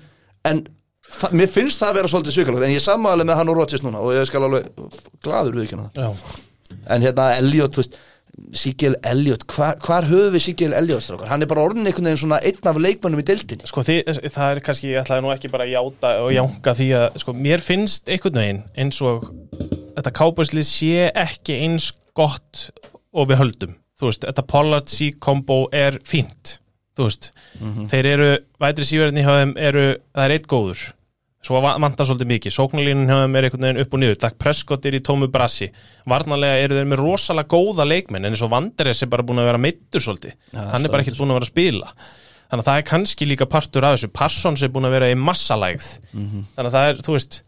en 0.50 0.62
það, 1.18 1.36
mér 1.42 1.52
finnst 1.52 1.82
það 1.82 1.92
að 1.92 1.98
vera 2.00 2.12
svolítið 2.14 2.36
svikalegt, 2.38 2.64
en 2.66 2.72
ég 2.74 2.80
er 2.80 2.86
sammála 2.86 3.28
með 3.28 3.38
hann 3.42 3.52
og 3.52 3.60
Rodgers 3.60 3.84
núna 3.84 4.00
og 4.02 4.16
ég 4.16 4.26
skal 4.30 4.46
alveg 4.48 4.72
gladur 5.22 5.58
við 5.60 5.66
ekki 5.68 5.78
hana 5.78 5.90
Já, 5.92 6.40
en 6.96 7.04
hérna 7.04 7.28
Elliot, 7.36 7.76
þú 7.76 7.84
veist 7.84 8.00
Sigil 8.56 8.94
Elliot, 9.04 9.44
hvar, 9.52 9.76
hvar 9.84 10.06
höfum 10.08 10.32
við 10.32 10.44
Sigil 10.46 10.72
Elliot 10.76 11.04
strákar? 11.04 11.28
hann 11.28 11.44
er 11.44 11.50
bara 11.50 11.64
orðin 11.66 11.84
einhvern 11.84 12.08
veginn 12.08 12.20
svona 12.22 12.38
einn 12.40 12.70
af 12.70 12.78
leikmönnum 12.80 13.20
í 13.20 13.26
deildinni. 13.28 13.68
Sko, 13.68 13.84
þið, 13.84 14.08
það 14.32 14.54
er 14.54 14.60
kannski, 14.64 14.88
ég 14.94 15.02
ætlaði 15.02 15.24
nú 15.26 15.32
ekki 15.34 15.50
bara 15.52 15.66
að 15.68 15.74
játa 15.74 16.12
og 16.22 16.32
jánka 16.32 16.74
því 16.78 16.88
að, 16.96 17.18
sko, 17.24 17.34
mér 17.46 17.64
finnst 17.64 18.08
einhvern 18.08 18.40
veginn 18.40 18.62
eins 18.84 19.02
og 19.04 19.28
þetta 19.98 20.14
kápauslið 20.16 20.66
sé 20.68 21.10
ekki 21.10 21.58
eins 21.66 21.90
gott 22.16 22.64
og 23.12 23.28
við 23.28 23.42
höldum, 23.42 23.76
þú 24.00 24.08
veist, 24.08 24.24
þetta 24.24 24.46
Pollard 24.48 24.88
C-kombo 24.92 25.60
er 25.76 26.00
fínt, 26.08 26.56
þú 26.96 27.10
veist. 27.10 27.30
Þeir 27.92 28.10
eru, 28.14 28.32
vætri 28.64 28.88
síverðinni 28.88 29.26
hjá 29.28 29.34
þeim 29.42 29.54
eru, 29.60 29.86
það 30.16 30.24
er 30.24 30.36
eitt 30.38 30.50
góður 30.50 30.88
svo 31.42 31.60
va- 31.64 31.74
vantar 31.82 32.06
svolítið 32.06 32.30
mikið, 32.32 32.54
sóknarlínun 32.54 33.08
hjá 33.10 33.16
þeim 33.24 33.36
er 33.40 33.46
einhvern 33.48 33.66
veginn 33.66 33.82
upp 33.82 33.94
og 33.96 34.00
niður, 34.02 34.18
Dak 34.22 34.36
Prescott 34.38 34.86
er 34.86 34.94
í 34.98 35.00
tómu 35.02 35.28
brassi, 35.32 35.70
varnarlega 36.06 36.60
eru 36.64 36.78
þeir 36.78 36.90
með 36.92 37.02
rosalega 37.02 37.50
góða 37.50 37.86
leikmenn, 37.88 38.24
en 38.24 38.32
eins 38.36 38.42
og 38.46 38.52
Vanderes 38.54 39.02
er 39.02 39.10
bara 39.12 39.22
búin 39.26 39.42
að 39.42 39.48
vera 39.50 39.58
meittur 39.62 40.00
svolítið, 40.04 40.36
Já, 40.54 40.60
hann 40.70 40.84
er 40.86 40.92
bara 40.94 41.02
ekkert 41.02 41.18
búin 41.18 41.32
að 41.34 41.40
vera 41.40 41.48
að 41.48 41.54
spila. 41.54 41.92
Þannig 42.52 42.62
að 42.62 42.68
það 42.68 42.78
er 42.82 42.88
kannski 42.92 43.26
líka 43.26 43.46
partur 43.48 43.84
af 43.88 43.94
þessu. 43.96 44.08
Parsons 44.12 44.62
er 44.62 44.68
búin 44.68 44.84
að 44.84 44.92
vera 44.92 45.06
í 45.08 45.14
massalægð. 45.16 45.86
Þannig 46.12 46.66
að 46.68 46.74
það 46.76 46.88
er, 46.90 46.98
þú 47.06 47.14
veist 47.16 47.38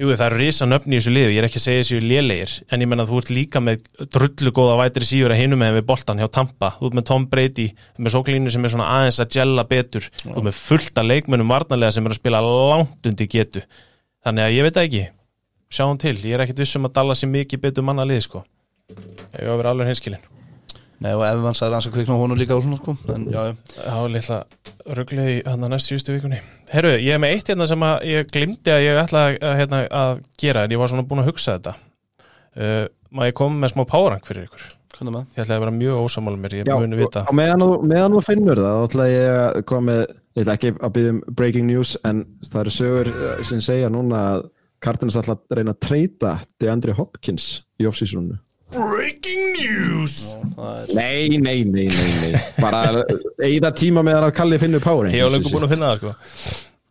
jú, 0.00 0.10
það 0.12 0.26
eru 0.26 0.38
risa 0.40 0.68
nöfn 0.68 0.92
í 0.92 0.98
þessu 0.98 1.12
liðu, 1.12 1.32
ég 1.32 1.40
er 1.40 1.48
ekki 1.48 1.60
að 1.60 1.64
segja 1.64 1.82
þessu 1.82 2.00
lélegir, 2.04 2.54
en 2.70 2.84
ég 2.84 2.90
menna 2.90 3.06
að 3.06 3.12
þú 3.12 3.20
ert 3.22 3.32
líka 3.32 3.62
með 3.64 3.88
drullu 4.12 4.52
góða 4.56 4.76
vætri 4.82 5.08
síður 5.08 5.34
að 5.34 5.40
hinum 5.42 5.62
með 5.62 5.78
við 5.78 5.86
boltan 5.88 6.20
hjá 6.22 6.28
Tampa, 6.36 6.72
þú 6.76 6.90
ert 6.90 6.98
með 6.98 7.06
Tom 7.10 7.26
Brady 7.32 7.66
með 7.96 8.16
sóklínu 8.16 8.52
sem 8.52 8.68
er 8.68 8.74
svona 8.74 8.88
aðeins 8.98 9.20
að 9.24 9.36
gella 9.38 9.66
betur. 9.70 10.08
Þú 10.22 10.34
ert 10.34 10.48
með 10.50 10.60
fullt 10.60 11.02
af 11.02 11.08
leikmönnum 11.08 11.52
varnarlega 11.54 11.96
sem 11.96 12.06
er 12.06 12.14
að 12.14 12.20
spila 12.20 12.44
langt 12.44 13.10
undir 13.10 13.30
getu. 13.32 13.64
Þannig 14.26 14.46
að 14.46 14.56
ég 14.58 14.66
veit 14.66 14.76
það 14.76 14.88
ekki, 14.90 15.04
sjáum 15.72 16.00
til 16.02 16.16
ég 16.20 16.36
er 16.36 16.44
ekkit 16.44 16.64
viss 16.64 16.78
um 16.78 16.88
að 16.88 16.96
Dallas 17.00 17.24
er 17.24 17.32
mikið 17.32 17.66
betur 17.66 17.86
manna 17.86 18.06
lið 18.06 18.26
sko, 18.28 18.44
ég 18.92 19.44
var 19.46 19.56
að 19.56 19.62
vera 19.62 19.76
alveg 19.76 19.94
hinskilin 19.94 20.32
Nei, 21.04 21.10
og 21.12 21.24
Evans 21.28 21.60
er 21.60 21.74
hans 21.76 21.88
að 21.90 21.96
kvikna 21.98 22.16
á 22.16 22.22
honum 22.22 22.38
líka 22.40 22.56
og 22.56 22.62
svona 22.64 22.78
sko 22.80 22.94
en 23.12 23.26
já, 23.28 23.40
já, 23.50 23.56
Já, 23.84 23.96
litla 24.08 24.38
ruglið 24.96 25.28
í 25.34 25.36
hann 25.44 25.66
að 25.66 25.74
næst 25.74 25.90
síðustu 25.90 26.14
vikunni. 26.14 26.38
Herru, 26.72 26.94
ég 26.96 27.12
er 27.16 27.20
með 27.20 27.34
eitt 27.36 27.50
hérna 27.52 27.66
sem 27.68 27.84
að 27.84 28.06
ég 28.08 28.30
glimti 28.32 28.72
að 28.72 28.84
ég 28.86 29.02
ætla 29.02 29.26
að, 29.34 29.58
hérna, 29.60 29.82
að 29.92 30.22
gera 30.40 30.64
en 30.64 30.72
ég 30.72 30.80
var 30.80 30.92
svona 30.92 31.04
búin 31.10 31.20
að 31.20 31.28
hugsa 31.32 31.58
þetta. 31.58 31.76
Uh, 32.56 32.82
má 33.12 33.26
ég 33.28 33.36
koma 33.36 33.60
með 33.66 33.74
smá 33.74 33.84
párang 33.90 34.24
fyrir 34.24 34.48
ykkur? 34.48 34.64
hvernig 34.96 35.12
með 35.12 35.36
Ég 35.36 35.42
ætla 35.44 35.56
að 35.58 35.62
vera 35.66 35.74
mjög 35.76 36.06
ósamála 36.06 36.40
mér, 36.40 36.54
ég 36.56 36.70
muni 36.72 36.96
vita. 36.96 37.24
á 37.28 37.32
meðan 37.36 37.64
þú, 37.64 37.70
meðan 37.90 38.16
þú 38.16 38.22
finnur 38.24 38.60
það 38.62 38.76
þá 38.76 38.86
ætla 38.88 39.06
ég 39.10 39.36
að 39.42 39.58
koma 39.68 39.84
með 39.90 40.00
ég 40.06 40.42
ætla 40.42 40.54
ekki 40.56 40.72
að 40.80 40.94
byggja 40.96 41.12
um 41.12 41.20
breaking 41.36 41.66
news 41.68 41.92
en 42.08 42.22
það 42.48 42.60
eru 42.62 42.74
sögur 42.76 43.10
eh, 43.12 43.42
sem 43.44 43.60
segja 43.60 43.90
núna 43.92 44.22
að 44.32 44.46
Cardinals 44.86 45.18
ætla 45.20 45.36
að 45.36 45.56
reyna 45.58 45.74
að 45.76 45.82
treyta 45.86 46.32
DeAndre 46.62 46.96
Hopkins 46.96 47.48
í 47.80 47.88
offseasonu 47.88 48.38
Breaking 48.74 49.42
news! 49.54 50.14
Það 50.56 50.78
er 50.80 50.94
Nei, 50.96 51.38
nei, 51.38 51.58
nei, 51.64 51.84
nei, 51.86 52.32
nei 52.32 52.40
bara 52.58 53.04
eigða 53.46 53.70
tíma 53.78 54.02
meðan 54.06 54.26
að 54.26 54.32
Kalli 54.40 54.58
finnur 54.58 54.82
power 54.82 55.06
Ég 55.12 55.22
hef 55.22 55.30
lengur 55.32 55.54
búin 55.54 55.66
að 55.68 55.74
finna 55.76 55.90
það, 55.92 56.00
sko. 56.00 56.14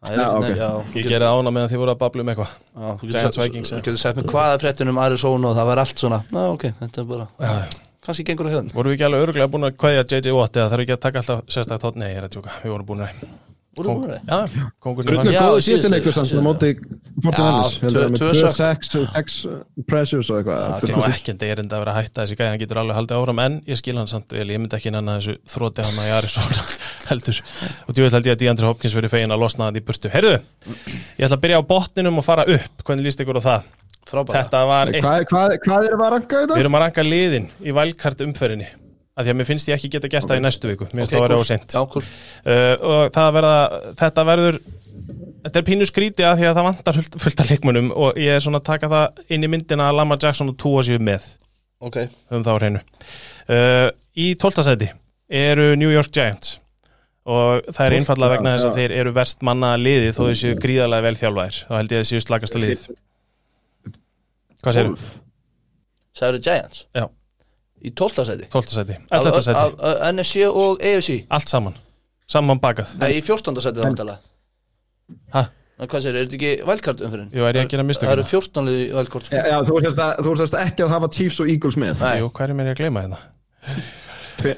Það 0.06 0.14
er 0.14 0.22
Já, 0.22 0.26
einhvern 0.26 0.38
ok. 0.38 0.46
veginn, 0.46 0.62
já, 0.62 1.00
Ég 1.00 1.10
gerði 1.10 1.32
ána 1.34 1.54
meðan 1.56 1.72
þið 1.74 1.82
voru 1.82 1.94
að 1.96 2.00
babla 2.04 2.24
um 2.24 2.32
eitthvað. 2.32 2.54
Þú 2.76 3.10
Giants 3.10 3.26
getur 3.26 3.44
Vikings, 3.44 3.74
sagt, 3.74 4.06
ja. 4.06 4.14
mér 4.20 4.30
hvaða 4.32 4.62
fréttin 4.62 4.92
um 4.94 5.02
Arizona 5.04 5.50
og 5.52 5.58
það 5.60 5.70
var 5.72 5.82
allt 5.84 6.04
svona 6.06 6.22
Ná, 6.30 6.42
ok, 6.54 6.66
þetta 6.84 7.02
er 7.04 7.10
bara 7.10 7.28
Já, 7.42 7.56
kannski 8.06 8.28
gengur 8.30 8.48
á 8.48 8.56
höfn 8.56 8.72
vorum 8.76 8.94
við 8.94 9.00
ekki 9.00 9.08
alveg 9.10 9.26
öruglega 9.26 9.52
búin 9.56 9.68
að 9.68 9.76
kveðja 9.82 10.06
JJ 10.14 10.38
Watt 10.38 10.62
eða 10.62 10.72
þarf 10.76 10.86
ekki 10.86 10.96
að 10.96 11.04
taka 11.08 11.24
alltaf 11.24 11.44
sérstaklega 11.50 11.84
tótt? 11.88 12.00
Nei, 12.00 12.08
ég 12.14 12.22
er 12.22 12.30
að 12.30 12.38
tjóka, 12.38 12.56
við 12.62 12.76
vorum 12.76 12.90
búin 12.94 13.04
að... 13.08 13.26
Að 13.76 14.54
góðu 14.82 15.04
síðustu- 15.06 15.64
síðustu 15.66 15.90
leikur 15.92 16.14
samt 16.16 16.30
síðustu- 16.30 16.40
á 16.40 16.48
móti 16.48 16.70
Fortinellis 17.24 17.74
Já, 17.76 17.88
tvö- 17.90 18.16
tvö 18.16 18.30
2 18.32 18.34
sök. 18.36 18.54
6 18.56 18.90
6 19.16 19.36
pressures 19.88 20.30
og 20.32 20.38
eitthvað. 20.40 20.82
Það 20.86 21.06
er 21.06 21.14
ekki 21.16 21.30
en 21.32 21.38
það 21.40 21.52
er 21.54 21.60
enda 21.64 21.76
að 21.76 21.84
vera 21.86 21.94
að 21.94 22.00
hætta 22.04 22.24
þessi 22.26 22.36
gæði, 22.40 22.50
hann 22.52 22.60
getur 22.64 22.80
alveg 22.82 22.96
haldið 23.00 23.16
áfram 23.20 23.40
en 23.46 23.62
ég 23.68 23.78
skil 23.80 23.96
hann 23.98 24.08
samt 24.12 24.32
vel, 24.36 24.48
ég 24.52 24.60
myndi 24.60 24.76
ekki 24.80 24.92
nanna 24.92 25.18
þessu 25.20 25.38
þróti 25.48 25.86
hann 25.86 26.00
að 26.04 26.10
ég 26.12 26.18
er 26.20 26.28
svona 26.36 26.66
heldur. 27.10 27.42
Og 27.88 27.96
djúvel 27.96 28.12
held 28.12 28.26
ég 28.26 28.36
að 28.36 28.42
Díandri 28.44 28.66
Hopkins 28.68 28.96
verið 28.96 29.10
fegin 29.16 29.32
að 29.36 29.40
losna 29.46 29.70
það 29.72 29.80
í 29.80 29.86
burtu. 29.88 30.12
Heyrðu, 30.16 30.36
ég 31.20 31.26
ætla 31.28 31.38
að 31.38 31.44
byrja 31.46 31.60
á 31.60 31.64
botninum 31.72 32.18
og 32.20 32.26
fara 32.28 32.44
upp, 32.48 32.84
hvernig 32.84 33.04
líst 33.08 33.20
ykkur 33.24 33.40
á 33.40 33.44
það? 33.48 33.62
Frábæra 34.06 34.44
Þetta 34.44 34.60
var 34.70 34.88
eitt, 34.92 35.02
Hvað, 35.02 35.24
hvað, 35.32 35.54
hvað 35.66 35.86
er 35.88 35.94
að 35.96 36.12
ranka 36.14 36.36
við 36.36 36.44
þetta? 36.46 36.60
erum 36.62 36.76
að 36.78 36.84
ranka 36.86 37.02
liðin 37.08 37.48
í 37.66 37.72
valkart 37.74 38.20
umferðinni 38.22 38.68
að 39.16 39.28
því 39.28 39.34
að 39.34 39.38
mér 39.40 39.48
finnst 39.50 39.70
ég 39.70 39.78
ekki 39.78 39.92
geta 39.96 40.12
gert 40.12 40.28
það 40.30 40.42
í 40.42 40.44
næstu 40.44 40.72
viku. 40.72 40.88
Mér 40.92 41.06
finnst 41.06 41.14
það 41.14 41.22
að 41.22 41.28
vera 41.28 41.40
óseint. 41.40 41.76
Uh, 41.76 42.74
og 42.76 43.14
það 43.16 43.30
verða, 43.38 43.56
þetta 44.02 44.26
verður 44.28 44.60
þetta 45.46 45.62
er 45.62 45.66
pínu 45.70 45.88
skríti 45.88 46.26
að 46.26 46.42
því 46.42 46.50
að 46.50 46.58
það 46.58 46.68
vantar 46.70 47.00
fullt, 47.00 47.18
fullt 47.24 47.42
af 47.44 47.50
leikmunum 47.54 47.90
og 47.94 48.20
ég 48.20 48.36
er 48.36 48.44
svona 48.44 48.62
að 48.62 48.68
taka 48.72 48.92
það 48.92 49.24
inn 49.36 49.46
í 49.46 49.50
myndina 49.52 49.90
að 49.90 50.00
Lamar 50.00 50.22
Jackson 50.22 50.52
og 50.52 50.60
Tua 50.62 50.84
séu 50.86 51.00
með. 51.00 51.28
Ok, 51.86 52.00
um 52.34 52.46
þá 52.46 52.54
hreinu. 52.56 52.84
Uh, 53.46 53.90
í 54.18 54.32
tóltasæti 54.42 54.90
eru 55.30 55.74
New 55.80 55.92
York 55.94 56.12
Giants 56.16 56.58
og 57.26 57.66
það 57.74 57.86
er 57.88 57.96
einfallega 58.00 58.36
vegna 58.36 58.54
þess 58.54 58.68
að 58.70 58.80
þeir 58.80 58.94
eru 59.00 59.12
verst 59.16 59.44
manna 59.46 59.72
liði 59.82 60.12
þó 60.14 60.22
þeir 60.28 60.40
séu 60.42 60.58
gríðarlega 60.62 61.06
vel 61.08 61.20
þjálfæðir 61.22 61.60
þá 61.66 61.76
held 61.76 61.94
ég 61.94 62.02
að 62.02 62.04
þeir 62.04 62.10
séu 62.12 62.26
slagasta 62.26 62.62
lið. 62.62 62.84
Hvað 64.66 64.80
Tólf. 64.80 65.08
sagður 66.18 66.44
Giants? 66.46 66.84
Já. 66.94 67.06
Í 67.86 67.92
12. 67.94 68.26
seti 68.32 68.48
12. 68.52 68.74
seti, 68.80 68.98
11. 69.12 69.42
seti 69.46 69.58
Af- 69.60 69.76
af- 69.80 70.02
af 70.02 70.14
NFC 70.14 70.46
og 70.50 70.82
AFC 70.82 71.20
allt 71.30 71.50
saman, 71.54 71.76
saman 72.28 72.60
bakað 72.64 72.96
Nei, 73.02 73.14
í 73.20 73.22
14. 73.24 73.62
seti 73.62 73.80
þá 73.80 73.88
vantalega 73.92 74.20
Hæ? 75.36 75.46
Hvað 75.76 76.02
segir, 76.06 76.16
er 76.16 76.24
þetta 76.26 76.38
ekki 76.40 76.52
wildcard 76.70 77.02
umfyrin? 77.04 77.26
Jú, 77.36 77.44
er 77.44 77.58
ég 77.60 77.66
að 77.66 77.74
gera 77.74 77.84
mistök 77.84 78.08
Það 78.08 78.14
eru 78.16 78.24
hérna? 78.24 78.32
14 78.32 78.68
liði 78.70 79.02
sko. 79.10 79.20
Já, 79.28 79.42
já, 79.52 79.58
þú 79.68 79.74
veist 79.84 80.00
að, 80.00 80.12
þú 80.24 80.36
veist 80.40 80.56
ekki 80.62 80.86
að 80.86 80.94
hafa 80.96 81.10
Chiefs 81.18 81.40
og 81.44 81.50
Eagles 81.52 81.76
með 81.82 82.00
Nei. 82.06 82.14
Jú, 82.22 82.30
hverjum 82.38 82.62
er 82.64 82.70
ég 82.70 82.78
að 82.78 82.80
gleyma 82.80 83.04
hérna? 83.04 83.20
Tve- 84.40 84.56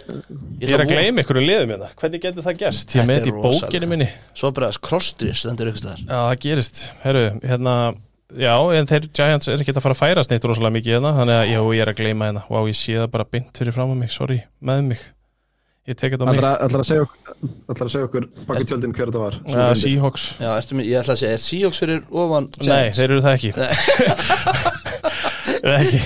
Ég 0.61 0.71
er 0.73 0.83
að 0.83 0.91
gleyma 0.93 1.23
ykkur 1.23 1.39
um 1.41 1.45
liðum 1.47 1.73
hérna, 1.73 1.89
hvernig 1.97 2.21
getur 2.21 2.45
það 2.45 2.57
gerst? 2.61 2.93
Ég 2.93 3.01
er 3.01 3.01
Þetta 3.01 3.07
með 3.09 3.17
er 3.17 3.25
þetta 3.25 3.33
í 3.33 3.61
bókinni 3.65 3.89
minni 3.91 4.07
Svo 4.37 4.51
bara 4.53 4.69
crossdress, 4.87 5.41
stendur 5.41 5.71
ykkur 5.71 5.81
staðar 5.83 6.05
Já, 6.05 6.17
það 6.21 6.39
gerist, 6.45 6.83
herru, 7.03 7.25
hérna 7.49 7.73
Já, 8.35 8.55
en 8.75 8.87
þeir 8.89 9.05
Giants 9.15 9.47
er 9.47 9.61
ekki 9.63 9.71
að 9.71 9.83
fara 9.85 9.95
að 9.95 10.01
færast 10.01 10.31
neitt 10.33 10.43
rosalega 10.43 10.75
mikið 10.75 10.97
hérna, 10.97 11.13
þannig 11.15 11.37
að 11.39 11.51
jú, 11.53 11.61
ég 11.77 11.81
er 11.85 11.91
að 11.93 11.99
gleyma 12.01 12.27
hérna. 12.27 12.41
Vá, 12.51 12.59
ég 12.67 12.75
sé 12.75 12.97
það 12.99 13.11
bara 13.13 13.23
bynt 13.31 13.53
fyrir 13.61 13.71
fram 13.75 13.93
að 13.93 14.01
mig, 14.01 14.11
sorry, 14.11 14.41
með 14.67 14.81
mig. 14.89 15.05
Ég 15.87 15.95
tek 15.95 16.11
þetta 16.11 16.25
á 16.25 16.27
mig. 16.27 16.35
Ætlar 16.35 16.49
að- 16.57 16.61
ætlar 16.67 16.81
að 16.83 16.87
segja 16.89 17.03
okkur, 17.05 17.19
ætlar 17.71 17.87
að 17.87 17.93
segja 17.93 18.07
okkur 18.09 18.25
baki 18.49 18.65
tjöldin 18.67 18.91
hver 18.97 19.07
þetta 19.07 19.21
var? 19.23 19.37
Já, 19.47 19.55
reyndi. 19.55 19.79
Seahawks. 19.85 20.25
Já, 20.43 20.49
ertu, 20.59 20.75
með- 20.75 20.89
ég 20.91 20.99
ætla 20.99 21.13
að 21.15 21.21
segja, 21.21 21.33
er 21.37 21.43
Seahawks 21.45 21.79
fyrir 21.79 22.01
ofan 22.11 22.49
Nei, 22.51 22.65
Giants? 22.67 22.97
þeir 22.99 23.07
eru 23.07 23.21
það 23.23 23.37
ekki. 23.37 23.51
Ekki 25.67 25.99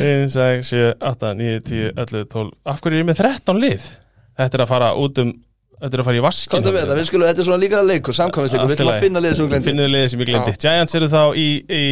1, 0.00 0.30
6, 0.32 0.70
7, 0.70 0.94
8, 1.00 1.34
9, 1.36 1.60
10, 1.68 1.92
11, 1.96 2.24
12 2.32 2.50
Af 2.64 2.80
hverju 2.80 2.96
er 2.96 3.02
ég 3.04 3.08
með 3.10 3.20
13 3.20 3.60
lið? 3.60 3.84
Þetta 4.40 4.56
er 4.58 4.64
að 4.64 4.70
fara 4.72 4.90
út 4.96 5.18
um 5.22 5.30
Þetta 5.80 5.96
er 5.96 6.00
að 6.02 6.06
fara 6.10 6.18
í 6.18 6.20
með 6.74 6.82
þetta, 6.82 6.94
við 6.98 7.06
skulum, 7.08 7.24
þetta 7.30 7.40
er 7.40 7.46
svona 7.46 7.60
líka 7.62 7.78
leikur, 7.88 8.16
samkvæmistleikur, 8.16 8.68
við 8.68 8.74
ætlum 8.74 8.90
að 8.92 9.04
finna 9.04 9.20
liðið 9.24 9.38
sem 9.38 9.46
við 9.46 9.52
glemdi 9.54 9.86
liðið 9.94 10.10
sem 10.12 10.20
glemdi 10.28 10.52
Giants 10.60 10.96
eru 10.98 11.08
þá 11.08 11.22
í 11.40 11.46
í, 11.72 11.84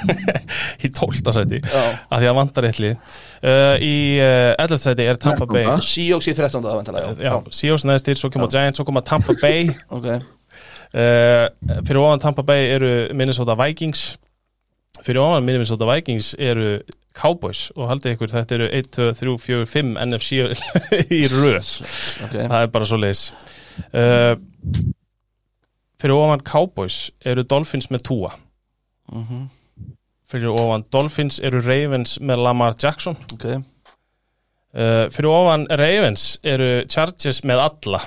í 0.88 0.90
12. 0.98 1.30
sæti 1.36 1.60
Já. 1.62 1.84
af 2.10 2.24
því 2.24 2.30
að 2.32 2.34
vantar 2.40 2.66
eitt 2.66 2.80
lið 2.82 2.96
uh, 2.96 3.76
Í 3.78 3.94
uh, 4.18 4.64
11. 4.64 4.82
sæti 4.82 5.06
er 5.12 5.20
Tampa 5.22 5.46
Bay 5.46 5.62
13. 5.62 5.86
Seahawks 5.92 6.30
í 6.32 6.34
13. 6.40 6.66
það 6.66 6.80
vantalega, 6.80 7.14
Já, 7.22 7.32
Seahawks 7.60 7.86
neðstir, 7.86 8.18
svo 8.18 8.32
kemur 8.34 8.50
Giants, 8.50 8.82
svo 8.82 8.88
koma 8.90 9.04
Tampa 9.06 9.38
Bay 9.38 9.70
Ok, 9.96 10.10
uh, 10.10 11.46
Fyrir 11.86 12.02
ofan 12.02 12.26
Tampa 12.26 12.42
Bay 12.50 12.66
eru 12.74 12.92
Minnesota 13.14 13.54
Vikings 13.62 14.08
Fyrir 15.06 15.22
ofan 15.22 15.46
Minnesota 15.46 15.86
Vikings 15.92 16.34
eru 16.42 16.80
Cowboys 17.14 17.68
og 17.76 17.88
haldið 17.92 18.16
ykkur 18.16 18.32
þetta 18.32 18.56
eru 18.58 18.66
1, 18.74 18.88
2, 18.96 19.08
3, 19.20 19.34
4, 19.38 19.66
5 19.70 19.92
NFC 20.02 20.38
í 21.14 21.20
röð. 21.30 21.68
Ok. 22.26 22.34
Það 22.40 22.56
er 22.60 22.72
bara 22.74 22.88
svo 22.90 22.98
leiðis 22.98 23.24
uh, 23.94 24.34
Fyrir 26.02 26.16
ofan 26.18 26.42
Cowboys 26.44 26.96
eru 27.24 27.44
Dolphins 27.48 27.86
með 27.94 28.02
Tua. 28.10 28.32
Mhm. 29.14 29.44
Fyrir 30.34 30.50
ofan 30.56 30.82
Dolphins 30.92 31.38
eru 31.44 31.60
Ravens 31.62 32.16
með 32.18 32.42
Lamar 32.42 32.74
Jackson. 32.82 33.14
Ok, 33.36 33.44
uh, 33.54 35.06
Fyrir 35.14 35.30
ofan 35.30 35.68
Ravens 35.78 36.26
eru 36.42 36.82
Chargers 36.90 37.42
með 37.46 37.62
alla. 37.68 38.00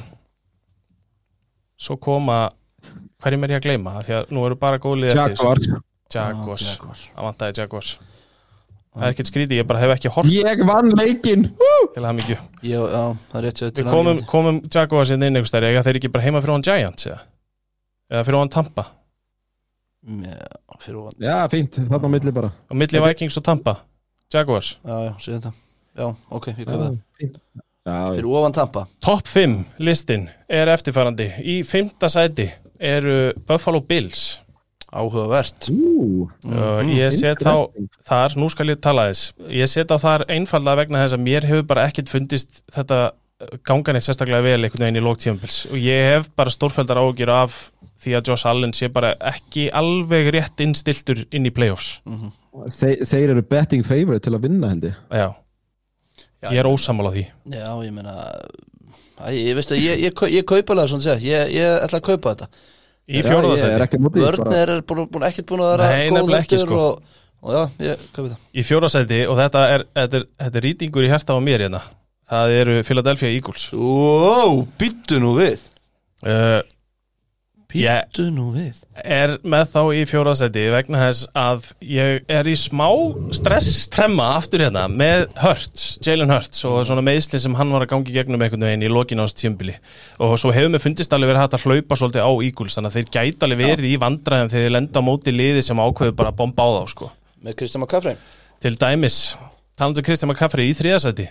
Svo 1.78 1.96
koma 2.02 2.48
hverjum 3.24 3.46
er 3.48 3.56
ég 3.56 3.62
að 3.62 3.68
gleyma? 3.70 3.96
Af 4.02 4.08
því 4.10 4.16
að 4.20 4.32
nú 4.36 4.44
eru 4.50 4.58
bara 4.60 4.80
góðlið 4.84 5.14
eftir. 5.14 5.38
Jaguars. 5.38 5.72
Jaguars, 6.14 6.68
Ah, 7.16 7.34
Jaguars. 7.54 7.98
Það 8.98 9.06
er 9.07 9.14
ekkert 9.15 9.30
skrítið, 9.32 9.56
ég 9.61 9.68
bara 9.69 9.82
hef 9.84 9.94
ekki 9.95 10.11
hort 10.15 10.32
Ég 10.34 10.64
vann 10.68 10.91
leikinn. 10.98 11.48
Til 11.94 12.03
að 12.03 12.15
mikið. 12.19 12.44
Já, 12.65 12.80
já, 12.82 13.02
það 13.32 13.40
er 13.40 13.45
rétt 13.48 13.61
sér 13.61 13.74
Við 13.78 13.90
komum, 13.94 14.22
komum 14.30 14.60
Jaguars 14.74 15.11
inn 15.14 15.24
inn 15.24 15.38
einhvers 15.38 15.53
stær 15.53 15.68
Eða 15.69 15.84
þeir 15.88 15.99
ekki 16.02 16.11
bara 16.14 16.26
heima 16.28 16.41
fyrir 16.44 16.57
hann 16.57 16.65
Giants 16.68 17.10
eða, 17.10 17.19
eða 18.14 18.24
fyrir 18.28 18.41
hann 18.41 18.53
Tampa? 18.57 18.88
Já, 20.07 20.41
fyrir 20.84 20.99
ofan 21.02 21.24
Já, 21.28 21.36
fínt, 21.52 21.78
þarna 21.78 22.07
á 22.07 22.11
milli 22.15 22.34
bara. 22.36 22.52
Og 22.72 22.80
milli 22.80 23.02
Vikings 23.03 23.38
og 23.41 23.45
Tampa 23.48 23.78
Jaguars. 24.34 24.74
Já, 24.84 24.98
já, 25.07 25.14
séð 25.24 25.38
þetta. 25.38 25.52
Já, 25.98 26.07
ok, 26.36 26.48
ég 26.52 26.68
kaupa 26.68 26.90
það. 26.90 26.98
Fyrir 28.18 28.30
ofan 28.36 28.56
Tampa. 28.57 28.84
Top 29.03 29.30
5 29.32 29.61
listin 29.80 30.26
er 30.52 30.68
eftirfærandi 30.74 31.30
Í 31.48 31.61
fymta 31.68 32.10
sæti 32.11 32.49
eru 32.84 33.32
Buffalo 33.48 33.80
Bills 33.88 34.41
Áhugavert. 34.88 35.68
Ú, 35.74 36.30
og 36.48 36.90
ég 36.96 37.12
set 37.12 37.42
þá 37.44 37.68
þar, 38.08 38.36
nú 38.40 38.48
skal 38.54 38.72
ég 38.72 38.80
tala 38.80 39.10
þess 39.10 39.34
ég 39.52 39.68
set 39.68 39.92
á 39.92 39.98
þar 40.00 40.24
einfallega 40.32 40.80
vegna 40.84 41.02
þess 41.04 41.18
að 41.18 41.26
mér 41.26 41.48
hefur 41.50 41.66
bara 41.68 41.88
ekkert 41.90 42.12
fundist 42.14 42.62
þetta 42.72 43.00
gangan 43.68 44.00
eitt 44.00 44.08
sérstaklega 44.08 44.46
vel 44.46 44.62
einhvern 44.64 44.86
veginn 44.86 45.00
í 45.02 45.04
lóktífambils 45.04 45.58
og 45.70 45.82
ég 45.82 46.08
hef 46.14 46.30
bara 46.40 46.54
stórfældar 46.54 47.02
ágjur 47.04 47.34
af 47.36 47.58
því 48.02 48.16
að 48.18 48.32
Josh 48.32 48.48
Allen 48.50 48.74
sé 48.78 48.88
bara 48.94 49.12
ekki 49.20 49.68
alveg 49.76 50.32
rétt 50.34 50.64
innstiltur 50.64 51.26
inn 51.36 51.50
í 51.50 51.52
playoffs. 51.54 51.98
Þeir, 52.78 53.04
þeir 53.10 53.34
eru 53.36 53.44
betting 53.46 53.86
favorite 53.86 54.26
til 54.26 54.34
að 54.38 54.48
vinna 54.48 54.72
held 54.72 54.88
ég. 54.90 54.98
Já, 55.12 55.28
Já, 56.38 56.50
ég 56.54 56.62
er 56.62 56.70
ósamála 56.70 57.12
því. 57.14 57.26
Já, 57.54 57.70
ég 57.84 57.94
meina 57.94 58.16
Æ, 59.18 59.34
ég 59.34 59.56
veist 59.58 59.74
að 59.74 59.82
ég, 59.82 60.02
ég, 60.06 60.26
ég 60.30 60.46
kaupa 60.46 60.76
það 60.78 60.92
svona 60.92 61.06
segja 61.08 61.18
ég, 61.26 61.54
ég 61.58 61.78
ætla 61.82 61.98
að 61.98 62.06
kaupa 62.06 62.34
þetta 62.36 62.50
í 63.08 63.22
er 64.28 64.38
bara- 64.38 64.52
Vörnir 64.52 64.74
er 64.76 64.82
búin, 64.90 65.24
ekkert 65.30 65.48
búin 65.52 65.64
að 65.64 65.72
vera 65.74 65.90
Nei, 65.92 66.10
nefnilega 66.12 66.44
ekki, 66.44 66.60
sko. 66.64 66.80
og, 66.88 67.02
og 67.44 67.54
já, 67.56 67.62
ég 67.88 68.06
kaupa 68.16 68.30
það. 68.34 68.40
Í 68.54 68.66
fjóraðasæti 68.68 69.20
og 69.32 69.38
þetta 69.40 69.64
er, 69.76 69.86
þetta 69.96 70.20
er, 70.22 70.26
þetta 70.44 70.60
er 70.62 70.68
rýtingur 70.68 71.08
í 71.08 71.12
herta 71.12 71.38
á 71.38 71.40
mér 71.40 71.66
hérna. 71.68 71.82
Það 72.28 72.56
eru 72.60 72.74
Philadelphia 72.84 73.30
Eagles. 73.32 73.70
Ó, 73.72 74.68
byttu 74.80 75.20
nú 75.24 75.36
við. 75.38 75.62
Uh, 76.26 76.60
Byttu 77.68 78.30
nú 78.31 78.45
við. 78.56 78.77
er 78.95 79.34
með 79.44 79.72
þá 79.73 79.81
í 79.91 80.03
fjóraðsæti 80.07 80.61
vegna 80.72 81.02
þess 81.02 81.26
að 81.35 81.65
ég 81.84 82.23
er 82.31 82.48
í 82.48 82.53
smá 82.56 82.85
stresstremma 83.35 84.30
aftur 84.38 84.64
hérna 84.64 84.85
með 84.88 85.26
Hurts, 85.41 85.88
Jalen 86.06 86.31
Hurts 86.31 86.64
og 86.69 86.80
svona 86.88 87.03
meðsli 87.03 87.41
sem 87.44 87.57
hann 87.60 87.73
var 87.76 87.84
að 87.84 87.91
gangi 87.91 88.15
gegnum 88.15 88.45
einhvern 88.45 88.64
veginn 88.69 88.88
í 88.88 88.91
lokin 88.91 89.19
ás 89.19 89.35
tímbili 89.35 89.76
og 90.23 90.38
svo 90.39 90.53
hefur 90.56 90.72
mér 90.72 90.85
fundist 90.85 91.11
alveg 91.11 91.34
verið 91.34 91.44
hægt 91.44 91.60
að 91.60 91.68
hlaupa 91.68 91.99
svolítið 91.99 92.23
á 92.23 92.31
Eagles 92.48 92.80
þannig 92.80 92.94
að 92.94 92.98
þeir 93.02 93.14
gæti 93.19 93.48
alveg 93.49 93.64
verið 93.65 93.91
í 93.91 94.02
vandræðum 94.06 94.52
þegar 94.56 94.68
þeir 94.68 94.76
lenda 94.77 95.03
á 95.03 95.07
móti 95.11 95.35
liði 95.35 95.68
sem 95.68 95.84
ákveður 95.84 96.18
bara 96.23 96.31
að 96.31 96.39
bomba 96.39 96.64
á 96.64 96.69
þá 96.80 96.95
sko. 96.95 97.11
Með 97.44 97.60
Kristján 97.60 97.84
McCaffrey? 97.84 98.19
Til 98.64 98.76
dæmis, 98.80 99.22
talandu 99.76 100.07
Kristján 100.07 100.31
McCaffrey 100.31 100.72
í 100.72 100.77
þriðasæti 100.80 101.27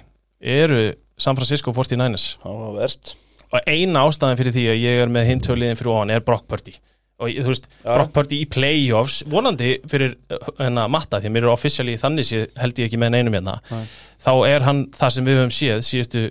eru 0.60 0.90
San 1.16 1.38
Francisco 1.38 1.72
49ers 1.72 2.34
Áhugavert 2.44 3.16
og 3.52 3.70
eina 3.70 4.05
ástæðan 4.06 4.39
fyrir 4.40 4.55
því 4.56 4.66
að 4.73 4.82
ég 4.82 5.01
er 5.05 5.12
með 5.12 5.31
hinn 5.31 5.43
töliðin 5.44 5.78
fyrir 5.78 5.93
ofan 5.94 6.12
er 6.14 6.24
Brock 6.27 6.47
Purdy 6.51 6.74
og 7.16 7.31
þú 7.32 7.48
veist, 7.48 7.68
Já. 7.81 7.86
Brock 7.94 8.10
Purdy 8.12 8.40
í 8.44 8.48
playoffs 8.52 9.23
vonandi 9.32 9.70
fyrir 9.89 10.16
hennar 10.59 10.90
matta 10.93 11.20
því 11.23 11.31
að 11.31 11.36
mér 11.36 11.47
eru 11.47 11.52
officially 11.55 11.94
þannig 12.01 12.28
sé, 12.28 12.43
held 12.60 12.82
ég 12.82 12.90
ekki 12.90 13.01
með 13.01 13.14
neinum 13.14 13.39
hérna 13.39 13.56
Nei. 13.70 13.86
þá 14.20 14.32
er 14.51 14.66
hann 14.66 14.82
það 14.97 15.14
sem 15.14 15.31
við 15.31 15.40
höfum 15.40 15.55
séð 15.56 15.86
síðustu, 15.86 16.27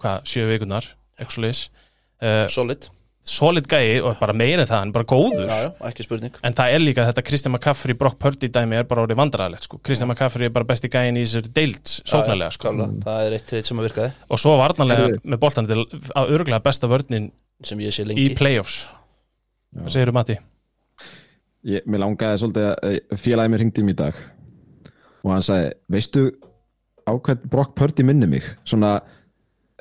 hvað, 0.00 0.24
sjö 0.32 0.46
vikunar 0.48 0.88
eitthvað 1.20 1.44
leis, 1.44 1.66
uh, 2.24 2.46
Solid 2.52 2.88
solid 3.26 3.66
gæi 3.68 4.00
og 4.00 4.14
bara 4.20 4.32
meira 4.34 4.62
en 4.64 4.68
það 4.70 4.82
en 4.86 4.92
bara 4.94 5.06
góður. 5.10 5.42
Já, 5.46 5.56
já, 5.66 5.70
ekki 5.90 6.04
spurning. 6.06 6.38
En 6.46 6.54
það 6.56 6.74
er 6.74 6.82
líka 6.82 7.04
þetta 7.10 7.24
Kristján 7.28 7.52
McCaffrey 7.54 7.96
Brock 8.00 8.16
Purdy 8.22 8.48
dæmi 8.52 8.78
er 8.80 8.86
bara 8.88 9.04
orðið 9.04 9.18
vandræðalegt 9.20 9.66
sko. 9.68 9.78
Kristján 9.86 10.08
McCaffrey 10.10 10.48
er 10.48 10.54
bara 10.54 10.66
besti 10.70 10.88
gæin 10.90 11.18
í 11.20 11.24
þessari 11.26 11.52
deild 11.60 11.92
sóknarlega 12.00 12.48
Já, 12.48 12.54
já, 12.54 12.56
sko. 12.56 12.68
klálega. 12.72 13.04
Það 13.04 13.26
er 13.28 13.36
eitt 13.36 13.46
treitt 13.52 13.68
sem 13.70 13.82
að 13.82 13.88
virkaði. 13.90 14.14
Og 14.32 14.40
svo 14.42 14.56
varnarlega 14.60 15.10
með 15.22 15.42
boltan 15.44 15.68
að 15.70 16.32
örgulega 16.38 16.62
besta 16.64 16.90
vörnin 16.90 17.30
sem 17.62 17.84
ég 17.84 17.92
sé 17.94 18.06
í 18.06 18.10
lengi. 18.10 18.34
playoffs. 18.40 18.80
Hvað 19.76 19.92
segirðu 19.94 20.16
Matti? 20.16 20.38
ég, 21.68 21.84
Mér 21.86 22.00
langaði 22.06 22.40
svolítið 22.42 22.68
að 22.72 22.90
eh, 22.90 23.16
félagið 23.20 23.52
mér 23.52 23.62
hringdi 23.64 23.82
í 23.82 23.84
mig 23.86 23.94
í 23.94 24.00
dag. 24.00 24.20
Og 25.20 25.34
hann 25.34 25.44
sagði, 25.44 25.72
veistu 25.92 26.22
á 27.04 27.12
hvern 27.12 27.44
Brock 27.52 27.74
Purdy 27.76 28.02
minni 28.06 28.26
mig? 28.30 28.46
Svona 28.64 28.94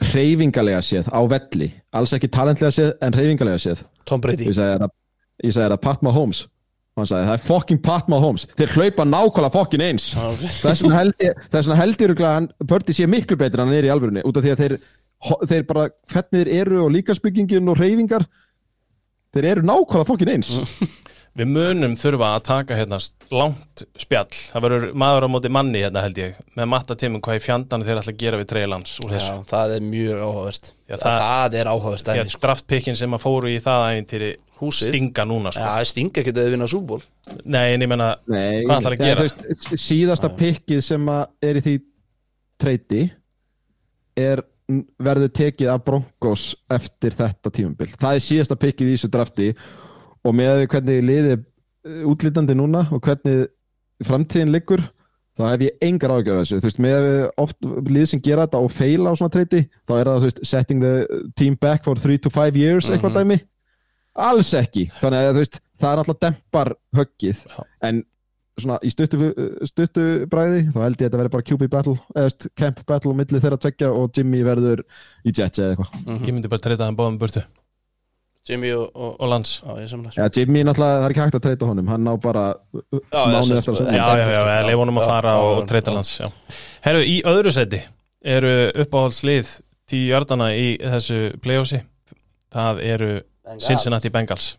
hreyfingalega 0.06 0.80
séð 0.86 1.10
á 1.12 1.20
velli. 1.30 1.70
Alls 1.96 2.14
ekki 2.16 2.30
talentlega 2.32 2.72
séð 2.76 2.94
en 3.06 3.18
hreyfingalega 3.18 3.62
séð. 3.64 3.84
Tom 4.10 4.22
Brady. 4.24 4.48
Ég 4.50 4.58
sagði 4.58 4.90
sagði 5.54 5.66
þetta 5.66 5.82
Pat 5.84 6.06
Mahomes. 6.06 6.46
Og 6.98 7.04
hann 7.04 7.10
sagði 7.12 7.30
það 7.30 7.38
er 7.38 7.44
fucking 7.46 7.82
Pat 7.86 8.10
Mahomes. 8.12 8.46
Þeir 8.60 8.76
hlaupa 8.76 9.06
nákvæmlega 9.08 9.54
fucking 9.56 9.84
eins. 9.86 10.08
Þess 10.60 10.84
vegna 10.84 10.98
held 11.00 11.26
ég 11.26 11.44
þess 11.46 11.70
vegna 11.70 11.80
held 11.80 11.96
ég 11.96 12.08
örugglega 12.10 12.32
að 12.32 12.40
hann 12.40 12.50
Purdy 12.72 12.96
sé 12.98 13.10
miklu 13.10 13.40
betur 13.40 13.64
en 13.64 13.70
hann 13.70 13.80
er 13.80 13.88
í 13.88 13.94
alvörunni 13.94 14.26
út 14.28 14.40
af 14.40 14.46
því 14.46 14.56
að 14.56 14.64
þeir, 14.64 14.78
þeir 15.52 15.68
bara 15.70 15.90
hvernig 16.12 16.40
þeir 16.40 16.54
eru 16.64 16.82
og 16.86 16.92
líkasbyggingin 16.98 17.72
og 17.72 17.80
hreyfingar 17.80 18.28
þeir 19.36 19.52
eru 19.54 19.68
nákvæmlega 19.70 20.10
fucking 20.10 20.34
eins 20.34 20.56
Við 21.38 21.46
munum 21.54 21.94
þurfa 21.96 22.30
að 22.36 22.44
taka 22.48 22.76
hérna 22.76 22.98
langt 23.32 23.84
spjall, 24.02 24.32
það 24.34 24.64
verður 24.66 24.86
maður 24.98 25.26
á 25.26 25.30
móti 25.30 25.52
manni 25.54 25.84
hérna 25.84 26.02
held 26.04 26.18
ég, 26.20 26.36
með 26.58 26.68
matta 26.72 26.96
tímum 27.00 27.22
hvað 27.22 27.38
í 27.38 27.44
fjandan 27.46 27.84
þeir 27.86 28.00
ætla 28.02 28.14
að 28.16 28.18
gera 28.24 28.40
við 28.42 28.48
treylands 28.50 28.96
úr 29.06 29.14
þessu. 29.14 29.36
Já, 29.38 29.44
það 29.52 29.74
er 29.76 29.86
mjög 29.86 30.24
áhugavert 30.26 30.72
Já, 30.90 30.96
það, 30.96 31.04
það- 31.06 31.22
það 31.30 31.58
er 31.62 31.70
áhugavert 31.74 32.10
Því 32.10 32.20
að 32.24 32.32
sko. 32.34 32.42
draftpikkin 32.48 32.96
sem 32.98 33.14
að 33.14 33.24
fóru 33.24 33.48
í 33.54 33.60
það 33.62 33.86
æfintýri 33.94 34.32
Húsið. 34.60 34.90
stinga 34.90 35.26
núna 35.30 35.54
Já, 35.54 35.56
sko. 35.60 35.68
það 35.70 35.88
stinga 35.94 36.22
ekki 36.24 36.34
að 36.36 36.52
vinna 36.56 36.68
súból 36.68 37.02
Nei, 37.46 37.74
en 37.74 37.82
ég 37.82 37.88
menna, 37.94 38.10
Hvað 38.28 38.76
ætlarðu 38.80 38.98
að 38.98 39.06
gera? 39.06 39.22
veist, 39.22 39.70
síðasta 39.86 40.30
pikkið 40.36 40.82
sem 40.84 41.06
að 41.14 41.28
er 41.46 41.56
í 41.62 41.62
því 41.62 41.76
treyti 42.60 43.04
er 44.18 44.42
verður 45.02 45.30
tekið 45.34 45.70
af 45.74 45.84
Broncos 45.86 46.56
eftir 46.70 47.12
þetta 47.16 47.50
tímabil 47.54 47.88
það 47.96 48.18
er 48.18 48.26
síðasta 48.26 48.58
pikkið 48.60 48.90
í 48.92 48.98
þessu 48.98 49.10
drafti 49.14 49.48
og 49.54 49.89
með 50.26 50.52
að 50.52 50.62
við 50.62 50.72
hvernig 50.74 51.04
liðið 51.10 51.34
er 51.36 52.08
útlítandi 52.10 52.56
núna 52.58 52.86
og 52.92 53.04
hvernig 53.06 53.48
framtíðin 54.06 54.52
liggur 54.54 54.84
þá 55.40 55.46
hef 55.54 55.64
ég 55.64 55.86
engar 55.88 56.14
ágjörð 56.18 56.42
þessu, 56.42 56.60
þú 56.60 56.68
veist, 56.68 56.82
með 56.84 57.08
oft 57.40 57.70
lið 57.88 58.08
sem 58.12 58.24
gera 58.24 58.46
þetta 58.48 58.62
og 58.66 58.74
feila 58.76 59.14
á 59.16 59.20
svona 59.20 59.34
treyti 59.34 59.64
þá 59.88 59.94
er 59.96 60.12
það, 60.12 60.20
þú 60.20 60.28
veist, 60.28 60.44
setting 60.52 60.84
the 60.84 61.24
team 61.40 61.56
back 61.60 61.88
for 61.88 62.00
3 62.00 62.20
to 62.26 62.32
5 62.34 62.60
years, 62.60 62.92
eitthvað 62.92 63.22
dæmi. 63.22 63.40
Alls 64.20 64.52
ekki, 64.58 64.90
þannig 65.00 65.30
að 65.30 65.36
þú 65.38 65.44
veist 65.46 65.60
það 65.80 65.92
er 65.92 66.02
alltaf 66.04 66.24
dempar 66.26 66.74
höggið. 67.00 67.44
Já. 67.48 67.60
en 67.88 68.02
svona 68.60 68.76
í 68.84 68.90
stuttu, 68.92 69.30
stuttu 69.70 70.06
bræði, 70.28 70.66
þá 70.74 70.82
held 70.84 70.98
ég 71.00 71.06
að 71.06 71.06
þetta 71.06 71.22
verði 71.22 71.34
bara 71.38 71.48
QB 71.48 71.70
battle, 71.72 71.96
eða 72.20 72.50
camp 72.60 72.82
battle 72.90 73.16
á 73.16 73.20
milli 73.22 73.40
þeirra 73.40 73.62
tvekja 73.64 73.94
og 73.96 74.12
Jimmy 74.18 74.44
verður 74.44 74.84
í 75.24 75.32
Jets 75.32 75.64
eða 75.64 75.78
eitthvað. 75.78 75.96
Ég 76.18 76.34
myndi 76.34 76.52
bara 76.52 76.66
treyta 76.66 76.90
hann 76.90 77.00
báðum 77.00 77.22
burtu 77.22 77.46
Jimmy 78.48 78.72
og, 78.74 78.90
og, 78.96 79.16
og 79.20 79.30
lands 79.30 79.60
Já, 79.60 79.74
ég 79.84 80.38
Jimmy 80.38 80.64
náttúrulega, 80.66 81.00
það 81.00 81.06
er 81.06 81.14
ekki 81.14 81.24
hægt 81.26 81.38
að 81.40 81.46
treyta 81.46 81.70
honum, 81.70 81.90
hann 81.92 82.06
ná 82.08 82.12
bara 82.24 82.46
já, 82.80 83.24
eftir 83.42 83.74
að. 83.76 83.82
Já, 83.94 84.06
já, 84.18 84.28
já, 84.32 84.42
já 84.48 84.66
leif 84.66 84.80
honum 84.80 85.02
að 85.02 85.10
fara 85.12 85.34
já, 85.36 85.48
og 85.50 85.66
treyta 85.70 85.96
já. 86.00 86.30
Herru, 86.86 87.04
í 87.04 87.18
öðru 87.28 87.54
seti 87.54 87.82
eru 88.26 88.54
uppáhaldslið 88.84 89.52
tíu 89.90 90.10
jörðana 90.14 90.52
í 90.56 90.72
þessu 90.80 91.20
playoffsi. 91.44 91.84
Það 92.54 92.82
eru 92.86 93.12
Cincinnati 93.62 94.12
Bengals. 94.14 94.54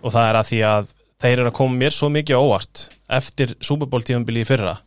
Og 0.00 0.14
það 0.14 0.28
er 0.28 0.38
að 0.40 0.48
því 0.50 0.60
að 0.66 0.92
þeir 1.20 1.34
eru 1.34 1.50
að 1.50 1.58
koma 1.58 1.80
mér 1.82 1.94
svo 1.94 2.08
mikið 2.12 2.40
óvart 2.40 2.86
eftir 3.20 3.56
Super 3.60 3.90
Bowl 3.90 4.04
tíumbili 4.06 4.44
í 4.44 4.48
fyrra. 4.48 4.78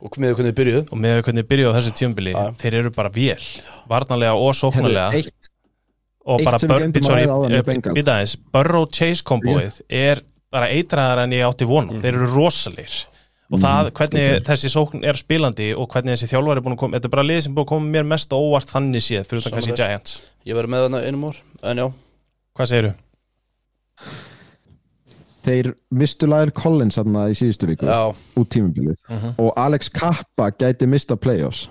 Og 0.00 0.16
með 0.20 0.36
hvernig 0.36 0.52
þið 0.52 0.58
byrjuðu. 0.60 0.84
Og 0.92 1.00
með 1.00 1.18
hvernig 1.26 1.48
byrjuðu 1.50 1.72
á 1.72 1.76
þessu 1.78 1.92
tíumbili 1.96 2.34
þeir 2.60 2.78
eru 2.82 2.92
bara 2.94 3.12
vél, 3.12 3.44
varnarlega 3.88 4.36
og 4.40 4.56
sóknarlega. 4.56 5.08
Eitt, 5.16 5.50
og 6.26 6.42
bara 6.44 6.58
að 6.58 8.06
aðeins, 8.06 8.36
Burrow 8.52 8.86
Chase 8.90 9.22
komboið 9.26 9.80
er 9.88 10.22
bara 10.52 10.68
eitraðar 10.72 11.24
en 11.24 11.34
ég 11.36 11.44
átti 11.46 11.66
vonum 11.68 12.00
þeir 12.02 12.14
eru 12.18 12.28
rosalegir. 12.34 13.04
Og 13.54 13.60
það 13.62 13.90
hvernig 13.94 14.40
þessi 14.46 14.68
sókn 14.72 15.04
er 15.06 15.14
spilandi 15.20 15.68
og 15.78 15.86
hvernig 15.92 16.16
þessi 16.16 16.26
þjálfari 16.32 16.58
er 16.58 16.64
búin 16.66 16.74
að 16.74 16.80
koma 16.82 16.96
þetta 16.98 17.06
er 17.06 17.14
bara 17.14 17.26
lið 17.28 17.40
sem 17.44 17.54
búin 17.54 17.62
að 17.66 17.68
koma 17.70 17.92
mér 17.94 18.06
mest 18.10 18.32
óvart 18.34 18.66
þannig 18.72 19.04
séð 19.06 19.28
fyrir 19.30 19.44
utan 19.44 19.52
kannski 19.54 19.70
Sammála. 19.70 19.86
Giants. 19.92 20.16
Ég 20.46 20.58
verði 20.58 20.72
með 20.74 20.82
þarna 20.86 21.02
einum 21.06 21.26
úr 21.28 21.36
En 21.62 21.76
já, 21.78 21.86
hvað 22.58 22.70
segirðu? 22.72 22.94
þeir 25.46 25.68
mistu 25.94 26.26
Lyle 26.26 26.50
Collins 26.58 26.98
þarna 26.98 27.28
í 27.30 27.36
síðustu 27.38 27.68
viku 27.70 27.86
já, 27.86 28.00
út 28.40 28.48
tímubilið 28.50 28.96
Mhm. 29.08 29.34
og 29.38 29.52
Alex 29.56 29.88
Kappa 29.94 30.50
gæti 30.50 30.86
mista 30.90 31.14
playoffs. 31.16 31.68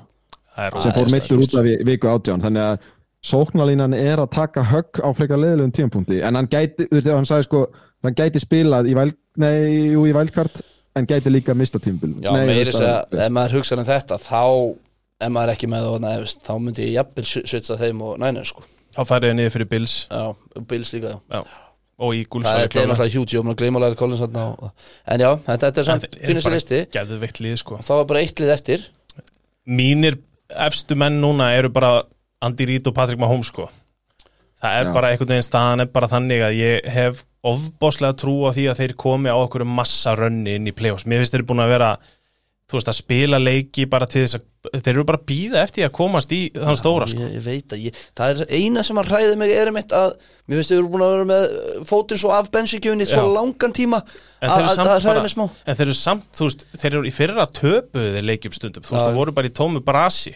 Sem 0.80 0.92
fór 0.96 1.12
mittur 1.12 1.38
út 1.44 1.54
af 1.60 1.64
vi- 1.66 1.84
viku 1.84 2.08
átján 2.08 2.40
þannig 2.40 2.64
að 2.64 2.80
sóknarlínan 3.26 3.96
er 3.98 4.22
að 4.22 4.32
taka 4.36 4.64
högg 4.70 5.02
á 5.02 5.10
frekar 5.18 5.40
leðilegum 5.42 5.74
tímapunkti 5.76 6.22
en 6.26 6.38
hann 6.40 6.50
gæti, 6.52 6.86
þú 6.92 7.00
veist, 7.00 7.12
hann 7.16 7.26
sagði 7.30 7.48
sko 7.50 7.62
hann 8.06 8.18
gæti 8.18 8.42
spilað 8.44 8.90
í, 8.92 8.96
væl, 8.98 9.12
nei, 9.42 9.56
jú, 9.96 10.06
í 10.10 10.14
vælkart 10.16 10.62
en 10.96 11.08
gæti 11.10 11.34
líka 11.34 11.56
mista 11.58 11.82
tímubil 11.82 12.14
já 12.24 12.32
meiri 12.38 12.70
þess 12.70 12.86
að 12.86 13.20
ef 13.26 13.34
maður 13.36 13.58
hugsa 13.60 13.78
um 13.80 13.86
þetta 13.88 14.20
þá 14.22 14.42
ef 15.26 15.30
maður 15.32 15.50
er 15.50 15.56
ekki 15.56 15.70
með 15.72 15.90
það 16.06 16.26
þá 16.46 16.54
myndi 16.62 16.86
ég 16.90 16.96
jafnvel 17.00 17.28
svitsa 17.32 17.78
þeim 17.82 18.02
og 18.06 18.18
næna 18.22 18.44
sko. 18.48 18.64
þá 18.96 19.02
farið 19.10 19.32
þið 19.32 19.38
niður 19.40 19.54
fyrir 19.56 19.70
Bills. 19.72 19.94
Já, 20.12 20.26
Bills 20.70 20.92
líka. 20.96 21.14
Já. 21.32 21.42
og 21.96 22.12
Eagles 22.16 22.44
Það 22.46 22.58
alveg 22.60 22.76
er 22.82 22.88
náttúrulega 22.92 23.14
hjúti 23.16 23.38
og 23.40 23.46
maður 23.48 23.60
gleyma 23.62 23.80
alveg 23.80 23.98
Collins 24.00 24.22
þarna 24.22 24.44
og- 24.52 24.72
En 25.08 25.20
já, 25.24 25.30
þetta, 25.48 25.70
þetta 25.70 25.80
er 25.80 25.80
En 25.80 25.86
samt 25.86 26.18
sér 26.20 26.44
bara 26.44 26.56
listi. 26.56 26.80
geðveikt 26.92 27.40
lið 27.44 27.58
sko. 27.62 27.78
Það 27.80 27.96
var 28.02 28.06
bara 28.06 28.20
eitt 28.20 28.40
lið 28.40 28.52
eftir. 28.56 28.84
Mínir 29.66 30.18
efstu 30.50 30.96
menn 30.96 31.22
núna 31.22 31.50
eru 31.58 31.70
bara 31.70 32.04
Andy 32.46 32.68
Reid 32.70 32.90
og 32.92 32.96
Patrick 32.98 33.22
Mahomes 33.22 33.52
sko. 33.52 33.70
Það 34.62 34.80
er 34.80 34.88
Já. 34.88 34.94
bara 34.96 35.12
einhvern 35.12 35.34
veginn 35.34 35.46
staðan 35.46 35.84
er 35.84 35.90
bara 35.94 36.10
þannig 36.10 36.44
að 36.46 36.60
ég 36.60 36.92
hef 36.96 37.24
ofbáslega 37.46 38.18
trú 38.18 38.38
á 38.48 38.56
því 38.56 38.70
að 38.72 38.82
þeir 38.82 38.94
komi 38.98 39.30
á 39.30 39.38
okkur 39.38 39.66
massa 39.68 40.16
rönni 40.18 40.56
inn 40.58 40.70
í 40.70 40.74
playoffs, 40.76 41.06
mér 41.06 41.22
finnst 41.22 41.36
þeir 41.36 41.46
búin 41.50 41.62
að 41.66 41.74
vera 41.76 41.90
þú 42.66 42.80
veist 42.80 42.90
að 42.90 42.98
spila 42.98 43.38
leiki 43.38 43.86
bara 43.90 44.08
til 44.10 44.24
þess 44.24 44.40
að 44.40 44.80
þeir 44.82 44.96
eru 44.96 45.04
bara 45.06 45.20
að 45.20 45.26
býða 45.30 45.60
eftir 45.62 45.86
að 45.86 45.92
komast 45.94 46.32
í 46.34 46.40
þann 46.56 46.80
stóra 46.80 47.06
sko. 47.12 47.22
ég, 47.22 47.36
ég 47.38 47.44
veit 47.46 47.76
að 47.76 47.84
ég, 47.86 48.00
það 48.18 48.32
er 48.32 48.56
eina 48.58 48.84
sem 48.88 48.98
að 48.98 49.12
hræði 49.12 49.36
mig 49.38 49.54
er 49.54 49.70
einmitt 49.70 49.94
að 49.94 50.16
mér 50.50 50.58
finnst 50.58 50.74
þau 50.74 50.78
eru 50.80 50.90
búin 50.96 51.06
að 51.06 51.14
vera 51.14 51.28
með 51.30 51.46
uh, 51.46 51.84
fótinn 51.92 52.22
svo 52.24 52.34
af 52.34 52.50
bensíkjöfunni 52.56 53.06
svo 53.06 53.22
Já. 53.22 53.30
langan 53.36 53.76
tíma. 53.78 54.02
Að 54.42 54.56
þeir 54.56 54.82
það 54.82 55.06
hræði 55.06 55.26
mig 55.28 55.34
smá. 55.36 55.46
En 55.46 55.78
þeir 55.78 55.86
eru 55.86 55.98
samt, 56.00 56.26
þú 56.34 56.50
veist, 56.50 56.66
þeir 56.74 56.92
eru 56.92 57.06
í 57.06 57.14
fyrra 57.14 57.46
töpuðu 57.62 58.16
þeir 58.18 58.28
leikjum 58.32 58.58
stundum, 58.58 58.88
þú 58.88 58.96
veist, 58.96 59.04
Já. 59.04 59.10
það 59.12 59.22
voru 59.22 59.36
bara 59.38 59.52
í 59.52 59.56
tómu 59.62 59.86
brasi 59.86 60.34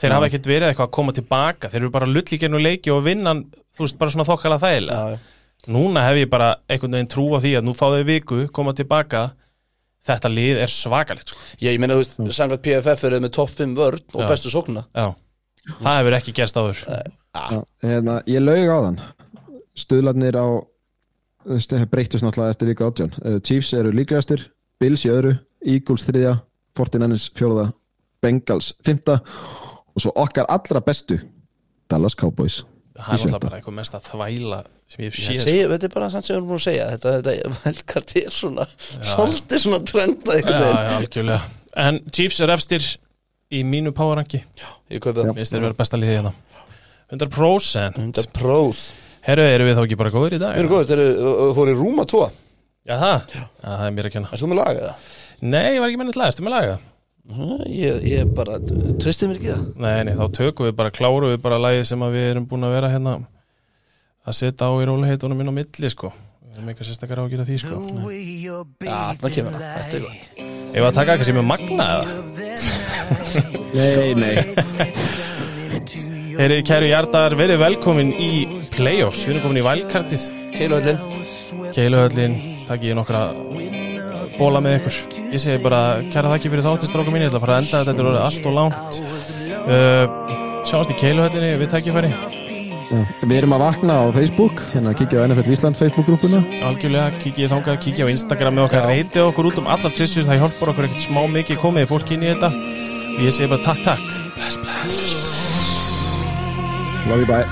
þeir 0.00 0.14
hafa 0.16 0.28
ekkert 0.28 0.50
verið 0.50 0.70
eitthvað 0.70 0.88
að 0.88 0.94
koma 0.98 1.14
tilbaka. 1.16 1.70
Þeir 1.72 1.82
eru 1.82 1.94
bara 1.94 2.08
lull 2.10 2.26
í 2.26 2.38
gennu 2.40 2.60
leiki 2.60 2.92
og 2.94 3.02
vinna 3.06 3.34
þú 3.76 3.84
veist, 3.84 3.98
bara 4.00 4.14
svona 4.14 4.28
þokkala 4.28 4.60
þægilega. 4.62 4.96
Já, 4.96 5.16
já. 5.16 5.66
núna 5.76 6.04
hef 6.06 6.20
ég 6.20 6.30
bara 6.30 6.52
einhvern 6.70 6.96
veginn 6.98 7.10
trú 7.12 7.26
á 7.34 7.38
því 7.42 7.52
að 7.58 7.66
nú 7.66 7.74
fá 7.76 7.86
þau 7.88 8.04
viku, 8.08 8.40
koma 8.54 8.74
tilbaka. 8.76 9.26
Þetta 10.06 10.30
lið 10.30 10.60
er 10.62 10.70
svakalegt 10.70 11.32
sko. 11.32 11.40
ég, 11.58 11.72
ég 11.74 11.80
meina 11.82 11.96
þú 11.96 12.04
veist, 12.04 12.20
samkvæmt 12.36 12.62
PFF 12.62 13.08
eru 13.08 13.18
með 13.24 13.32
topp 13.34 13.56
5 13.58 13.72
vörn 13.74 14.04
og 14.14 14.20
Já. 14.22 14.28
bestu 14.30 14.52
sóknuna 14.52 14.84
Já, 14.94 15.08
það 15.80 15.96
hefur 15.98 16.16
ekki 16.20 16.34
gerst 16.36 16.60
áður. 16.60 16.82
Já, 16.86 17.64
hérna, 17.82 18.20
ég 18.30 18.44
laug 18.44 18.70
á 18.70 18.78
þann. 18.84 19.00
Stuðlarnir 19.76 20.38
á 20.38 20.46
breytust 21.90 22.22
náttúrulega 22.22 22.54
eftir 22.54 22.70
viku 22.70 22.86
átján. 22.86 23.10
Uh, 23.18 23.40
Chiefs 23.42 23.72
eru 23.74 23.90
líklegastir, 23.94 24.46
Bills 24.78 25.02
í 25.06 25.10
öðru 25.10 25.34
Eagles 25.66 26.06
þriðja, 26.06 26.36
49ers 26.78 27.26
fjóraða 27.34 27.72
Bengals 28.22 28.72
fymta 28.86 29.18
og 29.96 30.04
svo 30.04 30.12
okkar 30.22 30.48
allra 30.52 30.82
bestu 30.84 31.18
Dallas 31.90 32.16
Cowboys 32.18 32.62
það 32.96 33.00
er 33.00 33.20
náttúrulega 33.20 33.42
bara 33.46 33.58
eitthvað 33.60 33.78
mest 33.80 33.96
að 33.96 34.10
þvæla 34.10 34.60
sem 34.86 35.02
ég 35.02 35.10
hef 35.10 35.18
Ég 35.18 35.26
séð 35.26 35.48
segi, 35.48 35.64
þetta 35.72 35.88
er 35.88 35.94
bara 35.96 36.10
samt 36.12 36.26
sem 36.28 36.34
við 36.34 36.38
erum 36.38 36.50
búin 36.52 36.60
að 36.60 36.66
segja 36.66 36.86
þetta, 36.92 37.14
þetta 37.16 37.54
velkart 37.64 38.14
er 38.20 38.36
svona 38.36 38.68
svolítið 39.10 39.64
svona 39.64 39.80
trenda 39.90 40.38
já, 40.40 40.60
algjörlega. 40.96 41.40
En 41.86 42.00
Chiefs 42.08 42.40
er 42.44 42.52
efstir 42.54 42.86
í 43.52 43.62
mínu 43.66 43.92
powerranki. 43.96 44.40
Ég 44.90 45.02
það. 45.02 45.34
Finnst 45.36 45.54
þeir 45.54 45.66
vera 45.66 45.78
besta 45.78 46.00
liðið 46.00 46.20
hérna. 46.20 46.32
100% 47.12 48.00
100 48.02 48.32
pros 48.34 48.80
Herru, 49.26 49.42
eru 49.46 49.66
við 49.66 49.76
þá 49.78 49.84
ekki 49.84 49.98
bara 49.98 50.10
góður 50.14 50.34
í 50.34 50.40
dag? 50.42 50.54
Við 50.54 50.62
erum 50.64 50.72
góður, 50.72 50.88
þeir 50.90 51.02
eru 51.02 51.52
fóru 51.54 51.74
í 51.74 51.78
rúma 51.78 52.06
2 52.10 52.24
Já, 52.86 52.94
það? 53.00 53.32
Já, 53.34 53.44
það 53.62 53.84
er 53.86 53.94
mér 53.94 54.06
að 54.08 54.12
kenna. 54.14 54.28
Er 54.30 54.40
þú 54.42 54.48
með 54.50 54.58
lag 54.60 54.80
eða? 54.80 54.92
Nei, 55.42 55.70
ég 55.74 55.80
var 55.82 55.90
ekki 55.90 55.98
með 55.98 56.08
neitt 56.08 56.18
lag, 56.20 56.30
ertu 56.30 56.44
með 56.46 56.54
laga? 56.54 56.76
Ég, 57.26 58.04
ég 58.06 58.28
bara, 58.36 58.60
tristið 59.02 59.28
mér 59.28 59.38
ekki 59.40 59.50
það? 59.50 59.64
Nei, 59.82 59.96
nei, 60.06 60.14
þá 60.14 60.26
tökum 60.36 60.68
við 60.68 60.76
bara, 60.78 60.92
klárum 60.94 61.32
við 61.32 61.40
bara 61.42 61.58
lagið 61.58 61.84
sem 61.90 62.04
að 62.06 62.14
við 62.14 62.26
erum 62.30 62.46
búin 62.48 62.66
að 62.68 62.74
vera 62.76 62.90
hérna 62.92 63.12
að 64.26 64.36
setja 64.38 64.68
á 64.70 64.72
í 64.78 64.86
róliheitunum 64.86 65.40
inn 65.42 65.50
á 65.50 65.54
milli, 65.58 65.88
sko. 65.90 66.08
Við 66.46 66.54
erum 66.60 66.70
eitthvað 66.70 66.88
sérstakar 66.90 67.18
á 67.18 67.24
að 67.24 67.32
gera 67.34 67.46
því, 67.48 67.56
sko. 67.64 67.76
Nei. 67.82 68.20
Já, 68.46 68.56
það 69.20 69.34
kemur 69.36 69.52
það, 69.56 69.62
þetta 69.80 69.94
er 69.98 70.02
gott. 70.06 70.22
Ef 70.76 70.82
að 70.86 70.94
taka 71.00 71.08
eitthvað 71.12 71.28
sem 71.30 71.40
er 71.42 71.46
magna, 71.50 71.84
eða? 71.96 72.06
Nei, 73.74 74.08
nei. 74.22 74.36
Herri, 76.36 76.58
kæru 76.68 76.86
hjartar, 76.92 77.36
verið 77.38 77.62
velkomin 77.64 78.10
í 78.12 78.30
Playoffs, 78.76 79.22
við 79.24 79.34
erum 79.34 79.46
komin 79.48 79.62
í 79.62 79.66
vælkartið 79.66 80.22
Keiluhöllin. 80.56 80.98
Keiluhöllin, 81.76 82.38
takk 82.68 82.86
ég 82.86 82.96
nokkra 82.98 83.22
bóla 84.38 84.62
með 84.64 84.78
ykkur. 84.80 84.96
Ég 85.32 85.42
segi 85.42 85.62
bara, 85.64 85.82
kæra 86.12 86.32
þakki 86.34 86.52
fyrir 86.52 86.66
þáttist 86.66 86.92
strákum 86.92 87.16
mín 87.16 87.24
Ég 87.24 87.30
ætla 87.30 87.40
að 87.40 87.46
fara 87.46 87.56
að 87.56 87.62
enda 87.64 87.84
þetta, 87.90 88.02
er 88.02 88.18
allt 88.26 88.50
og 88.50 88.56
langt. 88.56 88.92
Uh, 89.66 90.04
Sjáumst 90.66 90.90
í 90.90 90.96
Keiluhöllinni, 90.98 91.52
við 91.60 91.68
takkifæri 91.70 92.10
Já, 92.86 92.98
Við 93.22 93.36
erum 93.36 93.54
að 93.54 93.62
vakna 93.64 93.94
á 94.02 94.04
Facebook 94.14 94.62
hérna 94.72 94.92
kikja 94.98 95.22
á 95.22 95.26
NFL 95.26 95.54
Ísland 95.54 95.78
Facebook-grúpuna 95.78 96.40
Algjörlega, 96.66 97.08
kikið 97.22 97.50
þangað, 97.52 97.80
kikið 97.84 98.06
á 98.06 98.12
Instagram 98.14 98.54
með 98.58 98.66
okkar, 98.68 98.88
reytið 98.90 99.28
okkur 99.28 99.48
út 99.50 99.60
um 99.62 99.70
alla 99.70 99.90
trissur 99.94 100.26
Það 100.26 100.40
hjálpar 100.42 100.72
okkur 100.74 100.88
ekkert 100.88 101.06
smá 101.06 101.22
mikið 101.36 101.62
komið 101.62 101.90
fólk 101.92 102.08
inn 102.14 102.26
í 102.26 102.30
þetta. 102.32 102.50
Ég 103.22 103.30
segi 103.34 103.50
bara 103.50 103.66
takk, 103.66 103.80
takk. 103.86 104.06
Bless, 104.36 104.56
bless. 104.62 104.98
Love 107.06 107.22
you, 107.22 107.26
bye 107.30 107.46